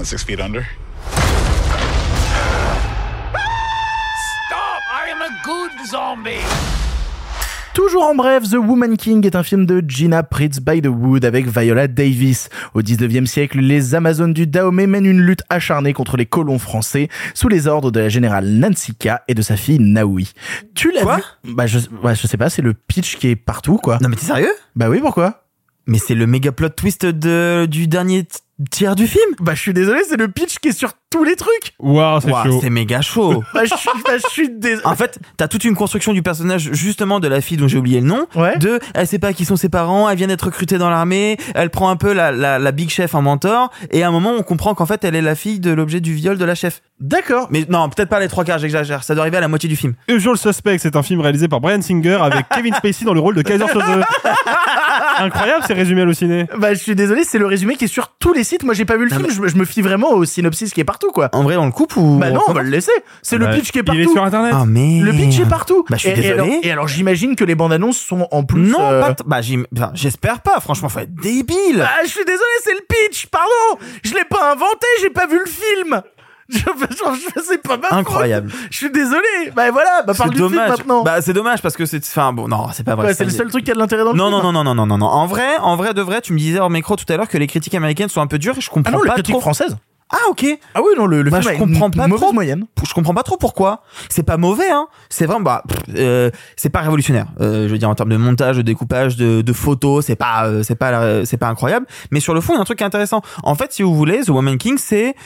Not 0.04 0.08
six 0.08 0.22
feet 0.24 0.40
under. 0.40 0.66
Stop! 4.46 4.82
I 4.92 5.10
am 5.10 5.22
a 5.22 5.30
good 5.44 5.70
zombie! 5.88 6.44
Toujours 7.72 8.04
en 8.04 8.14
bref, 8.14 8.44
The 8.48 8.54
Woman 8.56 8.96
King 8.96 9.26
est 9.26 9.34
un 9.34 9.42
film 9.42 9.66
de 9.66 9.82
Gina 9.86 10.22
Pritz 10.22 10.60
by 10.60 10.80
the 10.80 10.86
Wood 10.86 11.24
avec 11.24 11.46
Viola 11.48 11.88
Davis. 11.88 12.48
Au 12.74 12.82
19e 12.82 13.26
siècle, 13.26 13.58
les 13.58 13.96
Amazones 13.96 14.32
du 14.32 14.46
Dahomey 14.46 14.86
mènent 14.86 15.06
une 15.06 15.20
lutte 15.20 15.42
acharnée 15.50 15.92
contre 15.92 16.16
les 16.16 16.26
colons 16.26 16.60
français 16.60 17.08
sous 17.34 17.48
les 17.48 17.66
ordres 17.66 17.90
de 17.90 17.98
la 17.98 18.08
générale 18.08 18.46
Nansika 18.46 19.22
et 19.26 19.34
de 19.34 19.42
sa 19.42 19.56
fille 19.56 19.80
Naoui. 19.80 20.34
Tu 20.74 20.92
l'as 20.92 21.02
Quoi 21.02 21.16
vu? 21.16 21.22
Bah 21.54 21.66
je, 21.66 21.78
ouais, 22.02 22.14
je 22.14 22.26
sais 22.28 22.36
pas, 22.36 22.48
c'est 22.48 22.62
le 22.62 22.74
pitch 22.74 23.16
qui 23.16 23.28
est 23.28 23.36
partout 23.36 23.78
quoi. 23.78 23.98
Non 24.00 24.08
mais 24.08 24.16
t'es 24.16 24.26
sérieux? 24.26 24.52
Bah 24.76 24.88
oui, 24.88 25.00
pourquoi? 25.00 25.40
Mais 25.86 25.98
c'est 25.98 26.14
le 26.14 26.26
méga 26.26 26.52
plot 26.52 26.70
twist 26.70 27.04
de, 27.04 27.66
du 27.66 27.88
dernier 27.88 28.24
tiers 28.70 28.94
du 28.96 29.06
film. 29.06 29.24
Bah, 29.40 29.54
je 29.54 29.60
suis 29.60 29.72
désolé, 29.74 30.00
c'est 30.08 30.16
le 30.16 30.28
pitch 30.28 30.58
qui 30.58 30.68
est 30.68 30.72
sur 30.72 30.92
tous 31.10 31.24
les 31.24 31.36
trucs. 31.36 31.74
Waouh, 31.78 32.20
c'est 32.20 32.30
Ouah, 32.30 32.44
chaud. 32.44 32.58
c'est 32.62 32.70
méga 32.70 33.00
chaud. 33.00 33.42
Bah, 33.54 33.64
je 33.64 33.74
suis, 33.76 33.88
bah, 34.04 34.12
je 34.16 34.30
suis 34.32 34.48
désolé. 34.50 34.84
En 34.86 34.94
fait, 34.96 35.18
t'as 35.36 35.48
toute 35.48 35.64
une 35.64 35.74
construction 35.76 36.12
du 36.12 36.22
personnage, 36.22 36.70
justement, 36.72 37.20
de 37.20 37.28
la 37.28 37.40
fille 37.40 37.56
dont 37.56 37.68
j'ai 37.68 37.78
oublié 37.78 38.00
le 38.00 38.06
nom. 38.06 38.26
Ouais. 38.34 38.58
De, 38.58 38.80
elle 38.94 39.06
sait 39.06 39.18
pas 39.18 39.32
qui 39.32 39.44
sont 39.44 39.56
ses 39.56 39.68
parents, 39.68 40.08
elle 40.10 40.16
vient 40.16 40.26
d'être 40.26 40.42
recrutée 40.46 40.78
dans 40.78 40.90
l'armée, 40.90 41.36
elle 41.54 41.70
prend 41.70 41.88
un 41.88 41.96
peu 41.96 42.12
la, 42.12 42.32
la, 42.32 42.58
la 42.58 42.72
big 42.72 42.90
chef 42.90 43.14
en 43.14 43.22
mentor, 43.22 43.70
et 43.90 44.02
à 44.02 44.08
un 44.08 44.10
moment, 44.10 44.32
on 44.36 44.42
comprend 44.42 44.74
qu'en 44.74 44.86
fait, 44.86 45.04
elle 45.04 45.14
est 45.14 45.22
la 45.22 45.34
fille 45.34 45.60
de 45.60 45.70
l'objet 45.72 46.00
du 46.00 46.14
viol 46.14 46.36
de 46.38 46.44
la 46.44 46.54
chef. 46.54 46.82
D'accord. 47.00 47.48
Mais 47.50 47.64
non, 47.68 47.88
peut-être 47.88 48.08
pas 48.08 48.20
les 48.20 48.28
trois 48.28 48.44
quarts, 48.44 48.58
j'exagère. 48.58 49.02
Ça 49.04 49.14
doit 49.14 49.22
arriver 49.22 49.36
à 49.36 49.40
la 49.40 49.48
moitié 49.48 49.68
du 49.68 49.76
film. 49.76 49.94
Usual 50.08 50.36
Suspect, 50.38 50.78
c'est 50.78 50.96
un 50.96 51.02
film 51.02 51.20
réalisé 51.20 51.48
par 51.48 51.60
Brian 51.60 51.82
Singer 51.82 52.18
avec 52.22 52.48
Kevin 52.54 52.74
Spacey 52.74 53.04
dans 53.04 53.14
le 53.14 53.20
rôle 53.20 53.34
de 53.34 53.42
Kaiser 53.42 53.66
Soze. 53.72 53.82
Incroyable 55.18 55.64
ces 55.66 55.74
résumés 55.74 56.02
hallucinés. 56.02 56.46
Bah, 56.58 56.74
je 56.74 56.78
suis 56.80 56.94
désolé, 56.94 57.24
c'est 57.24 57.38
le 57.38 57.46
résumé 57.46 57.76
qui 57.76 57.84
est 57.84 57.88
sur 57.88 58.08
tous 58.18 58.32
les 58.32 58.43
Moi, 58.64 58.74
j'ai 58.74 58.84
pas 58.84 58.96
vu 58.96 59.04
le 59.04 59.10
Non, 59.10 59.16
film, 59.16 59.28
mais- 59.28 59.34
je, 59.34 59.40
me- 59.42 59.48
je 59.48 59.56
me 59.56 59.64
fie 59.64 59.82
vraiment 59.82 60.12
au 60.12 60.24
synopsis 60.24 60.72
qui 60.72 60.80
est 60.80 60.84
partout, 60.84 61.10
quoi. 61.10 61.28
En 61.32 61.42
vrai, 61.42 61.56
on 61.56 61.66
le 61.66 61.72
coupe 61.72 61.96
ou 61.96 62.18
Bah 62.20 62.30
non, 62.30 62.40
on 62.48 62.52
va 62.52 62.62
le 62.62 62.70
laisser. 62.70 62.92
C'est 63.22 63.38
le 63.38 63.46
Bah, 63.46 63.54
pitch 63.54 63.70
qui 63.72 63.78
est 63.78 63.82
partout. 63.82 64.00
Il 64.00 64.08
est 64.08 64.12
sur 64.12 64.22
internet. 64.24 64.52
Ah, 64.54 64.64
mais. 64.66 65.00
Le 65.00 65.12
pitch 65.12 65.38
est 65.40 65.48
partout. 65.48 65.84
Bah, 65.88 65.96
je 65.96 66.00
suis 66.00 66.08
et, 66.10 66.12
et 66.12 66.16
désolé. 66.16 66.32
alors, 66.40 66.48
et 66.62 66.70
alors, 66.72 66.88
j'imagine 66.88 67.36
que 67.36 67.44
les 67.44 67.54
bandes 67.54 67.72
annonces 67.72 67.98
sont 67.98 68.28
en 68.30 68.44
plus. 68.44 68.60
Non, 68.70 68.78
euh, 68.80 69.00
pas 69.00 69.14
t- 69.14 69.24
bah, 69.26 69.40
j'im- 69.40 69.64
enfin, 69.76 69.90
j'espère 69.94 70.40
pas. 70.40 70.60
Franchement, 70.60 70.88
faut 70.88 71.00
être 71.00 71.14
débile. 71.14 71.78
Bah, 71.78 71.90
je 72.04 72.08
suis 72.10 72.24
désolé, 72.24 72.42
c'est 72.62 72.74
le 72.74 72.80
pitch, 72.88 73.26
pardon. 73.26 73.84
Je 74.02 74.14
l'ai 74.14 74.24
pas 74.28 74.52
inventé, 74.52 74.86
j'ai 75.00 75.10
pas 75.10 75.26
vu 75.26 75.38
le 75.38 75.46
film. 75.50 76.02
Je, 76.48 76.58
je, 76.58 77.40
sais 77.42 77.58
pas 77.58 77.76
ma 77.78 77.88
faute. 77.88 77.98
Incroyable. 77.98 78.50
Je 78.70 78.76
suis 78.76 78.90
désolé. 78.90 79.22
Bah 79.56 79.70
voilà, 79.70 80.02
bah 80.06 80.12
parle 80.14 80.30
c'est 80.30 80.34
du 80.34 80.42
film 80.42 80.50
dommage. 80.52 80.68
maintenant. 80.70 81.02
Bah, 81.02 81.22
c'est 81.22 81.32
dommage 81.32 81.62
parce 81.62 81.76
que 81.76 81.86
c'est, 81.86 82.04
enfin, 82.06 82.32
bon, 82.32 82.48
non, 82.48 82.66
c'est 82.72 82.84
pas 82.84 82.94
vrai. 82.94 83.06
Ouais, 83.08 83.14
c'est 83.14 83.24
le 83.24 83.30
seul 83.30 83.48
truc 83.48 83.64
qui 83.64 83.70
a 83.70 83.74
de 83.74 83.78
l'intérêt 83.78 84.04
dans 84.04 84.12
le 84.12 84.18
Non, 84.18 84.28
film. 84.30 84.42
non, 84.42 84.52
non, 84.52 84.64
non, 84.64 84.74
non, 84.74 84.86
non, 84.86 84.86
non, 84.86 84.98
non. 84.98 85.06
En 85.06 85.26
vrai, 85.26 85.56
en 85.60 85.76
vrai 85.76 85.94
de 85.94 86.02
vrai, 86.02 86.20
tu 86.20 86.32
me 86.34 86.38
disais 86.38 86.58
hors 86.60 86.70
micro 86.70 86.96
tout 86.96 87.10
à 87.10 87.16
l'heure 87.16 87.28
que 87.28 87.38
les 87.38 87.46
critiques 87.46 87.74
américaines 87.74 88.08
sont 88.10 88.20
un 88.20 88.26
peu 88.26 88.38
dures 88.38 88.56
et 88.58 88.60
je 88.60 88.68
comprends 88.70 88.92
Ah 88.92 88.96
non, 88.96 89.02
les 89.02 89.08
pas 89.08 89.14
critiques 89.14 89.32
trop. 89.34 89.40
françaises. 89.40 89.76
Ah, 90.12 90.18
ok. 90.28 90.44
Ah 90.74 90.80
oui, 90.82 90.90
non, 90.98 91.06
le, 91.06 91.22
le 91.22 91.30
Bah, 91.30 91.40
film 91.40 91.54
je 91.54 91.58
comprends 91.58 91.90
pas 91.90 92.06
mauvaise 92.06 92.22
trop. 92.22 92.32
moyenne. 92.32 92.66
Je 92.86 92.92
comprends 92.92 93.14
pas 93.14 93.22
trop 93.22 93.38
pourquoi. 93.38 93.82
C'est 94.10 94.22
pas 94.22 94.36
mauvais, 94.36 94.70
hein. 94.70 94.86
C'est 95.08 95.24
vraiment, 95.24 95.40
bah, 95.40 95.62
euh, 95.96 96.30
c'est 96.56 96.68
pas 96.68 96.80
révolutionnaire. 96.80 97.26
Euh, 97.40 97.66
je 97.66 97.72
veux 97.72 97.78
dire, 97.78 97.88
en 97.88 97.94
termes 97.94 98.10
de 98.10 98.16
montage, 98.18 98.58
de 98.58 98.62
découpage, 98.62 99.16
de, 99.16 99.40
de 99.40 99.52
photos, 99.54 100.04
c'est 100.04 100.14
pas, 100.14 100.44
euh, 100.46 100.62
c'est 100.62 100.76
pas, 100.76 100.90
la- 100.90 101.24
c'est 101.24 101.38
pas 101.38 101.48
incroyable. 101.48 101.86
Mais 102.10 102.20
sur 102.20 102.34
le 102.34 102.42
fond, 102.42 102.52
il 102.52 102.56
y 102.56 102.58
a 102.58 102.60
un 102.62 102.66
truc 102.66 102.82
intéressant. 102.82 103.22
En 103.42 103.54
fait, 103.54 103.72
si 103.72 103.82
vous 103.82 103.94
voulez, 103.94 104.20
The 104.24 104.28
Woman 104.28 104.58
King, 104.58 104.76
c'est 104.78 105.16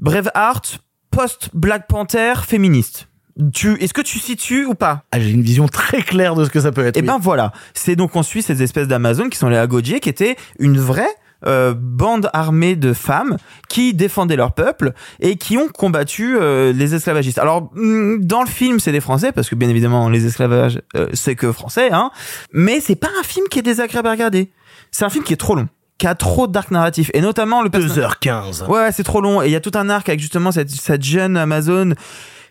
Braveheart 0.00 0.80
post-Black 1.10 1.86
Panther 1.86 2.34
féministe. 2.46 3.08
Tu, 3.52 3.74
est-ce 3.82 3.92
que 3.92 4.00
tu 4.00 4.18
situes 4.18 4.64
ou 4.64 4.74
pas? 4.74 5.04
Ah, 5.12 5.20
j'ai 5.20 5.30
une 5.30 5.42
vision 5.42 5.68
très 5.68 6.02
claire 6.02 6.34
de 6.34 6.44
ce 6.44 6.50
que 6.50 6.60
ça 6.60 6.72
peut 6.72 6.84
être. 6.84 6.96
Et 6.96 7.00
oui. 7.00 7.06
ben 7.06 7.18
voilà, 7.18 7.52
c'est 7.74 7.96
donc 7.96 8.16
on 8.16 8.22
suit 8.22 8.42
ces 8.42 8.62
espèces 8.62 8.88
d'Amazon 8.88 9.28
qui 9.28 9.38
sont 9.38 9.48
les 9.48 9.56
Agodjier, 9.56 10.00
qui 10.00 10.08
étaient 10.08 10.36
une 10.58 10.78
vraie 10.78 11.14
euh, 11.46 11.74
bande 11.74 12.28
armée 12.32 12.76
de 12.76 12.92
femmes 12.92 13.36
qui 13.68 13.94
défendaient 13.94 14.36
leur 14.36 14.52
peuple 14.52 14.92
et 15.20 15.36
qui 15.36 15.56
ont 15.56 15.68
combattu 15.68 16.36
euh, 16.38 16.72
les 16.72 16.94
esclavagistes. 16.94 17.38
Alors 17.38 17.70
hmm, 17.74 18.20
dans 18.20 18.42
le 18.42 18.48
film 18.48 18.78
c'est 18.78 18.92
des 18.92 19.00
Français 19.00 19.32
parce 19.32 19.48
que 19.48 19.54
bien 19.54 19.68
évidemment 19.68 20.10
les 20.10 20.26
esclavages 20.26 20.82
euh, 20.96 21.08
c'est 21.14 21.36
que 21.36 21.52
français, 21.52 21.92
hein. 21.92 22.10
Mais 22.52 22.80
c'est 22.80 22.96
pas 22.96 23.10
un 23.18 23.22
film 23.22 23.46
qui 23.50 23.58
est 23.58 23.62
désagréable 23.62 24.08
à 24.08 24.12
regarder. 24.12 24.50
C'est 24.90 25.04
un 25.04 25.10
film 25.10 25.24
qui 25.24 25.32
est 25.32 25.38
trop 25.38 25.54
long 25.54 25.68
qui 26.00 26.06
a 26.06 26.14
trop 26.14 26.46
d'arcs 26.46 26.70
narratifs 26.70 27.10
et 27.12 27.20
notamment 27.20 27.62
le 27.62 27.68
perso- 27.68 27.88
2h15. 28.00 28.66
Ouais, 28.68 28.90
c'est 28.90 29.02
trop 29.04 29.20
long. 29.20 29.42
Et 29.42 29.46
il 29.48 29.52
y 29.52 29.56
a 29.56 29.60
tout 29.60 29.72
un 29.74 29.90
arc 29.90 30.08
avec 30.08 30.18
justement 30.18 30.50
cette, 30.50 30.70
cette 30.70 31.04
jeune 31.04 31.36
Amazone 31.36 31.94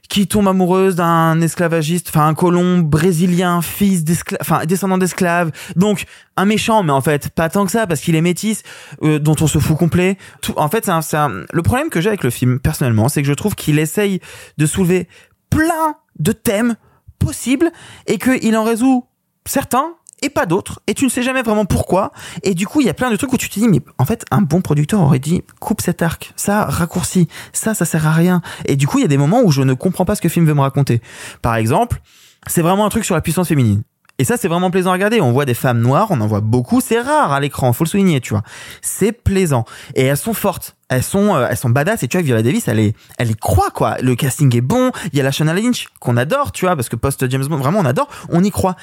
qui 0.08 0.28
tombe 0.28 0.48
amoureuse 0.48 0.96
d'un 0.96 1.42
esclavagiste, 1.42 2.10
enfin 2.10 2.28
un 2.28 2.34
colon 2.36 2.80
brésilien, 2.80 3.62
fils 3.64 4.04
d'esclaves, 4.04 4.40
enfin 4.42 4.66
descendant 4.66 4.98
d'esclaves. 5.00 5.52
Donc 5.76 6.06
un 6.38 6.46
méchant, 6.46 6.84
mais 6.84 6.92
en 6.92 7.02
fait 7.02 7.30
pas 7.30 7.50
tant 7.50 7.66
que 7.66 7.72
ça 7.72 7.88
parce 7.88 8.02
qu'il 8.02 8.16
est 8.16 8.22
métis, 8.22 8.62
euh, 9.04 9.18
dont 9.20 9.36
on 9.42 9.48
se 9.48 9.58
fout 9.60 9.78
complet. 9.78 10.18
Tout, 10.44 10.54
en 10.56 10.68
fait, 10.70 10.86
c'est 10.86 10.92
un, 10.92 11.02
c'est 11.02 11.18
un- 11.18 11.44
le 11.52 11.62
problème 11.64 11.90
que 11.90 12.02
j'ai 12.02 12.10
avec 12.10 12.24
le 12.24 12.30
film 12.30 12.60
personnellement, 12.60 13.10
c'est 13.10 13.22
que 13.24 13.28
je 13.28 13.34
trouve 13.34 13.56
qu'il 13.56 13.80
essaye 13.80 14.20
de 14.60 14.66
soulever 14.68 15.08
plein 15.50 15.96
de 16.20 16.32
thèmes 16.34 16.76
possibles 17.18 17.72
et 18.08 18.18
qu'il 18.20 18.56
en 18.56 18.64
résout 18.64 19.06
certains 19.46 19.94
et 20.22 20.30
pas 20.30 20.46
d'autres 20.46 20.82
et 20.88 20.94
tu 20.94 21.06
ne 21.06 21.10
sais 21.10 21.24
jamais 21.24 21.42
vraiment 21.42 21.66
pourquoi. 21.66 22.12
Et 22.44 22.54
du 22.54 22.68
coup 22.68 22.82
il 22.82 22.88
y 22.88 22.90
a 22.90 22.94
plein 22.94 23.12
de 23.12 23.16
trucs 23.16 23.34
où 23.34 23.38
tu 23.38 23.50
te 23.50 23.60
dis 23.60 23.68
mais 23.68 23.82
en 23.98 24.06
fait 24.06 24.26
un 24.32 24.42
bon 24.42 24.62
producteur 24.62 25.02
aurait 25.02 25.20
dit 25.20 25.44
coupe 25.60 25.82
cet 25.82 26.02
arc 26.02 26.34
ça 26.36 26.66
raccourci 26.66 27.28
ça 27.54 27.74
ça 27.74 27.86
sert 27.86 28.08
à 28.08 28.12
rien. 28.12 28.42
Et 28.66 28.76
du 28.76 28.88
coup 28.88 29.00
il 29.00 29.02
y 29.02 29.06
a 29.06 29.10
des 29.10 29.18
moments 29.18 29.42
où 29.42 29.52
je 29.52 29.62
ne 29.62 29.74
comprends 29.74 30.06
pas 30.06 30.16
ce 30.16 30.22
que 30.22 30.28
le 30.28 30.34
film 30.34 30.46
veut 30.46 30.54
me 30.54 30.62
raconter. 30.62 31.02
Par 31.42 31.56
exemple 31.56 32.02
c'est 32.48 32.62
vraiment 32.62 32.86
un 32.86 32.90
truc 32.90 33.06
sur 33.06 33.16
la 33.16 33.22
puissance 33.22 33.48
féminine 33.48 33.84
et 34.20 34.26
ça, 34.26 34.36
c'est 34.36 34.50
vraiment 34.50 34.70
plaisant 34.70 34.90
à 34.90 34.94
regarder. 34.94 35.22
On 35.22 35.32
voit 35.32 35.46
des 35.46 35.54
femmes 35.54 35.80
noires, 35.80 36.08
on 36.10 36.20
en 36.20 36.28
voit 36.28 36.42
beaucoup. 36.42 36.82
C'est 36.82 37.00
rare 37.00 37.32
à 37.32 37.40
l'écran, 37.40 37.72
faut 37.72 37.86
le 37.86 37.90
souligner, 37.90 38.20
tu 38.20 38.34
vois. 38.34 38.44
C'est 38.82 39.14
plaisant. 39.14 39.64
Et 39.96 40.04
elles 40.04 40.18
sont 40.18 40.34
fortes. 40.34 40.76
Elles 40.90 41.04
sont, 41.04 41.36
euh, 41.36 41.48
elles 41.50 41.56
sont 41.56 41.70
badass. 41.70 42.04
Et 42.04 42.10
tu 42.10 42.18
vois, 42.18 42.24
Viola 42.24 42.42
Davis, 42.42 42.68
elle 42.68 42.80
est, 42.80 42.96
elle 43.18 43.32
y 43.32 43.36
croit, 43.36 43.70
quoi. 43.70 43.96
Le 44.02 44.16
casting 44.16 44.54
est 44.58 44.62
bon. 44.62 44.92
Il 45.14 45.18
y 45.18 45.22
a 45.22 45.24
la 45.24 45.32
Shana 45.32 45.54
Lynch, 45.54 45.88
qu'on 46.02 46.18
adore, 46.18 46.52
tu 46.52 46.66
vois, 46.66 46.76
parce 46.76 46.90
que 46.90 46.98
post 46.98 47.30
James 47.30 47.46
Bond, 47.46 47.58
vraiment, 47.58 47.80
on 47.80 47.86
adore. 47.86 48.10
On 48.28 48.44
y 48.44 48.52
croit. 48.52 48.76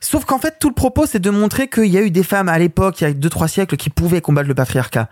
Sauf 0.00 0.24
qu'en 0.24 0.40
fait, 0.40 0.56
tout 0.58 0.68
le 0.68 0.74
propos, 0.74 1.06
c'est 1.06 1.20
de 1.20 1.30
montrer 1.30 1.68
qu'il 1.68 1.86
y 1.86 1.96
a 1.96 2.02
eu 2.02 2.10
des 2.10 2.24
femmes 2.24 2.48
à 2.48 2.58
l'époque, 2.58 3.00
il 3.00 3.04
y 3.04 3.06
a 3.06 3.12
deux, 3.12 3.30
trois 3.30 3.46
siècles, 3.46 3.76
qui 3.76 3.90
pouvaient 3.90 4.20
combattre 4.20 4.48
le 4.48 4.56
patriarcat. 4.56 5.08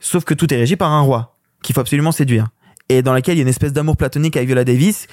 Sauf 0.00 0.24
que 0.24 0.34
tout 0.34 0.52
est 0.52 0.56
régi 0.56 0.74
par 0.74 0.90
un 0.90 1.02
roi, 1.02 1.36
qu'il 1.62 1.72
faut 1.72 1.80
absolument 1.80 2.10
séduire. 2.10 2.48
Et 2.88 3.00
dans 3.00 3.12
laquelle 3.12 3.36
il 3.36 3.38
y 3.38 3.40
a 3.40 3.42
une 3.42 3.48
espèce 3.48 3.72
d'amour 3.72 3.96
platonique 3.96 4.36
avec 4.36 4.48
Viola 4.48 4.64
Davis, 4.64 5.06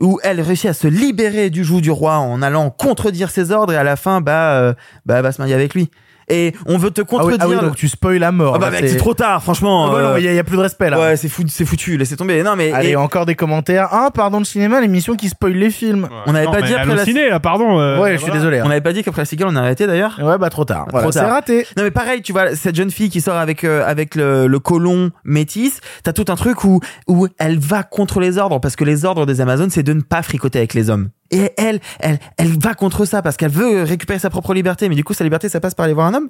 où 0.00 0.18
elle 0.22 0.40
réussit 0.40 0.70
à 0.70 0.74
se 0.74 0.88
libérer 0.88 1.50
du 1.50 1.64
joug 1.64 1.80
du 1.80 1.90
roi 1.90 2.16
en 2.18 2.42
allant 2.42 2.70
contredire 2.70 3.30
ses 3.30 3.52
ordres 3.52 3.72
et 3.72 3.76
à 3.76 3.84
la 3.84 3.96
fin 3.96 4.20
bah 4.20 4.54
euh, 4.54 4.74
bah 5.06 5.20
va 5.22 5.32
se 5.32 5.40
marier 5.40 5.54
avec 5.54 5.74
lui 5.74 5.90
et 6.30 6.54
on 6.66 6.78
veut 6.78 6.90
te 6.90 7.00
Ah 7.00 7.04
oui, 7.04 7.08
contredire 7.18 7.38
ah 7.40 7.48
oui, 7.48 7.56
donc 7.68 7.76
tu 7.76 7.88
spoil 7.88 8.18
la 8.18 8.32
mort. 8.32 8.54
Ah 8.56 8.58
bah 8.58 8.70
mec 8.70 8.88
c'est 8.88 8.96
trop 8.96 9.14
tard 9.14 9.42
franchement 9.42 9.88
Ah 9.88 9.92
bah 9.92 10.02
non, 10.02 10.08
euh, 10.10 10.18
il 10.20 10.24
y, 10.24 10.28
a- 10.28 10.32
il 10.32 10.36
y 10.36 10.38
a 10.38 10.44
plus 10.44 10.56
de 10.56 10.62
respect 10.62 10.88
là. 10.90 10.98
ouais 11.00 11.16
c'est 11.16 11.28
foutu 11.28 11.48
c'est 11.50 11.64
foutu 11.64 11.96
laissez 11.96 12.16
tomber 12.16 12.42
non 12.42 12.56
mais 12.56 12.72
Allez, 12.72 12.90
et 12.90 12.96
encore 12.96 13.26
des 13.26 13.34
commentaires. 13.34 13.88
Ah, 13.92 14.10
pardon 14.14 14.38
le 14.38 14.44
cinéma, 14.44 14.80
l'émission 14.80 15.16
qui 15.16 15.28
spoil 15.28 15.52
les 15.52 15.70
films. 15.70 16.08
on 16.26 16.32
n'avait 16.32 16.46
pas 16.46 16.60
mais 16.60 16.66
dit 16.68 16.74
après 16.74 16.94
la 16.94 17.02
halluciné, 17.02 17.28
là, 17.28 17.40
pardon. 17.40 17.78
euh, 17.80 18.00
ouais, 18.00 18.12
je 18.12 18.16
suis 18.18 18.26
voilà. 18.26 18.40
désolé. 18.40 18.58
hein. 18.58 18.62
on 18.64 18.68
n'avait 18.68 18.80
pas 18.80 18.92
dit 18.92 19.02
qu'après 19.02 19.22
la 19.22 19.26
cigale 19.26 19.48
on 19.50 19.56
a 19.56 19.60
arrêté 19.60 19.86
d'ailleurs 19.86 20.18
Ouais, 20.22 20.38
bah 20.38 20.50
trop 20.50 20.64
tard. 20.64 20.86
Voilà, 20.90 21.04
Trop 21.04 21.12
c'est 21.12 21.20
tard. 21.20 21.30
raté. 21.32 21.66
Non 21.76 21.82
mais 21.82 21.90
pareil, 21.90 22.22
tu 22.22 22.32
vois 22.32 22.54
cette 22.54 22.76
jeune 22.76 22.90
fille 22.90 23.10
qui 23.10 23.20
sort 23.20 23.36
avec 23.36 23.64
euh, 23.64 23.84
avec 23.86 24.14
le, 24.14 24.46
le 24.46 24.58
colon 24.58 25.10
métis, 25.24 25.80
t'as 26.02 26.12
tout 26.12 26.26
un 26.28 26.36
truc 26.36 26.64
où 26.64 26.80
où 27.08 27.26
elle 27.38 27.58
va 27.58 27.82
contre 27.82 28.20
les 28.20 28.38
ordres 28.38 28.60
parce 28.60 28.76
que 28.76 28.84
les 28.84 29.04
ordres 29.04 29.26
des 29.26 29.40
Amazones 29.40 29.70
c'est 29.70 29.82
de 29.82 29.92
ne 29.92 30.00
pas 30.02 30.22
fricoter 30.22 30.58
avec 30.58 30.74
les 30.74 30.90
hommes. 30.90 31.08
Et 31.30 31.52
elle, 31.56 31.80
elle, 32.00 32.18
elle 32.36 32.58
va 32.58 32.74
contre 32.74 33.04
ça 33.04 33.22
parce 33.22 33.36
qu'elle 33.36 33.50
veut 33.50 33.82
récupérer 33.82 34.18
sa 34.18 34.30
propre 34.30 34.52
liberté, 34.52 34.88
mais 34.88 34.96
du 34.96 35.04
coup 35.04 35.14
sa 35.14 35.24
liberté 35.24 35.48
ça 35.48 35.60
passe 35.60 35.74
par 35.74 35.84
aller 35.84 35.94
voir 35.94 36.06
un 36.06 36.14
homme. 36.14 36.28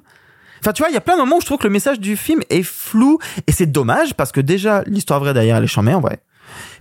Enfin, 0.61 0.73
tu 0.73 0.83
vois, 0.83 0.89
il 0.89 0.93
y 0.93 0.97
a 0.97 1.01
plein 1.01 1.15
de 1.15 1.21
moments 1.21 1.37
où 1.37 1.41
je 1.41 1.47
trouve 1.47 1.57
que 1.57 1.65
le 1.65 1.73
message 1.73 1.99
du 1.99 2.15
film 2.15 2.41
est 2.51 2.61
flou 2.61 3.17
et 3.47 3.51
c'est 3.51 3.65
dommage 3.65 4.13
parce 4.13 4.31
que 4.31 4.41
déjà 4.41 4.83
l'histoire 4.85 5.19
vraie 5.19 5.33
derrière 5.33 5.57
elle 5.57 5.63
est 5.63 5.67
chambée 5.67 5.93
en 5.93 6.01
vrai. 6.01 6.19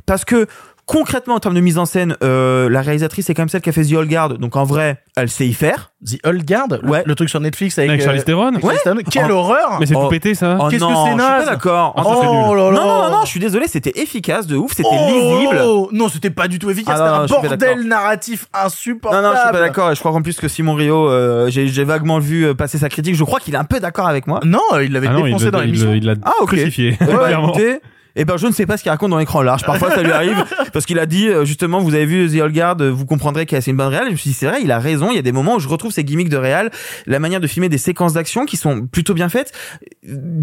Parce 0.04 0.24
que 0.24 0.46
concrètement 0.90 1.34
en 1.36 1.40
termes 1.40 1.54
de 1.54 1.60
mise 1.60 1.78
en 1.78 1.86
scène, 1.86 2.16
euh, 2.24 2.68
la 2.68 2.82
réalisatrice 2.82 3.30
est 3.30 3.34
quand 3.34 3.42
même 3.42 3.48
celle 3.48 3.60
qui 3.60 3.68
a 3.68 3.72
fait 3.72 3.84
The 3.84 3.92
Old 3.92 4.08
Guard, 4.10 4.38
donc 4.38 4.56
en 4.56 4.64
vrai 4.64 5.02
elle 5.16 5.28
sait 5.28 5.46
y 5.46 5.52
faire. 5.54 5.92
The 6.04 6.18
Old 6.26 6.44
Guard, 6.44 6.66
Ouais. 6.82 7.02
le 7.06 7.14
truc 7.14 7.28
sur 7.28 7.40
Netflix 7.40 7.78
avec, 7.78 7.90
Avec 7.90 8.02
Charlize 8.02 8.22
euh, 8.22 8.24
Theron 8.24 8.52
Theron. 8.52 8.96
Quelle 9.10 9.30
Oh. 9.30 9.34
horreur 9.36 9.76
Mais 9.78 9.86
c'est 9.86 9.94
Oh. 9.94 10.04
tout 10.04 10.08
pété, 10.08 10.34
ça. 10.34 10.56
Oh 10.60 10.68
Qu'est-ce 10.68 10.82
que 10.82 10.90
non, 10.90 11.04
c'est 11.04 11.10
je 11.12 11.16
suis 11.16 11.16
naze 11.16 11.44
pas 11.44 11.50
d'accord. 11.52 11.94
Ah. 11.96 12.02
Oh. 12.06 12.22
Non, 12.24 12.54
non, 12.54 12.72
non, 12.72 13.10
non, 13.10 13.20
je 13.24 13.28
suis 13.28 13.38
désolé, 13.40 13.66
c'était 13.68 13.92
efficace 14.00 14.46
de 14.46 14.56
ouf, 14.56 14.72
c'était 14.74 14.88
Oh 14.90 15.06
lisible. 15.08 15.96
Non, 15.96 16.08
c'était 16.08 16.30
pas 16.30 16.48
du 16.48 16.58
tout 16.58 16.70
efficace. 16.70 16.98
Ah 17.00 17.10
non, 17.10 17.16
non, 17.20 17.26
c'était 17.42 17.66
un 17.66 17.74
bordel 17.74 17.86
narratif 17.88 18.46
Non, 18.54 18.60
insupportable. 18.66 19.22
non, 19.26 19.32
je 19.34 19.40
suis 19.40 19.52
pas 19.52 19.60
d'accord. 19.60 19.90
Et 19.92 19.94
je 19.94 20.00
crois 20.00 20.12
qu'en 20.12 20.22
plus 20.22 20.38
que 20.40 20.48
Simon 20.48 20.74
Rio, 20.74 21.08
euh, 21.08 21.48
j'ai 21.50 21.68
j'ai 21.68 21.84
vaguement 21.84 22.18
vu 22.18 22.46
euh, 22.46 22.54
passer 22.54 22.78
sa 22.78 22.88
critique. 22.88 23.14
Je 23.14 23.24
crois 23.24 23.38
qu'il 23.40 23.54
est 23.54 23.58
un 23.58 23.64
peu 23.64 23.78
d'accord 23.80 24.08
avec 24.08 24.26
moi. 24.26 24.40
Non, 24.44 24.60
il 24.82 24.92
l'avait 24.92 25.08
Ah 25.08 25.12
non, 25.12 25.20
il 25.20 25.24
défoncé 25.26 25.50
dans 25.50 25.60
l'émission. 25.60 25.92
il 25.92 26.04
l'a 26.04 26.14
Ah, 26.24 26.32
ok. 26.40 26.48
crucifié. 26.48 26.96
Eh 28.16 28.24
ben, 28.24 28.36
je 28.36 28.46
ne 28.46 28.52
sais 28.52 28.66
pas 28.66 28.76
ce 28.76 28.82
qu'il 28.82 28.90
raconte 28.90 29.10
dans 29.10 29.18
l'écran 29.18 29.42
large. 29.42 29.64
Parfois, 29.64 29.90
ça 29.90 30.02
lui 30.02 30.12
arrive 30.12 30.44
parce 30.72 30.86
qu'il 30.86 30.98
a 30.98 31.06
dit, 31.06 31.28
euh, 31.28 31.44
justement, 31.44 31.80
vous 31.80 31.94
avez 31.94 32.06
vu 32.06 32.28
The 32.28 32.40
Old 32.42 32.54
Guard, 32.54 32.76
vous 32.78 33.06
comprendrez 33.06 33.46
qu'il 33.46 33.56
a 33.56 33.60
une 33.66 33.76
bonne 33.76 33.88
réelle. 33.88 34.06
Je 34.06 34.12
me 34.12 34.16
suis 34.16 34.30
dit, 34.30 34.36
c'est 34.36 34.46
vrai, 34.46 34.60
il 34.62 34.70
a 34.72 34.78
raison. 34.78 35.10
Il 35.10 35.16
y 35.16 35.18
a 35.18 35.22
des 35.22 35.32
moments 35.32 35.56
où 35.56 35.60
je 35.60 35.68
retrouve 35.68 35.92
ces 35.92 36.04
gimmicks 36.04 36.28
de 36.28 36.36
réal, 36.36 36.70
la 37.06 37.18
manière 37.18 37.40
de 37.40 37.46
filmer 37.46 37.68
des 37.68 37.78
séquences 37.78 38.14
d'action 38.14 38.46
qui 38.46 38.56
sont 38.56 38.86
plutôt 38.86 39.14
bien 39.14 39.28
faites. 39.28 39.52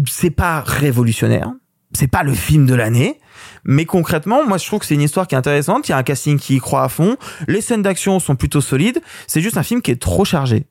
C'est 0.06 0.30
pas 0.30 0.60
révolutionnaire. 0.60 1.52
C'est 1.92 2.08
pas 2.08 2.22
le 2.22 2.34
film 2.34 2.66
de 2.66 2.74
l'année. 2.74 3.18
Mais 3.64 3.84
concrètement, 3.84 4.46
moi, 4.46 4.58
je 4.58 4.66
trouve 4.66 4.80
que 4.80 4.86
c'est 4.86 4.94
une 4.94 5.02
histoire 5.02 5.26
qui 5.26 5.34
est 5.34 5.38
intéressante. 5.38 5.88
Il 5.88 5.92
y 5.92 5.94
a 5.94 5.98
un 5.98 6.02
casting 6.02 6.38
qui 6.38 6.56
y 6.56 6.58
croit 6.58 6.84
à 6.84 6.88
fond. 6.88 7.16
Les 7.46 7.60
scènes 7.60 7.82
d'action 7.82 8.20
sont 8.20 8.36
plutôt 8.36 8.60
solides. 8.60 9.00
C'est 9.26 9.40
juste 9.40 9.56
un 9.56 9.62
film 9.62 9.80
qui 9.82 9.90
est 9.90 10.00
trop 10.00 10.24
chargé. 10.24 10.66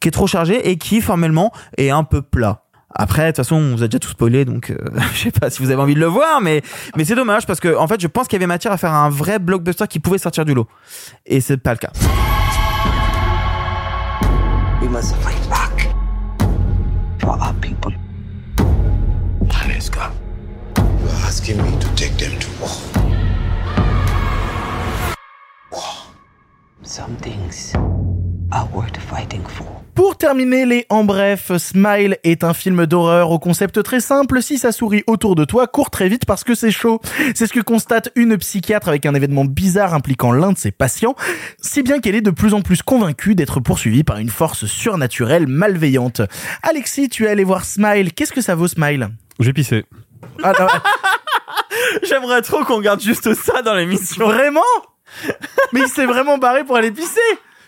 Qui 0.00 0.08
est 0.08 0.12
trop 0.12 0.26
chargé 0.26 0.70
et 0.70 0.78
qui, 0.78 1.00
formellement, 1.00 1.52
est 1.76 1.90
un 1.90 2.04
peu 2.04 2.22
plat. 2.22 2.65
Après, 2.94 3.24
de 3.24 3.28
toute 3.28 3.36
façon, 3.38 3.56
on 3.56 3.76
vous 3.76 3.82
a 3.82 3.88
déjà 3.88 3.98
tout 3.98 4.08
spoilé, 4.08 4.44
donc 4.44 4.70
euh, 4.70 4.76
je 5.12 5.24
sais 5.24 5.30
pas 5.30 5.50
si 5.50 5.62
vous 5.62 5.70
avez 5.70 5.82
envie 5.82 5.94
de 5.94 6.00
le 6.00 6.06
voir, 6.06 6.40
mais 6.40 6.62
mais 6.96 7.04
c'est 7.04 7.14
dommage 7.14 7.46
parce 7.46 7.60
que 7.60 7.76
en 7.76 7.86
fait, 7.88 8.00
je 8.00 8.06
pense 8.06 8.28
qu'il 8.28 8.36
y 8.36 8.40
avait 8.40 8.46
matière 8.46 8.72
à 8.72 8.76
faire 8.76 8.92
un 8.92 9.10
vrai 9.10 9.38
blockbuster 9.38 9.86
qui 9.88 9.98
pouvait 9.98 10.18
sortir 10.18 10.44
du 10.44 10.54
lot, 10.54 10.66
et 11.26 11.40
c'est 11.40 11.56
pas 11.56 11.72
le 11.72 11.78
cas. 11.78 11.90
We 14.80 14.88
must 14.90 15.16
fight 15.16 15.48
back 15.50 15.90
for 17.20 17.30
our 17.40 17.54
people. 17.60 17.92
Allez, 19.62 19.90
You're 21.02 21.26
asking 21.26 21.56
me 21.58 21.78
to 21.80 21.88
take 21.96 22.16
them 22.16 22.38
to 22.38 22.48
war. 22.60 22.70
Some 26.82 27.16
things 27.16 27.74
are 28.52 28.66
worth 28.72 28.96
fighting 28.96 29.44
for. 29.44 29.85
Pour 29.96 30.18
terminer 30.18 30.66
les 30.66 30.86
en 30.90 31.04
bref, 31.04 31.56
Smile 31.56 32.18
est 32.22 32.44
un 32.44 32.52
film 32.52 32.84
d'horreur 32.84 33.30
au 33.30 33.38
concept 33.38 33.82
très 33.82 34.00
simple. 34.00 34.42
Si 34.42 34.58
ça 34.58 34.70
sourit 34.70 35.02
autour 35.06 35.34
de 35.34 35.46
toi, 35.46 35.66
cours 35.66 35.88
très 35.88 36.10
vite 36.10 36.26
parce 36.26 36.44
que 36.44 36.54
c'est 36.54 36.70
chaud. 36.70 37.00
C'est 37.34 37.46
ce 37.46 37.52
que 37.54 37.60
constate 37.60 38.10
une 38.14 38.36
psychiatre 38.36 38.88
avec 38.88 39.06
un 39.06 39.14
événement 39.14 39.46
bizarre 39.46 39.94
impliquant 39.94 40.32
l'un 40.32 40.52
de 40.52 40.58
ses 40.58 40.70
patients, 40.70 41.16
si 41.62 41.82
bien 41.82 41.98
qu'elle 42.00 42.14
est 42.14 42.20
de 42.20 42.30
plus 42.30 42.52
en 42.52 42.60
plus 42.60 42.82
convaincue 42.82 43.34
d'être 43.34 43.58
poursuivie 43.58 44.04
par 44.04 44.18
une 44.18 44.28
force 44.28 44.66
surnaturelle 44.66 45.46
malveillante. 45.46 46.20
Alexis, 46.62 47.08
tu 47.08 47.24
es 47.24 47.28
allé 47.28 47.44
voir 47.44 47.64
Smile. 47.64 48.12
Qu'est-ce 48.12 48.34
que 48.34 48.42
ça 48.42 48.54
vaut 48.54 48.68
Smile? 48.68 49.08
J'ai 49.40 49.54
pissé. 49.54 49.86
Ah, 50.42 50.52
non, 50.60 50.66
J'aimerais 52.02 52.42
trop 52.42 52.64
qu'on 52.64 52.80
garde 52.80 53.00
juste 53.00 53.32
ça 53.32 53.62
dans 53.62 53.74
l'émission. 53.74 54.26
Vraiment? 54.26 54.60
Mais 55.72 55.80
il 55.80 55.88
s'est 55.88 56.04
vraiment 56.04 56.36
barré 56.36 56.64
pour 56.64 56.76
aller 56.76 56.90
pisser 56.90 57.20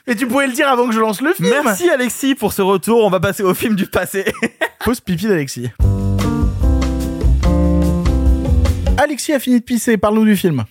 Mais 0.09 0.15
tu 0.17 0.27
pouvais 0.27 0.47
le 0.47 0.55
dire 0.55 0.69
avant 0.69 0.89
que 0.89 0.95
je 0.95 1.01
lance 1.01 1.21
le 1.21 1.35
film 1.35 1.51
Merci 1.65 1.89
Alexis 1.91 2.35
pour 2.35 2.53
ce 2.55 2.63
retour. 2.63 3.05
On 3.05 3.11
va 3.11 3.21
passer 3.21 3.43
au 3.43 3.53
film 3.55 3.75
du 3.77 3.87
passé. 3.87 4.25
Pause 4.85 5.01
pipi 5.01 5.27
d'Alexis. 5.27 5.69
Alexis 9.01 9.33
a 9.33 9.39
fini 9.39 9.61
de 9.61 9.65
pisser, 9.65 9.97
parle-nous 9.97 10.25
du 10.25 10.35
film. 10.35 10.65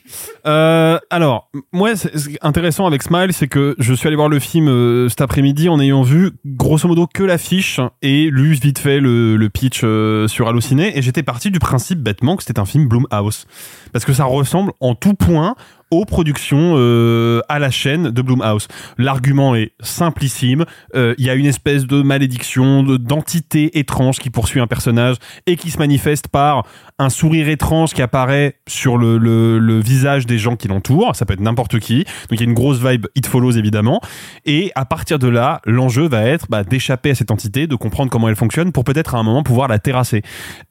Euh, 0.46 1.00
alors, 1.10 1.50
moi, 1.72 1.96
c'est- 1.96 2.16
ce 2.18 2.28
qui 2.28 2.36
est 2.36 2.40
intéressant 2.46 2.86
avec 2.86 3.02
Smile, 3.02 3.32
c'est 3.32 3.48
que 3.48 3.74
je 3.80 3.94
suis 3.94 4.06
allé 4.06 4.18
voir 4.18 4.28
le 4.28 4.40
film 4.40 4.68
euh, 4.68 5.08
cet 5.08 5.22
après-midi 5.22 5.70
en 5.70 5.80
ayant 5.80 6.02
vu 6.02 6.32
grosso 6.46 6.90
modo 6.90 7.08
que 7.08 7.24
l'affiche 7.24 7.80
et 8.02 8.30
lu 8.30 8.52
vite 8.52 8.80
fait 8.80 9.00
le, 9.00 9.38
le 9.38 9.50
pitch 9.50 9.80
euh, 9.86 10.28
sur 10.28 10.50
Allociné 10.50 10.98
et 10.98 11.02
j'étais 11.02 11.24
parti 11.24 11.52
du 11.52 11.60
principe 11.60 12.00
bêtement 12.00 12.36
que 12.36 12.44
c'était 12.44 12.60
un 12.60 12.66
film 12.66 12.88
Blumhouse 12.90 13.46
parce 13.94 14.04
que 14.04 14.12
ça 14.12 14.26
ressemble 14.26 14.74
en 14.82 14.94
tout 14.94 15.14
point 15.14 15.56
aux 15.92 16.06
productions 16.06 16.74
euh, 16.76 17.42
à 17.50 17.60
la 17.60 17.72
chaîne 17.72 18.10
de 18.12 18.22
Blumhouse. 18.22 18.68
L'argument 18.98 19.56
est 19.56 19.72
simplissime. 19.80 20.66
Euh, 20.96 21.16
Il 21.18 21.26
y 21.26 21.30
a 21.30 21.36
une 21.36 21.46
espèce 21.46 21.86
de 21.86 22.02
malédiction, 22.02 22.84
de- 22.84 22.98
d'entité 22.98 23.80
étrange 23.80 24.20
qui 24.20 24.30
poursuit 24.30 24.60
un 24.60 24.68
personnage 24.68 25.16
et 25.46 25.56
qui 25.56 25.72
se 25.72 25.78
manifeste 25.78 26.28
par 26.28 26.66
un 27.00 27.10
sourire 27.10 27.48
étrange 27.50 27.94
qui 27.94 28.02
apparaît 28.02 28.56
sur 28.68 28.98
le, 28.98 29.18
le, 29.18 29.60
le 29.60 29.80
visage 29.80 30.26
des 30.26 30.38
gens 30.38 30.56
qui 30.56 30.68
l'entourent. 30.68 31.16
Ça 31.16 31.26
peut 31.26 31.34
être 31.34 31.40
n'importe 31.42 31.80
qui. 31.80 32.00
Donc 32.30 32.32
il 32.32 32.40
y 32.40 32.44
a 32.44 32.46
une 32.46 32.54
grosse 32.54 32.80
vibe 32.84 33.06
It 33.16 33.26
Follows 33.28 33.52
évidemment. 33.54 34.02
Et 34.46 34.72
à 34.76 34.86
partir 34.86 35.20
de 35.20 35.28
là, 35.28 35.62
l'enjeu 35.66 36.08
va 36.08 36.24
être 36.24 36.48
bah, 36.50 36.64
d'échapper 36.64 37.12
à 37.12 37.16
cette 37.16 37.32
entité, 37.32 37.68
de 37.68 37.76
comprendre 37.76 38.10
comment 38.10 38.28
elle 38.30 38.36
fonctionne 38.36 38.72
pour 38.72 38.84
peut-être 38.84 39.16
à 39.16 39.20
un 39.20 39.24
moment 39.24 39.44
pouvoir 39.44 39.68
la 39.68 39.80
terrasser. 39.80 40.22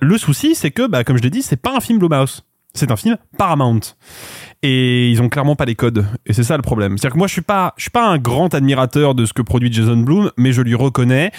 Le 0.01 0.19
souci, 0.19 0.55
c'est 0.55 0.71
que, 0.71 0.87
bah, 0.87 1.05
comme 1.05 1.17
je 1.17 1.23
l'ai 1.23 1.31
dit, 1.31 1.43
c'est 1.43 1.57
pas 1.61 1.75
un 1.77 1.81
film 1.81 1.99
Blumhouse. 1.99 2.45
C'est 2.75 2.91
un 2.91 2.97
film 2.97 3.17
Paramount 3.39 3.81
et 4.63 5.11
ils 5.11 5.23
ont 5.23 5.29
clairement 5.29 5.57
pas 5.57 5.65
les 5.65 5.75
codes. 5.75 6.07
Et 6.27 6.33
c'est 6.33 6.43
ça 6.43 6.57
le 6.57 6.63
problème. 6.63 6.99
C'est 6.99 7.07
à 7.07 7.09
dire 7.09 7.15
que 7.15 7.19
moi 7.19 7.27
je 7.27 7.33
suis 7.33 7.43
pas 7.43 7.75
je 7.77 7.83
suis 7.83 7.91
pas 7.91 8.07
un 8.07 8.19
grand 8.19 8.55
admirateur 8.55 9.15
de 9.15 9.25
ce 9.25 9.33
que 9.33 9.43
produit 9.43 9.73
Jason 9.73 9.97
Blum 9.97 10.31
mais 10.37 10.53
je 10.53 10.63
lui 10.63 10.75
reconnais 10.75 11.31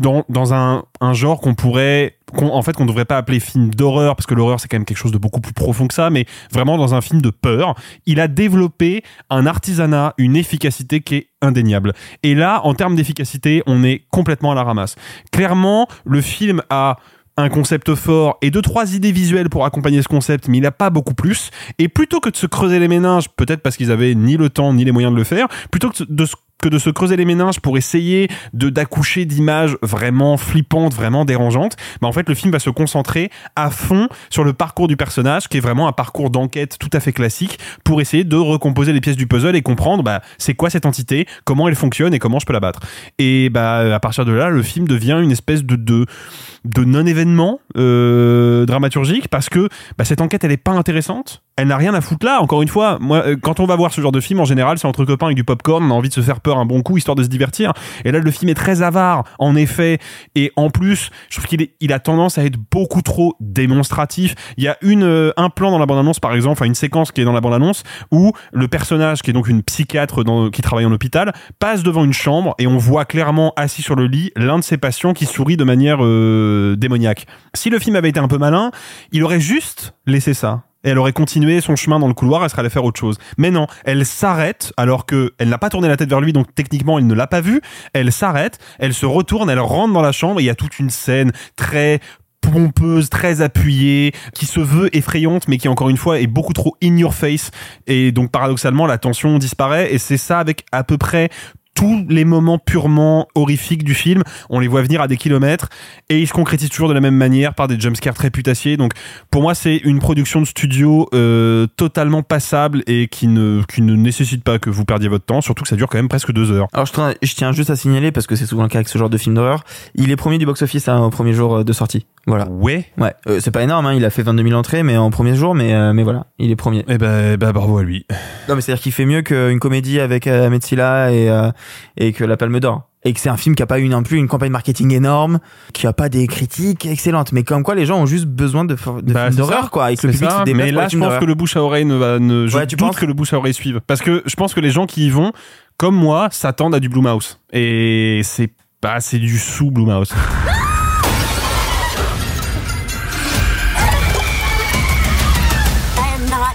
dans, 0.00 0.24
dans 0.28 0.54
un, 0.54 0.84
un 1.00 1.12
genre 1.12 1.40
qu'on 1.40 1.54
pourrait 1.54 2.16
en 2.36 2.62
fait 2.62 2.72
qu'on 2.72 2.86
devrait 2.86 3.04
pas 3.04 3.18
appeler 3.18 3.38
film 3.38 3.74
d'horreur 3.74 4.16
parce 4.16 4.26
que 4.26 4.34
l'horreur 4.34 4.60
c'est 4.60 4.68
quand 4.68 4.76
même 4.76 4.84
quelque 4.84 4.98
chose 4.98 5.12
de 5.12 5.18
beaucoup 5.18 5.40
plus 5.40 5.52
profond 5.52 5.86
que 5.86 5.94
ça 5.94 6.10
mais 6.10 6.26
vraiment 6.52 6.78
dans 6.78 6.94
un 6.94 7.00
film 7.00 7.20
de 7.20 7.30
peur. 7.30 7.74
Il 8.06 8.20
a 8.20 8.28
développé 8.28 9.02
un 9.30 9.46
artisanat 9.46 10.14
une 10.18 10.36
efficacité 10.36 11.00
qui 11.00 11.14
est 11.16 11.28
indéniable. 11.42 11.92
Et 12.22 12.34
là 12.34 12.60
en 12.64 12.74
termes 12.74 12.96
d'efficacité 12.96 13.62
on 13.66 13.84
est 13.84 14.04
complètement 14.10 14.52
à 14.52 14.54
la 14.54 14.64
ramasse. 14.64 14.96
Clairement 15.32 15.88
le 16.04 16.20
film 16.20 16.62
a 16.70 16.96
un 17.36 17.48
concept 17.48 17.94
fort 17.94 18.38
et 18.42 18.50
deux 18.50 18.62
trois 18.62 18.94
idées 18.94 19.12
visuelles 19.12 19.48
pour 19.48 19.64
accompagner 19.64 20.02
ce 20.02 20.08
concept 20.08 20.48
mais 20.48 20.58
il 20.58 20.66
a 20.66 20.72
pas 20.72 20.90
beaucoup 20.90 21.14
plus. 21.14 21.50
Et 21.78 21.88
plutôt 21.88 22.20
que 22.20 22.30
de 22.30 22.36
se 22.36 22.46
creuser 22.46 22.78
les 22.78 22.88
méninges 22.88 23.28
peut-être 23.28 23.60
parce 23.60 23.76
qu'ils 23.76 23.90
avaient 23.90 24.14
ni 24.14 24.36
le 24.36 24.50
temps 24.50 24.72
ni 24.72 24.84
les 24.84 24.92
moyens 24.92 25.12
de 25.12 25.18
le 25.18 25.24
faire 25.24 25.48
plutôt 25.70 25.90
que 25.90 26.04
de 26.04 26.26
se 26.26 26.36
que 26.62 26.68
de 26.68 26.78
se 26.78 26.90
creuser 26.90 27.16
les 27.16 27.24
méninges 27.24 27.60
pour 27.60 27.76
essayer 27.76 28.28
de 28.52 28.70
d'accoucher 28.70 29.24
d'images 29.24 29.76
vraiment 29.82 30.36
flippantes, 30.36 30.94
vraiment 30.94 31.24
dérangeantes, 31.24 31.76
bah 32.00 32.08
en 32.08 32.12
fait 32.12 32.28
le 32.28 32.34
film 32.34 32.52
va 32.52 32.58
se 32.58 32.70
concentrer 32.70 33.30
à 33.56 33.70
fond 33.70 34.08
sur 34.30 34.44
le 34.44 34.52
parcours 34.52 34.88
du 34.88 34.96
personnage, 34.96 35.48
qui 35.48 35.58
est 35.58 35.60
vraiment 35.60 35.88
un 35.88 35.92
parcours 35.92 36.30
d'enquête 36.30 36.78
tout 36.78 36.90
à 36.92 37.00
fait 37.00 37.12
classique, 37.12 37.58
pour 37.84 38.00
essayer 38.00 38.24
de 38.24 38.36
recomposer 38.36 38.92
les 38.92 39.00
pièces 39.00 39.16
du 39.16 39.26
puzzle 39.26 39.56
et 39.56 39.62
comprendre 39.62 40.02
bah 40.02 40.22
c'est 40.38 40.54
quoi 40.54 40.70
cette 40.70 40.86
entité, 40.86 41.26
comment 41.44 41.68
elle 41.68 41.74
fonctionne 41.74 42.14
et 42.14 42.18
comment 42.18 42.38
je 42.38 42.46
peux 42.46 42.52
la 42.52 42.60
battre. 42.60 42.80
Et 43.18 43.50
bah 43.50 43.94
à 43.94 44.00
partir 44.00 44.24
de 44.24 44.32
là, 44.32 44.48
le 44.48 44.62
film 44.62 44.88
devient 44.88 45.18
une 45.22 45.32
espèce 45.32 45.64
de 45.64 45.74
de, 45.76 46.84
non-événement 46.84 47.60
euh, 47.76 48.64
dramaturgique 48.64 49.28
parce 49.28 49.48
que 49.48 49.68
bah, 49.98 50.04
cette 50.04 50.20
enquête 50.20 50.44
elle 50.44 50.52
est 50.52 50.56
pas 50.56 50.72
intéressante 50.72 51.42
elle 51.56 51.68
n'a 51.68 51.76
rien 51.76 51.94
à 51.94 52.00
foutre 52.00 52.26
là. 52.26 52.40
Encore 52.40 52.62
une 52.62 52.68
fois, 52.68 52.98
moi, 53.00 53.22
euh, 53.26 53.36
quand 53.40 53.60
on 53.60 53.66
va 53.66 53.76
voir 53.76 53.92
ce 53.92 54.00
genre 54.00 54.12
de 54.12 54.20
film, 54.20 54.40
en 54.40 54.44
général, 54.44 54.78
c'est 54.78 54.88
entre 54.88 55.04
copains 55.04 55.26
avec 55.26 55.36
du 55.36 55.44
popcorn, 55.44 55.84
on 55.84 55.90
a 55.90 55.94
envie 55.94 56.08
de 56.08 56.14
se 56.14 56.20
faire 56.20 56.40
peur 56.44 56.58
un 56.58 56.66
bon 56.66 56.82
coup, 56.82 56.96
histoire 56.96 57.16
de 57.16 57.24
se 57.24 57.28
divertir. 57.28 57.72
Et 58.04 58.12
là, 58.12 58.20
le 58.20 58.30
film 58.30 58.48
est 58.50 58.54
très 58.54 58.82
avare, 58.82 59.24
en 59.40 59.56
effet. 59.56 59.98
Et 60.36 60.52
en 60.54 60.70
plus, 60.70 61.10
je 61.28 61.40
trouve 61.40 61.46
qu'il 61.46 61.92
a 61.92 61.98
tendance 61.98 62.38
à 62.38 62.44
être 62.44 62.58
beaucoup 62.70 63.02
trop 63.02 63.34
démonstratif. 63.40 64.36
Il 64.56 64.62
y 64.62 64.68
a 64.68 64.76
une, 64.82 65.02
euh, 65.02 65.32
un 65.36 65.50
plan 65.50 65.72
dans 65.72 65.78
la 65.78 65.86
bande-annonce, 65.86 66.20
par 66.20 66.34
exemple, 66.34 66.52
enfin, 66.52 66.66
une 66.66 66.76
séquence 66.76 67.10
qui 67.10 67.20
est 67.20 67.24
dans 67.24 67.32
la 67.32 67.40
bande-annonce, 67.40 67.82
où 68.12 68.32
le 68.52 68.68
personnage, 68.68 69.22
qui 69.22 69.30
est 69.30 69.32
donc 69.32 69.48
une 69.48 69.62
psychiatre 69.62 70.22
qui 70.52 70.62
travaille 70.62 70.84
en 70.84 70.92
hôpital, 70.92 71.32
passe 71.58 71.82
devant 71.82 72.04
une 72.04 72.12
chambre 72.12 72.54
et 72.58 72.66
on 72.66 72.78
voit 72.78 73.04
clairement 73.04 73.52
assis 73.56 73.82
sur 73.82 73.96
le 73.96 74.06
lit 74.06 74.30
l'un 74.36 74.58
de 74.58 74.64
ses 74.64 74.76
patients 74.76 75.14
qui 75.14 75.26
sourit 75.26 75.56
de 75.56 75.64
manière 75.64 75.98
euh, 76.00 76.76
démoniaque. 76.76 77.26
Si 77.54 77.70
le 77.70 77.78
film 77.78 77.96
avait 77.96 78.10
été 78.10 78.20
un 78.20 78.28
peu 78.28 78.38
malin, 78.38 78.70
il 79.12 79.24
aurait 79.24 79.40
juste 79.40 79.94
laissé 80.06 80.34
ça 80.34 80.64
et 80.84 80.90
elle 80.90 80.98
aurait 80.98 81.12
continué 81.12 81.60
son 81.60 81.76
chemin 81.76 81.98
dans 81.98 82.08
le 82.08 82.14
couloir, 82.14 82.44
elle 82.44 82.50
serait 82.50 82.60
allée 82.60 82.70
faire 82.70 82.84
autre 82.84 83.00
chose. 83.00 83.18
Mais 83.38 83.50
non, 83.50 83.66
elle 83.84 84.06
s'arrête 84.06 84.72
alors 84.76 85.06
que 85.06 85.32
elle 85.38 85.48
n'a 85.48 85.58
pas 85.58 85.70
tourné 85.70 85.88
la 85.88 85.96
tête 85.96 86.08
vers 86.08 86.20
lui, 86.20 86.32
donc 86.32 86.54
techniquement 86.54 86.98
elle 86.98 87.06
ne 87.06 87.14
l'a 87.14 87.26
pas 87.26 87.40
vu. 87.40 87.60
Elle 87.92 88.12
s'arrête, 88.12 88.58
elle 88.78 88.94
se 88.94 89.06
retourne, 89.06 89.50
elle 89.50 89.60
rentre 89.60 89.92
dans 89.92 90.02
la 90.02 90.12
chambre 90.12 90.40
et 90.40 90.44
il 90.44 90.46
y 90.46 90.50
a 90.50 90.54
toute 90.54 90.78
une 90.78 90.90
scène 90.90 91.32
très 91.56 92.00
pompeuse, 92.40 93.08
très 93.08 93.40
appuyée, 93.40 94.12
qui 94.34 94.46
se 94.46 94.60
veut 94.60 94.94
effrayante, 94.94 95.48
mais 95.48 95.56
qui 95.56 95.68
encore 95.68 95.88
une 95.88 95.96
fois 95.96 96.20
est 96.20 96.26
beaucoup 96.26 96.52
trop 96.52 96.76
in 96.82 96.96
your 96.96 97.14
face. 97.14 97.50
Et 97.86 98.12
donc 98.12 98.30
paradoxalement, 98.30 98.86
la 98.86 98.98
tension 98.98 99.38
disparaît. 99.38 99.92
Et 99.94 99.98
c'est 99.98 100.18
ça 100.18 100.40
avec 100.40 100.64
à 100.72 100.84
peu 100.84 100.98
près 100.98 101.30
tous 101.74 102.06
les 102.08 102.24
moments 102.24 102.58
purement 102.58 103.26
horrifiques 103.34 103.84
du 103.84 103.94
film, 103.94 104.22
on 104.48 104.60
les 104.60 104.68
voit 104.68 104.82
venir 104.82 105.00
à 105.00 105.08
des 105.08 105.16
kilomètres 105.16 105.68
et 106.08 106.20
ils 106.20 106.26
se 106.28 106.32
concrétisent 106.32 106.70
toujours 106.70 106.88
de 106.88 106.94
la 106.94 107.00
même 107.00 107.16
manière 107.16 107.54
par 107.54 107.66
des 107.68 107.78
jumpscares 107.78 108.14
très 108.14 108.30
putassiers. 108.30 108.76
Donc 108.76 108.92
pour 109.30 109.42
moi, 109.42 109.54
c'est 109.54 109.76
une 109.78 109.98
production 109.98 110.40
de 110.40 110.46
studio 110.46 111.08
euh, 111.14 111.66
totalement 111.76 112.22
passable 112.22 112.82
et 112.86 113.08
qui 113.08 113.26
ne, 113.26 113.62
qui 113.68 113.82
ne 113.82 113.94
nécessite 113.94 114.44
pas 114.44 114.58
que 114.58 114.70
vous 114.70 114.84
perdiez 114.84 115.08
votre 115.08 115.24
temps, 115.24 115.40
surtout 115.40 115.64
que 115.64 115.68
ça 115.68 115.76
dure 115.76 115.88
quand 115.88 115.98
même 115.98 116.08
presque 116.08 116.32
deux 116.32 116.50
heures. 116.52 116.68
Alors 116.72 116.86
je, 116.86 116.92
tiens- 117.34 117.52
juste 117.52 117.70
à 117.70 117.76
signaler 117.76 118.12
parce 118.12 118.26
que 118.26 118.36
c'est 118.36 118.46
souvent 118.46 118.62
le 118.62 118.68
cas 118.68 118.78
avec 118.78 118.88
ce 118.88 118.96
genre 118.98 119.10
de 119.10 119.18
film 119.18 119.34
d'horreur. 119.34 119.64
Il 119.96 120.10
est 120.10 120.16
premier 120.16 120.38
du 120.38 120.46
box-office 120.46 120.88
hein, 120.88 121.00
au 121.02 121.10
premier 121.10 121.32
jour 121.32 121.64
de 121.64 121.72
sortie. 121.72 122.06
Voilà. 122.26 122.48
Ouais. 122.48 122.86
Ouais. 122.98 123.12
Euh, 123.28 123.38
c'est 123.40 123.50
pas 123.50 123.62
énorme. 123.62 123.86
Hein, 123.86 123.94
il 123.94 124.04
a 124.04 124.10
fait 124.10 124.22
22 124.22 124.42
000 124.42 124.54
entrées, 124.58 124.82
mais 124.82 124.96
en 124.96 125.10
premier 125.10 125.34
jour. 125.34 125.54
Mais 125.54 125.74
euh, 125.74 125.92
mais 125.92 126.02
voilà, 126.04 126.26
il 126.38 126.50
est 126.50 126.56
premier. 126.56 126.84
Et 126.88 126.96
ben 126.98 127.36
bah, 127.36 127.52
bravo 127.52 127.78
à 127.78 127.82
lui. 127.82 128.06
Non 128.48 128.54
mais 128.54 128.60
c'est 128.60 128.72
à 128.72 128.74
dire 128.76 128.82
qu'il 128.82 128.92
fait 128.92 129.04
mieux 129.06 129.22
qu'une 129.22 129.58
comédie 129.60 130.00
avec 130.00 130.26
euh, 130.26 130.46
Ahmed 130.46 130.64
Silla 130.64 131.12
et 131.12 131.28
euh, 131.28 131.50
et 131.96 132.12
que 132.12 132.24
La 132.24 132.36
Palme 132.36 132.60
d'Or. 132.60 132.88
Et 133.06 133.12
que 133.12 133.20
c'est 133.20 133.28
un 133.28 133.36
film 133.36 133.54
qui 133.54 133.62
a 133.62 133.66
pas 133.66 133.78
eu 133.80 133.88
non 133.90 134.02
plus 134.02 134.16
une 134.16 134.28
campagne 134.28 134.50
marketing 134.50 134.90
énorme, 134.94 135.38
qui 135.74 135.86
a 135.86 135.92
pas 135.92 136.08
des 136.08 136.26
critiques 136.26 136.86
excellentes, 136.86 137.32
mais 137.32 137.42
comme 137.42 137.62
quoi 137.62 137.74
les 137.74 137.84
gens 137.84 138.00
ont 138.00 138.06
juste 138.06 138.24
besoin 138.24 138.64
de, 138.64 138.74
de 139.02 139.12
Bah, 139.12 139.26
films 139.26 139.36
d'horreur 139.36 139.70
quoi, 139.70 139.92
et 139.92 139.96
que 139.98 140.06
le 140.06 140.14
public 140.14 140.30
ça. 140.30 140.38
se 140.38 140.44
déplace 140.44 140.64
Mais 140.64 140.72
là, 140.72 140.88
je 140.88 140.96
pense 140.96 141.18
que 141.18 141.26
le 141.26 141.34
bouche 141.34 141.54
à 141.58 141.62
oreille 141.62 141.84
ne 141.84 141.96
va 141.96 142.18
ne. 142.18 142.46
Je 142.46 142.56
Ouais, 142.56 142.66
tu 142.66 142.76
doute 142.76 142.86
penses 142.88 142.96
que 142.96 143.04
le 143.04 143.12
bouche 143.12 143.34
à 143.34 143.36
oreille 143.36 143.52
suive, 143.52 143.82
parce 143.86 144.00
que 144.00 144.22
je 144.24 144.34
pense 144.36 144.54
que 144.54 144.60
les 144.60 144.70
gens 144.70 144.86
qui 144.86 145.04
y 145.08 145.10
vont, 145.10 145.32
comme 145.76 145.94
moi, 145.94 146.28
s'attendent 146.30 146.74
à 146.74 146.80
du 146.80 146.88
Blumhouse. 146.88 147.38
Et 147.52 148.22
c'est 148.24 148.54
pas, 148.80 149.00
c'est 149.00 149.18
du 149.18 149.36
sous 149.38 149.70
Blumhouse. 149.70 150.14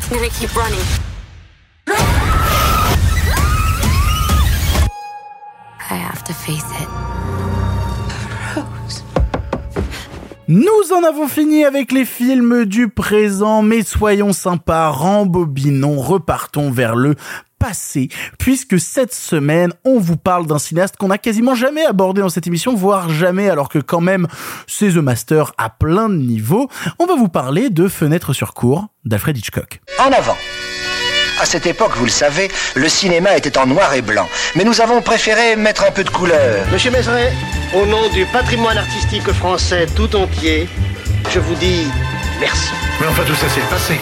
I 0.10 0.14
am 0.14 0.18
gonna 0.22 0.32
keep 0.32 0.56
running. 0.56 0.80
I 5.88 5.96
have 5.96 6.24
to 6.24 6.34
face 6.34 6.64
it. 6.66 7.29
Nous 10.52 10.94
en 10.96 11.04
avons 11.04 11.28
fini 11.28 11.64
avec 11.64 11.92
les 11.92 12.06
films 12.06 12.66
du 12.66 12.90
présent, 12.90 13.62
mais 13.62 13.84
soyons 13.84 14.34
sympas, 14.34 14.90
rembobinons, 14.90 16.00
repartons 16.00 16.72
vers 16.72 16.96
le 16.96 17.14
passé, 17.60 18.10
puisque 18.40 18.80
cette 18.80 19.14
semaine, 19.14 19.72
on 19.86 20.00
vous 20.00 20.18
parle 20.18 20.48
d'un 20.48 20.58
cinéaste 20.58 20.98
qu'on 20.98 21.10
n'a 21.10 21.20
quasiment 21.20 21.54
jamais 21.54 21.86
abordé 21.86 22.22
dans 22.22 22.30
cette 22.30 22.48
émission, 22.48 22.74
voire 22.74 23.12
jamais, 23.12 23.48
alors 23.48 23.70
que 23.70 23.78
quand 23.78 24.02
même, 24.02 24.28
c'est 24.66 24.90
The 24.90 24.96
Master 24.96 25.52
à 25.60 25.70
plein 25.70 26.10
de 26.10 26.16
niveaux. 26.16 26.68
On 26.98 27.06
va 27.06 27.14
vous 27.14 27.30
parler 27.30 27.70
de 27.70 27.88
Fenêtre 27.88 28.34
sur 28.34 28.56
cour 28.56 28.88
d'Alfred 29.06 29.38
Hitchcock. 29.38 29.82
En 30.00 30.12
avant. 30.12 30.36
À 31.42 31.46
cette 31.46 31.66
époque, 31.68 31.94
vous 31.96 32.04
le 32.04 32.12
savez, 32.12 32.50
le 32.76 32.90
cinéma 32.90 33.38
était 33.38 33.58
en 33.58 33.66
noir 33.66 33.94
et 33.94 34.02
blanc. 34.02 34.28
Mais 34.56 34.66
nous 34.66 34.82
avons 34.82 35.02
préféré 35.02 35.56
mettre 35.56 35.86
un 35.86 35.92
peu 35.92 36.04
de 36.04 36.10
couleur. 36.10 36.66
Monsieur 36.70 36.92
Mézeret, 36.92 37.32
au 37.74 37.86
nom 37.86 38.10
du 38.10 38.26
patrimoine 38.26 38.78
artistique 38.78 39.32
français 39.32 39.88
tout 39.96 40.14
entier, 40.18 40.68
je 41.30 41.40
vous 41.40 41.56
dis 41.56 41.88
merci. 42.42 42.74
Mais 43.00 43.08
enfin, 43.08 43.24
tout 43.26 43.36
ça, 43.36 43.48
c'est 43.48 43.62
le 43.62 43.68
passé. 43.68 43.94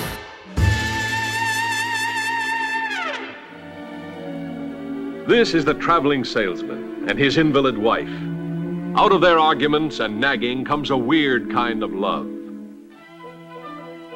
This 5.28 5.54
is 5.54 5.64
the 5.64 5.76
traveling 5.76 6.24
salesman 6.24 7.06
and 7.08 7.20
his 7.20 7.38
invalid 7.38 7.78
wife. 7.78 8.10
Out 8.96 9.12
of 9.12 9.22
their 9.22 9.38
arguments 9.38 10.00
and 10.00 10.20
nagging 10.20 10.66
comes 10.66 10.90
a 10.90 10.98
weird 10.98 11.52
kind 11.52 11.84
of 11.84 11.94
love. 11.94 12.26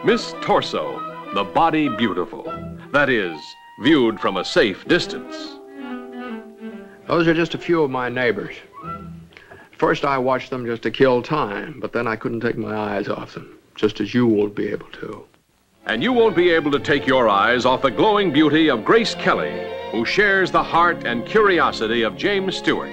Miss 0.03 0.33
Torso, 0.41 0.99
the 1.35 1.43
body 1.43 1.87
beautiful. 1.87 2.51
That 2.91 3.09
is, 3.09 3.39
viewed 3.79 4.19
from 4.19 4.35
a 4.35 4.43
safe 4.43 4.85
distance. 4.85 5.57
Those 7.07 7.25
are 7.25 7.33
just 7.33 7.55
a 7.55 7.57
few 7.57 7.83
of 7.83 7.89
my 7.89 8.09
neighbors. 8.09 8.55
First, 9.77 10.03
I 10.03 10.17
watched 10.17 10.49
them 10.49 10.65
just 10.65 10.83
to 10.83 10.91
kill 10.91 11.21
time, 11.21 11.79
but 11.79 11.93
then 11.93 12.05
I 12.05 12.17
couldn't 12.17 12.41
take 12.41 12.57
my 12.57 12.75
eyes 12.75 13.07
off 13.07 13.33
them, 13.33 13.57
just 13.75 14.01
as 14.01 14.13
you 14.13 14.27
won't 14.27 14.55
be 14.55 14.67
able 14.67 14.89
to. 14.99 15.23
And 15.85 16.03
you 16.03 16.11
won't 16.11 16.35
be 16.35 16.49
able 16.49 16.69
to 16.71 16.79
take 16.79 17.07
your 17.07 17.29
eyes 17.29 17.65
off 17.65 17.81
the 17.81 17.89
glowing 17.89 18.31
beauty 18.31 18.69
of 18.69 18.83
Grace 18.83 19.15
Kelly, 19.15 19.67
who 19.91 20.03
shares 20.03 20.51
the 20.51 20.61
heart 20.61 21.05
and 21.05 21.25
curiosity 21.25 22.03
of 22.03 22.17
James 22.17 22.57
Stewart 22.57 22.91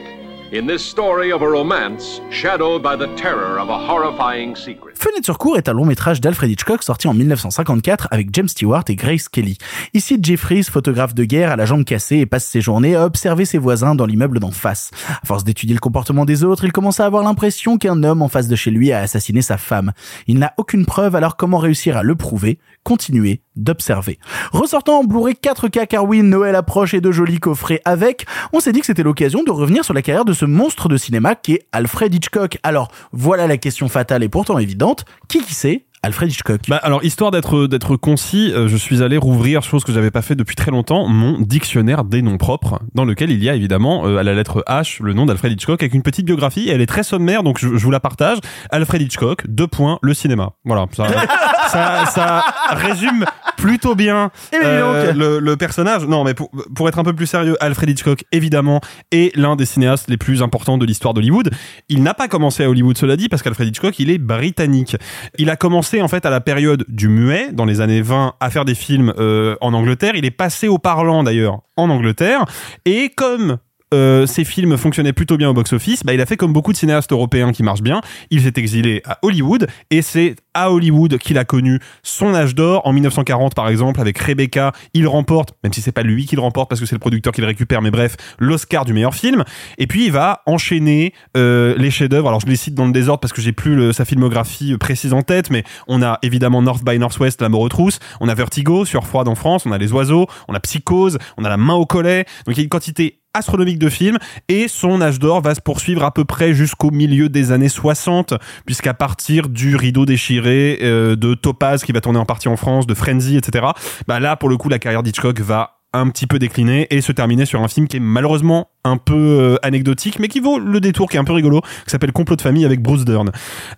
in 0.53 0.67
this 0.67 0.85
story 0.85 1.31
of 1.31 1.43
a 1.43 1.49
romance 1.49 2.21
shadowed 2.31 2.83
by 2.83 2.97
the 2.97 3.15
terror 3.17 3.59
of 3.59 3.69
a 3.69 3.79
horrifying 3.79 4.57
secret. 4.57 4.88
Fenêtre 4.99 5.27
sur 5.27 5.39
cour 5.39 5.57
est 5.57 5.69
un 5.69 5.75
long 5.75 5.85
métrage 5.85 6.21
d'Alfred 6.21 6.51
Hitchcock 6.51 6.83
sorti 6.83 7.07
en 7.07 7.15
1954 7.15 8.09
avec 8.11 8.31
James 8.33 8.49
Stewart 8.49 8.83
et 8.89 8.97
Grace 8.97 9.29
Kelly. 9.29 9.57
Ici, 9.95 10.19
Jeffries, 10.21 10.65
photographe 10.65 11.15
de 11.15 11.23
guerre 11.23 11.53
à 11.53 11.57
la 11.57 11.67
jambe 11.67 11.85
cassée 11.85 12.17
et 12.17 12.27
passe 12.27 12.45
ses 12.47 12.61
journées 12.61 12.97
à 12.97 13.05
observer 13.05 13.45
ses 13.45 13.59
voisins 13.59 13.95
dans 13.95 14.07
l'immeuble 14.07 14.41
d'en 14.41 14.51
face. 14.51 14.91
À 15.09 15.25
force 15.25 15.45
d'étudier 15.45 15.75
le 15.75 15.81
comportement 15.81 16.25
des 16.25 16.43
autres, 16.43 16.65
il 16.65 16.73
commence 16.73 16.99
à 16.99 17.07
avoir 17.07 17.23
l'impression 17.23 17.79
qu'un 17.79 18.03
homme 18.03 18.23
en 18.23 18.29
face 18.29 18.49
de 18.49 18.57
chez 18.57 18.73
lui 18.73 18.91
a 18.91 18.99
assassiné 18.99 19.41
sa 19.41 19.57
femme. 19.57 19.93
Il 20.27 20.41
n'a 20.41 20.53
aucune 20.57 20.85
preuve, 20.85 21.15
alors 21.15 21.37
comment 21.37 21.59
réussir 21.59 21.97
à 21.97 22.03
le 22.03 22.17
prouver 22.17 22.59
Continuer 22.83 23.43
d'observer? 23.55 24.19
Ressortant 24.51 25.01
en 25.01 25.05
Blu-ray 25.05 25.35
4K 25.35 25.87
car 25.87 26.07
oui, 26.07 26.25
Noël 26.25 26.57
approche 26.57 26.95
et 26.95 27.01
de 27.01 27.13
jolis 27.13 27.39
coffrets 27.39 27.83
avec, 27.85 28.27
on 28.53 28.59
s'est 28.59 28.73
dit 28.73 28.81
que 28.81 28.87
c'était 28.87 29.05
l'occasion 29.05 29.45
de 29.45 29.53
revenir 29.53 29.85
sur 29.85 29.95
la 29.95 30.03
carrière 30.03 30.25
de 30.25 30.33
ce 30.33 30.45
monstre 30.45 30.89
de 30.89 30.97
cinéma 30.97 31.37
qui 31.37 31.53
est 31.55 31.69
Alfred 31.71 32.13
Hitchcock. 32.13 32.59
Alors, 32.65 32.91
voilà 33.13 33.47
la 33.47 33.59
question 33.59 33.89
fatale 33.89 34.25
et 34.25 34.29
pourtant 34.29 34.59
évidente. 34.59 34.88
Qui 35.29 35.41
qui 35.41 35.55
c'est? 35.55 35.85
Alfred 36.09 36.31
Hitchcock. 36.31 36.63
Bah 36.69 36.81
alors 36.83 37.05
histoire 37.05 37.31
d'être 37.31 37.67
d'être 37.67 37.97
concis, 37.97 38.51
euh, 38.55 38.67
je 38.67 38.79
suis 38.79 39.03
allé 39.03 39.19
rouvrir 39.19 39.63
chose 39.63 39.85
que 39.85 39.93
j'avais 39.93 40.11
pas 40.11 40.23
fait 40.23 40.35
depuis 40.35 40.57
très 40.57 40.71
longtemps, 40.71 41.07
mon 41.07 41.39
dictionnaire 41.39 42.03
des 42.03 42.23
noms 42.23 42.39
propres, 42.39 42.81
dans 42.95 43.05
lequel 43.05 43.31
il 43.31 43.45
y 43.45 43.51
a 43.51 43.55
évidemment 43.55 44.07
euh, 44.07 44.17
à 44.17 44.23
la 44.23 44.33
lettre 44.33 44.65
H 44.67 45.03
le 45.03 45.13
nom 45.13 45.27
d'Alfred 45.27 45.53
Hitchcock 45.53 45.83
avec 45.83 45.93
une 45.93 46.03
petite 46.03 46.25
biographie. 46.25 46.71
Elle 46.71 46.81
est 46.81 46.87
très 46.87 47.03
sommaire, 47.03 47.43
donc 47.43 47.59
je, 47.59 47.77
je 47.77 47.85
vous 47.85 47.91
la 47.91 48.01
partage. 48.01 48.39
Alfred 48.71 49.03
Hitchcock, 49.03 49.47
deux 49.49 49.67
points, 49.67 49.99
le 50.01 50.15
cinéma. 50.15 50.53
Voilà, 50.65 50.87
ça, 50.97 51.09
ça, 51.69 52.07
ça 52.07 52.45
résume 52.71 53.27
plutôt 53.59 53.95
bien 53.95 54.31
euh, 54.55 55.13
le, 55.13 55.41
le, 55.41 55.57
personnage. 55.57 56.07
Non, 56.07 56.25
mais 56.25 56.33
pour, 56.33 56.51
pour 56.75 56.89
être 56.89 56.99
un 56.99 57.05
peu 57.05 57.13
plus 57.13 57.27
sérieux, 57.27 57.57
Alfred 57.61 57.91
Hitchcock 57.91 58.25
évidemment 58.33 58.81
est 59.11 59.37
l'un 59.37 59.57
des 59.57 59.67
cinéastes 59.67 60.09
les 60.09 60.17
plus 60.17 60.43
importants 60.43 60.79
de 60.79 60.87
l'histoire 60.87 61.13
d'Hollywood. 61.13 61.51
Il 61.89 62.03
n'a 62.03 62.15
pas 62.15 62.29
commencé 62.29 62.65
à 62.65 62.71
Hollywood, 62.71 62.97
cela 62.97 63.17
dit, 63.17 63.29
parce 63.29 63.43
qu'Alfred 63.43 63.69
Hitchcock 63.69 63.99
il 63.99 64.11
est 64.11 64.19
britannique. 64.19 64.97
Il 65.37 65.51
a 65.51 65.57
commencé 65.57 65.98
en 66.03 66.09
fait 66.09 66.27
à 66.27 66.31
la 66.31 66.41
période 66.41 66.85
du 66.89 67.09
muet, 67.09 67.53
dans 67.53 67.65
les 67.65 67.81
années 67.81 68.03
20, 68.03 68.35
à 68.41 68.51
faire 68.51 68.65
des 68.65 68.75
films 68.75 69.13
euh, 69.19 69.57
en 69.61 69.73
Angleterre. 69.75 70.15
Il 70.15 70.25
est 70.25 70.31
passé 70.31 70.69
au 70.69 70.79
parlant 70.79 71.23
d'ailleurs 71.23 71.61
en 71.77 71.91
Angleterre. 71.91 72.45
Et 72.85 73.11
comme 73.11 73.59
euh, 73.95 74.27
ses 74.27 74.45
films 74.45 74.77
fonctionnaient 74.77 75.13
plutôt 75.13 75.37
bien 75.37 75.49
au 75.49 75.55
box-office, 75.55 76.05
bah, 76.05 76.15
il 76.15 76.21
a 76.21 76.27
fait 76.27 76.37
comme 76.37 76.53
beaucoup 76.53 76.73
de 76.73 76.77
cinéastes 76.77 77.13
européens 77.13 77.53
qui 77.53 77.63
marchent 77.63 77.83
bien. 77.83 78.01
Il 78.31 78.43
s'est 78.43 78.53
exilé 78.57 79.03
à 79.05 79.19
Hollywood 79.23 79.67
et 79.91 80.03
c'est 80.03 80.37
à 80.55 80.73
Hollywood 80.73 81.19
qu'il 81.19 81.39
a 81.39 81.45
connu 81.45 81.81
son 82.03 82.35
âge 82.35 82.55
d'or. 82.55 82.87
En 82.87 82.93
1940, 82.93 83.55
par 83.55 83.69
exemple, 83.69 84.01
avec 84.01 84.19
Rebecca, 84.19 84.73
il 84.95 85.07
remporte, 85.07 85.55
même 85.63 85.73
si 85.73 85.81
c'est 85.81 85.93
pas 85.93 86.03
lui 86.03 86.27
qui 86.27 86.37
le 86.37 86.43
remporte 86.43 86.69
parce 86.69 86.81
que 86.81 86.87
c'est 86.87 86.97
le 86.97 87.01
producteur 87.01 87.33
qui 87.33 87.41
le 87.41 87.47
récupère, 87.47 87.81
mais 87.81 87.91
bref, 87.91 88.17
l'Oscar 88.39 88.85
du 88.85 88.93
meilleur 88.93 89.15
film. 89.15 89.45
Et 89.79 89.87
puis 89.87 90.07
il 90.07 90.13
va 90.13 90.43
enchaîner 90.47 91.13
euh, 91.37 91.75
les 91.79 91.91
chefs-d'œuvre. 91.91 92.29
Alors 92.29 92.41
je 92.41 92.47
les 92.47 92.57
cite 92.57 92.75
dans 92.75 92.87
le 92.87 92.93
désordre 92.93 93.21
parce 93.21 93.33
que 93.33 93.41
j'ai 93.41 93.53
plus 93.53 93.75
le, 93.75 93.93
sa 93.93 94.05
filmographie 94.05 94.77
précise 94.79 95.13
en 95.13 95.23
tête, 95.23 95.51
mais 95.51 95.65
on 95.87 96.03
a 96.03 96.19
évidemment 96.23 96.63
North 96.63 96.85
by 96.85 96.99
Northwest, 96.99 97.41
La 97.41 97.49
mort 97.49 97.61
aux 97.61 97.69
trousses. 97.69 98.01
On 98.21 98.29
a 98.29 98.35
Vertigo, 98.35 98.85
Sur 98.85 99.07
Froide 99.07 99.29
en 99.29 99.35
France. 99.35 99.65
On 99.67 99.73
a 99.73 99.79
Les 99.79 99.93
Oiseaux. 99.93 100.27
On 100.49 100.55
a 100.55 100.61
Psychose. 100.61 101.19
On 101.37 101.45
a 101.45 101.49
La 101.49 101.57
main 101.57 101.75
au 101.75 101.87
collet. 101.87 102.25
Donc 102.47 102.57
il 102.57 102.59
y 102.59 102.61
a 102.61 102.65
une 102.65 102.69
quantité 102.69 103.18
astronomique 103.35 103.79
de 103.79 103.89
films 103.89 104.19
et 104.49 104.69
son 104.69 105.01
âge 105.01 105.19
d'or 105.19 105.41
va 105.41 105.55
se 105.55 105.61
poursuivre 105.61 106.05
à 106.05 106.13
peu 106.13 106.25
près 106.25 106.55
jusqu'au 106.55 106.91
milieu 106.91 107.29
des 107.29 107.53
années 107.53 107.69
60 107.69 108.35
puisqu'à 108.67 108.95
partir 108.95 109.49
du 109.49 109.77
rideau 109.77 110.07
déchiré 110.07 110.79
euh, 110.83 111.17
de 111.17 111.35
Topaz 111.35 111.85
qui 111.85 111.93
va 111.93 112.01
tourner 112.01 112.19
en 112.19 112.27
partie 112.27 112.49
en 112.49 112.57
France 112.57 112.87
de 112.87 112.95
Frenzy 112.95 113.37
etc 113.37 113.67
bah 114.07 114.21
là 114.21 114.37
pour 114.37 114.49
le 114.49 114.57
coup 114.57 114.69
la 114.69 114.79
carrière 114.79 115.03
d'Hitchcock 115.03 115.41
va 115.41 115.79
un 115.95 116.11
petit 116.11 116.27
peu 116.27 116.39
décliner 116.39 116.87
et 116.91 117.01
se 117.01 117.13
terminer 117.13 117.47
sur 117.47 117.63
un 117.63 117.69
film 117.69 117.89
qui 117.89 117.97
est 117.97 118.01
malheureusement 118.01 118.71
un 118.85 118.99
peu 118.99 119.15
euh, 119.15 119.57
anecdotique 119.63 120.19
mais 120.19 120.29
qui 120.29 120.41
vaut 120.41 120.59
le 120.59 120.81
détour 120.81 121.09
qui 121.09 121.17
est 121.17 121.21
un 121.21 121.25
peu 121.25 121.33
rigolo 121.33 121.63
qui 121.63 121.91
s'appelle 121.91 122.13
Complot 122.13 122.37
de 122.37 122.43
famille 122.43 122.67
avec 122.67 122.83
Bruce 122.83 123.05
Dern. 123.05 123.31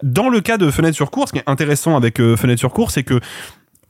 Dans 0.03 0.29
le 0.29 0.41
cas 0.41 0.59
de 0.59 0.71
Fenêtre 0.71 0.97
sur 0.97 1.11
cours, 1.11 1.29
ce 1.29 1.33
qui 1.33 1.39
est 1.39 1.49
intéressant 1.49 1.97
avec 1.97 2.21
euh, 2.21 2.37
Fenêtre 2.37 2.59
sur 2.59 2.73
cours, 2.73 2.91
c'est 2.91 3.05
que 3.05 3.21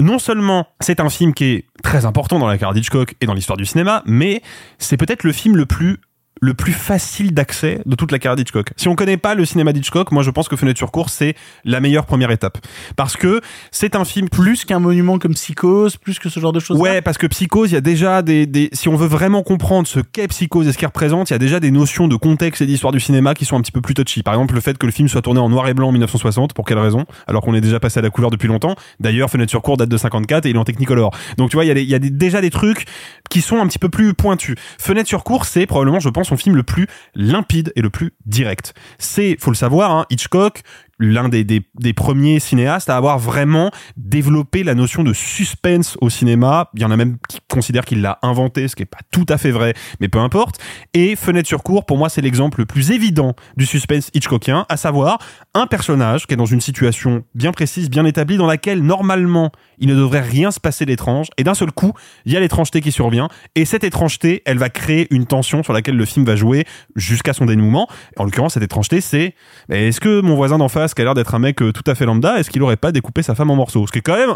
non 0.01 0.19
seulement 0.19 0.67
c'est 0.81 1.01
un 1.01 1.09
film 1.09 1.35
qui 1.35 1.45
est 1.45 1.67
très 1.83 2.05
important 2.07 2.39
dans 2.39 2.47
la 2.47 2.59
carrière 2.59 2.75
d'Hitchcock 2.75 3.15
et 3.21 3.27
dans 3.27 3.35
l'histoire 3.35 3.57
du 3.57 3.67
cinéma, 3.67 4.03
mais 4.07 4.43
c'est 4.79 4.97
peut-être 4.97 5.25
le 5.25 5.33
film 5.33 5.57
le 5.57 5.67
plus 5.67 5.99
le 6.41 6.55
plus 6.55 6.73
facile 6.73 7.33
d'accès 7.33 7.81
de 7.87 7.95
toute 7.95 8.13
la 8.13 8.19
carrière 8.19 8.37
d'Hitchcock. 8.37 8.71
Si 8.77 8.89
on 8.89 8.97
connaît 8.97 9.17
pas 9.17 9.35
le 9.35 9.45
cinéma 9.45 9.73
d'Hitchcock, 9.73 10.11
moi 10.11 10.23
je 10.23 10.31
pense 10.31 10.49
que 10.49 10.57
Fenêtre 10.57 10.79
sur 10.79 10.91
cours 10.91 11.11
c'est 11.11 11.35
la 11.65 11.81
meilleure 11.81 12.07
première 12.07 12.31
étape 12.31 12.59
parce 12.97 13.17
que 13.17 13.41
c'est 13.71 13.95
un 13.95 14.05
film 14.05 14.29
plus 14.29 14.65
qu'un 14.65 14.79
monument 14.79 15.19
comme 15.19 15.35
Psychose, 15.35 15.97
plus 15.97 16.19
que 16.19 16.29
ce 16.29 16.41
genre 16.41 16.53
de 16.53 16.61
choses. 16.61 16.79
Ouais, 16.79 17.03
parce 17.03 17.19
que 17.19 17.27
Psychose, 17.27 17.71
il 17.71 17.75
y 17.75 17.79
a 17.79 17.83
déjà 17.83 18.23
des, 18.23 18.47
des 18.47 18.71
si 18.73 18.89
on 18.89 18.97
veut 18.97 19.07
vraiment 19.07 19.43
comprendre 19.43 19.87
ce 19.87 20.01
qu'est 20.01 20.29
Psychose 20.29 20.69
et 20.69 20.73
ce 20.73 20.79
qu'il 20.79 20.87
représente, 20.87 21.31
il 21.31 21.35
y 21.35 21.37
a 21.37 21.39
déjà 21.39 21.61
des 21.61 21.71
notions 21.71 22.09
de 22.09 22.17
contexte 22.17 22.63
et 22.63 22.67
d'histoire 22.67 22.93
du 22.93 23.01
cinéma 23.01 23.35
qui 23.35 23.45
sont 23.45 23.57
un 23.57 23.61
petit 23.61 23.73
peu 23.73 23.81
plus 23.81 23.95
touchy. 23.95 24.23
Par 24.23 24.35
exemple, 24.35 24.55
le 24.55 24.61
fait 24.61 24.79
que 24.79 24.87
le 24.87 24.93
film 24.93 25.09
soit 25.09 25.23
tourné 25.23 25.41
en 25.41 25.49
noir 25.49 25.69
et 25.69 25.75
blanc 25.75 25.89
en 25.89 25.93
1960, 25.93 26.55
pour 26.55 26.65
quelle 26.65 26.79
raison? 26.79 27.05
Alors 27.27 27.43
qu'on 27.43 27.55
est 27.55 27.61
déjà 27.61 27.81
passé 27.81 27.99
à 27.99 28.03
la 28.03 28.11
couleur 28.11 28.31
depuis 28.31 28.49
longtemps. 28.49 28.75
D'ailleurs, 28.99 29.31
Fenêtre 29.31 29.51
sur 29.51 29.63
cours 29.63 29.77
date 29.77 29.89
de 29.89 29.97
54 29.97 30.47
et 30.47 30.51
il 30.51 30.57
est 30.57 30.59
en 30.59 30.65
Technicolor. 30.65 31.15
Donc 31.37 31.51
tu 31.51 31.57
vois, 31.57 31.65
il 31.65 31.69
y 31.69 31.71
a, 31.71 31.75
des, 31.75 31.83
il 31.83 31.91
y 31.91 31.95
a 31.95 31.99
des, 31.99 32.11
déjà 32.11 32.41
des 32.41 32.51
trucs 32.51 32.87
qui 33.29 33.41
sont 33.41 33.59
un 33.59 33.67
petit 33.67 33.79
peu 33.79 33.89
plus 33.89 34.15
pointus. 34.15 34.57
Fenêtre 34.79 35.09
sur 35.09 35.25
cours, 35.25 35.45
c'est 35.45 35.67
probablement, 35.67 36.01
je 36.01 36.09
pense, 36.09 36.30
son 36.31 36.37
film 36.37 36.57
le 36.57 36.63
plus 36.63 36.87
limpide 37.15 37.73
et 37.77 37.83
le 37.83 37.91
plus 37.91 38.13
direct. 38.25 38.75
C'est, 38.99 39.37
faut 39.39 39.51
le 39.51 39.57
savoir, 39.57 39.91
hein, 39.91 40.07
Hitchcock, 40.11 40.63
l'un 41.01 41.29
des, 41.29 41.45
des, 41.45 41.93
premiers 41.93 42.39
cinéastes 42.39 42.91
à 42.91 42.97
avoir 42.97 43.19
vraiment 43.19 43.71
développé 43.97 44.63
la 44.63 44.75
notion 44.75 45.03
de 45.03 45.13
suspense 45.13 45.97
au 46.01 46.11
cinéma. 46.11 46.71
Il 46.75 46.83
y 46.83 46.85
en 46.85 46.91
a 46.91 46.97
même 46.97 47.17
qui 47.29 47.39
considèrent 47.49 47.87
qu'il 47.87 48.03
l'a 48.03 48.19
inventé, 48.23 48.69
ce 48.69 48.77
qui 48.77 48.83
est 48.83 48.87
pas 48.87 48.99
tout 49.11 49.27
à 49.29 49.39
fait 49.39 49.51
vrai, 49.51 49.75
mais 50.01 50.09
peu 50.09 50.19
importe. 50.19 50.61
Et 50.95 51.17
Fenêtre 51.17 51.49
sur 51.49 51.63
cours, 51.63 51.87
pour 51.87 51.97
moi, 51.97 52.11
c'est 52.11 52.21
l'exemple 52.21 52.61
le 52.61 52.67
plus 52.67 52.91
évident 52.91 53.35
du 53.57 53.67
suspense 53.67 54.11
Hitchcockien, 54.15 54.67
à 54.69 54.77
savoir 54.77 55.19
un 55.55 55.67
personnage 55.67 56.27
qui 56.27 56.35
est 56.35 56.37
dans 56.37 56.45
une 56.45 56.61
situation 56.61 57.25
bien 57.35 57.53
précise, 57.53 57.89
bien 57.89 58.05
établie, 58.05 58.37
dans 58.37 58.47
laquelle 58.47 58.83
normalement 58.83 59.51
il 59.79 59.89
ne 59.89 59.95
devrait 59.95 60.21
rien 60.21 60.51
se 60.51 60.61
passer 60.61 60.85
d'étrange, 60.85 61.29
et 61.39 61.45
d'un 61.45 61.55
seul 61.55 61.73
coup, 61.73 61.93
il 62.27 62.33
y 62.33 62.37
a 62.37 62.41
l'étrangeté 62.41 62.83
qui 62.83 62.93
survient, 62.93 63.29
et 63.55 63.65
cette 63.65 63.85
étrangeté, 63.85 64.43
elle 64.45 64.59
va 64.59 64.69
créer 64.69 65.07
une 65.11 65.27
tension 65.27 65.63
sur 65.63 65.73
laquelle 65.73 65.97
le 65.97 66.05
film 66.05 66.27
va 66.27 66.37
jouer 66.37 66.67
jusqu'à 66.95 67.33
son 67.33 67.47
dénouement. 67.47 67.89
En 68.19 68.25
l'occurrence, 68.25 68.55
cette 68.55 68.63
étrangeté, 68.63 69.01
c'est 69.01 69.35
est-ce 69.71 70.01
que 70.01 70.21
mon 70.21 70.35
voisin 70.35 70.59
d'en 70.59 70.69
face, 70.69 70.90
qui 70.95 71.03
a 71.03 71.05
l'air 71.05 71.15
d'être 71.15 71.35
un 71.35 71.39
mec 71.39 71.57
tout 71.57 71.85
à 71.87 71.95
fait 71.95 72.07
lambda, 72.07 72.39
est-ce 72.39 72.51
qu'il 72.51 72.63
aurait 72.63 72.77
pas 72.77 72.93
découpé 72.93 73.23
sa 73.23 73.35
femme 73.35 73.51
en 73.51 73.57
morceaux? 73.57 73.87
Ce 73.87 73.93
qui 73.93 73.99
est 73.99 74.03
quand 74.03 74.17
même 74.17 74.35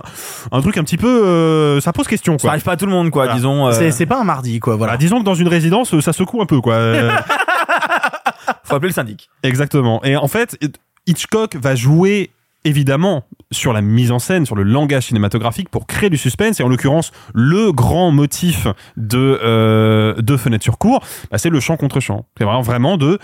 un 0.53 0.61
truc 0.61 0.77
un 0.77 0.85
petit 0.85 0.97
peu, 0.97 1.25
euh, 1.27 1.81
ça 1.81 1.93
pose 1.93 2.07
question. 2.07 2.35
Quoi. 2.35 2.43
Ça 2.43 2.49
arrive 2.51 2.63
pas 2.63 2.73
à 2.73 2.77
tout 2.77 2.87
le 2.87 2.93
monde, 2.93 3.11
quoi. 3.11 3.25
Voilà. 3.25 3.37
Disons. 3.37 3.73
C'est, 3.73 3.91
c'est 3.91 4.07
pas 4.07 4.21
un 4.21 4.25
mardi, 4.25 4.61
quoi. 4.61 4.77
Voilà. 4.77 4.95
Bah, 4.95 4.97
disons 4.99 5.21
que 5.21 5.25
dans 5.25 5.35
une 5.35 5.49
résidence, 5.49 5.99
ça 6.01 6.13
secoue 6.13 6.41
un 6.41 6.47
peu, 6.47 6.61
quoi. 6.61 6.77
Faut 8.65 8.75
appeler 8.75 8.89
le 8.89 8.95
syndic. 8.95 9.31
Exactement. 9.43 10.03
Et 10.05 10.17
en 10.17 10.29
fait, 10.29 10.59
Hitchcock 11.07 11.57
va 11.57 11.75
jouer 11.75 12.31
évidemment 12.65 13.25
sur 13.51 13.73
la 13.73 13.83
mise 13.83 14.11
en 14.11 14.19
scène, 14.19 14.47
sur 14.47 14.57
le 14.57 14.63
langage 14.63 15.05
cinématographique 15.05 15.69
pour 15.69 15.87
créer 15.87 16.11
du 16.11 16.17
suspense. 16.17 16.61
Et 16.61 16.63
en 16.63 16.69
l'occurrence, 16.69 17.13
le 17.35 17.73
grand 17.73 18.11
motif 18.11 18.67
de 18.97 19.39
euh, 19.43 20.15
de 20.21 20.37
Fenêtre 20.37 20.65
sur 20.65 20.79
cours, 20.79 21.05
bah, 21.31 21.39
c'est 21.39 21.51
le 21.51 21.61
chant 21.61 21.77
contre 21.77 22.01
chant. 22.01 22.27
C'est 22.39 22.45
vraiment 22.45 22.63
vraiment 22.63 22.97
de 22.97 23.19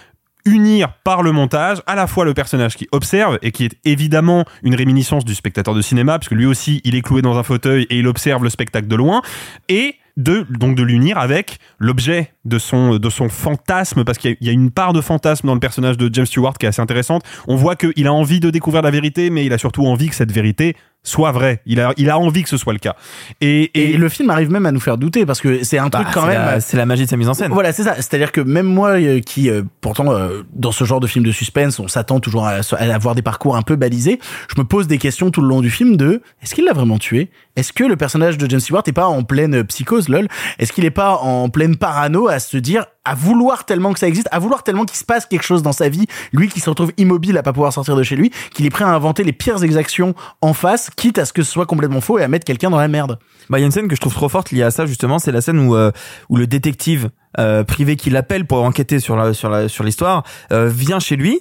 unir 0.45 0.93
par 1.05 1.23
le 1.23 1.33
montage 1.33 1.83
à 1.87 1.95
la 1.95 2.07
fois 2.07 2.25
le 2.25 2.35
personnage 2.35 2.77
qui 2.77 2.89
observe 2.93 3.39
et 3.43 3.53
qui 3.53 3.65
est 3.65 3.77
évidemment 3.85 4.45
une 4.63 4.75
réminiscence 4.75 5.25
du 5.25 5.35
spectateur 5.35 5.75
de 5.75 5.83
cinéma 5.83 6.19
puisque 6.19 6.33
lui 6.33 6.47
aussi 6.47 6.81
il 6.85 6.95
est 6.95 7.03
cloué 7.03 7.23
dans 7.23 7.39
un 7.39 7.43
fauteuil 7.43 7.87
et 7.91 7.99
il 7.99 8.07
observe 8.07 8.43
le 8.43 8.51
spectacle 8.51 8.89
de 8.89 8.97
loin 8.97 9.23
et 9.69 9.97
de 10.17 10.45
donc 10.51 10.77
de 10.77 10.83
l'unir 10.83 11.19
avec 11.19 11.59
l'objet 11.79 12.33
de 12.45 12.59
son 12.59 12.97
de 12.97 13.11
son 13.11 13.29
fantasme 13.29 14.05
parce 14.05 14.19
qu'il 14.19 14.37
y, 14.41 14.47
y, 14.47 14.49
a 14.49 14.53
une 14.53 14.71
part 14.71 14.93
de 14.93 15.01
fantasme 15.01 15.47
dans 15.47 15.55
le 15.55 15.61
personnage 15.61 15.97
de 15.97 16.13
James 16.13 16.27
Stewart 16.27 16.55
qui 16.59 16.67
est 16.67 16.69
assez 16.69 16.83
intéressante. 16.83 17.23
On 17.47 17.57
voit 17.57 17.77
qu'il 17.77 18.07
a 18.07 18.13
envie 18.13 18.41
de 18.41 18.51
découvrir 18.51 18.83
la 18.83 18.91
vérité 18.91 19.31
mais 19.31 19.45
il 19.45 19.53
a 19.53 19.59
surtout 19.59 19.87
envie 19.87 20.09
que 20.09 20.15
cette 20.15 20.33
vérité 20.33 20.77
soit 21.03 21.33
vrai. 21.33 21.63
Il 21.67 21.81
a, 21.81 21.93
il 21.97 22.11
a 22.11 22.19
envie 22.19 22.43
que 22.43 22.49
ce 22.49 22.57
soit 22.57 22.73
le 22.75 22.79
cas. 22.79 22.95
Et, 23.41 23.71
Et, 23.93 23.97
le 23.97 24.09
film 24.09 24.29
arrive 24.31 24.51
même 24.51 24.67
à 24.67 24.73
nous 24.73 24.81
faire 24.81 24.99
douter 24.99 25.25
parce 25.25 25.41
que 25.41 25.65
c'est 25.65 25.79
un 25.79 25.89
truc 25.89 26.05
Bah, 26.07 26.11
quand 26.13 26.21
c'est 26.23 26.27
même. 26.29 26.37
la- 26.37 26.61
c'est 26.61 26.77
la 26.77 26.87
magie 26.87 27.05
de 27.05 27.09
sa 27.11 27.17
mise 27.17 27.29
en 27.29 27.35
scène. 27.35 27.53
Voilà, 27.53 27.73
c'est 27.73 27.85
ça. 27.85 27.95
C'est-à-dire 27.97 28.33
que 28.33 28.41
même 28.41 28.67
moi, 28.67 28.91
euh, 29.01 29.21
qui 29.21 29.49
euh, 29.51 29.63
pourtant 29.81 30.13
euh, 30.13 30.43
dans 30.53 30.73
ce 30.73 30.85
genre 30.85 31.01
de 31.01 31.07
film 31.07 31.25
de 31.25 31.33
suspense, 31.33 31.79
on 31.79 31.89
s'attend 31.89 32.21
toujours 32.21 32.47
à, 32.47 32.57
à 32.73 32.95
avoir 32.95 33.15
des 33.15 33.23
parcours 33.23 33.57
un 33.57 33.63
peu 33.63 33.77
balisés. 33.77 34.19
Je 34.55 34.61
me 34.61 34.65
pose 34.67 34.87
des 34.89 34.99
questions 34.99 35.31
tout 35.31 35.41
le 35.41 35.49
long 35.49 35.61
du 35.63 35.71
film 35.71 35.97
de 35.97 36.23
est-ce 36.43 36.55
qu'il 36.55 36.65
l'a 36.65 36.73
vraiment 36.75 36.99
tué? 36.99 37.31
Est-ce 37.57 37.73
que 37.73 37.85
le 37.85 37.97
personnage 37.97 38.39
de 38.39 38.49
James 38.49 38.61
Stewart 38.61 38.83
est 38.87 38.93
pas 38.93 39.07
en 39.07 39.23
pleine 39.23 39.65
psychose, 39.65 40.09
lol? 40.09 40.29
Est-ce 40.59 40.73
qu'il 40.73 40.85
est 40.85 40.91
pas 40.91 41.17
en 41.17 41.49
pleine 41.49 41.77
parano 41.77 42.29
à 42.29 42.39
se 42.39 42.57
dire 42.59 42.85
à 43.05 43.15
vouloir 43.15 43.65
tellement 43.65 43.93
que 43.93 43.99
ça 43.99 44.09
existe, 44.09 44.29
à 44.31 44.39
vouloir 44.39 44.63
tellement 44.63 44.85
qu'il 44.85 44.97
se 44.97 45.05
passe 45.05 45.27
quelque 45.27 45.43
chose 45.43 45.63
dans 45.63 45.73
sa 45.73 45.89
vie, 45.89 46.07
lui 46.33 46.49
qui 46.49 46.61
se 46.61 46.69
retrouve 46.69 46.93
immobile 46.99 47.39
à 47.39 47.43
pas 47.43 47.53
pouvoir 47.53 47.73
sortir 47.73 47.97
de 47.97 48.03
chez 48.03 48.17
lui, 48.17 48.31
qu'il 48.53 48.67
est 48.67 48.71
prêt 48.71 48.85
à 48.85 48.89
inventer 48.89 49.25
les 49.25 49.33
pires 49.33 49.63
exactions 49.63 50.15
en 50.43 50.53
face, 50.53 50.91
quitte 50.91 51.19
à 51.19 51.25
ce 51.25 51.33
que 51.33 51.43
ce 51.43 51.51
soit 51.51 51.67
complètement 51.67 52.01
faux 52.01 52.19
et 52.19 52.23
à 52.23 52.29
mettre 52.29 52.45
quelqu'un 52.45 52.71
dans 52.71 52.79
la 52.79 52.89
merde. 52.89 53.19
Bah, 53.49 53.59
il 53.59 53.63
y 53.63 53.65
a 53.65 53.67
une 53.67 53.73
scène 53.73 53.89
que 53.89 53.97
je 53.97 54.01
trouve 54.01 54.15
trop 54.15 54.29
forte 54.29 54.51
liée 54.51 54.63
à 54.63 54.71
ça 54.71 54.87
justement, 54.87 55.19
c'est 55.19 55.33
la 55.33 55.41
scène 55.41 55.59
où 55.59 55.75
euh, 55.75 55.91
où 56.29 56.37
le 56.37 56.47
détective 56.47 57.11
euh, 57.39 57.65
privé 57.65 57.97
qui 57.97 58.11
l'appelle 58.11 58.47
pour 58.47 58.63
enquêter 58.63 59.01
sur 59.01 59.17
la 59.17 59.33
sur 59.35 59.49
la 59.49 59.69
sur 59.69 59.85
l'histoire 59.85 60.25
euh, 60.53 60.69
vient 60.69 61.01
chez 61.01 61.17
lui 61.17 61.41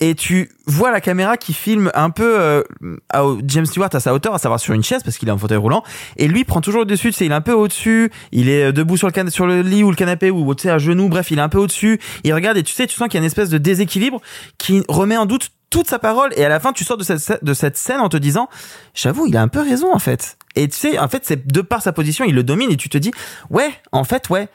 et 0.00 0.14
tu 0.14 0.50
vois 0.66 0.90
la 0.90 1.00
caméra 1.00 1.36
qui 1.36 1.52
filme 1.52 1.90
un 1.94 2.10
peu 2.10 2.38
euh, 2.38 2.62
James 3.44 3.66
Stewart 3.66 3.88
à 3.92 4.00
sa 4.00 4.14
hauteur, 4.14 4.34
à 4.34 4.38
savoir 4.38 4.60
sur 4.60 4.74
une 4.74 4.84
chaise 4.84 5.02
parce 5.02 5.18
qu'il 5.18 5.28
est 5.28 5.32
en 5.32 5.38
fauteuil 5.38 5.58
roulant. 5.58 5.82
Et 6.16 6.28
lui 6.28 6.44
prend 6.44 6.60
toujours 6.60 6.82
au 6.82 6.84
dessus, 6.84 7.08
tu 7.08 7.14
sais, 7.14 7.26
il 7.26 7.32
est 7.32 7.34
un 7.34 7.40
peu 7.40 7.52
au-dessus, 7.52 8.10
il 8.30 8.48
est 8.48 8.66
euh, 8.66 8.72
debout 8.72 8.96
le 9.02 9.30
sur 9.30 9.46
le 9.46 9.62
lit 9.62 9.82
ou 9.82 9.90
le 9.90 9.96
canapé 9.96 10.30
ou 10.30 10.54
tu 10.54 10.62
sais 10.62 10.70
à 10.70 10.78
genoux, 10.78 11.08
bref, 11.08 11.30
il 11.30 11.38
est 11.38 11.42
un 11.42 11.48
peu 11.48 11.58
au-dessus, 11.58 12.00
il 12.22 12.32
regarde 12.32 12.56
et 12.56 12.62
tu 12.62 12.72
sais, 12.72 12.86
tu 12.86 12.94
sens 12.94 13.08
qu'il 13.08 13.14
y 13.14 13.18
a 13.18 13.22
une 13.22 13.26
espèce 13.26 13.50
de 13.50 13.58
déséquilibre 13.58 14.20
qui 14.56 14.82
remet 14.88 15.16
en 15.16 15.26
doute 15.26 15.50
toute 15.70 15.88
sa 15.88 15.98
parole. 15.98 16.32
Et 16.36 16.44
à 16.44 16.48
la 16.48 16.60
fin 16.60 16.72
tu 16.72 16.84
sors 16.84 16.96
de 16.96 17.04
cette 17.04 17.44
de 17.44 17.54
cette 17.54 17.76
scène 17.76 18.00
en 18.00 18.08
te 18.08 18.16
disant 18.16 18.48
j'avoue 18.94 19.26
il 19.26 19.36
a 19.36 19.42
un 19.42 19.48
peu 19.48 19.60
raison 19.60 19.92
en 19.92 19.98
fait. 19.98 20.38
Et 20.54 20.68
tu 20.68 20.76
sais 20.76 20.98
en 20.98 21.08
fait 21.08 21.24
c'est 21.24 21.46
de 21.46 21.60
par 21.60 21.82
sa 21.82 21.92
position 21.92 22.24
il 22.24 22.34
le 22.34 22.42
domine 22.42 22.70
et 22.70 22.76
tu 22.76 22.88
te 22.88 22.98
dis 22.98 23.10
ouais 23.50 23.70
en 23.92 24.04
fait 24.04 24.30
ouais 24.30 24.48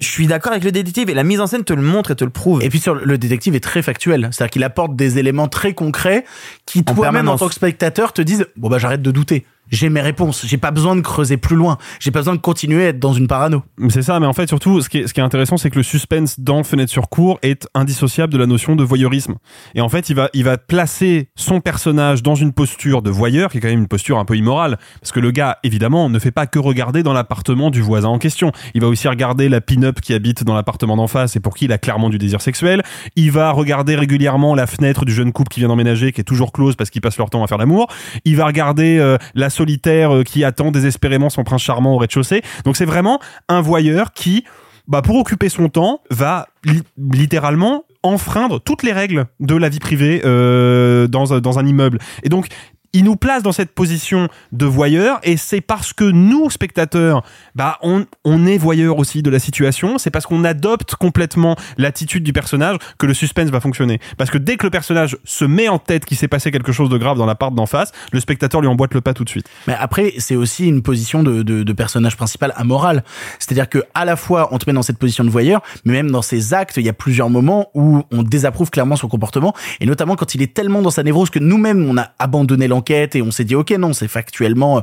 je 0.00 0.08
suis 0.08 0.26
d'accord 0.26 0.52
avec 0.52 0.64
le 0.64 0.72
détective 0.72 1.10
et 1.10 1.14
la 1.14 1.24
mise 1.24 1.40
en 1.40 1.46
scène 1.46 1.62
te 1.62 1.72
le 1.72 1.82
montre 1.82 2.10
et 2.10 2.16
te 2.16 2.24
le 2.24 2.30
prouve. 2.30 2.62
Et 2.62 2.70
puis 2.70 2.80
sur 2.80 2.94
le 2.94 3.18
détective 3.18 3.54
est 3.54 3.60
très 3.60 3.82
factuel, 3.82 4.30
c'est-à-dire 4.32 4.50
qu'il 4.50 4.64
apporte 4.64 4.96
des 4.96 5.18
éléments 5.18 5.48
très 5.48 5.74
concrets 5.74 6.24
qui 6.66 6.84
toi-même 6.84 7.28
en 7.28 7.36
tant 7.36 7.48
que 7.48 7.54
spectateur 7.54 8.12
te 8.12 8.22
disent 8.22 8.46
bon 8.56 8.68
bah 8.68 8.78
j'arrête 8.78 9.02
de 9.02 9.10
douter, 9.10 9.44
j'ai 9.70 9.88
mes 9.88 10.00
réponses, 10.00 10.44
j'ai 10.46 10.58
pas 10.58 10.70
besoin 10.70 10.96
de 10.96 11.00
creuser 11.00 11.36
plus 11.36 11.56
loin, 11.56 11.78
j'ai 11.98 12.10
pas 12.10 12.20
besoin 12.20 12.34
de 12.34 12.40
continuer 12.40 12.84
à 12.84 12.88
être 12.88 12.98
dans 12.98 13.12
une 13.12 13.26
parano. 13.26 13.62
C'est 13.88 14.02
ça, 14.02 14.20
mais 14.20 14.26
en 14.26 14.32
fait, 14.32 14.48
surtout, 14.48 14.80
ce 14.80 14.88
qui 14.88 14.98
est, 14.98 15.18
intéressant, 15.18 15.56
c'est 15.56 15.70
que 15.70 15.76
le 15.76 15.82
suspense 15.82 16.40
dans 16.40 16.64
Fenêtre 16.64 16.90
sur 16.90 17.08
cour 17.08 17.38
est 17.42 17.68
indissociable 17.74 18.32
de 18.32 18.38
la 18.38 18.46
notion 18.46 18.76
de 18.76 18.84
voyeurisme. 18.84 19.34
Et 19.74 19.80
en 19.80 19.88
fait, 19.88 20.08
il 20.08 20.16
va, 20.16 20.30
il 20.34 20.44
va 20.44 20.58
placer 20.58 21.28
son 21.36 21.60
personnage 21.60 22.22
dans 22.22 22.34
une 22.34 22.52
posture 22.52 23.02
de 23.02 23.10
voyeur, 23.10 23.50
qui 23.50 23.58
est 23.58 23.60
quand 23.60 23.68
même 23.68 23.80
une 23.80 23.88
posture 23.88 24.18
un 24.18 24.24
peu 24.24 24.36
immorale. 24.36 24.78
Parce 25.00 25.12
que 25.12 25.20
le 25.20 25.30
gars, 25.30 25.58
évidemment, 25.62 26.08
ne 26.08 26.18
fait 26.18 26.30
pas 26.30 26.46
que 26.46 26.58
regarder 26.58 27.02
dans 27.02 27.12
l'appartement 27.12 27.70
du 27.70 27.80
voisin 27.80 28.08
en 28.08 28.18
question. 28.18 28.52
Il 28.74 28.80
va 28.80 28.88
aussi 28.88 29.08
regarder 29.08 29.48
la 29.48 29.60
pin-up 29.60 30.00
qui 30.00 30.14
habite 30.14 30.44
dans 30.44 30.54
l'appartement 30.54 30.96
d'en 30.96 31.06
face 31.06 31.36
et 31.36 31.40
pour 31.40 31.54
qui 31.54 31.66
il 31.66 31.72
a 31.72 31.78
clairement 31.78 32.08
du 32.08 32.18
désir 32.18 32.40
sexuel. 32.40 32.82
Il 33.16 33.30
va 33.30 33.50
regarder 33.50 33.96
régulièrement 33.96 34.54
la 34.54 34.66
fenêtre 34.66 35.04
du 35.04 35.12
jeune 35.12 35.32
couple 35.32 35.52
qui 35.52 35.60
vient 35.60 35.68
d'emménager, 35.68 36.12
qui 36.12 36.20
est 36.20 36.24
toujours 36.24 36.52
close 36.52 36.76
parce 36.76 36.90
qu'ils 36.90 37.02
passent 37.02 37.18
leur 37.18 37.30
temps 37.30 37.44
à 37.44 37.46
faire 37.46 37.58
l'amour. 37.58 37.88
Il 38.24 38.36
va 38.36 38.46
regarder 38.46 38.98
euh, 38.98 39.16
la 39.34 39.50
solitaire 39.60 40.08
euh, 40.14 40.22
qui 40.30 40.42
attend 40.44 40.70
désespérément 40.70 41.28
son 41.30 41.44
prince 41.44 41.62
charmant 41.62 41.92
au 41.94 41.98
rez-de-chaussée. 41.98 42.40
Donc 42.64 42.76
c'est 42.78 42.86
vraiment 42.94 43.20
un 43.48 43.60
voyeur 43.60 44.12
qui, 44.12 44.44
bah, 44.88 45.02
pour 45.02 45.16
occuper 45.16 45.48
son 45.50 45.68
temps, 45.68 46.00
va 46.10 46.46
li- 46.64 46.82
littéralement 47.22 47.84
enfreindre 48.02 48.58
toutes 48.68 48.82
les 48.82 48.92
règles 48.92 49.26
de 49.40 49.56
la 49.56 49.68
vie 49.68 49.78
privée 49.88 50.22
euh, 50.24 51.06
dans, 51.08 51.26
un- 51.34 51.40
dans 51.40 51.58
un 51.58 51.66
immeuble. 51.66 51.98
Et 52.22 52.28
donc, 52.30 52.46
il 52.92 53.04
nous 53.04 53.16
place 53.16 53.42
dans 53.42 53.52
cette 53.52 53.72
position 53.72 54.28
de 54.52 54.66
voyeur 54.66 55.20
et 55.22 55.36
c'est 55.36 55.60
parce 55.60 55.92
que 55.92 56.04
nous, 56.04 56.50
spectateurs, 56.50 57.22
bah, 57.54 57.78
on, 57.82 58.06
est 58.46 58.58
voyeur 58.58 58.98
aussi 58.98 59.22
de 59.22 59.30
la 59.30 59.38
situation. 59.38 59.98
C'est 59.98 60.10
parce 60.10 60.26
qu'on 60.26 60.44
adopte 60.44 60.94
complètement 60.96 61.56
l'attitude 61.78 62.24
du 62.24 62.32
personnage 62.32 62.78
que 62.98 63.06
le 63.06 63.14
suspense 63.14 63.50
va 63.50 63.60
fonctionner. 63.60 64.00
Parce 64.16 64.30
que 64.30 64.38
dès 64.38 64.56
que 64.56 64.66
le 64.66 64.70
personnage 64.70 65.16
se 65.24 65.44
met 65.44 65.68
en 65.68 65.78
tête 65.78 66.04
qu'il 66.04 66.16
s'est 66.16 66.28
passé 66.28 66.50
quelque 66.50 66.72
chose 66.72 66.88
de 66.88 66.98
grave 66.98 67.18
dans 67.18 67.26
l'appart 67.26 67.54
d'en 67.54 67.66
face, 67.66 67.92
le 68.12 68.20
spectateur 68.20 68.60
lui 68.60 68.68
emboîte 68.68 68.94
le 68.94 69.00
pas 69.00 69.14
tout 69.14 69.24
de 69.24 69.28
suite. 69.28 69.46
Mais 69.66 69.76
après, 69.78 70.14
c'est 70.18 70.36
aussi 70.36 70.66
une 70.66 70.82
position 70.82 71.22
de 71.22 71.72
personnage 71.72 72.16
principal 72.16 72.52
amoral. 72.56 73.04
C'est-à-dire 73.38 73.68
que 73.68 73.84
à 73.94 74.04
la 74.04 74.16
fois, 74.16 74.48
on 74.52 74.58
te 74.58 74.68
met 74.68 74.72
dans 74.72 74.82
cette 74.82 74.98
position 74.98 75.24
de 75.24 75.30
voyeur, 75.30 75.62
mais 75.84 75.92
même 75.92 76.10
dans 76.10 76.22
ses 76.22 76.54
actes, 76.54 76.76
il 76.76 76.84
y 76.84 76.88
a 76.88 76.92
plusieurs 76.92 77.30
moments 77.30 77.68
où 77.74 78.02
on 78.10 78.22
désapprouve 78.22 78.70
clairement 78.70 78.96
son 78.96 79.08
comportement, 79.08 79.54
et 79.80 79.86
notamment 79.86 80.16
quand 80.16 80.34
il 80.34 80.42
est 80.42 80.54
tellement 80.54 80.82
dans 80.82 80.90
sa 80.90 81.02
névrose 81.02 81.30
que 81.30 81.38
nous-mêmes, 81.38 81.88
on 81.88 81.96
a 81.96 82.10
abandonné 82.18 82.68
l'enquête 82.68 82.79
et 82.88 83.22
on 83.22 83.30
s'est 83.30 83.44
dit, 83.44 83.54
ok, 83.54 83.70
non, 83.72 83.92
c'est 83.92 84.08
factuellement 84.08 84.78
euh, 84.78 84.80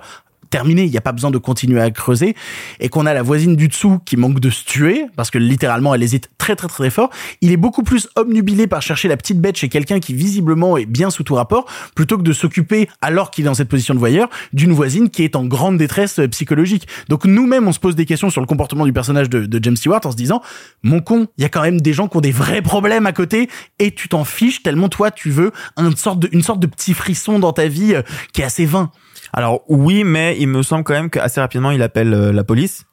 terminé, 0.49 0.83
il 0.83 0.91
n'y 0.91 0.97
a 0.97 1.01
pas 1.01 1.11
besoin 1.11 1.31
de 1.31 1.37
continuer 1.37 1.81
à 1.81 1.89
creuser, 1.91 2.35
et 2.79 2.89
qu'on 2.89 3.05
a 3.05 3.13
la 3.13 3.21
voisine 3.21 3.55
du 3.55 3.67
dessous 3.67 3.99
qui 4.05 4.17
manque 4.17 4.39
de 4.39 4.49
se 4.49 4.63
tuer, 4.65 5.05
parce 5.15 5.31
que 5.31 5.37
littéralement 5.37 5.93
elle 5.93 6.03
hésite 6.03 6.29
très 6.37 6.55
très 6.55 6.67
très 6.67 6.89
fort, 6.89 7.09
il 7.41 7.51
est 7.51 7.57
beaucoup 7.57 7.83
plus 7.83 8.07
obnubilé 8.15 8.67
par 8.67 8.81
chercher 8.81 9.07
la 9.07 9.17
petite 9.17 9.39
bête 9.39 9.57
chez 9.57 9.69
quelqu'un 9.69 9.99
qui 9.99 10.13
visiblement 10.13 10.77
est 10.77 10.85
bien 10.85 11.09
sous 11.09 11.23
tout 11.23 11.35
rapport, 11.35 11.65
plutôt 11.95 12.17
que 12.17 12.23
de 12.23 12.33
s'occuper, 12.33 12.89
alors 13.01 13.31
qu'il 13.31 13.45
est 13.45 13.47
dans 13.47 13.53
cette 13.53 13.69
position 13.69 13.93
de 13.93 13.99
voyeur, 13.99 14.29
d'une 14.53 14.71
voisine 14.71 15.09
qui 15.09 15.23
est 15.23 15.35
en 15.35 15.45
grande 15.45 15.77
détresse 15.77 16.19
euh, 16.19 16.27
psychologique. 16.27 16.87
Donc 17.09 17.25
nous-mêmes 17.25 17.67
on 17.67 17.71
se 17.71 17.79
pose 17.79 17.95
des 17.95 18.05
questions 18.05 18.29
sur 18.29 18.41
le 18.41 18.47
comportement 18.47 18.85
du 18.85 18.93
personnage 18.93 19.29
de, 19.29 19.45
de 19.45 19.63
James 19.63 19.75
Stewart 19.75 20.01
en 20.05 20.11
se 20.11 20.17
disant, 20.17 20.41
mon 20.83 20.99
con, 21.01 21.27
il 21.37 21.41
y 21.41 21.45
a 21.45 21.49
quand 21.49 21.61
même 21.61 21.81
des 21.81 21.93
gens 21.93 22.07
qui 22.07 22.17
ont 22.17 22.21
des 22.21 22.31
vrais 22.31 22.61
problèmes 22.61 23.05
à 23.05 23.13
côté, 23.13 23.49
et 23.79 23.91
tu 23.91 24.09
t'en 24.09 24.23
fiches 24.23 24.63
tellement 24.63 24.89
toi 24.89 25.11
tu 25.11 25.29
veux 25.29 25.51
une 25.77 25.95
sorte 25.95 26.19
de, 26.19 26.29
une 26.31 26.43
sorte 26.43 26.59
de 26.59 26.67
petit 26.67 26.93
frisson 26.93 27.39
dans 27.39 27.53
ta 27.53 27.67
vie 27.67 27.95
euh, 27.95 28.01
qui 28.33 28.41
est 28.41 28.45
assez 28.45 28.65
vain. 28.65 28.91
Alors 29.33 29.63
oui 29.67 30.03
mais 30.03 30.37
il 30.39 30.47
me 30.47 30.61
semble 30.63 30.83
quand 30.83 30.93
même 30.93 31.09
qu'assez 31.09 31.39
rapidement 31.39 31.71
il 31.71 31.81
appelle 31.81 32.13
euh, 32.13 32.31
la 32.31 32.43
police 32.43 32.85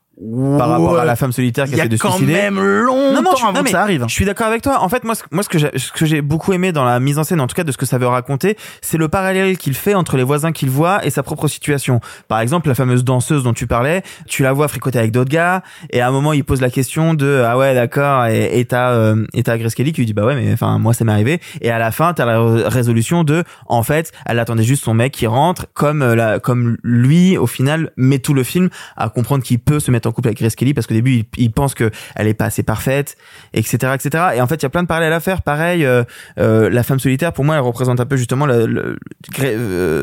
par 0.58 0.68
rapport 0.68 0.98
à 0.98 1.04
la 1.04 1.16
femme 1.16 1.32
solitaire 1.32 1.64
qui 1.64 1.72
Il 1.72 1.74
y 1.74 1.78
essaie 1.78 1.86
a 1.86 1.88
de 1.88 1.96
se 1.96 2.02
quand 2.02 2.12
suicider. 2.12 2.32
même 2.34 2.60
longtemps 2.60 3.14
Non, 3.14 3.22
non, 3.22 3.30
je, 3.36 3.42
avant 3.42 3.52
non, 3.52 3.58
que 3.60 3.64
mais 3.64 3.70
ça 3.70 3.82
arrive. 3.82 4.04
Je 4.08 4.12
suis 4.14 4.24
d'accord 4.24 4.46
avec 4.46 4.62
toi. 4.62 4.80
En 4.82 4.88
fait, 4.88 5.02
moi, 5.04 5.14
ce, 5.14 5.22
moi, 5.32 5.42
ce 5.42 5.48
que 5.48 5.58
j'ai, 5.58 5.70
ce 5.76 5.90
que 5.92 6.06
j'ai 6.06 6.22
beaucoup 6.22 6.52
aimé 6.52 6.70
dans 6.72 6.84
la 6.84 7.00
mise 7.00 7.18
en 7.18 7.24
scène, 7.24 7.40
en 7.40 7.46
tout 7.46 7.54
cas 7.56 7.64
de 7.64 7.72
ce 7.72 7.76
que 7.76 7.86
ça 7.86 7.98
veut 7.98 8.06
raconter, 8.06 8.56
c'est 8.80 8.96
le 8.96 9.08
parallèle 9.08 9.58
qu'il 9.58 9.74
fait 9.74 9.94
entre 9.94 10.16
les 10.16 10.22
voisins 10.22 10.52
qu'il 10.52 10.70
voit 10.70 11.04
et 11.04 11.10
sa 11.10 11.22
propre 11.22 11.48
situation. 11.48 12.00
Par 12.28 12.40
exemple, 12.40 12.68
la 12.68 12.74
fameuse 12.74 13.02
danseuse 13.04 13.42
dont 13.42 13.52
tu 13.54 13.66
parlais, 13.66 14.02
tu 14.28 14.42
la 14.42 14.52
vois 14.52 14.68
fricoter 14.68 14.98
avec 14.98 15.10
d'autres 15.10 15.30
gars, 15.30 15.62
et 15.90 16.00
à 16.00 16.08
un 16.08 16.10
moment, 16.12 16.32
il 16.32 16.44
pose 16.44 16.60
la 16.60 16.70
question 16.70 17.14
de 17.14 17.42
ah 17.46 17.58
ouais, 17.58 17.74
d'accord, 17.74 18.26
et 18.26 18.58
et 18.60 18.64
t'as 18.66 18.92
euh, 18.92 19.26
et 19.34 19.42
t'as 19.42 19.56
Grace 19.58 19.74
Kelly 19.74 19.92
qui 19.92 20.00
lui 20.00 20.06
dit 20.06 20.12
bah 20.14 20.24
ouais, 20.24 20.36
mais 20.36 20.52
enfin 20.52 20.78
moi 20.78 20.94
ça 20.94 21.04
m'est 21.04 21.12
arrivé, 21.12 21.40
et 21.60 21.70
à 21.70 21.78
la 21.78 21.90
fin, 21.90 22.12
t'as 22.14 22.24
la 22.24 22.40
ré- 22.40 22.68
résolution 22.68 23.24
de 23.24 23.42
en 23.66 23.82
fait, 23.82 24.12
elle 24.26 24.38
attendait 24.38 24.62
juste 24.62 24.84
son 24.84 24.94
mec 24.94 25.12
qui 25.12 25.26
rentre, 25.26 25.66
comme 25.74 26.02
euh, 26.02 26.14
la, 26.14 26.38
comme 26.38 26.76
lui 26.84 27.36
au 27.36 27.46
final 27.46 27.90
met 27.96 28.18
tout 28.20 28.34
le 28.34 28.44
film 28.44 28.68
à 28.96 29.08
comprendre 29.08 29.42
qu'il 29.42 29.58
peut 29.58 29.80
se 29.80 29.90
mettre 29.90 30.03
en 30.06 30.12
couple 30.12 30.28
avec 30.28 30.38
Grace 30.38 30.56
Kelly 30.56 30.74
parce 30.74 30.86
qu'au 30.86 30.94
début 30.94 31.12
il, 31.12 31.24
il 31.36 31.52
pense 31.52 31.74
que 31.74 31.90
elle 32.14 32.26
est 32.26 32.34
pas 32.34 32.46
assez 32.46 32.62
parfaite, 32.62 33.16
etc., 33.52 33.92
etc. 33.94 34.24
Et 34.36 34.40
en 34.40 34.46
fait, 34.46 34.56
il 34.56 34.62
y 34.62 34.66
a 34.66 34.70
plein 34.70 34.82
de 34.82 34.88
parallèles 34.88 35.12
à 35.12 35.20
faire. 35.20 35.42
Pareil, 35.42 35.84
euh, 35.84 36.04
euh, 36.38 36.70
la 36.70 36.82
femme 36.82 36.98
solitaire, 36.98 37.32
pour 37.32 37.44
moi, 37.44 37.56
elle 37.56 37.62
représente 37.62 38.00
un 38.00 38.06
peu 38.06 38.16
justement 38.16 38.46
euh, 38.48 38.96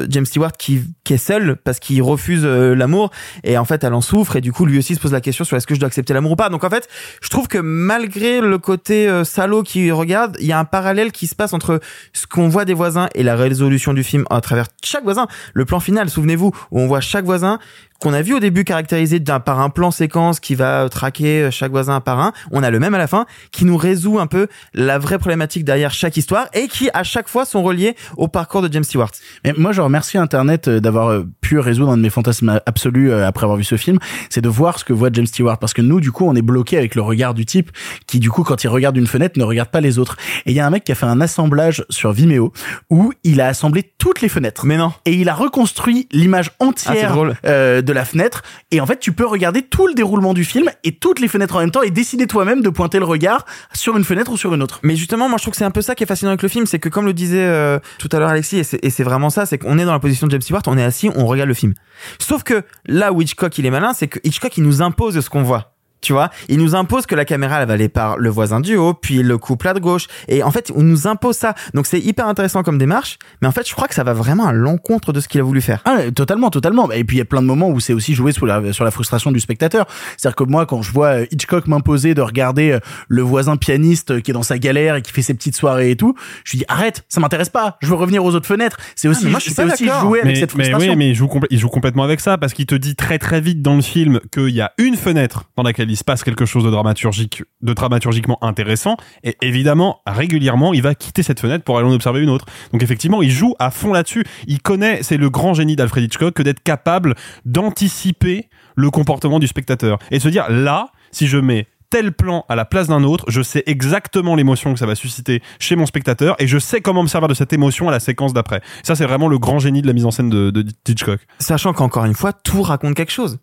James 0.09 0.25
Stewart 0.25 0.51
qui, 0.53 0.83
qui 1.03 1.13
est 1.13 1.17
seul 1.17 1.57
parce 1.63 1.79
qu'il 1.79 2.01
refuse 2.01 2.45
l'amour 2.45 3.11
et 3.43 3.57
en 3.57 3.65
fait, 3.65 3.83
elle 3.83 3.93
en 3.93 4.01
souffre 4.01 4.35
et 4.35 4.41
du 4.41 4.51
coup, 4.51 4.65
lui 4.65 4.77
aussi 4.77 4.95
se 4.95 4.99
pose 4.99 5.13
la 5.13 5.21
question 5.21 5.43
sur 5.43 5.57
est-ce 5.57 5.67
que 5.67 5.75
je 5.75 5.79
dois 5.79 5.87
accepter 5.87 6.13
l'amour 6.13 6.31
ou 6.31 6.35
pas. 6.35 6.49
Donc 6.49 6.63
en 6.63 6.69
fait, 6.69 6.87
je 7.21 7.29
trouve 7.29 7.47
que 7.47 7.57
malgré 7.57 8.41
le 8.41 8.57
côté 8.57 9.23
salaud 9.23 9.63
qui 9.63 9.91
regarde, 9.91 10.37
il 10.39 10.45
y 10.45 10.51
a 10.51 10.59
un 10.59 10.65
parallèle 10.65 11.11
qui 11.11 11.27
se 11.27 11.35
passe 11.35 11.53
entre 11.53 11.79
ce 12.13 12.27
qu'on 12.27 12.49
voit 12.49 12.65
des 12.65 12.73
voisins 12.73 13.07
et 13.15 13.23
la 13.23 13.35
résolution 13.35 13.93
du 13.93 14.03
film 14.03 14.25
à 14.29 14.41
travers 14.41 14.67
chaque 14.83 15.03
voisin. 15.03 15.27
Le 15.53 15.65
plan 15.65 15.79
final, 15.79 16.09
souvenez-vous, 16.09 16.51
où 16.71 16.79
on 16.79 16.87
voit 16.87 17.01
chaque 17.01 17.25
voisin 17.25 17.59
qu'on 18.01 18.13
a 18.13 18.21
vu 18.21 18.33
au 18.33 18.39
début 18.39 18.63
caractérisé 18.63 19.19
d'un 19.19 19.39
par 19.39 19.59
un 19.59 19.69
plan 19.69 19.91
séquence 19.91 20.39
qui 20.39 20.55
va 20.55 20.89
traquer 20.89 21.49
chaque 21.51 21.71
voisin 21.71 21.99
par 22.01 22.19
un, 22.19 22.33
on 22.51 22.63
a 22.63 22.69
le 22.71 22.79
même 22.79 22.95
à 22.95 22.97
la 22.97 23.07
fin 23.07 23.25
qui 23.51 23.63
nous 23.63 23.77
résout 23.77 24.19
un 24.19 24.27
peu 24.27 24.47
la 24.73 24.97
vraie 24.97 25.19
problématique 25.19 25.63
derrière 25.63 25.91
chaque 25.93 26.17
histoire 26.17 26.47
et 26.53 26.67
qui 26.67 26.89
à 26.93 27.03
chaque 27.03 27.27
fois 27.29 27.45
sont 27.45 27.61
reliés 27.63 27.95
au 28.17 28.27
parcours 28.27 28.61
de 28.63 28.73
James 28.73 28.83
Stewart. 28.83 29.11
Mais 29.45 29.53
moi, 29.55 29.71
je 29.71 29.81
remercie 29.81 30.17
Internet 30.17 30.67
euh, 30.67 30.79
d'avoir 30.79 31.09
euh, 31.09 31.27
pu 31.41 31.59
résoudre 31.59 31.91
un 31.91 31.97
de 31.97 32.01
mes 32.01 32.09
fantasmes 32.09 32.59
absolus 32.65 33.11
euh, 33.11 33.27
après 33.27 33.43
avoir 33.45 33.57
vu 33.57 33.63
ce 33.63 33.77
film, 33.77 33.99
c'est 34.29 34.41
de 34.41 34.49
voir 34.49 34.79
ce 34.79 34.83
que 34.85 34.93
voit 34.93 35.09
James 35.13 35.27
Stewart. 35.27 35.59
Parce 35.59 35.73
que 35.73 35.81
nous, 35.83 35.99
du 36.01 36.11
coup, 36.11 36.25
on 36.27 36.35
est 36.35 36.41
bloqué 36.41 36.77
avec 36.77 36.95
le 36.95 37.01
regard 37.03 37.33
du 37.35 37.45
type 37.45 37.69
qui, 38.07 38.19
du 38.19 38.31
coup, 38.31 38.43
quand 38.43 38.63
il 38.63 38.67
regarde 38.67 38.97
une 38.97 39.07
fenêtre, 39.07 39.37
ne 39.37 39.43
regarde 39.43 39.69
pas 39.69 39.81
les 39.81 39.99
autres. 39.99 40.17
Et 40.47 40.51
il 40.51 40.55
y 40.55 40.59
a 40.59 40.65
un 40.65 40.69
mec 40.71 40.83
qui 40.83 40.91
a 40.91 40.95
fait 40.95 41.05
un 41.05 41.21
assemblage 41.21 41.85
sur 41.89 42.11
Vimeo 42.11 42.51
où 42.89 43.13
il 43.23 43.41
a 43.41 43.47
assemblé 43.47 43.91
toutes 43.99 44.21
les 44.21 44.29
fenêtres. 44.29 44.65
Mais 44.65 44.77
non. 44.77 44.91
Et 45.05 45.13
il 45.13 45.29
a 45.29 45.35
reconstruit 45.35 46.07
l'image 46.11 46.51
Ah, 46.59 46.65
entière 46.65 47.11
drôle. 47.13 47.35
euh, 47.45 47.81
de 47.83 47.90
la 47.91 48.05
fenêtre. 48.05 48.41
Et 48.71 48.81
en 48.81 48.85
fait, 48.85 48.99
tu 48.99 49.11
peux 49.11 49.25
regarder 49.25 49.61
tout 49.61 49.87
le 49.87 49.93
déroulement 49.93 50.33
du 50.33 50.43
film 50.45 50.69
et 50.83 50.93
toutes 50.93 51.19
les 51.19 51.27
fenêtres 51.27 51.55
en 51.55 51.59
même 51.59 51.71
temps 51.71 51.81
et 51.81 51.91
décider 51.91 52.27
toi-même 52.27 52.61
de 52.61 52.69
pointer 52.69 52.99
le 52.99 53.05
regard 53.05 53.45
sur 53.73 53.97
une 53.97 54.03
fenêtre 54.03 54.31
ou 54.31 54.37
sur 54.37 54.53
une 54.53 54.61
autre. 54.63 54.79
Mais 54.83 54.95
justement, 54.95 55.27
moi 55.29 55.37
je 55.37 55.43
trouve 55.43 55.51
que 55.53 55.57
c'est 55.57 55.65
un 55.65 55.71
peu 55.71 55.81
ça 55.81 55.95
qui 55.95 56.03
est 56.03 56.07
fascinant 56.07 56.31
avec 56.31 56.41
le 56.41 56.49
film, 56.49 56.65
c'est 56.65 56.79
que 56.79 56.89
comme 56.89 57.05
le 57.05 57.13
disait 57.13 57.43
euh, 57.45 57.79
tout 57.99 58.09
à 58.11 58.19
l'heure 58.19 58.29
Alexis, 58.29 58.57
et 58.59 58.63
c'est- 58.89 59.03
vraiment 59.03 59.29
ça, 59.29 59.45
c'est 59.45 59.57
qu'on 59.57 59.77
est 59.79 59.85
dans 59.85 59.91
la 59.93 59.99
position 59.99 60.27
de 60.27 60.31
James 60.31 60.41
Stewart, 60.41 60.61
on 60.67 60.77
est 60.77 60.83
assis, 60.83 61.09
on 61.15 61.25
regarde 61.25 61.47
le 61.47 61.53
film. 61.55 61.73
Sauf 62.19 62.43
que 62.43 62.63
là 62.85 63.11
où 63.13 63.21
Hitchcock 63.21 63.57
il 63.57 63.65
est 63.65 63.71
malin, 63.71 63.93
c'est 63.93 64.07
que 64.07 64.19
Hitchcock 64.23 64.55
il 64.57 64.63
nous 64.63 64.81
impose 64.81 65.19
ce 65.19 65.29
qu'on 65.29 65.43
voit. 65.43 65.73
Tu 66.01 66.13
vois, 66.13 66.29
il 66.49 66.57
nous 66.57 66.75
impose 66.75 67.05
que 67.05 67.15
la 67.15 67.25
caméra 67.25 67.61
elle 67.61 67.67
va 67.67 67.73
aller 67.73 67.89
par 67.89 68.17
le 68.17 68.29
voisin 68.29 68.59
du 68.59 68.75
haut, 68.75 68.93
puis 68.93 69.21
le 69.21 69.37
couple 69.37 69.67
à 69.67 69.73
gauche, 69.73 70.07
et 70.27 70.43
en 70.43 70.51
fait, 70.51 70.71
on 70.75 70.81
nous 70.81 71.07
impose 71.07 71.35
ça. 71.35 71.53
Donc 71.73 71.85
c'est 71.85 71.99
hyper 71.99 72.27
intéressant 72.27 72.63
comme 72.63 72.77
démarche, 72.77 73.19
mais 73.41 73.47
en 73.47 73.51
fait, 73.51 73.67
je 73.67 73.73
crois 73.73 73.87
que 73.87 73.93
ça 73.95 74.03
va 74.03 74.13
vraiment 74.13 74.47
à 74.47 74.53
l'encontre 74.53 75.13
de 75.13 75.19
ce 75.19 75.27
qu'il 75.27 75.39
a 75.39 75.43
voulu 75.43 75.61
faire. 75.61 75.81
Ah, 75.85 76.11
totalement, 76.13 76.49
totalement. 76.49 76.91
Et 76.91 77.03
puis 77.03 77.17
il 77.17 77.19
y 77.19 77.21
a 77.21 77.25
plein 77.25 77.41
de 77.41 77.47
moments 77.47 77.69
où 77.69 77.79
c'est 77.79 77.93
aussi 77.93 78.13
joué 78.13 78.31
sur 78.31 78.45
la, 78.45 78.73
sur 78.73 78.83
la 78.83 78.91
frustration 78.91 79.31
du 79.31 79.39
spectateur. 79.39 79.85
C'est-à-dire 80.17 80.35
que 80.35 80.43
moi, 80.43 80.65
quand 80.65 80.81
je 80.81 80.91
vois 80.91 81.07
euh, 81.07 81.25
Hitchcock 81.31 81.67
m'imposer 81.67 82.13
de 82.13 82.21
regarder 82.21 82.71
euh, 82.71 82.79
le 83.07 83.21
voisin 83.21 83.57
pianiste 83.57 84.21
qui 84.21 84.31
est 84.31 84.33
dans 84.33 84.43
sa 84.43 84.57
galère 84.57 84.95
et 84.95 85.01
qui 85.01 85.11
fait 85.11 85.21
ses 85.21 85.33
petites 85.33 85.55
soirées 85.55 85.91
et 85.91 85.95
tout, 85.95 86.15
je 86.43 86.51
lui 86.53 86.59
dis 86.59 86.65
arrête, 86.67 87.03
ça 87.09 87.19
m'intéresse 87.19 87.49
pas. 87.49 87.77
Je 87.81 87.87
veux 87.87 87.95
revenir 87.95 88.23
aux 88.25 88.33
autres 88.33 88.47
fenêtres. 88.47 88.77
C'est 88.95 89.07
aussi, 89.07 89.25
mais 89.25 89.31
moi, 89.31 89.39
je 89.39 89.43
suis 89.45 89.53
c'est 89.53 89.65
pas 89.65 89.73
aussi 89.73 89.87
jouer 89.87 90.21
avec 90.21 90.33
mais, 90.33 90.39
cette 90.39 90.55
mais 90.55 90.63
frustration. 90.65 90.91
oui, 90.91 90.97
mais 90.97 91.09
il 91.09 91.15
joue, 91.15 91.29
il 91.49 91.59
joue 91.59 91.69
complètement 91.69 92.03
avec 92.03 92.19
ça 92.19 92.37
parce 92.37 92.53
qu'il 92.53 92.65
te 92.65 92.75
dit 92.75 92.95
très 92.95 93.19
très 93.19 93.41
vite 93.41 93.61
dans 93.61 93.75
le 93.75 93.81
film 93.81 94.19
qu'il 94.31 94.49
y 94.49 94.61
a 94.61 94.71
une 94.77 94.95
fenêtre 94.95 95.49
dans 95.55 95.63
laquelle 95.63 95.90
il 95.91 95.97
se 95.97 96.03
passe 96.03 96.23
quelque 96.23 96.45
chose 96.45 96.63
de 96.63 96.69
dramaturgique, 96.69 97.43
de 97.61 97.73
dramaturgiquement 97.73 98.43
intéressant 98.43 98.95
et 99.23 99.35
évidemment 99.41 100.01
régulièrement 100.07 100.73
il 100.73 100.81
va 100.81 100.95
quitter 100.95 101.21
cette 101.21 101.39
fenêtre 101.39 101.63
pour 101.63 101.77
aller 101.77 101.87
en 101.87 101.93
observer 101.93 102.21
une 102.21 102.29
autre. 102.29 102.45
Donc 102.71 102.81
effectivement 102.81 103.21
il 103.21 103.31
joue 103.31 103.53
à 103.59 103.71
fond 103.71 103.93
là-dessus. 103.93 104.25
Il 104.47 104.61
connaît, 104.61 105.03
c'est 105.03 105.17
le 105.17 105.29
grand 105.29 105.53
génie 105.53 105.75
d'Alfred 105.75 106.03
Hitchcock 106.05 106.33
que 106.33 106.43
d'être 106.43 106.63
capable 106.63 107.15
d'anticiper 107.45 108.49
le 108.75 108.89
comportement 108.89 109.39
du 109.39 109.47
spectateur 109.47 109.99
et 110.11 110.17
de 110.17 110.23
se 110.23 110.29
dire 110.29 110.49
là 110.49 110.87
si 111.11 111.27
je 111.27 111.37
mets 111.37 111.67
tel 111.91 112.13
plan 112.13 112.45
à 112.49 112.55
la 112.55 112.65
place 112.65 112.87
d'un 112.87 113.03
autre, 113.03 113.25
je 113.27 113.43
sais 113.43 113.61
exactement 113.67 114.33
l'émotion 114.35 114.73
que 114.73 114.79
ça 114.79 114.87
va 114.87 114.95
susciter 114.95 115.43
chez 115.59 115.75
mon 115.75 115.85
spectateur 115.85 116.35
et 116.39 116.47
je 116.47 116.57
sais 116.57 116.81
comment 116.81 117.03
me 117.03 117.07
servir 117.07 117.27
de 117.27 117.33
cette 117.35 117.53
émotion 117.53 117.87
à 117.87 117.91
la 117.91 117.99
séquence 117.99 118.33
d'après. 118.33 118.61
Ça, 118.81 118.95
c'est 118.95 119.05
vraiment 119.05 119.27
le 119.27 119.37
grand 119.37 119.59
génie 119.59 119.83
de 119.83 119.87
la 119.87 119.93
mise 119.93 120.05
en 120.05 120.11
scène 120.11 120.29
de, 120.29 120.49
de 120.49 120.65
Hitchcock. 120.87 121.19
Sachant 121.37 121.73
qu'encore 121.73 122.05
une 122.05 122.15
fois, 122.15 122.33
tout 122.33 122.63
raconte 122.63 122.95
quelque 122.95 123.11
chose. 123.11 123.37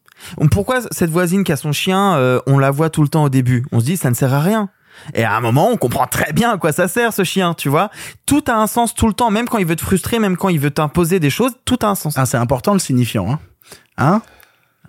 Pourquoi 0.50 0.80
cette 0.90 1.10
voisine 1.10 1.44
qui 1.44 1.52
a 1.52 1.56
son 1.56 1.72
chien, 1.72 2.16
euh, 2.16 2.40
on 2.46 2.58
la 2.58 2.70
voit 2.70 2.90
tout 2.90 3.02
le 3.02 3.08
temps 3.08 3.24
au 3.24 3.28
début? 3.28 3.64
On 3.70 3.78
se 3.78 3.84
dit 3.84 3.96
ça 3.96 4.10
ne 4.10 4.14
sert 4.14 4.34
à 4.34 4.40
rien. 4.40 4.70
Et 5.14 5.22
à 5.22 5.36
un 5.36 5.40
moment, 5.40 5.68
on 5.70 5.76
comprend 5.76 6.06
très 6.06 6.32
bien 6.32 6.50
à 6.50 6.58
quoi 6.58 6.72
ça 6.72 6.88
sert 6.88 7.12
ce 7.12 7.22
chien, 7.22 7.54
tu 7.54 7.68
vois. 7.68 7.90
Tout 8.26 8.42
a 8.48 8.54
un 8.54 8.66
sens 8.66 8.94
tout 8.94 9.06
le 9.06 9.12
temps, 9.12 9.30
même 9.30 9.46
quand 9.46 9.58
il 9.58 9.66
veut 9.66 9.76
te 9.76 9.82
frustrer, 9.82 10.18
même 10.18 10.36
quand 10.36 10.48
il 10.48 10.58
veut 10.58 10.72
t'imposer 10.72 11.20
des 11.20 11.30
choses, 11.30 11.52
tout 11.64 11.78
a 11.82 11.88
un 11.88 11.94
sens. 11.94 12.14
Ah, 12.16 12.26
c'est 12.26 12.36
important 12.36 12.72
le 12.72 12.80
signifiant, 12.80 13.30
hein. 13.30 13.38
Hein? 13.96 14.22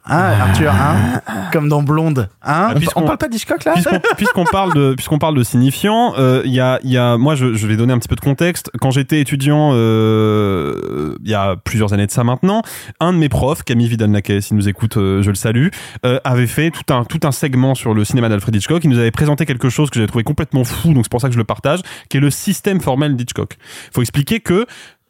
Hein, 0.10 0.34
Arthur, 0.42 0.72
hein 0.74 1.22
Comme 1.52 1.70
dans 1.70 1.84
Blonde, 1.84 2.30
hein 2.44 2.70
Ah, 2.72 2.74
puisqu'on- 2.76 3.02
On 3.02 3.06
parle 3.06 3.18
pas 3.18 3.28
d'Hitchcock 3.28 3.64
là 3.66 3.74
Puisqu'on 4.18 4.46
parle 4.46 4.74
de 4.74 4.94
puisqu'on 4.96 5.20
parle 5.20 5.36
de 5.36 5.44
signifiant, 5.44 6.14
euh, 6.18 6.42
il 6.46 6.52
y 6.54 6.60
a 6.60 6.80
il 6.84 6.92
y 6.92 6.98
a 6.98 7.18
moi 7.18 7.36
je, 7.36 7.54
je 7.54 7.68
vais 7.68 7.76
donner 7.78 7.94
un 7.94 8.00
petit 8.00 8.08
peu 8.08 8.16
de 8.16 8.22
contexte. 8.22 8.72
Quand 8.82 8.92
j'étais 8.92 9.20
étudiant, 9.22 9.72
euh, 9.74 11.16
il 11.24 11.30
y 11.30 11.34
a 11.36 11.56
plusieurs 11.56 11.94
années 11.94 12.06
de 12.08 12.12
ça 12.12 12.24
maintenant, 12.24 12.62
un 13.00 13.14
de 13.14 13.18
mes 13.18 13.30
profs, 13.30 13.64
Camille 13.64 13.88
Vidal-Naquet, 13.88 14.42
s'il 14.42 14.58
nous 14.58 14.68
écoute, 14.68 14.98
euh, 14.98 15.22
je 15.22 15.30
le 15.30 15.36
salue, 15.36 15.68
euh, 16.06 16.20
avait 16.24 16.48
fait 16.48 16.72
tout 16.72 16.94
un 16.94 17.04
tout 17.06 17.20
un 17.24 17.32
segment 17.32 17.76
sur 17.76 17.94
le 17.94 18.04
cinéma 18.04 18.30
d'Alfred 18.30 18.56
Hitchcock. 18.56 18.84
Il 18.84 18.90
nous 18.90 19.00
avait 19.00 19.12
présenté 19.12 19.46
quelque 19.46 19.70
chose 19.70 19.90
que 19.90 19.96
j'avais 19.96 20.08
trouvé 20.08 20.24
complètement 20.24 20.64
fou, 20.64 20.94
donc 20.94 21.06
c'est 21.06 21.12
pour 21.12 21.22
ça 21.22 21.28
que 21.28 21.34
je 21.34 21.40
le 21.40 21.44
partage, 21.46 21.80
qui 22.10 22.18
est 22.18 22.22
le 22.22 22.30
système 22.32 22.82
formel 22.82 23.16
d'Hitchcock. 23.16 23.58
Il 23.60 23.94
faut 23.94 24.02
expliquer 24.02 24.40
que 24.40 24.66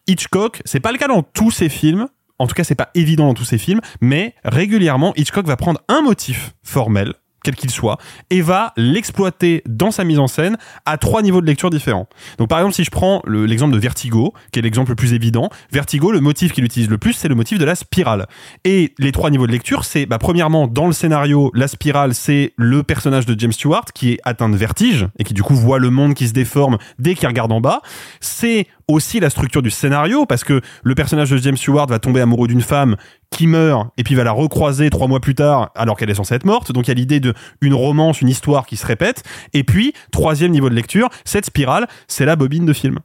Hitchcock, 0.08 0.62
c'est 0.66 0.80
pas 0.80 0.92
le 0.92 0.98
cas 0.98 1.08
dans 1.08 1.22
tous 1.24 1.52
ses 1.52 1.70
films. 1.70 2.08
En 2.40 2.48
tout 2.48 2.56
cas, 2.56 2.64
c'est 2.64 2.76
pas 2.76 2.90
évident 2.96 3.28
dans 3.28 3.34
tous 3.34 3.46
ses 3.46 3.58
films, 3.58 3.82
mais 4.02 4.34
régulièrement, 4.46 5.14
Hitchcock 5.16 5.46
va 5.46 5.58
prendre 5.58 5.82
un 5.90 6.02
motif 6.02 6.54
formel, 6.64 7.14
quel 7.44 7.56
qu'il 7.56 7.70
soit, 7.72 7.98
et 8.30 8.42
va 8.42 8.74
l'exploiter 8.76 9.64
dans 9.66 9.92
sa 9.92 10.04
mise 10.04 10.20
en 10.20 10.28
scène 10.28 10.58
à 10.86 10.98
trois 10.98 11.22
niveaux 11.22 11.40
de 11.40 11.46
lecture 11.46 11.70
différents. 11.70 12.10
Donc, 12.38 12.50
par 12.50 12.60
exemple, 12.60 12.76
si 12.76 12.84
je 12.84 12.92
prends 12.92 13.22
le- 13.26 13.46
l'exemple 13.46 13.74
de 13.74 13.80
Vertigo, 13.80 14.34
qui 14.52 14.60
est 14.60 14.62
l'exemple 14.62 14.92
le 14.92 14.96
plus 14.96 15.14
évident, 15.14 15.50
Vertigo, 15.72 16.12
le 16.12 16.20
motif 16.20 16.52
qu'il 16.52 16.66
utilise 16.66 16.90
le 16.90 16.98
plus, 16.98 17.14
c'est 17.14 17.30
le 17.30 17.36
motif 17.36 17.58
de 17.58 17.64
la 17.64 17.76
spirale. 17.76 18.28
Et 18.66 18.94
les 19.00 19.14
trois 19.14 19.30
niveaux 19.30 19.48
de 19.48 19.54
lecture, 19.54 19.86
c'est, 19.86 20.06
bah, 20.06 20.18
premièrement, 20.18 20.68
dans 20.68 20.88
le 20.88 20.92
scénario, 20.94 21.50
la 21.54 21.70
spirale, 21.70 22.14
c'est 22.14 22.54
le 22.58 22.84
personnage 22.84 23.26
de 23.26 23.40
James 23.40 23.54
Stewart 23.54 23.86
qui 23.96 24.12
est 24.12 24.20
atteint 24.26 24.50
de 24.50 24.58
vertige 24.58 25.08
et 25.18 25.24
qui 25.24 25.34
du 25.34 25.42
coup 25.44 25.56
voit 25.56 25.80
le 25.80 25.90
monde 25.90 26.16
qui 26.16 26.28
se 26.28 26.34
déforme 26.34 26.78
dès 27.00 27.16
qu'il 27.16 27.28
regarde 27.30 27.54
en 27.54 27.62
bas. 27.62 27.82
C'est 28.20 28.68
aussi 28.90 29.20
la 29.20 29.30
structure 29.30 29.62
du 29.62 29.70
scénario 29.70 30.26
parce 30.26 30.44
que 30.44 30.62
le 30.84 30.96
personnage 30.96 31.30
de 31.30 31.38
James 31.38 31.56
Stewart 31.56 31.86
va 31.88 32.00
tomber 32.00 32.22
amoureux 32.22 32.48
d'une 32.48 32.62
femme 32.62 32.98
qui 33.30 33.48
meurt 33.48 33.90
et 33.98 34.04
puis 34.04 34.16
va 34.16 34.24
la 34.24 34.32
recroiser 34.32 34.90
trois 34.90 35.08
mois 35.08 35.20
plus 35.20 35.36
tard 35.36 35.72
alors 35.76 35.96
qu'elle 35.96 36.10
est 36.10 36.16
censée 36.16 36.36
être 36.36 36.46
morte. 36.46 36.72
Donc 36.72 36.88
il 36.88 36.90
y 36.90 36.92
a 36.92 36.96
l'idée 36.96 37.20
de 37.20 37.34
une 37.62 37.76
romance, 37.76 38.22
une 38.22 38.30
histoire 38.30 38.66
qui 38.66 38.76
se 38.76 38.86
répète. 38.86 39.24
Et 39.54 39.64
puis 39.64 39.94
troisième 40.12 40.52
niveau 40.52 40.70
de 40.70 40.76
lecture, 40.76 41.10
cette 41.24 41.46
spirale, 41.46 41.88
c'est 42.08 42.26
la 42.26 42.36
bobine 42.36 42.66
de 42.66 42.74
film. 42.74 43.00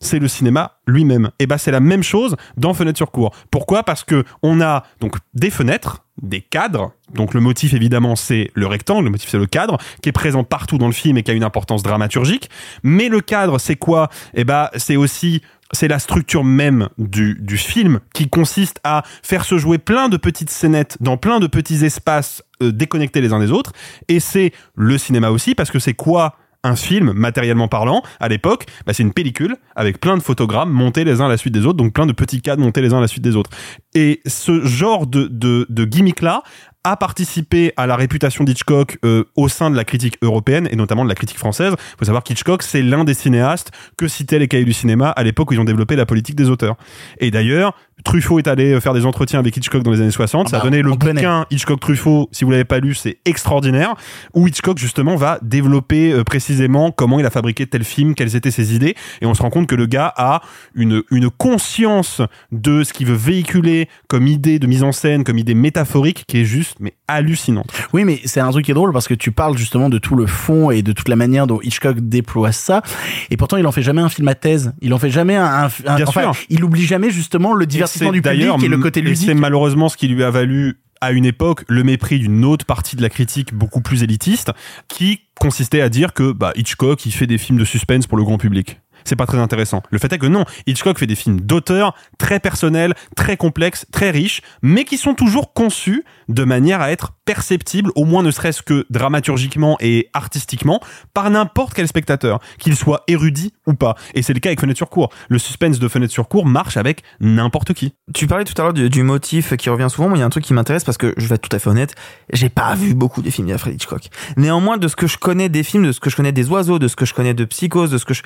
C'est 0.00 0.18
le 0.18 0.28
cinéma 0.28 0.78
lui-même. 0.86 1.30
Et 1.38 1.46
bah 1.46 1.58
c'est 1.58 1.70
la 1.70 1.80
même 1.80 2.02
chose 2.02 2.36
dans 2.56 2.72
Fenêtre 2.72 2.96
sur 2.96 3.10
cour. 3.10 3.34
Pourquoi? 3.50 3.82
Parce 3.82 4.02
que 4.02 4.24
on 4.42 4.60
a 4.60 4.84
donc 5.00 5.16
des 5.34 5.50
fenêtres, 5.50 6.04
des 6.22 6.40
cadres. 6.40 6.92
Donc 7.14 7.34
le 7.34 7.40
motif 7.40 7.74
évidemment 7.74 8.16
c'est 8.16 8.50
le 8.54 8.66
rectangle, 8.66 9.04
le 9.04 9.10
motif 9.10 9.28
c'est 9.28 9.38
le 9.38 9.46
cadre 9.46 9.76
qui 10.02 10.08
est 10.08 10.12
présent 10.12 10.42
partout 10.42 10.78
dans 10.78 10.86
le 10.86 10.92
film 10.92 11.18
et 11.18 11.22
qui 11.22 11.30
a 11.30 11.34
une 11.34 11.44
importance 11.44 11.82
dramaturgique. 11.82 12.48
Mais 12.82 13.08
le 13.08 13.20
cadre 13.20 13.58
c'est 13.58 13.76
quoi? 13.76 14.08
Eh 14.34 14.44
bah 14.44 14.70
c'est 14.76 14.96
aussi 14.96 15.42
c'est 15.72 15.88
la 15.88 15.98
structure 15.98 16.44
même 16.44 16.88
du, 16.98 17.36
du 17.40 17.56
film 17.56 18.00
qui 18.12 18.28
consiste 18.28 18.80
à 18.84 19.02
faire 19.22 19.44
se 19.44 19.58
jouer 19.58 19.78
plein 19.78 20.08
de 20.08 20.16
petites 20.16 20.50
scénettes 20.50 20.96
dans 21.00 21.16
plein 21.16 21.40
de 21.40 21.46
petits 21.46 21.84
espaces 21.84 22.42
euh, 22.62 22.72
déconnectés 22.72 23.20
les 23.20 23.32
uns 23.32 23.38
des 23.38 23.52
autres. 23.52 23.72
Et 24.08 24.20
c'est 24.20 24.52
le 24.74 24.98
cinéma 24.98 25.30
aussi 25.30 25.54
parce 25.54 25.70
que 25.70 25.78
c'est 25.78 25.94
quoi 25.94 26.36
un 26.62 26.76
film, 26.76 27.12
matériellement 27.12 27.68
parlant, 27.68 28.02
à 28.20 28.28
l'époque, 28.28 28.66
bah, 28.86 28.92
c'est 28.92 29.02
une 29.02 29.12
pellicule 29.12 29.56
avec 29.74 30.00
plein 30.00 30.16
de 30.16 30.22
photogrammes 30.22 30.70
montés 30.70 31.04
les 31.04 31.20
uns 31.20 31.26
à 31.26 31.28
la 31.28 31.36
suite 31.36 31.54
des 31.54 31.64
autres, 31.66 31.78
donc 31.78 31.92
plein 31.92 32.06
de 32.06 32.12
petits 32.12 32.42
cadres 32.42 32.62
montés 32.62 32.82
les 32.82 32.92
uns 32.92 32.98
à 32.98 33.02
la 33.02 33.08
suite 33.08 33.22
des 33.22 33.36
autres. 33.36 33.50
Et 33.94 34.20
ce 34.26 34.64
genre 34.64 35.06
de, 35.06 35.26
de, 35.26 35.66
de 35.68 35.84
gimmick-là 35.84 36.42
a 36.84 36.96
participé 36.96 37.72
à 37.76 37.86
la 37.86 37.96
réputation 37.96 38.44
d'Hitchcock 38.44 38.98
euh, 39.04 39.24
au 39.36 39.48
sein 39.48 39.70
de 39.70 39.76
la 39.76 39.84
critique 39.84 40.16
européenne 40.22 40.68
et 40.70 40.76
notamment 40.76 41.04
de 41.04 41.08
la 41.08 41.14
critique 41.14 41.38
française. 41.38 41.74
Il 41.78 41.98
faut 41.98 42.04
savoir 42.06 42.22
qu'Hitchcock, 42.22 42.62
c'est 42.62 42.82
l'un 42.82 43.04
des 43.04 43.14
cinéastes 43.14 43.70
que 43.98 44.08
citaient 44.08 44.38
les 44.38 44.48
cahiers 44.48 44.64
du 44.64 44.72
cinéma 44.72 45.10
à 45.10 45.22
l'époque 45.22 45.50
où 45.50 45.54
ils 45.54 45.60
ont 45.60 45.64
développé 45.64 45.96
la 45.96 46.06
politique 46.06 46.36
des 46.36 46.48
auteurs. 46.48 46.76
Et 47.18 47.30
d'ailleurs, 47.30 47.74
Truffaut 48.04 48.38
est 48.38 48.48
allé 48.48 48.80
faire 48.80 48.94
des 48.94 49.06
entretiens 49.06 49.38
avec 49.38 49.56
Hitchcock 49.56 49.82
dans 49.82 49.90
les 49.90 50.00
années 50.00 50.10
60. 50.10 50.46
Ah 50.46 50.50
ça 50.50 50.56
a 50.56 50.60
bah, 50.60 50.64
donné 50.64 50.82
le 50.82 50.94
connaît. 50.94 51.14
bouquin 51.14 51.46
Hitchcock-Truffaut. 51.50 52.28
Si 52.32 52.44
vous 52.44 52.50
l'avez 52.50 52.64
pas 52.64 52.78
lu, 52.78 52.94
c'est 52.94 53.18
extraordinaire. 53.24 53.94
Où 54.34 54.48
Hitchcock, 54.48 54.78
justement, 54.78 55.16
va 55.16 55.38
développer 55.42 56.12
euh, 56.12 56.24
précisément 56.24 56.90
comment 56.90 57.18
il 57.20 57.26
a 57.26 57.30
fabriqué 57.30 57.66
tel 57.66 57.84
film, 57.84 58.14
quelles 58.14 58.36
étaient 58.36 58.50
ses 58.50 58.74
idées. 58.74 58.94
Et 59.20 59.26
on 59.26 59.34
se 59.34 59.42
rend 59.42 59.50
compte 59.50 59.66
que 59.66 59.74
le 59.74 59.86
gars 59.86 60.12
a 60.16 60.42
une, 60.74 61.02
une 61.10 61.30
conscience 61.30 62.22
de 62.52 62.84
ce 62.84 62.92
qu'il 62.92 63.06
veut 63.06 63.14
véhiculer 63.14 63.88
comme 64.08 64.26
idée 64.26 64.58
de 64.58 64.66
mise 64.66 64.82
en 64.82 64.92
scène, 64.92 65.24
comme 65.24 65.38
idée 65.38 65.54
métaphorique, 65.54 66.24
qui 66.26 66.40
est 66.40 66.44
juste, 66.44 66.69
mais 66.78 66.94
hallucinante. 67.08 67.72
Oui, 67.92 68.04
mais 68.04 68.20
c'est 68.24 68.40
un 68.40 68.50
truc 68.50 68.64
qui 68.64 68.70
est 68.70 68.74
drôle 68.74 68.92
parce 68.92 69.08
que 69.08 69.14
tu 69.14 69.32
parles 69.32 69.56
justement 69.56 69.88
de 69.88 69.98
tout 69.98 70.14
le 70.14 70.26
fond 70.26 70.70
et 70.70 70.82
de 70.82 70.92
toute 70.92 71.08
la 71.08 71.16
manière 71.16 71.46
dont 71.46 71.60
Hitchcock 71.62 71.98
déploie 72.00 72.52
ça. 72.52 72.82
Et 73.30 73.36
pourtant, 73.36 73.56
il 73.56 73.66
en 73.66 73.72
fait 73.72 73.82
jamais 73.82 74.02
un 74.02 74.08
film 74.08 74.28
à 74.28 74.34
thèse. 74.34 74.72
Il 74.80 74.94
en 74.94 74.98
fait 74.98 75.10
jamais 75.10 75.36
un, 75.36 75.68
Bien 75.96 76.06
enfin, 76.06 76.32
sûr. 76.32 76.44
il 76.48 76.64
oublie 76.64 76.84
jamais 76.84 77.10
justement 77.10 77.52
le 77.54 77.66
divertissement 77.66 78.12
du 78.12 78.22
public 78.22 78.48
et 78.62 78.68
le 78.68 78.78
côté 78.78 79.00
et 79.00 79.02
ludique. 79.02 79.26
c'est 79.26 79.34
malheureusement 79.34 79.88
ce 79.88 79.96
qui 79.96 80.08
lui 80.08 80.22
a 80.22 80.30
valu 80.30 80.80
à 81.00 81.12
une 81.12 81.24
époque 81.24 81.64
le 81.68 81.82
mépris 81.82 82.18
d'une 82.18 82.44
autre 82.44 82.66
partie 82.66 82.94
de 82.94 83.02
la 83.02 83.08
critique 83.08 83.54
beaucoup 83.54 83.80
plus 83.80 84.02
élitiste 84.02 84.52
qui 84.88 85.20
consistait 85.38 85.80
à 85.80 85.88
dire 85.88 86.12
que 86.12 86.32
bah, 86.32 86.52
Hitchcock 86.56 87.06
il 87.06 87.12
fait 87.12 87.26
des 87.26 87.38
films 87.38 87.58
de 87.58 87.64
suspense 87.64 88.06
pour 88.06 88.18
le 88.18 88.24
grand 88.24 88.36
public. 88.36 88.80
C'est 89.04 89.16
pas 89.16 89.26
très 89.26 89.38
intéressant. 89.38 89.82
Le 89.90 89.98
fait 89.98 90.12
est 90.12 90.18
que 90.18 90.26
non, 90.26 90.44
Hitchcock 90.66 90.98
fait 90.98 91.06
des 91.06 91.14
films 91.14 91.40
d'auteur 91.40 91.94
très 92.18 92.40
personnels, 92.40 92.94
très 93.16 93.36
complexes, 93.36 93.86
très 93.92 94.10
riches, 94.10 94.42
mais 94.62 94.84
qui 94.84 94.96
sont 94.96 95.14
toujours 95.14 95.52
conçus 95.52 96.04
de 96.28 96.44
manière 96.44 96.80
à 96.80 96.90
être 96.90 97.12
perceptibles, 97.24 97.90
au 97.94 98.04
moins 98.04 98.22
ne 98.22 98.30
serait-ce 98.30 98.62
que 98.62 98.86
dramaturgiquement 98.90 99.76
et 99.80 100.08
artistiquement, 100.14 100.80
par 101.14 101.30
n'importe 101.30 101.74
quel 101.74 101.86
spectateur, 101.86 102.40
qu'il 102.58 102.76
soit 102.76 103.04
érudit 103.08 103.52
ou 103.66 103.74
pas. 103.74 103.94
Et 104.14 104.22
c'est 104.22 104.32
le 104.32 104.40
cas 104.40 104.48
avec 104.48 104.60
Fenêtre 104.60 104.78
sur 104.78 104.90
cour. 104.90 105.10
Le 105.28 105.38
suspense 105.38 105.78
de 105.78 105.88
Fenêtre 105.88 106.12
sur 106.12 106.28
cour 106.28 106.46
marche 106.46 106.76
avec 106.76 107.02
n'importe 107.20 107.72
qui. 107.72 107.94
Tu 108.14 108.26
parlais 108.26 108.44
tout 108.44 108.60
à 108.60 108.64
l'heure 108.64 108.72
du, 108.72 109.02
motif 109.02 109.56
qui 109.56 109.70
revient 109.70 109.88
souvent. 109.90 110.08
Moi, 110.08 110.18
il 110.18 110.20
y 110.20 110.22
a 110.24 110.26
un 110.26 110.30
truc 110.30 110.44
qui 110.44 110.54
m'intéresse 110.54 110.84
parce 110.84 110.98
que 110.98 111.14
je 111.16 111.26
vais 111.26 111.36
être 111.36 111.48
tout 111.48 111.54
à 111.54 111.58
fait 111.58 111.70
honnête, 111.70 111.94
j'ai 112.32 112.48
pas 112.48 112.74
vu 112.74 112.94
beaucoup 112.94 113.22
des 113.22 113.30
films 113.30 113.48
d'Alfred 113.48 113.74
Hitchcock. 113.74 114.08
Néanmoins, 114.36 114.76
de 114.76 114.88
ce 114.88 114.96
que 114.96 115.06
je 115.06 115.16
connais 115.16 115.48
des 115.48 115.62
films, 115.62 115.86
de 115.86 115.92
ce 115.92 116.00
que 116.00 116.10
je 116.10 116.16
connais 116.16 116.32
des 116.32 116.48
oiseaux, 116.48 116.78
de 116.78 116.88
ce 116.88 116.96
que 116.96 117.06
je 117.06 117.14
connais 117.14 117.34
de 117.34 117.44
Psychose, 117.44 117.90
de 117.90 117.98
ce 117.98 118.04
que 118.04 118.14
je, 118.14 118.22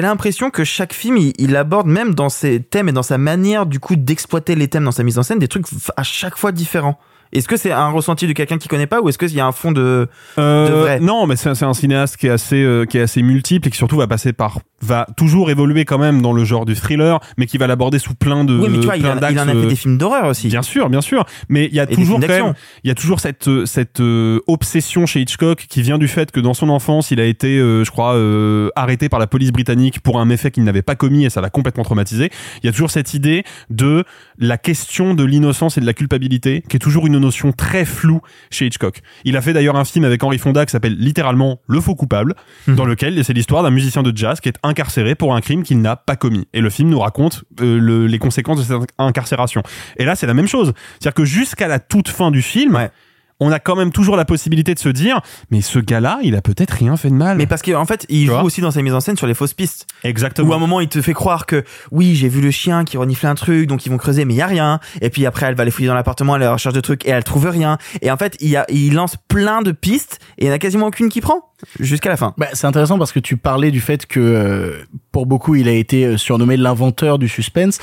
j'ai 0.00 0.06
l'impression 0.06 0.50
que 0.50 0.64
chaque 0.64 0.92
film, 0.92 1.16
il, 1.16 1.32
il 1.38 1.56
aborde 1.56 1.86
même 1.86 2.14
dans 2.14 2.28
ses 2.28 2.60
thèmes 2.60 2.88
et 2.88 2.92
dans 2.92 3.02
sa 3.02 3.18
manière 3.18 3.66
du 3.66 3.80
coup 3.80 3.96
d'exploiter 3.96 4.54
les 4.54 4.68
thèmes 4.68 4.84
dans 4.84 4.92
sa 4.92 5.02
mise 5.02 5.18
en 5.18 5.22
scène 5.22 5.38
des 5.38 5.48
trucs 5.48 5.66
à 5.96 6.02
chaque 6.02 6.36
fois 6.36 6.52
différents. 6.52 6.98
Est-ce 7.32 7.46
que 7.46 7.56
c'est 7.56 7.70
un 7.70 7.90
ressenti 7.90 8.26
de 8.26 8.32
quelqu'un 8.32 8.58
qui 8.58 8.66
connaît 8.66 8.88
pas 8.88 9.00
ou 9.00 9.08
est-ce 9.08 9.16
qu'il 9.18 9.32
y 9.32 9.38
a 9.40 9.46
un 9.46 9.52
fond 9.52 9.70
de, 9.70 10.08
de 10.36 10.42
Euh, 10.42 10.80
vrai? 10.80 10.98
non, 11.00 11.26
mais 11.28 11.36
c'est 11.36 11.54
c'est 11.54 11.64
un 11.64 11.74
cinéaste 11.74 12.16
qui 12.16 12.26
est 12.26 12.30
assez 12.30 12.60
euh, 12.60 12.86
qui 12.86 12.98
est 12.98 13.02
assez 13.02 13.22
multiple 13.22 13.68
et 13.68 13.70
qui 13.70 13.76
surtout 13.76 13.96
va 13.96 14.08
passer 14.08 14.32
par 14.32 14.58
va 14.82 15.06
toujours 15.16 15.50
évoluer 15.50 15.84
quand 15.84 15.98
même 15.98 16.22
dans 16.22 16.32
le 16.32 16.44
genre 16.44 16.64
du 16.66 16.74
thriller, 16.74 17.20
mais 17.36 17.46
qui 17.46 17.58
va 17.58 17.66
l'aborder 17.66 17.98
sous 17.98 18.14
plein 18.14 18.44
de 18.44 18.56
Oui, 18.58 18.68
mais 18.70 18.78
tu 18.78 18.84
vois, 18.86 18.96
il, 18.96 19.02
plein 19.02 19.16
en 19.18 19.22
a- 19.22 19.30
il 19.30 19.38
en 19.38 19.42
a 19.48 19.52
fait 19.52 19.56
euh, 19.58 19.66
des 19.68 19.76
films 19.76 19.98
d'horreur 19.98 20.26
aussi. 20.26 20.48
Bien 20.48 20.62
sûr, 20.62 20.88
bien 20.88 21.00
sûr, 21.02 21.24
mais 21.48 21.66
il 21.66 21.74
y 21.74 21.80
a 21.80 21.86
toujours 21.86 22.18
quand 22.20 22.26
même, 22.46 22.54
il 22.84 22.88
y 22.88 22.90
a 22.90 22.94
toujours 22.94 23.20
cette 23.20 23.48
euh, 23.48 23.66
cette 23.66 24.00
euh, 24.00 24.40
obsession 24.46 25.06
chez 25.06 25.20
Hitchcock 25.20 25.66
qui 25.68 25.82
vient 25.82 25.98
du 25.98 26.08
fait 26.08 26.30
que 26.30 26.40
dans 26.40 26.54
son 26.54 26.68
enfance, 26.70 27.10
il 27.10 27.20
a 27.20 27.24
été, 27.24 27.58
euh, 27.58 27.84
je 27.84 27.90
crois, 27.90 28.14
euh, 28.14 28.70
arrêté 28.74 29.08
par 29.08 29.20
la 29.20 29.26
police 29.26 29.52
britannique 29.52 30.00
pour 30.00 30.18
un 30.20 30.24
méfait 30.24 30.50
qu'il 30.50 30.64
n'avait 30.64 30.82
pas 30.82 30.94
commis 30.94 31.24
et 31.24 31.30
ça 31.30 31.40
l'a 31.40 31.50
complètement 31.50 31.84
traumatisé. 31.84 32.30
Il 32.62 32.66
y 32.66 32.68
a 32.68 32.72
toujours 32.72 32.90
cette 32.90 33.12
idée 33.14 33.44
de 33.68 34.04
la 34.38 34.56
question 34.58 35.14
de 35.14 35.24
l'innocence 35.24 35.76
et 35.76 35.80
de 35.80 35.86
la 35.86 35.92
culpabilité, 35.92 36.62
qui 36.68 36.76
est 36.76 36.80
toujours 36.80 37.06
une 37.06 37.18
notion 37.18 37.52
très 37.52 37.84
floue 37.84 38.20
chez 38.50 38.66
Hitchcock. 38.66 39.00
Il 39.24 39.36
a 39.36 39.42
fait 39.42 39.52
d'ailleurs 39.52 39.76
un 39.76 39.84
film 39.84 40.04
avec 40.04 40.22
Henry 40.22 40.38
Fonda 40.38 40.64
qui 40.64 40.72
s'appelle 40.72 40.96
littéralement 40.98 41.60
Le 41.66 41.80
faux 41.80 41.94
coupable, 41.94 42.34
dans 42.66 42.84
lequel 42.84 43.22
c'est 43.24 43.32
l'histoire 43.32 43.62
d'un 43.62 43.70
musicien 43.70 44.02
de 44.02 44.12
jazz 44.16 44.40
qui 44.40 44.48
est 44.48 44.56
incarcéré 44.70 45.14
pour 45.14 45.34
un 45.34 45.40
crime 45.42 45.62
qu'il 45.62 45.80
n'a 45.82 45.96
pas 45.96 46.16
commis. 46.16 46.48
Et 46.54 46.60
le 46.62 46.70
film 46.70 46.88
nous 46.88 47.00
raconte 47.00 47.44
euh, 47.60 47.78
le- 47.78 48.06
les 48.06 48.18
conséquences 48.18 48.58
de 48.58 48.62
cette 48.64 48.90
incarcération. 48.98 49.62
Et 49.98 50.04
là, 50.06 50.16
c'est 50.16 50.26
la 50.26 50.34
même 50.34 50.48
chose. 50.48 50.72
C'est-à-dire 50.98 51.14
que 51.14 51.24
jusqu'à 51.24 51.68
la 51.68 51.78
toute 51.78 52.08
fin 52.08 52.30
du 52.30 52.40
film, 52.40 52.88
on 53.42 53.50
a 53.50 53.58
quand 53.58 53.74
même 53.74 53.90
toujours 53.90 54.16
la 54.16 54.26
possibilité 54.26 54.74
de 54.74 54.78
se 54.78 54.90
dire, 54.90 55.22
mais 55.50 55.62
ce 55.62 55.78
gars-là, 55.78 56.18
il 56.22 56.36
a 56.36 56.42
peut-être 56.42 56.72
rien 56.72 56.98
fait 56.98 57.08
de 57.08 57.14
mal. 57.14 57.38
Mais 57.38 57.46
parce 57.46 57.62
qu'en 57.62 57.86
fait, 57.86 58.04
il 58.10 58.26
joue 58.26 58.34
aussi 58.34 58.60
dans 58.60 58.70
sa 58.70 58.82
mise 58.82 58.92
en 58.92 59.00
scène 59.00 59.16
sur 59.16 59.26
les 59.26 59.32
fausses 59.32 59.54
pistes. 59.54 59.86
Exactement. 60.04 60.50
Où 60.50 60.52
à 60.52 60.56
un 60.56 60.58
moment, 60.58 60.78
il 60.80 60.88
te 60.88 61.00
fait 61.00 61.14
croire 61.14 61.46
que 61.46 61.64
oui, 61.90 62.14
j'ai 62.14 62.28
vu 62.28 62.42
le 62.42 62.50
chien 62.50 62.84
qui 62.84 62.98
renifle 62.98 63.26
un 63.26 63.34
truc, 63.34 63.66
donc 63.66 63.86
ils 63.86 63.88
vont 63.88 63.96
creuser, 63.96 64.26
mais 64.26 64.34
il 64.34 64.36
y 64.36 64.42
a 64.42 64.46
rien. 64.46 64.78
Et 65.00 65.08
puis 65.08 65.24
après, 65.24 65.46
elle 65.46 65.54
va 65.54 65.62
aller 65.62 65.70
fouiller 65.70 65.88
dans 65.88 65.94
l'appartement, 65.94 66.36
elle 66.36 66.46
recherche 66.48 66.74
de 66.74 66.82
trucs 66.82 67.06
et 67.06 67.10
elle 67.10 67.24
trouve 67.24 67.46
rien. 67.48 67.78
Et 68.02 68.10
en 68.10 68.18
fait, 68.18 68.36
il, 68.40 68.50
y 68.50 68.56
a, 68.56 68.66
il 68.68 68.92
lance 68.92 69.16
plein 69.28 69.62
de 69.62 69.72
pistes 69.72 70.18
et 70.36 70.42
il 70.42 70.46
n'y 70.48 70.52
en 70.52 70.54
a 70.54 70.58
quasiment 70.58 70.88
aucune 70.88 71.08
qui 71.08 71.22
prend 71.22 71.49
jusqu'à 71.78 72.10
la 72.10 72.16
fin. 72.16 72.34
Bah, 72.38 72.48
c'est 72.52 72.66
intéressant 72.66 72.98
parce 72.98 73.12
que 73.12 73.20
tu 73.20 73.36
parlais 73.36 73.70
du 73.70 73.80
fait 73.80 74.06
que 74.06 74.20
euh, 74.20 74.82
pour 75.12 75.26
beaucoup 75.26 75.54
il 75.54 75.68
a 75.68 75.72
été 75.72 76.04
euh, 76.04 76.16
surnommé 76.16 76.56
l'inventeur 76.56 77.18
du 77.18 77.28
suspense. 77.28 77.78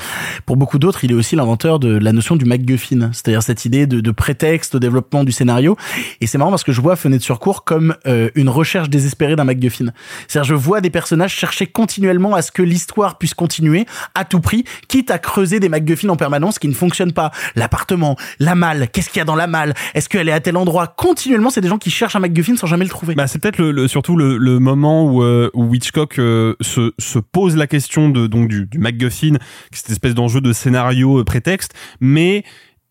Pour 0.46 0.56
beaucoup 0.56 0.78
d'autres, 0.78 1.04
il 1.04 1.12
est 1.12 1.14
aussi 1.14 1.36
l'inventeur 1.36 1.78
de 1.78 1.96
la 1.96 2.12
notion 2.12 2.36
du 2.36 2.44
MacGuffin, 2.44 3.10
c'est-à-dire 3.12 3.42
cette 3.42 3.64
idée 3.64 3.86
de, 3.86 4.00
de 4.00 4.10
prétexte 4.10 4.74
au 4.74 4.78
développement 4.78 5.24
du 5.24 5.32
scénario. 5.32 5.76
Et 6.20 6.26
c'est 6.26 6.38
marrant 6.38 6.50
parce 6.50 6.64
que 6.64 6.72
je 6.72 6.80
vois 6.80 6.96
Fenêtre 6.96 7.24
sur 7.24 7.38
cours 7.38 7.64
comme 7.64 7.94
euh, 8.06 8.30
une 8.34 8.48
recherche 8.48 8.88
désespérée 8.90 9.36
d'un 9.36 9.44
MacGuffin. 9.44 9.86
C'est-à-dire 10.26 10.48
je 10.48 10.54
vois 10.54 10.80
des 10.80 10.90
personnages 10.90 11.32
chercher 11.32 11.66
continuellement 11.66 12.34
à 12.34 12.42
ce 12.42 12.50
que 12.50 12.62
l'histoire 12.62 13.18
puisse 13.18 13.34
continuer 13.34 13.86
à 14.14 14.24
tout 14.24 14.40
prix, 14.40 14.64
quitte 14.88 15.10
à 15.10 15.18
creuser 15.18 15.60
des 15.60 15.68
MacGuffins 15.68 16.08
en 16.08 16.16
permanence 16.16 16.58
qui 16.58 16.68
ne 16.68 16.74
fonctionnent 16.74 17.12
pas. 17.12 17.30
L'appartement, 17.56 18.16
la 18.38 18.54
malle, 18.54 18.88
qu'est-ce 18.90 19.08
qu'il 19.08 19.18
y 19.18 19.22
a 19.22 19.24
dans 19.24 19.36
la 19.36 19.46
malle? 19.46 19.74
Est-ce 19.94 20.08
qu'elle 20.08 20.28
est 20.28 20.32
à 20.32 20.40
tel 20.40 20.56
endroit? 20.56 20.86
Continuellement, 20.86 21.50
c'est 21.50 21.60
des 21.60 21.68
gens 21.68 21.78
qui 21.78 21.90
cherchent 21.90 22.16
un 22.16 22.20
MacGuffin 22.20 22.56
sans 22.56 22.66
jamais 22.66 22.84
le 22.84 22.90
trouver. 22.90 23.14
Bah, 23.14 23.26
c'est 23.26 23.38
peut-être 23.38 23.58
le, 23.58 23.67
surtout 23.88 24.16
le, 24.16 24.58
moment 24.58 25.04
où, 25.04 25.22
euh, 25.22 25.50
Hitchcock 25.72 26.18
euh, 26.18 26.54
se, 26.60 26.92
se 26.98 27.18
pose 27.18 27.56
la 27.56 27.66
question 27.66 28.08
de 28.08 28.26
donc 28.26 28.48
du, 28.48 28.66
du 28.66 28.78
MacGuffin, 28.78 29.36
cette 29.72 29.90
espèce 29.90 30.14
d'enjeu 30.14 30.40
de 30.40 30.52
scénario 30.52 31.20
euh, 31.20 31.24
prétexte, 31.24 31.74
mais 32.00 32.44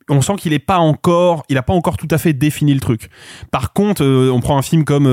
on 0.09 0.21
sent 0.21 0.35
qu'il 0.37 0.53
est 0.53 0.59
pas 0.59 0.77
encore, 0.77 1.43
il 1.49 1.61
pas 1.61 1.73
encore 1.73 1.97
tout 1.97 2.07
à 2.11 2.17
fait 2.17 2.31
défini 2.31 2.73
le 2.73 2.79
truc. 2.79 3.09
Par 3.51 3.73
contre, 3.73 4.05
on 4.05 4.39
prend 4.39 4.57
un 4.57 4.61
film 4.61 4.85
comme 4.85 5.03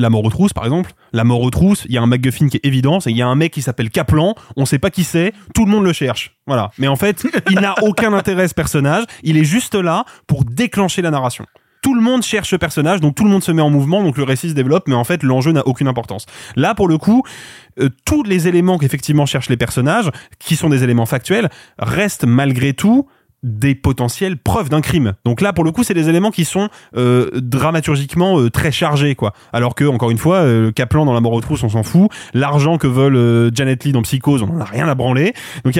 La 0.00 0.08
mort 0.08 0.24
aux 0.24 0.30
trousses, 0.30 0.54
par 0.54 0.64
exemple. 0.64 0.92
La 1.12 1.24
mort 1.24 1.42
aux 1.42 1.50
trousses, 1.50 1.84
il 1.90 1.92
y 1.92 1.98
a 1.98 2.02
un 2.02 2.06
MacGuffin 2.06 2.48
qui 2.48 2.56
est 2.56 2.64
évident, 2.64 3.00
il 3.00 3.16
y 3.16 3.20
a 3.20 3.26
un 3.26 3.34
mec 3.34 3.52
qui 3.52 3.60
s'appelle 3.60 3.90
Kaplan, 3.90 4.34
on 4.56 4.64
sait 4.64 4.78
pas 4.78 4.88
qui 4.88 5.04
c'est, 5.04 5.34
tout 5.54 5.66
le 5.66 5.70
monde 5.70 5.84
le 5.84 5.92
cherche. 5.92 6.38
Voilà. 6.46 6.70
Mais 6.78 6.88
en 6.88 6.96
fait, 6.96 7.26
il 7.50 7.60
n'a 7.60 7.74
aucun 7.82 8.14
intérêt 8.14 8.48
ce 8.48 8.54
personnage, 8.54 9.04
il 9.22 9.36
est 9.36 9.44
juste 9.44 9.74
là 9.74 10.06
pour 10.26 10.46
déclencher 10.46 11.02
la 11.02 11.10
narration 11.10 11.44
tout 11.84 11.94
le 11.94 12.00
monde 12.00 12.22
cherche 12.22 12.48
ce 12.48 12.56
personnage, 12.56 13.02
donc 13.02 13.14
tout 13.14 13.24
le 13.24 13.30
monde 13.30 13.44
se 13.44 13.52
met 13.52 13.60
en 13.60 13.68
mouvement, 13.68 14.02
donc 14.02 14.16
le 14.16 14.24
récit 14.24 14.48
se 14.48 14.54
développe, 14.54 14.88
mais 14.88 14.94
en 14.94 15.04
fait 15.04 15.22
l'enjeu 15.22 15.52
n'a 15.52 15.66
aucune 15.66 15.86
importance. 15.86 16.24
Là, 16.56 16.74
pour 16.74 16.88
le 16.88 16.96
coup, 16.96 17.22
euh, 17.78 17.90
tous 18.06 18.22
les 18.22 18.48
éléments 18.48 18.78
qu'effectivement 18.78 19.26
cherchent 19.26 19.50
les 19.50 19.58
personnages, 19.58 20.10
qui 20.38 20.56
sont 20.56 20.70
des 20.70 20.82
éléments 20.82 21.04
factuels, 21.04 21.50
restent 21.78 22.24
malgré 22.24 22.72
tout 22.72 23.06
des 23.44 23.74
potentielles 23.74 24.38
preuves 24.38 24.70
d'un 24.70 24.80
crime. 24.80 25.12
Donc 25.24 25.40
là, 25.40 25.52
pour 25.52 25.62
le 25.62 25.70
coup, 25.70 25.84
c'est 25.84 25.94
des 25.94 26.08
éléments 26.08 26.30
qui 26.30 26.44
sont 26.44 26.68
euh, 26.96 27.30
dramaturgiquement 27.34 28.40
euh, 28.40 28.50
très 28.50 28.72
chargés, 28.72 29.14
quoi. 29.14 29.34
Alors 29.52 29.74
que, 29.74 29.84
encore 29.84 30.10
une 30.10 30.18
fois, 30.18 30.38
euh, 30.38 30.72
Kaplan 30.72 31.04
dans 31.04 31.12
La 31.12 31.20
mort 31.20 31.32
aux 31.32 31.40
trousses, 31.42 31.62
on 31.62 31.68
s'en 31.68 31.82
fout. 31.82 32.10
L'argent 32.32 32.78
que 32.78 32.86
vole 32.86 33.16
euh, 33.16 33.50
Janet 33.54 33.84
Lee 33.84 33.92
dans 33.92 34.02
Psychose, 34.02 34.42
on 34.42 34.48
en 34.48 34.60
a 34.60 34.64
rien 34.64 34.88
à 34.88 34.94
branler. 34.94 35.34
Donc 35.64 35.78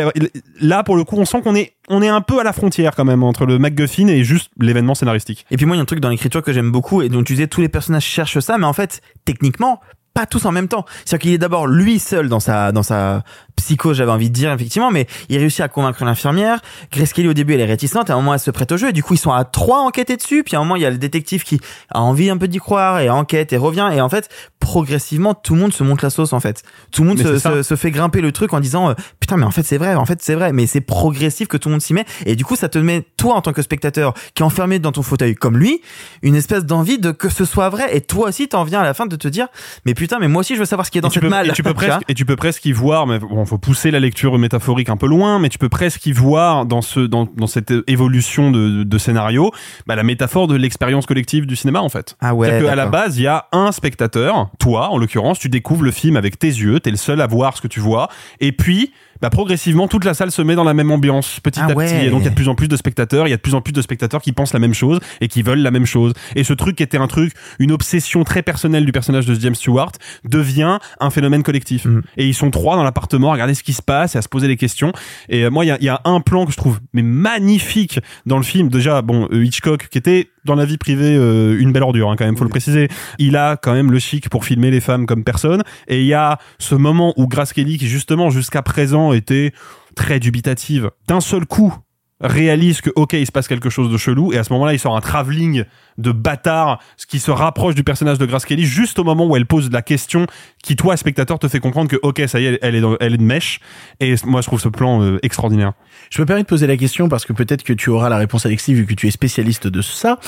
là, 0.60 0.82
pour 0.84 0.96
le 0.96 1.04
coup, 1.04 1.16
on 1.18 1.24
sent 1.24 1.40
qu'on 1.42 1.54
est 1.54 1.72
on 1.88 2.00
est 2.00 2.08
un 2.08 2.20
peu 2.20 2.38
à 2.40 2.44
la 2.44 2.52
frontière 2.52 2.94
quand 2.94 3.04
même 3.04 3.22
entre 3.22 3.44
le 3.44 3.58
MacGuffin 3.58 4.08
et 4.08 4.24
juste 4.24 4.50
l'événement 4.58 4.94
scénaristique. 4.94 5.44
Et 5.50 5.56
puis 5.56 5.66
moi, 5.66 5.76
il 5.76 5.78
y 5.78 5.80
a 5.80 5.82
un 5.82 5.86
truc 5.86 6.00
dans 6.00 6.08
l'écriture 6.08 6.42
que 6.42 6.52
j'aime 6.52 6.70
beaucoup 6.70 7.02
et 7.02 7.08
dont 7.08 7.22
tu 7.22 7.34
disais 7.34 7.46
tous 7.46 7.60
les 7.60 7.68
personnages 7.68 8.04
cherchent 8.04 8.38
ça, 8.38 8.56
mais 8.56 8.66
en 8.66 8.72
fait, 8.72 9.02
techniquement, 9.24 9.80
pas 10.14 10.26
tous 10.26 10.46
en 10.46 10.52
même 10.52 10.68
temps. 10.68 10.84
C'est-à-dire 11.04 11.22
qu'il 11.22 11.32
est 11.32 11.38
d'abord 11.38 11.66
lui 11.66 11.98
seul 11.98 12.28
dans 12.28 12.40
sa 12.40 12.72
dans 12.72 12.84
sa 12.84 13.24
psychose, 13.56 13.96
j'avais 13.96 14.10
envie 14.10 14.30
de 14.30 14.34
dire 14.34 14.52
effectivement, 14.52 14.90
mais 14.90 15.06
il 15.28 15.38
réussit 15.38 15.60
à 15.60 15.68
convaincre 15.68 16.04
l'infirmière. 16.04 16.60
Grace 16.92 17.12
Kelly 17.12 17.28
au 17.28 17.34
début 17.34 17.54
elle 17.54 17.60
est 17.60 17.66
réticente, 17.66 18.08
et 18.08 18.12
à 18.12 18.14
un 18.14 18.18
moment 18.18 18.34
elle 18.34 18.40
se 18.40 18.50
prête 18.50 18.70
au 18.72 18.76
jeu 18.76 18.88
et 18.88 18.92
du 18.92 19.02
coup 19.02 19.14
ils 19.14 19.18
sont 19.18 19.32
à 19.32 19.44
trois 19.44 19.80
enquêtés 19.80 20.16
dessus. 20.16 20.44
Puis 20.44 20.56
à 20.56 20.60
un 20.60 20.62
moment 20.62 20.76
il 20.76 20.82
y 20.82 20.86
a 20.86 20.90
le 20.90 20.98
détective 20.98 21.42
qui 21.42 21.60
a 21.90 22.00
envie 22.00 22.30
un 22.30 22.36
peu 22.36 22.48
d'y 22.48 22.58
croire 22.58 23.00
et 23.00 23.10
enquête 23.10 23.52
et 23.52 23.56
revient 23.56 23.90
et 23.92 24.00
en 24.00 24.08
fait 24.08 24.28
progressivement 24.60 25.34
tout 25.34 25.54
le 25.54 25.60
monde 25.60 25.72
se 25.72 25.82
monte 25.82 26.02
la 26.02 26.10
sauce 26.10 26.32
en 26.32 26.40
fait. 26.40 26.62
Tout 26.92 27.02
le 27.02 27.08
monde 27.08 27.18
se, 27.18 27.38
se, 27.38 27.62
se 27.62 27.76
fait 27.76 27.90
grimper 27.90 28.20
le 28.20 28.32
truc 28.32 28.52
en 28.52 28.60
disant 28.60 28.90
euh, 28.90 28.94
putain 29.20 29.36
mais 29.36 29.44
en 29.44 29.50
fait 29.50 29.64
c'est 29.64 29.78
vrai, 29.78 29.94
en 29.94 30.06
fait 30.06 30.22
c'est 30.22 30.34
vrai, 30.34 30.52
mais 30.52 30.66
c'est 30.66 30.80
progressif 30.80 31.48
que 31.48 31.56
tout 31.56 31.68
le 31.68 31.74
monde 31.74 31.82
s'y 31.82 31.94
met 31.94 32.04
et 32.24 32.36
du 32.36 32.44
coup 32.44 32.56
ça 32.56 32.68
te 32.68 32.78
met 32.78 33.02
toi 33.16 33.34
en 33.34 33.40
tant 33.40 33.52
que 33.52 33.62
spectateur 33.62 34.14
qui 34.34 34.42
est 34.42 34.46
enfermé 34.46 34.78
dans 34.78 34.92
ton 34.92 35.02
fauteuil 35.02 35.34
comme 35.34 35.56
lui 35.58 35.80
une 36.22 36.36
espèce 36.36 36.64
d'envie 36.64 36.98
de 36.98 37.10
que 37.10 37.28
ce 37.28 37.44
soit 37.44 37.68
vrai 37.68 37.96
et 37.96 38.00
toi 38.00 38.28
aussi 38.28 38.48
t'en 38.48 38.64
viens 38.64 38.80
à 38.80 38.84
la 38.84 38.94
fin 38.94 39.06
de 39.06 39.16
te 39.16 39.28
dire 39.28 39.48
mais 39.84 39.94
putain 39.94 40.03
mais 40.20 40.28
moi 40.28 40.40
aussi 40.40 40.54
je 40.54 40.60
veux 40.60 40.64
savoir 40.64 40.86
ce 40.86 40.90
qui 40.90 40.98
est 40.98 41.00
dans 41.00 41.08
et 41.08 41.12
cette 41.12 41.22
peux, 41.22 41.28
malle. 41.28 41.48
et 41.48 41.52
tu 41.52 41.62
peux 41.62 41.74
presque 41.74 42.00
et 42.08 42.14
tu 42.14 42.24
peux 42.24 42.36
presque 42.36 42.64
y 42.64 42.72
voir 42.72 43.06
mais 43.06 43.18
bon 43.18 43.44
faut 43.44 43.58
pousser 43.58 43.90
la 43.90 44.00
lecture 44.00 44.38
métaphorique 44.38 44.88
un 44.88 44.96
peu 44.96 45.06
loin 45.06 45.38
mais 45.38 45.48
tu 45.48 45.58
peux 45.58 45.68
presque 45.68 46.06
y 46.06 46.12
voir 46.12 46.66
dans 46.66 46.82
ce 46.82 47.00
dans, 47.00 47.26
dans 47.36 47.46
cette 47.46 47.72
évolution 47.86 48.50
de, 48.50 48.82
de 48.82 48.98
scénario 48.98 49.50
bah, 49.86 49.96
la 49.96 50.02
métaphore 50.02 50.46
de 50.46 50.56
l'expérience 50.56 51.06
collective 51.06 51.46
du 51.46 51.56
cinéma 51.56 51.80
en 51.80 51.88
fait 51.88 52.16
Ah 52.20 52.34
ouais, 52.34 52.62
qu'à 52.62 52.74
la 52.74 52.86
base 52.86 53.18
il 53.18 53.22
y 53.22 53.26
a 53.26 53.46
un 53.52 53.72
spectateur 53.72 54.50
toi 54.58 54.90
en 54.90 54.98
l'occurrence 54.98 55.38
tu 55.38 55.48
découvres 55.48 55.84
le 55.84 55.90
film 55.90 56.16
avec 56.16 56.38
tes 56.38 56.48
yeux 56.48 56.80
t'es 56.80 56.90
le 56.90 56.96
seul 56.96 57.20
à 57.20 57.26
voir 57.26 57.56
ce 57.56 57.62
que 57.62 57.68
tu 57.68 57.80
vois 57.80 58.08
et 58.40 58.52
puis 58.52 58.92
bah, 59.20 59.30
progressivement 59.30 59.88
toute 59.88 60.04
la 60.04 60.14
salle 60.14 60.30
se 60.30 60.42
met 60.42 60.54
dans 60.54 60.64
la 60.64 60.74
même 60.74 60.90
ambiance 60.90 61.40
petit 61.40 61.60
Ah 61.62 61.66
à 61.66 61.74
petit. 61.74 61.94
Et 61.94 62.10
donc 62.10 62.20
il 62.20 62.24
y 62.24 62.28
a 62.28 62.30
de 62.30 62.34
plus 62.34 62.48
en 62.48 62.54
plus 62.54 62.68
de 62.68 62.76
spectateurs 62.76 63.26
il 63.26 63.30
y 63.30 63.34
a 63.34 63.36
de 63.36 63.42
plus 63.42 63.54
en 63.54 63.60
plus 63.60 63.72
de 63.72 63.82
spectateurs 63.82 64.22
qui 64.22 64.32
pensent 64.32 64.52
la 64.52 64.58
même 64.58 64.74
chose 64.74 65.00
et 65.20 65.28
qui 65.28 65.42
veulent 65.42 65.60
la 65.60 65.70
même 65.70 65.86
chose. 65.86 66.12
Et 66.34 66.44
ce 66.44 66.52
truc 66.52 66.76
qui 66.76 66.82
était 66.82 66.98
un 66.98 67.06
truc 67.06 67.32
une 67.58 67.72
obsession 67.72 68.24
très 68.24 68.42
personnelle 68.42 68.84
du 68.84 68.92
personnage 68.92 69.26
de 69.26 69.34
James 69.34 69.54
Stewart 69.54 69.92
devient 70.24 70.78
un 71.00 71.10
phénomène 71.10 71.42
collectif. 71.42 71.84
Mm. 71.84 72.02
et 72.16 72.26
ils 72.26 72.34
sont 72.34 72.50
trois 72.50 72.76
dans 72.76 72.84
l'appartement 72.84 73.30
à 73.30 73.32
regarder 73.34 73.54
ce 73.54 73.62
qui 73.62 73.72
se 73.72 73.82
passe 73.82 74.14
et 74.14 74.18
à 74.18 74.22
se 74.22 74.28
poser 74.28 74.48
des 74.48 74.56
questions. 74.56 74.92
Et 75.28 75.44
euh, 75.44 75.50
moi 75.50 75.64
il 75.64 75.68
y 75.68 75.70
a, 75.70 75.78
il 75.80 75.84
y 75.84 75.88
a 75.88 76.00
un 76.04 76.20
plan 76.20 76.46
que 76.46 76.52
je 76.52 76.56
trouve 76.56 76.80
mais 76.92 77.02
magnifique 77.02 78.00
dans 78.26 78.36
le 78.36 78.42
film. 78.42 78.68
Déjà 78.68 79.02
bon 79.02 79.28
euh, 79.32 79.44
Hitchcock 79.44 79.88
qui 79.88 79.98
était 79.98 80.28
dans 80.44 80.54
la 80.54 80.64
vie 80.64 80.76
privée 80.76 81.16
euh, 81.16 81.58
une 81.58 81.72
belle 81.72 81.82
ordure 81.82 82.10
hein, 82.10 82.16
quand 82.16 82.24
même 82.24 82.36
faut 82.36 82.44
le 82.44 82.50
préciser. 82.50 82.88
Il 83.18 83.36
a 83.36 83.56
quand 83.56 83.72
même 83.72 83.90
le 83.90 83.98
chic 83.98 84.28
pour 84.28 84.44
filmer 84.44 84.70
les 84.70 84.80
femmes 84.80 85.06
comme 85.06 85.24
personne. 85.24 85.62
Et 85.88 86.00
il 86.00 86.06
y 86.06 86.14
a 86.14 86.38
ce 86.58 86.74
moment 86.74 87.14
où 87.16 87.26
Grace 87.26 87.52
Kelly 87.52 87.78
qui 87.78 87.88
justement 87.88 88.30
jusqu'à 88.30 88.62
présent 88.62 89.03
était 89.12 89.52
très 89.94 90.18
dubitative. 90.20 90.90
D'un 91.08 91.20
seul 91.20 91.46
coup 91.46 91.74
réalise 92.20 92.80
que 92.80 92.90
ok 92.94 93.14
il 93.14 93.26
se 93.26 93.32
passe 93.32 93.48
quelque 93.48 93.68
chose 93.68 93.90
de 93.90 93.98
chelou 93.98 94.32
et 94.32 94.38
à 94.38 94.44
ce 94.44 94.52
moment-là 94.52 94.72
il 94.72 94.78
sort 94.78 94.96
un 94.96 95.00
travelling 95.00 95.64
de 95.98 96.12
bâtard 96.12 96.80
ce 96.96 97.06
qui 97.06 97.18
se 97.18 97.30
rapproche 97.32 97.74
du 97.74 97.82
personnage 97.82 98.18
de 98.18 98.24
Grace 98.24 98.44
Kelly 98.46 98.64
juste 98.64 99.00
au 99.00 99.04
moment 99.04 99.26
où 99.26 99.36
elle 99.36 99.46
pose 99.46 99.68
la 99.70 99.82
question 99.82 100.26
qui 100.62 100.76
toi 100.76 100.96
spectateur 100.96 101.38
te 101.40 101.48
fait 101.48 101.58
comprendre 101.58 101.90
que 101.90 101.96
ok 102.02 102.22
ça 102.28 102.40
y 102.40 102.46
est 102.46 102.58
elle 102.62 102.76
est 102.76 102.80
dans- 102.80 102.96
elle 103.00 103.14
est 103.14 103.18
de 103.18 103.22
mèche. 103.22 103.58
Et 104.00 104.14
moi 104.24 104.40
je 104.42 104.46
trouve 104.46 104.60
ce 104.60 104.68
plan 104.68 105.02
euh, 105.02 105.18
extraordinaire. 105.22 105.72
Je 106.08 106.22
me 106.22 106.26
permets 106.26 106.44
de 106.44 106.48
poser 106.48 106.68
la 106.68 106.76
question 106.76 107.08
parce 107.08 107.26
que 107.26 107.32
peut-être 107.32 107.64
que 107.64 107.72
tu 107.72 107.90
auras 107.90 108.08
la 108.08 108.16
réponse 108.16 108.46
Alexis 108.46 108.74
vu 108.74 108.86
que 108.86 108.94
tu 108.94 109.08
es 109.08 109.10
spécialiste 109.10 109.66
de 109.66 109.82
ça. 109.82 110.18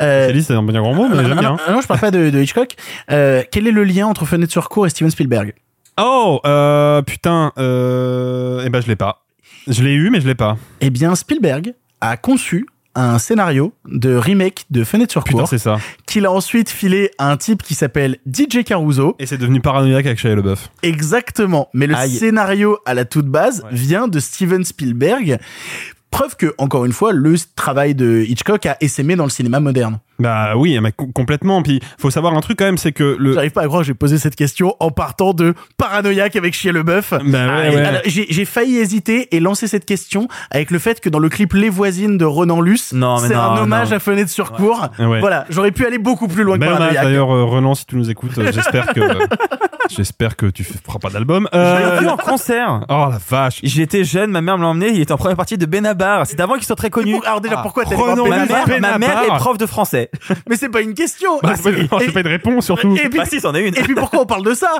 Euh, 0.00 0.24
Spécialiste, 0.24 0.48
c'est 0.48 0.54
un 0.54 0.62
bien 0.64 0.80
grand 0.80 0.94
mot 0.94 1.08
mais 1.08 1.14
non, 1.14 1.22
j'aime 1.22 1.34
non, 1.36 1.40
bien. 1.40 1.56
non, 1.68 1.74
non, 1.74 1.80
je 1.80 1.86
parle 1.86 2.00
pas 2.00 2.10
de, 2.10 2.28
de 2.30 2.42
Hitchcock. 2.42 2.74
Euh, 3.12 3.44
quel 3.50 3.68
est 3.68 3.72
le 3.72 3.84
lien 3.84 4.08
entre 4.08 4.26
Fenêtre 4.26 4.52
sur 4.52 4.68
cour 4.68 4.84
et 4.86 4.90
Steven 4.90 5.10
Spielberg? 5.10 5.54
Oh 5.98 6.40
euh, 6.46 7.02
putain 7.02 7.52
euh, 7.58 8.62
eh 8.64 8.68
ben 8.70 8.80
je 8.82 8.86
l'ai 8.88 8.96
pas 8.96 9.24
je 9.66 9.82
l'ai 9.82 9.94
eu 9.94 10.10
mais 10.10 10.20
je 10.20 10.26
l'ai 10.26 10.34
pas 10.34 10.56
Eh 10.80 10.90
bien, 10.90 11.14
Spielberg 11.14 11.74
a 12.00 12.16
conçu 12.16 12.66
un 12.94 13.18
scénario 13.18 13.74
de 13.86 14.14
remake 14.16 14.64
de 14.70 14.82
Fenêtre 14.84 15.12
sur 15.12 15.22
putain 15.24 15.40
cour 15.40 15.48
c'est 15.48 15.58
ça 15.58 15.78
qu'il 16.06 16.24
a 16.24 16.32
ensuite 16.32 16.70
filé 16.70 17.10
à 17.18 17.30
un 17.30 17.36
type 17.36 17.62
qui 17.62 17.74
s'appelle 17.74 18.16
DJ 18.26 18.64
Caruso. 18.64 19.16
et 19.18 19.26
c'est 19.26 19.36
devenu 19.38 19.60
paranoïaque 19.60 20.06
avec 20.06 20.18
Shia 20.18 20.34
LaBeouf 20.34 20.70
Exactement. 20.82 21.68
Mais 21.74 21.86
le 21.86 21.94
Aïe. 21.94 22.10
scénario 22.10 22.78
à 22.86 22.94
la 22.94 23.04
toute 23.04 23.26
base 23.26 23.64
vient 23.70 24.08
de 24.08 24.18
Steven 24.18 24.64
Spielberg. 24.64 25.38
Preuve 26.10 26.36
que, 26.36 26.54
encore 26.56 26.86
une 26.86 26.92
fois, 26.92 27.12
le 27.12 27.34
travail 27.56 27.94
de 27.94 28.24
Hitchcock 28.26 28.64
a 28.64 28.76
essaimé 28.80 29.16
dans 29.16 29.24
le 29.24 29.30
cinéma 29.30 29.60
moderne. 29.60 29.98
Bah 30.18 30.52
oui 30.56 30.78
mais 30.80 30.92
co- 30.92 31.06
complètement 31.14 31.62
puis 31.62 31.80
faut 31.98 32.10
savoir 32.10 32.34
un 32.34 32.40
truc 32.40 32.58
quand 32.58 32.64
même 32.64 32.78
c'est 32.78 32.92
que 32.92 33.16
le 33.18 33.32
J'arrive 33.34 33.50
pas 33.52 33.62
à 33.62 33.66
croire 33.66 33.82
que 33.82 33.86
j'ai 33.86 33.94
posé 33.94 34.18
cette 34.18 34.36
question 34.36 34.74
en 34.80 34.90
partant 34.90 35.32
de 35.34 35.54
paranoïaque 35.76 36.36
avec 36.36 36.54
Chia 36.54 36.72
Leboeuf. 36.72 37.10
Bah 37.10 37.18
ouais, 37.20 37.22
Ah, 37.32 37.70
ouais. 37.70 37.84
alors, 37.84 38.00
J'ai 38.06 38.26
j'ai 38.30 38.44
failli 38.44 38.78
hésiter 38.78 39.34
et 39.34 39.40
lancer 39.40 39.66
cette 39.66 39.84
question 39.84 40.28
avec 40.50 40.70
le 40.70 40.78
fait 40.78 41.00
que 41.00 41.08
dans 41.08 41.18
le 41.18 41.28
clip 41.28 41.52
Les 41.54 41.68
voisines 41.68 42.16
de 42.18 42.24
Ronan 42.24 42.60
Luce, 42.60 42.92
Non, 42.92 43.20
mais 43.20 43.28
c'est 43.28 43.34
non, 43.34 43.40
un 43.40 43.58
hommage 43.62 43.90
non. 43.90 43.96
à 43.96 43.98
Fenêtre 43.98 44.30
sur 44.30 44.52
cour. 44.52 44.88
Ouais. 44.98 45.20
Voilà, 45.20 45.44
j'aurais 45.50 45.70
pu 45.72 45.84
aller 45.86 45.98
beaucoup 45.98 46.28
plus 46.28 46.42
loin 46.44 46.58
que 46.58 46.64
paranoïaque. 46.64 47.04
d'ailleurs 47.04 47.30
euh, 47.34 47.44
Roland 47.44 47.74
si 47.74 47.84
tu 47.86 47.96
nous 47.96 48.10
écoutes 48.10 48.36
euh, 48.38 48.50
j'espère 48.52 48.92
que 48.94 49.00
J'espère 49.88 50.34
que 50.36 50.46
tu 50.46 50.64
feras 50.64 50.98
pas 50.98 51.10
d'album. 51.10 51.48
Je 51.52 51.58
l'ai 51.58 51.64
Euh, 51.64 52.00
vu 52.00 52.08
en 52.08 52.16
concert. 52.16 52.80
Oh 52.88 53.06
la 53.10 53.18
vache. 53.30 53.60
J'étais 53.62 54.02
jeune, 54.04 54.30
ma 54.32 54.40
mère 54.40 54.58
me 54.58 54.62
l'a 54.62 54.68
emmené, 54.68 54.88
il 54.88 55.00
était 55.00 55.12
en 55.12 55.16
première 55.16 55.36
partie 55.36 55.56
de 55.58 55.66
Benabar. 55.66 56.26
C'était 56.26 56.42
avant 56.42 56.54
qu'il 56.54 56.64
soit 56.64 56.74
très 56.76 56.90
connu. 56.90 57.16
Alors 57.24 57.40
déjà, 57.40 57.56
Ah, 57.58 57.62
pourquoi 57.62 57.84
t'as 57.84 57.96
Ma 57.96 58.80
ma 58.80 58.98
mère 58.98 59.22
est 59.22 59.36
prof 59.38 59.56
de 59.58 59.66
français. 59.66 60.05
Mais 60.48 60.56
c'est 60.56 60.68
pas 60.68 60.80
une 60.82 60.94
question. 60.94 61.38
Bah, 61.42 61.54
c'est 61.56 61.88
pas, 61.88 61.98
pas 61.98 62.20
une 62.20 62.26
réponse 62.26 62.64
surtout. 62.66 62.96
Et 62.96 63.08
puis, 63.08 63.18
Bah 63.18 63.24
si, 63.26 63.40
c'en 63.40 63.54
est 63.54 63.66
une. 63.66 63.76
et 63.76 63.82
puis 63.82 63.94
pourquoi 63.94 64.20
on 64.22 64.26
parle 64.26 64.44
de 64.44 64.54
ça? 64.54 64.70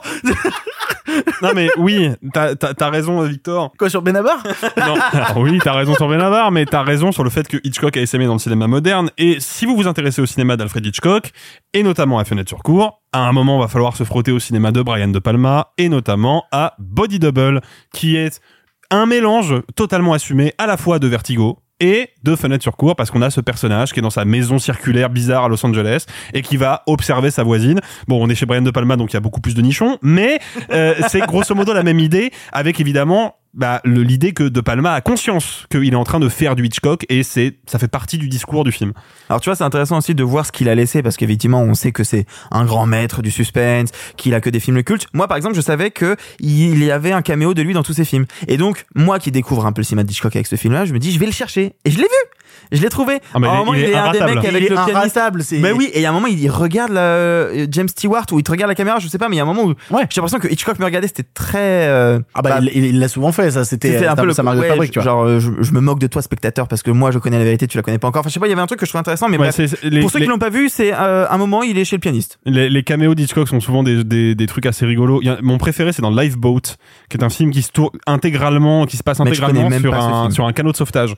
Non 1.42 1.50
mais 1.54 1.68
oui, 1.78 2.10
t'as 2.32 2.90
raison 2.90 3.22
Victor. 3.22 3.72
Quoi 3.78 3.88
sur 3.90 4.02
Benabar? 4.02 4.42
Non, 4.76 4.94
alors 5.12 5.36
oui, 5.38 5.58
t'as 5.62 5.72
raison 5.74 5.94
sur 5.94 6.08
Benabar, 6.08 6.50
mais 6.50 6.66
t'as 6.66 6.82
raison 6.82 7.12
sur 7.12 7.24
le 7.24 7.30
fait 7.30 7.46
que 7.46 7.58
Hitchcock 7.64 7.96
a 7.96 8.00
essaimé 8.00 8.26
dans 8.26 8.32
le 8.34 8.38
cinéma 8.38 8.66
moderne. 8.66 9.10
Et 9.18 9.36
si 9.40 9.66
vous 9.66 9.76
vous 9.76 9.86
intéressez 9.86 10.20
au 10.20 10.26
cinéma 10.26 10.56
d'Alfred 10.56 10.84
Hitchcock, 10.84 11.30
et 11.72 11.82
notamment 11.82 12.18
à 12.18 12.24
Fenêtre 12.24 12.48
sur 12.48 12.62
cour, 12.62 13.02
à 13.12 13.20
un 13.20 13.32
moment, 13.32 13.58
va 13.58 13.68
falloir 13.68 13.96
se 13.96 14.04
frotter 14.04 14.32
au 14.32 14.38
cinéma 14.38 14.72
de 14.72 14.82
Brian 14.82 15.08
De 15.08 15.18
Palma, 15.18 15.68
et 15.78 15.88
notamment 15.88 16.44
à 16.52 16.74
Body 16.78 17.18
Double, 17.18 17.60
qui 17.94 18.16
est 18.16 18.40
un 18.90 19.06
mélange 19.06 19.54
totalement 19.74 20.12
assumé 20.12 20.54
à 20.58 20.66
la 20.66 20.76
fois 20.76 20.98
de 20.98 21.06
Vertigo 21.08 21.58
et 21.80 22.10
de 22.22 22.36
Fenêtre 22.36 22.62
sur 22.62 22.76
cour 22.76 22.96
parce 22.96 23.10
qu'on 23.10 23.22
a 23.22 23.30
ce 23.30 23.40
personnage 23.40 23.92
qui 23.92 24.00
est 24.00 24.02
dans 24.02 24.10
sa 24.10 24.24
maison 24.24 24.58
circulaire 24.58 25.10
bizarre 25.10 25.44
à 25.44 25.48
Los 25.48 25.64
Angeles 25.64 26.06
et 26.32 26.42
qui 26.42 26.56
va 26.56 26.82
observer 26.86 27.30
sa 27.30 27.42
voisine. 27.42 27.80
Bon, 28.08 28.22
on 28.24 28.28
est 28.28 28.34
chez 28.34 28.46
Brian 28.46 28.62
De 28.62 28.70
Palma 28.70 28.96
donc 28.96 29.12
il 29.12 29.14
y 29.14 29.16
a 29.16 29.20
beaucoup 29.20 29.40
plus 29.40 29.54
de 29.54 29.62
nichons, 29.62 29.98
mais 30.02 30.38
euh, 30.70 30.94
c'est 31.08 31.20
grosso 31.20 31.54
modo 31.54 31.72
la 31.72 31.82
même 31.82 32.00
idée 32.00 32.32
avec 32.52 32.80
évidemment 32.80 33.36
bah, 33.56 33.80
l'idée 33.84 34.32
que 34.32 34.44
De 34.44 34.60
Palma 34.60 34.92
a 34.92 35.00
conscience 35.00 35.66
qu'il 35.70 35.92
est 35.92 35.96
en 35.96 36.04
train 36.04 36.20
de 36.20 36.28
faire 36.28 36.54
du 36.56 36.64
Hitchcock 36.66 37.04
et 37.08 37.22
c'est 37.22 37.54
ça 37.66 37.78
fait 37.78 37.88
partie 37.88 38.18
du 38.18 38.28
discours 38.28 38.62
du 38.64 38.70
film. 38.72 38.92
Alors 39.28 39.40
tu 39.40 39.48
vois, 39.48 39.56
c'est 39.56 39.64
intéressant 39.64 39.98
aussi 39.98 40.14
de 40.14 40.22
voir 40.22 40.46
ce 40.46 40.52
qu'il 40.52 40.68
a 40.68 40.74
laissé 40.74 41.02
parce 41.02 41.16
qu'effectivement, 41.16 41.62
on 41.62 41.74
sait 41.74 41.90
que 41.92 42.04
c'est 42.04 42.26
un 42.50 42.64
grand 42.64 42.86
maître 42.86 43.22
du 43.22 43.30
suspense, 43.30 43.88
qu'il 44.16 44.34
a 44.34 44.40
que 44.40 44.50
des 44.50 44.60
films 44.60 44.82
cultes. 44.82 45.06
Moi, 45.14 45.26
par 45.26 45.36
exemple, 45.36 45.56
je 45.56 45.60
savais 45.62 45.90
que 45.90 46.16
il 46.38 46.82
y 46.84 46.90
avait 46.90 47.12
un 47.12 47.22
caméo 47.22 47.54
de 47.54 47.62
lui 47.62 47.72
dans 47.72 47.82
tous 47.82 47.94
ses 47.94 48.04
films. 48.04 48.26
Et 48.46 48.56
donc, 48.58 48.84
moi 48.94 49.18
qui 49.18 49.30
découvre 49.30 49.66
un 49.66 49.72
peu 49.72 49.80
le 49.80 49.86
cinéma 49.86 50.04
de 50.04 50.10
Hitchcock 50.10 50.36
avec 50.36 50.46
ce 50.46 50.56
film-là, 50.56 50.84
je 50.84 50.92
me 50.92 50.98
dis, 50.98 51.10
je 51.12 51.18
vais 51.18 51.26
le 51.26 51.32
chercher. 51.32 51.74
Et 51.84 51.90
je 51.90 51.96
l'ai 51.96 52.02
vu. 52.04 52.08
Je 52.72 52.80
l'ai 52.80 52.88
trouvé. 52.88 53.20
Ah, 53.34 53.38
mais 53.38 53.46
À 53.48 53.50
un 53.50 53.54
il 53.54 53.58
moment, 53.58 53.74
il 53.74 53.84
est 53.84 53.94
un 53.94 54.12
des 54.12 54.20
mecs 54.20 54.38
Il 54.42 54.46
avec 54.48 54.62
est 54.64 54.68
le 54.70 54.84
pianiste. 54.86 55.18
Mais 55.60 55.72
oui, 55.72 55.90
et 55.92 55.98
il 55.98 56.02
y 56.02 56.06
a 56.06 56.10
un 56.10 56.12
moment, 56.12 56.26
il 56.26 56.50
regarde 56.50 56.90
la, 56.90 57.00
euh, 57.00 57.66
James 57.70 57.88
Stewart 57.88 58.24
ou 58.32 58.38
il 58.38 58.42
te 58.42 58.50
regarde 58.50 58.68
la 58.70 58.74
caméra, 58.74 58.98
je 58.98 59.08
sais 59.08 59.18
pas, 59.18 59.28
mais 59.28 59.36
il 59.36 59.38
y 59.38 59.40
a 59.40 59.44
un 59.44 59.46
moment 59.46 59.64
où 59.64 59.68
Ouais. 59.94 60.06
j'ai 60.10 60.20
l'impression 60.20 60.38
que 60.38 60.48
Hitchcock 60.48 60.78
me 60.78 60.84
regardait, 60.84 61.06
c'était 61.08 61.22
très. 61.34 61.86
euh, 61.88 62.18
Ah 62.34 62.42
bah, 62.42 62.50
bah, 62.50 62.58
il- 62.62 62.76
il 62.76 62.84
il 62.86 62.98
l'a 63.00 63.08
souvent 63.08 63.30
fait, 63.32 63.45
ça. 63.50 63.64
C'était 63.64 63.92
c'était 63.92 64.06
un 64.06 64.16
peu 64.16 64.26
le 64.26 64.32
sa 64.32 64.42
marque 64.42 64.58
de 64.58 64.62
fabrique, 64.62 64.90
tu 64.92 64.98
vois. 64.98 65.04
genre 65.04 65.24
euh, 65.24 65.40
je, 65.40 65.50
je 65.60 65.72
me 65.72 65.80
moque 65.80 65.98
de 65.98 66.06
toi 66.06 66.22
spectateur 66.22 66.68
parce 66.68 66.82
que 66.82 66.90
moi 66.90 67.10
je 67.10 67.18
connais 67.18 67.38
la 67.38 67.44
vérité 67.44 67.66
tu 67.66 67.76
la 67.76 67.82
connais 67.82 67.98
pas 67.98 68.08
encore 68.08 68.20
enfin 68.20 68.28
je 68.28 68.34
sais 68.34 68.40
pas 68.40 68.46
il 68.46 68.50
y 68.50 68.52
avait 68.52 68.62
un 68.62 68.66
truc 68.66 68.80
que 68.80 68.86
je 68.86 68.90
trouve 68.90 69.00
intéressant 69.00 69.28
mais 69.28 69.38
Ouais, 69.38 69.50
bref 69.50 69.80
les- 69.82 70.00
pour 70.00 70.10
ceux 70.10 70.18
les- 70.18 70.24
qui 70.24 70.30
l'ont 70.30 70.38
pas 70.38 70.50
vu 70.50 70.68
c'est 70.68 70.92
euh, 70.94 71.26
un 71.28 71.38
moment 71.38 71.62
il 71.62 71.78
est 71.78 71.84
chez 71.84 71.96
le 71.96 72.00
pianiste 72.00 72.38
Les, 72.46 72.68
les 72.70 72.82
caméos 72.82 73.14
d'Hitchcock 73.14 73.48
sont 73.48 73.60
souvent 73.60 73.82
des, 73.82 74.04
des, 74.04 74.34
des 74.34 74.46
trucs 74.46 74.66
assez 74.66 74.86
rigolos. 74.86 75.20
A- 75.26 75.38
mon 75.42 75.58
préféré, 75.58 75.92
c'est 75.92 76.02
dans 76.02 76.10
Lifeboat, 76.10 76.60
qui 77.08 77.16
est 77.16 77.22
un 77.24 77.28
film 77.28 77.50
qui 77.50 77.62
se 77.62 77.70
tourne 77.72 77.90
intégralement, 78.06 78.86
qui 78.86 78.96
se 78.96 79.02
passe 79.02 79.20
intégralement 79.20 79.70
sur 79.70 79.94
un, 79.94 80.20
film. 80.22 80.30
sur 80.32 80.46
un 80.46 80.52
canot 80.52 80.72
de 80.72 80.76
sauvetage. 80.76 81.14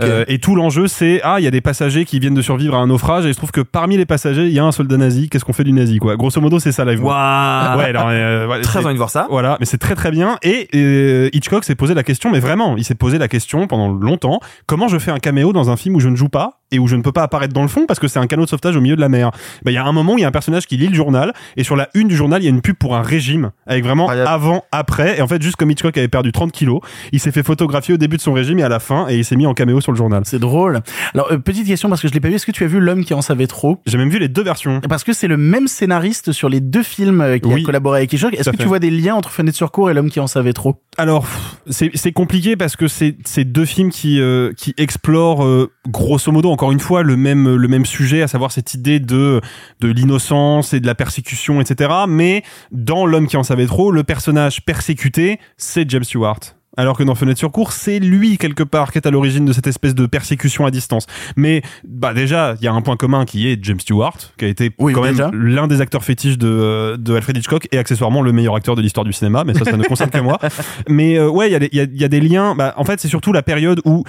Euh, 0.00 0.24
et 0.28 0.38
tout 0.38 0.54
l'enjeu, 0.54 0.86
c'est 0.86 1.20
ah, 1.22 1.36
il 1.38 1.44
y 1.44 1.46
a 1.46 1.50
des 1.50 1.60
passagers 1.60 2.04
qui 2.04 2.18
viennent 2.18 2.34
de 2.34 2.42
survivre 2.42 2.74
à 2.74 2.78
un 2.78 2.86
naufrage, 2.86 3.24
et 3.24 3.28
il 3.28 3.34
se 3.34 3.38
trouve 3.38 3.50
que 3.50 3.60
parmi 3.60 3.96
les 3.96 4.06
passagers, 4.06 4.46
il 4.46 4.52
y 4.52 4.58
a 4.58 4.64
un 4.64 4.72
soldat 4.72 4.96
nazi. 4.96 5.28
Qu'est-ce 5.28 5.44
qu'on 5.44 5.52
fait 5.52 5.64
du 5.64 5.72
nazi, 5.72 5.98
quoi? 5.98 6.16
Grosso 6.16 6.40
modo, 6.40 6.58
c'est 6.58 6.72
ça 6.72 6.84
Lifeboat. 6.84 7.08
Waouh 7.08 7.78
Ouais, 7.78 7.84
alors, 7.84 8.08
euh, 8.08 8.46
ouais, 8.46 8.60
très 8.62 8.84
envie 8.84 8.94
de 8.94 8.98
voir 8.98 9.10
ça 9.10 9.26
Voilà, 9.30 9.56
mais 9.60 9.66
c'est 9.66 9.78
très 9.78 9.94
très 9.94 10.10
bien. 10.10 10.38
Et 10.42 10.68
euh, 10.74 11.30
Hitchcock 11.32 11.64
s'est 11.64 11.74
posé 11.74 11.94
la 11.94 12.02
question, 12.02 12.30
mais 12.30 12.40
vraiment, 12.40 12.76
il 12.76 12.84
s'est 12.84 12.94
posé 12.94 13.18
la 13.18 13.28
question 13.28 13.66
pendant 13.66 13.88
longtemps 13.88 14.40
comment 14.66 14.88
je 14.88 14.98
fais 14.98 15.10
un 15.10 15.18
caméo 15.18 15.52
dans 15.52 15.70
un 15.70 15.76
film 15.76 15.96
où 15.96 16.00
je 16.00 16.08
ne 16.08 16.16
joue 16.16 16.28
pas? 16.28 16.60
Et 16.70 16.78
où 16.78 16.86
je 16.86 16.96
ne 16.96 17.02
peux 17.02 17.12
pas 17.12 17.22
apparaître 17.22 17.54
dans 17.54 17.62
le 17.62 17.68
fond 17.68 17.86
parce 17.86 17.98
que 18.00 18.08
c'est 18.08 18.18
un 18.18 18.26
canot 18.26 18.44
de 18.44 18.48
sauvetage 18.50 18.76
au 18.76 18.80
milieu 18.80 18.96
de 18.96 19.00
la 19.00 19.08
mer. 19.08 19.30
Ben, 19.64 19.70
Il 19.70 19.74
y 19.74 19.78
a 19.78 19.84
un 19.84 19.92
moment 19.92 20.14
où 20.14 20.18
il 20.18 20.22
y 20.22 20.24
a 20.24 20.28
un 20.28 20.32
personnage 20.32 20.66
qui 20.66 20.76
lit 20.76 20.88
le 20.88 20.94
journal 20.94 21.32
et 21.56 21.64
sur 21.64 21.76
la 21.76 21.88
une 21.94 22.08
du 22.08 22.16
journal, 22.16 22.42
il 22.42 22.44
y 22.44 22.48
a 22.48 22.50
une 22.50 22.60
pub 22.60 22.76
pour 22.76 22.96
un 22.96 23.02
régime 23.02 23.50
avec 23.66 23.84
vraiment 23.84 24.08
avant, 24.08 24.64
après. 24.72 25.18
Et 25.18 25.22
en 25.22 25.28
fait, 25.28 25.40
juste 25.42 25.56
comme 25.56 25.70
Hitchcock 25.70 25.96
avait 25.96 26.08
perdu 26.08 26.32
30 26.32 26.52
kilos, 26.52 26.80
il 27.12 27.20
s'est 27.20 27.32
fait 27.32 27.42
photographier 27.42 27.94
au 27.94 27.98
début 27.98 28.16
de 28.16 28.22
son 28.22 28.32
régime 28.32 28.58
et 28.58 28.62
à 28.62 28.68
la 28.68 28.80
fin 28.80 29.06
et 29.08 29.16
il 29.16 29.24
s'est 29.24 29.36
mis 29.36 29.46
en 29.46 29.54
caméo 29.54 29.80
sur 29.80 29.92
le 29.92 29.96
journal. 29.98 30.22
C'est 30.24 30.38
drôle. 30.38 30.80
Alors, 31.14 31.32
euh, 31.32 31.38
petite 31.38 31.66
question 31.66 31.88
parce 31.88 32.00
que 32.02 32.08
je 32.08 32.12
l'ai 32.12 32.20
pas 32.20 32.28
vu. 32.28 32.34
Est-ce 32.34 32.46
que 32.46 32.52
tu 32.52 32.64
as 32.64 32.68
vu 32.68 32.80
L'homme 32.80 33.04
qui 33.04 33.14
en 33.14 33.22
savait 33.22 33.46
trop? 33.46 33.78
J'ai 33.86 33.98
même 33.98 34.10
vu 34.10 34.18
les 34.18 34.28
deux 34.28 34.42
versions. 34.42 34.80
Parce 34.88 35.04
que 35.04 35.12
c'est 35.12 35.28
le 35.28 35.36
même 35.36 35.68
scénariste 35.68 36.32
sur 36.32 36.48
les 36.48 36.60
deux 36.60 36.82
films 36.82 37.20
euh, 37.20 37.38
qui 37.38 37.48
Oui. 37.48 37.62
a 37.62 37.64
collaboré 37.64 37.98
avec 37.98 38.12
Hitchcock. 38.12 38.34
Est-ce 38.34 38.50
que 38.50 38.56
tu 38.56 38.66
vois 38.66 38.78
des 38.78 38.90
liens 38.90 39.14
entre 39.14 39.30
Fenêtre 39.30 39.56
sur 39.56 39.70
cour 39.70 39.90
et 39.90 39.94
L'homme 39.94 40.10
qui 40.10 40.20
en 40.20 40.26
savait 40.26 40.52
trop? 40.52 40.76
Alors, 40.96 41.26
c'est 41.70 42.12
compliqué 42.12 42.56
parce 42.56 42.76
que 42.76 42.88
c'est 42.88 43.16
c'est 43.24 43.44
deux 43.44 43.64
films 43.64 43.90
qui 43.90 44.20
euh, 44.20 44.52
qui 44.56 44.74
explorent 44.78 45.44
euh, 45.44 45.70
grosso 45.88 46.32
modo 46.32 46.50
encore 46.58 46.72
une 46.72 46.80
fois 46.80 47.04
le 47.04 47.16
même 47.16 47.54
le 47.54 47.68
même 47.68 47.86
sujet, 47.86 48.20
à 48.20 48.26
savoir 48.26 48.50
cette 48.50 48.74
idée 48.74 48.98
de 48.98 49.40
de 49.80 49.88
l'innocence 49.92 50.74
et 50.74 50.80
de 50.80 50.86
la 50.88 50.96
persécution, 50.96 51.60
etc. 51.60 51.90
Mais 52.08 52.42
dans 52.72 53.06
l'homme 53.06 53.28
qui 53.28 53.36
en 53.36 53.44
savait 53.44 53.66
trop, 53.66 53.92
le 53.92 54.02
personnage 54.02 54.64
persécuté, 54.64 55.38
c'est 55.56 55.88
James 55.88 56.02
Stewart. 56.02 56.40
Alors 56.76 56.96
que 56.98 57.02
dans 57.04 57.14
Fenêtre 57.14 57.38
sur 57.38 57.50
cour, 57.52 57.70
c'est 57.72 57.98
lui 58.00 58.38
quelque 58.38 58.62
part 58.64 58.90
qui 58.92 58.98
est 58.98 59.06
à 59.06 59.10
l'origine 59.12 59.44
de 59.44 59.52
cette 59.52 59.66
espèce 59.68 59.94
de 59.94 60.06
persécution 60.06 60.66
à 60.66 60.70
distance. 60.72 61.06
Mais 61.36 61.62
bah 61.86 62.12
déjà, 62.12 62.54
il 62.60 62.64
y 62.64 62.68
a 62.68 62.72
un 62.72 62.82
point 62.82 62.96
commun 62.96 63.24
qui 63.24 63.48
est 63.48 63.58
James 63.64 63.80
Stewart, 63.80 64.16
qui 64.36 64.44
a 64.44 64.48
été 64.48 64.70
Oui, 64.78 64.92
quand 64.92 65.02
déjà. 65.02 65.30
même 65.30 65.40
l'un 65.44 65.66
des 65.68 65.80
acteurs 65.80 66.02
fétiches 66.04 66.38
de, 66.38 66.96
de 66.98 67.14
Alfred 67.14 67.36
Hitchcock 67.36 67.68
et 67.72 67.78
accessoirement 67.78 68.22
le 68.22 68.32
meilleur 68.32 68.54
acteur 68.56 68.74
de 68.76 68.82
l'histoire 68.82 69.04
du 69.04 69.12
cinéma. 69.12 69.42
Mais 69.44 69.54
ça, 69.54 69.64
ça 69.64 69.76
ne 69.76 69.82
concerne 69.84 70.10
que 70.10 70.18
moi. 70.18 70.38
Mais 70.88 71.18
euh, 71.18 71.28
ouais, 71.28 71.48
il 71.48 71.52
y, 71.52 71.56
a 71.56 71.58
des- 71.60 71.68
il 71.72 71.78
y, 71.78 71.80
a, 71.80 71.86
y 71.90 72.04
a 72.04 72.08
des 72.08 72.20
liens. 72.20 72.54
Bah, 72.56 72.74
en 72.76 72.84
fait, 72.84 73.00
c'est 73.00 73.08
surtout 73.08 73.32
la 73.32 73.42
période 73.42 73.80
où 73.84 74.04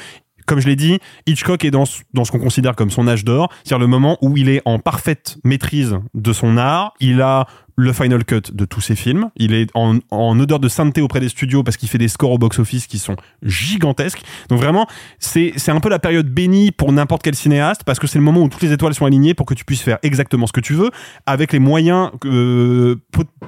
comme 0.49 0.59
je 0.59 0.67
l'ai 0.67 0.75
dit, 0.75 0.99
Hitchcock 1.27 1.63
est 1.63 1.71
dans, 1.71 1.85
ce- 1.85 2.01
dans 2.13 2.25
ce 2.25 2.31
qu'on 2.31 2.39
considère 2.39 2.75
comme 2.75 2.89
son 2.89 3.07
âge 3.07 3.23
d'or, 3.23 3.49
c'est-à-dire 3.63 3.79
le 3.79 3.87
moment 3.87 4.17
où 4.21 4.35
il 4.35 4.49
est 4.49 4.61
en 4.65 4.79
parfaite 4.79 5.37
maîtrise 5.43 5.97
de 6.13 6.33
son 6.33 6.57
art, 6.57 6.93
il 6.99 7.21
a 7.21 7.45
le 7.79 7.93
final 7.93 8.25
cut 8.25 8.41
de 8.51 8.65
tous 8.65 8.81
ses 8.81 8.95
films, 8.95 9.29
il 9.37 9.53
est 9.53 9.69
en, 9.73 9.99
en 10.11 10.39
odeur 10.39 10.59
de 10.59 10.67
sainteté 10.67 11.01
auprès 11.01 11.19
des 11.19 11.29
studios 11.29 11.63
parce 11.63 11.77
qu'il 11.77 11.87
fait 11.87 11.97
des 11.97 12.07
scores 12.09 12.31
au 12.31 12.37
box-office 12.37 12.87
qui 12.87 12.99
sont 12.99 13.15
gigantesques. 13.41 14.21
Donc 14.49 14.59
vraiment, 14.59 14.87
c'est 15.19 15.53
un 15.69 15.79
peu 15.79 15.89
la 15.89 15.99
période 15.99 16.27
bénie 16.27 16.71
pour 16.71 16.91
n'importe 16.91 17.23
quel 17.23 17.35
cinéaste 17.35 17.83
parce 17.85 17.99
que 17.99 18.07
c'est 18.07 18.19
le 18.19 18.23
moment 18.23 18.41
où 18.41 18.49
toutes 18.49 18.61
les 18.61 18.73
étoiles 18.73 18.93
sont 18.93 19.05
alignées 19.05 19.33
pour 19.33 19.45
que 19.45 19.53
tu 19.53 19.63
puisses 19.63 19.81
faire 19.81 19.97
exactement 20.03 20.45
ce 20.45 20.51
que 20.51 20.59
tu 20.59 20.73
veux 20.73 20.91
avec 21.25 21.53
les 21.53 21.59
moyens, 21.59 22.11
euh, 22.25 22.95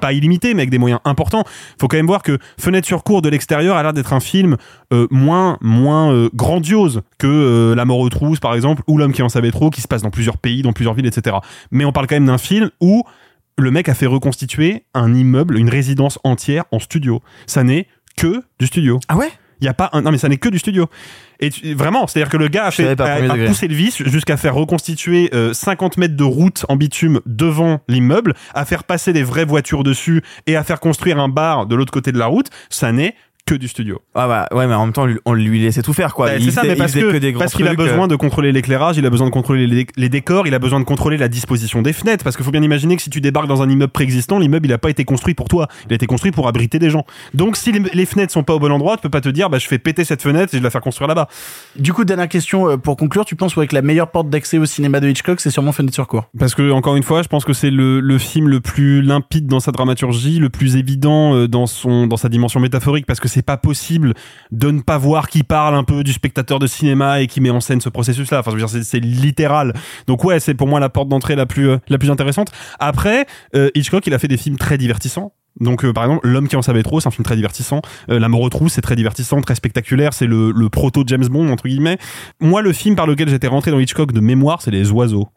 pas 0.00 0.12
illimités, 0.12 0.54
mais 0.54 0.62
avec 0.62 0.70
des 0.70 0.78
moyens 0.78 1.00
importants. 1.04 1.44
Faut 1.80 1.88
quand 1.88 1.96
même 1.96 2.06
voir 2.06 2.22
que 2.22 2.38
Fenêtre 2.58 2.86
sur 2.86 3.04
cour 3.04 3.22
de 3.22 3.28
l'extérieur 3.28 3.76
a 3.76 3.82
l'air 3.82 3.92
d'être 3.92 4.12
un 4.12 4.20
film 4.20 4.56
euh, 4.92 5.06
moins 5.10 5.58
moins 5.60 6.12
euh, 6.12 6.30
grandiose 6.34 7.02
que 7.18 7.26
euh, 7.26 7.74
La 7.74 7.84
mort 7.84 7.98
aux 7.98 8.08
trousses 8.08 8.40
par 8.40 8.54
exemple 8.54 8.82
ou 8.86 8.98
L'homme 8.98 9.12
qui 9.12 9.22
en 9.22 9.28
savait 9.28 9.50
trop 9.50 9.70
qui 9.70 9.80
se 9.80 9.88
passe 9.88 10.02
dans 10.02 10.10
plusieurs 10.10 10.38
pays, 10.38 10.62
dans 10.62 10.72
plusieurs 10.72 10.94
villes, 10.94 11.06
etc. 11.06 11.36
Mais 11.70 11.84
on 11.84 11.92
parle 11.92 12.06
quand 12.06 12.16
même 12.16 12.26
d'un 12.26 12.38
film 12.38 12.70
où 12.80 13.04
le 13.62 13.70
mec 13.70 13.88
a 13.88 13.94
fait 13.94 14.06
reconstituer 14.06 14.84
un 14.94 15.14
immeuble, 15.14 15.58
une 15.58 15.70
résidence 15.70 16.18
entière 16.24 16.64
en 16.72 16.78
studio. 16.78 17.22
Ça 17.46 17.62
n'est 17.64 17.86
que 18.16 18.42
du 18.58 18.66
studio. 18.66 19.00
ah 19.08 19.16
ouais? 19.16 19.30
Il 19.60 19.64
y 19.64 19.68
a 19.68 19.74
pas 19.74 19.90
un, 19.92 20.02
non 20.02 20.10
mais 20.10 20.18
ça 20.18 20.28
n'est 20.28 20.38
que 20.38 20.48
du 20.48 20.58
studio. 20.58 20.88
Et 21.38 21.50
tu- 21.50 21.74
vraiment, 21.74 22.08
c'est-à-dire 22.08 22.28
que 22.30 22.36
le 22.36 22.48
gars 22.48 22.64
a, 22.64 22.70
fait, 22.72 23.00
a- 23.00 23.14
a 23.32 23.36
poussé 23.46 23.68
le 23.68 23.74
vis 23.76 24.02
jusqu'à 24.06 24.36
faire 24.36 24.56
reconstituer 24.56 25.30
euh, 25.34 25.52
50 25.54 25.98
mètres 25.98 26.16
de 26.16 26.24
route 26.24 26.66
en 26.68 26.74
bitume 26.74 27.20
devant 27.26 27.80
l'immeuble, 27.86 28.34
à 28.54 28.64
faire 28.64 28.82
passer 28.82 29.12
des 29.12 29.22
vraies 29.22 29.44
voitures 29.44 29.84
dessus 29.84 30.22
et 30.48 30.56
à 30.56 30.64
faire 30.64 30.80
construire 30.80 31.20
un 31.20 31.28
bar 31.28 31.66
de 31.66 31.76
l'autre 31.76 31.92
côté 31.92 32.10
de 32.10 32.18
la 32.18 32.26
route. 32.26 32.48
Ça 32.70 32.90
n'est 32.90 33.14
que 33.44 33.54
du 33.56 33.66
studio. 33.68 34.00
ah 34.14 34.28
bah 34.28 34.46
ouais 34.56 34.66
mais 34.68 34.74
en 34.74 34.84
même 34.84 34.92
temps 34.92 35.06
on 35.24 35.32
lui 35.34 35.60
laissait 35.60 35.82
tout 35.82 35.92
faire 35.92 36.14
quoi 36.14 36.26
Bah, 36.26 36.36
il 36.36 36.44
c'est 36.44 36.50
ça, 36.52 36.62
mais 36.62 36.76
parce 36.76 36.92
faisait 36.92 37.02
que, 37.04 37.16
des 37.16 37.32
parce 37.32 37.54
qu'il 37.54 37.66
a 37.66 37.74
trucs, 37.74 37.78
besoin 37.78 38.04
euh, 38.04 38.08
de 38.08 38.16
contrôler 38.16 38.52
l'éclairage, 38.52 38.96
il 38.98 39.04
a 39.04 39.10
besoin 39.10 39.26
de 39.26 39.32
contrôler 39.32 39.66
les, 39.66 39.86
les 39.96 40.08
décors, 40.08 40.46
il 40.46 40.54
a 40.54 40.58
besoin 40.60 40.78
de 40.78 40.84
contrôler 40.84 41.16
la 41.16 41.28
disposition 41.28 41.82
des 41.82 41.92
fenêtres, 41.92 42.22
parce 42.22 42.36
qu'il 42.36 42.44
faut 42.44 42.52
bien 42.52 42.62
imaginer 42.62 42.94
que 42.96 43.02
si 43.02 43.10
tu 43.10 43.20
débarques 43.20 43.48
dans 43.48 43.60
un 43.62 43.68
immeuble 43.68 43.92
préexistant, 43.92 44.38
l'immeuble 44.38 44.66
il 44.66 44.72
a 44.72 44.78
pas 44.78 44.90
été 44.90 45.04
construit 45.04 45.34
pour 45.34 45.48
toi, 45.48 45.66
il 45.86 45.92
a 45.92 45.96
été 45.96 46.06
construit 46.06 46.30
pour 46.30 46.46
abriter 46.46 46.78
des 46.78 46.88
gens. 46.88 47.04
Donc 47.34 47.56
si 47.56 47.72
les, 47.72 47.80
les 47.92 48.06
fenêtres 48.06 48.32
sont 48.32 48.44
pas 48.44 48.54
au 48.54 48.60
bon 48.60 48.70
endroit, 48.70 48.96
tu 48.96 49.02
peux 49.02 49.10
pas 49.10 49.20
te 49.20 49.28
dire 49.28 49.50
bah 49.50 49.58
je 49.58 49.66
fais 49.66 49.78
péter 49.78 50.04
cette 50.04 50.22
fenêtre 50.22 50.54
et 50.54 50.58
je 50.58 50.62
vais 50.62 50.64
la 50.64 50.70
faire 50.70 50.80
construire 50.80 51.08
là-bas. 51.08 51.28
Du 51.76 51.92
coup, 51.92 52.04
dernière 52.04 52.28
question 52.28 52.68
euh, 52.70 52.76
pour 52.76 52.96
conclure. 52.96 53.24
Tu 53.24 53.34
penses 53.34 53.56
ouais, 53.56 53.66
que 53.66 53.74
la 53.74 53.82
meilleure 53.82 54.10
porte 54.12 54.30
d'accès 54.30 54.58
au 54.58 54.66
cinéma 54.66 55.00
de 55.00 55.08
Hitchcock, 55.08 55.40
c'est 55.40 55.50
sûrement 55.50 55.72
Fenêtre 55.72 55.94
sur 55.94 56.06
cour? 56.06 56.24
Parce 56.38 56.54
que 56.54 56.70
encore 56.70 56.94
une 56.96 57.02
fois, 57.02 57.22
je 57.22 57.28
pense 57.28 57.44
que 57.44 57.52
c'est 57.52 57.70
le, 57.70 57.98
le 58.00 58.18
film 58.18 58.48
le 58.48 58.60
plus 58.60 59.02
limpide 59.02 59.46
dans 59.46 59.60
sa 59.60 59.72
dramaturgie, 59.72 60.38
le 60.38 60.48
plus 60.48 60.76
évident 60.76 61.34
euh, 61.34 61.48
dans 61.48 61.66
son 61.66 62.06
dans 62.06 62.16
sa 62.16 62.28
dimension 62.28 62.60
métaphorique, 62.60 63.06
parce 63.06 63.18
que 63.20 63.28
c'est 63.32 63.42
pas 63.42 63.56
possible 63.56 64.14
de 64.50 64.70
ne 64.70 64.80
pas 64.80 64.98
voir 64.98 65.28
qui 65.28 65.42
parle 65.42 65.74
un 65.74 65.84
peu 65.84 66.04
du 66.04 66.12
spectateur 66.12 66.58
de 66.58 66.66
cinéma 66.66 67.20
et 67.20 67.26
qui 67.26 67.40
met 67.40 67.50
en 67.50 67.60
scène 67.60 67.80
ce 67.80 67.88
processus-là. 67.88 68.40
Enfin, 68.40 68.50
je 68.50 68.56
veux 68.56 68.60
dire, 68.62 68.68
c'est- 68.68 69.00
littéral. 69.00 69.72
Donc 70.06 70.24
ouais, 70.24 70.38
c'est 70.40 70.54
pour 70.54 70.68
moi 70.68 70.80
la 70.80 70.88
porte 70.88 71.08
d'entrée 71.08 71.34
la 71.36 71.46
plus 71.46 71.68
euh, 71.70 71.78
la 71.88 71.98
plus 71.98 72.10
intéressante. 72.10 72.52
Après, 72.78 73.26
euh, 73.54 73.70
Hitchcock, 73.74 74.06
il 74.06 74.14
a 74.14 74.18
fait 74.18 74.28
des 74.28 74.36
films 74.36 74.56
très 74.58 74.78
divertissants. 74.78 75.32
Donc 75.60 75.84
euh, 75.84 75.92
par 75.92 76.04
exemple, 76.04 76.26
L'homme 76.26 76.48
qui 76.48 76.56
en 76.56 76.62
savait 76.62 76.82
trop, 76.82 77.00
c'est 77.00 77.08
un 77.08 77.10
film 77.10 77.24
très 77.24 77.36
divertissant. 77.36 77.82
Euh, 78.10 78.18
la 78.18 78.28
aux 78.28 78.68
c'est 78.68 78.80
très 78.80 78.96
divertissant, 78.96 79.40
très 79.40 79.54
spectaculaire. 79.54 80.14
C'est 80.14 80.26
le, 80.26 80.50
le 80.50 80.68
proto 80.68 81.04
James 81.06 81.26
Bond 81.26 81.50
entre 81.50 81.64
guillemets. 81.68 81.98
Moi, 82.40 82.62
le 82.62 82.72
film 82.72 82.96
par 82.96 83.06
lequel 83.06 83.28
j'étais 83.28 83.48
rentré 83.48 83.70
dans 83.70 83.78
Hitchcock 83.78 84.12
de 84.12 84.20
mémoire, 84.20 84.62
c'est 84.62 84.70
Les 84.70 84.90
Oiseaux 84.90 85.28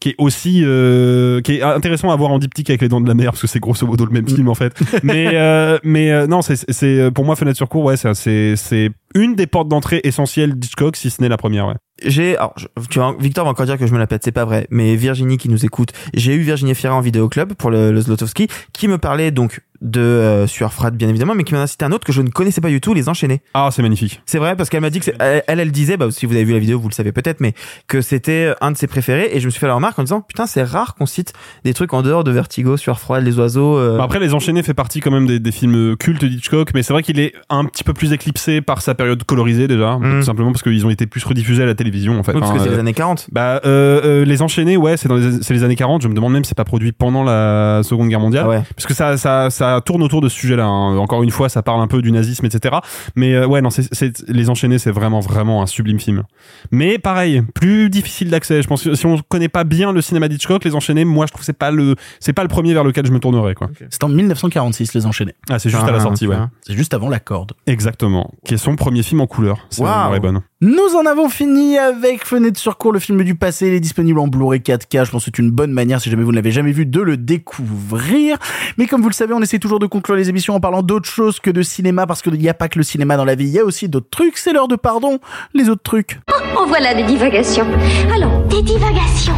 qui 0.00 0.10
est 0.10 0.14
aussi 0.18 0.62
euh, 0.64 1.40
qui 1.40 1.54
est 1.54 1.62
intéressant 1.62 2.10
à 2.10 2.16
voir 2.16 2.30
en 2.30 2.38
diptyque 2.38 2.70
avec 2.70 2.82
les 2.82 2.88
dents 2.88 3.00
de 3.00 3.08
la 3.08 3.14
mer 3.14 3.32
parce 3.32 3.42
que 3.42 3.46
c'est 3.46 3.60
grosso 3.60 3.86
modo 3.86 4.04
le 4.04 4.12
même 4.12 4.28
film 4.28 4.48
en 4.48 4.54
fait. 4.54 4.74
Mais 5.02 5.30
euh, 5.34 5.78
mais 5.82 6.10
euh, 6.10 6.26
non 6.26 6.42
c'est 6.42 6.70
c'est 6.70 7.10
pour 7.12 7.24
moi 7.24 7.36
fenêtre 7.36 7.56
sur 7.56 7.68
cour 7.68 7.84
ouais 7.84 7.96
c'est 7.96 8.14
c'est 8.14 8.56
c'est 8.56 8.90
une 9.14 9.34
des 9.34 9.46
portes 9.46 9.68
d'entrée 9.68 10.00
essentielles 10.04 10.54
d'Hitchcock 10.58 10.96
si 10.96 11.10
ce 11.10 11.22
n'est 11.22 11.28
la 11.28 11.36
première 11.36 11.68
ouais 11.68 11.74
j'ai 12.04 12.36
alors 12.36 12.54
je- 12.56 12.66
tu 12.90 12.98
vois, 12.98 13.16
Victor 13.18 13.44
va 13.44 13.50
encore 13.50 13.66
dire 13.66 13.78
que 13.78 13.86
je 13.86 13.92
me 13.92 13.98
la 13.98 14.06
pète 14.06 14.22
c'est 14.24 14.32
pas 14.32 14.44
vrai 14.44 14.66
mais 14.70 14.96
Virginie 14.96 15.38
qui 15.38 15.48
nous 15.48 15.64
écoute 15.64 15.90
j'ai 16.14 16.34
eu 16.34 16.40
Virginie 16.40 16.74
Fira 16.74 16.94
en 16.94 17.00
vidéo 17.00 17.28
club 17.28 17.54
pour 17.54 17.70
le, 17.70 17.90
le 17.92 18.00
Zlotowski 18.00 18.48
qui 18.72 18.86
me 18.88 18.98
parlait 18.98 19.30
donc 19.30 19.60
de 19.82 20.00
euh, 20.00 20.46
Sueur 20.46 20.72
bien 20.94 21.06
évidemment, 21.10 21.34
mais 21.34 21.44
qui 21.44 21.52
m'en 21.52 21.60
a 21.60 21.66
cité 21.66 21.84
un 21.84 21.92
autre 21.92 22.06
que 22.06 22.12
je 22.12 22.22
ne 22.22 22.30
connaissais 22.30 22.62
pas 22.62 22.70
du 22.70 22.80
tout, 22.80 22.94
Les 22.94 23.10
Enchaînés. 23.10 23.42
Ah, 23.52 23.68
c'est 23.70 23.82
magnifique. 23.82 24.22
C'est 24.24 24.38
vrai 24.38 24.56
parce 24.56 24.70
qu'elle 24.70 24.80
m'a 24.80 24.88
dit 24.88 25.00
que 25.00 25.10
elle, 25.20 25.42
elle, 25.46 25.60
elle 25.60 25.70
disait, 25.70 25.98
bah, 25.98 26.10
si 26.10 26.24
vous 26.24 26.32
avez 26.34 26.44
vu 26.44 26.54
la 26.54 26.58
vidéo, 26.58 26.80
vous 26.80 26.88
le 26.88 26.94
savez 26.94 27.12
peut-être, 27.12 27.42
mais 27.42 27.52
que 27.86 28.00
c'était 28.00 28.54
un 28.62 28.70
de 28.72 28.76
ses 28.78 28.86
préférés. 28.86 29.28
Et 29.34 29.38
je 29.40 29.44
me 29.44 29.50
suis 29.50 29.60
fait 29.60 29.66
la 29.66 29.74
remarque 29.74 29.98
en 29.98 30.02
disant, 30.02 30.22
putain, 30.22 30.46
c'est 30.46 30.62
rare 30.62 30.94
qu'on 30.94 31.04
cite 31.04 31.34
des 31.64 31.74
trucs 31.74 31.92
en 31.92 32.00
dehors 32.00 32.24
de 32.24 32.30
Vertigo, 32.30 32.78
Sueur 32.78 32.98
Les 33.20 33.38
Oiseaux. 33.38 33.76
euh, 33.76 33.98
Bah 33.98 34.04
après, 34.04 34.18
Les 34.18 34.32
Enchaînés 34.32 34.62
fait 34.62 34.72
partie 34.72 35.00
quand 35.00 35.10
même 35.10 35.26
des, 35.26 35.40
des 35.40 35.52
films 35.52 35.94
cultes 35.98 36.24
d'Hitchcock, 36.24 36.70
mais 36.74 36.82
c'est 36.82 36.94
vrai 36.94 37.02
qu'il 37.02 37.20
est 37.20 37.34
un 37.50 37.66
petit 37.66 37.84
peu 37.84 37.92
plus 37.92 38.14
éclipsé 38.14 38.62
par 38.62 38.80
sa 38.80 38.94
période 38.94 39.22
colorisée 39.24 39.68
déjà, 39.68 39.98
Mm. 39.98 40.20
tout 40.20 40.22
simplement 40.24 40.52
parce 40.52 40.62
qu'ils 40.62 40.86
ont 40.86 40.90
été 40.90 41.06
plus 41.06 41.22
rediffusés 41.22 41.64
à 41.64 41.66
la 41.66 41.74
télévision 41.86 42.18
en 42.18 42.22
fait. 42.22 42.32
oui, 42.32 42.40
parce 42.40 42.50
Enfin, 42.52 42.58
que 42.58 42.64
c'est 42.64 42.70
euh, 42.70 42.74
les 42.74 42.80
années 42.80 42.92
40. 42.94 43.28
Bah, 43.32 43.60
euh, 43.64 44.00
euh, 44.04 44.24
les 44.24 44.42
enchaînés, 44.42 44.76
ouais, 44.76 44.96
c'est 44.96 45.08
dans 45.08 45.16
les, 45.16 45.42
c'est 45.42 45.54
les 45.54 45.62
années 45.64 45.76
40. 45.76 46.02
Je 46.02 46.08
me 46.08 46.14
demande 46.14 46.32
même 46.32 46.44
si 46.44 46.48
c'est 46.48 46.54
pas 46.56 46.64
produit 46.64 46.92
pendant 46.92 47.22
la 47.22 47.82
Seconde 47.84 48.08
Guerre 48.08 48.20
mondiale, 48.20 48.44
Ah 48.46 48.48
ouais. 48.50 48.62
parce 48.74 48.86
que 48.86 48.94
ça, 48.94 49.16
ça, 49.16 49.50
ça 49.50 49.80
tourne 49.84 50.02
autour 50.02 50.20
de 50.20 50.28
ce 50.28 50.36
sujet-là. 50.36 50.64
hein. 50.64 50.96
Encore 50.98 51.22
une 51.22 51.30
fois, 51.30 51.48
ça 51.48 51.62
parle 51.62 51.80
un 51.80 51.86
peu 51.86 52.02
du 52.02 52.12
nazisme, 52.12 52.44
etc. 52.46 52.76
Mais 53.14 53.34
euh, 53.34 53.46
ouais, 53.46 53.60
non, 53.62 53.70
c'est, 53.70 53.92
c'est- 53.94 54.24
les 54.28 54.50
enchaînés, 54.50 54.78
c'est 54.78 54.90
vraiment, 54.90 55.20
vraiment 55.20 55.62
un 55.62 55.66
sublime 55.66 55.98
film. 56.00 56.22
Mais 56.70 56.98
pareil, 56.98 57.42
plus 57.54 57.90
difficile 57.90 58.30
d'accès. 58.30 58.62
Je 58.62 58.68
pense 58.68 58.82
que 58.82 58.94
si 58.94 59.06
on 59.06 59.18
connaît 59.28 59.48
pas 59.48 59.64
bien 59.64 59.92
le 59.92 60.00
cinéma 60.00 60.28
d'Hitchcock, 60.28 60.64
les 60.64 60.74
enchaînés, 60.74 61.04
moi, 61.04 61.26
je 61.26 61.32
trouve 61.32 61.40
que 61.40 61.46
c'est 61.46 61.52
pas 61.58 61.70
le, 61.70 61.94
c'est 62.20 62.32
pas 62.32 62.42
le 62.42 62.48
premier 62.48 62.74
vers 62.74 62.84
lequel 62.84 63.06
je 63.06 63.12
me 63.12 63.18
tournerais, 63.20 63.54
quoi. 63.54 63.68
C'est 63.90 64.02
en 64.04 64.08
1946, 64.08 64.94
Les 64.94 65.06
Enchaînés. 65.06 65.34
Ah, 65.50 65.58
c'est 65.58 65.70
juste 65.70 65.82
à 65.84 65.90
la 65.90 65.98
Ah, 65.98 66.00
sortie, 66.00 66.26
ouais. 66.26 66.36
ah. 66.38 66.48
C'est 66.66 66.74
juste 66.74 66.94
avant 66.94 67.08
la 67.08 67.18
corde. 67.20 67.52
Exactement. 67.66 68.30
Qui 68.44 68.54
est 68.54 68.58
son 68.58 68.76
premier 68.76 69.02
film 69.02 69.20
en 69.20 69.26
couleur. 69.26 69.58
C'est 69.70 69.82
Waouh. 69.82 70.20
bonne. 70.20 70.40
Nous 70.62 70.96
en 70.96 71.04
avons 71.04 71.28
fini 71.28 71.76
avec 71.76 72.24
Fenêtre 72.24 72.58
sur 72.58 72.78
cours, 72.78 72.90
le 72.90 72.98
film 72.98 73.22
du 73.22 73.34
passé. 73.34 73.66
Il 73.66 73.74
est 73.74 73.80
disponible 73.80 74.18
en 74.18 74.26
Blu-ray 74.26 74.60
4K. 74.60 75.04
Je 75.04 75.10
pense 75.10 75.26
que 75.26 75.30
c'est 75.36 75.38
une 75.38 75.50
bonne 75.50 75.70
manière, 75.70 76.00
si 76.00 76.08
jamais 76.08 76.22
vous 76.22 76.30
ne 76.30 76.36
l'avez 76.36 76.50
jamais 76.50 76.72
vu, 76.72 76.86
de 76.86 77.02
le 77.02 77.18
découvrir. 77.18 78.38
Mais 78.78 78.86
comme 78.86 79.02
vous 79.02 79.10
le 79.10 79.14
savez, 79.14 79.34
on 79.34 79.42
essaie 79.42 79.58
toujours 79.58 79.80
de 79.80 79.86
conclure 79.86 80.16
les 80.16 80.30
émissions 80.30 80.54
en 80.54 80.60
parlant 80.60 80.80
d'autre 80.80 81.10
chose 81.10 81.40
que 81.40 81.50
de 81.50 81.60
cinéma, 81.60 82.06
parce 82.06 82.22
qu'il 82.22 82.32
n'y 82.38 82.48
a 82.48 82.54
pas 82.54 82.70
que 82.70 82.78
le 82.78 82.84
cinéma 82.84 83.18
dans 83.18 83.26
la 83.26 83.34
vie, 83.34 83.44
il 83.44 83.50
y 83.50 83.58
a 83.58 83.64
aussi 83.66 83.90
d'autres 83.90 84.08
trucs. 84.08 84.38
C'est 84.38 84.54
l'heure 84.54 84.66
de 84.66 84.76
pardon, 84.76 85.18
les 85.52 85.68
autres 85.68 85.82
trucs. 85.82 86.20
En 86.56 86.64
voilà 86.64 86.94
des 86.94 87.02
divagations. 87.02 87.66
Allons, 88.14 88.46
des 88.48 88.62
divagations. 88.62 89.36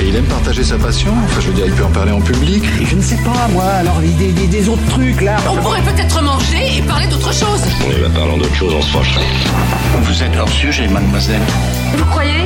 Et 0.00 0.08
il 0.08 0.16
aime 0.16 0.24
partager 0.26 0.62
sa 0.62 0.76
passion 0.78 1.12
Enfin, 1.24 1.40
je 1.40 1.48
veux 1.48 1.54
dire, 1.54 1.66
il 1.66 1.72
peut 1.72 1.84
en 1.84 1.90
parler 1.90 2.12
en 2.12 2.20
public. 2.20 2.62
Je 2.84 2.94
ne 2.94 3.02
sais 3.02 3.16
pas, 3.16 3.48
moi, 3.52 3.64
alors 3.64 3.98
des, 4.00 4.32
des, 4.32 4.46
des 4.46 4.68
autres 4.68 4.86
trucs 4.88 5.20
là. 5.20 5.36
On 5.50 5.56
pourrait 5.56 5.82
peut-être 5.82 6.22
manger 6.22 6.78
et 6.78 6.82
parler 6.82 7.06
d'autre 7.08 7.32
chose. 7.32 7.62
On 7.86 7.90
est 7.90 8.00
là 8.00 8.08
parlant 8.14 8.36
d'autre 8.36 8.54
chose, 8.54 8.72
on 8.76 8.82
se 8.82 8.90
fâcherait. 8.96 9.26
Vous 10.02 10.22
êtes 10.22 10.36
hors 10.36 10.48
sujet, 10.48 10.86
mademoiselle. 10.88 11.40
Vous 11.96 12.04
croyez? 12.06 12.44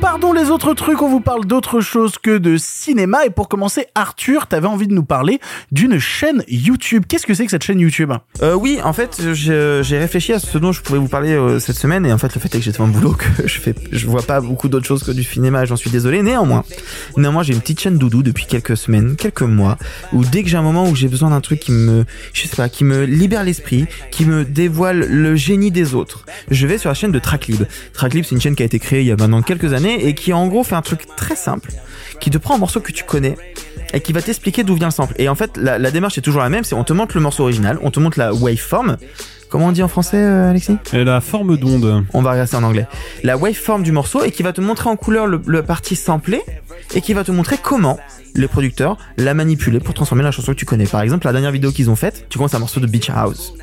Pardon 0.00 0.32
les 0.32 0.50
autres 0.50 0.74
trucs, 0.74 1.02
on 1.02 1.08
vous 1.08 1.20
parle 1.20 1.44
d'autre 1.44 1.80
chose 1.80 2.18
que 2.22 2.38
de 2.38 2.56
cinéma. 2.56 3.26
Et 3.26 3.30
pour 3.30 3.48
commencer, 3.48 3.86
Arthur, 3.96 4.46
t'avais 4.46 4.68
envie 4.68 4.86
de 4.86 4.94
nous 4.94 5.04
parler 5.04 5.40
d'une 5.72 5.98
chaîne 5.98 6.44
YouTube. 6.46 7.04
Qu'est-ce 7.08 7.26
que 7.26 7.34
c'est 7.34 7.44
que 7.44 7.50
cette 7.50 7.64
chaîne 7.64 7.80
YouTube? 7.80 8.12
Euh, 8.42 8.54
oui, 8.54 8.78
en 8.84 8.92
fait, 8.92 9.20
j'ai 9.32 9.98
réfléchi 9.98 10.32
à 10.32 10.38
ce 10.38 10.56
dont 10.58 10.70
je 10.70 10.82
pouvais 10.82 10.98
vous 10.98 11.08
parler 11.08 11.32
euh, 11.32 11.58
cette 11.58 11.76
semaine, 11.76 12.06
et 12.06 12.12
en 12.12 12.18
fait, 12.18 12.32
le 12.34 12.40
fait 12.40 12.54
est 12.54 12.58
que 12.58 12.64
j'ai 12.64 12.72
tellement 12.72 12.88
de 12.88 12.92
boulot 12.92 13.12
que 13.12 13.46
je 13.46 13.60
fais, 13.60 13.74
vois 14.06 14.22
pas 14.22 14.40
beaucoup 14.40 14.68
d'autres 14.68 14.86
choses 14.86 15.02
que 15.02 15.10
du 15.10 15.24
cinéma. 15.24 15.64
J'en 15.64 15.76
suis 15.76 15.90
désolé. 15.90 16.22
Néanmoins, 16.22 16.64
néanmoins, 17.16 17.42
j'ai 17.42 17.52
une 17.52 17.60
petite 17.60 17.80
chaîne 17.80 17.98
doudou 17.98 18.22
depuis 18.22 18.46
quelques 18.46 18.76
semaines, 18.76 19.16
quelques 19.16 19.42
mois, 19.42 19.78
où 20.12 20.24
dès 20.24 20.44
que 20.44 20.48
j'ai 20.48 20.56
un 20.56 20.62
moment 20.62 20.88
où 20.88 20.94
j'ai 20.94 21.08
besoin 21.08 21.30
d'un 21.30 21.40
truc 21.40 21.60
qui 21.60 21.72
me, 21.72 22.04
je 22.32 22.46
sais 22.46 22.56
pas, 22.56 22.68
qui 22.68 22.84
me 22.84 23.04
libère 23.04 23.42
l'esprit, 23.42 23.86
qui 24.10 24.24
me 24.24 24.44
dévoile 24.44 25.00
le 25.00 25.34
génie 25.34 25.70
des 25.70 25.94
autres, 25.94 26.24
je 26.50 26.66
vais 26.66 26.78
sur 26.78 26.88
la 26.88 26.94
chaîne 26.94 27.12
de 27.12 27.18
Tracklib. 27.18 27.64
Tracklib, 27.92 28.24
c'est 28.24 28.34
une 28.34 28.40
chaîne 28.40 28.54
qui 28.54 28.62
a 28.62 28.66
été 28.66 28.78
créée 28.78 29.00
il 29.00 29.06
y 29.06 29.12
a 29.12 29.16
maintenant 29.16 29.42
quelques 29.42 29.72
années 29.72 29.87
et 29.94 30.14
qui 30.14 30.32
en 30.32 30.46
gros 30.46 30.64
fait 30.64 30.74
un 30.74 30.82
truc 30.82 31.06
très 31.16 31.36
simple, 31.36 31.70
qui 32.20 32.30
te 32.30 32.38
prend 32.38 32.54
un 32.54 32.58
morceau 32.58 32.80
que 32.80 32.92
tu 32.92 33.04
connais 33.04 33.36
et 33.92 34.00
qui 34.00 34.12
va 34.12 34.20
t'expliquer 34.20 34.64
d'où 34.64 34.74
vient 34.74 34.88
le 34.88 34.92
sample. 34.92 35.14
Et 35.18 35.28
en 35.28 35.34
fait, 35.34 35.56
la, 35.56 35.78
la 35.78 35.90
démarche 35.90 36.18
est 36.18 36.22
toujours 36.22 36.42
la 36.42 36.48
même, 36.48 36.64
c'est 36.64 36.74
on 36.74 36.84
te 36.84 36.92
montre 36.92 37.16
le 37.16 37.22
morceau 37.22 37.44
original, 37.44 37.78
on 37.82 37.90
te 37.90 38.00
montre 38.00 38.18
la 38.18 38.32
waveform. 38.34 38.96
Comment 39.48 39.68
on 39.68 39.72
dit 39.72 39.82
en 39.82 39.88
français, 39.88 40.18
euh, 40.18 40.50
Alexis? 40.50 40.76
Et 40.92 41.04
la 41.04 41.22
forme 41.22 41.56
d'onde. 41.56 42.04
On 42.12 42.20
va 42.20 42.32
regarder 42.32 42.50
ça 42.50 42.58
en 42.58 42.62
anglais. 42.64 42.86
La 43.22 43.38
waveform 43.38 43.82
du 43.82 43.92
morceau 43.92 44.22
et 44.22 44.30
qui 44.30 44.42
va 44.42 44.52
te 44.52 44.60
montrer 44.60 44.90
en 44.90 44.96
couleur 44.96 45.26
le, 45.26 45.40
le 45.46 45.62
parti 45.62 45.96
samplé 45.96 46.42
et 46.94 47.00
qui 47.00 47.14
va 47.14 47.24
te 47.24 47.32
montrer 47.32 47.56
comment 47.56 47.98
le 48.34 48.46
producteur 48.46 48.98
l'a 49.16 49.32
manipulé 49.32 49.80
pour 49.80 49.94
transformer 49.94 50.22
la 50.22 50.32
chanson 50.32 50.52
que 50.52 50.58
tu 50.58 50.66
connais. 50.66 50.84
Par 50.84 51.00
exemple, 51.00 51.26
la 51.26 51.32
dernière 51.32 51.50
vidéo 51.50 51.72
qu'ils 51.72 51.88
ont 51.88 51.96
faite, 51.96 52.26
tu 52.28 52.36
commences 52.36 52.54
un 52.54 52.58
morceau 52.58 52.80
de 52.80 52.86
Beach 52.86 53.08
House. 53.08 53.54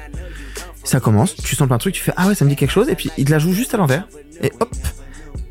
Ça 0.84 1.00
commence, 1.00 1.36
tu 1.36 1.56
samples 1.56 1.74
un 1.74 1.78
truc, 1.78 1.94
tu 1.94 2.02
fais 2.02 2.14
ah 2.16 2.28
ouais, 2.28 2.36
ça 2.36 2.46
me 2.46 2.50
dit 2.50 2.56
quelque 2.56 2.72
chose 2.72 2.90
et 2.90 2.96
puis 2.96 3.12
il 3.18 3.26
te 3.26 3.32
la 3.32 3.40
joue 3.40 3.54
juste 3.54 3.74
à 3.74 3.78
l'envers 3.78 4.08
et 4.42 4.52
hop, 4.60 4.70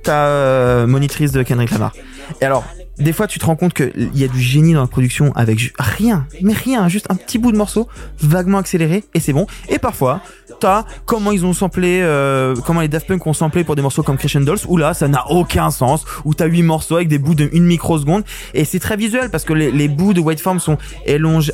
ta 0.04 0.26
euh, 0.26 0.86
monitrice 0.86 1.32
de 1.32 1.42
Kendrick 1.42 1.70
Lamar. 1.72 1.92
Et 2.40 2.44
alors, 2.44 2.64
des 2.98 3.12
fois, 3.12 3.26
tu 3.26 3.38
te 3.38 3.46
rends 3.46 3.56
compte 3.56 3.74
qu'il 3.74 4.10
y 4.14 4.22
a 4.22 4.28
du 4.28 4.40
génie 4.40 4.72
dans 4.72 4.82
la 4.82 4.86
production 4.86 5.32
avec 5.34 5.72
rien, 5.78 6.26
mais 6.42 6.52
rien, 6.52 6.88
juste 6.88 7.06
un 7.10 7.16
petit 7.16 7.38
bout 7.38 7.50
de 7.50 7.56
morceau 7.56 7.88
vaguement 8.20 8.58
accéléré 8.58 9.04
et 9.14 9.20
c'est 9.20 9.32
bon. 9.32 9.46
Et 9.68 9.78
parfois, 9.78 10.20
t'as 10.60 10.84
comment 11.04 11.32
ils 11.32 11.44
ont 11.44 11.52
samplé, 11.52 12.00
euh, 12.02 12.54
comment 12.64 12.80
les 12.80 12.88
Daft 12.88 13.08
Punk 13.08 13.26
ont 13.26 13.32
samplé 13.32 13.64
pour 13.64 13.74
des 13.74 13.82
morceaux 13.82 14.04
comme 14.04 14.16
Crescendos, 14.16 14.64
où 14.68 14.76
là, 14.76 14.94
ça 14.94 15.08
n'a 15.08 15.28
aucun 15.30 15.70
sens, 15.72 16.04
où 16.24 16.34
t'as 16.34 16.46
huit 16.46 16.62
morceaux 16.62 16.96
avec 16.96 17.08
des 17.08 17.18
bouts 17.18 17.34
de 17.34 17.48
une 17.52 17.64
microseconde 17.64 18.22
et 18.52 18.64
c'est 18.64 18.78
très 18.78 18.96
visuel 18.96 19.28
parce 19.30 19.44
que 19.44 19.52
les, 19.52 19.88
bouts 19.88 20.14
de 20.14 20.20
waveform 20.20 20.60
sont 20.60 20.78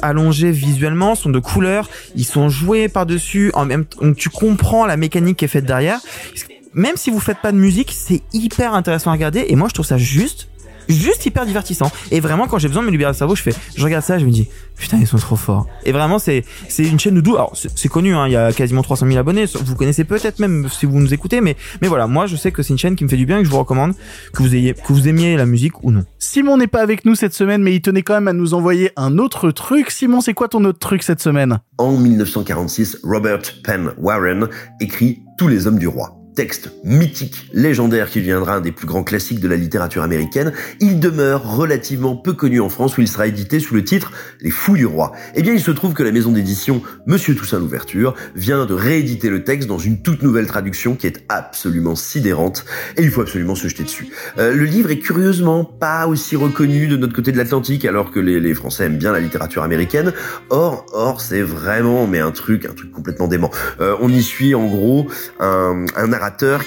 allongés 0.03 0.51
visuellement, 0.51 1.15
sont 1.15 1.31
de 1.31 1.39
couleurs, 1.39 1.89
ils 2.17 2.25
sont 2.25 2.49
joués 2.49 2.89
par-dessus, 2.89 3.51
en 3.55 3.65
même 3.65 3.87
temps, 3.87 4.13
tu 4.13 4.29
comprends 4.29 4.87
la 4.87 4.97
mécanique 4.97 5.39
qui 5.39 5.47
est 5.47 5.49
faite 5.49 5.65
derrière 5.65 6.01
même 6.75 6.97
si 6.97 7.11
vous 7.11 7.21
faites 7.21 7.39
pas 7.39 7.53
de 7.53 7.57
musique, 7.57 7.93
c'est 7.97 8.23
hyper 8.33 8.75
intéressant 8.75 9.11
à 9.11 9.15
regarder 9.15 9.45
et 9.49 9.57
moi 9.57 9.69
je 9.69 9.75
trouve 9.75 9.87
ça 9.87 9.99
juste 9.99 10.49
juste 10.91 11.27
hyper 11.27 11.47
divertissant. 11.47 11.91
Et 12.11 12.21
vraiment 12.21 12.47
quand 12.47 12.59
j'ai 12.59 12.69
besoin 12.69 12.83
de 12.83 12.87
me 12.87 12.93
libérer 12.93 13.13
le 13.13 13.17
cerveau 13.17 13.35
je 13.35 13.43
fais 13.43 13.53
je 13.77 13.85
regarde 13.85 14.05
ça 14.05 14.19
je 14.19 14.25
me 14.25 14.31
dis 14.31 14.49
putain 14.77 14.99
ils 14.99 15.07
sont 15.07 15.19
trop 15.19 15.37
forts. 15.37 15.67
Et 15.85 15.93
vraiment 15.93 16.19
c'est 16.19 16.45
c'est 16.69 16.85
une 16.85 16.99
chaîne 16.99 17.15
de 17.15 17.21
doux. 17.21 17.35
Alors 17.35 17.53
c'est 17.55 17.71
c'est 17.77 17.89
connu 17.89 18.15
hein, 18.15 18.27
il 18.27 18.33
y 18.33 18.37
a 18.37 18.53
quasiment 18.53 18.83
300 18.83 19.07
000 19.07 19.19
abonnés. 19.19 19.45
Vous 19.55 19.77
connaissez 19.77 20.05
peut-être 20.05 20.39
même 20.39 20.69
si 20.69 20.87
vous 20.87 20.99
nous 20.99 21.15
écoutez 21.15 21.41
mais 21.41 21.57
mais 21.81 21.89
voilà 21.89 22.07
moi 22.07 22.27
je 22.27 22.37
sais 22.37 22.53
que 22.53 22.63
c'est 22.63 22.73
une 22.73 22.79
chaîne 22.79 22.97
qui 22.97 23.05
me 23.05 23.09
fait 23.09 23.17
du 23.17 23.27
bien 23.27 23.39
et 23.39 23.41
que 23.41 23.47
je 23.47 23.51
vous 23.51 23.59
recommande 23.59 23.95
que 24.33 24.43
vous 24.43 24.55
ayez 24.55 24.75
que 24.75 24.93
vous 24.93 25.09
aimiez 25.09 25.37
la 25.37 25.47
musique 25.47 25.83
ou 25.85 25.91
non. 25.91 26.05
Simon 26.19 26.57
n'est 26.57 26.67
pas 26.67 26.83
avec 26.83 27.05
nous 27.05 27.15
cette 27.15 27.35
semaine, 27.35 27.63
mais 27.63 27.75
il 27.75 27.81
tenait 27.81 28.03
quand 28.03 28.15
même 28.15 28.29
à 28.29 28.33
nous 28.33 28.55
envoyer 28.55 28.91
un 28.97 29.19
autre 29.19 29.51
truc. 29.51 29.91
Simon, 29.91 30.21
c'est 30.21 30.35
quoi 30.35 30.49
ton 30.49 30.65
autre 30.65 30.79
truc 30.79 31.03
cette 31.03 31.21
semaine? 31.21 31.59
En 31.79 31.97
1946, 31.97 32.99
Robert 33.03 33.43
Penn 33.65 33.91
Warren 33.99 34.49
écrit 34.81 35.23
Tous 35.39 35.49
les 35.49 35.67
hommes 35.67 35.79
du 35.79 35.89
roi. 35.89 36.20
Texte 36.35 36.71
mythique, 36.85 37.49
légendaire 37.53 38.09
qui 38.09 38.21
deviendra 38.21 38.57
un 38.57 38.61
des 38.61 38.73
plus 38.73 38.87
grands 38.87 39.03
classiques 39.03 39.41
de 39.41 39.49
la 39.49 39.57
littérature 39.57 40.03
américaine, 40.03 40.53
il 40.79 41.01
demeure 41.01 41.57
relativement 41.57 42.17
peu 42.17 42.33
connu 42.33 42.61
en 42.61 42.69
France 42.69 42.97
où 42.97 43.01
il 43.01 43.09
sera 43.09 43.27
édité 43.27 43.59
sous 43.59 43.75
le 43.75 43.85
titre 43.85 44.13
Les 44.41 44.51
Fous 44.51 44.77
du 44.77 44.87
Roi. 44.87 45.13
Eh 45.35 45.43
bien, 45.43 45.53
il 45.53 45.61
se 45.61 45.71
trouve 45.71 45.93
que 45.93 46.03
la 46.03 46.13
maison 46.13 46.31
d'édition 46.31 46.83
Monsieur 47.07 47.35
Toussaint 47.35 47.59
Louverture 47.59 48.15
vient 48.35 48.65
de 48.65 48.75
rééditer 48.75 49.29
le 49.29 49.45
texte 49.45 49.69
dans 49.69 49.79
une 49.79 50.03
toute 50.03 50.23
nouvelle 50.23 50.47
traduction 50.47 50.95
qui 50.95 51.07
est 51.07 51.25
absolument 51.29 51.97
sidérante 51.97 52.65
et 52.97 53.03
il 53.03 53.11
faut 53.11 53.23
absolument 53.23 53.55
se 53.55 53.69
jeter 53.69 53.83
dessus. 53.83 54.09
Euh, 54.39 54.55
le 54.55 54.65
livre 54.65 54.91
est 54.91 54.99
curieusement 54.99 55.65
pas 55.65 56.07
aussi 56.07 56.37
reconnu 56.37 56.87
de 56.87 56.97
notre 56.97 57.13
côté 57.13 57.33
de 57.33 57.39
l'Atlantique 57.39 57.85
alors 57.85 58.11
que 58.11 58.21
les, 58.21 58.41
les 58.41 58.55
Français 58.55 58.85
aiment 58.85 58.99
bien 58.99 59.13
la 59.13 59.21
littérature 59.21 59.63
américaine. 59.63 60.13
Or, 60.51 60.87
or, 60.93 61.21
c'est 61.21 61.43
vraiment 61.43 62.07
mais 62.07 62.21
un 62.21 62.31
truc, 62.31 62.67
un 62.67 62.75
truc 62.75 62.93
complètement 62.93 63.27
dément. 63.27 63.51
Euh, 63.81 63.97
on 64.01 64.09
y 64.09 64.23
suit 64.23 64.55
en 64.55 64.67
gros 64.67 65.09
un, 65.39 65.87
un 65.97 66.13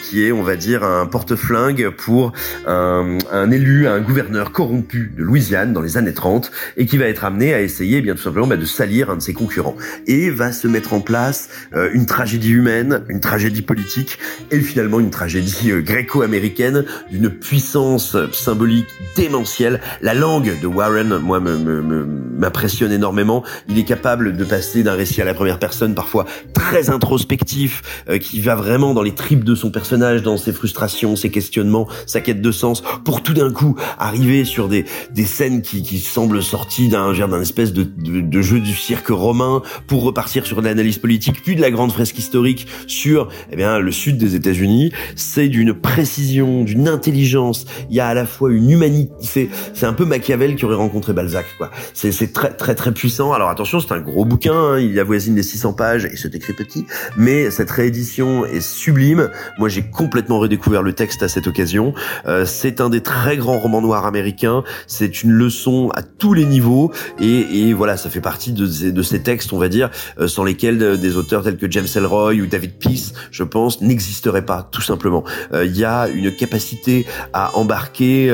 qui 0.02 0.26
est, 0.26 0.32
on 0.32 0.42
va 0.42 0.56
dire, 0.56 0.84
un 0.84 1.06
porte-flingue 1.06 1.90
pour 1.90 2.34
un, 2.66 3.52
élu, 3.52 3.88
un 3.88 4.02
gouverneur 4.02 4.52
corrompu 4.52 5.12
de 5.16 5.24
Louisiane 5.24 5.74
dans 5.74 5.82
les 5.82 5.98
années 5.98 6.14
30 6.14 6.52
et 6.78 6.86
qui 6.86 6.98
va 6.98 7.06
être 7.06 7.24
amené 7.24 7.54
à 7.54 7.62
essayer, 7.62 7.98
eh 7.98 8.02
bien 8.02 8.16
tout 8.16 8.22
simplement, 8.22 8.48
bah, 8.48 8.58
de 8.58 8.66
salir 8.66 9.10
un 9.10 9.18
de 9.18 9.22
ses 9.22 9.34
concurrents. 9.34 9.76
Et 10.08 10.30
va 10.30 10.52
se 10.52 10.68
mettre 10.68 10.94
en 10.94 11.02
place 11.02 11.50
euh, 11.76 11.90
une 11.94 12.06
tragédie 12.06 12.52
humaine, 12.52 13.04
une 13.10 13.20
tragédie 13.20 13.62
politique 13.62 14.18
et 14.52 14.60
finalement 14.60 15.00
une 15.00 15.12
tragédie 15.12 15.72
euh, 15.72 15.82
gréco-américaine 15.82 16.86
d'une 17.12 17.30
puissance 17.30 18.18
symbolique 18.32 18.88
démentielle. 19.16 19.82
La 20.02 20.14
langue 20.14 20.60
de 20.60 20.68
Warren, 20.68 21.18
moi, 21.18 21.40
m'impressionne 21.40 22.92
énormément. 22.92 23.44
Il 23.70 23.78
est 23.78 23.84
capable 23.84 24.36
de 24.36 24.44
passer 24.44 24.84
d'un 24.84 24.94
récit 24.94 25.22
à 25.22 25.26
la 25.26 25.34
première 25.34 25.60
personne, 25.60 25.96
parfois 25.96 26.26
très 26.54 26.90
introspectif, 26.90 28.04
euh, 28.10 28.18
qui 28.18 28.42
va 28.42 28.56
vraiment 28.56 28.94
dans 28.94 29.04
les 29.04 29.14
de 29.44 29.56
son 29.56 29.72
personnage, 29.72 30.24
dans 30.24 30.38
ses 30.38 30.54
frustrations, 30.54 31.16
ses 31.16 31.30
questionnements, 31.30 31.88
sa 32.06 32.22
quête 32.22 32.42
de 32.42 32.52
sens, 32.52 32.84
pour 33.06 33.24
tout 33.24 33.34
d'un 33.34 33.52
coup 33.52 33.76
arriver 33.98 34.46
sur 34.46 34.68
des, 34.68 34.86
des 35.12 35.26
scènes 35.26 35.62
qui, 35.62 35.84
qui 35.84 36.00
semblent 36.00 36.42
sorties 36.42 36.88
d'un 36.88 37.14
d'un 37.14 37.42
espèce 37.42 37.74
de, 37.74 37.84
de, 37.84 38.22
de 38.22 38.42
jeu 38.42 38.60
du 38.60 38.74
cirque 38.74 39.08
romain, 39.10 39.62
pour 39.88 40.04
repartir 40.04 40.46
sur 40.46 40.62
de 40.62 40.68
l'analyse 40.68 40.98
politique, 40.98 41.42
puis 41.44 41.56
de 41.56 41.62
la 41.62 41.72
grande 41.72 41.92
fresque 41.92 42.18
historique 42.18 42.68
sur 42.88 43.30
eh 43.52 43.56
bien 43.56 43.80
le 43.80 43.92
sud 43.92 44.18
des 44.18 44.36
États-Unis. 44.36 44.92
C'est 45.16 45.48
d'une 45.48 45.74
précision, 45.74 46.64
d'une 46.64 46.88
intelligence. 46.88 47.66
Il 47.90 47.96
y 47.96 48.00
a 48.00 48.08
à 48.08 48.14
la 48.14 48.26
fois 48.26 48.52
une 48.52 48.70
humanité. 48.70 49.12
C'est 49.22 49.50
c'est 49.74 49.86
un 49.86 49.94
peu 49.94 50.06
Machiavel 50.06 50.56
qui 50.56 50.66
aurait 50.66 50.76
rencontré 50.76 51.14
Balzac, 51.14 51.46
quoi. 51.58 51.72
C'est 51.94 52.12
c'est 52.12 52.34
très 52.34 52.52
très 52.52 52.76
très 52.76 52.92
puissant. 52.94 53.34
Alors 53.34 53.50
attention, 53.50 53.80
c'est 53.80 53.94
un 53.94 54.02
gros 54.02 54.26
bouquin. 54.26 54.54
hein, 54.54 54.80
il 54.80 55.00
avoisine 55.00 55.36
les 55.36 55.44
600 55.44 55.74
pages 55.74 56.06
et 56.06 56.16
c'est 56.16 56.34
écrit 56.36 56.54
petit, 56.54 56.86
mais 57.18 57.50
cette 57.52 57.72
réédition 57.72 58.46
est 58.46 58.62
sublime. 58.62 59.30
Moi, 59.58 59.70
j'ai 59.70 59.84
complètement 59.84 60.40
redécouvert 60.40 60.82
le 60.84 60.94
texte 60.94 61.24
à 61.24 61.28
cette 61.28 61.48
occasion. 61.48 61.94
Euh, 62.28 62.46
c'est 62.46 62.82
un 62.82 62.90
des 62.90 63.02
très 63.02 63.38
grands 63.38 63.60
romans 63.60 63.82
noirs 63.82 64.06
américains. 64.06 64.64
C'est 64.88 65.24
une 65.24 65.32
leçon 65.32 65.90
à 65.96 66.02
tous 66.04 66.34
les 66.34 66.46
niveaux 66.46 66.92
et, 67.20 67.68
et 67.70 67.74
voilà, 67.74 67.98
ça 67.98 68.10
fait 68.10 68.22
partie 68.22 68.52
de, 68.52 68.66
ces- 68.66 68.92
de 68.92 69.02
ces 69.02 69.22
textes, 69.22 69.54
on 69.54 69.58
va 69.58 69.70
dire, 69.70 69.90
euh, 70.20 70.28
sans 70.28 70.44
lesquels 70.44 70.82
euh, 70.82 70.98
des 70.98 71.18
auteurs 71.18 71.44
tels 71.44 71.58
que 71.58 71.70
James 71.70 71.88
Ellroy 71.96 72.34
ou 72.36 72.46
David 72.48 72.74
Peace, 72.80 73.14
je 73.32 73.44
pense, 73.44 73.82
n'existeraient 73.82 74.46
pas, 74.46 74.68
tout 74.72 74.82
simplement. 74.82 75.24
Euh, 75.54 75.66
Il 75.66 75.78
y 75.78 75.86
a 75.86 76.08
une 76.08 76.32
capacité 76.36 77.06
à 77.34 77.56
embarquer 77.58 78.30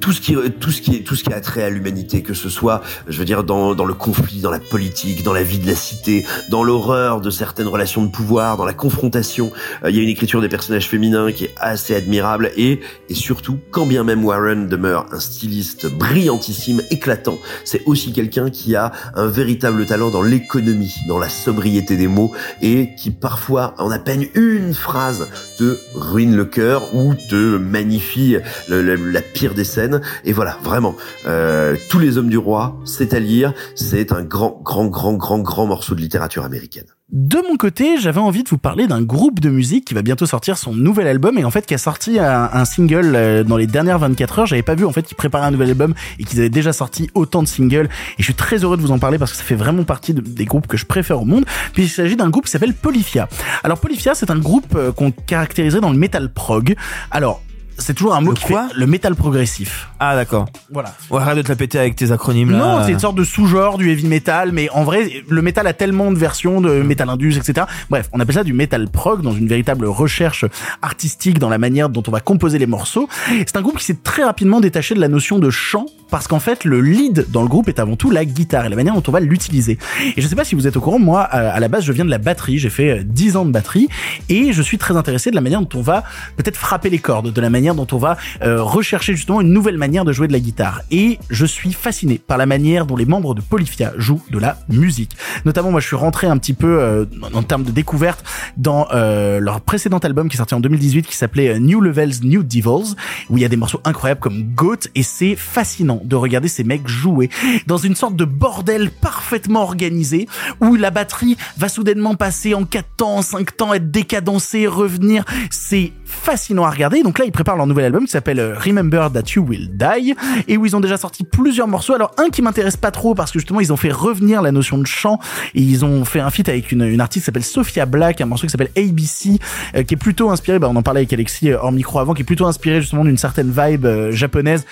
tout 0.00 0.12
ce 0.12 0.20
qui 0.20 0.36
tout 0.60 0.70
ce 0.70 0.80
qui 0.80 1.02
tout 1.04 1.14
ce 1.14 1.24
qui 1.24 1.32
a 1.32 1.40
trait 1.40 1.62
à 1.62 1.70
l'humanité 1.70 2.22
que 2.22 2.34
ce 2.34 2.48
soit 2.48 2.82
je 3.08 3.18
veux 3.18 3.24
dire 3.24 3.44
dans 3.44 3.74
dans 3.74 3.84
le 3.84 3.94
conflit 3.94 4.40
dans 4.40 4.50
la 4.50 4.58
politique 4.58 5.22
dans 5.22 5.32
la 5.32 5.42
vie 5.42 5.58
de 5.58 5.66
la 5.66 5.74
cité 5.74 6.26
dans 6.50 6.62
l'horreur 6.62 7.20
de 7.20 7.30
certaines 7.30 7.68
relations 7.68 8.02
de 8.02 8.10
pouvoir 8.10 8.56
dans 8.56 8.64
la 8.64 8.74
confrontation 8.74 9.50
Euh, 9.82 9.90
il 9.90 9.96
y 9.96 10.00
a 10.00 10.02
une 10.02 10.08
écriture 10.08 10.40
des 10.40 10.48
personnages 10.48 10.88
féminins 10.88 11.32
qui 11.32 11.44
est 11.44 11.54
assez 11.58 11.94
admirable 11.94 12.50
et 12.56 12.80
et 13.08 13.14
surtout 13.14 13.58
quand 13.70 13.86
bien 13.86 14.04
même 14.04 14.24
Warren 14.24 14.68
demeure 14.68 15.06
un 15.12 15.20
styliste 15.20 15.86
brillantissime 15.86 16.82
éclatant 16.90 17.38
c'est 17.64 17.82
aussi 17.86 18.12
quelqu'un 18.12 18.50
qui 18.50 18.76
a 18.76 18.92
un 19.14 19.26
véritable 19.26 19.86
talent 19.86 20.10
dans 20.10 20.22
l'économie 20.22 20.94
dans 21.08 21.18
la 21.18 21.28
sobriété 21.28 21.96
des 21.96 22.08
mots 22.08 22.32
et 22.62 22.94
qui 22.96 23.10
parfois 23.10 23.74
en 23.78 23.90
à 23.90 23.98
peine 23.98 24.26
une 24.34 24.74
phrase 24.74 25.28
te 25.58 25.78
ruine 25.94 26.34
le 26.36 26.44
cœur 26.44 26.94
ou 26.94 27.14
te 27.14 27.56
magnifie 27.56 28.36
la 28.68 29.22
pire 29.22 29.54
des 29.54 29.64
scènes. 29.64 29.83
Et 30.24 30.32
voilà, 30.32 30.56
vraiment, 30.62 30.94
euh, 31.26 31.76
tous 31.90 31.98
les 31.98 32.18
hommes 32.18 32.28
du 32.28 32.38
roi, 32.38 32.76
c'est 32.84 33.14
à 33.14 33.20
lire. 33.20 33.52
C'est 33.74 34.12
un 34.12 34.22
grand, 34.22 34.60
grand, 34.62 34.86
grand, 34.86 35.14
grand, 35.14 35.38
grand 35.38 35.66
morceau 35.66 35.94
de 35.94 36.00
littérature 36.00 36.44
américaine. 36.44 36.86
De 37.12 37.36
mon 37.48 37.56
côté, 37.56 37.98
j'avais 38.00 38.18
envie 38.18 38.42
de 38.42 38.48
vous 38.48 38.58
parler 38.58 38.86
d'un 38.86 39.02
groupe 39.02 39.38
de 39.38 39.50
musique 39.50 39.84
qui 39.84 39.94
va 39.94 40.00
bientôt 40.02 40.24
sortir 40.26 40.56
son 40.56 40.72
nouvel 40.74 41.06
album 41.06 41.36
et 41.38 41.44
en 41.44 41.50
fait 41.50 41.66
qui 41.66 41.74
a 41.74 41.78
sorti 41.78 42.18
un, 42.18 42.64
single 42.64 43.12
euh, 43.14 43.44
dans 43.44 43.58
les 43.58 43.66
dernières 43.66 43.98
24 43.98 44.38
heures. 44.40 44.46
J'avais 44.46 44.62
pas 44.62 44.74
vu 44.74 44.86
en 44.86 44.90
fait 44.90 45.02
qu'ils 45.02 45.16
préparaient 45.16 45.46
un 45.46 45.50
nouvel 45.50 45.68
album 45.68 45.94
et 46.18 46.24
qu'ils 46.24 46.40
avaient 46.40 46.48
déjà 46.48 46.72
sorti 46.72 47.10
autant 47.14 47.42
de 47.42 47.46
singles 47.46 47.88
et 48.18 48.18
je 48.18 48.24
suis 48.24 48.34
très 48.34 48.64
heureux 48.64 48.76
de 48.78 48.82
vous 48.82 48.90
en 48.90 48.98
parler 48.98 49.18
parce 49.18 49.30
que 49.32 49.36
ça 49.36 49.44
fait 49.44 49.54
vraiment 49.54 49.84
partie 49.84 50.14
de- 50.14 50.22
des 50.22 50.46
groupes 50.46 50.66
que 50.66 50.78
je 50.78 50.86
préfère 50.86 51.20
au 51.20 51.24
monde. 51.26 51.44
Puis 51.74 51.84
il 51.84 51.88
s'agit 51.88 52.16
d'un 52.16 52.30
groupe 52.30 52.46
qui 52.46 52.50
s'appelle 52.50 52.74
Polyphia. 52.74 53.28
Alors 53.62 53.78
Polyphia, 53.78 54.14
c'est 54.14 54.30
un 54.30 54.38
groupe 54.38 54.74
euh, 54.74 54.90
qu'on 54.90 55.12
caractériserait 55.12 55.82
dans 55.82 55.92
le 55.92 55.98
metal 55.98 56.32
prog. 56.32 56.74
Alors 57.10 57.42
c'est 57.78 57.94
toujours 57.94 58.14
un 58.14 58.20
mot 58.20 58.32
qui 58.32 58.44
fait 58.44 58.54
le 58.74 58.86
métal 58.86 59.14
progressif. 59.14 59.88
Ah 60.00 60.14
d'accord. 60.14 60.46
Voilà. 60.72 60.94
Ouais, 61.10 61.20
arrête 61.20 61.36
de 61.36 61.42
te 61.42 61.48
la 61.48 61.56
péter 61.56 61.78
avec 61.78 61.96
tes 61.96 62.12
acronymes 62.12 62.50
là. 62.50 62.58
Non, 62.58 62.84
c'est 62.84 62.92
une 62.92 62.98
sorte 62.98 63.16
de 63.16 63.24
sous-genre 63.24 63.78
du 63.78 63.90
heavy 63.90 64.06
metal, 64.06 64.52
mais 64.52 64.68
en 64.70 64.84
vrai, 64.84 65.24
le 65.28 65.42
metal 65.42 65.66
a 65.66 65.72
tellement 65.72 66.10
de 66.10 66.18
versions 66.18 66.60
de 66.60 66.82
metal 66.82 67.08
indus, 67.08 67.36
etc. 67.36 67.66
Bref, 67.90 68.08
on 68.12 68.20
appelle 68.20 68.34
ça 68.34 68.44
du 68.44 68.52
metal 68.52 68.88
prog 68.88 69.22
dans 69.22 69.32
une 69.32 69.48
véritable 69.48 69.86
recherche 69.86 70.44
artistique 70.82 71.38
dans 71.38 71.48
la 71.48 71.58
manière 71.58 71.88
dont 71.88 72.02
on 72.06 72.10
va 72.10 72.20
composer 72.20 72.58
les 72.58 72.66
morceaux. 72.66 73.08
C'est 73.28 73.56
un 73.56 73.62
groupe 73.62 73.78
qui 73.78 73.84
s'est 73.84 73.98
très 74.02 74.24
rapidement 74.24 74.60
détaché 74.60 74.94
de 74.94 75.00
la 75.00 75.08
notion 75.08 75.38
de 75.38 75.50
chant 75.50 75.86
parce 76.10 76.28
qu'en 76.28 76.40
fait, 76.40 76.64
le 76.64 76.80
lead 76.80 77.26
dans 77.30 77.42
le 77.42 77.48
groupe 77.48 77.68
est 77.68 77.78
avant 77.78 77.96
tout 77.96 78.10
la 78.10 78.24
guitare 78.24 78.66
et 78.66 78.68
la 78.68 78.76
manière 78.76 78.94
dont 78.94 79.02
on 79.06 79.12
va 79.12 79.20
l'utiliser. 79.20 79.78
Et 80.16 80.20
je 80.20 80.26
sais 80.26 80.36
pas 80.36 80.44
si 80.44 80.54
vous 80.54 80.66
êtes 80.66 80.76
au 80.76 80.80
courant, 80.80 80.98
moi, 80.98 81.22
à 81.22 81.44
à 81.54 81.60
la 81.60 81.68
base, 81.68 81.84
je 81.84 81.92
viens 81.92 82.04
de 82.04 82.10
la 82.10 82.18
batterie. 82.18 82.58
J'ai 82.58 82.70
fait 82.70 83.00
euh, 83.00 83.02
10 83.04 83.36
ans 83.36 83.44
de 83.44 83.50
batterie 83.50 83.88
et 84.28 84.52
je 84.52 84.62
suis 84.62 84.78
très 84.78 84.96
intéressé 84.96 85.30
de 85.30 85.34
la 85.36 85.40
manière 85.40 85.60
dont 85.60 85.78
on 85.78 85.82
va 85.82 86.04
peut-être 86.36 86.56
frapper 86.56 86.90
les 86.90 86.98
cordes, 86.98 87.32
de 87.32 87.40
la 87.40 87.50
manière 87.50 87.74
dont 87.74 87.86
on 87.92 87.98
va 87.98 88.16
euh, 88.42 88.62
rechercher 88.62 89.14
justement 89.14 89.40
une 89.40 89.52
nouvelle 89.52 89.78
manière 89.78 90.04
de 90.04 90.12
jouer 90.12 90.26
de 90.26 90.32
la 90.32 90.40
guitare. 90.40 90.82
Et 90.90 91.18
je 91.30 91.46
suis 91.46 91.72
fasciné 91.72 92.18
par 92.18 92.38
la 92.38 92.46
manière 92.46 92.86
dont 92.86 92.96
les 92.96 93.04
membres 93.04 93.34
de 93.34 93.40
Polyphia 93.40 93.92
jouent 93.96 94.22
de 94.30 94.38
la 94.38 94.58
musique. 94.68 95.16
Notamment, 95.44 95.70
moi, 95.70 95.80
je 95.80 95.86
suis 95.86 95.96
rentré 95.96 96.26
un 96.26 96.38
petit 96.38 96.54
peu 96.54 96.80
euh, 96.80 97.04
en 97.32 97.42
termes 97.42 97.64
de 97.64 97.70
découverte 97.70 98.24
dans 98.56 98.86
euh, 98.92 99.40
leur 99.40 99.60
précédent 99.60 99.98
album 99.98 100.28
qui 100.28 100.36
est 100.36 100.38
sorti 100.38 100.54
en 100.54 100.60
2018 100.60 101.06
qui 101.06 101.16
s'appelait 101.16 101.48
euh, 101.48 101.58
New 101.58 101.80
Levels, 101.80 102.22
New 102.22 102.42
Devils, 102.42 102.94
où 103.30 103.36
il 103.36 103.42
y 103.42 103.44
a 103.44 103.48
des 103.48 103.56
morceaux 103.56 103.80
incroyables 103.84 104.20
comme 104.20 104.42
Goat 104.54 104.88
et 104.94 105.02
c'est 105.02 105.36
fascinant 105.36 105.93
de 106.02 106.16
regarder 106.16 106.48
ces 106.48 106.64
mecs 106.64 106.88
jouer 106.88 107.30
dans 107.66 107.76
une 107.76 107.94
sorte 107.94 108.16
de 108.16 108.24
bordel 108.24 108.90
parfaitement 108.90 109.62
organisé 109.62 110.28
où 110.60 110.74
la 110.76 110.90
batterie 110.90 111.36
va 111.56 111.68
soudainement 111.68 112.14
passer 112.14 112.54
en 112.54 112.64
4 112.64 112.86
temps, 112.96 113.16
en 113.16 113.22
5 113.22 113.56
temps, 113.56 113.74
être 113.74 113.90
décadencée, 113.90 114.66
revenir. 114.66 115.24
C'est 115.50 115.92
fascinant 116.04 116.64
à 116.64 116.70
regarder. 116.70 117.02
Donc 117.02 117.18
là, 117.18 117.24
ils 117.24 117.32
préparent 117.32 117.56
leur 117.56 117.66
nouvel 117.66 117.86
album 117.86 118.04
qui 118.04 118.10
s'appelle 118.10 118.40
euh, 118.40 118.58
Remember 118.58 119.08
That 119.12 119.22
You 119.34 119.44
Will 119.46 119.76
Die 119.76 120.14
et 120.48 120.56
où 120.56 120.64
ils 120.64 120.76
ont 120.76 120.80
déjà 120.80 120.96
sorti 120.96 121.24
plusieurs 121.24 121.68
morceaux. 121.68 121.94
Alors 121.94 122.12
un 122.18 122.30
qui 122.30 122.42
m'intéresse 122.42 122.76
pas 122.76 122.90
trop 122.90 123.14
parce 123.14 123.30
que 123.30 123.38
justement 123.38 123.60
ils 123.60 123.72
ont 123.72 123.76
fait 123.76 123.92
revenir 123.92 124.42
la 124.42 124.52
notion 124.52 124.78
de 124.78 124.86
chant 124.86 125.18
et 125.54 125.60
ils 125.60 125.84
ont 125.84 126.04
fait 126.04 126.20
un 126.20 126.30
feat 126.30 126.48
avec 126.48 126.72
une, 126.72 126.82
une 126.82 127.00
artiste 127.00 127.24
qui 127.24 127.26
s'appelle 127.26 127.44
Sophia 127.44 127.86
Black, 127.86 128.20
un 128.20 128.26
morceau 128.26 128.46
qui 128.46 128.50
s'appelle 128.50 128.70
ABC 128.76 129.38
euh, 129.74 129.82
qui 129.82 129.94
est 129.94 129.98
plutôt 129.98 130.30
inspiré, 130.30 130.58
bah, 130.58 130.68
on 130.70 130.76
en 130.76 130.82
parlait 130.82 131.00
avec 131.00 131.12
Alexis 131.12 131.50
euh, 131.50 131.58
hors 131.60 131.72
micro 131.72 131.98
avant, 131.98 132.14
qui 132.14 132.22
est 132.22 132.24
plutôt 132.24 132.46
inspiré 132.46 132.80
justement 132.80 133.04
d'une 133.04 133.18
certaine 133.18 133.52
vibe 133.54 133.86
japonaise 134.10 134.64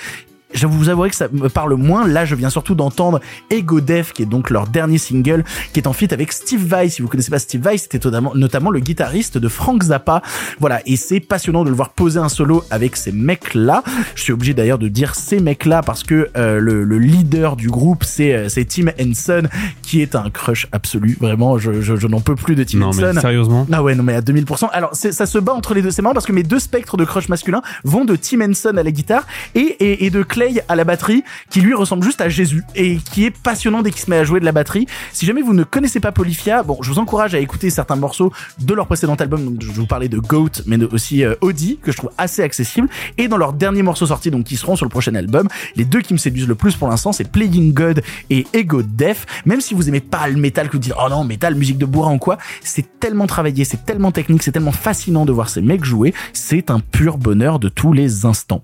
je 0.54 0.66
vous 0.66 0.88
avouerai 0.88 1.10
que 1.10 1.16
ça 1.16 1.28
me 1.32 1.48
parle 1.48 1.74
moins. 1.74 2.06
Là, 2.06 2.24
je 2.24 2.34
viens 2.34 2.50
surtout 2.50 2.74
d'entendre 2.74 3.20
Ego 3.50 3.80
Death, 3.80 4.12
qui 4.12 4.22
est 4.22 4.26
donc 4.26 4.50
leur 4.50 4.66
dernier 4.66 4.98
single, 4.98 5.44
qui 5.72 5.80
est 5.80 5.86
en 5.86 5.92
feat 5.92 6.12
avec 6.12 6.32
Steve 6.32 6.64
Vai. 6.66 6.88
Si 6.88 7.02
vous 7.02 7.08
connaissez 7.08 7.30
pas 7.30 7.38
Steve 7.38 7.62
Vai, 7.62 7.76
c'était 7.78 7.98
notamment, 8.04 8.32
notamment 8.34 8.70
le 8.70 8.80
guitariste 8.80 9.38
de 9.38 9.48
Frank 9.48 9.82
Zappa. 9.82 10.22
Voilà. 10.60 10.80
Et 10.86 10.96
c'est 10.96 11.20
passionnant 11.20 11.64
de 11.64 11.70
le 11.70 11.76
voir 11.76 11.90
poser 11.90 12.18
un 12.20 12.28
solo 12.28 12.64
avec 12.70 12.96
ces 12.96 13.12
mecs-là. 13.12 13.82
Je 14.14 14.22
suis 14.22 14.32
obligé 14.32 14.54
d'ailleurs 14.54 14.78
de 14.78 14.88
dire 14.88 15.14
ces 15.14 15.40
mecs-là 15.40 15.82
parce 15.82 16.02
que 16.02 16.28
euh, 16.36 16.58
le, 16.60 16.84
le 16.84 16.98
leader 16.98 17.56
du 17.56 17.68
groupe, 17.68 18.04
c'est 18.04 18.34
euh, 18.34 18.48
c'est 18.48 18.64
Tim 18.64 18.86
Henson, 19.00 19.42
qui 19.82 20.02
est 20.02 20.14
un 20.14 20.30
crush 20.30 20.66
absolu. 20.72 21.16
Vraiment, 21.20 21.58
je, 21.58 21.80
je, 21.80 21.96
je 21.96 22.06
n'en 22.06 22.20
peux 22.20 22.36
plus 22.36 22.54
de 22.54 22.64
Tim 22.64 22.78
Non, 22.78 22.90
mais 22.94 23.04
Henson. 23.04 23.20
sérieusement 23.20 23.66
Ah 23.72 23.82
ouais, 23.82 23.94
non, 23.94 24.02
mais 24.02 24.14
à 24.14 24.20
2000%. 24.20 24.68
Alors, 24.72 24.90
c'est- 24.94 25.12
ça 25.12 25.26
se 25.26 25.38
bat 25.38 25.52
entre 25.52 25.74
les 25.74 25.82
deux. 25.82 25.90
C'est 25.90 26.02
marrant 26.02 26.14
parce 26.14 26.26
que 26.26 26.32
mes 26.32 26.42
deux 26.42 26.58
spectres 26.58 26.96
de 26.96 27.04
crush 27.04 27.28
masculin 27.28 27.62
vont 27.84 28.04
de 28.04 28.16
Tim 28.16 28.40
Henson 28.40 28.76
à 28.76 28.82
la 28.82 28.90
guitare 28.90 29.26
et, 29.54 29.60
et, 29.60 30.04
et 30.06 30.10
de 30.10 30.22
À 30.69 30.74
la 30.74 30.85
batterie, 30.85 31.23
qui 31.51 31.60
lui 31.60 31.73
ressemble 31.73 32.02
juste 32.02 32.20
à 32.20 32.28
Jésus 32.28 32.64
et 32.74 32.97
qui 32.97 33.24
est 33.24 33.31
passionnant 33.31 33.82
dès 33.82 33.93
qu'il 33.93 34.01
se 34.01 34.10
met 34.10 34.16
à 34.16 34.24
jouer 34.24 34.40
de 34.40 34.44
la 34.44 34.51
batterie. 34.51 34.86
Si 35.12 35.24
jamais 35.24 35.40
vous 35.40 35.55
ne 35.55 35.62
connaissez 35.62 36.01
pas 36.01 36.10
Polyphia, 36.10 36.64
bon, 36.64 36.78
je 36.82 36.90
vous 36.90 36.98
encourage 36.98 37.35
à 37.35 37.39
écouter 37.39 37.70
certains 37.70 37.94
morceaux 37.94 38.32
de 38.59 38.74
leur 38.74 38.86
précédent 38.86 39.14
album. 39.14 39.44
Donc, 39.44 39.62
je 39.62 39.70
vous 39.70 39.86
parlais 39.86 40.09
de 40.09 40.19
Goat, 40.19 40.62
mais 40.66 40.82
aussi 40.85 41.24
euh, 41.24 41.35
Audi, 41.43 41.78
que 41.81 41.93
je 41.93 41.97
trouve 41.97 42.10
assez 42.19 42.43
accessible. 42.43 42.89
Et 43.19 43.28
dans 43.28 43.36
leurs 43.36 43.52
derniers 43.52 43.82
morceaux 43.82 44.06
sortis, 44.06 44.31
donc 44.31 44.44
qui 44.44 44.56
seront 44.56 44.74
sur 44.74 44.85
le 44.85 44.90
prochain 44.90 45.14
album, 45.14 45.48
les 45.77 45.85
deux 45.85 46.01
qui 46.01 46.12
me 46.12 46.19
séduisent 46.19 46.48
le 46.48 46.56
plus 46.56 46.74
pour 46.74 46.89
l'instant, 46.89 47.12
c'est 47.12 47.31
Playing 47.31 47.73
God 47.73 48.02
et 48.31 48.44
Ego 48.52 48.82
Death. 48.82 49.27
Même 49.47 49.60
si 49.60 49.74
vous 49.74 49.89
aimez 49.89 50.01
pas 50.01 50.27
le 50.27 50.36
métal, 50.36 50.69
que 50.69 50.73
vous 50.73 50.78
dites, 50.78 50.94
oh 50.98 51.09
non, 51.09 51.24
métal, 51.24 51.55
musique 51.55 51.78
de 51.78 51.86
bourrin 51.86 52.14
ou 52.14 52.19
quoi, 52.19 52.39
c'est 52.62 52.98
tellement 52.98 53.27
travaillé, 53.27 53.64
c'est 53.64 53.85
tellement 53.85 54.10
technique, 54.10 54.43
c'est 54.43 54.52
tellement 54.52 54.73
fascinant 54.73 55.24
de 55.24 55.32
voir 55.32 55.48
ces 55.48 55.62
mecs 55.62 55.85
jouer. 55.85 56.14
C'est 56.32 56.70
un 56.70 56.81
pur 56.81 57.19
bonheur 57.19 57.59
de 57.59 57.69
tous 57.69 57.93
les 57.93 58.27
instants. 58.27 58.62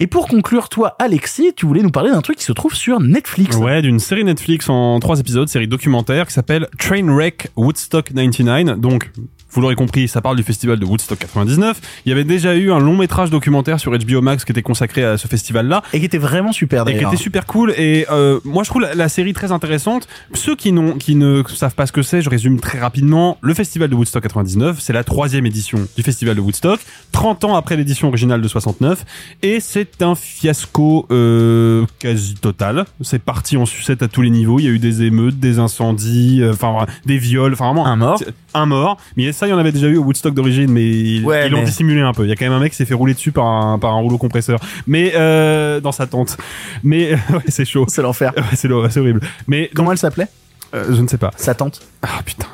Et 0.00 0.06
pour 0.06 0.28
conclure, 0.28 0.68
toi, 0.68 0.96
Alexis, 1.18 1.52
tu 1.56 1.66
voulais 1.66 1.82
nous 1.82 1.90
parler 1.90 2.12
d'un 2.12 2.20
truc 2.20 2.36
qui 2.36 2.44
se 2.44 2.52
trouve 2.52 2.76
sur 2.76 3.00
Netflix. 3.00 3.56
Ouais, 3.56 3.82
d'une 3.82 3.98
série 3.98 4.22
Netflix 4.22 4.68
en 4.68 5.00
trois 5.00 5.18
épisodes, 5.18 5.48
série 5.48 5.66
documentaire 5.66 6.28
qui 6.28 6.32
s'appelle 6.32 6.68
Trainwreck 6.78 7.48
Woodstock 7.56 8.12
99. 8.14 8.78
Donc, 8.78 9.10
vous 9.50 9.60
l'aurez 9.60 9.74
compris, 9.74 10.08
ça 10.08 10.20
parle 10.20 10.36
du 10.36 10.42
festival 10.42 10.78
de 10.78 10.84
Woodstock 10.84 11.18
99. 11.18 11.80
Il 12.04 12.10
y 12.10 12.12
avait 12.12 12.24
déjà 12.24 12.54
eu 12.54 12.70
un 12.70 12.78
long 12.78 12.96
métrage 12.96 13.30
documentaire 13.30 13.80
sur 13.80 13.96
HBO 13.96 14.20
Max 14.20 14.44
qui 14.44 14.52
était 14.52 14.62
consacré 14.62 15.04
à 15.04 15.16
ce 15.16 15.26
festival-là. 15.28 15.82
Et 15.92 16.00
qui 16.00 16.04
était 16.06 16.18
vraiment 16.18 16.52
super 16.52 16.82
Et 16.82 16.86
qui 16.92 16.94
d'ailleurs. 16.96 17.12
était 17.12 17.22
super 17.22 17.46
cool. 17.46 17.72
Et 17.76 18.06
euh, 18.10 18.40
moi, 18.44 18.62
je 18.64 18.68
trouve 18.70 18.82
la, 18.82 18.94
la 18.94 19.08
série 19.08 19.32
très 19.32 19.50
intéressante. 19.52 20.06
Ceux 20.34 20.54
qui, 20.56 20.72
n'ont, 20.72 20.92
qui 20.98 21.14
ne 21.14 21.42
savent 21.48 21.74
pas 21.74 21.86
ce 21.86 21.92
que 21.92 22.02
c'est, 22.02 22.22
je 22.22 22.30
résume 22.30 22.60
très 22.60 22.78
rapidement. 22.78 23.38
Le 23.40 23.54
festival 23.54 23.88
de 23.88 23.94
Woodstock 23.94 24.22
99, 24.22 24.78
c'est 24.80 24.92
la 24.92 25.04
troisième 25.04 25.46
édition 25.46 25.78
du 25.96 26.02
festival 26.02 26.36
de 26.36 26.40
Woodstock, 26.40 26.80
30 27.12 27.44
ans 27.44 27.56
après 27.56 27.76
l'édition 27.76 28.08
originale 28.08 28.42
de 28.42 28.48
69. 28.48 29.04
Et 29.42 29.60
c'est 29.60 30.02
un 30.02 30.14
fiasco 30.14 31.06
euh, 31.10 31.84
quasi 31.98 32.34
total. 32.34 32.84
C'est 33.00 33.22
parti 33.22 33.56
en 33.56 33.66
sucette 33.66 34.02
à 34.02 34.08
tous 34.08 34.22
les 34.22 34.30
niveaux. 34.30 34.58
Il 34.58 34.64
y 34.64 34.68
a 34.68 34.70
eu 34.70 34.78
des 34.78 35.02
émeutes, 35.02 35.38
des 35.38 35.58
incendies, 35.58 36.42
euh, 36.42 36.52
enfin 36.52 36.86
des 37.06 37.18
viols, 37.18 37.52
enfin 37.54 37.66
vraiment 37.66 37.86
Un 37.86 37.96
mort. 37.96 38.22
un 38.54 38.66
mort. 38.66 38.98
Mais 39.16 39.32
ça, 39.38 39.46
il 39.46 39.50
y 39.50 39.52
en 39.52 39.58
avait 39.58 39.72
déjà 39.72 39.86
eu 39.86 39.96
au 39.96 40.02
Woodstock 40.02 40.34
d'origine, 40.34 40.70
mais 40.70 40.84
ils 40.86 41.24
Ouais, 41.24 41.48
l'ont 41.48 41.58
mais- 41.60 41.64
dissimulé 41.64 42.00
un 42.00 42.12
peu. 42.12 42.24
Il 42.24 42.28
y 42.28 42.32
a 42.32 42.36
quand 42.36 42.44
même 42.44 42.52
un 42.52 42.60
mec 42.60 42.72
qui 42.72 42.76
s'est 42.76 42.84
fait 42.84 42.94
rouler 42.94 43.14
dessus 43.14 43.32
par 43.32 43.46
un, 43.46 43.78
par 43.78 43.92
un 43.94 44.00
rouleau 44.00 44.18
compresseur. 44.18 44.58
Mais 44.86 45.12
euh, 45.14 45.80
dans 45.80 45.92
sa 45.92 46.06
tente. 46.06 46.36
Mais 46.82 47.12
ouais, 47.30 47.42
c'est 47.48 47.64
chaud. 47.64 47.86
C'est 47.88 48.02
l'enfer. 48.02 48.32
Ouais, 48.36 48.42
c'est 48.54 48.70
horrible. 48.98 49.20
Mais 49.46 49.70
Comment 49.74 49.92
elle 49.92 49.98
s'appelait? 49.98 50.28
Euh, 50.74 50.84
je 50.90 51.00
ne 51.00 51.08
sais 51.08 51.16
pas. 51.18 51.30
Sa 51.36 51.54
tante. 51.54 51.80
Ah 52.02 52.08
putain. 52.24 52.46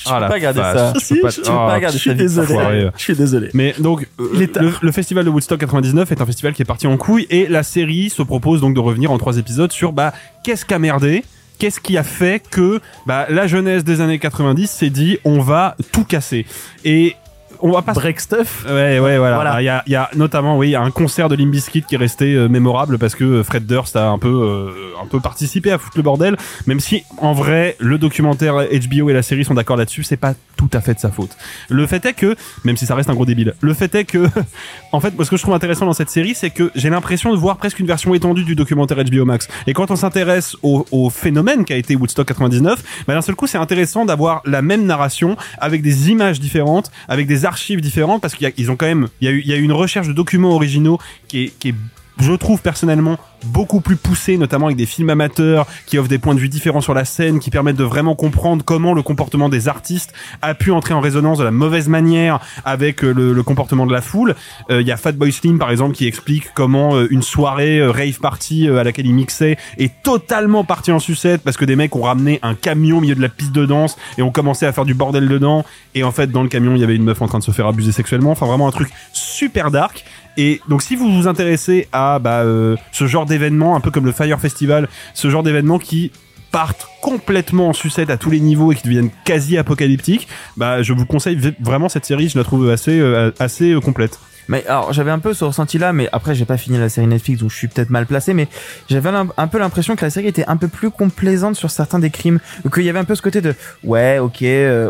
Je 0.00 0.14
peux 0.14 0.20
pas 0.28 0.38
garder 0.40 0.60
ça. 0.60 0.92
Je 0.98 1.14
peux 1.14 1.20
pas, 1.20 1.30
Si, 1.30 1.40
oh, 1.40 1.44
je 1.44 1.50
peux 1.50 1.56
pas 1.56 1.80
garder 1.80 1.96
je 1.96 2.00
suis 2.00 2.10
ça. 2.10 2.16
désolé. 2.16 2.88
Je 2.96 3.02
suis 3.02 3.14
désolé. 3.16 3.48
Mais 3.52 3.74
donc, 3.78 4.06
euh, 4.20 4.28
Il 4.34 4.42
est 4.42 4.46
tard. 4.54 4.62
le, 4.62 4.72
le 4.80 4.92
festival 4.92 5.24
de 5.24 5.30
Woodstock 5.30 5.58
99 5.60 6.10
est 6.12 6.22
un 6.22 6.26
festival 6.26 6.54
qui 6.54 6.62
est 6.62 6.64
parti 6.64 6.86
en 6.86 6.96
couille 6.96 7.26
et 7.30 7.46
la 7.46 7.62
série 7.62 8.08
se 8.08 8.22
propose 8.22 8.60
donc 8.62 8.74
de 8.74 8.80
revenir 8.80 9.10
en 9.10 9.18
trois 9.18 9.36
épisodes 9.36 9.70
sur 9.72 9.92
bah 9.92 10.12
qu'est-ce 10.44 10.64
qu'a 10.64 10.78
merdé, 10.78 11.24
qu'est-ce 11.58 11.80
qui 11.80 11.96
a 11.96 12.04
fait 12.04 12.42
que 12.48 12.80
bah 13.06 13.26
la 13.28 13.46
jeunesse 13.46 13.84
des 13.84 14.00
années 14.00 14.18
90 14.18 14.70
s'est 14.70 14.90
dit 14.90 15.18
on 15.24 15.40
va 15.40 15.76
tout 15.92 16.04
casser. 16.04 16.46
Et 16.84 17.16
on 17.60 17.72
va 17.72 17.82
pas 17.82 17.92
break 17.92 18.20
stuff. 18.20 18.64
Ouais, 18.66 18.98
ouais, 18.98 19.18
voilà. 19.18 19.36
Voilà. 19.36 19.62
Il 19.62 19.64
y 19.64 19.68
a, 19.68 19.82
y 19.86 19.94
a 19.94 20.10
notamment, 20.14 20.56
oui, 20.56 20.74
un 20.74 20.90
concert 20.90 21.28
de 21.28 21.36
Limp 21.36 21.50
Bizkit 21.50 21.82
qui 21.82 21.94
est 21.94 21.98
resté 21.98 22.34
euh, 22.34 22.48
mémorable 22.48 22.98
parce 22.98 23.14
que 23.14 23.42
Fred 23.42 23.66
Durst 23.66 23.96
a 23.96 24.08
un 24.08 24.18
peu, 24.18 24.28
euh, 24.28 25.02
un 25.02 25.06
peu 25.06 25.20
participé 25.20 25.72
à 25.72 25.78
foutre 25.78 25.96
le 25.96 26.02
bordel. 26.02 26.36
Même 26.66 26.80
si, 26.80 27.04
en 27.18 27.32
vrai, 27.32 27.76
le 27.78 27.98
documentaire 27.98 28.54
HBO 28.54 29.10
et 29.10 29.12
la 29.12 29.22
série 29.22 29.44
sont 29.44 29.54
d'accord 29.54 29.76
là-dessus, 29.76 30.02
c'est 30.02 30.16
pas 30.16 30.34
tout 30.56 30.70
à 30.72 30.80
fait 30.80 30.94
de 30.94 30.98
sa 30.98 31.10
faute. 31.10 31.36
Le 31.68 31.86
fait 31.86 32.04
est 32.04 32.14
que, 32.14 32.36
même 32.64 32.76
si 32.76 32.86
ça 32.86 32.94
reste 32.94 33.10
un 33.10 33.14
gros 33.14 33.26
débile, 33.26 33.54
le 33.60 33.74
fait 33.74 33.94
est 33.94 34.04
que, 34.04 34.26
en 34.92 35.00
fait, 35.00 35.14
moi, 35.14 35.24
ce 35.24 35.30
que 35.30 35.36
je 35.36 35.42
trouve 35.42 35.54
intéressant 35.54 35.86
dans 35.86 35.92
cette 35.92 36.10
série, 36.10 36.34
c'est 36.34 36.50
que 36.50 36.70
j'ai 36.74 36.90
l'impression 36.90 37.32
de 37.32 37.38
voir 37.38 37.56
presque 37.56 37.78
une 37.78 37.86
version 37.86 38.14
étendue 38.14 38.44
du 38.44 38.54
documentaire 38.54 38.98
HBO 39.02 39.24
Max. 39.24 39.48
Et 39.66 39.72
quand 39.72 39.90
on 39.90 39.96
s'intéresse 39.96 40.56
au, 40.62 40.84
au 40.90 41.10
phénomène 41.10 41.64
qu'a 41.64 41.76
été 41.76 41.96
Woodstock 41.96 42.26
99, 42.26 43.04
bah, 43.06 43.14
d'un 43.14 43.22
seul 43.22 43.34
coup, 43.34 43.46
c'est 43.46 43.58
intéressant 43.58 44.04
d'avoir 44.04 44.42
la 44.44 44.62
même 44.62 44.84
narration 44.84 45.36
avec 45.58 45.82
des 45.82 46.10
images 46.10 46.40
différentes, 46.40 46.90
avec 47.08 47.26
des 47.26 47.44
archives 47.48 47.80
différentes, 47.80 48.20
parce 48.22 48.34
qu'ils 48.34 48.70
ont 48.70 48.76
quand 48.76 48.86
même, 48.86 49.08
il 49.20 49.46
y 49.46 49.52
a 49.52 49.56
une 49.56 49.72
recherche 49.72 50.06
de 50.06 50.12
documents 50.12 50.54
originaux 50.54 50.98
qui 51.26 51.52
qui 51.58 51.70
est 51.70 51.74
je 52.20 52.32
trouve 52.32 52.60
personnellement 52.60 53.18
beaucoup 53.46 53.80
plus 53.80 53.96
poussé, 53.96 54.36
notamment 54.36 54.66
avec 54.66 54.76
des 54.76 54.86
films 54.86 55.10
amateurs 55.10 55.66
qui 55.86 55.98
offrent 55.98 56.08
des 56.08 56.18
points 56.18 56.34
de 56.34 56.40
vue 56.40 56.48
différents 56.48 56.80
sur 56.80 56.94
la 56.94 57.04
scène, 57.04 57.38
qui 57.38 57.50
permettent 57.50 57.76
de 57.76 57.84
vraiment 57.84 58.14
comprendre 58.14 58.64
comment 58.64 58.94
le 58.94 59.02
comportement 59.02 59.48
des 59.48 59.68
artistes 59.68 60.12
a 60.42 60.54
pu 60.54 60.72
entrer 60.72 60.94
en 60.94 61.00
résonance 61.00 61.38
de 61.38 61.44
la 61.44 61.50
mauvaise 61.50 61.88
manière 61.88 62.40
avec 62.64 63.04
euh, 63.04 63.12
le, 63.12 63.42
comportement 63.42 63.86
de 63.86 63.92
la 63.92 64.00
foule. 64.00 64.34
Euh, 64.70 64.80
Il 64.80 64.86
y 64.86 64.92
a 64.92 64.96
Fatboy 64.96 65.32
Slim 65.32 65.58
par 65.58 65.70
exemple 65.70 65.94
qui 65.94 66.06
explique 66.06 66.52
comment 66.54 66.96
euh, 66.96 67.06
une 67.10 67.22
soirée 67.22 67.86
rave 67.86 68.18
party 68.18 68.68
à 68.68 68.84
laquelle 68.84 69.06
il 69.06 69.14
mixait 69.14 69.56
est 69.78 70.02
totalement 70.02 70.64
partie 70.64 70.92
en 70.92 70.98
sucette 70.98 71.42
parce 71.42 71.56
que 71.56 71.64
des 71.64 71.76
mecs 71.76 71.94
ont 71.94 72.02
ramené 72.02 72.40
un 72.42 72.54
camion 72.54 72.98
au 72.98 73.00
milieu 73.00 73.14
de 73.14 73.22
la 73.22 73.28
piste 73.28 73.52
de 73.52 73.64
danse 73.64 73.96
et 74.18 74.22
ont 74.22 74.30
commencé 74.30 74.66
à 74.66 74.72
faire 74.72 74.84
du 74.84 74.94
bordel 74.94 75.28
dedans 75.28 75.64
et 75.94 76.02
en 76.02 76.12
fait 76.12 76.30
dans 76.30 76.42
le 76.42 76.48
camion 76.48 76.74
il 76.74 76.80
y 76.80 76.84
avait 76.84 76.96
une 76.96 77.04
meuf 77.04 77.22
en 77.22 77.28
train 77.28 77.38
de 77.38 77.44
se 77.44 77.52
faire 77.52 77.66
abuser 77.66 77.92
sexuellement. 77.92 78.32
Enfin 78.32 78.46
vraiment 78.46 78.68
un 78.68 78.72
truc 78.72 78.90
super 79.12 79.70
dark. 79.70 80.04
Et 80.38 80.60
donc 80.68 80.82
si 80.82 80.94
vous 80.94 81.10
vous 81.10 81.26
intéressez 81.26 81.88
à 81.92 82.20
bah, 82.20 82.42
euh, 82.42 82.76
ce 82.92 83.06
genre 83.06 83.26
d'événement, 83.26 83.74
un 83.74 83.80
peu 83.80 83.90
comme 83.90 84.06
le 84.06 84.12
Fire 84.12 84.40
Festival, 84.40 84.88
ce 85.12 85.28
genre 85.28 85.42
d'événements 85.42 85.80
qui 85.80 86.12
partent 86.52 86.88
complètement 87.02 87.68
en 87.68 87.72
sucette 87.72 88.08
à 88.08 88.16
tous 88.16 88.30
les 88.30 88.38
niveaux 88.38 88.70
et 88.70 88.76
qui 88.76 88.84
deviennent 88.84 89.10
quasi 89.24 89.58
apocalyptiques, 89.58 90.28
bah 90.56 90.80
je 90.82 90.92
vous 90.92 91.04
conseille 91.04 91.38
vraiment 91.60 91.88
cette 91.88 92.06
série, 92.06 92.28
je 92.28 92.38
la 92.38 92.44
trouve 92.44 92.70
assez 92.70 92.98
euh, 93.00 93.32
assez 93.40 93.72
euh, 93.72 93.80
complète. 93.80 94.20
Mais 94.46 94.64
alors 94.66 94.92
j'avais 94.92 95.10
un 95.10 95.18
peu 95.18 95.34
ce 95.34 95.44
ressenti 95.44 95.76
là, 95.76 95.92
mais 95.92 96.08
après 96.12 96.36
j'ai 96.36 96.44
pas 96.44 96.56
fini 96.56 96.78
la 96.78 96.88
série 96.88 97.08
Netflix 97.08 97.40
donc 97.40 97.50
je 97.50 97.56
suis 97.56 97.68
peut-être 97.68 97.90
mal 97.90 98.06
placé, 98.06 98.32
mais 98.32 98.46
j'avais 98.88 99.10
un, 99.10 99.46
peu 99.48 99.58
l'impression 99.58 99.96
que 99.96 100.04
la 100.04 100.10
série 100.10 100.28
était 100.28 100.46
un 100.46 100.56
peu 100.56 100.68
plus 100.68 100.90
complaisante 100.90 101.56
sur 101.56 101.70
certains 101.70 101.98
des 101.98 102.10
crimes, 102.10 102.38
qu'il 102.72 102.84
y 102.84 102.88
avait 102.88 103.00
un 103.00 103.04
peu 103.04 103.16
ce 103.16 103.22
côté 103.22 103.40
de 103.40 103.54
ouais 103.82 104.20
ok 104.20 104.44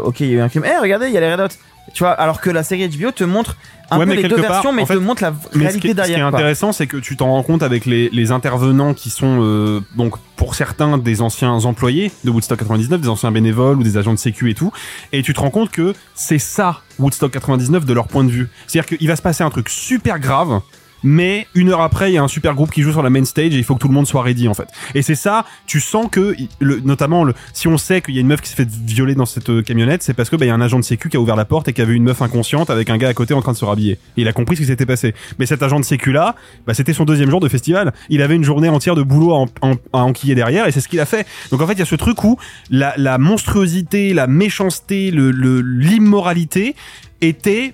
ok 0.04 0.20
il 0.20 0.26
y 0.26 0.32
a 0.32 0.36
eu 0.36 0.40
un 0.40 0.48
crime, 0.48 0.64
eh 0.64 0.78
regardez 0.80 1.06
il 1.06 1.12
y 1.12 1.16
a 1.16 1.20
les 1.20 1.32
Red 1.32 1.40
Hot, 1.40 1.56
tu 1.94 2.04
vois, 2.04 2.12
alors 2.12 2.40
que 2.40 2.50
la 2.50 2.62
série 2.62 2.88
HBO 2.88 3.10
te 3.12 3.24
montre 3.24 3.56
un 3.90 3.98
Ouais, 3.98 4.04
peu 4.04 4.10
mais 4.10 4.16
les 4.22 4.28
deux 4.28 4.36
part, 4.36 4.50
versions, 4.52 4.72
mais 4.72 4.82
en 4.82 4.86
te 4.86 4.92
montre 4.94 5.22
la 5.22 5.32
ce 5.52 5.58
réalité 5.58 5.68
est- 5.68 5.72
ce 5.72 5.78
qui 5.80 5.88
est 5.90 5.94
derrière. 5.94 6.26
intéressant, 6.26 6.72
c'est 6.72 6.86
que 6.86 6.98
tu 6.98 7.16
t'en 7.16 7.28
rends 7.32 7.42
compte 7.42 7.62
avec 7.62 7.86
les, 7.86 8.10
les 8.12 8.30
intervenants 8.32 8.92
qui 8.92 9.08
sont 9.10 9.38
euh, 9.42 9.80
donc 9.96 10.14
pour 10.36 10.54
certains 10.54 10.98
des 10.98 11.22
anciens 11.22 11.52
employés 11.64 12.12
de 12.24 12.30
Woodstock 12.30 12.58
99, 12.58 13.00
des 13.00 13.08
anciens 13.08 13.30
bénévoles 13.32 13.78
ou 13.78 13.82
des 13.82 13.96
agents 13.96 14.12
de 14.12 14.18
sécu 14.18 14.50
et 14.50 14.54
tout, 14.54 14.70
et 15.12 15.22
tu 15.22 15.32
te 15.32 15.40
rends 15.40 15.50
compte 15.50 15.70
que 15.70 15.94
c'est 16.14 16.38
ça 16.38 16.82
Woodstock 16.98 17.30
99 17.32 17.84
de 17.86 17.92
leur 17.94 18.08
point 18.08 18.24
de 18.24 18.30
vue. 18.30 18.48
C'est-à-dire 18.66 18.98
qu'il 18.98 19.08
va 19.08 19.16
se 19.16 19.22
passer 19.22 19.42
un 19.42 19.50
truc 19.50 19.68
super 19.70 20.18
grave. 20.18 20.60
Mais 21.02 21.46
une 21.54 21.70
heure 21.70 21.80
après, 21.80 22.10
il 22.10 22.14
y 22.14 22.18
a 22.18 22.22
un 22.22 22.28
super 22.28 22.54
groupe 22.54 22.70
qui 22.70 22.82
joue 22.82 22.92
sur 22.92 23.02
la 23.02 23.10
main 23.10 23.24
stage 23.24 23.54
et 23.54 23.58
il 23.58 23.64
faut 23.64 23.74
que 23.74 23.80
tout 23.80 23.88
le 23.88 23.94
monde 23.94 24.06
soit 24.06 24.22
ready 24.22 24.48
en 24.48 24.54
fait. 24.54 24.68
Et 24.94 25.02
c'est 25.02 25.14
ça, 25.14 25.44
tu 25.66 25.80
sens 25.80 26.06
que, 26.10 26.34
notamment, 26.60 27.26
si 27.52 27.68
on 27.68 27.78
sait 27.78 28.00
qu'il 28.00 28.14
y 28.14 28.18
a 28.18 28.20
une 28.20 28.26
meuf 28.26 28.40
qui 28.40 28.48
s'est 28.48 28.56
fait 28.56 28.68
violer 28.68 29.14
dans 29.14 29.26
cette 29.26 29.48
euh, 29.50 29.62
camionnette, 29.62 30.02
c'est 30.02 30.14
parce 30.14 30.28
que 30.30 30.36
bah, 30.36 30.46
y 30.46 30.50
a 30.50 30.54
un 30.54 30.60
agent 30.60 30.78
de 30.78 30.84
sécu 30.84 31.08
qui 31.08 31.16
a 31.16 31.20
ouvert 31.20 31.36
la 31.36 31.44
porte 31.44 31.68
et 31.68 31.72
qui 31.72 31.80
a 31.82 31.84
vu 31.84 31.94
une 31.94 32.04
meuf 32.04 32.20
inconsciente 32.22 32.70
avec 32.70 32.90
un 32.90 32.96
gars 32.98 33.08
à 33.08 33.14
côté 33.14 33.34
en 33.34 33.42
train 33.42 33.52
de 33.52 33.56
se 33.56 33.64
rhabiller. 33.64 33.98
Il 34.16 34.26
a 34.28 34.32
compris 34.32 34.56
ce 34.56 34.62
qui 34.62 34.66
s'était 34.66 34.86
passé. 34.86 35.14
Mais 35.38 35.46
cet 35.46 35.62
agent 35.62 35.78
de 35.80 35.84
sécu 35.84 36.12
là, 36.12 36.34
bah, 36.66 36.74
c'était 36.74 36.92
son 36.92 37.04
deuxième 37.04 37.30
jour 37.30 37.40
de 37.40 37.48
festival. 37.48 37.92
Il 38.08 38.22
avait 38.22 38.36
une 38.36 38.44
journée 38.44 38.68
entière 38.68 38.94
de 38.94 39.02
boulot 39.02 39.32
à, 39.32 39.36
en- 39.38 39.46
en- 39.62 39.76
à 39.92 39.98
enquiller 40.04 40.34
derrière 40.34 40.66
et 40.66 40.72
c'est 40.72 40.80
ce 40.80 40.88
qu'il 40.88 41.00
a 41.00 41.06
fait. 41.06 41.26
Donc 41.50 41.60
en 41.60 41.66
fait, 41.66 41.74
il 41.74 41.78
y 41.78 41.82
a 41.82 41.86
ce 41.86 41.94
truc 41.96 42.22
où 42.24 42.38
la, 42.70 43.18
monstruosité, 43.18 44.14
la 44.14 44.26
méchanceté, 44.26 45.10
l'immoralité 45.12 46.74
était 47.20 47.72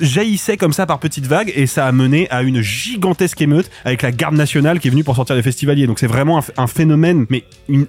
jaillissait 0.00 0.56
comme 0.56 0.72
ça 0.72 0.86
par 0.86 0.98
petites 0.98 1.26
vagues 1.26 1.52
et 1.54 1.66
ça 1.66 1.86
a 1.86 1.92
mené 1.92 2.28
à 2.30 2.42
une 2.42 2.60
gigantesque 2.60 3.40
émeute 3.40 3.70
avec 3.84 4.02
la 4.02 4.12
garde 4.12 4.34
nationale 4.34 4.80
qui 4.80 4.88
est 4.88 4.90
venue 4.90 5.04
pour 5.04 5.16
sortir 5.16 5.34
les 5.36 5.42
festivaliers. 5.42 5.86
Donc 5.86 5.98
c'est 5.98 6.06
vraiment 6.06 6.38
un, 6.38 6.42
ph- 6.42 6.54
un 6.58 6.66
phénomène 6.66 7.26
mais 7.30 7.44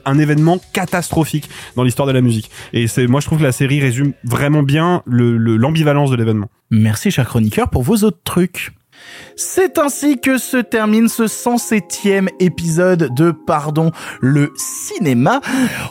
un 0.06 0.18
événement 0.20 0.60
catastrophique 0.74 1.50
dans 1.76 1.84
l'histoire 1.84 2.08
de 2.08 2.14
la 2.14 2.22
musique. 2.22 2.50
Et 2.72 2.88
c'est 2.88 3.08
moi 3.08 3.20
je 3.20 3.26
trouve 3.26 3.40
que 3.40 3.44
la 3.44 3.52
série 3.52 3.80
résume 3.82 4.14
vraiment 4.24 4.64
bien 4.64 5.04
le- 5.06 5.38
le- 5.38 5.58
l'ambivalence 5.58 6.10
de 6.12 6.16
l'événement. 6.16 6.50
Merci, 6.72 7.12
cher 7.12 7.28
chroniqueur, 7.28 7.70
pour 7.70 7.84
vos 7.84 7.98
autres 8.04 8.22
trucs. 8.24 8.72
C'est 9.36 9.78
ainsi 9.78 10.20
que 10.20 10.38
se 10.38 10.58
termine 10.58 11.08
ce 11.10 11.24
107e 11.24 12.28
épisode 12.40 13.14
de 13.16 13.32
Pardon 13.32 13.92
le 14.22 14.54
cinéma. 14.56 15.42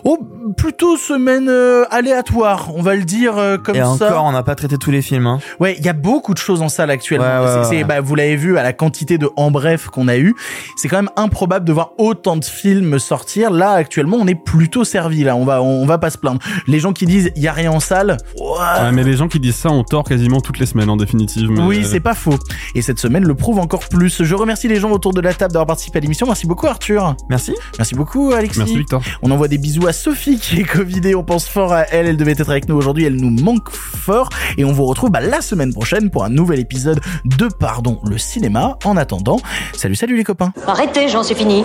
Oh, 0.04 0.18
plutôt 0.56 0.96
semaine 0.96 1.48
euh, 1.48 1.84
aléatoire, 1.90 2.70
on 2.74 2.82
va 2.82 2.94
le 2.94 3.04
dire 3.04 3.38
euh, 3.38 3.56
comme 3.58 3.76
Et 3.76 3.80
ça. 3.80 3.88
encore, 3.90 4.24
on 4.24 4.32
n'a 4.32 4.42
pas 4.42 4.54
traité 4.54 4.78
tous 4.78 4.90
les 4.90 5.02
films. 5.02 5.26
Hein. 5.26 5.38
Ouais, 5.60 5.76
il 5.78 5.84
y 5.84 5.88
a 5.88 5.92
beaucoup 5.92 6.34
de 6.34 6.38
choses 6.38 6.62
en 6.62 6.68
salle 6.68 6.90
actuellement. 6.90 7.26
Ouais, 7.42 7.62
ouais, 7.62 7.68
ouais, 7.68 7.84
bah, 7.84 8.00
vous 8.00 8.14
l'avez 8.14 8.36
vu 8.36 8.58
à 8.58 8.62
la 8.62 8.72
quantité 8.72 9.18
de 9.18 9.28
en 9.36 9.50
bref 9.50 9.86
qu'on 9.88 10.08
a 10.08 10.16
eu. 10.18 10.34
C'est 10.76 10.88
quand 10.88 10.96
même 10.96 11.10
improbable 11.16 11.64
de 11.64 11.72
voir 11.72 11.92
autant 11.98 12.36
de 12.36 12.44
films 12.44 12.98
sortir. 12.98 13.50
Là, 13.50 13.72
actuellement, 13.72 14.18
on 14.20 14.26
est 14.26 14.34
plutôt 14.34 14.84
servi. 14.84 15.24
Là, 15.24 15.36
on 15.36 15.44
va, 15.44 15.62
on 15.62 15.86
va 15.86 15.98
pas 15.98 16.10
se 16.10 16.18
plaindre. 16.18 16.40
Les 16.66 16.78
gens 16.80 16.92
qui 16.92 17.06
disent 17.06 17.32
il 17.36 17.42
y 17.42 17.48
a 17.48 17.52
rien 17.52 17.70
en 17.72 17.80
salle. 17.80 18.16
Ouais, 18.38 18.92
mais 18.92 19.04
les 19.04 19.16
gens 19.16 19.28
qui 19.28 19.40
disent 19.40 19.56
ça 19.56 19.70
ont 19.70 19.84
tort 19.84 20.04
quasiment 20.04 20.40
toutes 20.40 20.58
les 20.58 20.66
semaines 20.66 20.90
en 20.90 20.96
définitive 20.96 21.50
mais- 21.50 21.62
Oui, 21.62 21.84
c'est 21.84 22.00
pas 22.00 22.14
faux. 22.14 22.38
Et 22.74 22.82
cette 22.82 22.98
semaine 23.02 23.24
le 23.24 23.34
prouve 23.34 23.58
encore 23.58 23.88
plus. 23.88 24.22
Je 24.22 24.34
remercie 24.34 24.68
les 24.68 24.76
gens 24.76 24.90
autour 24.90 25.12
de 25.12 25.20
la 25.20 25.34
table 25.34 25.52
d'avoir 25.52 25.66
participé 25.66 25.98
à 25.98 26.00
l'émission. 26.00 26.26
Merci 26.26 26.46
beaucoup 26.46 26.68
Arthur. 26.68 27.16
Merci. 27.28 27.54
Merci 27.78 27.94
beaucoup 27.94 28.32
Alexis. 28.32 28.60
Merci, 28.60 28.78
Victor. 28.78 29.02
On 29.22 29.30
envoie 29.30 29.48
des 29.48 29.58
bisous 29.58 29.86
à 29.88 29.92
Sophie 29.92 30.38
qui 30.38 30.60
est 30.60 30.64
covidée. 30.64 31.14
On 31.14 31.24
pense 31.24 31.48
fort 31.48 31.72
à 31.72 31.82
elle. 31.90 32.06
Elle 32.06 32.16
devait 32.16 32.32
être 32.32 32.48
avec 32.48 32.68
nous 32.68 32.76
aujourd'hui. 32.76 33.04
Elle 33.04 33.16
nous 33.16 33.30
manque 33.30 33.70
fort. 33.70 34.28
Et 34.56 34.64
on 34.64 34.72
vous 34.72 34.84
retrouve 34.84 35.10
bah, 35.10 35.20
la 35.20 35.40
semaine 35.40 35.72
prochaine 35.72 36.10
pour 36.10 36.24
un 36.24 36.30
nouvel 36.30 36.60
épisode 36.60 37.00
de 37.24 37.48
Pardon 37.48 38.00
le 38.04 38.18
cinéma. 38.18 38.78
En 38.84 38.96
attendant, 38.96 39.38
salut 39.76 39.96
salut 39.96 40.16
les 40.16 40.24
copains. 40.24 40.52
Arrêtez, 40.66 41.08
j'en 41.08 41.24
suis 41.24 41.34
fini. 41.34 41.64